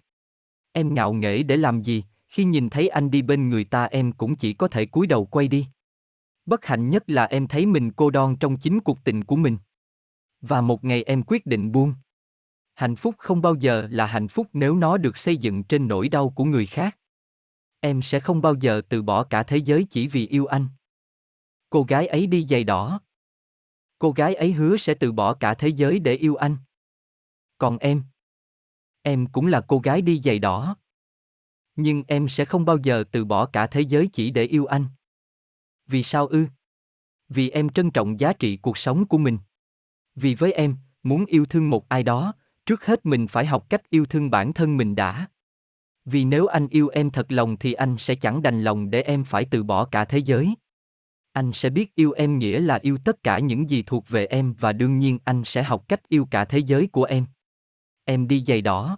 Em 0.71 0.93
ngạo 0.93 1.13
nghễ 1.13 1.43
để 1.43 1.57
làm 1.57 1.81
gì, 1.81 2.03
khi 2.27 2.43
nhìn 2.43 2.69
thấy 2.69 2.88
anh 2.88 3.11
đi 3.11 3.21
bên 3.21 3.49
người 3.49 3.63
ta 3.63 3.85
em 3.85 4.11
cũng 4.11 4.35
chỉ 4.35 4.53
có 4.53 4.67
thể 4.67 4.85
cúi 4.85 5.07
đầu 5.07 5.26
quay 5.26 5.47
đi. 5.47 5.67
Bất 6.45 6.65
hạnh 6.65 6.89
nhất 6.89 7.03
là 7.07 7.26
em 7.26 7.47
thấy 7.47 7.65
mình 7.65 7.91
cô 7.91 8.09
đơn 8.09 8.35
trong 8.38 8.57
chính 8.57 8.80
cuộc 8.80 9.03
tình 9.03 9.23
của 9.23 9.35
mình. 9.35 9.57
Và 10.41 10.61
một 10.61 10.84
ngày 10.84 11.03
em 11.03 11.23
quyết 11.27 11.45
định 11.45 11.71
buông. 11.71 11.93
Hạnh 12.73 12.95
phúc 12.95 13.15
không 13.17 13.41
bao 13.41 13.55
giờ 13.55 13.88
là 13.91 14.05
hạnh 14.05 14.27
phúc 14.27 14.47
nếu 14.53 14.76
nó 14.76 14.97
được 14.97 15.17
xây 15.17 15.38
dựng 15.38 15.63
trên 15.63 15.88
nỗi 15.88 16.09
đau 16.09 16.30
của 16.30 16.45
người 16.45 16.65
khác. 16.65 16.97
Em 17.80 18.01
sẽ 18.01 18.19
không 18.19 18.41
bao 18.41 18.55
giờ 18.55 18.81
từ 18.89 19.01
bỏ 19.01 19.23
cả 19.23 19.43
thế 19.43 19.57
giới 19.57 19.88
chỉ 19.89 20.07
vì 20.07 20.27
yêu 20.27 20.45
anh. 20.45 20.67
Cô 21.69 21.84
gái 21.84 22.07
ấy 22.07 22.27
đi 22.27 22.45
giày 22.49 22.63
đỏ. 22.63 22.99
Cô 23.99 24.11
gái 24.11 24.35
ấy 24.35 24.51
hứa 24.51 24.77
sẽ 24.77 24.93
từ 24.93 25.11
bỏ 25.11 25.34
cả 25.34 25.53
thế 25.53 25.67
giới 25.67 25.99
để 25.99 26.13
yêu 26.13 26.35
anh. 26.35 26.57
Còn 27.57 27.77
em? 27.77 28.03
Em 29.01 29.27
cũng 29.27 29.47
là 29.47 29.61
cô 29.67 29.80
gái 29.80 30.01
đi 30.01 30.21
giày 30.23 30.39
đỏ. 30.39 30.76
Nhưng 31.76 32.03
em 32.07 32.30
sẽ 32.30 32.45
không 32.45 32.65
bao 32.65 32.77
giờ 32.84 33.03
từ 33.11 33.26
bỏ 33.26 33.45
cả 33.45 33.67
thế 33.67 33.81
giới 33.81 34.09
chỉ 34.13 34.31
để 34.31 34.43
yêu 34.43 34.65
anh. 34.65 34.85
Vì 35.88 36.03
sao 36.03 36.27
ư? 36.27 36.45
Vì 37.30 37.49
em 37.49 37.69
trân 37.69 37.91
trọng 37.91 38.19
giá 38.19 38.34
trị 38.34 38.57
cuộc 38.57 38.77
sống 38.77 39.05
của 39.05 39.17
mình. 39.17 39.38
Vì 40.15 40.35
với 40.35 40.51
em, 40.51 40.77
muốn 41.03 41.26
yêu 41.26 41.45
thương 41.45 41.69
một 41.69 41.89
ai 41.89 42.03
đó, 42.03 42.34
trước 42.65 42.85
hết 42.85 43.05
mình 43.05 43.27
phải 43.27 43.45
học 43.45 43.69
cách 43.69 43.89
yêu 43.89 44.05
thương 44.05 44.30
bản 44.30 44.53
thân 44.53 44.77
mình 44.77 44.95
đã. 44.95 45.27
Vì 46.05 46.26
nếu 46.26 46.47
anh 46.47 46.67
yêu 46.67 46.88
em 46.88 47.11
thật 47.11 47.31
lòng 47.31 47.57
thì 47.57 47.73
anh 47.73 47.95
sẽ 47.99 48.15
chẳng 48.15 48.41
đành 48.41 48.63
lòng 48.63 48.89
để 48.89 49.01
em 49.01 49.23
phải 49.23 49.45
từ 49.51 49.63
bỏ 49.63 49.85
cả 49.85 50.05
thế 50.05 50.17
giới. 50.17 50.55
Anh 51.31 51.51
sẽ 51.53 51.69
biết 51.69 51.95
yêu 51.95 52.11
em 52.11 52.39
nghĩa 52.39 52.60
là 52.60 52.80
yêu 52.81 52.97
tất 53.06 53.23
cả 53.23 53.39
những 53.39 53.69
gì 53.69 53.84
thuộc 53.84 54.10
về 54.10 54.26
em 54.26 54.53
và 54.60 54.73
đương 54.73 54.99
nhiên 54.99 55.19
anh 55.23 55.43
sẽ 55.45 55.64
học 55.64 55.88
cách 55.88 56.10
yêu 56.10 56.27
cả 56.31 56.45
thế 56.45 56.60
giới 56.60 56.88
của 56.88 57.03
em. 57.03 57.26
Em 58.06 58.27
đi 58.27 58.43
giày 58.47 58.61
đỏ. 58.61 58.97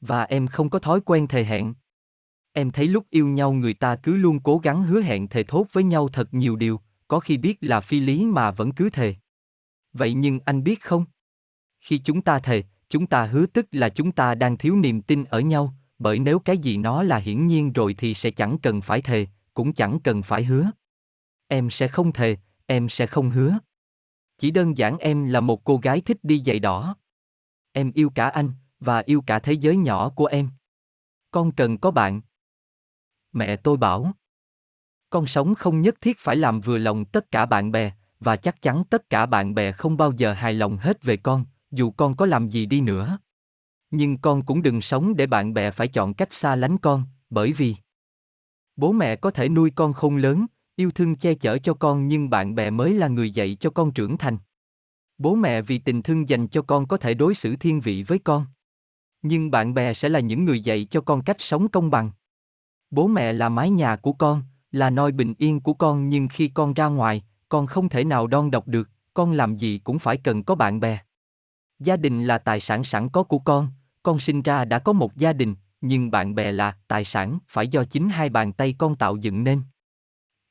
Và 0.00 0.22
em 0.22 0.46
không 0.46 0.70
có 0.70 0.78
thói 0.78 1.00
quen 1.00 1.28
thề 1.28 1.44
hẹn. 1.44 1.74
Em 2.52 2.70
thấy 2.70 2.88
lúc 2.88 3.06
yêu 3.10 3.26
nhau 3.26 3.52
người 3.52 3.74
ta 3.74 3.96
cứ 3.96 4.16
luôn 4.16 4.40
cố 4.40 4.58
gắng 4.58 4.82
hứa 4.82 5.00
hẹn 5.00 5.28
thề 5.28 5.42
thốt 5.42 5.66
với 5.72 5.84
nhau 5.84 6.08
thật 6.08 6.34
nhiều 6.34 6.56
điều, 6.56 6.80
có 7.08 7.20
khi 7.20 7.36
biết 7.36 7.58
là 7.60 7.80
phi 7.80 8.00
lý 8.00 8.24
mà 8.24 8.50
vẫn 8.50 8.72
cứ 8.72 8.90
thề. 8.90 9.14
Vậy 9.92 10.14
nhưng 10.14 10.40
anh 10.44 10.64
biết 10.64 10.80
không? 10.82 11.04
Khi 11.80 11.98
chúng 11.98 12.22
ta 12.22 12.38
thề, 12.38 12.62
chúng 12.88 13.06
ta 13.06 13.24
hứa 13.24 13.46
tức 13.46 13.66
là 13.72 13.88
chúng 13.88 14.12
ta 14.12 14.34
đang 14.34 14.58
thiếu 14.58 14.76
niềm 14.76 15.02
tin 15.02 15.24
ở 15.24 15.40
nhau, 15.40 15.74
bởi 15.98 16.18
nếu 16.18 16.38
cái 16.38 16.58
gì 16.58 16.76
nó 16.76 17.02
là 17.02 17.16
hiển 17.16 17.46
nhiên 17.46 17.72
rồi 17.72 17.94
thì 17.98 18.14
sẽ 18.14 18.30
chẳng 18.30 18.58
cần 18.58 18.80
phải 18.80 19.02
thề, 19.02 19.26
cũng 19.54 19.72
chẳng 19.72 19.98
cần 20.00 20.22
phải 20.22 20.44
hứa. 20.44 20.70
Em 21.52 21.70
sẽ 21.70 21.88
không 21.88 22.12
thề, 22.12 22.36
em 22.66 22.88
sẽ 22.88 23.06
không 23.06 23.30
hứa. 23.30 23.58
Chỉ 24.38 24.50
đơn 24.50 24.78
giản 24.78 24.98
em 24.98 25.24
là 25.24 25.40
một 25.40 25.64
cô 25.64 25.76
gái 25.76 26.00
thích 26.00 26.16
đi 26.22 26.42
giày 26.46 26.58
đỏ. 26.58 26.96
Em 27.72 27.92
yêu 27.92 28.10
cả 28.14 28.28
anh, 28.28 28.50
và 28.80 29.02
yêu 29.06 29.22
cả 29.26 29.38
thế 29.38 29.52
giới 29.52 29.76
nhỏ 29.76 30.08
của 30.08 30.26
em. 30.26 30.50
Con 31.30 31.52
cần 31.52 31.78
có 31.78 31.90
bạn. 31.90 32.20
Mẹ 33.32 33.56
tôi 33.56 33.76
bảo. 33.76 34.12
Con 35.10 35.26
sống 35.26 35.54
không 35.54 35.80
nhất 35.80 36.00
thiết 36.00 36.18
phải 36.18 36.36
làm 36.36 36.60
vừa 36.60 36.78
lòng 36.78 37.04
tất 37.04 37.30
cả 37.30 37.46
bạn 37.46 37.72
bè, 37.72 37.92
và 38.20 38.36
chắc 38.36 38.62
chắn 38.62 38.84
tất 38.90 39.10
cả 39.10 39.26
bạn 39.26 39.54
bè 39.54 39.72
không 39.72 39.96
bao 39.96 40.12
giờ 40.12 40.32
hài 40.32 40.54
lòng 40.54 40.76
hết 40.76 41.02
về 41.02 41.16
con, 41.16 41.44
dù 41.70 41.90
con 41.90 42.16
có 42.16 42.26
làm 42.26 42.48
gì 42.48 42.66
đi 42.66 42.80
nữa. 42.80 43.18
Nhưng 43.90 44.18
con 44.18 44.42
cũng 44.46 44.62
đừng 44.62 44.80
sống 44.80 45.16
để 45.16 45.26
bạn 45.26 45.54
bè 45.54 45.70
phải 45.70 45.88
chọn 45.88 46.14
cách 46.14 46.32
xa 46.32 46.56
lánh 46.56 46.78
con, 46.78 47.04
bởi 47.30 47.52
vì 47.52 47.76
bố 48.76 48.92
mẹ 48.92 49.16
có 49.16 49.30
thể 49.30 49.48
nuôi 49.48 49.70
con 49.70 49.92
không 49.92 50.16
lớn, 50.16 50.46
yêu 50.76 50.90
thương 50.90 51.16
che 51.16 51.34
chở 51.34 51.58
cho 51.58 51.74
con 51.74 52.08
nhưng 52.08 52.30
bạn 52.30 52.54
bè 52.54 52.70
mới 52.70 52.94
là 52.94 53.08
người 53.08 53.30
dạy 53.30 53.56
cho 53.60 53.70
con 53.70 53.92
trưởng 53.92 54.18
thành. 54.18 54.36
Bố 55.18 55.34
mẹ 55.34 55.62
vì 55.62 55.78
tình 55.78 56.02
thương 56.02 56.28
dành 56.28 56.48
cho 56.48 56.62
con 56.62 56.86
có 56.86 56.96
thể 56.96 57.14
đối 57.14 57.34
xử 57.34 57.56
thiên 57.56 57.80
vị 57.80 58.02
với 58.02 58.18
con. 58.18 58.46
Nhưng 59.22 59.50
bạn 59.50 59.74
bè 59.74 59.94
sẽ 59.94 60.08
là 60.08 60.20
những 60.20 60.44
người 60.44 60.60
dạy 60.60 60.84
cho 60.84 61.00
con 61.00 61.22
cách 61.22 61.36
sống 61.38 61.68
công 61.68 61.90
bằng. 61.90 62.10
Bố 62.90 63.06
mẹ 63.06 63.32
là 63.32 63.48
mái 63.48 63.70
nhà 63.70 63.96
của 63.96 64.12
con, 64.12 64.42
là 64.70 64.90
nôi 64.90 65.12
bình 65.12 65.34
yên 65.38 65.60
của 65.60 65.74
con 65.74 66.08
nhưng 66.08 66.28
khi 66.28 66.48
con 66.48 66.74
ra 66.74 66.86
ngoài, 66.86 67.24
con 67.48 67.66
không 67.66 67.88
thể 67.88 68.04
nào 68.04 68.26
đon 68.26 68.50
độc 68.50 68.68
được, 68.68 68.90
con 69.14 69.32
làm 69.32 69.56
gì 69.56 69.78
cũng 69.78 69.98
phải 69.98 70.16
cần 70.16 70.42
có 70.42 70.54
bạn 70.54 70.80
bè. 70.80 70.98
Gia 71.78 71.96
đình 71.96 72.24
là 72.24 72.38
tài 72.38 72.60
sản 72.60 72.84
sẵn 72.84 73.08
có 73.08 73.22
của 73.22 73.38
con, 73.38 73.68
con 74.02 74.20
sinh 74.20 74.42
ra 74.42 74.64
đã 74.64 74.78
có 74.78 74.92
một 74.92 75.16
gia 75.16 75.32
đình, 75.32 75.54
nhưng 75.80 76.10
bạn 76.10 76.34
bè 76.34 76.52
là 76.52 76.76
tài 76.88 77.04
sản 77.04 77.38
phải 77.48 77.68
do 77.68 77.84
chính 77.84 78.08
hai 78.08 78.28
bàn 78.28 78.52
tay 78.52 78.74
con 78.78 78.96
tạo 78.96 79.16
dựng 79.16 79.44
nên. 79.44 79.62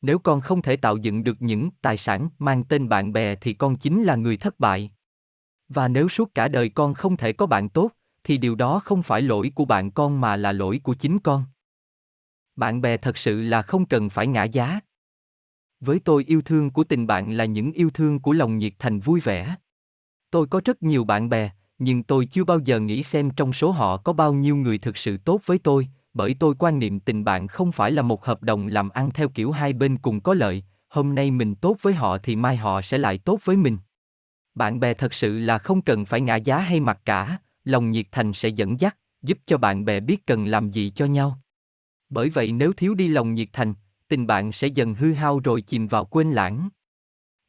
Nếu 0.01 0.19
con 0.19 0.41
không 0.41 0.61
thể 0.61 0.75
tạo 0.75 0.97
dựng 0.97 1.23
được 1.23 1.41
những 1.41 1.69
tài 1.81 1.97
sản 1.97 2.29
mang 2.39 2.63
tên 2.63 2.89
bạn 2.89 3.13
bè 3.13 3.35
thì 3.35 3.53
con 3.53 3.77
chính 3.77 4.03
là 4.03 4.15
người 4.15 4.37
thất 4.37 4.59
bại. 4.59 4.91
Và 5.69 5.87
nếu 5.87 6.09
suốt 6.09 6.35
cả 6.35 6.47
đời 6.47 6.69
con 6.69 6.93
không 6.93 7.17
thể 7.17 7.33
có 7.33 7.45
bạn 7.45 7.69
tốt, 7.69 7.91
thì 8.23 8.37
điều 8.37 8.55
đó 8.55 8.79
không 8.79 9.03
phải 9.03 9.21
lỗi 9.21 9.51
của 9.55 9.65
bạn 9.65 9.91
con 9.91 10.21
mà 10.21 10.35
là 10.35 10.51
lỗi 10.51 10.81
của 10.83 10.93
chính 10.93 11.19
con. 11.19 11.43
Bạn 12.55 12.81
bè 12.81 12.97
thật 12.97 13.17
sự 13.17 13.41
là 13.41 13.61
không 13.61 13.85
cần 13.85 14.09
phải 14.09 14.27
ngã 14.27 14.43
giá. 14.43 14.79
Với 15.79 15.99
tôi 15.99 16.23
yêu 16.27 16.41
thương 16.41 16.69
của 16.69 16.83
tình 16.83 17.07
bạn 17.07 17.31
là 17.31 17.45
những 17.45 17.71
yêu 17.71 17.89
thương 17.89 18.19
của 18.19 18.33
lòng 18.33 18.57
nhiệt 18.57 18.73
thành 18.79 18.99
vui 18.99 19.19
vẻ. 19.19 19.55
Tôi 20.31 20.47
có 20.47 20.61
rất 20.65 20.83
nhiều 20.83 21.03
bạn 21.03 21.29
bè, 21.29 21.51
nhưng 21.79 22.03
tôi 22.03 22.25
chưa 22.25 22.43
bao 22.43 22.59
giờ 22.59 22.79
nghĩ 22.79 23.03
xem 23.03 23.29
trong 23.31 23.53
số 23.53 23.71
họ 23.71 23.97
có 23.97 24.13
bao 24.13 24.33
nhiêu 24.33 24.55
người 24.55 24.77
thực 24.77 24.97
sự 24.97 25.17
tốt 25.17 25.41
với 25.45 25.59
tôi, 25.59 25.87
bởi 26.13 26.35
tôi 26.39 26.55
quan 26.59 26.79
niệm 26.79 26.99
tình 26.99 27.23
bạn 27.23 27.47
không 27.47 27.71
phải 27.71 27.91
là 27.91 28.01
một 28.01 28.25
hợp 28.25 28.43
đồng 28.43 28.67
làm 28.67 28.89
ăn 28.89 29.11
theo 29.11 29.29
kiểu 29.29 29.51
hai 29.51 29.73
bên 29.73 29.97
cùng 29.97 30.21
có 30.21 30.33
lợi, 30.33 30.63
hôm 30.87 31.15
nay 31.15 31.31
mình 31.31 31.55
tốt 31.55 31.77
với 31.81 31.93
họ 31.93 32.17
thì 32.17 32.35
mai 32.35 32.55
họ 32.55 32.81
sẽ 32.81 32.97
lại 32.97 33.17
tốt 33.17 33.39
với 33.43 33.57
mình. 33.57 33.77
Bạn 34.55 34.79
bè 34.79 34.93
thật 34.93 35.13
sự 35.13 35.39
là 35.39 35.57
không 35.57 35.81
cần 35.81 36.05
phải 36.05 36.21
ngã 36.21 36.35
giá 36.35 36.59
hay 36.59 36.79
mặc 36.79 36.99
cả, 37.05 37.37
lòng 37.63 37.91
nhiệt 37.91 38.05
thành 38.11 38.33
sẽ 38.33 38.49
dẫn 38.49 38.79
dắt, 38.79 38.97
giúp 39.21 39.37
cho 39.45 39.57
bạn 39.57 39.85
bè 39.85 39.99
biết 39.99 40.25
cần 40.25 40.45
làm 40.45 40.69
gì 40.69 40.91
cho 40.95 41.05
nhau. 41.05 41.39
Bởi 42.09 42.29
vậy 42.29 42.51
nếu 42.51 42.73
thiếu 42.73 42.95
đi 42.95 43.07
lòng 43.07 43.33
nhiệt 43.33 43.49
thành, 43.53 43.73
tình 44.07 44.27
bạn 44.27 44.51
sẽ 44.51 44.67
dần 44.67 44.95
hư 44.95 45.13
hao 45.13 45.39
rồi 45.39 45.61
chìm 45.61 45.87
vào 45.87 46.05
quên 46.05 46.31
lãng. 46.31 46.69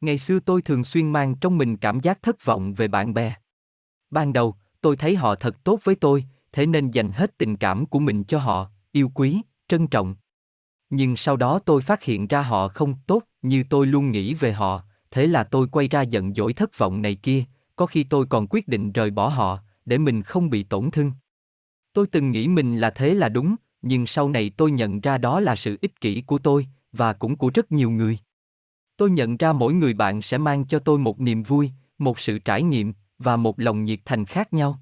Ngày 0.01 0.19
xưa 0.19 0.39
tôi 0.39 0.61
thường 0.61 0.83
xuyên 0.83 1.11
mang 1.11 1.35
trong 1.35 1.57
mình 1.57 1.77
cảm 1.77 1.99
giác 1.99 2.21
thất 2.21 2.45
vọng 2.45 2.73
về 2.73 2.87
bạn 2.87 3.13
bè. 3.13 3.33
Ban 4.09 4.33
đầu, 4.33 4.55
tôi 4.81 4.97
thấy 4.97 5.15
họ 5.15 5.35
thật 5.35 5.63
tốt 5.63 5.79
với 5.83 5.95
tôi, 5.95 6.25
thế 6.53 6.65
nên 6.65 6.91
dành 6.91 7.11
hết 7.11 7.37
tình 7.37 7.57
cảm 7.57 7.85
của 7.85 7.99
mình 7.99 8.23
cho 8.23 8.39
họ, 8.39 8.69
yêu 8.91 9.11
quý, 9.13 9.41
trân 9.67 9.87
trọng. 9.87 10.15
Nhưng 10.89 11.17
sau 11.17 11.37
đó 11.37 11.59
tôi 11.59 11.81
phát 11.81 12.03
hiện 12.03 12.27
ra 12.27 12.41
họ 12.41 12.67
không 12.67 12.95
tốt 13.07 13.23
như 13.41 13.63
tôi 13.69 13.87
luôn 13.87 14.11
nghĩ 14.11 14.33
về 14.33 14.53
họ, 14.53 14.83
thế 15.11 15.27
là 15.27 15.43
tôi 15.43 15.67
quay 15.67 15.87
ra 15.87 16.01
giận 16.01 16.33
dỗi 16.33 16.53
thất 16.53 16.77
vọng 16.77 17.01
này 17.01 17.15
kia, 17.15 17.43
có 17.75 17.85
khi 17.85 18.03
tôi 18.03 18.25
còn 18.25 18.47
quyết 18.49 18.67
định 18.67 18.91
rời 18.91 19.11
bỏ 19.11 19.27
họ, 19.27 19.59
để 19.85 19.97
mình 19.97 20.23
không 20.23 20.49
bị 20.49 20.63
tổn 20.63 20.91
thương. 20.91 21.11
Tôi 21.93 22.07
từng 22.07 22.31
nghĩ 22.31 22.47
mình 22.47 22.77
là 22.77 22.89
thế 22.89 23.13
là 23.13 23.29
đúng, 23.29 23.55
nhưng 23.81 24.07
sau 24.07 24.29
này 24.29 24.51
tôi 24.57 24.71
nhận 24.71 25.01
ra 25.01 25.17
đó 25.17 25.39
là 25.39 25.55
sự 25.55 25.77
ích 25.81 26.01
kỷ 26.01 26.21
của 26.21 26.37
tôi, 26.37 26.67
và 26.91 27.13
cũng 27.13 27.35
của 27.35 27.51
rất 27.53 27.71
nhiều 27.71 27.91
người. 27.91 28.17
Tôi 28.97 29.11
nhận 29.11 29.37
ra 29.37 29.53
mỗi 29.53 29.73
người 29.73 29.93
bạn 29.93 30.21
sẽ 30.21 30.37
mang 30.37 30.65
cho 30.65 30.79
tôi 30.79 30.99
một 30.99 31.19
niềm 31.19 31.43
vui, 31.43 31.71
một 31.97 32.19
sự 32.19 32.39
trải 32.39 32.63
nghiệm, 32.63 32.93
và 33.19 33.35
một 33.35 33.59
lòng 33.59 33.83
nhiệt 33.83 33.99
thành 34.05 34.25
khác 34.25 34.53
nhau. 34.53 34.79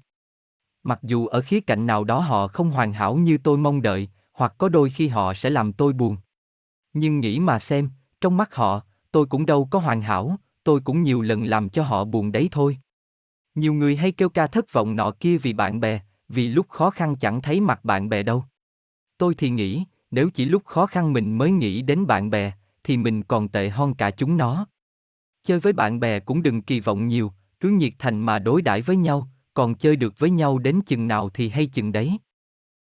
Mặc 0.84 0.98
dù 1.02 1.26
ở 1.26 1.40
khía 1.40 1.60
cạnh 1.60 1.86
nào 1.86 2.04
đó 2.04 2.18
họ 2.18 2.48
không 2.48 2.70
hoàn 2.70 2.92
hảo 2.92 3.16
như 3.16 3.38
tôi 3.38 3.58
mong 3.58 3.82
đợi, 3.82 4.08
hoặc 4.32 4.54
có 4.58 4.68
đôi 4.68 4.90
khi 4.90 5.08
họ 5.08 5.34
sẽ 5.34 5.50
làm 5.50 5.72
tôi 5.72 5.92
buồn. 5.92 6.16
Nhưng 6.92 7.20
nghĩ 7.20 7.38
mà 7.38 7.58
xem, 7.58 7.90
trong 8.20 8.36
mắt 8.36 8.54
họ, 8.54 8.80
tôi 9.12 9.26
cũng 9.26 9.46
đâu 9.46 9.68
có 9.70 9.78
hoàn 9.78 10.02
hảo, 10.02 10.36
tôi 10.64 10.80
cũng 10.80 11.02
nhiều 11.02 11.22
lần 11.22 11.44
làm 11.44 11.68
cho 11.68 11.82
họ 11.82 12.04
buồn 12.04 12.32
đấy 12.32 12.48
thôi. 12.52 12.78
Nhiều 13.54 13.74
người 13.74 13.96
hay 13.96 14.12
kêu 14.12 14.28
ca 14.28 14.46
thất 14.46 14.72
vọng 14.72 14.96
nọ 14.96 15.10
kia 15.20 15.38
vì 15.38 15.52
bạn 15.52 15.80
bè, 15.80 16.00
vì 16.28 16.48
lúc 16.48 16.68
khó 16.68 16.90
khăn 16.90 17.16
chẳng 17.16 17.40
thấy 17.42 17.60
mặt 17.60 17.84
bạn 17.84 18.08
bè 18.08 18.22
đâu. 18.22 18.44
Tôi 19.18 19.34
thì 19.34 19.50
nghĩ, 19.50 19.84
nếu 20.10 20.30
chỉ 20.30 20.44
lúc 20.44 20.64
khó 20.64 20.86
khăn 20.86 21.12
mình 21.12 21.38
mới 21.38 21.50
nghĩ 21.50 21.82
đến 21.82 22.06
bạn 22.06 22.30
bè, 22.30 22.52
thì 22.84 22.96
mình 22.96 23.22
còn 23.22 23.48
tệ 23.48 23.68
hơn 23.68 23.94
cả 23.94 24.10
chúng 24.10 24.36
nó. 24.36 24.66
Chơi 25.42 25.60
với 25.60 25.72
bạn 25.72 26.00
bè 26.00 26.20
cũng 26.20 26.42
đừng 26.42 26.62
kỳ 26.62 26.80
vọng 26.80 27.08
nhiều, 27.08 27.32
cứ 27.60 27.68
nhiệt 27.68 27.92
thành 27.98 28.20
mà 28.20 28.38
đối 28.38 28.62
đãi 28.62 28.82
với 28.82 28.96
nhau, 28.96 29.28
còn 29.54 29.74
chơi 29.74 29.96
được 29.96 30.18
với 30.18 30.30
nhau 30.30 30.58
đến 30.58 30.80
chừng 30.86 31.08
nào 31.08 31.30
thì 31.30 31.48
hay 31.48 31.66
chừng 31.66 31.92
đấy. 31.92 32.18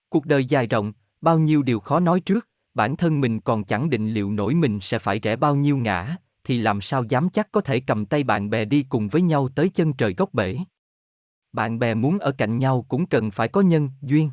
Cuộc 0.09 0.25
đời 0.25 0.45
dài 0.45 0.67
rộng, 0.67 0.93
bao 1.21 1.39
nhiêu 1.39 1.63
điều 1.63 1.79
khó 1.79 1.99
nói 1.99 2.19
trước, 2.19 2.47
bản 2.73 2.97
thân 2.97 3.21
mình 3.21 3.39
còn 3.39 3.63
chẳng 3.63 3.89
định 3.89 4.13
liệu 4.13 4.31
nổi 4.31 4.55
mình 4.55 4.79
sẽ 4.81 4.99
phải 4.99 5.19
rẽ 5.19 5.35
bao 5.35 5.55
nhiêu 5.55 5.77
ngã, 5.77 6.17
thì 6.43 6.57
làm 6.57 6.81
sao 6.81 7.03
dám 7.03 7.29
chắc 7.29 7.51
có 7.51 7.61
thể 7.61 7.79
cầm 7.79 8.05
tay 8.05 8.23
bạn 8.23 8.49
bè 8.49 8.65
đi 8.65 8.85
cùng 8.89 9.07
với 9.07 9.21
nhau 9.21 9.49
tới 9.55 9.69
chân 9.69 9.93
trời 9.93 10.13
góc 10.13 10.33
bể. 10.33 10.57
Bạn 11.53 11.79
bè 11.79 11.93
muốn 11.93 12.19
ở 12.19 12.31
cạnh 12.31 12.57
nhau 12.57 12.85
cũng 12.89 13.05
cần 13.05 13.31
phải 13.31 13.47
có 13.47 13.61
nhân, 13.61 13.89
duyên. 14.01 14.31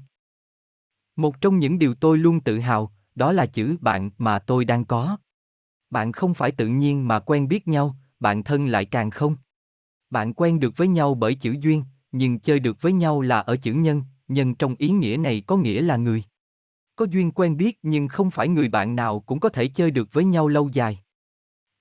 Một 1.16 1.40
trong 1.40 1.58
những 1.58 1.78
điều 1.78 1.94
tôi 1.94 2.18
luôn 2.18 2.40
tự 2.40 2.58
hào, 2.58 2.92
đó 3.14 3.32
là 3.32 3.46
chữ 3.46 3.76
bạn 3.80 4.10
mà 4.18 4.38
tôi 4.38 4.64
đang 4.64 4.84
có. 4.84 5.16
Bạn 5.90 6.12
không 6.12 6.34
phải 6.34 6.52
tự 6.52 6.66
nhiên 6.66 7.08
mà 7.08 7.20
quen 7.20 7.48
biết 7.48 7.68
nhau, 7.68 7.96
bạn 8.20 8.44
thân 8.44 8.66
lại 8.66 8.84
càng 8.84 9.10
không. 9.10 9.36
Bạn 10.10 10.34
quen 10.34 10.60
được 10.60 10.76
với 10.76 10.88
nhau 10.88 11.14
bởi 11.14 11.34
chữ 11.34 11.56
duyên, 11.60 11.84
nhưng 12.12 12.38
chơi 12.38 12.58
được 12.58 12.82
với 12.82 12.92
nhau 12.92 13.20
là 13.20 13.40
ở 13.40 13.56
chữ 13.56 13.72
nhân, 13.72 14.02
nhân 14.28 14.54
trong 14.54 14.74
ý 14.78 14.88
nghĩa 14.88 15.16
này 15.16 15.42
có 15.46 15.56
nghĩa 15.56 15.82
là 15.82 15.96
người. 15.96 16.22
Có 16.96 17.06
duyên 17.10 17.30
quen 17.30 17.56
biết 17.56 17.78
nhưng 17.82 18.08
không 18.08 18.30
phải 18.30 18.48
người 18.48 18.68
bạn 18.68 18.96
nào 18.96 19.20
cũng 19.20 19.40
có 19.40 19.48
thể 19.48 19.68
chơi 19.68 19.90
được 19.90 20.12
với 20.12 20.24
nhau 20.24 20.48
lâu 20.48 20.68
dài. 20.72 20.98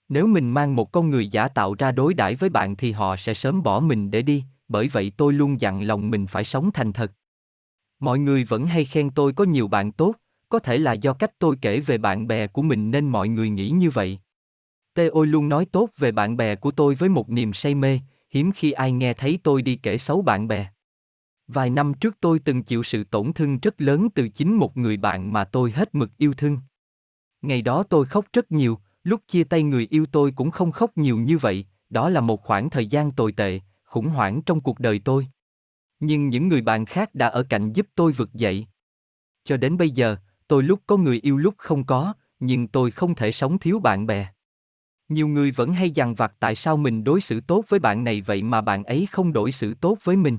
Nếu 0.09 0.27
mình 0.27 0.49
mang 0.49 0.75
một 0.75 0.91
con 0.91 1.09
người 1.09 1.27
giả 1.27 1.47
tạo 1.47 1.75
ra 1.79 1.91
đối 1.91 2.13
đãi 2.13 2.35
với 2.35 2.49
bạn 2.49 2.75
thì 2.75 2.91
họ 2.91 3.15
sẽ 3.15 3.33
sớm 3.33 3.63
bỏ 3.63 3.79
mình 3.79 4.11
để 4.11 4.21
đi, 4.21 4.43
bởi 4.67 4.87
vậy 4.87 5.11
tôi 5.17 5.33
luôn 5.33 5.61
dặn 5.61 5.83
lòng 5.83 6.09
mình 6.09 6.27
phải 6.27 6.43
sống 6.43 6.71
thành 6.71 6.93
thật. 6.93 7.11
Mọi 7.99 8.19
người 8.19 8.43
vẫn 8.43 8.65
hay 8.65 8.85
khen 8.85 9.09
tôi 9.09 9.33
có 9.33 9.43
nhiều 9.43 9.67
bạn 9.67 9.91
tốt, 9.91 10.15
có 10.49 10.59
thể 10.59 10.77
là 10.77 10.93
do 10.93 11.13
cách 11.13 11.31
tôi 11.39 11.55
kể 11.61 11.79
về 11.79 11.97
bạn 11.97 12.27
bè 12.27 12.47
của 12.47 12.61
mình 12.61 12.91
nên 12.91 13.09
mọi 13.09 13.29
người 13.29 13.49
nghĩ 13.49 13.69
như 13.69 13.89
vậy. 13.89 14.19
Tê 14.93 15.07
ôi 15.07 15.27
luôn 15.27 15.49
nói 15.49 15.65
tốt 15.65 15.89
về 15.97 16.11
bạn 16.11 16.37
bè 16.37 16.55
của 16.55 16.71
tôi 16.71 16.95
với 16.95 17.09
một 17.09 17.29
niềm 17.29 17.53
say 17.53 17.75
mê, 17.75 17.99
hiếm 18.29 18.51
khi 18.51 18.71
ai 18.71 18.91
nghe 18.91 19.13
thấy 19.13 19.39
tôi 19.43 19.61
đi 19.61 19.75
kể 19.75 19.97
xấu 19.97 20.21
bạn 20.21 20.47
bè. 20.47 20.67
Vài 21.47 21.69
năm 21.69 21.93
trước 21.93 22.17
tôi 22.21 22.39
từng 22.39 22.63
chịu 22.63 22.83
sự 22.83 23.03
tổn 23.03 23.33
thương 23.33 23.59
rất 23.59 23.81
lớn 23.81 24.07
từ 24.15 24.29
chính 24.29 24.55
một 24.55 24.77
người 24.77 24.97
bạn 24.97 25.33
mà 25.33 25.43
tôi 25.43 25.71
hết 25.71 25.95
mực 25.95 26.17
yêu 26.17 26.33
thương. 26.33 26.59
Ngày 27.41 27.61
đó 27.61 27.83
tôi 27.83 28.05
khóc 28.05 28.25
rất 28.33 28.51
nhiều, 28.51 28.79
lúc 29.03 29.21
chia 29.27 29.43
tay 29.43 29.63
người 29.63 29.87
yêu 29.89 30.05
tôi 30.11 30.31
cũng 30.31 30.51
không 30.51 30.71
khóc 30.71 30.91
nhiều 30.95 31.17
như 31.17 31.37
vậy, 31.37 31.65
đó 31.89 32.09
là 32.09 32.21
một 32.21 32.43
khoảng 32.43 32.69
thời 32.69 32.87
gian 32.87 33.11
tồi 33.11 33.31
tệ, 33.31 33.59
khủng 33.83 34.07
hoảng 34.07 34.41
trong 34.41 34.61
cuộc 34.61 34.79
đời 34.79 35.01
tôi. 35.05 35.27
Nhưng 35.99 36.29
những 36.29 36.47
người 36.47 36.61
bạn 36.61 36.85
khác 36.85 37.15
đã 37.15 37.27
ở 37.27 37.43
cạnh 37.43 37.73
giúp 37.73 37.87
tôi 37.95 38.11
vực 38.11 38.33
dậy. 38.33 38.67
Cho 39.43 39.57
đến 39.57 39.77
bây 39.77 39.89
giờ, 39.89 40.17
tôi 40.47 40.63
lúc 40.63 40.79
có 40.87 40.97
người 40.97 41.19
yêu 41.19 41.37
lúc 41.37 41.53
không 41.57 41.83
có, 41.83 42.13
nhưng 42.39 42.67
tôi 42.67 42.91
không 42.91 43.15
thể 43.15 43.31
sống 43.31 43.59
thiếu 43.59 43.79
bạn 43.79 44.07
bè. 44.07 44.27
Nhiều 45.09 45.27
người 45.27 45.51
vẫn 45.51 45.73
hay 45.73 45.91
dằn 45.91 46.15
vặt 46.15 46.34
tại 46.39 46.55
sao 46.55 46.77
mình 46.77 47.03
đối 47.03 47.21
xử 47.21 47.41
tốt 47.41 47.65
với 47.69 47.79
bạn 47.79 48.03
này 48.03 48.21
vậy 48.21 48.43
mà 48.43 48.61
bạn 48.61 48.84
ấy 48.84 49.07
không 49.11 49.34
đối 49.34 49.51
xử 49.51 49.73
tốt 49.73 49.97
với 50.03 50.15
mình. 50.15 50.38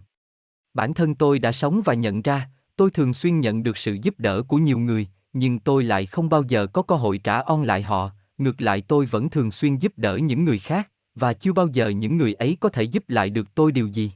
Bản 0.75 0.95
thân 0.95 1.15
tôi 1.15 1.39
đã 1.39 1.53
sống 1.53 1.83
và 1.85 1.95
nhận 1.95 2.23
ra, 2.23 2.49
tôi 2.77 2.91
thường 2.91 3.15
xuyên 3.15 3.41
nhận 3.41 3.63
được 3.63 3.79
sự 3.79 3.97
giúp 4.03 4.15
đỡ 4.19 4.43
của 4.43 4.57
nhiều 4.57 4.79
người, 4.79 5.09
nhưng 5.33 5.59
tôi 5.59 5.85
lại 5.85 6.07
không 6.07 6.29
bao 6.29 6.43
giờ 6.43 6.67
có 6.67 6.83
cơ 6.83 6.95
hội 6.95 7.19
trả 7.19 7.39
ơn 7.39 7.63
lại 7.63 7.83
họ, 7.83 8.11
ngược 8.39 8.61
lại 8.61 8.81
tôi 8.81 9.07
vẫn 9.07 9.31
thường 9.31 9.51
xuyên 9.51 9.77
giúp 9.77 9.93
đỡ 9.97 10.17
những 10.17 10.45
người 10.45 10.59
khác, 10.59 10.91
và 11.15 11.33
chưa 11.33 11.53
bao 11.53 11.69
giờ 11.69 11.89
những 11.89 12.17
người 12.17 12.35
ấy 12.35 12.57
có 12.61 12.69
thể 12.69 12.83
giúp 12.83 13.05
lại 13.09 13.31
được 13.31 13.55
tôi 13.55 13.73
điều 13.73 13.87
gì. 13.87 14.13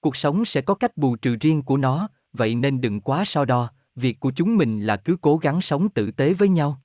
Cuộc 0.00 0.16
sống 0.16 0.44
sẽ 0.44 0.60
có 0.60 0.74
cách 0.74 0.96
bù 0.96 1.16
trừ 1.16 1.36
riêng 1.40 1.62
của 1.62 1.76
nó, 1.76 2.08
vậy 2.32 2.54
nên 2.54 2.80
đừng 2.80 3.00
quá 3.00 3.24
so 3.24 3.44
đo, 3.44 3.70
việc 3.94 4.20
của 4.20 4.32
chúng 4.36 4.56
mình 4.56 4.80
là 4.80 4.96
cứ 4.96 5.16
cố 5.20 5.36
gắng 5.36 5.60
sống 5.60 5.88
tử 5.88 6.10
tế 6.10 6.32
với 6.34 6.48
nhau. 6.48 6.82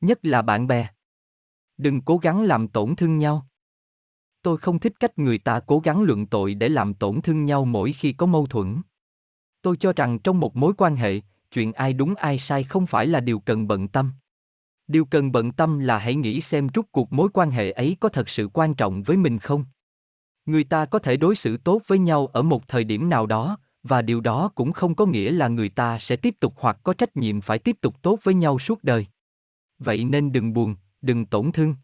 Nhất 0.00 0.18
là 0.22 0.42
bạn 0.42 0.66
bè. 0.66 0.86
Đừng 1.78 2.00
cố 2.00 2.18
gắng 2.18 2.42
làm 2.42 2.68
tổn 2.68 2.96
thương 2.96 3.18
nhau. 3.18 3.46
Tôi 4.42 4.58
không 4.58 4.78
thích 4.78 4.92
cách 5.00 5.18
người 5.18 5.38
ta 5.38 5.60
cố 5.60 5.78
gắng 5.78 6.02
luận 6.02 6.26
tội 6.26 6.54
để 6.54 6.68
làm 6.68 6.94
tổn 6.94 7.20
thương 7.22 7.44
nhau 7.44 7.64
mỗi 7.64 7.92
khi 7.92 8.12
có 8.12 8.26
mâu 8.26 8.46
thuẫn. 8.46 8.82
Tôi 9.62 9.76
cho 9.76 9.92
rằng 9.92 10.18
trong 10.18 10.40
một 10.40 10.56
mối 10.56 10.72
quan 10.76 10.96
hệ, 10.96 11.20
chuyện 11.50 11.72
ai 11.72 11.92
đúng 11.92 12.14
ai 12.14 12.38
sai 12.38 12.64
không 12.64 12.86
phải 12.86 13.06
là 13.06 13.20
điều 13.20 13.38
cần 13.38 13.68
bận 13.68 13.88
tâm. 13.88 14.12
Điều 14.86 15.04
cần 15.04 15.32
bận 15.32 15.52
tâm 15.52 15.78
là 15.78 15.98
hãy 15.98 16.14
nghĩ 16.14 16.40
xem 16.40 16.68
rút 16.74 16.86
cuộc 16.92 17.12
mối 17.12 17.28
quan 17.34 17.50
hệ 17.50 17.70
ấy 17.70 17.96
có 18.00 18.08
thật 18.08 18.28
sự 18.28 18.48
quan 18.52 18.74
trọng 18.74 19.02
với 19.02 19.16
mình 19.16 19.38
không. 19.38 19.64
Người 20.46 20.64
ta 20.64 20.86
có 20.86 20.98
thể 20.98 21.16
đối 21.16 21.36
xử 21.36 21.56
tốt 21.56 21.82
với 21.86 21.98
nhau 21.98 22.26
ở 22.26 22.42
một 22.42 22.68
thời 22.68 22.84
điểm 22.84 23.08
nào 23.10 23.26
đó, 23.26 23.58
và 23.82 24.02
điều 24.02 24.20
đó 24.20 24.50
cũng 24.54 24.72
không 24.72 24.94
có 24.94 25.06
nghĩa 25.06 25.30
là 25.30 25.48
người 25.48 25.68
ta 25.68 25.98
sẽ 25.98 26.16
tiếp 26.16 26.34
tục 26.40 26.54
hoặc 26.56 26.78
có 26.82 26.94
trách 26.94 27.16
nhiệm 27.16 27.40
phải 27.40 27.58
tiếp 27.58 27.76
tục 27.80 28.02
tốt 28.02 28.18
với 28.22 28.34
nhau 28.34 28.58
suốt 28.58 28.84
đời. 28.84 29.06
Vậy 29.78 30.04
nên 30.04 30.32
đừng 30.32 30.52
buồn, 30.52 30.74
đừng 31.04 31.26
tổn 31.26 31.52
thương. 31.52 31.74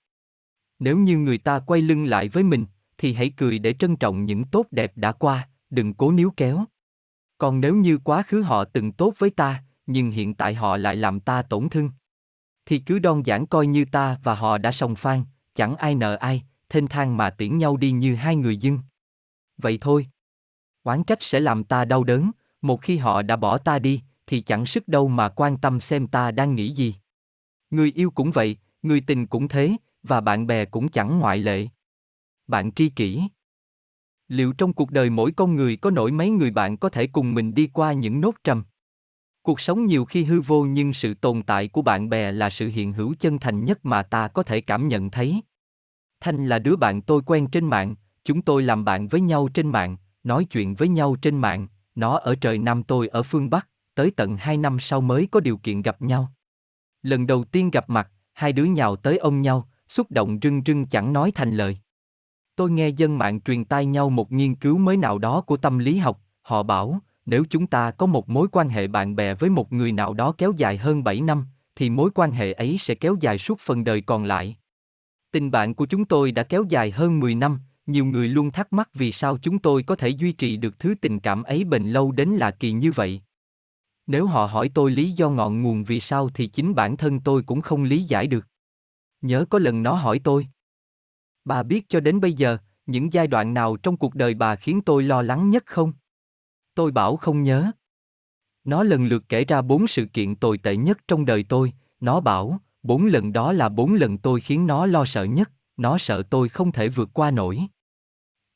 Nếu 0.79 0.99
như 0.99 1.19
người 1.19 1.39
ta 1.39 1.59
quay 1.59 1.81
lưng 1.81 2.05
lại 2.05 2.29
với 2.29 2.43
mình, 2.43 2.67
thì 2.99 3.13
hãy 3.13 3.33
cười 3.37 3.59
để 3.59 3.73
trân 3.73 3.97
trọng 3.97 4.25
những 4.25 4.45
tốt 4.45 4.67
đẹp 4.71 4.93
đã 4.97 5.13
qua, 5.13 5.49
đừng 5.71 5.95
cố 5.95 6.13
níu 6.13 6.33
kéo. 6.37 6.65
Còn 7.39 7.61
nếu 7.61 7.77
như 7.77 7.99
quá 7.99 8.23
khứ 8.23 8.43
họ 8.43 8.65
từng 8.65 8.93
tốt 8.93 9.15
với 9.19 9.31
ta, 9.31 9.65
nhưng 9.87 10.11
hiện 10.11 10.35
tại 10.35 10.55
họ 10.55 10.77
lại 10.77 10.97
làm 10.97 11.21
ta 11.21 11.43
tổn 11.43 11.69
thương, 11.69 11.91
thì 12.71 12.79
cứ 12.79 12.99
đơn 12.99 13.27
giản 13.27 13.47
coi 13.47 13.67
như 13.67 13.85
ta 13.85 14.19
và 14.23 14.35
họ 14.35 14.59
đã 14.59 14.73
sòng 14.73 14.97
phan, 14.97 15.25
chẳng 15.55 15.77
ai 15.77 15.95
nợ 15.95 16.17
ai, 16.17 16.43
thênh 16.69 16.87
thang 16.87 17.17
mà 17.17 17.31
tiễn 17.31 17.59
nhau 17.59 17.77
đi 17.77 17.91
như 17.91 18.15
hai 18.15 18.37
người 18.37 18.57
dưng. 18.57 18.79
Vậy 19.59 19.79
thôi. 19.81 20.07
Oán 20.83 21.05
trách 21.05 21.23
sẽ 21.23 21.41
làm 21.41 21.65
ta 21.65 21.85
đau 21.85 22.05
đớn, 22.05 22.31
một 22.63 22.83
khi 22.83 22.97
họ 22.97 23.23
đã 23.23 23.37
bỏ 23.37 23.59
ta 23.59 23.79
đi, 23.79 24.03
thì 24.27 24.41
chẳng 24.41 24.67
sức 24.67 24.89
đâu 24.89 25.09
mà 25.09 25.29
quan 25.29 25.59
tâm 25.59 25.81
xem 25.81 26.07
ta 26.07 26.31
đang 26.31 26.55
nghĩ 26.55 26.69
gì. 26.75 26.95
Người 27.71 27.93
yêu 27.95 28.11
cũng 28.11 28.31
vậy, 28.31 28.57
người 28.83 29.01
tình 29.01 29.27
cũng 29.27 29.49
thế, 29.49 29.73
và 30.03 30.21
bạn 30.21 30.47
bè 30.47 30.65
cũng 30.65 30.89
chẳng 30.89 31.19
ngoại 31.19 31.39
lệ. 31.39 31.67
Bạn 32.47 32.73
tri 32.73 32.89
kỷ 32.89 33.23
Liệu 34.29 34.53
trong 34.53 34.73
cuộc 34.73 34.91
đời 34.91 35.11
mỗi 35.11 35.33
con 35.33 35.57
người 35.57 35.77
có 35.77 35.91
nổi 35.91 36.13
mấy 36.13 36.31
người 36.31 36.51
bạn 36.51 36.77
có 36.77 36.89
thể 36.89 37.07
cùng 37.07 37.35
mình 37.35 37.55
đi 37.55 37.67
qua 37.67 37.93
những 37.93 38.21
nốt 38.21 38.35
trầm? 38.45 38.65
Cuộc 39.43 39.61
sống 39.61 39.87
nhiều 39.87 40.05
khi 40.05 40.25
hư 40.25 40.41
vô 40.41 40.65
nhưng 40.65 40.93
sự 40.93 41.15
tồn 41.15 41.43
tại 41.43 41.69
của 41.69 41.83
bạn 41.83 42.09
bè 42.09 42.33
là 42.33 42.51
sự 42.51 42.69
hiện 42.69 42.93
hữu 42.93 43.15
chân 43.19 43.39
thành 43.39 43.65
nhất 43.65 43.85
mà 43.85 44.03
ta 44.03 44.29
có 44.29 44.43
thể 44.43 44.61
cảm 44.61 44.89
nhận 44.89 45.11
thấy. 45.11 45.41
Thanh 46.21 46.47
là 46.47 46.59
đứa 46.59 46.77
bạn 46.77 47.03
tôi 47.03 47.23
quen 47.27 47.47
trên 47.51 47.65
mạng, 47.65 47.95
chúng 48.25 48.43
tôi 48.43 48.63
làm 48.63 48.85
bạn 48.85 49.09
với 49.09 49.21
nhau 49.21 49.49
trên 49.55 49.69
mạng, 49.69 49.97
nói 50.25 50.45
chuyện 50.45 50.75
với 50.75 50.89
nhau 50.89 51.17
trên 51.23 51.39
mạng, 51.39 51.69
nó 51.95 52.19
ở 52.19 52.35
trời 52.35 52.59
Nam 52.59 52.83
tôi 52.83 53.09
ở 53.09 53.23
phương 53.23 53.51
Bắc, 53.51 53.69
tới 53.95 54.13
tận 54.17 54.37
hai 54.37 54.57
năm 54.57 54.81
sau 54.81 55.01
mới 55.01 55.29
có 55.31 55.41
điều 55.41 55.57
kiện 55.57 55.83
gặp 55.83 56.03
nhau. 56.03 56.33
Lần 57.03 57.27
đầu 57.27 57.45
tiên 57.45 57.71
gặp 57.71 57.91
mặt, 57.91 58.11
hai 58.41 58.53
đứa 58.53 58.65
nhào 58.65 58.97
tới 58.97 59.17
ôm 59.17 59.43
nhau, 59.43 59.69
xúc 59.89 60.11
động 60.11 60.39
rưng 60.43 60.63
rưng 60.67 60.87
chẳng 60.87 61.13
nói 61.13 61.33
thành 61.35 61.57
lời. 61.57 61.79
Tôi 62.57 62.71
nghe 62.71 62.89
dân 62.89 63.19
mạng 63.19 63.41
truyền 63.41 63.65
tai 63.65 63.87
nhau 63.87 64.11
một 64.11 64.33
nghiên 64.33 64.55
cứu 64.55 64.79
mới 64.79 64.97
nào 64.97 65.19
đó 65.19 65.41
của 65.41 65.57
tâm 65.57 65.79
lý 65.79 65.97
học, 65.97 66.21
họ 66.43 66.63
bảo, 66.63 66.99
nếu 67.27 67.45
chúng 67.51 67.67
ta 67.67 67.91
có 67.91 68.07
một 68.07 68.29
mối 68.29 68.49
quan 68.53 68.69
hệ 68.69 68.87
bạn 68.87 69.17
bè 69.17 69.35
với 69.35 69.51
một 69.51 69.73
người 69.73 69.93
nào 69.93 70.15
đó 70.15 70.35
kéo 70.39 70.53
dài 70.57 70.77
hơn 70.77 71.05
7 71.05 71.21
năm, 71.21 71.47
thì 71.77 71.91
mối 71.91 72.11
quan 72.15 72.33
hệ 72.33 72.53
ấy 72.53 72.77
sẽ 72.79 72.95
kéo 72.95 73.17
dài 73.21 73.39
suốt 73.39 73.61
phần 73.61 73.85
đời 73.85 74.01
còn 74.01 74.25
lại. 74.25 74.57
Tình 75.31 75.51
bạn 75.51 75.75
của 75.75 75.87
chúng 75.87 76.05
tôi 76.05 76.33
đã 76.33 76.43
kéo 76.43 76.65
dài 76.69 76.91
hơn 76.91 77.21
10 77.21 77.35
năm, 77.35 77.61
nhiều 77.87 78.05
người 78.05 78.29
luôn 78.29 78.51
thắc 78.51 78.73
mắc 78.73 78.89
vì 78.95 79.13
sao 79.13 79.39
chúng 79.39 79.59
tôi 79.59 79.83
có 79.83 79.97
thể 79.97 80.09
duy 80.09 80.33
trì 80.33 80.57
được 80.57 80.79
thứ 80.79 80.95
tình 81.01 81.21
cảm 81.21 81.43
ấy 81.43 81.65
bền 81.65 81.91
lâu 81.91 82.13
đến 82.13 82.29
lạ 82.29 82.51
kỳ 82.51 82.73
như 82.73 82.93
vậy. 82.93 83.23
Nếu 84.11 84.27
họ 84.27 84.47
hỏi 84.47 84.71
tôi 84.75 84.91
lý 84.91 85.11
do 85.11 85.31
ngọn 85.31 85.63
nguồn 85.63 85.85
vì 85.85 86.01
sao 86.01 86.29
thì 86.35 86.47
chính 86.47 86.75
bản 86.75 86.97
thân 86.97 87.21
tôi 87.21 87.43
cũng 87.43 87.61
không 87.61 87.85
lý 87.85 88.03
giải 88.03 88.27
được. 88.27 88.47
Nhớ 89.21 89.45
có 89.51 89.59
lần 89.59 89.83
nó 89.83 89.93
hỏi 89.93 90.21
tôi. 90.25 90.47
Bà 91.45 91.63
biết 91.63 91.89
cho 91.89 92.01
đến 92.01 92.21
bây 92.21 92.33
giờ, 92.33 92.59
những 92.87 93.13
giai 93.13 93.27
đoạn 93.27 93.55
nào 93.55 93.77
trong 93.77 93.97
cuộc 93.97 94.15
đời 94.15 94.35
bà 94.35 94.57
khiến 94.57 94.81
tôi 94.81 95.03
lo 95.03 95.23
lắng 95.23 95.51
nhất 95.51 95.67
không? 95.67 95.93
Tôi 96.75 96.91
bảo 96.91 97.17
không 97.17 97.43
nhớ. 97.43 97.71
Nó 98.65 98.83
lần 98.83 99.07
lượt 99.07 99.25
kể 99.29 99.45
ra 99.45 99.63
bốn 99.63 99.87
sự 99.87 100.07
kiện 100.07 100.37
tồi 100.37 100.59
tệ 100.59 100.77
nhất 100.77 100.99
trong 101.09 101.25
đời 101.25 101.45
tôi, 101.49 101.73
nó 102.01 102.21
bảo, 102.21 102.61
bốn 102.83 103.07
lần 103.07 103.33
đó 103.33 103.53
là 103.53 103.69
bốn 103.69 103.95
lần 103.95 104.19
tôi 104.19 104.41
khiến 104.41 104.67
nó 104.67 104.87
lo 104.87 105.05
sợ 105.05 105.25
nhất, 105.25 105.51
nó 105.77 105.99
sợ 105.99 106.23
tôi 106.31 106.49
không 106.49 106.73
thể 106.73 106.89
vượt 106.89 107.11
qua 107.13 107.31
nổi. 107.31 107.61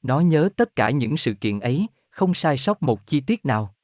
Nó 0.02 0.20
nhớ 0.20 0.48
tất 0.56 0.76
cả 0.76 0.90
những 0.90 1.16
sự 1.16 1.34
kiện 1.34 1.60
ấy, 1.60 1.86
không 2.10 2.34
sai 2.34 2.58
sót 2.58 2.82
một 2.82 3.06
chi 3.06 3.20
tiết 3.20 3.44
nào. 3.44 3.74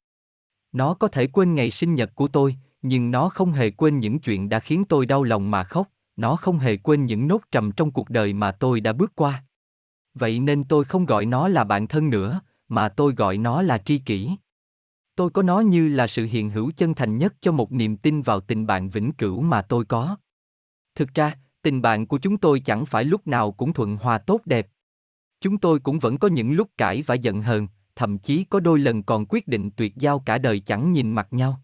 Nó 0.71 0.93
có 0.93 1.07
thể 1.07 1.27
quên 1.27 1.55
ngày 1.55 1.71
sinh 1.71 1.95
nhật 1.95 2.15
của 2.15 2.27
tôi, 2.27 2.55
nhưng 2.81 3.11
nó 3.11 3.29
không 3.29 3.51
hề 3.51 3.71
quên 3.71 3.99
những 3.99 4.19
chuyện 4.19 4.49
đã 4.49 4.59
khiến 4.59 4.85
tôi 4.85 5.05
đau 5.05 5.23
lòng 5.23 5.51
mà 5.51 5.63
khóc, 5.63 5.87
nó 6.15 6.35
không 6.35 6.57
hề 6.59 6.77
quên 6.77 7.05
những 7.05 7.27
nốt 7.27 7.41
trầm 7.51 7.71
trong 7.71 7.91
cuộc 7.91 8.09
đời 8.09 8.33
mà 8.33 8.51
tôi 8.51 8.81
đã 8.81 8.93
bước 8.93 9.11
qua. 9.15 9.43
Vậy 10.13 10.39
nên 10.39 10.63
tôi 10.63 10.83
không 10.83 11.05
gọi 11.05 11.25
nó 11.25 11.47
là 11.47 11.63
bạn 11.63 11.87
thân 11.87 12.09
nữa, 12.09 12.41
mà 12.67 12.89
tôi 12.89 13.13
gọi 13.13 13.37
nó 13.37 13.61
là 13.61 13.77
tri 13.77 13.97
kỷ. 13.97 14.31
Tôi 15.15 15.29
có 15.29 15.43
nó 15.43 15.59
như 15.59 15.87
là 15.87 16.07
sự 16.07 16.25
hiện 16.31 16.49
hữu 16.49 16.71
chân 16.77 16.93
thành 16.93 17.17
nhất 17.17 17.33
cho 17.41 17.51
một 17.51 17.71
niềm 17.71 17.97
tin 17.97 18.21
vào 18.21 18.39
tình 18.39 18.67
bạn 18.67 18.89
vĩnh 18.89 19.11
cửu 19.11 19.41
mà 19.41 19.61
tôi 19.61 19.85
có. 19.85 20.17
Thực 20.95 21.13
ra, 21.13 21.37
tình 21.61 21.81
bạn 21.81 22.07
của 22.07 22.17
chúng 22.17 22.37
tôi 22.37 22.59
chẳng 22.59 22.85
phải 22.85 23.03
lúc 23.03 23.27
nào 23.27 23.51
cũng 23.51 23.73
thuận 23.73 23.97
hòa 23.97 24.17
tốt 24.17 24.41
đẹp. 24.45 24.67
Chúng 25.41 25.57
tôi 25.57 25.79
cũng 25.79 25.99
vẫn 25.99 26.17
có 26.17 26.27
những 26.27 26.51
lúc 26.51 26.69
cãi 26.77 27.03
và 27.07 27.15
giận 27.15 27.41
hờn, 27.41 27.67
thậm 28.01 28.17
chí 28.17 28.43
có 28.43 28.59
đôi 28.59 28.79
lần 28.79 29.03
còn 29.03 29.25
quyết 29.29 29.47
định 29.47 29.69
tuyệt 29.71 29.95
giao 29.95 30.19
cả 30.19 30.37
đời 30.37 30.59
chẳng 30.59 30.93
nhìn 30.93 31.11
mặt 31.11 31.27
nhau. 31.31 31.61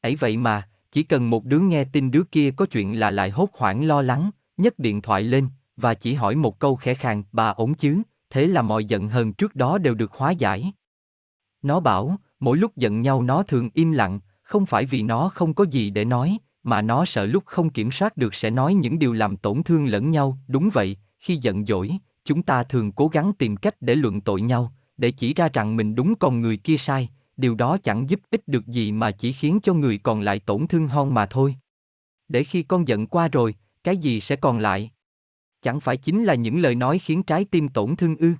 Ấy 0.00 0.16
vậy 0.16 0.36
mà, 0.36 0.68
chỉ 0.90 1.02
cần 1.02 1.30
một 1.30 1.44
đứa 1.44 1.58
nghe 1.58 1.84
tin 1.84 2.10
đứa 2.10 2.22
kia 2.22 2.50
có 2.50 2.66
chuyện 2.66 3.00
là 3.00 3.10
lại 3.10 3.30
hốt 3.30 3.50
hoảng 3.52 3.84
lo 3.84 4.02
lắng, 4.02 4.30
nhấc 4.56 4.78
điện 4.78 5.02
thoại 5.02 5.22
lên, 5.22 5.48
và 5.76 5.94
chỉ 5.94 6.14
hỏi 6.14 6.34
một 6.34 6.58
câu 6.58 6.76
khẽ 6.76 6.94
khàng, 6.94 7.22
bà 7.32 7.48
ổn 7.48 7.74
chứ, 7.74 8.02
thế 8.30 8.46
là 8.46 8.62
mọi 8.62 8.84
giận 8.84 9.08
hờn 9.08 9.32
trước 9.32 9.54
đó 9.54 9.78
đều 9.78 9.94
được 9.94 10.12
hóa 10.12 10.30
giải. 10.30 10.72
Nó 11.62 11.80
bảo, 11.80 12.16
mỗi 12.40 12.56
lúc 12.56 12.76
giận 12.76 13.02
nhau 13.02 13.22
nó 13.22 13.42
thường 13.42 13.70
im 13.74 13.92
lặng, 13.92 14.20
không 14.42 14.66
phải 14.66 14.84
vì 14.84 15.02
nó 15.02 15.28
không 15.28 15.54
có 15.54 15.64
gì 15.64 15.90
để 15.90 16.04
nói, 16.04 16.38
mà 16.62 16.82
nó 16.82 17.04
sợ 17.04 17.26
lúc 17.26 17.42
không 17.46 17.70
kiểm 17.70 17.90
soát 17.90 18.16
được 18.16 18.34
sẽ 18.34 18.50
nói 18.50 18.74
những 18.74 18.98
điều 18.98 19.12
làm 19.12 19.36
tổn 19.36 19.62
thương 19.62 19.86
lẫn 19.86 20.10
nhau, 20.10 20.38
đúng 20.48 20.70
vậy, 20.72 20.96
khi 21.18 21.36
giận 21.36 21.66
dỗi, 21.66 21.90
chúng 22.24 22.42
ta 22.42 22.62
thường 22.62 22.92
cố 22.92 23.08
gắng 23.08 23.32
tìm 23.38 23.56
cách 23.56 23.74
để 23.80 23.94
luận 23.94 24.20
tội 24.20 24.40
nhau, 24.40 24.72
để 24.96 25.10
chỉ 25.10 25.34
ra 25.34 25.48
rằng 25.52 25.76
mình 25.76 25.94
đúng 25.94 26.14
còn 26.14 26.40
người 26.40 26.56
kia 26.56 26.76
sai, 26.76 27.08
điều 27.36 27.54
đó 27.54 27.78
chẳng 27.82 28.10
giúp 28.10 28.20
ích 28.30 28.48
được 28.48 28.66
gì 28.66 28.92
mà 28.92 29.10
chỉ 29.10 29.32
khiến 29.32 29.58
cho 29.62 29.74
người 29.74 29.98
còn 29.98 30.20
lại 30.20 30.38
tổn 30.38 30.66
thương 30.66 30.86
hơn 30.86 31.14
mà 31.14 31.26
thôi. 31.26 31.56
Để 32.28 32.44
khi 32.44 32.62
con 32.62 32.88
giận 32.88 33.06
qua 33.06 33.28
rồi, 33.28 33.54
cái 33.84 33.96
gì 33.96 34.20
sẽ 34.20 34.36
còn 34.36 34.58
lại? 34.58 34.90
Chẳng 35.62 35.80
phải 35.80 35.96
chính 35.96 36.24
là 36.24 36.34
những 36.34 36.60
lời 36.60 36.74
nói 36.74 36.98
khiến 36.98 37.22
trái 37.22 37.44
tim 37.44 37.68
tổn 37.68 37.96
thương 37.96 38.16
ư? 38.16 38.32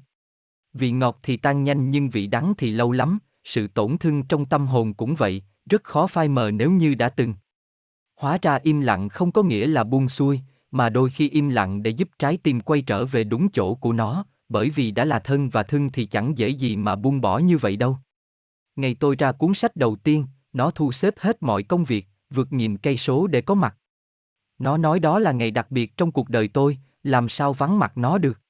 Vị 0.72 0.90
ngọt 0.90 1.18
thì 1.22 1.36
tan 1.36 1.64
nhanh 1.64 1.90
nhưng 1.90 2.10
vị 2.10 2.26
đắng 2.26 2.54
thì 2.58 2.70
lâu 2.70 2.92
lắm, 2.92 3.18
sự 3.44 3.66
tổn 3.66 3.98
thương 3.98 4.22
trong 4.22 4.46
tâm 4.46 4.66
hồn 4.66 4.94
cũng 4.94 5.14
vậy, 5.14 5.42
rất 5.70 5.84
khó 5.84 6.06
phai 6.06 6.28
mờ 6.28 6.50
nếu 6.50 6.70
như 6.70 6.94
đã 6.94 7.08
từng. 7.08 7.34
Hóa 8.16 8.38
ra 8.42 8.58
im 8.62 8.80
lặng 8.80 9.08
không 9.08 9.32
có 9.32 9.42
nghĩa 9.42 9.66
là 9.66 9.84
buông 9.84 10.08
xuôi, 10.08 10.40
mà 10.70 10.88
đôi 10.88 11.10
khi 11.10 11.28
im 11.28 11.48
lặng 11.48 11.82
để 11.82 11.90
giúp 11.90 12.08
trái 12.18 12.36
tim 12.36 12.60
quay 12.60 12.82
trở 12.82 13.04
về 13.04 13.24
đúng 13.24 13.48
chỗ 13.50 13.74
của 13.74 13.92
nó, 13.92 14.24
bởi 14.52 14.70
vì 14.70 14.90
đã 14.90 15.04
là 15.04 15.18
thân 15.18 15.48
và 15.48 15.62
thân 15.62 15.90
thì 15.90 16.06
chẳng 16.06 16.38
dễ 16.38 16.48
gì 16.48 16.76
mà 16.76 16.96
buông 16.96 17.20
bỏ 17.20 17.38
như 17.38 17.58
vậy 17.58 17.76
đâu. 17.76 17.98
Ngày 18.76 18.96
tôi 19.00 19.16
ra 19.16 19.32
cuốn 19.32 19.54
sách 19.54 19.76
đầu 19.76 19.96
tiên, 19.96 20.26
nó 20.52 20.70
thu 20.70 20.92
xếp 20.92 21.14
hết 21.18 21.42
mọi 21.42 21.62
công 21.62 21.84
việc, 21.84 22.06
vượt 22.30 22.52
nghìn 22.52 22.76
cây 22.76 22.96
số 22.96 23.26
để 23.26 23.40
có 23.40 23.54
mặt. 23.54 23.76
Nó 24.58 24.76
nói 24.76 25.00
đó 25.00 25.18
là 25.18 25.32
ngày 25.32 25.50
đặc 25.50 25.70
biệt 25.70 25.96
trong 25.96 26.12
cuộc 26.12 26.28
đời 26.28 26.48
tôi, 26.48 26.78
làm 27.02 27.28
sao 27.28 27.52
vắng 27.52 27.78
mặt 27.78 27.98
nó 27.98 28.18
được. 28.18 28.40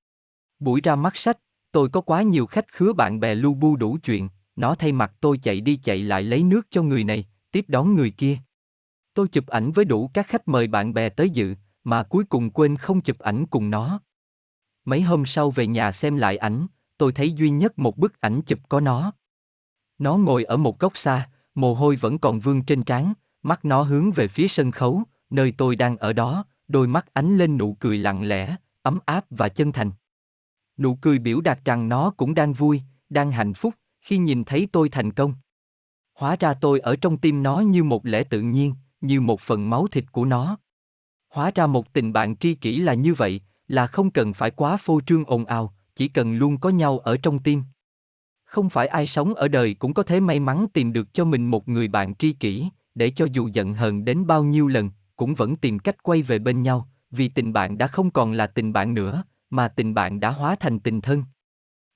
Buổi 0.58 0.80
ra 0.80 0.96
mắt 0.96 1.16
sách, 1.16 1.38
tôi 1.72 1.88
có 1.88 2.00
quá 2.00 2.22
nhiều 2.22 2.46
khách 2.46 2.72
khứa 2.72 2.92
bạn 2.92 3.20
bè 3.20 3.34
lu 3.34 3.54
bu 3.54 3.76
đủ 3.76 3.98
chuyện, 4.04 4.28
nó 4.56 4.74
thay 4.74 4.92
mặt 4.92 5.12
tôi 5.20 5.38
chạy 5.38 5.60
đi 5.60 5.76
chạy 5.76 5.98
lại 5.98 6.22
lấy 6.22 6.42
nước 6.42 6.66
cho 6.70 6.82
người 6.82 7.04
này, 7.04 7.26
tiếp 7.50 7.64
đón 7.68 7.94
người 7.94 8.10
kia. 8.10 8.38
Tôi 9.14 9.28
chụp 9.28 9.46
ảnh 9.46 9.72
với 9.72 9.84
đủ 9.84 10.10
các 10.14 10.26
khách 10.26 10.48
mời 10.48 10.66
bạn 10.66 10.94
bè 10.94 11.08
tới 11.08 11.30
dự, 11.30 11.54
mà 11.84 12.02
cuối 12.02 12.24
cùng 12.24 12.50
quên 12.50 12.76
không 12.76 13.00
chụp 13.00 13.18
ảnh 13.18 13.46
cùng 13.46 13.70
nó. 13.70 14.00
Mấy 14.84 15.02
hôm 15.02 15.26
sau 15.26 15.50
về 15.50 15.66
nhà 15.66 15.92
xem 15.92 16.16
lại 16.16 16.36
ảnh, 16.36 16.66
tôi 16.98 17.12
thấy 17.12 17.32
duy 17.32 17.50
nhất 17.50 17.78
một 17.78 17.98
bức 17.98 18.20
ảnh 18.20 18.42
chụp 18.42 18.58
có 18.68 18.80
nó. 18.80 19.12
Nó 19.98 20.16
ngồi 20.16 20.44
ở 20.44 20.56
một 20.56 20.78
góc 20.78 20.96
xa, 20.96 21.28
mồ 21.54 21.74
hôi 21.74 21.96
vẫn 21.96 22.18
còn 22.18 22.40
vương 22.40 22.62
trên 22.62 22.82
trán, 22.82 23.12
mắt 23.42 23.64
nó 23.64 23.82
hướng 23.82 24.10
về 24.10 24.28
phía 24.28 24.48
sân 24.48 24.70
khấu, 24.70 25.02
nơi 25.30 25.54
tôi 25.58 25.76
đang 25.76 25.96
ở 25.96 26.12
đó, 26.12 26.44
đôi 26.68 26.86
mắt 26.86 27.14
ánh 27.14 27.38
lên 27.38 27.58
nụ 27.58 27.76
cười 27.80 27.98
lặng 27.98 28.22
lẽ, 28.28 28.56
ấm 28.82 28.98
áp 29.06 29.24
và 29.30 29.48
chân 29.48 29.72
thành. 29.72 29.90
Nụ 30.78 30.94
cười 30.94 31.18
biểu 31.18 31.40
đạt 31.40 31.64
rằng 31.64 31.88
nó 31.88 32.10
cũng 32.16 32.34
đang 32.34 32.52
vui, 32.52 32.82
đang 33.10 33.30
hạnh 33.30 33.54
phúc 33.54 33.74
khi 34.00 34.18
nhìn 34.18 34.44
thấy 34.44 34.68
tôi 34.72 34.88
thành 34.88 35.12
công. 35.12 35.34
Hóa 36.14 36.36
ra 36.40 36.54
tôi 36.54 36.80
ở 36.80 36.96
trong 36.96 37.18
tim 37.18 37.42
nó 37.42 37.60
như 37.60 37.84
một 37.84 38.06
lẽ 38.06 38.24
tự 38.24 38.40
nhiên, 38.40 38.74
như 39.00 39.20
một 39.20 39.40
phần 39.40 39.70
máu 39.70 39.86
thịt 39.86 40.12
của 40.12 40.24
nó. 40.24 40.58
Hóa 41.28 41.50
ra 41.54 41.66
một 41.66 41.92
tình 41.92 42.12
bạn 42.12 42.36
tri 42.36 42.54
kỷ 42.54 42.78
là 42.78 42.94
như 42.94 43.14
vậy, 43.14 43.40
là 43.72 43.86
không 43.86 44.10
cần 44.10 44.32
phải 44.32 44.50
quá 44.50 44.76
phô 44.76 45.00
trương 45.00 45.24
ồn 45.24 45.44
ào, 45.44 45.74
chỉ 45.96 46.08
cần 46.08 46.34
luôn 46.34 46.58
có 46.58 46.68
nhau 46.70 46.98
ở 46.98 47.16
trong 47.16 47.38
tim. 47.38 47.62
Không 48.44 48.70
phải 48.70 48.86
ai 48.86 49.06
sống 49.06 49.34
ở 49.34 49.48
đời 49.48 49.74
cũng 49.74 49.94
có 49.94 50.02
thể 50.02 50.20
may 50.20 50.40
mắn 50.40 50.66
tìm 50.72 50.92
được 50.92 51.14
cho 51.14 51.24
mình 51.24 51.50
một 51.50 51.68
người 51.68 51.88
bạn 51.88 52.14
tri 52.14 52.32
kỷ, 52.32 52.68
để 52.94 53.10
cho 53.10 53.26
dù 53.32 53.48
giận 53.52 53.74
hờn 53.74 54.04
đến 54.04 54.26
bao 54.26 54.44
nhiêu 54.44 54.68
lần, 54.68 54.90
cũng 55.16 55.34
vẫn 55.34 55.56
tìm 55.56 55.78
cách 55.78 56.02
quay 56.02 56.22
về 56.22 56.38
bên 56.38 56.62
nhau, 56.62 56.88
vì 57.10 57.28
tình 57.28 57.52
bạn 57.52 57.78
đã 57.78 57.86
không 57.86 58.10
còn 58.10 58.32
là 58.32 58.46
tình 58.46 58.72
bạn 58.72 58.94
nữa, 58.94 59.24
mà 59.50 59.68
tình 59.68 59.94
bạn 59.94 60.20
đã 60.20 60.30
hóa 60.30 60.56
thành 60.60 60.80
tình 60.80 61.00
thân. 61.00 61.24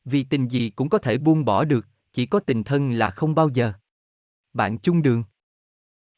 Vì 0.04 0.24
tình 0.24 0.48
gì 0.48 0.70
cũng 0.70 0.88
có 0.88 0.98
thể 0.98 1.18
buông 1.18 1.44
bỏ 1.44 1.64
được, 1.64 1.86
chỉ 2.12 2.26
có 2.26 2.40
tình 2.40 2.64
thân 2.64 2.90
là 2.90 3.10
không 3.10 3.34
bao 3.34 3.48
giờ. 3.48 3.72
Bạn 4.52 4.78
chung 4.78 5.02
đường. 5.02 5.24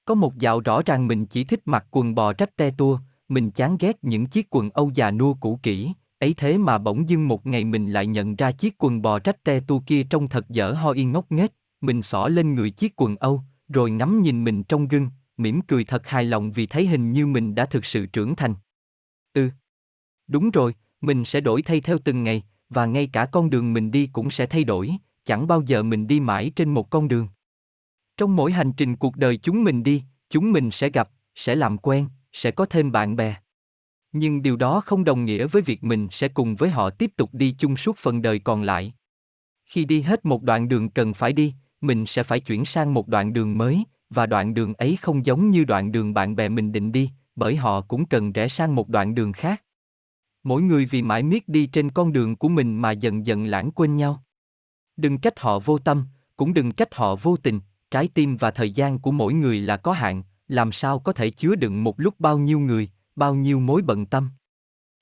Có 0.05 0.14
một 0.14 0.39
dạo 0.39 0.60
rõ 0.60 0.82
ràng 0.86 1.06
mình 1.06 1.26
chỉ 1.26 1.44
thích 1.44 1.60
mặc 1.64 1.86
quần 1.90 2.14
bò 2.14 2.32
rách 2.39 2.56
te 2.56 2.70
tua, 2.70 3.01
mình 3.28 3.50
chán 3.50 3.76
ghét 3.80 3.98
những 4.02 4.26
chiếc 4.26 4.46
quần 4.50 4.70
Âu 4.70 4.90
già 4.94 5.10
nua 5.10 5.34
cũ 5.34 5.60
kỹ, 5.62 5.92
ấy 6.18 6.34
thế 6.34 6.59
mà 6.59 6.78
bỗng 6.78 7.09
dưng 7.09 7.28
một 7.28 7.46
ngày 7.46 7.64
mình 7.64 7.92
lại 7.92 8.06
nhận 8.06 8.36
ra 8.36 8.52
chiếc 8.52 8.74
quần 8.78 9.02
bò 9.02 9.18
rách 9.24 9.44
te 9.44 9.60
tu 9.60 9.82
kia 9.86 10.02
trông 10.02 10.28
thật 10.28 10.48
dở 10.48 10.72
ho 10.72 10.90
yên 10.90 11.12
ngốc 11.12 11.32
nghếch, 11.32 11.52
mình 11.80 12.02
xỏ 12.02 12.28
lên 12.28 12.55
người 12.55 12.70
chiếc 12.70 12.92
quần 12.96 13.16
Âu, 13.16 13.42
rồi 13.68 13.90
ngắm 13.90 14.22
nhìn 14.22 14.44
mình 14.44 14.62
trong 14.62 14.88
gương, 14.88 15.10
mỉm 15.36 15.60
cười 15.60 15.84
thật 15.84 16.06
hài 16.06 16.24
lòng 16.24 16.52
vì 16.52 16.66
thấy 16.66 16.86
hình 16.86 17.12
như 17.12 17.26
mình 17.26 17.55
đã 17.55 17.66
thực 17.66 17.84
sự 17.84 18.06
trưởng 18.06 18.36
thành. 18.36 18.55
Ừ. 19.34 19.48
Đúng 20.26 20.50
rồi, 20.50 20.74
mình 21.00 21.24
sẽ 21.24 21.40
đổi 21.40 21.62
thay 21.62 21.80
theo 21.80 21.98
từng 22.05 22.24
ngày, 22.24 22.42
và 22.68 22.86
ngay 22.86 23.06
cả 23.06 23.26
con 23.26 23.50
đường 23.50 23.72
mình 23.72 23.90
đi 23.90 24.06
cũng 24.12 24.30
sẽ 24.30 24.46
thay 24.46 24.64
đổi, 24.64 24.92
chẳng 25.24 25.46
bao 25.46 25.62
giờ 25.66 25.82
mình 25.82 26.06
đi 26.06 26.20
mãi 26.20 26.52
trên 26.56 26.74
một 26.74 26.90
con 26.90 27.09
đường. 27.09 27.28
Trong 28.16 28.36
mỗi 28.36 28.52
hành 28.52 28.72
trình 28.72 28.96
cuộc 28.96 29.16
đời 29.16 29.36
chúng 29.36 29.64
mình 29.64 29.82
đi, 29.82 30.02
chúng 30.30 30.52
mình 30.52 30.70
sẽ 30.70 30.90
gặp, 30.90 31.10
sẽ 31.34 31.55
làm 31.55 31.78
quen, 31.78 32.06
sẽ 32.32 32.50
có 32.50 32.64
thêm 32.64 32.92
bạn 32.92 33.16
bè. 33.16 33.36
Nhưng 34.12 34.42
điều 34.42 34.56
đó 34.56 34.80
không 34.80 35.05
đồng 35.05 35.24
nghĩa 35.24 35.46
với 35.46 35.62
việc 35.62 35.84
mình 35.84 36.09
sẽ 36.10 36.28
cùng 36.28 36.56
với 36.56 36.70
họ 36.70 36.90
tiếp 36.90 37.10
tục 37.16 37.30
đi 37.32 37.55
chung 37.59 37.76
suốt 37.76 37.98
phần 37.98 38.22
đời 38.22 38.38
còn 38.38 38.62
lại. 38.62 38.94
Khi 39.64 39.84
đi 39.84 40.00
hết 40.00 40.24
một 40.24 40.42
đoạn 40.42 40.68
đường 40.68 40.90
cần 40.90 41.14
phải 41.14 41.32
đi, 41.32 41.55
mình 41.80 42.06
sẽ 42.06 42.22
phải 42.22 42.40
chuyển 42.40 42.64
sang 42.64 42.94
một 42.94 43.09
đoạn 43.09 43.32
đường 43.32 43.59
mới, 43.59 43.84
và 44.10 44.26
đoạn 44.26 44.55
đường 44.55 44.74
ấy 44.74 44.98
không 45.00 45.26
giống 45.26 45.50
như 45.50 45.64
đoạn 45.64 45.92
đường 45.92 46.14
bạn 46.14 46.36
bè 46.36 46.48
mình 46.48 46.72
định 46.72 46.92
đi, 46.92 47.10
bởi 47.36 47.56
họ 47.56 47.80
cũng 47.80 48.06
cần 48.06 48.32
rẽ 48.32 48.48
sang 48.48 48.74
một 48.74 48.88
đoạn 48.88 49.14
đường 49.14 49.32
khác. 49.32 49.62
Mỗi 50.42 50.62
người 50.62 50.86
vì 50.86 51.02
mãi 51.02 51.22
miết 51.22 51.48
đi 51.48 51.66
trên 51.66 51.90
con 51.90 52.12
đường 52.12 52.36
của 52.36 52.48
mình 52.48 52.82
mà 52.82 52.90
dần 52.90 53.26
dần 53.26 53.44
lãng 53.44 53.70
quên 53.70 53.96
nhau. 53.96 54.22
Đừng 54.96 55.18
trách 55.18 55.40
họ 55.40 55.59
vô 55.59 55.78
tâm, 55.78 56.06
cũng 56.36 56.55
đừng 56.55 56.72
trách 56.72 56.94
họ 56.94 57.16
vô 57.16 57.36
tình, 57.36 57.60
trái 57.90 58.09
tim 58.14 58.36
và 58.36 58.50
thời 58.50 58.70
gian 58.70 58.98
của 58.98 59.10
mỗi 59.10 59.34
người 59.34 59.60
là 59.60 59.76
có 59.76 59.92
hạn, 59.92 60.22
làm 60.48 60.72
sao 60.72 60.98
có 60.98 61.12
thể 61.12 61.30
chứa 61.30 61.54
đựng 61.54 61.84
một 61.84 62.00
lúc 62.00 62.14
bao 62.18 62.38
nhiêu 62.38 62.58
người, 62.58 62.90
bao 63.16 63.34
nhiêu 63.34 63.60
mối 63.60 63.82
bận 63.82 64.06
tâm. 64.06 64.30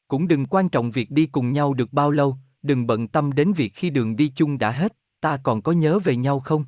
Cũng 0.08 0.28
đừng 0.28 0.46
quan 0.46 0.68
trọng 0.68 0.90
việc 0.90 1.10
đi 1.10 1.26
cùng 1.26 1.52
nhau 1.52 1.74
được 1.74 1.92
bao 1.92 2.10
lâu, 2.10 2.36
đừng 2.62 2.86
bận 2.86 3.08
tâm 3.08 3.32
đến 3.32 3.52
việc 3.52 3.72
khi 3.74 3.90
đường 3.90 4.16
đi 4.16 4.28
chung 4.28 4.58
đã 4.58 4.70
hết, 4.70 4.96
ta 5.20 5.36
còn 5.42 5.62
có 5.62 5.72
nhớ 5.72 5.98
về 5.98 6.16
nhau 6.16 6.40
không? 6.40 6.64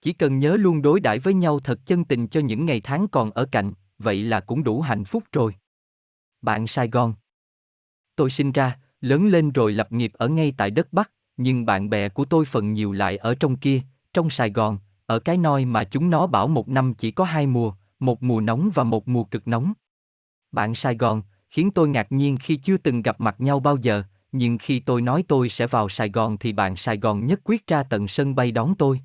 Chỉ 0.00 0.12
cần 0.12 0.38
nhớ 0.38 0.56
luôn 0.56 0.82
đối 0.82 1.00
đãi 1.00 1.18
với 1.18 1.34
nhau 1.34 1.60
thật 1.60 1.86
chân 1.86 2.04
tình 2.04 2.28
cho 2.28 2.40
những 2.40 2.66
ngày 2.66 2.80
tháng 2.80 3.08
còn 3.08 3.30
ở 3.30 3.44
cạnh, 3.44 3.72
vậy 3.98 4.22
là 4.22 4.40
cũng 4.40 4.64
đủ 4.64 4.80
hạnh 4.80 5.04
phúc 5.04 5.24
rồi. 5.32 5.54
Bạn 6.42 6.66
Sài 6.66 6.88
Gòn 6.88 7.14
Tôi 8.16 8.30
sinh 8.30 8.52
ra, 8.52 8.78
lớn 9.00 9.28
lên 9.28 9.50
rồi 9.50 9.72
lập 9.72 9.92
nghiệp 9.92 10.12
ở 10.14 10.28
ngay 10.28 10.54
tại 10.56 10.70
đất 10.70 10.92
Bắc, 10.92 11.10
nhưng 11.36 11.66
bạn 11.66 11.90
bè 11.90 12.08
của 12.08 12.24
tôi 12.24 12.44
phần 12.44 12.72
nhiều 12.72 12.92
lại 12.92 13.16
ở 13.16 13.34
trong 13.34 13.56
kia, 13.56 13.80
trong 14.12 14.30
Sài 14.30 14.50
Gòn, 14.50 14.78
ở 15.06 15.18
cái 15.18 15.36
nôi 15.36 15.64
mà 15.64 15.84
chúng 15.84 16.10
nó 16.10 16.26
bảo 16.26 16.48
một 16.48 16.68
năm 16.68 16.94
chỉ 16.94 17.10
có 17.10 17.24
hai 17.24 17.46
mùa, 17.46 17.74
một 18.00 18.22
mùa 18.22 18.40
nóng 18.40 18.70
và 18.74 18.84
một 18.84 19.08
mùa 19.08 19.24
cực 19.24 19.48
nóng. 19.48 19.72
Bạn 20.52 20.74
Sài 20.74 20.96
Gòn, 20.96 21.22
khiến 21.48 21.70
tôi 21.70 21.88
ngạc 21.88 22.12
nhiên 22.12 22.36
khi 22.36 22.56
chưa 22.56 22.76
từng 22.76 23.02
gặp 23.02 23.20
mặt 23.20 23.34
nhau 23.38 23.60
bao 23.60 23.76
giờ, 23.76 24.02
nhưng 24.32 24.58
khi 24.58 24.80
tôi 24.80 25.02
nói 25.02 25.24
tôi 25.28 25.48
sẽ 25.48 25.66
vào 25.66 25.88
Sài 25.88 26.10
Gòn 26.10 26.38
thì 26.38 26.52
bạn 26.52 26.76
Sài 26.76 26.98
Gòn 26.98 27.26
nhất 27.26 27.40
quyết 27.44 27.66
ra 27.66 27.82
tận 27.82 28.08
sân 28.08 28.34
bay 28.34 28.52
đón 28.52 28.74
tôi. 28.74 29.00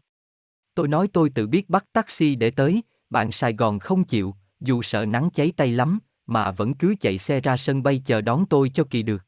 Tôi 0.76 0.88
nói 0.88 1.08
tôi 1.08 1.30
tự 1.30 1.48
biết 1.48 1.70
bắt 1.70 1.86
taxi 1.94 2.36
để 2.36 2.52
tới, 2.52 2.84
bạn 3.10 3.32
Sài 3.32 3.54
Gòn 3.54 3.80
không 3.80 4.04
chịu, 4.04 4.36
dù 4.60 4.82
sợ 4.82 5.06
nắng 5.06 5.30
cháy 5.34 5.54
tay 5.58 5.72
lắm, 5.72 6.00
mà 6.26 6.52
vẫn 6.52 6.74
cứ 6.74 6.96
chạy 7.00 7.18
xe 7.18 7.40
ra 7.40 7.58
sân 7.58 7.84
bay 7.84 8.02
chờ 8.06 8.22
đón 8.22 8.46
tôi 8.46 8.72
cho 8.74 8.84
kỳ 8.90 9.04
được. 9.04 9.24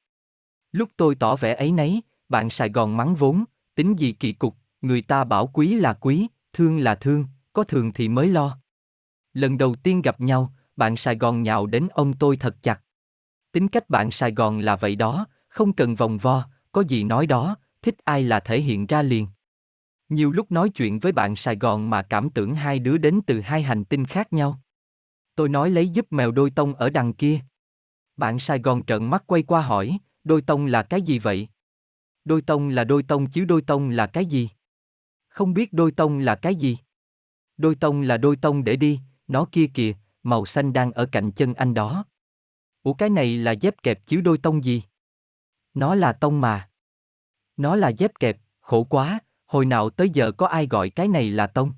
Lúc 0.72 0.90
tôi 0.98 1.16
tỏ 1.16 1.36
vẻ 1.36 1.56
ấy 1.56 1.72
nấy, 1.72 2.02
bạn 2.30 2.50
Sài 2.50 2.70
Gòn 2.70 2.98
mắng 2.98 3.16
vốn, 3.16 3.44
tính 3.76 4.00
gì 4.00 4.12
kỳ 4.12 4.34
cục, 4.34 4.56
người 4.82 5.02
ta 5.02 5.24
bảo 5.24 5.48
quý 5.48 5.74
là 5.76 5.94
quý, 5.94 6.28
thương 6.54 6.80
là 6.80 6.96
thương, 6.96 7.26
có 7.54 7.64
thường 7.64 7.94
thì 7.94 8.08
mới 8.08 8.28
lo. 8.28 8.58
Lần 9.36 9.58
đầu 9.58 9.76
tiên 9.76 10.02
gặp 10.02 10.22
nhau, 10.22 10.54
bạn 10.76 10.98
Sài 10.98 11.18
Gòn 11.18 11.44
nhào 11.44 11.66
đến 11.66 11.88
ông 11.94 12.14
tôi 12.14 12.38
thật 12.38 12.56
chặt. 12.62 12.82
Tính 13.52 13.68
cách 13.68 13.90
bạn 13.90 14.12
Sài 14.12 14.32
Gòn 14.32 14.60
là 14.60 14.76
vậy 14.76 14.96
đó, 14.96 15.28
không 15.48 15.74
cần 15.74 15.96
vòng 15.96 16.18
vo, 16.18 16.48
có 16.72 16.82
gì 16.82 17.04
nói 17.04 17.28
đó, 17.28 17.58
thích 17.82 17.96
ai 18.04 18.24
là 18.24 18.40
thể 18.40 18.62
hiện 18.62 18.86
ra 18.86 19.02
liền. 19.02 19.28
Nhiều 20.10 20.32
lúc 20.32 20.52
nói 20.52 20.70
chuyện 20.70 21.00
với 21.00 21.12
bạn 21.12 21.36
Sài 21.36 21.56
Gòn 21.56 21.90
mà 21.90 22.02
cảm 22.02 22.30
tưởng 22.30 22.56
hai 22.56 22.80
đứa 22.80 22.98
đến 22.98 23.20
từ 23.28 23.42
hai 23.42 23.62
hành 23.62 23.86
tinh 23.86 24.06
khác 24.06 24.34
nhau. 24.34 24.60
Tôi 25.36 25.50
nói 25.50 25.70
lấy 25.70 25.90
giúp 25.90 26.06
mèo 26.10 26.32
đôi 26.32 26.50
tông 26.50 26.76
ở 26.76 26.90
đằng 26.90 27.14
kia. 27.14 27.40
Bạn 28.18 28.40
Sài 28.40 28.60
Gòn 28.60 28.86
trợn 28.86 29.06
mắt 29.06 29.24
quay 29.28 29.44
qua 29.44 29.62
hỏi, 29.62 29.98
đôi 30.24 30.42
tông 30.42 30.66
là 30.66 30.84
cái 30.84 31.02
gì 31.02 31.20
vậy? 31.20 31.48
Đôi 32.26 32.42
tông 32.42 32.70
là 32.70 32.84
đôi 32.84 33.04
tông 33.04 33.30
chứ 33.30 33.46
đôi 33.46 33.62
tông 33.62 33.90
là 33.90 34.08
cái 34.08 34.26
gì? 34.26 34.50
Không 35.28 35.54
biết 35.54 35.74
đôi 35.74 35.92
tông 35.92 36.20
là 36.20 36.36
cái 36.36 36.56
gì? 36.56 36.78
Đôi 37.58 37.76
tông 37.76 38.02
là 38.02 38.18
đôi 38.18 38.36
tông 38.36 38.64
để 38.64 38.76
đi, 38.76 39.00
nó 39.28 39.48
kia 39.52 39.66
kìa, 39.74 39.94
màu 40.24 40.46
xanh 40.46 40.74
đang 40.74 40.92
ở 40.92 41.06
cạnh 41.06 41.32
chân 41.32 41.54
anh 41.54 41.74
đó. 41.74 42.06
Ủa 42.84 42.94
cái 42.94 43.10
này 43.10 43.38
là 43.38 43.52
dép 43.52 43.84
kẹp 43.84 44.08
chứ 44.08 44.22
đôi 44.22 44.38
tông 44.38 44.64
gì? 44.64 44.84
Nó 45.74 45.96
là 45.96 46.14
tông 46.14 46.42
mà. 46.42 46.70
Nó 47.58 47.76
là 47.76 47.90
dép 47.90 48.12
kẹp, 48.20 48.38
khổ 48.60 48.84
quá, 48.84 49.20
hồi 49.46 49.66
nào 49.66 49.90
tới 49.90 50.10
giờ 50.10 50.32
có 50.32 50.48
ai 50.48 50.68
gọi 50.68 50.90
cái 50.90 51.08
này 51.08 51.30
là 51.30 51.48
tông? 51.48 51.74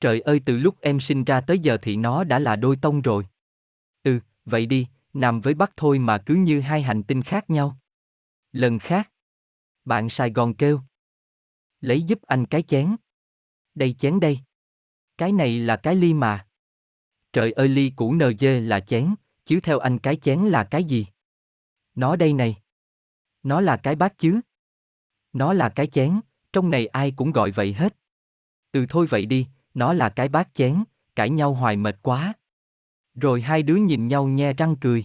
Trời 0.00 0.20
ơi 0.20 0.40
từ 0.46 0.56
lúc 0.56 0.80
em 0.80 1.00
sinh 1.00 1.24
ra 1.24 1.40
tới 1.40 1.58
giờ 1.58 1.78
thì 1.82 1.96
nó 1.96 2.24
đã 2.24 2.38
là 2.38 2.56
đôi 2.56 2.76
tông 2.76 3.02
rồi. 3.02 3.26
Ừ, 4.02 4.20
vậy 4.44 4.66
đi, 4.66 4.86
nằm 5.12 5.40
với 5.40 5.54
Bắc 5.54 5.72
thôi 5.76 5.98
mà 5.98 6.18
cứ 6.18 6.34
như 6.34 6.60
hai 6.60 6.82
hành 6.82 7.02
tinh 7.02 7.22
khác 7.22 7.50
nhau. 7.50 7.78
Lần 8.52 8.78
khác, 8.78 9.10
bạn 9.84 10.10
Sài 10.10 10.30
Gòn 10.30 10.54
kêu. 10.54 10.80
Lấy 11.80 12.02
giúp 12.02 12.22
anh 12.22 12.46
cái 12.46 12.62
chén. 12.62 12.96
Đây 13.74 13.92
chén 13.92 14.20
đây. 14.20 14.40
Cái 15.18 15.32
này 15.32 15.58
là 15.58 15.76
cái 15.76 15.96
ly 15.96 16.14
mà. 16.14 16.46
Trời 17.32 17.52
ơi 17.52 17.68
ly 17.68 17.92
cũ 17.96 18.14
NG 18.14 18.46
là 18.68 18.80
chén, 18.80 19.14
chứ 19.44 19.60
theo 19.60 19.78
anh 19.78 19.98
cái 19.98 20.16
chén 20.16 20.40
là 20.40 20.64
cái 20.64 20.84
gì? 20.84 21.06
Nó 21.94 22.16
đây 22.16 22.32
này. 22.32 22.56
Nó 23.42 23.60
là 23.60 23.76
cái 23.76 23.94
bát 23.96 24.18
chứ. 24.18 24.40
Nó 25.32 25.52
là 25.52 25.68
cái 25.68 25.86
chén, 25.86 26.20
trong 26.52 26.70
này 26.70 26.86
ai 26.86 27.10
cũng 27.10 27.32
gọi 27.32 27.50
vậy 27.50 27.72
hết. 27.72 27.96
Từ 28.72 28.86
thôi 28.88 29.06
vậy 29.10 29.26
đi, 29.26 29.46
nó 29.74 29.92
là 29.92 30.08
cái 30.08 30.28
bát 30.28 30.48
chén, 30.54 30.84
cãi 31.16 31.30
nhau 31.30 31.54
hoài 31.54 31.76
mệt 31.76 31.96
quá. 32.02 32.34
Rồi 33.14 33.40
hai 33.40 33.62
đứa 33.62 33.76
nhìn 33.76 34.08
nhau 34.08 34.28
nhe 34.28 34.52
răng 34.52 34.76
cười. 34.76 35.04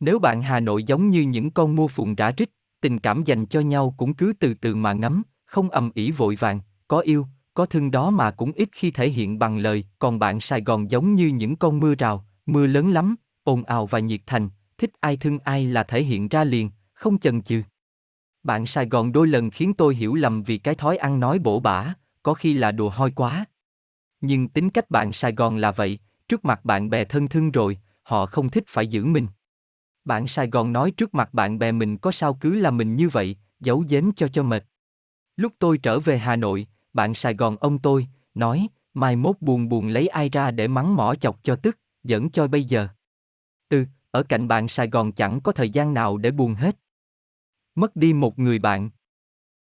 Nếu 0.00 0.18
bạn 0.18 0.42
Hà 0.42 0.60
Nội 0.60 0.84
giống 0.84 1.10
như 1.10 1.20
những 1.20 1.50
con 1.50 1.76
mua 1.76 1.88
phụng 1.88 2.14
rã 2.14 2.30
rít, 2.30 2.50
tình 2.80 2.98
cảm 2.98 3.24
dành 3.24 3.46
cho 3.46 3.60
nhau 3.60 3.94
cũng 3.96 4.14
cứ 4.14 4.32
từ 4.40 4.54
từ 4.54 4.74
mà 4.74 4.92
ngắm, 4.92 5.22
không 5.44 5.70
ầm 5.70 5.90
ĩ 5.94 6.10
vội 6.10 6.36
vàng, 6.36 6.60
có 6.88 6.98
yêu, 6.98 7.26
có 7.54 7.66
thương 7.66 7.90
đó 7.90 8.10
mà 8.10 8.30
cũng 8.30 8.52
ít 8.52 8.68
khi 8.72 8.90
thể 8.90 9.08
hiện 9.08 9.38
bằng 9.38 9.58
lời, 9.58 9.84
còn 9.98 10.18
bạn 10.18 10.40
Sài 10.40 10.62
Gòn 10.62 10.90
giống 10.90 11.14
như 11.14 11.28
những 11.28 11.56
con 11.56 11.80
mưa 11.80 11.94
rào, 11.94 12.26
mưa 12.46 12.66
lớn 12.66 12.92
lắm, 12.92 13.14
ồn 13.44 13.64
ào 13.64 13.86
và 13.86 13.98
nhiệt 13.98 14.20
thành, 14.26 14.48
thích 14.78 14.90
ai 15.00 15.16
thương 15.16 15.38
ai 15.38 15.66
là 15.66 15.82
thể 15.82 16.02
hiện 16.02 16.28
ra 16.28 16.44
liền, 16.44 16.70
không 16.92 17.18
chần 17.18 17.42
chừ. 17.42 17.62
Bạn 18.42 18.66
Sài 18.66 18.88
Gòn 18.88 19.12
đôi 19.12 19.26
lần 19.26 19.50
khiến 19.50 19.74
tôi 19.74 19.94
hiểu 19.94 20.14
lầm 20.14 20.42
vì 20.42 20.58
cái 20.58 20.74
thói 20.74 20.96
ăn 20.96 21.20
nói 21.20 21.38
bổ 21.38 21.60
bả, 21.60 21.94
có 22.22 22.34
khi 22.34 22.54
là 22.54 22.72
đùa 22.72 22.90
hoi 22.90 23.10
quá. 23.10 23.44
Nhưng 24.20 24.48
tính 24.48 24.70
cách 24.70 24.90
bạn 24.90 25.12
Sài 25.12 25.32
Gòn 25.32 25.56
là 25.56 25.70
vậy, 25.70 25.98
trước 26.28 26.44
mặt 26.44 26.64
bạn 26.64 26.90
bè 26.90 27.04
thân 27.04 27.28
thương 27.28 27.50
rồi, 27.50 27.78
họ 28.02 28.26
không 28.26 28.48
thích 28.48 28.64
phải 28.66 28.86
giữ 28.86 29.04
mình. 29.04 29.26
Bạn 30.04 30.28
Sài 30.28 30.50
Gòn 30.50 30.72
nói 30.72 30.90
trước 30.90 31.14
mặt 31.14 31.34
bạn 31.34 31.58
bè 31.58 31.72
mình 31.72 31.98
có 31.98 32.12
sao 32.12 32.34
cứ 32.34 32.54
là 32.54 32.70
mình 32.70 32.96
như 32.96 33.08
vậy, 33.08 33.36
giấu 33.60 33.84
giếm 33.88 34.12
cho 34.12 34.28
cho 34.28 34.42
mệt. 34.42 34.64
Lúc 35.36 35.52
tôi 35.58 35.78
trở 35.78 36.00
về 36.00 36.18
Hà 36.18 36.36
Nội, 36.36 36.66
bạn 36.92 37.14
Sài 37.14 37.34
Gòn 37.34 37.56
ông 37.56 37.78
tôi, 37.78 38.06
nói, 38.34 38.68
mai 38.94 39.16
mốt 39.16 39.36
buồn 39.40 39.68
buồn 39.68 39.88
lấy 39.88 40.08
ai 40.08 40.28
ra 40.28 40.50
để 40.50 40.68
mắng 40.68 40.96
mỏ 40.96 41.14
chọc 41.14 41.44
cho 41.44 41.56
tức, 41.56 41.78
dẫn 42.04 42.30
cho 42.30 42.46
bây 42.46 42.64
giờ. 42.64 42.88
từ 43.68 43.86
ở 44.10 44.22
cạnh 44.22 44.48
bạn 44.48 44.68
Sài 44.68 44.88
Gòn 44.88 45.12
chẳng 45.12 45.40
có 45.40 45.52
thời 45.52 45.70
gian 45.70 45.94
nào 45.94 46.16
để 46.16 46.30
buồn 46.30 46.54
hết. 46.54 46.76
Mất 47.74 47.96
đi 47.96 48.12
một 48.12 48.38
người 48.38 48.58
bạn. 48.58 48.90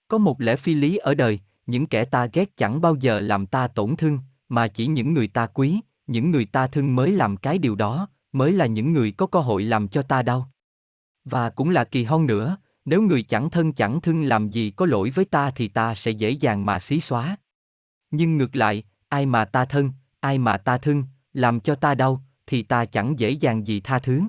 Có 0.08 0.18
một 0.18 0.40
lẽ 0.40 0.56
phi 0.56 0.74
lý 0.74 0.96
ở 0.96 1.14
đời, 1.14 1.40
những 1.66 1.86
kẻ 1.86 2.04
ta 2.04 2.26
ghét 2.32 2.56
chẳng 2.56 2.80
bao 2.80 2.96
giờ 3.00 3.20
làm 3.20 3.46
ta 3.46 3.68
tổn 3.68 3.96
thương, 3.96 4.18
mà 4.48 4.68
chỉ 4.68 4.86
những 4.86 5.14
người 5.14 5.28
ta 5.28 5.46
quý, 5.46 5.80
những 6.06 6.30
người 6.30 6.44
ta 6.44 6.66
thương 6.66 6.96
mới 6.96 7.12
làm 7.12 7.36
cái 7.36 7.58
điều 7.58 7.74
đó, 7.74 8.08
mới 8.32 8.52
là 8.52 8.66
những 8.66 8.92
người 8.92 9.12
có 9.12 9.26
cơ 9.26 9.40
hội 9.40 9.62
làm 9.62 9.88
cho 9.88 10.02
ta 10.02 10.22
đau. 10.22 10.50
Và 11.24 11.50
cũng 11.50 11.70
là 11.70 11.84
kỳ 11.84 12.04
hon 12.04 12.26
nữa, 12.26 12.56
nếu 12.84 13.02
người 13.02 13.22
chẳng 13.22 13.50
thân 13.50 13.72
chẳng 13.72 14.00
thương 14.00 14.22
làm 14.22 14.50
gì 14.50 14.70
có 14.70 14.86
lỗi 14.86 15.10
với 15.10 15.24
ta 15.24 15.50
thì 15.50 15.68
ta 15.68 15.94
sẽ 15.94 16.10
dễ 16.10 16.30
dàng 16.30 16.66
mà 16.66 16.78
xí 16.78 17.00
xóa. 17.00 17.36
Nhưng 18.10 18.38
ngược 18.38 18.56
lại, 18.56 18.84
ai 19.08 19.26
mà 19.26 19.44
ta 19.44 19.64
thân, 19.64 19.90
ai 20.20 20.38
mà 20.38 20.56
ta 20.56 20.78
thương, 20.78 21.04
làm 21.32 21.60
cho 21.60 21.74
ta 21.74 21.94
đau, 21.94 22.22
thì 22.46 22.62
ta 22.62 22.84
chẳng 22.84 23.18
dễ 23.18 23.30
dàng 23.30 23.66
gì 23.66 23.80
tha 23.80 23.98
thứ. 23.98 24.22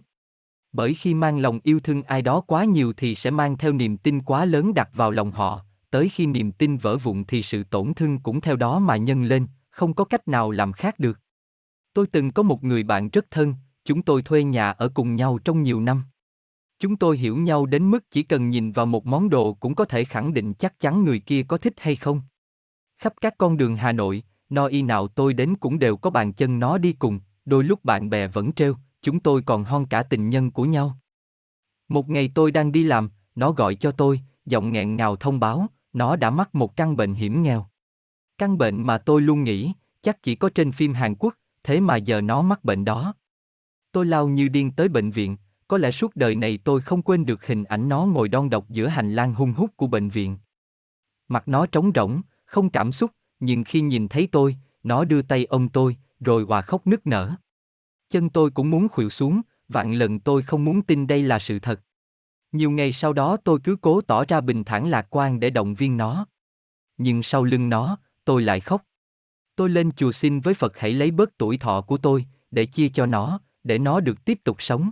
Bởi 0.71 0.93
khi 0.93 1.13
mang 1.13 1.39
lòng 1.39 1.59
yêu 1.63 1.79
thương 1.79 2.03
ai 2.03 2.21
đó 2.21 2.41
quá 2.41 2.63
nhiều 2.63 2.93
thì 2.93 3.15
sẽ 3.15 3.31
mang 3.31 3.57
theo 3.57 3.73
niềm 3.73 3.97
tin 3.97 4.21
quá 4.21 4.45
lớn 4.45 4.73
đặt 4.73 4.89
vào 4.93 5.11
lòng 5.11 5.31
họ, 5.31 5.65
tới 5.89 6.09
khi 6.09 6.25
niềm 6.25 6.51
tin 6.51 6.77
vỡ 6.77 6.97
vụn 6.97 7.23
thì 7.23 7.43
sự 7.43 7.63
tổn 7.63 7.93
thương 7.93 8.19
cũng 8.19 8.41
theo 8.41 8.55
đó 8.55 8.79
mà 8.79 8.97
nhân 8.97 9.23
lên, 9.23 9.47
không 9.69 9.93
có 9.93 10.05
cách 10.05 10.27
nào 10.27 10.51
làm 10.51 10.73
khác 10.73 10.99
được. 10.99 11.19
Tôi 11.93 12.07
từng 12.07 12.31
có 12.31 12.43
một 12.43 12.63
người 12.63 12.83
bạn 12.83 13.09
rất 13.09 13.31
thân, 13.31 13.55
chúng 13.85 14.01
tôi 14.01 14.21
thuê 14.21 14.43
nhà 14.43 14.71
ở 14.71 14.89
cùng 14.89 15.15
nhau 15.15 15.39
trong 15.45 15.63
nhiều 15.63 15.81
năm. 15.81 16.03
Chúng 16.83 16.95
tôi 16.95 17.17
hiểu 17.17 17.37
nhau 17.37 17.65
đến 17.65 17.91
mức 17.91 18.11
chỉ 18.11 18.23
cần 18.23 18.49
nhìn 18.49 18.71
vào 18.71 18.85
một 18.85 19.05
món 19.05 19.29
đồ 19.29 19.53
cũng 19.53 19.75
có 19.75 19.85
thể 19.85 20.05
khẳng 20.05 20.33
định 20.33 20.53
chắc 20.53 20.79
chắn 20.79 21.03
người 21.03 21.19
kia 21.19 21.43
có 21.43 21.57
thích 21.57 21.73
hay 21.77 21.95
không. 21.95 22.21
Khắp 22.97 23.13
các 23.21 23.37
con 23.37 23.57
đường 23.57 23.75
Hà 23.75 23.91
Nội, 23.91 24.23
no 24.49 24.65
y 24.65 24.81
nào 24.81 25.07
tôi 25.07 25.33
đến 25.33 25.55
cũng 25.55 25.79
đều 25.79 25.97
có 25.97 26.09
bàn 26.09 26.33
chân 26.33 26.59
nó 26.59 26.77
đi 26.77 26.93
cùng, 26.93 27.19
đôi 27.45 27.63
lúc 27.63 27.85
bạn 27.85 28.09
bè 28.09 28.27
vẫn 28.27 28.53
trêu, 28.53 28.75
chúng 29.01 29.19
tôi 29.19 29.41
còn 29.41 29.63
hon 29.63 29.85
cả 29.85 30.03
tình 30.03 30.29
nhân 30.29 30.51
của 30.51 30.65
nhau. 30.65 30.97
Một 31.87 32.09
ngày 32.09 32.31
tôi 32.35 32.51
đang 32.51 32.71
đi 32.71 32.83
làm, 32.83 33.09
nó 33.35 33.51
gọi 33.51 33.75
cho 33.75 33.91
tôi, 33.91 34.21
giọng 34.45 34.71
nghẹn 34.71 34.95
ngào 34.95 35.15
thông 35.15 35.39
báo, 35.39 35.67
nó 35.93 36.15
đã 36.15 36.29
mắc 36.29 36.55
một 36.55 36.75
căn 36.75 36.95
bệnh 36.95 37.13
hiểm 37.13 37.43
nghèo. 37.43 37.67
Căn 38.37 38.57
bệnh 38.57 38.83
mà 38.83 38.97
tôi 38.97 39.21
luôn 39.21 39.43
nghĩ, 39.43 39.73
chắc 40.01 40.23
chỉ 40.23 40.35
có 40.35 40.49
trên 40.55 40.71
phim 40.71 40.93
Hàn 40.93 41.15
Quốc, 41.15 41.35
thế 41.63 41.79
mà 41.79 41.95
giờ 41.95 42.21
nó 42.21 42.41
mắc 42.41 42.63
bệnh 42.63 42.85
đó. 42.85 43.13
Tôi 43.91 44.05
lao 44.05 44.27
như 44.27 44.47
điên 44.47 44.71
tới 44.71 44.89
bệnh 44.89 45.11
viện, 45.11 45.37
có 45.73 45.77
lẽ 45.77 45.91
suốt 45.91 46.15
đời 46.15 46.35
này 46.35 46.59
tôi 46.63 46.81
không 46.81 47.01
quên 47.01 47.25
được 47.25 47.45
hình 47.45 47.63
ảnh 47.63 47.89
nó 47.89 48.05
ngồi 48.05 48.27
đon 48.29 48.49
độc 48.49 48.69
giữa 48.69 48.87
hành 48.87 49.13
lang 49.13 49.33
hung 49.33 49.53
hút 49.53 49.71
của 49.75 49.87
bệnh 49.87 50.09
viện. 50.09 50.37
Mặt 51.27 51.47
nó 51.47 51.65
trống 51.65 51.91
rỗng, 51.95 52.21
không 52.45 52.69
cảm 52.69 52.91
xúc, 52.91 53.11
nhưng 53.39 53.63
khi 53.63 53.81
nhìn 53.81 54.07
thấy 54.07 54.27
tôi, 54.31 54.57
nó 54.83 55.05
đưa 55.05 55.21
tay 55.21 55.45
ôm 55.45 55.69
tôi, 55.69 55.97
rồi 56.19 56.43
hòa 56.43 56.61
khóc 56.61 56.87
nức 56.87 57.07
nở. 57.07 57.35
Chân 58.09 58.29
tôi 58.29 58.51
cũng 58.51 58.69
muốn 58.69 58.89
khuỵu 58.89 59.09
xuống, 59.09 59.41
vạn 59.69 59.93
lần 59.93 60.19
tôi 60.19 60.41
không 60.41 60.65
muốn 60.65 60.81
tin 60.81 61.07
đây 61.07 61.23
là 61.23 61.39
sự 61.39 61.59
thật. 61.59 61.81
Nhiều 62.51 62.71
ngày 62.71 62.93
sau 62.93 63.13
đó 63.13 63.37
tôi 63.37 63.59
cứ 63.63 63.75
cố 63.81 64.01
tỏ 64.01 64.25
ra 64.25 64.41
bình 64.41 64.63
thản 64.63 64.87
lạc 64.87 65.07
quan 65.09 65.39
để 65.39 65.49
động 65.49 65.75
viên 65.75 65.97
nó. 65.97 66.27
Nhưng 66.97 67.23
sau 67.23 67.43
lưng 67.43 67.69
nó, 67.69 67.97
tôi 68.25 68.41
lại 68.41 68.59
khóc. 68.59 68.83
Tôi 69.55 69.69
lên 69.69 69.91
chùa 69.91 70.11
xin 70.11 70.39
với 70.39 70.53
Phật 70.53 70.77
hãy 70.77 70.93
lấy 70.93 71.11
bớt 71.11 71.37
tuổi 71.37 71.57
thọ 71.57 71.81
của 71.81 71.97
tôi, 71.97 72.25
để 72.51 72.65
chia 72.65 72.89
cho 72.89 73.05
nó, 73.05 73.39
để 73.63 73.79
nó 73.79 73.99
được 73.99 74.25
tiếp 74.25 74.39
tục 74.43 74.57
sống. 74.59 74.91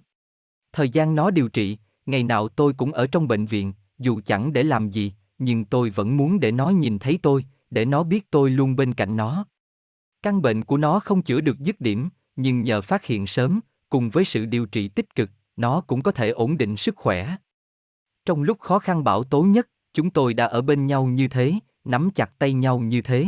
Thời 0.74 0.90
gian 0.90 1.16
nó 1.16 1.32
điều 1.32 1.48
trị, 1.48 1.78
ngày 2.06 2.24
nào 2.24 2.48
tôi 2.48 2.74
cũng 2.74 2.92
ở 2.92 3.08
trong 3.08 3.28
bệnh 3.28 3.46
viện, 3.46 3.74
dù 4.00 4.22
chẳng 4.26 4.54
để 4.54 4.64
làm 4.64 4.90
gì, 4.90 5.14
nhưng 5.38 5.66
tôi 5.66 5.90
vẫn 5.90 6.18
muốn 6.18 6.40
để 6.40 6.52
nó 6.52 6.70
nhìn 6.70 7.00
thấy 7.00 7.20
tôi, 7.22 7.46
để 7.70 7.86
nó 7.86 8.04
biết 8.04 8.32
tôi 8.32 8.50
luôn 8.50 8.76
bên 8.76 8.94
cạnh 8.94 9.18
nó. 9.18 9.46
Căn 10.24 10.42
bệnh 10.42 10.64
của 10.64 10.78
nó 10.78 11.00
không 11.00 11.22
chữa 11.22 11.42
được 11.42 11.60
dứt 11.60 11.82
điểm, 11.82 12.10
nhưng 12.36 12.62
nhờ 12.62 12.82
phát 12.82 13.06
hiện 13.06 13.28
sớm, 13.28 13.60
cùng 13.90 14.10
với 14.10 14.26
sự 14.26 14.46
điều 14.46 14.66
trị 14.66 14.88
tích 14.88 15.16
cực, 15.16 15.30
nó 15.56 15.82
cũng 15.82 16.02
có 16.02 16.12
thể 16.12 16.30
ổn 16.30 16.58
định 16.58 16.78
sức 16.78 16.96
khỏe. 16.96 17.36
Trong 18.26 18.44
lúc 18.44 18.60
khó 18.60 18.80
khăn 18.80 19.04
bão 19.04 19.24
tố 19.24 19.44
nhất, 19.44 19.68
chúng 19.94 20.10
tôi 20.10 20.34
đã 20.34 20.46
ở 20.46 20.62
bên 20.62 20.88
nhau 20.88 21.06
như 21.06 21.28
thế, 21.28 21.54
nắm 21.84 22.10
chặt 22.16 22.40
tay 22.40 22.54
nhau 22.54 22.80
như 22.80 23.02
thế. 23.02 23.28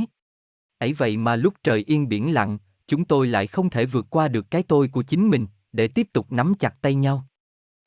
ấy 0.77 0.93
vậy 0.93 1.17
mà 1.17 1.35
lúc 1.35 1.53
trời 1.63 1.83
yên 1.87 2.09
biển 2.09 2.33
lặng, 2.33 2.57
chúng 2.87 3.05
tôi 3.05 3.27
lại 3.27 3.47
không 3.47 3.69
thể 3.69 3.85
vượt 3.85 4.05
qua 4.09 4.27
được 4.27 4.51
cái 4.51 4.63
tôi 4.63 4.87
của 4.87 5.03
chính 5.03 5.29
mình, 5.29 5.47
để 5.71 5.87
tiếp 5.87 6.07
tục 6.13 6.31
nắm 6.31 6.53
chặt 6.59 6.81
tay 6.81 6.95
nhau. 6.95 7.25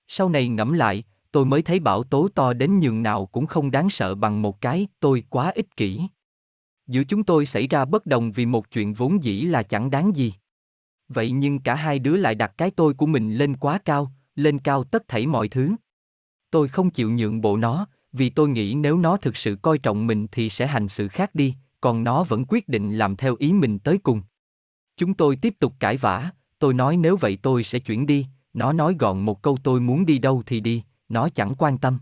Sau 0.09 0.29
này 0.29 0.49
ngẫm 0.49 0.73
lại, 0.73 1.05
tôi 1.33 1.45
mới 1.45 1.63
thấy 1.63 1.81
bão 1.81 2.03
tố 2.03 2.29
to 2.29 2.53
đến 2.53 2.79
nhường 2.79 3.03
nào 3.03 3.27
cũng 3.27 3.47
không 3.47 3.71
đáng 3.71 3.91
sợ 3.91 4.15
bằng 4.15 4.43
một 4.43 4.61
cái 4.61 4.87
tôi 5.01 5.25
quá 5.31 5.53
ích 5.55 5.77
kỷ. 5.77 6.01
Giữa 6.87 7.05
chúng 7.05 7.25
tôi 7.25 7.47
xảy 7.47 7.67
ra 7.67 7.85
bất 7.85 8.07
đồng 8.07 8.33
vì 8.33 8.47
một 8.47 8.71
chuyện 8.71 8.95
vốn 8.95 9.25
dĩ 9.25 9.43
là 9.43 9.63
chẳng 9.63 9.91
đáng 9.91 10.17
gì. 10.17 10.33
Vậy 11.09 11.31
nhưng 11.31 11.59
cả 11.59 11.75
hai 11.75 11.99
đứa 11.99 12.17
lại 12.17 12.35
đặt 12.35 12.53
cái 12.57 12.71
tôi 12.71 12.95
của 12.95 13.07
mình 13.07 13.35
lên 13.35 13.57
quá 13.57 13.79
cao, 13.85 14.13
lên 14.35 14.59
cao 14.59 14.85
tất 14.85 15.09
thảy 15.09 15.27
mọi 15.27 15.49
thứ. 15.49 15.75
Tôi 16.51 16.69
không 16.69 16.91
chịu 16.91 17.11
nhượng 17.11 17.41
bộ 17.41 17.57
nó, 17.57 17.87
vì 18.13 18.31
tôi 18.31 18.49
nghĩ 18.49 18.75
nếu 18.75 18.99
nó 18.99 19.17
thực 19.17 19.37
sự 19.37 19.57
coi 19.63 19.79
trọng 19.79 20.07
mình 20.07 20.27
thì 20.33 20.51
sẽ 20.51 20.67
hành 20.67 20.89
sự 20.89 21.09
khác 21.09 21.35
đi, 21.35 21.55
còn 21.81 22.05
nó 22.05 22.25
vẫn 22.25 22.45
quyết 22.49 22.69
định 22.69 22.99
làm 22.99 23.17
theo 23.17 23.37
ý 23.39 23.53
mình 23.53 23.79
tới 23.79 23.99
cùng. 23.99 24.23
Chúng 24.97 25.15
tôi 25.15 25.37
tiếp 25.37 25.55
tục 25.59 25.75
cãi 25.81 25.97
vã, 25.97 26.31
tôi 26.59 26.75
nói 26.75 26.97
nếu 26.97 27.17
vậy 27.17 27.39
tôi 27.43 27.65
sẽ 27.65 27.79
chuyển 27.79 28.07
đi, 28.07 28.27
nó 28.57 28.73
nói 28.73 28.97
gọn 28.99 29.21
một 29.21 29.43
câu 29.43 29.59
tôi 29.63 29.81
muốn 29.81 30.07
đi 30.07 30.19
đâu 30.19 30.43
thì 30.47 30.61
đi, 30.61 30.83
nó 31.09 31.29
chẳng 31.29 31.55
quan 31.59 31.79
tâm. 31.79 31.99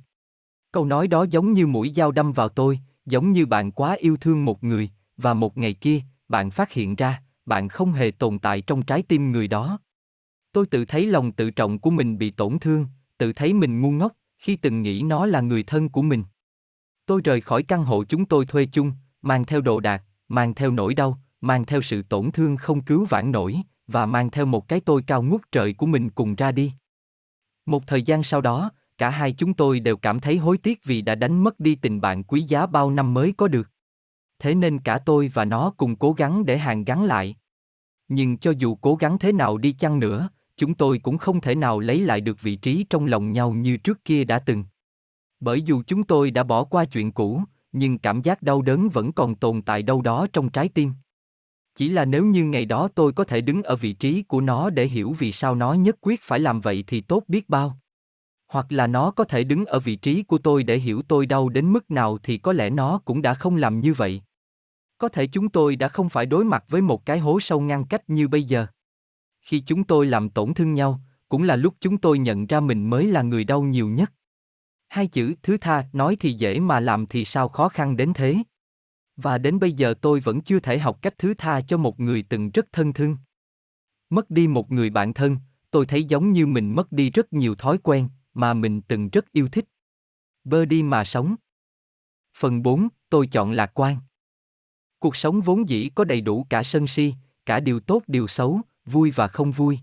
Câu 0.72 0.85
nói 0.85 1.09
đó 1.09 1.26
giống 1.31 1.52
như 1.52 1.66
mũi 1.66 1.93
dao 1.97 2.12
đâm 2.12 2.32
vào 2.32 2.48
tôi, 2.48 2.81
giống 3.06 3.32
như 3.32 3.47
bạn 3.47 3.70
quá 3.70 3.93
yêu 3.93 4.16
thương 4.16 4.44
một 4.44 4.64
người, 4.64 4.90
và 5.16 5.35
một 5.35 5.59
ngày 5.59 5.74
kia, 5.74 6.01
bạn 6.28 6.51
phát 6.51 6.72
hiện 6.72 6.94
ra, 6.94 7.22
bạn 7.47 7.68
không 7.68 7.93
hề 7.93 8.10
tồn 8.10 8.39
tại 8.39 8.60
trong 8.60 8.82
trái 8.82 9.02
tim 9.02 9.32
người 9.32 9.48
đó. 9.48 9.78
Tôi 10.52 10.66
tự 10.66 10.85
thấy 10.85 11.06
lòng 11.06 11.32
tự 11.32 11.51
trọng 11.51 11.78
của 11.78 11.90
mình 11.90 12.18
bị 12.18 12.31
tổn 12.31 12.59
thương, 12.59 12.86
tự 13.18 13.32
thấy 13.32 13.52
mình 13.52 13.81
ngu 13.81 13.90
ngốc, 13.90 14.12
khi 14.39 14.56
từng 14.56 14.82
nghĩ 14.82 15.02
nó 15.02 15.26
là 15.26 15.40
người 15.40 15.62
thân 15.62 15.89
của 15.89 16.02
mình. 16.02 16.24
Tôi 17.06 17.20
rời 17.24 17.40
khỏi 17.40 17.62
căn 17.62 17.85
hộ 17.85 18.05
chúng 18.05 18.24
tôi 18.24 18.47
thuê 18.47 18.66
chung, 18.66 18.93
mang 19.22 19.44
theo 19.44 19.60
đồ 19.60 19.81
đạc, 19.81 20.02
mang 20.28 20.55
theo 20.55 20.70
nỗi 20.70 20.94
đau, 20.94 21.18
mang 21.40 21.64
theo 21.64 21.82
sự 21.82 22.02
tổn 22.02 22.31
thương 22.31 22.56
không 22.56 22.82
cứu 22.82 23.05
vãn 23.05 23.32
nổi, 23.32 23.62
và 23.86 24.06
mang 24.06 24.31
theo 24.31 24.47
một 24.47 24.69
cái 24.69 24.81
tôi 24.81 25.02
cao 25.06 25.23
ngút 25.23 25.43
trời 25.52 25.73
của 25.73 25.86
mình 25.86 26.11
cùng 26.11 26.35
ra 26.35 26.52
đi. 26.52 26.73
Một 27.66 27.86
thời 27.86 28.02
gian 28.02 28.23
sau 28.23 28.40
đó, 28.40 28.70
cả 28.98 29.11
hai 29.11 29.32
chúng 29.32 29.55
tôi 29.55 29.81
đều 29.81 29.97
cảm 29.97 30.20
thấy 30.20 30.36
hối 30.36 30.59
tiếc 30.59 30.85
vì 30.85 31.02
đã 31.02 31.15
đánh 31.15 31.44
mất 31.44 31.61
đi 31.61 31.74
tình 31.74 32.01
bạn 32.01 32.24
quý 32.24 32.43
giá 32.43 32.66
bao 32.66 32.90
năm 32.90 33.15
mới 33.15 33.35
có 33.36 33.48
được. 33.48 33.70
Thế 34.39 34.55
nên 34.55 34.78
cả 34.78 34.98
tôi 34.98 35.31
và 35.35 35.44
nó 35.44 35.73
cùng 35.77 35.97
cố 35.97 36.12
gắng 36.12 36.44
để 36.44 36.59
hàn 36.59 36.85
gắn 36.85 37.05
lại. 37.05 37.36
Nhưng 38.09 38.39
cho 38.39 38.52
dù 38.59 38.74
cố 38.74 38.94
gắng 38.94 39.19
thế 39.19 39.32
nào 39.32 39.59
đi 39.59 39.73
chăng 39.73 39.98
nữa, 39.98 40.28
chúng 40.56 40.74
tôi 40.74 40.98
cũng 40.98 41.19
không 41.19 41.40
thể 41.40 41.55
nào 41.55 41.81
lấy 41.81 42.01
lại 42.01 42.20
được 42.20 42.40
vị 42.40 42.56
trí 42.56 42.86
trong 42.90 43.06
lòng 43.06 43.32
nhau 43.32 43.52
như 43.52 43.77
trước 43.77 44.05
kia 44.05 44.24
đã 44.24 44.39
từng. 44.39 44.65
Bởi 45.40 45.62
dù 45.62 45.82
chúng 45.86 46.05
tôi 46.05 46.31
đã 46.31 46.43
bỏ 46.43 46.65
qua 46.65 46.85
chuyện 46.85 47.12
cũ, 47.12 47.43
nhưng 47.73 47.98
cảm 47.98 48.23
giác 48.23 48.43
đau 48.43 48.62
đớn 48.62 48.89
vẫn 48.89 49.12
còn 49.12 49.35
tồn 49.35 49.62
tại 49.62 49.82
đâu 49.82 50.02
đó 50.02 50.27
trong 50.32 50.48
trái 50.51 50.69
tim. 50.69 50.93
Chỉ 51.74 51.88
là 51.88 52.05
nếu 52.05 52.24
như 52.24 52.44
ngày 52.44 52.64
đó 52.64 52.88
tôi 52.94 53.12
có 53.12 53.24
thể 53.24 53.40
đứng 53.40 53.62
ở 53.62 53.76
vị 53.76 53.92
trí 53.92 54.22
của 54.22 54.40
nó 54.40 54.70
để 54.70 54.86
hiểu 54.86 55.14
vì 55.18 55.32
sao 55.32 55.55
nó 55.55 55.72
nhất 55.72 55.96
quyết 56.01 56.20
phải 56.22 56.40
làm 56.40 56.60
vậy 56.60 56.84
thì 56.86 57.01
tốt 57.01 57.22
biết 57.28 57.48
bao. 57.48 57.78
Hoặc 58.48 58.66
là 58.72 58.86
nó 58.86 59.10
có 59.10 59.24
thể 59.24 59.44
đứng 59.44 59.64
ở 59.64 59.80
vị 59.80 59.96
trí 59.96 60.22
của 60.22 60.38
tôi 60.38 60.62
để 60.62 60.78
hiểu 60.78 61.02
tôi 61.09 61.26
đau 61.26 61.48
đến 61.48 61.72
mức 61.72 61.90
nào 61.90 62.18
thì 62.22 62.38
có 62.38 62.52
lẽ 62.52 62.70
nó 62.70 63.01
cũng 63.05 63.22
đã 63.22 63.34
không 63.34 63.56
làm 63.56 63.80
như 63.80 63.94
vậy. 63.94 64.22
Có 64.98 65.09
thể 65.09 65.26
chúng 65.26 65.48
tôi 65.48 65.76
đã 65.76 65.88
không 65.88 66.09
phải 66.09 66.26
đối 66.26 66.44
mặt 66.44 66.64
với 66.68 66.80
một 66.80 67.06
cái 67.06 67.18
hố 67.18 67.40
sâu 67.40 67.60
ngăn 67.60 67.84
cách 67.84 68.10
như 68.10 68.28
bây 68.28 68.42
giờ. 68.42 68.66
Khi 69.40 69.60
chúng 69.60 69.84
tôi 69.84 70.06
làm 70.06 70.30
tổn 70.30 70.55
thương 70.55 70.74
nhau, 70.74 71.01
cũng 71.28 71.42
là 71.42 71.56
lúc 71.56 71.74
chúng 71.80 71.98
tôi 71.98 72.18
nhận 72.18 72.46
ra 72.46 72.60
mình 72.60 72.90
mới 72.90 73.06
là 73.06 73.22
người 73.22 73.44
đau 73.44 73.62
nhiều 73.62 73.88
nhất. 73.88 74.12
Hai 74.88 75.06
chữ 75.06 75.34
thứ 75.42 75.56
tha 75.60 75.84
nói 75.92 76.16
thì 76.20 76.32
dễ 76.32 76.60
mà 76.60 76.80
làm 76.80 77.06
thì 77.06 77.24
sao 77.24 77.48
khó 77.48 77.68
khăn 77.68 77.96
đến 77.96 78.12
thế. 78.14 78.36
Và 79.16 79.39
đến 79.39 79.59
bây 79.59 79.73
giờ 79.73 79.95
tôi 80.01 80.20
vẫn 80.20 80.41
chưa 80.41 80.61
thể 80.61 80.78
học 80.78 81.03
cách 81.03 81.15
thứ 81.19 81.35
tha 81.35 81.61
cho 81.61 81.77
một 81.77 82.01
người 82.01 82.24
từng 82.28 82.51
rất 82.51 82.73
thân 82.73 82.93
thương. 82.93 83.16
Mất 84.11 84.31
đi 84.31 84.49
một 84.49 84.70
người 84.70 84.91
bạn 84.91 85.15
thân, 85.15 85.36
tôi 85.70 85.86
thấy 85.86 86.05
giống 86.05 86.32
như 86.32 86.47
mình 86.47 86.74
mất 86.74 86.93
đi 86.93 87.11
rất 87.11 87.32
nhiều 87.32 87.55
thói 87.55 87.78
quen 87.78 88.09
mà 88.35 88.55
mình 88.55 88.82
từng 88.82 89.09
rất 89.09 89.32
yêu 89.32 89.49
thích. 89.49 89.65
Bơ 90.45 90.65
đi 90.65 90.82
mà 90.82 91.05
sống. 91.05 91.35
Phần 92.36 92.62
4, 92.62 92.89
tôi 93.09 93.27
chọn 93.27 93.53
lạc 93.53 93.70
quan. 93.74 93.97
Cuộc 94.99 95.16
sống 95.16 95.41
vốn 95.41 95.69
dĩ 95.69 95.91
có 95.95 96.05
đầy 96.05 96.20
đủ 96.20 96.47
cả 96.51 96.62
sân 96.62 96.86
si, 96.86 97.15
cả 97.47 97.61
điều 97.61 97.81
tốt 97.81 98.03
điều 98.07 98.27
xấu, 98.27 98.61
vui 98.86 99.11
và 99.11 99.28
không 99.28 99.53
vui. 99.53 99.78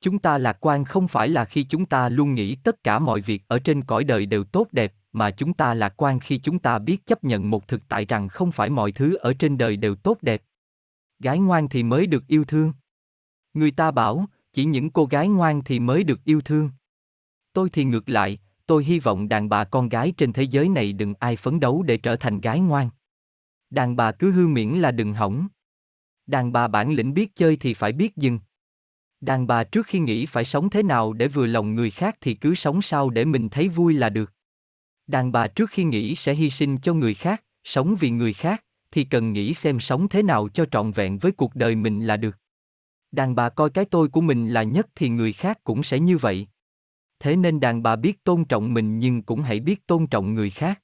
Chúng 0.00 0.18
ta 0.18 0.38
lạc 0.38 0.56
quan 0.60 0.84
không 0.84 1.08
phải 1.08 1.28
là 1.28 1.44
khi 1.44 1.64
chúng 1.64 1.86
ta 1.86 2.08
luôn 2.08 2.34
nghĩ 2.34 2.56
tất 2.56 2.84
cả 2.84 2.98
mọi 2.98 3.20
việc 3.20 3.42
ở 3.48 3.58
trên 3.58 3.84
cõi 3.84 4.04
đời 4.04 4.26
đều 4.26 4.44
tốt 4.44 4.68
đẹp, 4.72 4.94
mà 5.12 5.30
chúng 5.30 5.54
ta 5.54 5.74
lạc 5.74 5.94
quan 5.96 6.20
khi 6.20 6.38
chúng 6.38 6.58
ta 6.58 6.78
biết 6.78 7.06
chấp 7.06 7.24
nhận 7.24 7.50
một 7.50 7.68
thực 7.68 7.88
tại 7.88 8.04
rằng 8.04 8.28
không 8.28 8.52
phải 8.52 8.70
mọi 8.70 8.92
thứ 8.92 9.14
ở 9.14 9.34
trên 9.38 9.58
đời 9.58 9.76
đều 9.76 9.94
tốt 9.94 10.18
đẹp. 10.22 10.42
Gái 11.18 11.38
ngoan 11.38 11.68
thì 11.68 11.82
mới 11.82 12.06
được 12.06 12.26
yêu 12.26 12.44
thương. 12.44 12.72
Người 13.54 13.70
ta 13.70 13.90
bảo, 13.90 14.26
chỉ 14.52 14.64
những 14.64 14.90
cô 14.90 15.04
gái 15.04 15.28
ngoan 15.28 15.64
thì 15.64 15.80
mới 15.80 16.04
được 16.04 16.24
yêu 16.24 16.40
thương. 16.40 16.70
Tôi 17.52 17.70
thì 17.70 17.84
ngược 17.84 18.08
lại, 18.08 18.38
tôi 18.66 18.84
hy 18.84 19.00
vọng 19.00 19.28
đàn 19.28 19.48
bà 19.48 19.64
con 19.64 19.88
gái 19.88 20.12
trên 20.16 20.32
thế 20.32 20.42
giới 20.42 20.68
này 20.68 20.92
đừng 20.92 21.14
ai 21.18 21.36
phấn 21.36 21.60
đấu 21.60 21.82
để 21.82 21.96
trở 21.96 22.16
thành 22.16 22.40
gái 22.40 22.60
ngoan. 22.60 22.90
Đàn 23.70 23.96
bà 23.96 24.12
cứ 24.12 24.30
hư 24.30 24.46
miễn 24.46 24.68
là 24.68 24.90
đừng 24.90 25.12
hỏng. 25.12 25.48
Đàn 26.26 26.52
bà 26.52 26.68
bản 26.68 26.92
lĩnh 26.92 27.14
biết 27.14 27.36
chơi 27.36 27.56
thì 27.56 27.74
phải 27.74 27.92
biết 27.92 28.16
dừng. 28.16 28.38
Đàn 29.20 29.46
bà 29.46 29.64
trước 29.64 29.86
khi 29.86 29.98
nghĩ 29.98 30.26
phải 30.26 30.44
sống 30.44 30.70
thế 30.70 30.82
nào 30.82 31.12
để 31.12 31.28
vừa 31.28 31.46
lòng 31.46 31.74
người 31.74 31.90
khác 31.90 32.16
thì 32.20 32.34
cứ 32.34 32.54
sống 32.54 32.82
sao 32.82 33.10
để 33.10 33.24
mình 33.24 33.48
thấy 33.48 33.68
vui 33.68 33.94
là 33.94 34.08
được. 34.08 34.32
Đàn 35.12 35.32
bà 35.32 35.48
trước 35.48 35.70
khi 35.70 35.84
nghĩ 35.84 36.14
sẽ 36.16 36.34
hy 36.34 36.50
sinh 36.50 36.78
cho 36.78 36.94
người 36.94 37.14
khác, 37.14 37.44
sống 37.64 37.96
vì 38.00 38.10
người 38.10 38.32
khác, 38.32 38.64
thì 38.90 39.04
cần 39.04 39.32
nghĩ 39.32 39.54
xem 39.54 39.80
sống 39.80 40.08
thế 40.08 40.22
nào 40.22 40.48
cho 40.48 40.64
trọn 40.70 40.90
vẹn 40.90 41.18
với 41.18 41.32
cuộc 41.32 41.54
đời 41.54 41.76
mình 41.76 42.06
là 42.06 42.16
được. 42.16 42.38
Đàn 43.10 43.34
bà 43.34 43.48
coi 43.48 43.70
cái 43.70 43.84
tôi 43.84 44.08
của 44.08 44.20
mình 44.20 44.48
là 44.48 44.62
nhất 44.62 44.86
thì 44.94 45.08
người 45.08 45.32
khác 45.32 45.58
cũng 45.64 45.82
sẽ 45.82 45.98
như 45.98 46.18
vậy. 46.18 46.48
Thế 47.20 47.36
nên 47.36 47.60
đàn 47.60 47.82
bà 47.82 47.96
biết 47.96 48.24
tôn 48.24 48.44
trọng 48.44 48.74
mình 48.74 48.98
nhưng 48.98 49.22
cũng 49.22 49.42
hãy 49.42 49.60
biết 49.60 49.86
tôn 49.86 50.06
trọng 50.06 50.34
người 50.34 50.50
khác. 50.50 50.82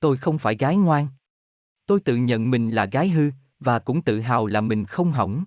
Tôi 0.00 0.16
không 0.16 0.38
phải 0.38 0.56
gái 0.56 0.76
ngoan. 0.76 1.08
Tôi 1.86 2.00
tự 2.00 2.16
nhận 2.16 2.50
mình 2.50 2.70
là 2.70 2.84
gái 2.84 3.08
hư, 3.08 3.30
và 3.60 3.78
cũng 3.78 4.02
tự 4.02 4.20
hào 4.20 4.46
là 4.46 4.60
mình 4.60 4.84
không 4.84 5.12
hỏng. 5.12 5.44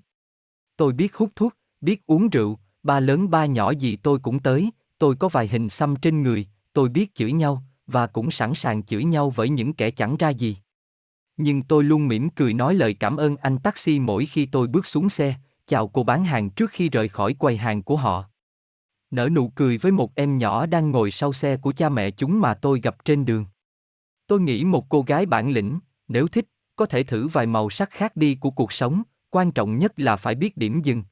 Tôi 0.77 0.93
biết 0.93 1.15
hút 1.15 1.29
thuốc, 1.35 1.55
biết 1.81 2.05
uống 2.05 2.29
rượu, 2.29 2.59
ba 2.83 2.99
lớn 2.99 3.29
ba 3.29 3.45
nhỏ 3.45 3.71
gì 3.71 3.95
tôi 3.95 4.19
cũng 4.19 4.39
tới, 4.39 4.71
tôi 4.97 5.15
có 5.15 5.29
vài 5.29 5.47
hình 5.47 5.69
xăm 5.69 5.95
trên 5.95 6.23
người, 6.23 6.47
tôi 6.73 6.89
biết 6.89 7.15
chửi 7.15 7.31
nhau, 7.31 7.63
và 7.91 8.07
cũng 8.07 8.31
sẵn 8.31 8.55
sàng 8.55 8.83
chửi 8.83 9.03
nhau 9.03 9.29
với 9.29 9.49
những 9.49 9.73
kẻ 9.73 9.91
chẳng 9.91 10.17
ra 10.17 10.29
gì. 10.29 10.57
Nhưng 11.37 11.63
tôi 11.63 11.83
luôn 11.83 12.07
mỉm 12.07 12.29
cười 12.29 12.53
nói 12.53 12.73
lời 12.73 12.93
cảm 12.93 13.17
ơn 13.17 13.37
anh 13.37 13.57
taxi 13.57 13.99
mỗi 13.99 14.25
khi 14.25 14.45
tôi 14.45 14.67
bước 14.67 14.85
xuống 14.85 15.09
xe, 15.09 15.35
chào 15.67 15.87
cô 15.87 16.03
bán 16.03 16.23
hàng 16.23 16.49
trước 16.49 16.71
khi 16.71 16.89
rời 16.89 17.07
khỏi 17.07 17.33
quầy 17.33 17.57
hàng 17.57 17.83
của 17.83 17.95
họ. 17.95 18.25
Nở 19.11 19.29
nụ 19.29 19.49
cười 19.49 19.77
với 19.77 19.91
một 19.91 20.15
em 20.15 20.37
nhỏ 20.37 20.65
đang 20.65 20.91
ngồi 20.91 21.11
sau 21.11 21.33
xe 21.33 21.57
của 21.57 21.71
cha 21.71 21.89
mẹ 21.89 22.11
chúng 22.11 22.41
mà 22.41 22.53
tôi 22.53 22.81
gặp 22.81 23.05
trên 23.05 23.25
đường. 23.25 23.45
Tôi 24.27 24.41
nghĩ 24.41 24.63
một 24.63 24.89
cô 24.89 25.01
gái 25.01 25.25
bản 25.25 25.51
lĩnh, 25.51 25.79
nếu 26.07 26.27
thích, 26.27 26.45
có 26.75 26.85
thể 26.85 27.03
thử 27.03 27.27
vài 27.27 27.45
màu 27.45 27.69
sắc 27.69 27.89
khác 27.91 28.15
đi 28.15 28.35
của 28.35 28.51
cuộc 28.51 28.73
sống, 28.73 29.03
quan 29.29 29.51
trọng 29.51 29.77
nhất 29.77 29.93
là 29.95 30.15
phải 30.15 30.35
biết 30.35 30.57
điểm 30.57 30.81
dừng. 30.81 31.03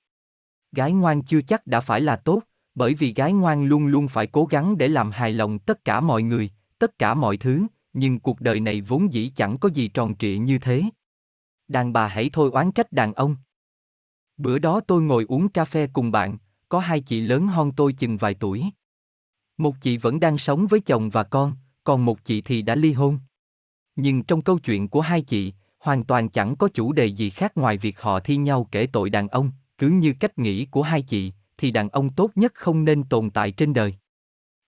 Gái 0.71 0.91
ngoan 0.91 1.21
chưa 1.21 1.41
chắc 1.41 1.67
đã 1.67 1.81
phải 1.81 2.01
là 2.01 2.15
tốt, 2.15 2.41
bởi 2.75 2.93
vì 2.93 3.13
gái 3.13 3.33
ngoan 3.33 3.65
luôn 3.65 3.87
luôn 3.87 4.07
phải 4.07 4.27
cố 4.27 4.45
gắng 4.45 4.77
để 4.77 4.87
làm 4.87 5.11
hài 5.11 5.31
lòng 5.31 5.59
tất 5.59 5.85
cả 5.85 5.99
mọi 5.99 6.23
người, 6.23 6.49
tất 6.79 6.99
cả 6.99 7.13
mọi 7.13 7.37
thứ, 7.37 7.63
nhưng 7.93 8.19
cuộc 8.19 8.41
đời 8.41 8.59
này 8.59 8.81
vốn 8.81 9.13
dĩ 9.13 9.31
chẳng 9.35 9.57
có 9.57 9.69
gì 9.69 9.87
tròn 9.87 10.15
trịa 10.15 10.37
như 10.37 10.59
thế. 10.59 10.83
Đàn 11.67 11.93
bà 11.93 12.07
hãy 12.07 12.29
thôi 12.33 12.49
oán 12.53 12.71
trách 12.71 12.91
đàn 12.91 13.13
ông. 13.13 13.35
Bữa 14.37 14.59
đó 14.59 14.79
tôi 14.79 15.01
ngồi 15.01 15.25
uống 15.27 15.49
cà 15.49 15.65
phê 15.65 15.87
cùng 15.93 16.11
bạn, 16.11 16.37
có 16.69 16.79
hai 16.79 17.01
chị 17.01 17.21
lớn 17.21 17.47
hơn 17.47 17.71
tôi 17.71 17.93
chừng 17.93 18.17
vài 18.17 18.33
tuổi. 18.33 18.65
Một 19.57 19.75
chị 19.81 19.97
vẫn 19.97 20.19
đang 20.19 20.37
sống 20.37 20.67
với 20.67 20.79
chồng 20.79 21.09
và 21.09 21.23
con, 21.23 21.53
còn 21.83 22.05
một 22.05 22.23
chị 22.23 22.41
thì 22.41 22.61
đã 22.61 22.75
ly 22.75 22.93
hôn. 22.93 23.19
Nhưng 23.95 24.23
trong 24.23 24.41
câu 24.41 24.59
chuyện 24.59 24.87
của 24.87 25.01
hai 25.01 25.21
chị, 25.21 25.53
hoàn 25.79 26.03
toàn 26.03 26.29
chẳng 26.29 26.55
có 26.55 26.67
chủ 26.73 26.93
đề 26.93 27.05
gì 27.05 27.29
khác 27.29 27.57
ngoài 27.57 27.77
việc 27.77 28.01
họ 28.01 28.19
thi 28.19 28.37
nhau 28.37 28.67
kể 28.71 28.87
tội 28.93 29.09
đàn 29.09 29.27
ông, 29.27 29.51
cứ 29.77 29.89
như 29.89 30.13
cách 30.19 30.37
nghĩ 30.37 30.65
của 30.65 30.81
hai 30.81 31.01
chị, 31.01 31.33
thì 31.57 31.71
đàn 31.71 31.89
ông 31.89 32.09
tốt 32.09 32.31
nhất 32.35 32.51
không 32.55 32.85
nên 32.85 33.03
tồn 33.03 33.29
tại 33.29 33.51
trên 33.51 33.73
đời. 33.73 33.95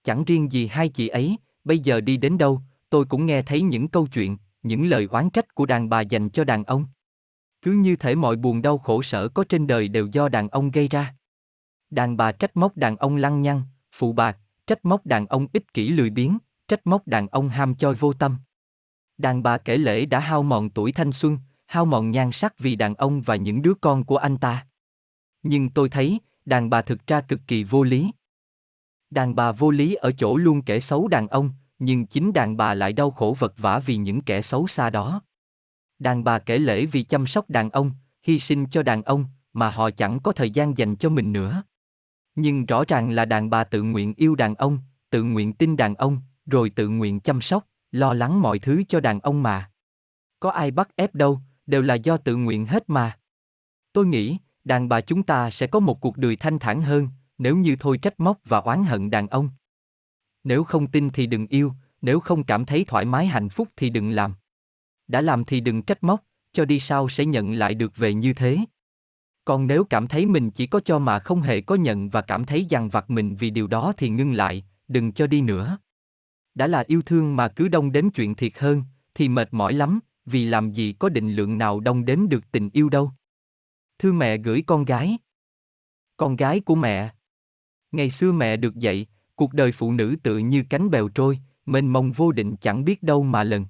Chẳng 0.03 0.23
riêng 0.23 0.51
gì 0.51 0.67
hai 0.67 0.89
chị 0.89 1.07
ấy, 1.07 1.37
bây 1.69 1.79
giờ 1.79 2.01
đi 2.01 2.17
đến 2.17 2.37
đâu, 2.37 2.61
tôi 2.89 3.05
cũng 3.05 3.25
nghe 3.25 3.41
thấy 3.41 3.61
những 3.61 3.87
câu 3.87 4.07
chuyện, 4.07 4.37
những 4.63 4.89
lời 4.89 5.07
oán 5.11 5.29
trách 5.29 5.55
của 5.55 5.65
đàn 5.65 5.89
bà 5.89 6.01
dành 6.01 6.29
cho 6.29 6.43
đàn 6.43 6.63
ông. 6.63 6.85
Cứ 7.61 7.71
như 7.71 7.95
thể 7.95 8.15
mọi 8.15 8.35
buồn 8.35 8.61
đau 8.61 8.77
khổ 8.77 9.01
sở 9.01 9.27
có 9.27 9.43
trên 9.49 9.67
đời 9.67 9.87
đều 9.87 10.07
do 10.07 10.29
đàn 10.29 10.49
ông 10.49 10.71
gây 10.71 10.87
ra. 10.87 11.15
Đàn 11.89 12.17
bà 12.17 12.31
trách 12.31 12.57
móc 12.57 12.77
đàn 12.77 12.97
ông 12.97 13.15
lăng 13.15 13.41
nhăng, 13.41 13.63
phụ 13.91 14.13
bạc, 14.13 14.37
trách 14.67 14.85
móc 14.85 15.05
đàn 15.05 15.27
ông 15.27 15.47
ích 15.53 15.73
kỷ 15.73 15.89
lười 15.89 16.09
biếng, 16.09 16.37
trách 16.67 16.87
móc 16.87 17.07
đàn 17.07 17.27
ông 17.27 17.49
ham 17.49 17.75
choi 17.75 17.95
vô 17.95 18.13
tâm. 18.13 18.37
Đàn 19.17 19.43
bà 19.43 19.57
kể 19.57 19.77
lễ 19.77 20.05
đã 20.05 20.19
hao 20.19 20.43
mòn 20.43 20.69
tuổi 20.69 20.91
thanh 20.91 21.11
xuân, 21.11 21.37
hao 21.67 21.85
mòn 21.85 22.11
nhan 22.11 22.31
sắc 22.31 22.59
vì 22.59 22.75
đàn 22.75 22.95
ông 22.95 23.21
và 23.21 23.35
những 23.35 23.61
đứa 23.61 23.73
con 23.81 24.03
của 24.03 24.17
anh 24.17 24.37
ta. 24.37 24.67
Nhưng 25.43 25.69
tôi 25.69 25.89
thấy, 25.89 26.19
đàn 26.45 26.69
bà 26.69 26.81
thực 26.81 27.07
ra 27.07 27.21
cực 27.21 27.39
kỳ 27.47 27.63
vô 27.63 27.83
lý. 27.83 28.11
Đàn 29.09 29.35
bà 29.35 29.51
vô 29.51 29.71
lý 29.71 29.95
ở 29.95 30.11
chỗ 30.11 30.37
luôn 30.37 30.61
kể 30.61 30.79
xấu 30.79 31.07
đàn 31.07 31.27
ông, 31.27 31.51
nhưng 31.79 32.05
chính 32.05 32.33
đàn 32.33 32.57
bà 32.57 32.73
lại 32.73 32.93
đau 32.93 33.11
khổ 33.11 33.35
vật 33.39 33.53
vã 33.57 33.79
vì 33.79 33.95
những 33.95 34.21
kẻ 34.21 34.41
xấu 34.41 34.67
xa 34.67 34.89
đó. 34.89 35.21
Đàn 35.99 36.23
bà 36.23 36.39
kể 36.39 36.57
lễ 36.57 36.85
vì 36.85 37.03
chăm 37.03 37.27
sóc 37.27 37.49
đàn 37.49 37.69
ông, 37.69 37.91
hy 38.23 38.39
sinh 38.39 38.65
cho 38.65 38.83
đàn 38.83 39.03
ông, 39.03 39.25
mà 39.53 39.69
họ 39.69 39.89
chẳng 39.91 40.19
có 40.19 40.31
thời 40.31 40.51
gian 40.51 40.77
dành 40.77 40.95
cho 40.95 41.09
mình 41.09 41.33
nữa. 41.33 41.63
Nhưng 42.35 42.65
rõ 42.65 42.83
ràng 42.87 43.09
là 43.09 43.25
đàn 43.25 43.49
bà 43.49 43.63
tự 43.63 43.83
nguyện 43.83 44.13
yêu 44.17 44.35
đàn 44.35 44.55
ông, 44.55 44.79
tự 45.09 45.23
nguyện 45.23 45.53
tin 45.53 45.77
đàn 45.77 45.95
ông, 45.95 46.17
rồi 46.45 46.69
tự 46.69 46.89
nguyện 46.89 47.19
chăm 47.19 47.41
sóc, 47.41 47.67
lo 47.91 48.13
lắng 48.13 48.41
mọi 48.41 48.59
thứ 48.59 48.83
cho 48.87 48.99
đàn 48.99 49.19
ông 49.19 49.43
mà. 49.43 49.71
Có 50.39 50.49
ai 50.49 50.71
bắt 50.71 50.89
ép 50.95 51.15
đâu, 51.15 51.39
đều 51.65 51.81
là 51.81 51.95
do 51.95 52.17
tự 52.17 52.35
nguyện 52.35 52.65
hết 52.65 52.83
mà. 52.87 53.19
Tôi 53.93 54.05
nghĩ, 54.05 54.37
đàn 54.63 54.89
bà 54.89 55.01
chúng 55.01 55.23
ta 55.23 55.49
sẽ 55.51 55.67
có 55.67 55.79
một 55.79 56.01
cuộc 56.01 56.17
đời 56.17 56.35
thanh 56.35 56.59
thản 56.59 56.81
hơn, 56.81 57.07
nếu 57.37 57.57
như 57.57 57.75
thôi 57.79 57.97
trách 57.97 58.19
móc 58.19 58.37
và 58.45 58.57
oán 58.57 58.83
hận 58.83 59.09
đàn 59.09 59.27
ông. 59.27 59.49
Nếu 60.43 60.63
không 60.63 60.87
tin 60.87 61.09
thì 61.09 61.27
đừng 61.27 61.47
yêu, 61.47 61.73
nếu 62.01 62.19
không 62.19 62.43
cảm 62.43 62.65
thấy 62.65 62.85
thoải 62.85 63.05
mái 63.05 63.27
hạnh 63.27 63.49
phúc 63.49 63.69
thì 63.75 63.89
đừng 63.89 64.11
làm. 64.11 64.33
Đã 65.07 65.21
làm 65.21 65.45
thì 65.45 65.59
đừng 65.59 65.81
trách 65.81 66.03
móc, 66.03 66.23
cho 66.53 66.65
đi 66.65 66.79
sau 66.79 67.09
sẽ 67.09 67.25
nhận 67.25 67.53
lại 67.53 67.73
được 67.73 67.97
về 67.97 68.13
như 68.13 68.33
thế. 68.33 68.57
Còn 69.45 69.67
nếu 69.67 69.83
cảm 69.83 70.07
thấy 70.07 70.25
mình 70.25 70.51
chỉ 70.51 70.67
có 70.67 70.79
cho 70.79 70.99
mà 70.99 71.19
không 71.19 71.41
hề 71.41 71.61
có 71.61 71.75
nhận 71.75 72.09
và 72.09 72.21
cảm 72.21 72.45
thấy 72.45 72.65
dằn 72.65 72.89
vặt 72.89 73.09
mình 73.09 73.35
vì 73.35 73.49
điều 73.49 73.67
đó 73.67 73.93
thì 73.97 74.09
ngưng 74.09 74.33
lại, 74.33 74.65
đừng 74.87 75.11
cho 75.11 75.27
đi 75.27 75.41
nữa. 75.41 75.77
Đã 76.55 76.67
là 76.67 76.83
yêu 76.87 77.01
thương 77.01 77.35
mà 77.35 77.47
cứ 77.47 77.67
đông 77.67 77.91
đếm 77.91 78.09
chuyện 78.09 78.35
thiệt 78.35 78.59
hơn, 78.59 78.83
thì 79.15 79.29
mệt 79.29 79.47
mỏi 79.51 79.73
lắm, 79.73 79.99
vì 80.25 80.45
làm 80.45 80.71
gì 80.71 80.93
có 80.99 81.09
định 81.09 81.35
lượng 81.35 81.57
nào 81.57 81.79
đông 81.79 82.05
đếm 82.05 82.29
được 82.29 82.51
tình 82.51 82.69
yêu 82.73 82.89
đâu. 82.89 83.11
Thư 83.99 84.13
mẹ 84.13 84.37
gửi 84.37 84.63
con 84.67 84.85
gái. 84.85 85.17
Con 86.17 86.35
gái 86.35 86.59
của 86.59 86.75
mẹ. 86.75 87.13
Ngày 87.91 88.11
xưa 88.11 88.31
mẹ 88.31 88.57
được 88.57 88.75
dạy, 88.75 89.05
cuộc 89.39 89.53
đời 89.53 89.71
phụ 89.71 89.91
nữ 89.91 90.15
tự 90.23 90.37
như 90.37 90.63
cánh 90.69 90.89
bèo 90.89 91.07
trôi, 91.07 91.39
mênh 91.65 91.87
mông 91.87 92.11
vô 92.11 92.31
định 92.31 92.55
chẳng 92.61 92.85
biết 92.85 93.03
đâu 93.03 93.23
mà 93.23 93.43
lần. 93.43 93.65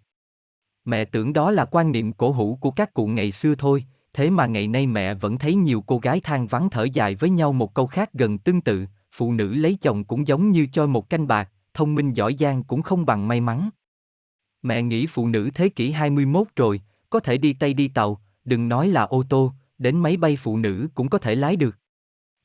Mẹ 0.85 1.05
tưởng 1.05 1.33
đó 1.33 1.51
là 1.51 1.65
quan 1.65 1.91
niệm 1.91 2.13
cổ 2.13 2.31
hủ 2.31 2.57
của 2.61 2.71
các 2.71 2.93
cụ 2.93 3.07
ngày 3.07 3.31
xưa 3.31 3.55
thôi, 3.55 3.85
thế 4.13 4.29
mà 4.29 4.45
ngày 4.45 4.67
nay 4.67 4.87
mẹ 4.87 5.13
vẫn 5.13 5.37
thấy 5.37 5.55
nhiều 5.55 5.83
cô 5.87 5.99
gái 5.99 6.19
than 6.19 6.47
vắng 6.47 6.69
thở 6.69 6.83
dài 6.93 7.15
với 7.15 7.29
nhau 7.29 7.53
một 7.53 7.73
câu 7.73 7.87
khác 7.87 8.13
gần 8.13 8.37
tương 8.37 8.61
tự, 8.61 8.85
phụ 9.11 9.33
nữ 9.33 9.53
lấy 9.53 9.77
chồng 9.81 10.03
cũng 10.03 10.27
giống 10.27 10.51
như 10.51 10.67
cho 10.73 10.85
một 10.85 11.09
canh 11.09 11.27
bạc, 11.27 11.49
thông 11.73 11.95
minh 11.95 12.13
giỏi 12.13 12.35
giang 12.39 12.63
cũng 12.63 12.81
không 12.81 13.05
bằng 13.05 13.27
may 13.27 13.41
mắn. 13.41 13.69
Mẹ 14.61 14.81
nghĩ 14.81 15.07
phụ 15.07 15.27
nữ 15.27 15.49
thế 15.55 15.69
kỷ 15.69 15.91
21 15.91 16.47
rồi, 16.55 16.81
có 17.09 17.19
thể 17.19 17.37
đi 17.37 17.53
tay 17.53 17.73
đi 17.73 17.87
tàu, 17.87 18.21
đừng 18.45 18.69
nói 18.69 18.87
là 18.87 19.01
ô 19.01 19.23
tô, 19.29 19.53
đến 19.77 19.99
máy 19.99 20.17
bay 20.17 20.35
phụ 20.35 20.57
nữ 20.57 20.87
cũng 20.95 21.09
có 21.09 21.17
thể 21.17 21.35
lái 21.35 21.55
được. 21.55 21.78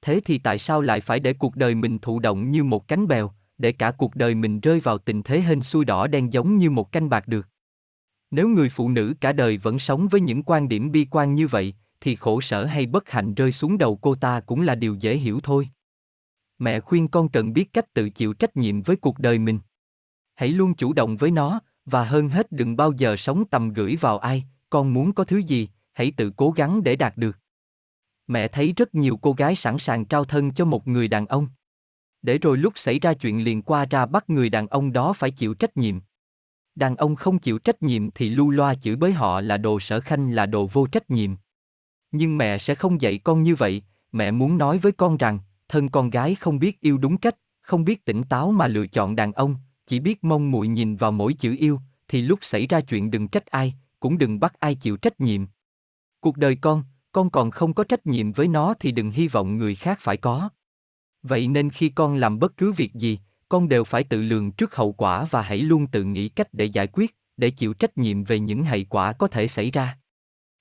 Thế 0.04 0.20
thì 0.24 0.38
tại 0.38 0.58
sao 0.58 0.80
lại 0.80 1.00
phải 1.00 1.20
để 1.20 1.32
cuộc 1.32 1.56
đời 1.56 1.74
mình 1.74 1.98
thụ 1.98 2.18
động 2.18 2.50
như 2.50 2.64
một 2.64 2.88
cánh 2.88 3.08
bèo, 3.08 3.30
để 3.58 3.72
cả 3.72 3.90
cuộc 3.90 4.16
đời 4.16 4.34
mình 4.34 4.60
rơi 4.60 4.80
vào 4.80 4.98
tình 4.98 5.22
thế 5.22 5.40
hên 5.40 5.62
xui 5.62 5.84
đỏ 5.84 6.06
đen 6.06 6.32
giống 6.32 6.58
như 6.58 6.70
một 6.70 6.92
canh 6.92 7.08
bạc 7.08 7.28
được? 7.28 7.48
Nếu 8.30 8.48
người 8.48 8.68
phụ 8.68 8.88
nữ 8.88 9.14
cả 9.20 9.32
đời 9.32 9.56
vẫn 9.56 9.78
sống 9.78 10.08
với 10.08 10.20
những 10.20 10.42
quan 10.42 10.68
điểm 10.68 10.92
bi 10.92 11.06
quan 11.10 11.34
như 11.34 11.46
vậy, 11.46 11.74
thì 12.00 12.16
khổ 12.16 12.40
sở 12.40 12.64
hay 12.64 12.86
bất 12.86 13.10
hạnh 13.10 13.34
rơi 13.34 13.52
xuống 13.52 13.78
đầu 13.78 13.96
cô 13.96 14.14
ta 14.14 14.40
cũng 14.40 14.62
là 14.62 14.74
điều 14.74 14.94
dễ 14.94 15.16
hiểu 15.16 15.40
thôi. 15.42 15.68
Mẹ 16.58 16.80
khuyên 16.80 17.08
con 17.08 17.28
cần 17.28 17.52
biết 17.52 17.72
cách 17.72 17.94
tự 17.94 18.10
chịu 18.10 18.32
trách 18.32 18.56
nhiệm 18.56 18.82
với 18.82 18.96
cuộc 18.96 19.18
đời 19.18 19.38
mình. 19.38 19.58
Hãy 20.34 20.48
luôn 20.48 20.74
chủ 20.74 20.92
động 20.92 21.16
với 21.16 21.30
nó, 21.30 21.60
và 21.86 22.04
hơn 22.04 22.28
hết 22.28 22.52
đừng 22.52 22.76
bao 22.76 22.92
giờ 22.92 23.16
sống 23.16 23.44
tầm 23.44 23.72
gửi 23.72 23.96
vào 24.00 24.18
ai, 24.18 24.44
con 24.70 24.94
muốn 24.94 25.12
có 25.12 25.24
thứ 25.24 25.36
gì, 25.36 25.68
hãy 25.92 26.12
tự 26.16 26.30
cố 26.36 26.50
gắng 26.50 26.82
để 26.82 26.96
đạt 26.96 27.16
được. 27.16 27.38
Mẹ 28.26 28.48
thấy 28.48 28.72
rất 28.76 28.94
nhiều 28.94 29.16
cô 29.22 29.32
gái 29.32 29.56
sẵn 29.56 29.78
sàng 29.78 30.04
trao 30.04 30.24
thân 30.24 30.52
cho 30.52 30.64
một 30.64 30.88
người 30.88 31.08
đàn 31.08 31.26
ông. 31.26 31.48
Để 32.22 32.38
rồi 32.38 32.58
lúc 32.58 32.72
xảy 32.76 32.98
ra 32.98 33.14
chuyện 33.14 33.44
liền 33.44 33.62
qua 33.62 33.86
ra 33.90 34.06
bắt 34.06 34.30
người 34.30 34.50
đàn 34.50 34.66
ông 34.66 34.92
đó 34.92 35.12
phải 35.12 35.30
chịu 35.30 35.54
trách 35.54 35.76
nhiệm. 35.76 36.00
Đàn 36.74 36.96
ông 36.96 37.16
không 37.16 37.38
chịu 37.38 37.58
trách 37.58 37.82
nhiệm 37.82 38.10
thì 38.10 38.28
lưu 38.28 38.50
loa 38.50 38.74
chửi 38.74 38.96
bới 38.96 39.12
họ 39.12 39.40
là 39.40 39.56
đồ 39.56 39.80
sở 39.80 40.00
khanh 40.00 40.30
là 40.30 40.46
đồ 40.46 40.66
vô 40.66 40.86
trách 40.86 41.10
nhiệm. 41.10 41.30
Nhưng 42.10 42.38
mẹ 42.38 42.58
sẽ 42.58 42.74
không 42.74 43.00
dạy 43.00 43.18
con 43.18 43.42
như 43.42 43.54
vậy, 43.54 43.82
mẹ 44.12 44.30
muốn 44.30 44.58
nói 44.58 44.78
với 44.78 44.92
con 44.92 45.16
rằng, 45.16 45.38
thân 45.68 45.88
con 45.88 46.10
gái 46.10 46.34
không 46.34 46.58
biết 46.58 46.80
yêu 46.80 46.98
đúng 46.98 47.16
cách, 47.16 47.36
không 47.60 47.84
biết 47.84 48.04
tỉnh 48.04 48.22
táo 48.22 48.50
mà 48.50 48.66
lựa 48.66 48.86
chọn 48.86 49.16
đàn 49.16 49.32
ông, 49.32 49.56
chỉ 49.86 50.00
biết 50.00 50.24
mong 50.24 50.50
muội 50.50 50.68
nhìn 50.68 50.96
vào 50.96 51.12
mỗi 51.12 51.34
chữ 51.34 51.56
yêu, 51.58 51.80
thì 52.08 52.22
lúc 52.22 52.38
xảy 52.42 52.66
ra 52.66 52.80
chuyện 52.80 53.10
đừng 53.10 53.28
trách 53.28 53.46
ai, 53.46 53.74
cũng 54.00 54.18
đừng 54.18 54.40
bắt 54.40 54.60
ai 54.60 54.74
chịu 54.74 54.96
trách 54.96 55.20
nhiệm. 55.20 55.46
Cuộc 56.20 56.36
đời 56.36 56.56
con, 56.60 56.84
con 57.14 57.30
còn 57.30 57.50
không 57.50 57.74
có 57.74 57.84
trách 57.84 58.06
nhiệm 58.06 58.32
với 58.32 58.48
nó 58.48 58.74
thì 58.80 58.92
đừng 58.92 59.10
hy 59.10 59.28
vọng 59.28 59.56
người 59.56 59.74
khác 59.74 59.98
phải 60.00 60.16
có. 60.16 60.48
Vậy 61.22 61.48
nên 61.48 61.70
khi 61.70 61.88
con 61.88 62.14
làm 62.14 62.38
bất 62.38 62.56
cứ 62.56 62.72
việc 62.72 62.94
gì, 62.94 63.18
con 63.48 63.68
đều 63.68 63.84
phải 63.84 64.04
tự 64.04 64.22
lường 64.22 64.52
trước 64.52 64.74
hậu 64.74 64.92
quả 64.92 65.26
và 65.30 65.42
hãy 65.42 65.58
luôn 65.58 65.86
tự 65.86 66.04
nghĩ 66.04 66.28
cách 66.28 66.48
để 66.52 66.64
giải 66.64 66.86
quyết, 66.92 67.16
để 67.36 67.50
chịu 67.50 67.74
trách 67.74 67.98
nhiệm 67.98 68.24
về 68.24 68.38
những 68.38 68.64
hệ 68.64 68.84
quả 68.84 69.12
có 69.12 69.28
thể 69.28 69.48
xảy 69.48 69.70
ra. 69.70 69.98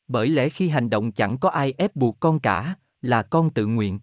Bởi 0.07 0.27
lẽ 0.27 0.49
khi 0.49 0.69
hành 0.69 0.89
động 0.89 1.11
chẳng 1.11 1.37
có 1.37 1.49
ai 1.49 1.73
ép 1.77 1.95
buộc 1.95 2.19
con 2.19 2.39
cả, 2.39 2.75
là 3.01 3.23
con 3.23 3.49
tự 3.49 3.65
nguyện. 3.65 3.99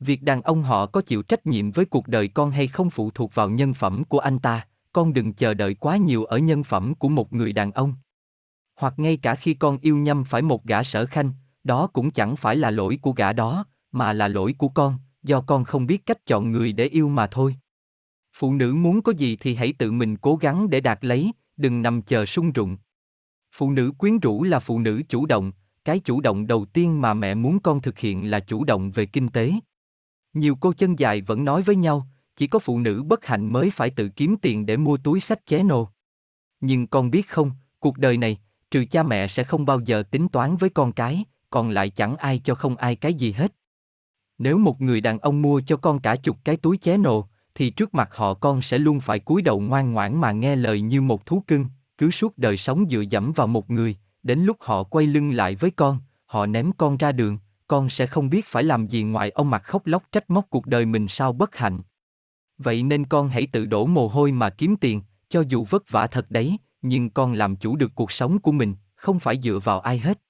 Việc 0.00 0.22
đàn 0.22 0.42
ông 0.42 0.62
họ 0.62 0.86
có 0.86 1.00
chịu 1.00 1.22
trách 1.22 1.46
nhiệm 1.46 1.70
với 1.70 1.84
cuộc 1.84 2.08
đời 2.08 2.28
con 2.28 2.50
hay 2.50 2.66
không 2.66 2.90
phụ 2.90 3.10
thuộc 3.10 3.34
vào 3.34 3.50
nhân 3.50 3.74
phẩm 3.74 4.04
của 4.04 4.18
anh 4.18 4.38
ta, 4.38 4.66
con 4.92 5.12
đừng 5.12 5.32
chờ 5.32 5.54
đợi 5.54 5.74
quá 5.74 5.96
nhiều 5.96 6.24
ở 6.24 6.38
nhân 6.38 6.64
phẩm 6.64 6.94
của 6.94 7.08
một 7.08 7.32
người 7.32 7.52
đàn 7.52 7.72
ông. 7.72 7.94
Hoặc 8.76 8.94
ngay 8.96 9.16
cả 9.16 9.34
khi 9.34 9.54
con 9.54 9.78
yêu 9.82 9.96
nhâm 9.96 10.24
phải 10.24 10.42
một 10.42 10.64
gã 10.64 10.82
sở 10.82 11.06
khanh, 11.06 11.32
đó 11.68 11.86
cũng 11.86 12.10
chẳng 12.10 12.36
phải 12.36 12.56
là 12.56 12.70
lỗi 12.70 12.98
của 13.02 13.12
gã 13.12 13.32
đó, 13.32 13.64
mà 13.92 14.12
là 14.12 14.28
lỗi 14.28 14.54
của 14.58 14.68
con, 14.68 14.98
do 15.22 15.40
con 15.40 15.64
không 15.64 15.86
biết 15.86 16.06
cách 16.06 16.26
chọn 16.26 16.52
người 16.52 16.72
để 16.72 16.84
yêu 16.84 17.08
mà 17.08 17.26
thôi. 17.26 17.56
Phụ 18.32 18.54
nữ 18.54 18.74
muốn 18.74 19.02
có 19.02 19.12
gì 19.12 19.36
thì 19.36 19.54
hãy 19.54 19.72
tự 19.72 19.92
mình 19.92 20.16
cố 20.16 20.36
gắng 20.36 20.70
để 20.70 20.80
đạt 20.80 21.04
lấy, 21.04 21.32
đừng 21.56 21.82
nằm 21.82 22.02
chờ 22.02 22.26
sung 22.26 22.52
rụng. 22.52 22.76
Phụ 23.52 23.70
nữ 23.70 23.92
quyến 23.98 24.18
rũ 24.18 24.42
là 24.42 24.58
phụ 24.58 24.78
nữ 24.78 25.02
chủ 25.08 25.26
động, 25.26 25.52
cái 25.84 25.98
chủ 25.98 26.20
động 26.20 26.46
đầu 26.46 26.64
tiên 26.64 27.00
mà 27.00 27.14
mẹ 27.14 27.34
muốn 27.34 27.60
con 27.60 27.80
thực 27.80 27.98
hiện 27.98 28.30
là 28.30 28.40
chủ 28.40 28.64
động 28.64 28.90
về 28.90 29.06
kinh 29.06 29.28
tế. 29.28 29.52
Nhiều 30.32 30.56
cô 30.60 30.72
chân 30.72 30.98
dài 30.98 31.20
vẫn 31.20 31.44
nói 31.44 31.62
với 31.62 31.76
nhau, 31.76 32.06
chỉ 32.36 32.46
có 32.46 32.58
phụ 32.58 32.78
nữ 32.78 33.02
bất 33.02 33.26
hạnh 33.26 33.52
mới 33.52 33.70
phải 33.70 33.90
tự 33.90 34.08
kiếm 34.08 34.36
tiền 34.42 34.66
để 34.66 34.76
mua 34.76 34.96
túi 34.96 35.20
sách 35.20 35.46
ché 35.46 35.62
nô. 35.62 35.88
Nhưng 36.60 36.86
con 36.86 37.10
biết 37.10 37.28
không, 37.28 37.50
cuộc 37.78 37.98
đời 37.98 38.16
này, 38.16 38.38
trừ 38.70 38.84
cha 38.90 39.02
mẹ 39.02 39.28
sẽ 39.28 39.44
không 39.44 39.66
bao 39.66 39.80
giờ 39.80 40.02
tính 40.02 40.28
toán 40.28 40.56
với 40.56 40.70
con 40.70 40.92
cái, 40.92 41.24
còn 41.50 41.70
lại 41.70 41.90
chẳng 41.90 42.16
ai 42.16 42.40
cho 42.44 42.54
không 42.54 42.76
ai 42.76 42.96
cái 42.96 43.14
gì 43.14 43.32
hết. 43.32 43.52
Nếu 44.38 44.58
một 44.58 44.80
người 44.80 45.00
đàn 45.00 45.18
ông 45.18 45.42
mua 45.42 45.60
cho 45.66 45.76
con 45.76 46.00
cả 46.00 46.16
chục 46.16 46.36
cái 46.44 46.56
túi 46.56 46.78
ché 46.78 46.96
nồ, 46.96 47.28
thì 47.54 47.70
trước 47.70 47.94
mặt 47.94 48.08
họ 48.12 48.34
con 48.34 48.62
sẽ 48.62 48.78
luôn 48.78 49.00
phải 49.00 49.18
cúi 49.18 49.42
đầu 49.42 49.60
ngoan 49.60 49.92
ngoãn 49.92 50.20
mà 50.20 50.32
nghe 50.32 50.56
lời 50.56 50.80
như 50.80 51.02
một 51.02 51.26
thú 51.26 51.42
cưng, 51.46 51.66
cứ 51.98 52.10
suốt 52.10 52.38
đời 52.38 52.56
sống 52.56 52.84
dựa 52.88 53.04
dẫm 53.10 53.32
vào 53.32 53.46
một 53.46 53.70
người, 53.70 53.96
đến 54.22 54.40
lúc 54.40 54.56
họ 54.60 54.82
quay 54.82 55.06
lưng 55.06 55.30
lại 55.30 55.54
với 55.54 55.70
con, 55.70 55.98
họ 56.26 56.46
ném 56.46 56.72
con 56.72 56.96
ra 56.96 57.12
đường, 57.12 57.38
con 57.66 57.90
sẽ 57.90 58.06
không 58.06 58.30
biết 58.30 58.46
phải 58.46 58.62
làm 58.62 58.86
gì 58.86 59.02
ngoài 59.02 59.30
ông 59.30 59.50
mặt 59.50 59.62
khóc 59.64 59.86
lóc 59.86 60.02
trách 60.12 60.30
móc 60.30 60.46
cuộc 60.50 60.66
đời 60.66 60.86
mình 60.86 61.08
sao 61.08 61.32
bất 61.32 61.56
hạnh. 61.56 61.80
Vậy 62.58 62.82
nên 62.82 63.04
con 63.04 63.28
hãy 63.28 63.46
tự 63.46 63.66
đổ 63.66 63.86
mồ 63.86 64.08
hôi 64.08 64.32
mà 64.32 64.50
kiếm 64.50 64.76
tiền, 64.76 65.02
cho 65.28 65.44
dù 65.48 65.66
vất 65.70 65.90
vả 65.90 66.06
thật 66.06 66.30
đấy, 66.30 66.58
nhưng 66.82 67.10
con 67.10 67.32
làm 67.32 67.56
chủ 67.56 67.76
được 67.76 67.94
cuộc 67.94 68.12
sống 68.12 68.38
của 68.38 68.52
mình, 68.52 68.74
không 68.94 69.18
phải 69.20 69.40
dựa 69.42 69.58
vào 69.64 69.80
ai 69.80 69.98
hết. 69.98 70.20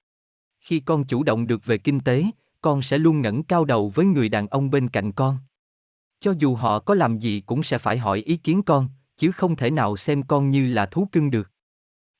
Khi 0.68 0.80
con 0.80 1.04
chủ 1.04 1.22
động 1.22 1.46
được 1.46 1.66
về 1.66 1.78
kinh 1.78 2.00
tế, 2.00 2.24
con 2.60 2.82
sẽ 2.82 2.98
luôn 2.98 3.20
ngẩng 3.20 3.42
cao 3.42 3.64
đầu 3.64 3.92
với 3.94 4.06
người 4.06 4.28
đàn 4.28 4.46
ông 4.46 4.70
bên 4.70 4.88
cạnh 4.88 5.12
con. 5.12 5.38
Cho 6.20 6.34
dù 6.38 6.54
họ 6.54 6.78
có 6.78 6.94
làm 6.94 7.18
gì 7.18 7.40
cũng 7.40 7.62
sẽ 7.62 7.78
phải 7.78 7.98
hỏi 7.98 8.18
ý 8.18 8.36
kiến 8.36 8.62
con, 8.62 8.88
chứ 9.16 9.32
không 9.32 9.56
thể 9.56 9.70
nào 9.70 9.96
xem 9.96 10.22
con 10.22 10.50
như 10.50 10.68
là 10.68 10.86
thú 10.86 11.08
cưng 11.12 11.30
được. 11.30 11.50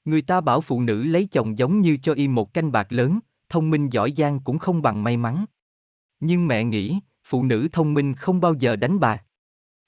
Người 0.05 0.23
ta 0.23 0.41
bảo 0.41 0.61
phụ 0.61 0.81
nữ 0.81 1.03
lấy 1.03 1.27
chồng 1.27 1.59
giống 1.59 1.81
như 1.81 1.97
cho 2.03 2.15
y 2.15 2.29
một 2.29 2.55
canh 2.55 2.73
bạc 2.73 2.93
lớn, 2.93 3.19
thông 3.49 3.71
minh 3.71 3.89
giỏi 3.89 4.13
giang 4.17 4.41
cũng 4.41 4.59
không 4.59 4.83
bằng 4.83 5.05
may 5.05 5.17
mắn. 5.17 5.45
Nhưng 6.21 6.47
mẹ 6.47 6.65
nghĩ, 6.65 7.01
phụ 7.25 7.45
nữ 7.45 7.69
thông 7.73 7.95
minh 7.95 8.15
không 8.15 8.41
bao 8.41 8.55
giờ 8.55 8.77
đánh 8.77 9.01
bạc. 9.01 9.25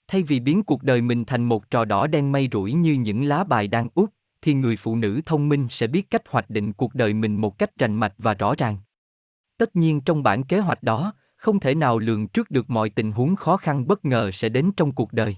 Thay 0.09 0.23
vì 0.23 0.41
biến 0.41 0.62
cuộc 0.62 0.82
đời 0.82 1.03
mình 1.03 1.24
thành 1.24 1.45
một 1.45 1.70
trò 1.70 1.85
đỏ 1.85 2.07
đen 2.07 2.32
mây 2.32 2.49
rủi 2.53 2.73
như 2.73 2.93
những 2.93 3.24
lá 3.24 3.45
bài 3.45 3.69
đang 3.69 3.89
út, 3.95 4.11
thì 4.43 4.55
người 4.55 4.77
phụ 4.77 4.97
nữ 4.97 5.21
thông 5.27 5.49
minh 5.49 5.67
sẽ 5.71 5.87
biết 5.87 6.11
cách 6.11 6.23
hoạch 6.29 6.51
định 6.51 6.73
cuộc 6.73 6.95
đời 6.95 7.15
mình 7.15 7.37
một 7.37 7.59
cách 7.59 7.71
rành 7.79 7.95
mạch 7.95 8.15
và 8.19 8.35
rõ 8.35 8.55
ràng. 8.59 8.79
Tất 9.59 9.77
nhiên 9.77 10.01
trong 10.01 10.23
bản 10.23 10.45
kế 10.45 10.59
hoạch 10.59 10.83
đó, 10.83 11.12
không 11.37 11.61
thể 11.61 11.75
nào 11.75 11.99
lường 11.99 12.29
trước 12.29 12.51
được 12.51 12.71
mọi 12.71 12.91
tình 12.91 13.12
huống 13.12 13.37
khó 13.37 13.57
khăn 13.57 13.87
bất 13.87 14.05
ngờ 14.05 14.31
sẽ 14.31 14.49
đến 14.49 14.71
trong 14.77 14.93
cuộc 14.93 15.12
đời. 15.12 15.37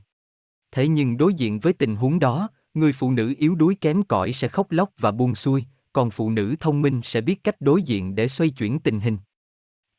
Thế 0.72 0.88
nhưng 0.88 1.16
đối 1.16 1.34
diện 1.34 1.60
với 1.60 1.72
tình 1.72 1.96
huống 1.96 2.18
đó, 2.18 2.48
người 2.74 2.92
phụ 2.92 3.10
nữ 3.12 3.34
yếu 3.38 3.54
đuối 3.54 3.74
kém 3.74 4.02
cỏi 4.02 4.32
sẽ 4.32 4.48
khóc 4.48 4.70
lóc 4.70 4.90
và 4.98 5.10
buông 5.10 5.34
xuôi, 5.34 5.64
còn 5.92 6.10
phụ 6.10 6.30
nữ 6.30 6.54
thông 6.60 6.82
minh 6.82 7.00
sẽ 7.04 7.20
biết 7.20 7.44
cách 7.44 7.60
đối 7.60 7.82
diện 7.82 8.14
để 8.14 8.28
xoay 8.28 8.50
chuyển 8.50 8.80
tình 8.80 9.00
hình. 9.00 9.18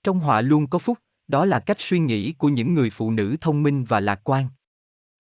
Trong 0.04 0.20
họa 0.20 0.42
luôn 0.42 0.68
có 0.68 0.80
phúc, 0.80 0.98
đó 1.28 1.46
là 1.46 1.60
cách 1.60 1.78
suy 1.80 2.00
nghĩ 2.00 2.32
của 2.32 2.50
những 2.50 2.74
người 2.74 2.90
phụ 2.90 3.12
nữ 3.12 3.36
thông 3.42 3.64
minh 3.64 3.84
và 3.84 4.00
lạc 4.00 4.22
quan. 4.24 4.46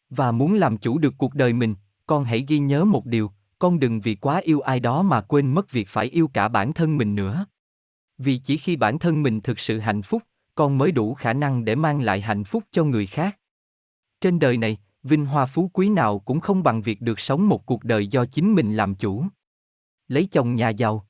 Và 0.09 0.31
muốn 0.31 0.53
làm 0.53 0.77
chủ 0.77 0.97
được 0.97 1.13
cuộc 1.17 1.35
đời 1.35 1.53
mình, 1.53 1.75
con 2.05 2.23
hãy 2.23 2.45
ghi 2.47 2.59
nhớ 2.59 2.85
một 2.85 3.05
điều, 3.05 3.31
con 3.63 3.79
đừng 3.79 4.01
vì 4.01 4.15
quá 4.15 4.37
yêu 4.37 4.61
ai 4.61 4.79
đó 4.79 5.01
mà 5.01 5.21
quên 5.21 5.53
mất 5.53 5.71
việc 5.71 5.89
phải 5.89 6.05
yêu 6.05 6.27
cả 6.33 6.47
bản 6.47 6.73
thân 6.73 6.97
mình 6.97 7.15
nữa. 7.15 7.45
Vì 8.17 8.37
chỉ 8.37 8.57
khi 8.57 8.75
bản 8.75 8.99
thân 8.99 9.23
mình 9.23 9.41
thực 9.41 9.59
sự 9.59 9.79
hạnh 9.79 10.01
phúc, 10.01 10.23
con 10.55 10.77
mới 10.77 10.91
đủ 10.91 11.13
khả 11.13 11.33
năng 11.33 11.65
để 11.65 11.75
mang 11.75 12.01
lại 12.01 12.21
hạnh 12.21 12.43
phúc 12.43 12.63
cho 12.71 12.83
người 12.83 13.05
khác. 13.05 13.39
Trên 14.21 14.39
đời 14.39 14.57
này, 14.57 14.77
vinh 15.03 15.25
hoa 15.25 15.45
phú 15.45 15.69
quý 15.73 15.89
nào 15.89 16.19
cũng 16.19 16.39
không 16.39 16.63
bằng 16.63 16.81
việc 16.81 17.01
được 17.01 17.19
sống 17.19 17.49
một 17.49 17.65
cuộc 17.65 17.83
đời 17.83 18.07
do 18.07 18.25
chính 18.25 18.55
mình 18.55 18.75
làm 18.75 18.95
chủ. 18.95 19.25
Lấy 20.07 20.27
chồng 20.31 20.55
nhà 20.55 20.69
giàu. 20.69 21.07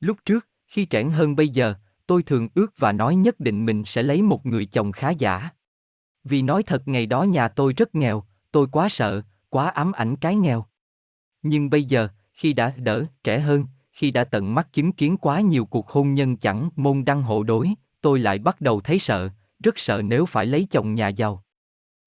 Lúc 0.00 0.16
trước, 0.24 0.48
khi 0.66 0.84
trẻ 0.84 1.04
hơn 1.04 1.36
bây 1.36 1.48
giờ, 1.48 1.74
tôi 2.06 2.22
thường 2.22 2.48
ước 2.54 2.72
và 2.78 2.92
nói 2.92 3.14
nhất 3.14 3.40
định 3.40 3.66
mình 3.66 3.82
sẽ 3.86 4.02
lấy 4.02 4.22
một 4.22 4.46
người 4.46 4.66
chồng 4.66 4.92
khá 4.92 5.10
giả. 5.10 5.48
Vì 6.24 6.42
nói 6.42 6.62
thật 6.62 6.88
ngày 6.88 7.06
đó 7.06 7.22
nhà 7.22 7.48
tôi 7.48 7.72
rất 7.72 7.94
nghèo, 7.94 8.24
tôi 8.52 8.66
quá 8.72 8.88
sợ, 8.88 9.22
quá 9.48 9.68
ám 9.68 9.92
ảnh 9.92 10.16
cái 10.16 10.36
nghèo. 10.36 10.66
Nhưng 11.42 11.70
bây 11.70 11.84
giờ, 11.84 12.08
khi 12.32 12.52
đã 12.52 12.72
đỡ 12.76 13.04
trẻ 13.24 13.40
hơn, 13.40 13.64
khi 13.92 14.10
đã 14.10 14.24
tận 14.24 14.54
mắt 14.54 14.72
chứng 14.72 14.92
kiến 14.92 15.16
quá 15.16 15.40
nhiều 15.40 15.66
cuộc 15.66 15.88
hôn 15.88 16.14
nhân 16.14 16.36
chẳng 16.36 16.70
môn 16.76 17.04
đăng 17.04 17.22
hộ 17.22 17.42
đối, 17.42 17.70
tôi 18.00 18.18
lại 18.18 18.38
bắt 18.38 18.60
đầu 18.60 18.80
thấy 18.80 18.98
sợ, 18.98 19.28
rất 19.64 19.78
sợ 19.78 20.02
nếu 20.04 20.26
phải 20.26 20.46
lấy 20.46 20.66
chồng 20.70 20.94
nhà 20.94 21.08
giàu. 21.08 21.44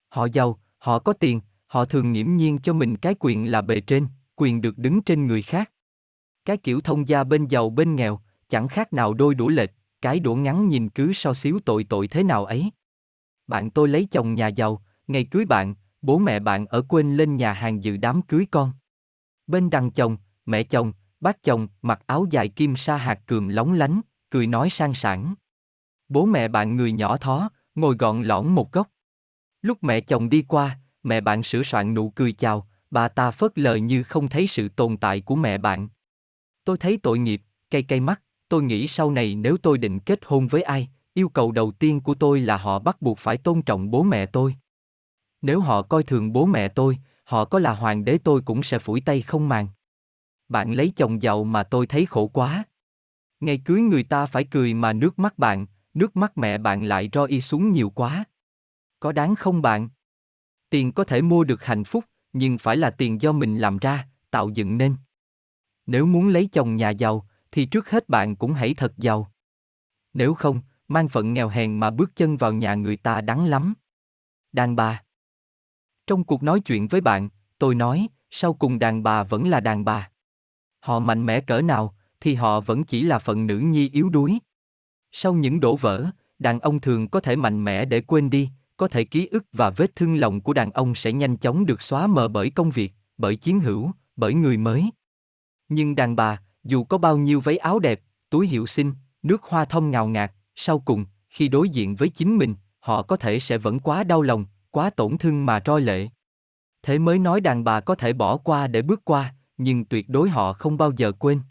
Họ 0.10 0.28
giàu, 0.34 0.60
họ 0.78 1.00
có 1.00 1.14
tiền, 1.14 1.42
họ 1.68 1.86
thường 1.86 2.12
nghiễm 2.12 2.36
nhiên 2.36 2.58
cho 2.58 2.74
mình 2.74 2.98
cái 2.98 3.16
quyền 3.20 3.52
là 3.52 3.62
bề 3.62 3.82
trên, 3.82 4.08
quyền 4.36 4.62
được 4.62 4.78
đứng 4.78 5.02
trên 5.02 5.28
người 5.28 5.42
khác. 5.42 5.72
Cái 6.46 6.58
kiểu 6.58 6.82
thông 6.82 7.08
gia 7.08 7.24
bên 7.24 7.48
giàu 7.48 7.70
bên 7.70 7.96
nghèo, 7.96 8.20
chẳng 8.50 8.68
khác 8.68 8.94
nào 8.94 9.14
đôi 9.14 9.36
đũa 9.36 9.48
lệch, 9.48 9.72
cái 10.02 10.20
đũa 10.20 10.36
ngắn 10.36 10.70
nhìn 10.70 10.90
cứ 10.90 11.14
so 11.14 11.34
xíu 11.34 11.60
tội 11.66 11.84
tội 11.84 12.08
thế 12.08 12.24
nào 12.24 12.46
ấy. 12.46 12.72
Bạn 13.48 13.70
tôi 13.70 13.88
lấy 13.88 14.08
chồng 14.12 14.34
nhà 14.34 14.48
giàu, 14.48 14.84
ngày 15.08 15.24
cưới 15.24 15.46
bạn, 15.46 15.76
bố 16.02 16.18
mẹ 16.18 16.40
bạn 16.40 16.66
ở 16.66 16.82
quên 16.82 17.18
lên 17.18 17.36
nhà 17.36 17.54
hàng 17.54 17.84
dự 17.84 17.98
đám 17.98 18.22
cưới 18.22 18.46
con. 18.52 18.72
Bên 19.48 19.70
đằng 19.70 19.92
chồng, 19.92 20.18
mẹ 20.46 20.64
chồng, 20.64 20.94
bác 21.20 21.44
chồng 21.44 21.68
mặc 21.82 22.02
áo 22.06 22.26
dài 22.30 22.48
kim 22.48 22.76
sa 22.76 22.98
hạt 22.98 23.20
cườm 23.28 23.48
lóng 23.48 23.74
lánh, 23.74 24.02
cười 24.30 24.48
nói 24.48 24.70
sang 24.70 24.94
sảng. 24.94 25.36
Bố 26.10 26.26
mẹ 26.26 26.48
bạn 26.48 26.76
người 26.76 26.92
nhỏ 26.92 27.18
thó, 27.18 27.50
ngồi 27.76 27.96
gọn 27.96 28.24
lõn 28.24 28.48
một 28.48 28.72
góc. 28.72 28.90
Lúc 29.62 29.84
mẹ 29.84 30.02
chồng 30.02 30.30
đi 30.30 30.42
qua, 30.48 30.80
mẹ 31.04 31.22
bạn 31.22 31.44
sửa 31.44 31.64
soạn 31.64 31.94
nụ 31.94 32.10
cười 32.10 32.32
chào, 32.32 32.68
bà 32.92 33.08
ta 33.08 33.32
phớt 33.32 33.60
lờ 33.60 33.76
như 33.76 34.04
không 34.04 34.28
thấy 34.28 34.48
sự 34.48 34.70
tồn 34.70 34.98
tại 34.98 35.22
của 35.22 35.36
mẹ 35.36 35.58
bạn. 35.58 35.90
Tôi 36.66 36.78
thấy 36.78 37.00
tội 37.04 37.20
nghiệp, 37.20 37.42
cay 37.70 37.84
cay 37.84 38.00
mắt, 38.00 38.22
tôi 38.50 38.64
nghĩ 38.64 38.88
sau 38.88 39.12
này 39.12 39.36
nếu 39.36 39.58
tôi 39.58 39.78
định 39.78 40.00
kết 40.00 40.20
hôn 40.26 40.48
với 40.48 40.62
ai, 40.62 40.90
yêu 41.14 41.30
cầu 41.30 41.52
đầu 41.52 41.72
tiên 41.72 42.02
của 42.02 42.14
tôi 42.14 42.40
là 42.40 42.58
họ 42.58 42.80
bắt 42.80 43.02
buộc 43.02 43.20
phải 43.20 43.38
tôn 43.38 43.62
trọng 43.62 43.92
bố 43.92 44.04
mẹ 44.04 44.26
tôi. 44.26 44.56
Nếu 45.42 45.60
họ 45.60 45.82
coi 45.82 46.04
thường 46.04 46.34
bố 46.34 46.46
mẹ 46.46 46.68
tôi, 46.68 46.98
họ 47.26 47.46
có 47.46 47.60
là 47.60 47.74
hoàng 47.74 48.06
đế 48.06 48.18
tôi 48.18 48.42
cũng 48.46 48.64
sẽ 48.64 48.80
phủi 48.80 49.02
tay 49.02 49.22
không 49.22 49.50
màng. 49.50 49.68
Bạn 50.50 50.72
lấy 50.72 50.94
chồng 50.96 51.22
giàu 51.22 51.44
mà 51.44 51.64
tôi 51.64 51.88
thấy 51.88 52.06
khổ 52.06 52.28
quá. 52.28 52.64
Ngày 53.40 53.62
cưới 53.66 53.82
người 53.82 54.04
ta 54.04 54.26
phải 54.26 54.44
cười 54.44 54.74
mà 54.74 54.94
nước 54.94 55.20
mắt 55.20 55.38
bạn, 55.38 55.66
nước 55.94 56.16
mắt 56.16 56.38
mẹ 56.38 56.58
bạn 56.58 56.84
lại 56.84 57.10
ro 57.14 57.26
y 57.26 57.42
xuống 57.42 57.72
nhiều 57.72 57.90
quá. 57.90 58.26
Có 59.00 59.12
đáng 59.12 59.36
không 59.36 59.62
bạn? 59.62 59.90
Tiền 60.70 60.92
có 60.92 61.04
thể 61.04 61.22
mua 61.22 61.44
được 61.44 61.64
hạnh 61.64 61.84
phúc, 61.84 62.06
nhưng 62.34 62.58
phải 62.58 62.78
là 62.78 62.90
tiền 62.90 63.22
do 63.22 63.32
mình 63.32 63.58
làm 63.58 63.78
ra, 63.78 64.08
tạo 64.32 64.50
dựng 64.50 64.78
nên. 64.78 64.96
Nếu 65.86 66.06
muốn 66.06 66.28
lấy 66.28 66.50
chồng 66.52 66.76
nhà 66.76 66.90
giàu, 66.90 67.28
thì 67.52 67.66
trước 67.66 67.90
hết 67.90 68.10
bạn 68.10 68.36
cũng 68.36 68.54
hãy 68.54 68.74
thật 68.74 68.94
giàu. 68.98 69.32
Nếu 70.14 70.34
không, 70.34 70.62
mang 70.88 71.10
phận 71.10 71.34
nghèo 71.34 71.50
hèn 71.50 71.80
mà 71.80 71.92
bước 71.92 72.16
chân 72.16 72.38
vào 72.38 72.54
nhà 72.54 72.76
người 72.76 72.98
ta 72.98 73.22
đắng 73.22 73.46
lắm. 73.46 73.74
Đàn 74.52 74.76
bà 74.76 75.05
trong 76.08 76.24
cuộc 76.24 76.44
nói 76.44 76.60
chuyện 76.60 76.88
với 76.88 77.02
bạn, 77.02 77.30
tôi 77.60 77.76
nói, 77.76 78.08
sau 78.32 78.54
cùng 78.54 78.80
đàn 78.80 79.04
bà 79.04 79.24
vẫn 79.24 79.48
là 79.48 79.60
đàn 79.60 79.86
bà. 79.86 80.10
Họ 80.80 81.00
mạnh 81.00 81.26
mẽ 81.26 81.42
cỡ 81.42 81.62
nào, 81.62 81.96
thì 82.20 82.34
họ 82.34 82.60
vẫn 82.60 82.84
chỉ 82.84 83.02
là 83.02 83.20
phận 83.20 83.48
nữ 83.48 83.58
nhi 83.58 83.90
yếu 83.94 84.10
đuối. 84.10 84.40
Sau 85.12 85.34
những 85.34 85.60
đổ 85.60 85.76
vỡ, 85.76 86.06
đàn 86.40 86.60
ông 86.60 86.80
thường 86.80 87.08
có 87.08 87.20
thể 87.20 87.36
mạnh 87.36 87.64
mẽ 87.64 87.86
để 87.86 88.02
quên 88.02 88.30
đi, 88.30 88.50
có 88.78 88.88
thể 88.88 89.04
ký 89.04 89.28
ức 89.28 89.46
và 89.54 89.70
vết 89.70 89.96
thương 89.96 90.16
lòng 90.16 90.42
của 90.42 90.54
đàn 90.54 90.72
ông 90.72 90.96
sẽ 90.96 91.12
nhanh 91.14 91.38
chóng 91.38 91.66
được 91.66 91.82
xóa 91.82 92.08
mờ 92.08 92.28
bởi 92.28 92.50
công 92.50 92.70
việc, 92.70 92.94
bởi 93.18 93.36
chiến 93.36 93.60
hữu, 93.60 93.92
bởi 94.16 94.34
người 94.34 94.58
mới. 94.58 94.90
Nhưng 95.70 95.96
đàn 95.96 96.16
bà, 96.16 96.42
dù 96.64 96.84
có 96.84 96.98
bao 96.98 97.18
nhiêu 97.18 97.40
váy 97.40 97.58
áo 97.58 97.80
đẹp, 97.80 98.02
túi 98.30 98.48
hiệu 98.48 98.68
xinh, 98.68 98.94
nước 99.24 99.44
hoa 99.44 99.66
thông 99.66 99.92
ngào 99.92 100.08
ngạt, 100.08 100.32
sau 100.56 100.80
cùng, 100.80 101.06
khi 101.30 101.48
đối 101.48 101.70
diện 101.70 101.96
với 101.96 102.10
chính 102.10 102.38
mình, 102.38 102.56
họ 102.80 103.02
có 103.02 103.18
thể 103.18 103.40
sẽ 103.40 103.58
vẫn 103.58 103.80
quá 103.80 104.04
đau 104.04 104.22
lòng, 104.22 104.46
quá 104.76 104.90
tổn 104.90 105.18
thương 105.18 105.46
mà 105.46 105.60
roi 105.66 105.82
lệ. 105.82 106.08
Thế 106.84 107.00
mới 107.00 107.20
nói 107.20 107.42
đàn 107.42 107.64
bà 107.64 107.80
có 107.80 107.96
thể 107.96 108.14
bỏ 108.14 108.38
qua 108.38 108.68
để 108.68 108.82
bước 108.82 109.06
qua, 109.06 109.34
nhưng 109.58 109.86
tuyệt 109.86 110.10
đối 110.10 110.30
họ 110.30 110.54
không 110.54 110.78
bao 110.78 110.92
giờ 110.98 111.12
quên. 111.12 111.42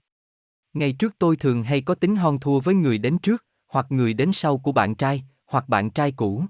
Ngày 0.73 0.93
trước 0.93 1.15
tôi 1.19 1.37
thường 1.37 1.63
hay 1.63 1.81
có 1.81 1.95
tính 1.95 2.17
hon 2.17 2.39
thua 2.39 2.61
với 2.61 2.75
người 2.75 2.99
đến 2.99 3.19
trước, 3.19 3.45
hoặc 3.69 3.87
người 3.89 4.15
đến 4.15 4.31
sau 4.33 4.59
của 4.59 4.73
bạn 4.73 4.95
trai, 4.95 5.25
hoặc 5.47 5.69
bạn 5.69 5.91
trai 5.91 6.13
cũ. 6.13 6.45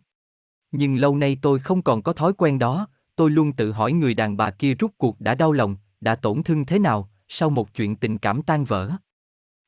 Nhưng 0.72 0.96
lâu 0.96 1.16
nay 1.16 1.38
tôi 1.42 1.58
không 1.58 1.82
còn 1.82 2.02
có 2.02 2.12
thói 2.12 2.32
quen 2.32 2.58
đó, 2.58 2.88
tôi 3.16 3.30
luôn 3.30 3.52
tự 3.52 3.72
hỏi 3.72 3.92
người 3.92 4.14
đàn 4.14 4.36
bà 4.36 4.50
kia 4.50 4.74
rút 4.74 4.92
cuộc 4.98 5.20
đã 5.20 5.34
đau 5.34 5.52
lòng, 5.52 5.76
đã 6.00 6.14
tổn 6.14 6.42
thương 6.42 6.64
thế 6.64 6.78
nào, 6.78 7.10
sau 7.28 7.50
một 7.50 7.74
chuyện 7.74 7.96
tình 7.96 8.18
cảm 8.18 8.42
tan 8.42 8.64
vỡ. 8.64 8.90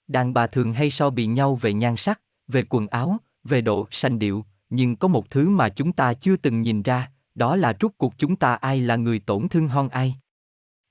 Đàn 0.09 0.35
bà 0.35 0.47
thường 0.47 0.73
hay 0.73 0.91
so 0.91 1.10
bì 1.10 1.26
nhau 1.26 1.55
về 1.55 1.73
nhan 1.73 1.97
sắc, 1.97 2.20
về 2.49 2.62
quần 2.68 2.86
áo, 2.86 3.17
về 3.44 3.60
độ 3.60 3.86
sanh 3.91 4.18
điệu, 4.18 4.44
nhưng 4.70 4.97
có 4.97 5.09
một 5.09 5.31
thứ 5.31 5.49
mà 5.49 5.69
chúng 5.69 5.93
ta 5.93 6.15
chưa 6.15 6.36
từng 6.36 6.61
nhìn 6.61 6.83
ra, 6.83 7.11
đó 7.35 7.57
là 7.57 7.73
rút 7.81 7.95
cuộc 7.99 8.15
chúng 8.19 8.36
ta 8.36 8.55
ai 8.55 8.81
là 8.81 8.97
người 8.97 9.19
tổn 9.19 9.49
thương 9.49 9.69
hon 9.69 9.89
ai. 9.89 10.17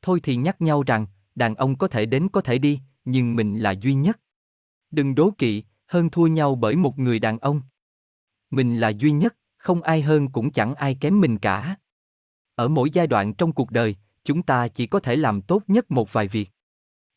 Thôi 0.02 0.20
thì 0.24 0.36
nhắc 0.36 0.62
nhau 0.62 0.84
rằng, 0.84 1.06
đàn 1.36 1.56
ông 1.56 1.78
có 1.78 1.88
thể 1.88 2.06
đến 2.06 2.30
có 2.30 2.42
thể 2.42 2.58
đi, 2.58 2.80
nhưng 3.06 3.36
mình 3.36 3.58
là 3.58 3.72
duy 3.72 3.94
nhất. 3.94 4.20
Đừng 4.92 5.16
đố 5.16 5.32
kỵ, 5.38 5.64
hơn 5.88 6.10
thua 6.10 6.28
nhau 6.28 6.56
bởi 6.56 6.76
một 6.76 7.00
người 7.00 7.20
đàn 7.20 7.40
ông. 7.40 7.62
Mình 8.52 8.80
là 8.80 8.90
duy 8.90 9.12
nhất, 9.12 9.36
không 9.58 9.82
ai 9.82 10.02
hơn 10.02 10.28
cũng 10.28 10.52
chẳng 10.52 10.76
ai 10.76 10.96
kém 10.96 11.22
mình 11.22 11.38
cả. 11.38 11.76
Ở 12.56 12.68
mỗi 12.68 12.90
giai 12.90 13.08
đoạn 13.08 13.34
trong 13.34 13.54
cuộc 13.54 13.72
đời, 13.72 13.96
chúng 14.24 14.44
ta 14.44 14.68
chỉ 14.68 14.88
có 14.88 15.00
thể 15.00 15.16
làm 15.16 15.42
tốt 15.42 15.64
nhất 15.68 15.92
một 15.92 16.14
vài 16.14 16.28
việc. 16.28 16.50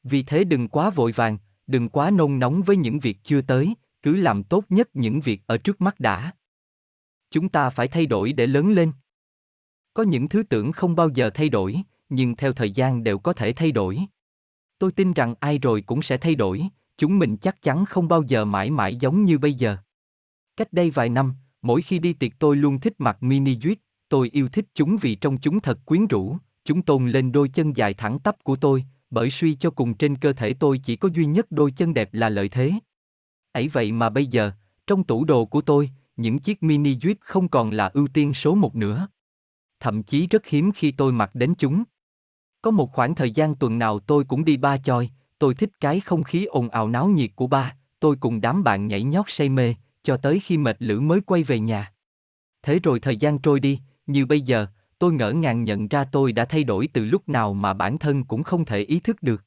Vì 0.03 0.23
thế 0.23 0.45
đừng 0.45 0.69
quá 0.69 0.91
vội 0.91 1.13
vàng, 1.13 1.39
đừng 1.67 1.89
quá 1.89 2.11
nôn 2.11 2.39
nóng 2.39 2.63
với 2.63 2.77
những 2.77 2.99
việc 2.99 3.19
chưa 3.23 3.43
tới, 3.43 3.75
cứ 4.03 4.17
làm 4.17 4.43
tốt 4.45 4.65
nhất 4.69 4.89
những 4.95 5.21
việc 5.21 5.43
ở 5.47 5.59
trước 5.59 5.81
mắt 5.81 6.01
đã. 6.01 6.33
Chúng 7.31 7.49
ta 7.49 7.71
phải 7.71 7.89
thay 7.89 8.07
đổi 8.07 8.33
để 8.33 8.47
lớn 8.47 8.73
lên. 8.73 8.93
Có 9.95 10.03
những 10.03 10.29
thứ 10.29 10.43
tưởng 10.43 10.73
không 10.73 10.97
bao 10.97 11.09
giờ 11.09 11.31
thay 11.31 11.49
đổi, 11.49 11.83
nhưng 12.09 12.37
theo 12.37 12.53
thời 12.53 12.71
gian 12.71 13.05
đều 13.05 13.19
có 13.19 13.33
thể 13.33 13.53
thay 13.53 13.73
đổi. 13.73 13.99
Tôi 14.79 14.93
tin 14.93 15.13
rằng 15.13 15.35
ai 15.41 15.59
rồi 15.59 15.83
cũng 15.83 16.03
sẽ 16.03 16.17
thay 16.17 16.35
đổi, 16.35 16.69
chúng 16.99 17.19
mình 17.19 17.37
chắc 17.37 17.63
chắn 17.63 17.85
không 17.85 18.09
bao 18.09 18.23
giờ 18.23 18.45
mãi 18.45 18.71
mãi 18.71 18.97
giống 18.97 19.25
như 19.25 19.39
bây 19.39 19.55
giờ. 19.55 19.77
Cách 20.57 20.73
đây 20.73 20.91
vài 20.91 21.09
năm, 21.09 21.35
mỗi 21.63 21.83
khi 21.83 21.99
đi 21.99 22.13
tiệc 22.13 22.33
tôi 22.39 22.57
luôn 22.57 22.81
thích 22.81 22.95
mặc 22.99 23.23
mini 23.23 23.57
juice, 23.57 23.77
tôi 24.09 24.31
yêu 24.33 24.49
thích 24.49 24.67
chúng 24.75 24.97
vì 24.97 25.15
trong 25.15 25.39
chúng 25.39 25.61
thật 25.61 25.79
quyến 25.85 26.07
rũ, 26.07 26.37
chúng 26.65 26.83
tôn 26.83 27.09
lên 27.09 27.33
đôi 27.33 27.49
chân 27.49 27.77
dài 27.77 27.95
thẳng 27.95 28.19
tắp 28.19 28.37
của 28.45 28.57
tôi, 28.57 28.85
bởi 29.11 29.31
suy 29.31 29.55
cho 29.55 29.71
cùng 29.71 29.95
trên 29.95 30.17
cơ 30.17 30.33
thể 30.33 30.55
tôi 30.55 30.81
chỉ 30.85 30.97
có 30.97 31.09
duy 31.15 31.27
nhất 31.27 31.47
đôi 31.51 31.71
chân 31.71 31.95
đẹp 31.95 32.09
là 32.13 32.29
lợi 32.29 32.49
thế. 32.49 32.73
Ấy 33.53 33.69
vậy 33.69 33.93
mà 33.93 34.11
bây 34.11 34.27
giờ, 34.27 34.53
trong 34.87 35.05
tủ 35.05 35.25
đồ 35.25 35.45
của 35.45 35.61
tôi, 35.61 35.91
những 36.19 36.39
chiếc 36.39 36.63
mini 36.63 36.97
jeep 36.97 37.15
không 37.21 37.49
còn 37.49 37.71
là 37.71 37.91
ưu 37.95 38.09
tiên 38.09 38.35
số 38.35 38.55
một 38.55 38.77
nữa. 38.77 39.09
Thậm 39.81 40.03
chí 40.03 40.27
rất 40.27 40.47
hiếm 40.47 40.73
khi 40.73 40.91
tôi 40.91 41.13
mặc 41.13 41.31
đến 41.35 41.55
chúng. 41.59 41.85
Có 42.63 42.71
một 42.71 42.93
khoảng 42.93 43.15
thời 43.15 43.31
gian 43.31 43.55
tuần 43.55 43.79
nào 43.79 43.99
tôi 43.99 44.25
cũng 44.25 44.45
đi 44.45 44.57
ba 44.57 44.79
choi, 44.79 45.11
tôi 45.39 45.55
thích 45.55 45.71
cái 45.81 46.01
không 46.01 46.23
khí 46.23 46.45
ồn 46.45 46.69
ào 46.69 46.89
náo 46.89 47.09
nhiệt 47.09 47.31
của 47.35 47.47
ba, 47.47 47.77
tôi 48.01 48.17
cùng 48.21 48.41
đám 48.41 48.65
bạn 48.65 48.89
nhảy 48.89 49.03
nhót 49.03 49.25
say 49.29 49.49
mê, 49.49 49.75
cho 50.03 50.17
tới 50.17 50.41
khi 50.41 50.59
mệt 50.59 50.77
lử 50.79 51.01
mới 51.01 51.21
quay 51.21 51.43
về 51.43 51.61
nhà. 51.61 51.93
Thế 52.63 52.79
rồi 52.79 53.01
thời 53.01 53.17
gian 53.17 53.39
trôi 53.39 53.61
đi, 53.61 53.81
như 54.07 54.27
bây 54.27 54.41
giờ, 54.41 54.67
tôi 54.99 55.13
ngỡ 55.13 55.33
ngàng 55.33 55.65
nhận 55.65 55.89
ra 55.89 56.05
tôi 56.05 56.33
đã 56.33 56.45
thay 56.45 56.65
đổi 56.65 56.89
từ 56.93 57.05
lúc 57.05 57.29
nào 57.29 57.55
mà 57.55 57.75
bản 57.75 57.99
thân 57.99 58.25
cũng 58.25 58.43
không 58.43 58.65
thể 58.65 58.79
ý 58.81 59.01
thức 59.01 59.23
được. 59.23 59.45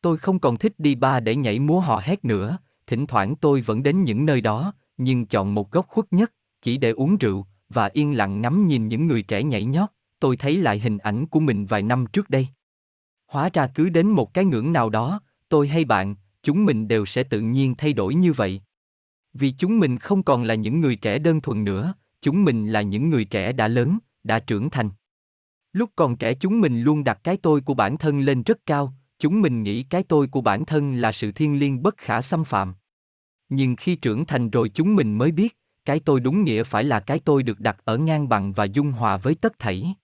Tôi 0.00 0.18
không 0.18 0.38
còn 0.38 0.56
thích 0.58 0.72
đi 0.78 0.94
ba 0.94 1.20
để 1.20 1.36
nhảy 1.36 1.58
múa 1.58 1.80
hò 1.80 1.98
hét 1.98 2.24
nữa, 2.24 2.58
thỉnh 2.86 3.06
thoảng 3.06 3.36
tôi 3.36 3.60
vẫn 3.60 3.82
đến 3.82 4.04
những 4.04 4.26
nơi 4.26 4.40
đó, 4.40 4.72
nhưng 4.96 5.26
chọn 5.26 5.54
một 5.54 5.70
góc 5.70 5.86
khuất 5.88 6.12
nhất, 6.12 6.32
chỉ 6.62 6.76
để 6.76 6.90
uống 6.90 7.16
rượu, 7.16 7.46
và 7.68 7.90
yên 7.92 8.16
lặng 8.16 8.40
ngắm 8.40 8.66
nhìn 8.66 8.88
những 8.88 9.06
người 9.06 9.22
trẻ 9.22 9.42
nhảy 9.42 9.64
nhót, 9.64 9.88
tôi 10.20 10.36
thấy 10.36 10.56
lại 10.56 10.78
hình 10.78 10.98
ảnh 10.98 11.26
của 11.26 11.40
mình 11.40 11.66
vài 11.66 11.82
năm 11.82 12.06
trước 12.12 12.30
đây. 12.30 12.48
Hóa 13.26 13.50
ra 13.52 13.66
cứ 13.74 13.88
đến 13.88 14.06
một 14.06 14.34
cái 14.34 14.44
ngưỡng 14.44 14.72
nào 14.72 14.90
đó, 14.90 15.20
tôi 15.48 15.68
hay 15.68 15.84
bạn, 15.84 16.14
chúng 16.42 16.64
mình 16.64 16.88
đều 16.88 17.06
sẽ 17.06 17.22
tự 17.22 17.40
nhiên 17.40 17.74
thay 17.78 17.92
đổi 17.92 18.14
như 18.14 18.32
vậy. 18.32 18.62
Vì 19.34 19.50
chúng 19.50 19.78
mình 19.78 19.98
không 19.98 20.22
còn 20.22 20.44
là 20.44 20.54
những 20.54 20.80
người 20.80 20.96
trẻ 20.96 21.18
đơn 21.18 21.40
thuần 21.40 21.64
nữa, 21.64 21.94
chúng 22.22 22.44
mình 22.44 22.66
là 22.66 22.82
những 22.82 23.10
người 23.10 23.24
trẻ 23.24 23.52
đã 23.52 23.68
lớn, 23.68 23.98
đã 24.24 24.38
trưởng 24.38 24.70
thành. 24.70 24.90
Lúc 25.72 25.90
còn 25.96 26.16
trẻ 26.16 26.34
chúng 26.34 26.60
mình 26.60 26.82
luôn 26.82 27.04
đặt 27.04 27.20
cái 27.24 27.36
tôi 27.36 27.60
của 27.60 27.74
bản 27.74 27.98
thân 27.98 28.20
lên 28.20 28.42
rất 28.42 28.66
cao, 28.66 28.94
chúng 29.18 29.42
mình 29.42 29.62
nghĩ 29.62 29.82
cái 29.82 30.02
tôi 30.02 30.26
của 30.26 30.40
bản 30.40 30.64
thân 30.64 30.94
là 30.94 31.12
sự 31.12 31.32
thiêng 31.32 31.58
liêng 31.58 31.82
bất 31.82 31.96
khả 31.96 32.22
xâm 32.22 32.44
phạm. 32.44 32.74
Nhưng 33.48 33.76
khi 33.76 33.96
trưởng 33.96 34.24
thành 34.24 34.50
rồi 34.50 34.68
chúng 34.68 34.96
mình 34.96 35.18
mới 35.18 35.32
biết, 35.32 35.58
cái 35.84 36.00
tôi 36.00 36.20
đúng 36.20 36.44
nghĩa 36.44 36.64
phải 36.64 36.84
là 36.84 37.00
cái 37.00 37.20
tôi 37.24 37.42
được 37.42 37.60
đặt 37.60 37.76
ở 37.84 37.98
ngang 37.98 38.28
bằng 38.28 38.52
và 38.52 38.64
dung 38.64 38.92
hòa 38.92 39.16
với 39.16 39.34
tất 39.34 39.58
thảy. 39.58 39.94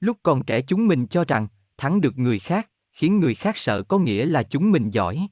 Lúc 0.00 0.16
còn 0.22 0.44
trẻ 0.44 0.62
chúng 0.62 0.88
mình 0.88 1.06
cho 1.06 1.24
rằng, 1.24 1.48
thắng 1.76 2.00
được 2.00 2.18
người 2.18 2.38
khác, 2.38 2.70
khiến 2.92 3.20
người 3.20 3.34
khác 3.34 3.58
sợ 3.58 3.82
có 3.82 3.98
nghĩa 3.98 4.26
là 4.26 4.42
chúng 4.42 4.72
mình 4.72 4.90
giỏi. 4.90 5.28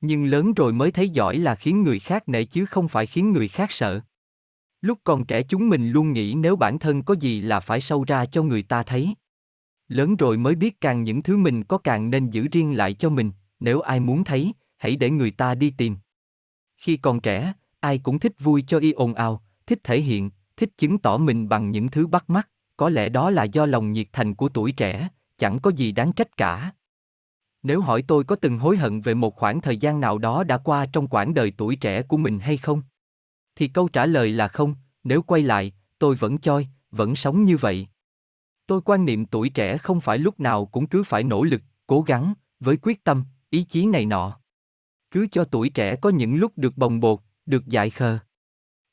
Nhưng 0.00 0.24
lớn 0.24 0.54
rồi 0.54 0.72
mới 0.72 0.90
thấy 0.90 1.08
giỏi 1.08 1.38
là 1.38 1.54
khiến 1.54 1.82
người 1.82 1.98
khác 1.98 2.28
nể 2.28 2.44
chứ 2.44 2.66
không 2.66 2.88
phải 2.88 3.06
khiến 3.06 3.32
người 3.32 3.48
khác 3.48 3.72
sợ. 3.72 4.00
Lúc 4.80 4.98
còn 5.04 5.24
trẻ 5.24 5.42
chúng 5.42 5.68
mình 5.68 5.90
luôn 5.90 6.12
nghĩ 6.12 6.34
nếu 6.34 6.56
bản 6.56 6.78
thân 6.78 7.02
có 7.02 7.14
gì 7.14 7.40
là 7.40 7.60
phải 7.60 7.80
sâu 7.80 8.04
ra 8.04 8.26
cho 8.26 8.42
người 8.42 8.62
ta 8.62 8.82
thấy. 8.82 9.14
Lớn 9.88 10.16
rồi 10.16 10.36
mới 10.36 10.54
biết 10.54 10.80
càng 10.80 11.04
những 11.04 11.22
thứ 11.22 11.36
mình 11.36 11.64
có 11.64 11.78
càng 11.78 12.10
nên 12.10 12.30
giữ 12.30 12.48
riêng 12.52 12.76
lại 12.76 12.94
cho 12.94 13.08
mình, 13.10 13.30
nếu 13.60 13.80
ai 13.80 14.00
muốn 14.00 14.24
thấy, 14.24 14.52
hãy 14.76 14.96
để 14.96 15.10
người 15.10 15.30
ta 15.30 15.54
đi 15.54 15.70
tìm. 15.70 15.96
Khi 16.82 16.96
còn 16.96 17.20
trẻ, 17.20 17.52
ai 17.80 17.98
cũng 17.98 18.18
thích 18.18 18.32
vui 18.38 18.64
cho 18.66 18.78
y 18.78 18.92
ồn 18.92 19.14
ào, 19.14 19.42
thích 19.66 19.80
thể 19.84 20.00
hiện, 20.00 20.30
thích 20.56 20.70
chứng 20.78 20.98
tỏ 20.98 21.16
mình 21.16 21.48
bằng 21.48 21.70
những 21.70 21.88
thứ 21.88 22.06
bắt 22.06 22.30
mắt, 22.30 22.48
có 22.76 22.88
lẽ 22.88 23.08
đó 23.08 23.30
là 23.30 23.44
do 23.44 23.66
lòng 23.66 23.92
nhiệt 23.92 24.06
thành 24.12 24.34
của 24.34 24.48
tuổi 24.48 24.72
trẻ, 24.72 25.08
chẳng 25.38 25.58
có 25.58 25.70
gì 25.70 25.92
đáng 25.92 26.12
trách 26.12 26.36
cả. 26.36 26.72
Nếu 27.62 27.80
hỏi 27.80 28.02
tôi 28.02 28.24
có 28.24 28.36
từng 28.36 28.58
hối 28.58 28.76
hận 28.76 29.00
về 29.00 29.14
một 29.14 29.36
khoảng 29.36 29.60
thời 29.60 29.76
gian 29.76 30.00
nào 30.00 30.18
đó 30.18 30.44
đã 30.44 30.58
qua 30.58 30.86
trong 30.86 31.08
quãng 31.08 31.34
đời 31.34 31.52
tuổi 31.56 31.76
trẻ 31.76 32.02
của 32.02 32.16
mình 32.16 32.38
hay 32.38 32.56
không? 32.56 32.82
Thì 33.56 33.68
câu 33.68 33.88
trả 33.88 34.06
lời 34.06 34.30
là 34.30 34.48
không, 34.48 34.74
nếu 35.04 35.22
quay 35.22 35.42
lại, 35.42 35.72
tôi 35.98 36.14
vẫn 36.14 36.38
choi, 36.38 36.68
vẫn 36.90 37.16
sống 37.16 37.44
như 37.44 37.56
vậy. 37.56 37.88
Tôi 38.66 38.80
quan 38.84 39.04
niệm 39.04 39.26
tuổi 39.26 39.48
trẻ 39.48 39.78
không 39.78 40.00
phải 40.00 40.18
lúc 40.18 40.40
nào 40.40 40.66
cũng 40.66 40.86
cứ 40.86 41.02
phải 41.04 41.24
nỗ 41.24 41.44
lực, 41.44 41.62
cố 41.86 42.02
gắng, 42.02 42.34
với 42.60 42.76
quyết 42.82 43.04
tâm, 43.04 43.24
ý 43.50 43.62
chí 43.62 43.86
này 43.86 44.06
nọ. 44.06 44.41
Cứ 45.12 45.26
cho 45.32 45.44
tuổi 45.44 45.68
trẻ 45.68 45.96
có 45.96 46.10
những 46.10 46.34
lúc 46.34 46.52
được 46.56 46.76
bồng 46.76 47.00
bột, 47.00 47.20
được 47.46 47.66
dại 47.66 47.90
khờ. 47.90 48.18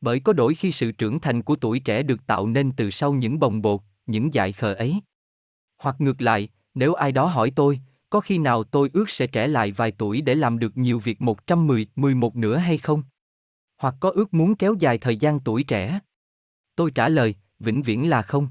Bởi 0.01 0.19
có 0.19 0.33
đôi 0.33 0.55
khi 0.55 0.71
sự 0.71 0.91
trưởng 0.91 1.19
thành 1.19 1.41
của 1.41 1.55
tuổi 1.55 1.79
trẻ 1.79 2.03
được 2.03 2.27
tạo 2.27 2.47
nên 2.47 2.71
từ 2.71 2.91
sau 2.91 3.13
những 3.13 3.39
bồng 3.39 3.61
bột, 3.61 3.81
những 4.05 4.33
dại 4.33 4.51
khờ 4.51 4.73
ấy. 4.73 5.01
Hoặc 5.77 5.95
ngược 5.99 6.21
lại, 6.21 6.49
nếu 6.73 6.93
ai 6.93 7.11
đó 7.11 7.25
hỏi 7.25 7.51
tôi, 7.55 7.79
có 8.09 8.19
khi 8.19 8.37
nào 8.37 8.63
tôi 8.63 8.89
ước 8.93 9.09
sẽ 9.09 9.27
trẻ 9.27 9.47
lại 9.47 9.71
vài 9.71 9.91
tuổi 9.91 10.21
để 10.21 10.35
làm 10.35 10.59
được 10.59 10.77
nhiều 10.77 10.99
việc 10.99 11.21
110, 11.21 11.87
11 11.95 12.35
nữa 12.35 12.57
hay 12.57 12.77
không? 12.77 13.03
Hoặc 13.77 13.95
có 13.99 14.09
ước 14.09 14.33
muốn 14.33 14.55
kéo 14.55 14.75
dài 14.79 14.97
thời 14.97 15.17
gian 15.17 15.39
tuổi 15.39 15.63
trẻ? 15.63 15.99
Tôi 16.75 16.91
trả 16.91 17.09
lời, 17.09 17.35
vĩnh 17.59 17.81
viễn 17.81 18.09
là 18.09 18.21
không. 18.21 18.47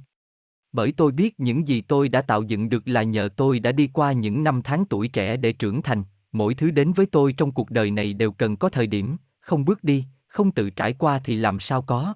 Bởi 0.72 0.92
tôi 0.97 1.12
biết 1.12 1.40
những 1.40 1.68
gì 1.68 1.80
tôi 1.80 2.08
đã 2.08 2.22
tạo 2.22 2.42
dựng 2.42 2.68
được 2.68 2.88
là 2.88 3.02
nhờ 3.02 3.28
tôi 3.36 3.60
đã 3.60 3.72
đi 3.72 3.90
qua 3.92 4.12
những 4.12 4.44
năm 4.44 4.62
tháng 4.62 4.84
tuổi 4.84 5.08
trẻ 5.08 5.36
để 5.36 5.52
trưởng 5.52 5.82
thành, 5.82 6.05
mỗi 6.32 6.55
thứ 6.55 6.70
đến 6.70 6.92
với 6.92 7.07
tôi 7.07 7.32
trong 7.32 7.52
cuộc 7.52 7.70
đời 7.70 7.90
này 7.90 8.12
đều 8.12 8.32
cần 8.32 8.57
có 8.57 8.68
thời 8.68 8.86
điểm, 8.86 9.16
không 9.40 9.65
bước 9.65 9.84
đi, 9.84 10.05
không 10.26 10.52
tự 10.52 10.70
trải 10.70 10.92
qua 10.92 11.20
thì 11.24 11.36
làm 11.36 11.60
sao 11.60 11.82
có. 11.82 12.15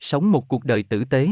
Sống 0.00 0.32
một 0.32 0.48
cuộc 0.48 0.64
đời 0.64 0.82
tử 0.82 1.04
tế. 1.04 1.28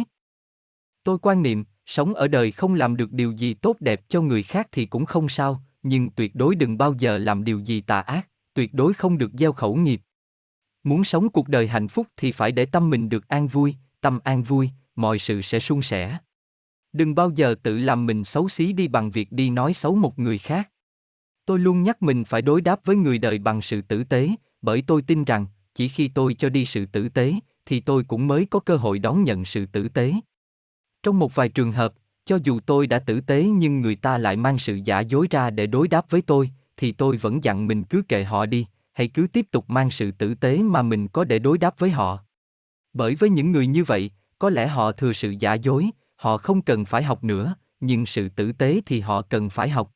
Tôi 1.04 1.18
quan 1.18 1.42
niệm, 1.42 1.64
sống 1.86 2.14
ở 2.14 2.28
đời 2.28 2.52
không 2.52 2.74
làm 2.74 2.96
được 2.96 3.12
điều 3.12 3.32
gì 3.32 3.54
tốt 3.54 3.76
đẹp 3.80 4.08
cho 4.08 4.22
người 4.22 4.42
khác 4.42 4.68
thì 4.72 4.86
cũng 4.86 5.04
không 5.04 5.28
sao, 5.28 5.62
nhưng 5.82 6.10
tuyệt 6.10 6.34
đối 6.34 6.54
đừng 6.54 6.78
bao 6.78 6.94
giờ 6.98 7.18
làm 7.18 7.44
điều 7.44 7.58
gì 7.58 7.80
tà 7.80 8.00
ác, 8.00 8.28
tuyệt 8.54 8.74
đối 8.74 8.94
không 8.94 9.18
được 9.18 9.30
gieo 9.32 9.52
khẩu 9.52 9.76
nghiệp. 9.76 10.00
Muốn 10.84 11.04
sống 11.04 11.28
cuộc 11.28 11.48
đời 11.48 11.68
hạnh 11.68 11.88
phúc 11.88 12.06
thì 12.16 12.32
phải 12.32 12.52
để 12.52 12.66
tâm 12.66 12.90
mình 12.90 13.08
được 13.08 13.28
an 13.28 13.48
vui, 13.48 13.74
tâm 14.00 14.20
an 14.24 14.42
vui, 14.42 14.70
mọi 14.96 15.18
sự 15.18 15.42
sẽ 15.42 15.60
suôn 15.60 15.82
sẻ. 15.82 16.18
Đừng 16.92 17.14
bao 17.14 17.30
giờ 17.30 17.54
tự 17.62 17.78
làm 17.78 18.06
mình 18.06 18.24
xấu 18.24 18.48
xí 18.48 18.72
đi 18.72 18.88
bằng 18.88 19.10
việc 19.10 19.32
đi 19.32 19.50
nói 19.50 19.74
xấu 19.74 19.94
một 19.94 20.18
người 20.18 20.38
khác. 20.38 20.70
Tôi 21.46 21.58
luôn 21.58 21.82
nhắc 21.82 22.02
mình 22.02 22.24
phải 22.24 22.42
đối 22.42 22.60
đáp 22.60 22.80
với 22.84 22.96
người 22.96 23.18
đời 23.18 23.38
bằng 23.38 23.62
sự 23.62 23.80
tử 23.82 24.04
tế, 24.04 24.30
bởi 24.62 24.82
tôi 24.86 25.02
tin 25.02 25.24
rằng, 25.24 25.46
chỉ 25.74 25.88
khi 25.88 26.08
tôi 26.08 26.34
cho 26.34 26.48
đi 26.48 26.64
sự 26.64 26.86
tử 26.86 27.08
tế, 27.08 27.34
thì 27.66 27.80
tôi 27.80 28.04
cũng 28.04 28.26
mới 28.26 28.46
có 28.50 28.60
cơ 28.60 28.76
hội 28.76 28.98
đón 28.98 29.24
nhận 29.24 29.44
sự 29.44 29.66
tử 29.66 29.88
tế. 29.88 30.12
Trong 31.02 31.18
một 31.18 31.34
vài 31.34 31.48
trường 31.48 31.72
hợp, 31.72 31.94
cho 32.24 32.38
dù 32.42 32.60
tôi 32.66 32.86
đã 32.86 32.98
tử 32.98 33.20
tế 33.20 33.44
nhưng 33.44 33.80
người 33.80 33.96
ta 33.96 34.18
lại 34.18 34.36
mang 34.36 34.58
sự 34.58 34.80
giả 34.84 35.00
dối 35.00 35.26
ra 35.30 35.50
để 35.50 35.66
đối 35.66 35.88
đáp 35.88 36.10
với 36.10 36.22
tôi, 36.22 36.50
thì 36.76 36.92
tôi 36.92 37.16
vẫn 37.16 37.44
dặn 37.44 37.66
mình 37.66 37.84
cứ 37.84 38.02
kệ 38.08 38.24
họ 38.24 38.46
đi, 38.46 38.66
hãy 38.92 39.08
cứ 39.08 39.26
tiếp 39.32 39.46
tục 39.50 39.70
mang 39.70 39.90
sự 39.90 40.10
tử 40.10 40.34
tế 40.34 40.58
mà 40.58 40.82
mình 40.82 41.08
có 41.08 41.24
để 41.24 41.38
đối 41.38 41.58
đáp 41.58 41.78
với 41.78 41.90
họ. 41.90 42.18
Bởi 42.92 43.14
với 43.14 43.30
những 43.30 43.52
người 43.52 43.66
như 43.66 43.84
vậy, 43.84 44.10
có 44.38 44.50
lẽ 44.50 44.66
họ 44.66 44.92
thừa 44.92 45.12
sự 45.12 45.34
giả 45.38 45.54
dối, 45.54 45.90
họ 46.16 46.36
không 46.36 46.62
cần 46.62 46.84
phải 46.84 47.02
học 47.02 47.24
nữa, 47.24 47.54
nhưng 47.80 48.06
sự 48.06 48.28
tử 48.28 48.52
tế 48.52 48.80
thì 48.86 49.00
họ 49.00 49.22
cần 49.22 49.50
phải 49.50 49.68
học. 49.68 49.90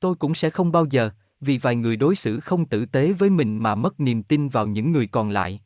Tôi 0.00 0.14
cũng 0.14 0.34
sẽ 0.34 0.50
không 0.50 0.72
bao 0.72 0.86
giờ, 0.90 1.10
vì 1.40 1.58
vài 1.58 1.76
người 1.76 1.96
đối 1.96 2.16
xử 2.16 2.40
không 2.40 2.66
tử 2.66 2.86
tế 2.86 3.12
với 3.12 3.30
mình 3.30 3.58
mà 3.58 3.74
mất 3.74 4.00
niềm 4.00 4.22
tin 4.22 4.48
vào 4.48 4.66
những 4.66 4.92
người 4.92 5.06
còn 5.06 5.30
lại. 5.30 5.60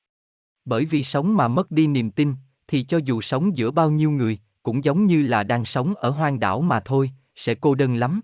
Bởi 0.64 0.84
vì 0.84 1.04
sống 1.04 1.36
mà 1.36 1.48
mất 1.48 1.70
đi 1.70 1.86
niềm 1.86 2.10
tin, 2.10 2.34
thì 2.68 2.82
cho 2.82 2.98
dù 3.04 3.20
sống 3.20 3.56
giữa 3.56 3.70
bao 3.70 3.90
nhiêu 3.90 4.10
người, 4.10 4.38
cũng 4.62 4.84
giống 4.84 5.06
như 5.06 5.22
là 5.22 5.42
đang 5.42 5.64
sống 5.64 5.94
ở 5.94 6.10
hoang 6.10 6.40
đảo 6.40 6.60
mà 6.60 6.80
thôi, 6.80 7.10
sẽ 7.36 7.54
cô 7.54 7.74
đơn 7.74 7.96
lắm. 7.96 8.20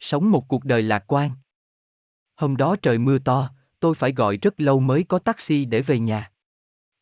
Sống 0.00 0.30
một 0.30 0.48
cuộc 0.48 0.64
đời 0.64 0.82
lạc 0.82 1.04
quan. 1.06 1.30
Hôm 2.36 2.56
đó 2.56 2.76
trời 2.82 2.98
mưa 2.98 3.18
to, 3.18 3.50
tôi 3.80 3.94
phải 3.94 4.12
gọi 4.12 4.36
rất 4.36 4.60
lâu 4.60 4.80
mới 4.80 5.04
có 5.04 5.18
taxi 5.18 5.64
để 5.64 5.82
về 5.82 5.98
nhà. 5.98 6.30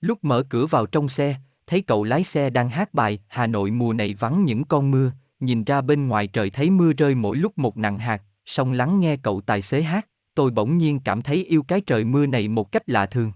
Lúc 0.01 0.25
mở 0.25 0.43
cửa 0.49 0.67
vào 0.67 0.87
trong 0.87 1.09
xe, 1.09 1.37
thấy 1.67 1.83
cậu 1.83 2.05
lái 2.05 2.25
xe 2.25 2.51
đang 2.51 2.69
hát 2.69 2.95
bài 2.95 3.19
Hà 3.29 3.47
Nội 3.47 3.71
mùa 3.71 3.93
này 3.93 4.15
vắng 4.15 4.45
những 4.45 4.65
con 4.65 4.91
mưa, 4.91 5.13
nhìn 5.41 5.65
ra 5.65 5.81
bên 5.81 6.09
ngoài 6.09 6.27
trời 6.27 6.51
thấy 6.51 6.71
mưa 6.71 6.93
rơi 6.93 7.15
mỗi 7.15 7.37
lúc 7.37 7.59
một 7.59 7.77
nặng 7.77 7.99
hạt, 7.99 8.23
song 8.47 8.73
lắng 8.73 9.01
nghe 9.01 9.17
cậu 9.17 9.41
tài 9.41 9.63
xế 9.63 9.83
hát, 9.83 10.09
tôi 10.35 10.51
bỗng 10.51 10.79
nhiên 10.79 11.01
cảm 11.05 11.23
thấy 11.23 11.45
yêu 11.45 11.63
cái 11.63 11.81
trời 11.81 12.05
mưa 12.05 12.27
này 12.27 12.49
một 12.49 12.73
cách 12.73 12.83
lạ 12.87 13.07
thường. 13.07 13.33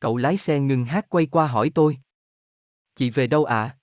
Cậu 0.00 0.16
lái 0.16 0.36
xe 0.36 0.60
ngừng 0.60 0.84
hát 0.84 1.06
quay 1.08 1.26
qua 1.26 1.46
hỏi 1.46 1.70
tôi. 1.74 1.98
Chị 2.94 3.10
về 3.10 3.26
đâu 3.26 3.44
ạ? 3.44 3.62
À? 3.62 3.76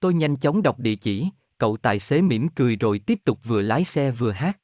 Tôi 0.00 0.14
nhanh 0.14 0.36
chóng 0.36 0.62
đọc 0.62 0.78
địa 0.78 0.94
chỉ, 0.94 1.28
cậu 1.58 1.76
tài 1.76 1.98
xế 1.98 2.22
mỉm 2.22 2.48
cười 2.48 2.76
rồi 2.76 2.98
tiếp 2.98 3.18
tục 3.24 3.38
vừa 3.44 3.62
lái 3.62 3.84
xe 3.84 4.10
vừa 4.10 4.30
hát. 4.30 4.58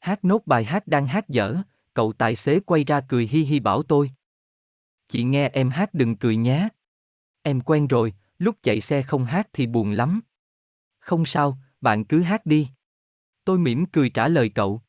Hát 0.00 0.24
nốt 0.24 0.46
bài 0.46 0.64
hát 0.64 0.86
đang 0.86 1.06
hát 1.06 1.28
dở, 1.28 1.56
cậu 1.94 2.12
tài 2.12 2.36
xế 2.36 2.60
quay 2.60 2.84
ra 2.84 3.00
cười 3.08 3.26
hi 3.26 3.42
hi 3.42 3.60
bảo 3.60 3.82
tôi. 3.82 4.10
Chị 5.08 5.22
nghe 5.22 5.48
em 5.48 5.70
hát 5.70 5.94
đừng 5.94 6.16
cười 6.16 6.36
nhé. 6.36 6.68
Em 7.42 7.60
quen 7.60 7.86
rồi, 7.86 8.12
lúc 8.38 8.56
chạy 8.62 8.80
xe 8.80 9.02
không 9.02 9.24
hát 9.24 9.48
thì 9.52 9.66
buồn 9.66 9.92
lắm. 9.92 10.20
Không 11.08 11.26
sao, 11.26 11.58
bạn 11.80 12.04
cứ 12.04 12.22
hát 12.22 12.46
đi. 12.46 12.68
Tôi 13.44 13.58
mỉm 13.58 13.86
cười 13.86 14.10
trả 14.10 14.28
lời 14.28 14.48
cậu. 14.48 14.82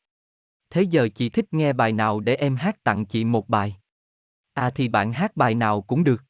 Thế 0.70 0.82
giờ 0.82 1.08
chị 1.14 1.28
thích 1.28 1.44
nghe 1.50 1.72
bài 1.72 1.92
nào 1.92 2.20
để 2.20 2.34
em 2.34 2.56
hát 2.56 2.84
tặng 2.84 3.06
chị 3.06 3.24
một 3.24 3.48
bài? 3.48 3.76
À 4.54 4.70
thì 4.70 4.88
bạn 4.88 5.12
hát 5.12 5.36
bài 5.36 5.54
nào 5.54 5.82
cũng 5.82 6.04
được. 6.04 6.24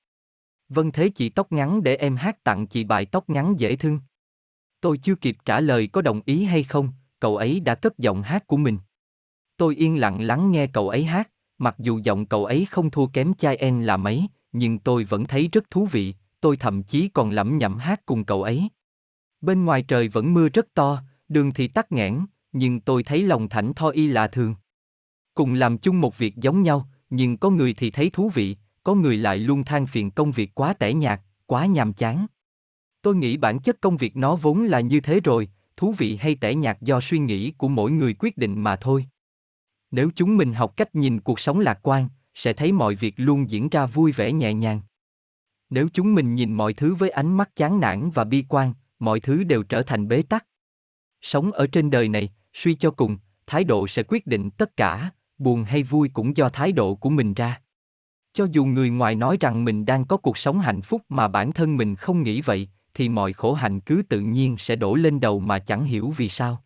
Vâng 0.69 0.93
thế 0.93 1.09
chị 1.09 1.29
tóc 1.29 1.53
ngắn 1.53 1.83
để 1.83 1.97
em 1.97 2.17
hát 2.17 2.45
tặng 2.45 2.67
chị 2.67 2.85
bài 2.85 3.07
tóc 3.07 3.31
ngắn 3.31 3.55
dễ 3.61 3.77
thương. 3.77 4.01
Tôi 4.81 4.99
chưa 4.99 5.15
kịp 5.15 5.37
trả 5.45 5.61
lời 5.61 5.87
có 5.87 6.03
đồng 6.03 6.21
ý 6.25 6.45
hay 6.45 6.63
không, 6.63 6.93
cậu 7.21 7.37
ấy 7.37 7.61
đã 7.61 7.75
cất 7.75 7.99
giọng 7.99 8.23
hát 8.23 8.47
của 8.47 8.57
mình. 8.57 8.79
Tôi 9.57 9.77
yên 9.77 10.01
lặng 10.01 10.21
lắng 10.21 10.51
nghe 10.51 10.67
cậu 10.67 10.89
ấy 10.89 11.05
hát, 11.05 11.31
mặc 11.59 11.75
dù 11.79 12.01
giọng 12.05 12.27
cậu 12.27 12.45
ấy 12.45 12.67
không 12.71 12.91
thua 12.91 13.07
kém 13.07 13.35
chai 13.35 13.57
en 13.57 13.83
là 13.83 13.97
mấy, 13.97 14.27
nhưng 14.53 14.79
tôi 14.79 15.05
vẫn 15.05 15.25
thấy 15.25 15.49
rất 15.53 15.71
thú 15.71 15.87
vị, 15.87 16.15
tôi 16.41 16.57
thậm 16.57 16.83
chí 16.83 17.09
còn 17.09 17.31
lẩm 17.31 17.59
nhẩm 17.59 17.79
hát 17.79 18.07
cùng 18.07 18.25
cậu 18.25 18.43
ấy. 18.43 18.71
Bên 19.41 19.65
ngoài 19.65 19.83
trời 19.83 20.09
vẫn 20.09 20.35
mưa 20.35 20.49
rất 20.49 20.75
to, 20.75 21.03
đường 21.29 21.53
thì 21.53 21.69
tắc 21.69 21.93
nghẽn, 21.93 22.21
nhưng 22.53 22.81
tôi 22.81 23.03
thấy 23.03 23.23
lòng 23.23 23.49
thảnh 23.49 23.75
tho 23.75 23.89
y 23.89 24.07
lạ 24.07 24.29
thường. 24.29 24.55
Cùng 25.35 25.55
làm 25.55 25.79
chung 25.79 26.01
một 26.01 26.19
việc 26.19 26.37
giống 26.37 26.63
nhau, 26.63 26.89
nhưng 27.11 27.37
có 27.37 27.51
người 27.51 27.75
thì 27.75 27.91
thấy 27.91 28.11
thú 28.11 28.29
vị, 28.29 28.57
có 28.83 28.95
người 28.95 29.17
lại 29.17 29.39
luôn 29.39 29.65
than 29.65 29.87
phiền 29.87 30.11
công 30.11 30.33
việc 30.33 30.55
quá 30.55 30.75
tẻ 30.75 30.95
nhạt, 30.95 31.21
quá 31.47 31.67
nhàm 31.67 31.93
chán. 31.93 32.27
Tôi 33.03 33.17
nghĩ 33.17 33.37
bản 33.37 33.61
chất 33.61 33.81
công 33.81 33.97
việc 33.97 34.17
nó 34.17 34.37
vốn 34.37 34.65
là 34.65 34.81
như 34.81 35.01
thế 35.01 35.21
rồi, 35.21 35.49
thú 35.77 35.95
vị 35.99 36.17
hay 36.17 36.35
tẻ 36.35 36.55
nhạt 36.55 36.81
do 36.81 37.01
suy 37.01 37.19
nghĩ 37.19 37.51
của 37.51 37.69
mỗi 37.69 37.91
người 37.91 38.15
quyết 38.19 38.37
định 38.37 38.63
mà 38.63 38.77
thôi. 38.77 39.07
Nếu 39.91 40.11
chúng 40.17 40.37
mình 40.37 40.53
học 40.53 40.77
cách 40.77 40.95
nhìn 40.95 41.21
cuộc 41.21 41.41
sống 41.41 41.61
lạc 41.61 41.79
quan, 41.83 42.09
sẽ 42.35 42.53
thấy 42.53 42.73
mọi 42.73 42.95
việc 42.95 43.15
luôn 43.17 43.51
diễn 43.51 43.69
ra 43.69 43.87
vui 43.87 44.13
vẻ 44.13 44.33
nhẹ 44.33 44.55
nhàng. 44.55 44.81
Nếu 45.71 45.89
chúng 45.93 46.15
mình 46.15 46.35
nhìn 46.35 46.53
mọi 46.53 46.73
thứ 46.73 46.95
với 46.95 47.11
ánh 47.11 47.37
mắt 47.37 47.57
chán 47.57 47.81
nản 47.81 48.11
và 48.11 48.25
bi 48.25 48.45
quan, 48.49 48.75
mọi 49.01 49.21
thứ 49.21 49.45
đều 49.45 49.63
trở 49.63 49.83
thành 49.83 50.09
bế 50.09 50.23
tắc. 50.23 50.47
Sống 51.21 51.53
ở 51.53 51.67
trên 51.67 51.91
đời 51.91 52.09
này, 52.09 52.33
suy 52.53 52.75
cho 52.75 52.91
cùng, 52.91 53.19
thái 53.47 53.65
độ 53.65 53.87
sẽ 53.87 54.03
quyết 54.03 54.27
định 54.27 54.51
tất 54.51 54.77
cả, 54.77 55.11
buồn 55.39 55.65
hay 55.65 55.83
vui 55.83 56.11
cũng 56.13 56.37
do 56.37 56.49
thái 56.49 56.73
độ 56.73 56.95
của 56.95 57.11
mình 57.11 57.35
ra. 57.35 57.61
Cho 58.33 58.47
dù 58.53 58.65
người 58.65 58.91
ngoài 58.91 59.15
nói 59.15 59.37
rằng 59.41 59.65
mình 59.65 59.85
đang 59.85 60.05
có 60.05 60.17
cuộc 60.17 60.39
sống 60.39 60.61
hạnh 60.61 60.83
phúc 60.83 61.03
mà 61.09 61.29
bản 61.29 61.53
thân 61.53 61.77
mình 61.77 61.97
không 61.97 62.23
nghĩ 62.23 62.41
vậy, 62.41 62.69
thì 62.95 63.09
mọi 63.09 63.33
khổ 63.33 63.55
hạnh 63.55 63.81
cứ 63.81 64.03
tự 64.09 64.21
nhiên 64.21 64.57
sẽ 64.59 64.77
đổ 64.77 64.95
lên 64.95 65.21
đầu 65.21 65.41
mà 65.41 65.59
chẳng 65.59 65.85
hiểu 65.85 66.15
vì 66.17 66.29
sao. 66.29 66.65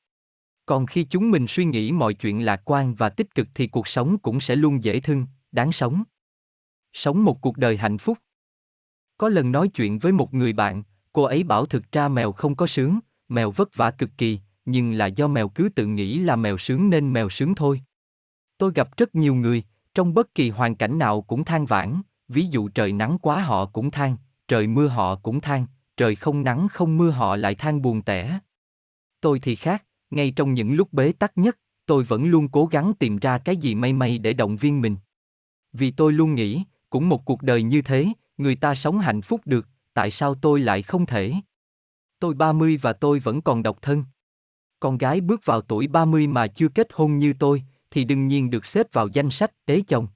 Còn 0.66 0.86
khi 0.86 1.04
chúng 1.04 1.30
mình 1.30 1.46
suy 1.48 1.64
nghĩ 1.64 1.92
mọi 1.92 2.14
chuyện 2.14 2.44
lạc 2.44 2.62
quan 2.64 2.94
và 2.94 3.08
tích 3.08 3.34
cực 3.34 3.48
thì 3.54 3.66
cuộc 3.66 3.88
sống 3.88 4.18
cũng 4.18 4.40
sẽ 4.40 4.56
luôn 4.56 4.84
dễ 4.84 5.00
thương, 5.00 5.26
đáng 5.52 5.72
sống. 5.72 6.02
Sống 6.92 7.24
một 7.24 7.40
cuộc 7.40 7.56
đời 7.56 7.76
hạnh 7.76 7.98
phúc. 7.98 8.18
Có 9.18 9.28
lần 9.28 9.52
nói 9.52 9.68
chuyện 9.68 9.98
với 9.98 10.12
một 10.12 10.34
người 10.34 10.52
bạn, 10.52 10.82
cô 11.14 11.22
ấy 11.22 11.42
bảo 11.42 11.66
thực 11.66 11.92
ra 11.92 12.08
mèo 12.08 12.32
không 12.32 12.54
có 12.54 12.66
sướng, 12.66 12.98
mèo 13.28 13.50
vất 13.50 13.76
vả 13.76 13.90
cực 13.90 14.10
kỳ, 14.18 14.40
nhưng 14.64 14.92
là 14.92 15.06
do 15.06 15.28
mèo 15.28 15.48
cứ 15.48 15.68
tự 15.74 15.86
nghĩ 15.86 16.18
là 16.18 16.36
mèo 16.36 16.58
sướng 16.58 16.90
nên 16.90 17.12
mèo 17.12 17.28
sướng 17.28 17.54
thôi. 17.54 17.82
Tôi 18.58 18.72
gặp 18.74 18.96
rất 18.96 19.14
nhiều 19.14 19.34
người, 19.34 19.62
trong 19.94 20.14
bất 20.14 20.34
kỳ 20.34 20.50
hoàn 20.50 20.74
cảnh 20.74 20.98
nào 20.98 21.22
cũng 21.22 21.44
than 21.44 21.66
vãn, 21.66 22.02
ví 22.28 22.46
dụ 22.46 22.68
trời 22.68 22.92
nắng 22.92 23.18
quá 23.18 23.40
họ 23.40 23.66
cũng 23.66 23.90
than, 23.90 24.16
trời 24.48 24.66
mưa 24.66 24.86
họ 24.86 25.16
cũng 25.16 25.40
than, 25.40 25.66
trời 25.96 26.16
không 26.16 26.42
nắng 26.42 26.68
không 26.68 26.96
mưa 26.96 27.10
họ 27.10 27.36
lại 27.36 27.54
than 27.54 27.82
buồn 27.82 28.02
tẻ. 28.02 28.38
Tôi 29.20 29.38
thì 29.38 29.54
khác, 29.54 29.84
ngay 30.10 30.30
trong 30.30 30.54
những 30.54 30.74
lúc 30.74 30.92
bế 30.92 31.12
tắc 31.12 31.38
nhất, 31.38 31.58
tôi 31.86 32.04
vẫn 32.04 32.26
luôn 32.26 32.48
cố 32.48 32.66
gắng 32.66 32.92
tìm 32.98 33.18
ra 33.18 33.38
cái 33.38 33.56
gì 33.56 33.74
may 33.74 33.92
may 33.92 34.18
để 34.18 34.32
động 34.32 34.56
viên 34.56 34.80
mình. 34.80 34.96
Vì 35.72 35.90
tôi 35.90 36.12
luôn 36.12 36.34
nghĩ, 36.34 36.64
cũng 36.90 37.08
một 37.08 37.24
cuộc 37.24 37.42
đời 37.42 37.62
như 37.62 37.82
thế, 37.82 38.06
người 38.38 38.56
ta 38.56 38.74
sống 38.74 38.98
hạnh 38.98 39.22
phúc 39.22 39.40
được, 39.44 39.68
tại 39.94 40.10
sao 40.10 40.34
tôi 40.34 40.60
lại 40.60 40.82
không 40.82 41.06
thể? 41.06 41.34
Tôi 42.18 42.34
30 42.34 42.78
và 42.82 42.92
tôi 42.92 43.18
vẫn 43.18 43.40
còn 43.40 43.62
độc 43.62 43.82
thân. 43.82 44.04
Con 44.80 44.98
gái 44.98 45.20
bước 45.20 45.40
vào 45.44 45.60
tuổi 45.60 45.86
30 45.86 46.26
mà 46.26 46.46
chưa 46.46 46.68
kết 46.68 46.88
hôn 46.92 47.18
như 47.18 47.32
tôi, 47.38 47.62
thì 47.90 48.04
đương 48.04 48.26
nhiên 48.26 48.50
được 48.50 48.66
xếp 48.66 48.86
vào 48.92 49.08
danh 49.08 49.30
sách 49.30 49.66
tế 49.66 49.80
chồng. 49.88 50.06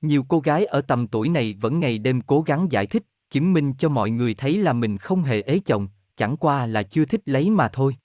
Nhiều 0.00 0.24
cô 0.28 0.40
gái 0.40 0.64
ở 0.64 0.80
tầm 0.80 1.06
tuổi 1.06 1.28
này 1.28 1.54
vẫn 1.60 1.80
ngày 1.80 1.98
đêm 1.98 2.20
cố 2.20 2.42
gắng 2.42 2.66
giải 2.70 2.86
thích, 2.86 3.02
chứng 3.30 3.52
minh 3.52 3.74
cho 3.78 3.88
mọi 3.88 4.10
người 4.10 4.34
thấy 4.34 4.58
là 4.58 4.72
mình 4.72 4.98
không 4.98 5.22
hề 5.22 5.42
ế 5.42 5.58
chồng, 5.64 5.88
chẳng 6.16 6.36
qua 6.36 6.66
là 6.66 6.82
chưa 6.82 7.04
thích 7.04 7.20
lấy 7.24 7.50
mà 7.50 7.68
thôi. 7.72 7.96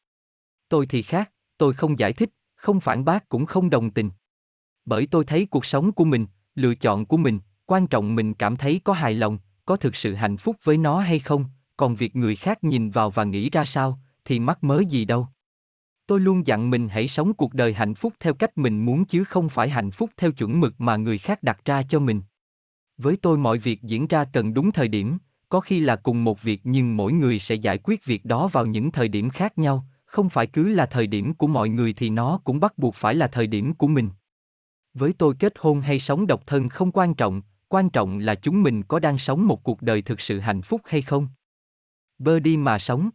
Tôi 0.69 0.85
thì 0.85 1.01
khác, 1.01 1.31
tôi 1.57 1.73
không 1.73 1.99
giải 1.99 2.13
thích, 2.13 2.29
không 2.55 2.79
phản 2.79 3.05
bác 3.05 3.29
cũng 3.29 3.45
không 3.45 3.69
đồng 3.69 3.89
tình. 3.91 4.09
Bởi 4.85 5.07
tôi 5.11 5.25
thấy 5.25 5.45
cuộc 5.45 5.65
sống 5.65 5.91
của 5.91 6.05
mình, 6.05 6.25
lựa 6.55 6.75
chọn 6.75 7.05
của 7.05 7.17
mình, 7.17 7.39
quan 7.65 7.87
trọng 7.87 8.15
mình 8.15 8.33
cảm 8.33 8.55
thấy 8.55 8.81
có 8.83 8.93
hài 8.93 9.13
lòng, 9.13 9.37
có 9.67 9.75
thực 9.75 9.95
sự 9.95 10.13
hạnh 10.13 10.37
phúc 10.37 10.55
với 10.63 10.77
nó 10.77 10.99
hay 10.99 11.19
không, 11.19 11.45
còn 11.77 11.95
việc 11.95 12.15
người 12.15 12.35
khác 12.35 12.63
nhìn 12.63 12.89
vào 12.89 13.09
và 13.09 13.23
nghĩ 13.23 13.49
ra 13.49 13.65
sao, 13.65 13.99
thì 14.25 14.39
mắc 14.39 14.63
mớ 14.63 14.81
gì 14.89 15.05
đâu. 15.05 15.27
Tôi 16.07 16.19
luôn 16.19 16.47
dặn 16.47 16.69
mình 16.69 16.89
hãy 16.89 17.07
sống 17.07 17.33
cuộc 17.33 17.53
đời 17.53 17.73
hạnh 17.73 17.95
phúc 17.95 18.13
theo 18.19 18.33
cách 18.33 18.57
mình 18.57 18.85
muốn 18.85 19.05
chứ 19.05 19.23
không 19.23 19.49
phải 19.49 19.69
hạnh 19.69 19.91
phúc 19.91 20.09
theo 20.17 20.31
chuẩn 20.31 20.59
mực 20.59 20.81
mà 20.81 20.95
người 20.95 21.17
khác 21.17 21.43
đặt 21.43 21.65
ra 21.65 21.83
cho 21.83 21.99
mình. 21.99 22.21
Với 22.97 23.17
tôi 23.21 23.37
mọi 23.37 23.57
việc 23.57 23.81
diễn 23.83 24.07
ra 24.07 24.25
cần 24.25 24.53
đúng 24.53 24.71
thời 24.71 24.87
điểm, 24.87 25.17
có 25.49 25.59
khi 25.59 25.79
là 25.79 25.95
cùng 25.95 26.23
một 26.23 26.41
việc 26.41 26.61
nhưng 26.63 26.97
mỗi 26.97 27.13
người 27.13 27.39
sẽ 27.39 27.55
giải 27.55 27.77
quyết 27.83 28.05
việc 28.05 28.25
đó 28.25 28.47
vào 28.47 28.65
những 28.65 28.91
thời 28.91 29.07
điểm 29.07 29.29
khác 29.29 29.57
nhau, 29.57 29.85
không 30.05 30.29
phải 30.29 30.47
cứ 30.47 30.69
là 30.69 30.85
thời 30.85 31.07
điểm 31.07 31.33
của 31.33 31.47
mọi 31.47 31.69
người 31.69 31.93
thì 31.93 32.09
nó 32.09 32.39
cũng 32.43 32.59
bắt 32.59 32.77
buộc 32.77 32.95
phải 32.95 33.15
là 33.15 33.27
thời 33.27 33.47
điểm 33.47 33.73
của 33.73 33.87
mình. 33.87 34.09
Với 34.93 35.13
tôi 35.13 35.35
kết 35.39 35.53
hôn 35.59 35.81
hay 35.81 35.99
sống 35.99 36.27
độc 36.27 36.47
thân 36.47 36.69
không 36.69 36.91
quan 36.91 37.13
trọng, 37.13 37.41
quan 37.69 37.89
trọng 37.89 38.19
là 38.19 38.35
chúng 38.35 38.63
mình 38.63 38.83
có 38.83 38.99
đang 38.99 39.17
sống 39.17 39.47
một 39.47 39.63
cuộc 39.63 39.81
đời 39.81 40.01
thực 40.01 40.21
sự 40.21 40.39
hạnh 40.39 40.61
phúc 40.61 40.81
hay 40.85 41.01
không. 41.01 41.27
Bơ 42.17 42.39
đi 42.39 42.57
mà 42.57 42.79
sống. 42.79 43.09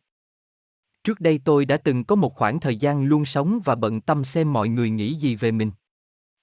Trước 1.04 1.20
đây 1.20 1.40
tôi 1.44 1.64
đã 1.64 1.76
từng 1.76 2.04
có 2.04 2.16
một 2.16 2.34
khoảng 2.34 2.60
thời 2.60 2.76
gian 2.76 3.04
luôn 3.04 3.24
sống 3.24 3.60
và 3.64 3.74
bận 3.74 4.00
tâm 4.00 4.24
xem 4.24 4.52
mọi 4.52 4.68
người 4.68 4.90
nghĩ 4.90 5.14
gì 5.14 5.36
về 5.36 5.52
mình. 5.52 5.70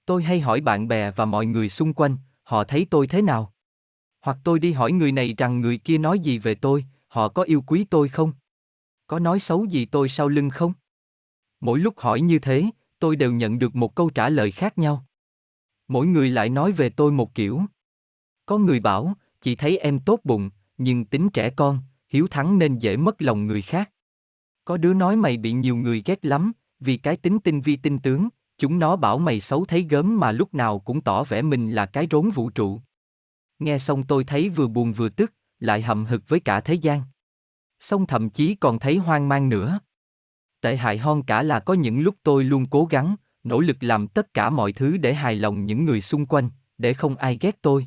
Tôi 0.06 0.22
hay 0.22 0.40
hỏi 0.40 0.60
bạn 0.60 0.88
bè 0.88 1.10
và 1.10 1.24
mọi 1.24 1.46
người 1.46 1.68
xung 1.68 1.92
quanh, 1.94 2.16
họ 2.42 2.64
thấy 2.64 2.86
tôi 2.90 3.06
thế 3.06 3.22
nào? 3.22 3.52
Hoặc 4.20 4.38
tôi 4.44 4.58
đi 4.58 4.72
hỏi 4.72 4.92
người 4.92 5.12
này 5.12 5.34
rằng 5.38 5.60
người 5.60 5.78
kia 5.78 5.98
nói 5.98 6.18
gì 6.18 6.38
về 6.38 6.54
tôi, 6.54 6.84
họ 7.06 7.28
có 7.28 7.42
yêu 7.42 7.62
quý 7.66 7.84
tôi 7.90 8.08
không? 8.08 8.32
Có 9.06 9.18
nói 9.18 9.40
xấu 9.40 9.64
gì 9.64 9.84
tôi 9.84 10.08
sau 10.08 10.28
lưng 10.28 10.50
không? 10.50 10.72
Mỗi 11.60 11.78
lúc 11.78 11.98
hỏi 11.98 12.20
như 12.20 12.38
thế, 12.38 12.64
tôi 12.98 13.16
đều 13.16 13.32
nhận 13.32 13.58
được 13.58 13.76
một 13.76 13.94
câu 13.94 14.10
trả 14.10 14.28
lời 14.28 14.50
khác 14.50 14.78
nhau. 14.78 15.04
Mỗi 15.88 16.06
người 16.06 16.30
lại 16.30 16.48
nói 16.48 16.72
về 16.72 16.90
tôi 16.90 17.12
một 17.12 17.34
kiểu. 17.34 17.60
Có 18.50 18.58
người 18.58 18.80
bảo, 18.80 19.14
chị 19.40 19.54
thấy 19.54 19.78
em 19.78 20.00
tốt 20.00 20.20
bụng, 20.24 20.50
nhưng 20.78 21.04
tính 21.04 21.30
trẻ 21.30 21.50
con, 21.50 21.78
hiếu 22.08 22.26
thắng 22.26 22.58
nên 22.58 22.78
dễ 22.78 22.96
mất 22.96 23.22
lòng 23.22 23.46
người 23.46 23.62
khác. 23.62 23.90
Có 24.64 24.76
đứa 24.76 24.94
nói 24.94 25.16
mày 25.16 25.36
bị 25.36 25.52
nhiều 25.52 25.76
người 25.76 26.02
ghét 26.06 26.24
lắm, 26.24 26.52
vì 26.80 26.96
cái 26.96 27.16
tính 27.16 27.38
tinh 27.38 27.60
vi 27.60 27.76
tinh 27.76 27.98
tướng, 27.98 28.28
chúng 28.58 28.78
nó 28.78 28.96
bảo 28.96 29.18
mày 29.18 29.40
xấu 29.40 29.64
thấy 29.64 29.86
gớm 29.90 30.20
mà 30.20 30.32
lúc 30.32 30.54
nào 30.54 30.78
cũng 30.78 31.00
tỏ 31.00 31.24
vẻ 31.24 31.42
mình 31.42 31.70
là 31.70 31.86
cái 31.86 32.06
rốn 32.10 32.30
vũ 32.30 32.50
trụ. 32.50 32.80
Nghe 33.58 33.78
xong 33.78 34.02
tôi 34.06 34.24
thấy 34.24 34.48
vừa 34.48 34.66
buồn 34.66 34.92
vừa 34.92 35.08
tức, 35.08 35.32
lại 35.58 35.82
hậm 35.82 36.04
hực 36.04 36.28
với 36.28 36.40
cả 36.40 36.60
thế 36.60 36.74
gian. 36.74 37.02
Xong 37.80 38.06
thậm 38.06 38.30
chí 38.30 38.54
còn 38.54 38.78
thấy 38.78 38.96
hoang 38.96 39.28
mang 39.28 39.48
nữa. 39.48 39.80
Tệ 40.60 40.76
hại 40.76 40.98
hơn 40.98 41.22
cả 41.22 41.42
là 41.42 41.60
có 41.60 41.74
những 41.74 42.00
lúc 42.00 42.14
tôi 42.22 42.44
luôn 42.44 42.66
cố 42.70 42.84
gắng, 42.84 43.16
nỗ 43.44 43.60
lực 43.60 43.76
làm 43.80 44.08
tất 44.08 44.34
cả 44.34 44.50
mọi 44.50 44.72
thứ 44.72 44.96
để 44.96 45.14
hài 45.14 45.36
lòng 45.36 45.64
những 45.64 45.84
người 45.84 46.00
xung 46.00 46.26
quanh, 46.26 46.50
để 46.78 46.94
không 46.94 47.16
ai 47.16 47.38
ghét 47.40 47.62
tôi. 47.62 47.86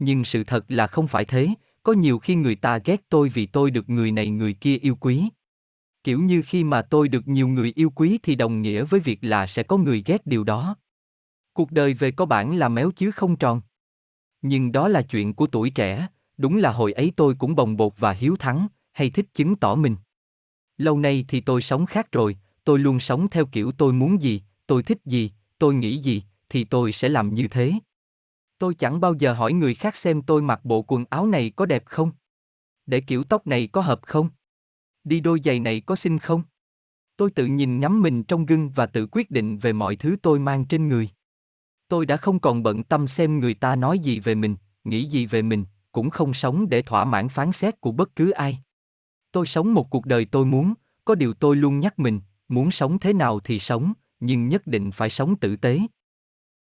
Nhưng 0.00 0.24
sự 0.24 0.44
thật 0.44 0.64
là 0.68 0.86
không 0.86 1.08
phải 1.08 1.24
thế, 1.24 1.48
có 1.82 1.92
nhiều 1.92 2.18
khi 2.18 2.34
người 2.34 2.54
ta 2.54 2.78
ghét 2.84 3.08
tôi 3.08 3.28
vì 3.28 3.46
tôi 3.46 3.70
được 3.70 3.90
người 3.90 4.12
này 4.12 4.28
người 4.28 4.52
kia 4.52 4.76
yêu 4.76 4.94
quý. 4.94 5.28
Kiểu 6.04 6.20
như 6.20 6.42
khi 6.46 6.64
mà 6.64 6.82
tôi 6.82 7.08
được 7.08 7.28
nhiều 7.28 7.48
người 7.48 7.72
yêu 7.76 7.90
quý 7.90 8.18
thì 8.22 8.34
đồng 8.34 8.62
nghĩa 8.62 8.84
với 8.84 9.00
việc 9.00 9.18
là 9.22 9.46
sẽ 9.46 9.62
có 9.62 9.76
người 9.76 10.02
ghét 10.06 10.26
điều 10.26 10.44
đó. 10.44 10.76
Cuộc 11.52 11.72
đời 11.72 11.94
về 11.94 12.10
có 12.10 12.26
bản 12.26 12.56
là 12.56 12.68
méo 12.68 12.90
chứ 12.90 13.10
không 13.10 13.36
tròn. 13.36 13.60
Nhưng 14.42 14.72
đó 14.72 14.88
là 14.88 15.02
chuyện 15.02 15.34
của 15.34 15.46
tuổi 15.46 15.70
trẻ, 15.70 16.06
đúng 16.38 16.56
là 16.56 16.72
hồi 16.72 16.92
ấy 16.92 17.12
tôi 17.16 17.34
cũng 17.34 17.54
bồng 17.54 17.76
bột 17.76 17.92
và 17.98 18.12
hiếu 18.12 18.36
thắng, 18.36 18.66
hay 18.92 19.10
thích 19.10 19.26
chứng 19.34 19.56
tỏ 19.56 19.74
mình. 19.74 19.96
Lâu 20.78 20.98
nay 20.98 21.24
thì 21.28 21.40
tôi 21.40 21.62
sống 21.62 21.86
khác 21.86 22.12
rồi, 22.12 22.36
tôi 22.64 22.78
luôn 22.78 23.00
sống 23.00 23.28
theo 23.28 23.46
kiểu 23.46 23.72
tôi 23.72 23.92
muốn 23.92 24.22
gì, 24.22 24.42
tôi 24.66 24.82
thích 24.82 24.98
gì, 25.04 25.30
tôi 25.58 25.74
nghĩ 25.74 25.96
gì, 25.96 26.22
thì 26.48 26.64
tôi 26.64 26.92
sẽ 26.92 27.08
làm 27.08 27.34
như 27.34 27.48
thế. 27.48 27.72
Tôi 28.60 28.74
chẳng 28.74 29.00
bao 29.00 29.14
giờ 29.14 29.32
hỏi 29.32 29.52
người 29.52 29.74
khác 29.74 29.96
xem 29.96 30.22
tôi 30.22 30.42
mặc 30.42 30.60
bộ 30.64 30.82
quần 30.82 31.04
áo 31.10 31.26
này 31.26 31.52
có 31.56 31.66
đẹp 31.66 31.82
không? 31.86 32.10
Để 32.86 33.00
kiểu 33.00 33.24
tóc 33.24 33.46
này 33.46 33.66
có 33.66 33.80
hợp 33.80 34.00
không? 34.02 34.28
Đi 35.04 35.20
đôi 35.20 35.40
giày 35.44 35.60
này 35.60 35.80
có 35.80 35.96
xinh 35.96 36.18
không? 36.18 36.42
Tôi 37.16 37.30
tự 37.30 37.46
nhìn 37.46 37.80
ngắm 37.80 38.02
mình 38.02 38.22
trong 38.22 38.46
gương 38.46 38.70
và 38.70 38.86
tự 38.86 39.06
quyết 39.12 39.30
định 39.30 39.58
về 39.58 39.72
mọi 39.72 39.96
thứ 39.96 40.16
tôi 40.22 40.38
mang 40.38 40.64
trên 40.64 40.88
người. 40.88 41.08
Tôi 41.88 42.06
đã 42.06 42.16
không 42.16 42.40
còn 42.40 42.62
bận 42.62 42.82
tâm 42.82 43.08
xem 43.08 43.38
người 43.38 43.54
ta 43.54 43.76
nói 43.76 43.98
gì 43.98 44.20
về 44.20 44.34
mình, 44.34 44.56
nghĩ 44.84 45.04
gì 45.04 45.26
về 45.26 45.42
mình, 45.42 45.64
cũng 45.92 46.10
không 46.10 46.34
sống 46.34 46.68
để 46.68 46.82
thỏa 46.82 47.04
mãn 47.04 47.28
phán 47.28 47.52
xét 47.52 47.80
của 47.80 47.92
bất 47.92 48.16
cứ 48.16 48.30
ai. 48.30 48.58
Tôi 49.32 49.46
sống 49.46 49.74
một 49.74 49.90
cuộc 49.90 50.06
đời 50.06 50.24
tôi 50.24 50.44
muốn, 50.44 50.74
có 51.04 51.14
điều 51.14 51.34
tôi 51.34 51.56
luôn 51.56 51.80
nhắc 51.80 51.98
mình, 51.98 52.20
muốn 52.48 52.70
sống 52.70 52.98
thế 52.98 53.12
nào 53.12 53.40
thì 53.40 53.58
sống, 53.58 53.92
nhưng 54.20 54.48
nhất 54.48 54.66
định 54.66 54.90
phải 54.90 55.10
sống 55.10 55.36
tử 55.36 55.56
tế. 55.56 55.80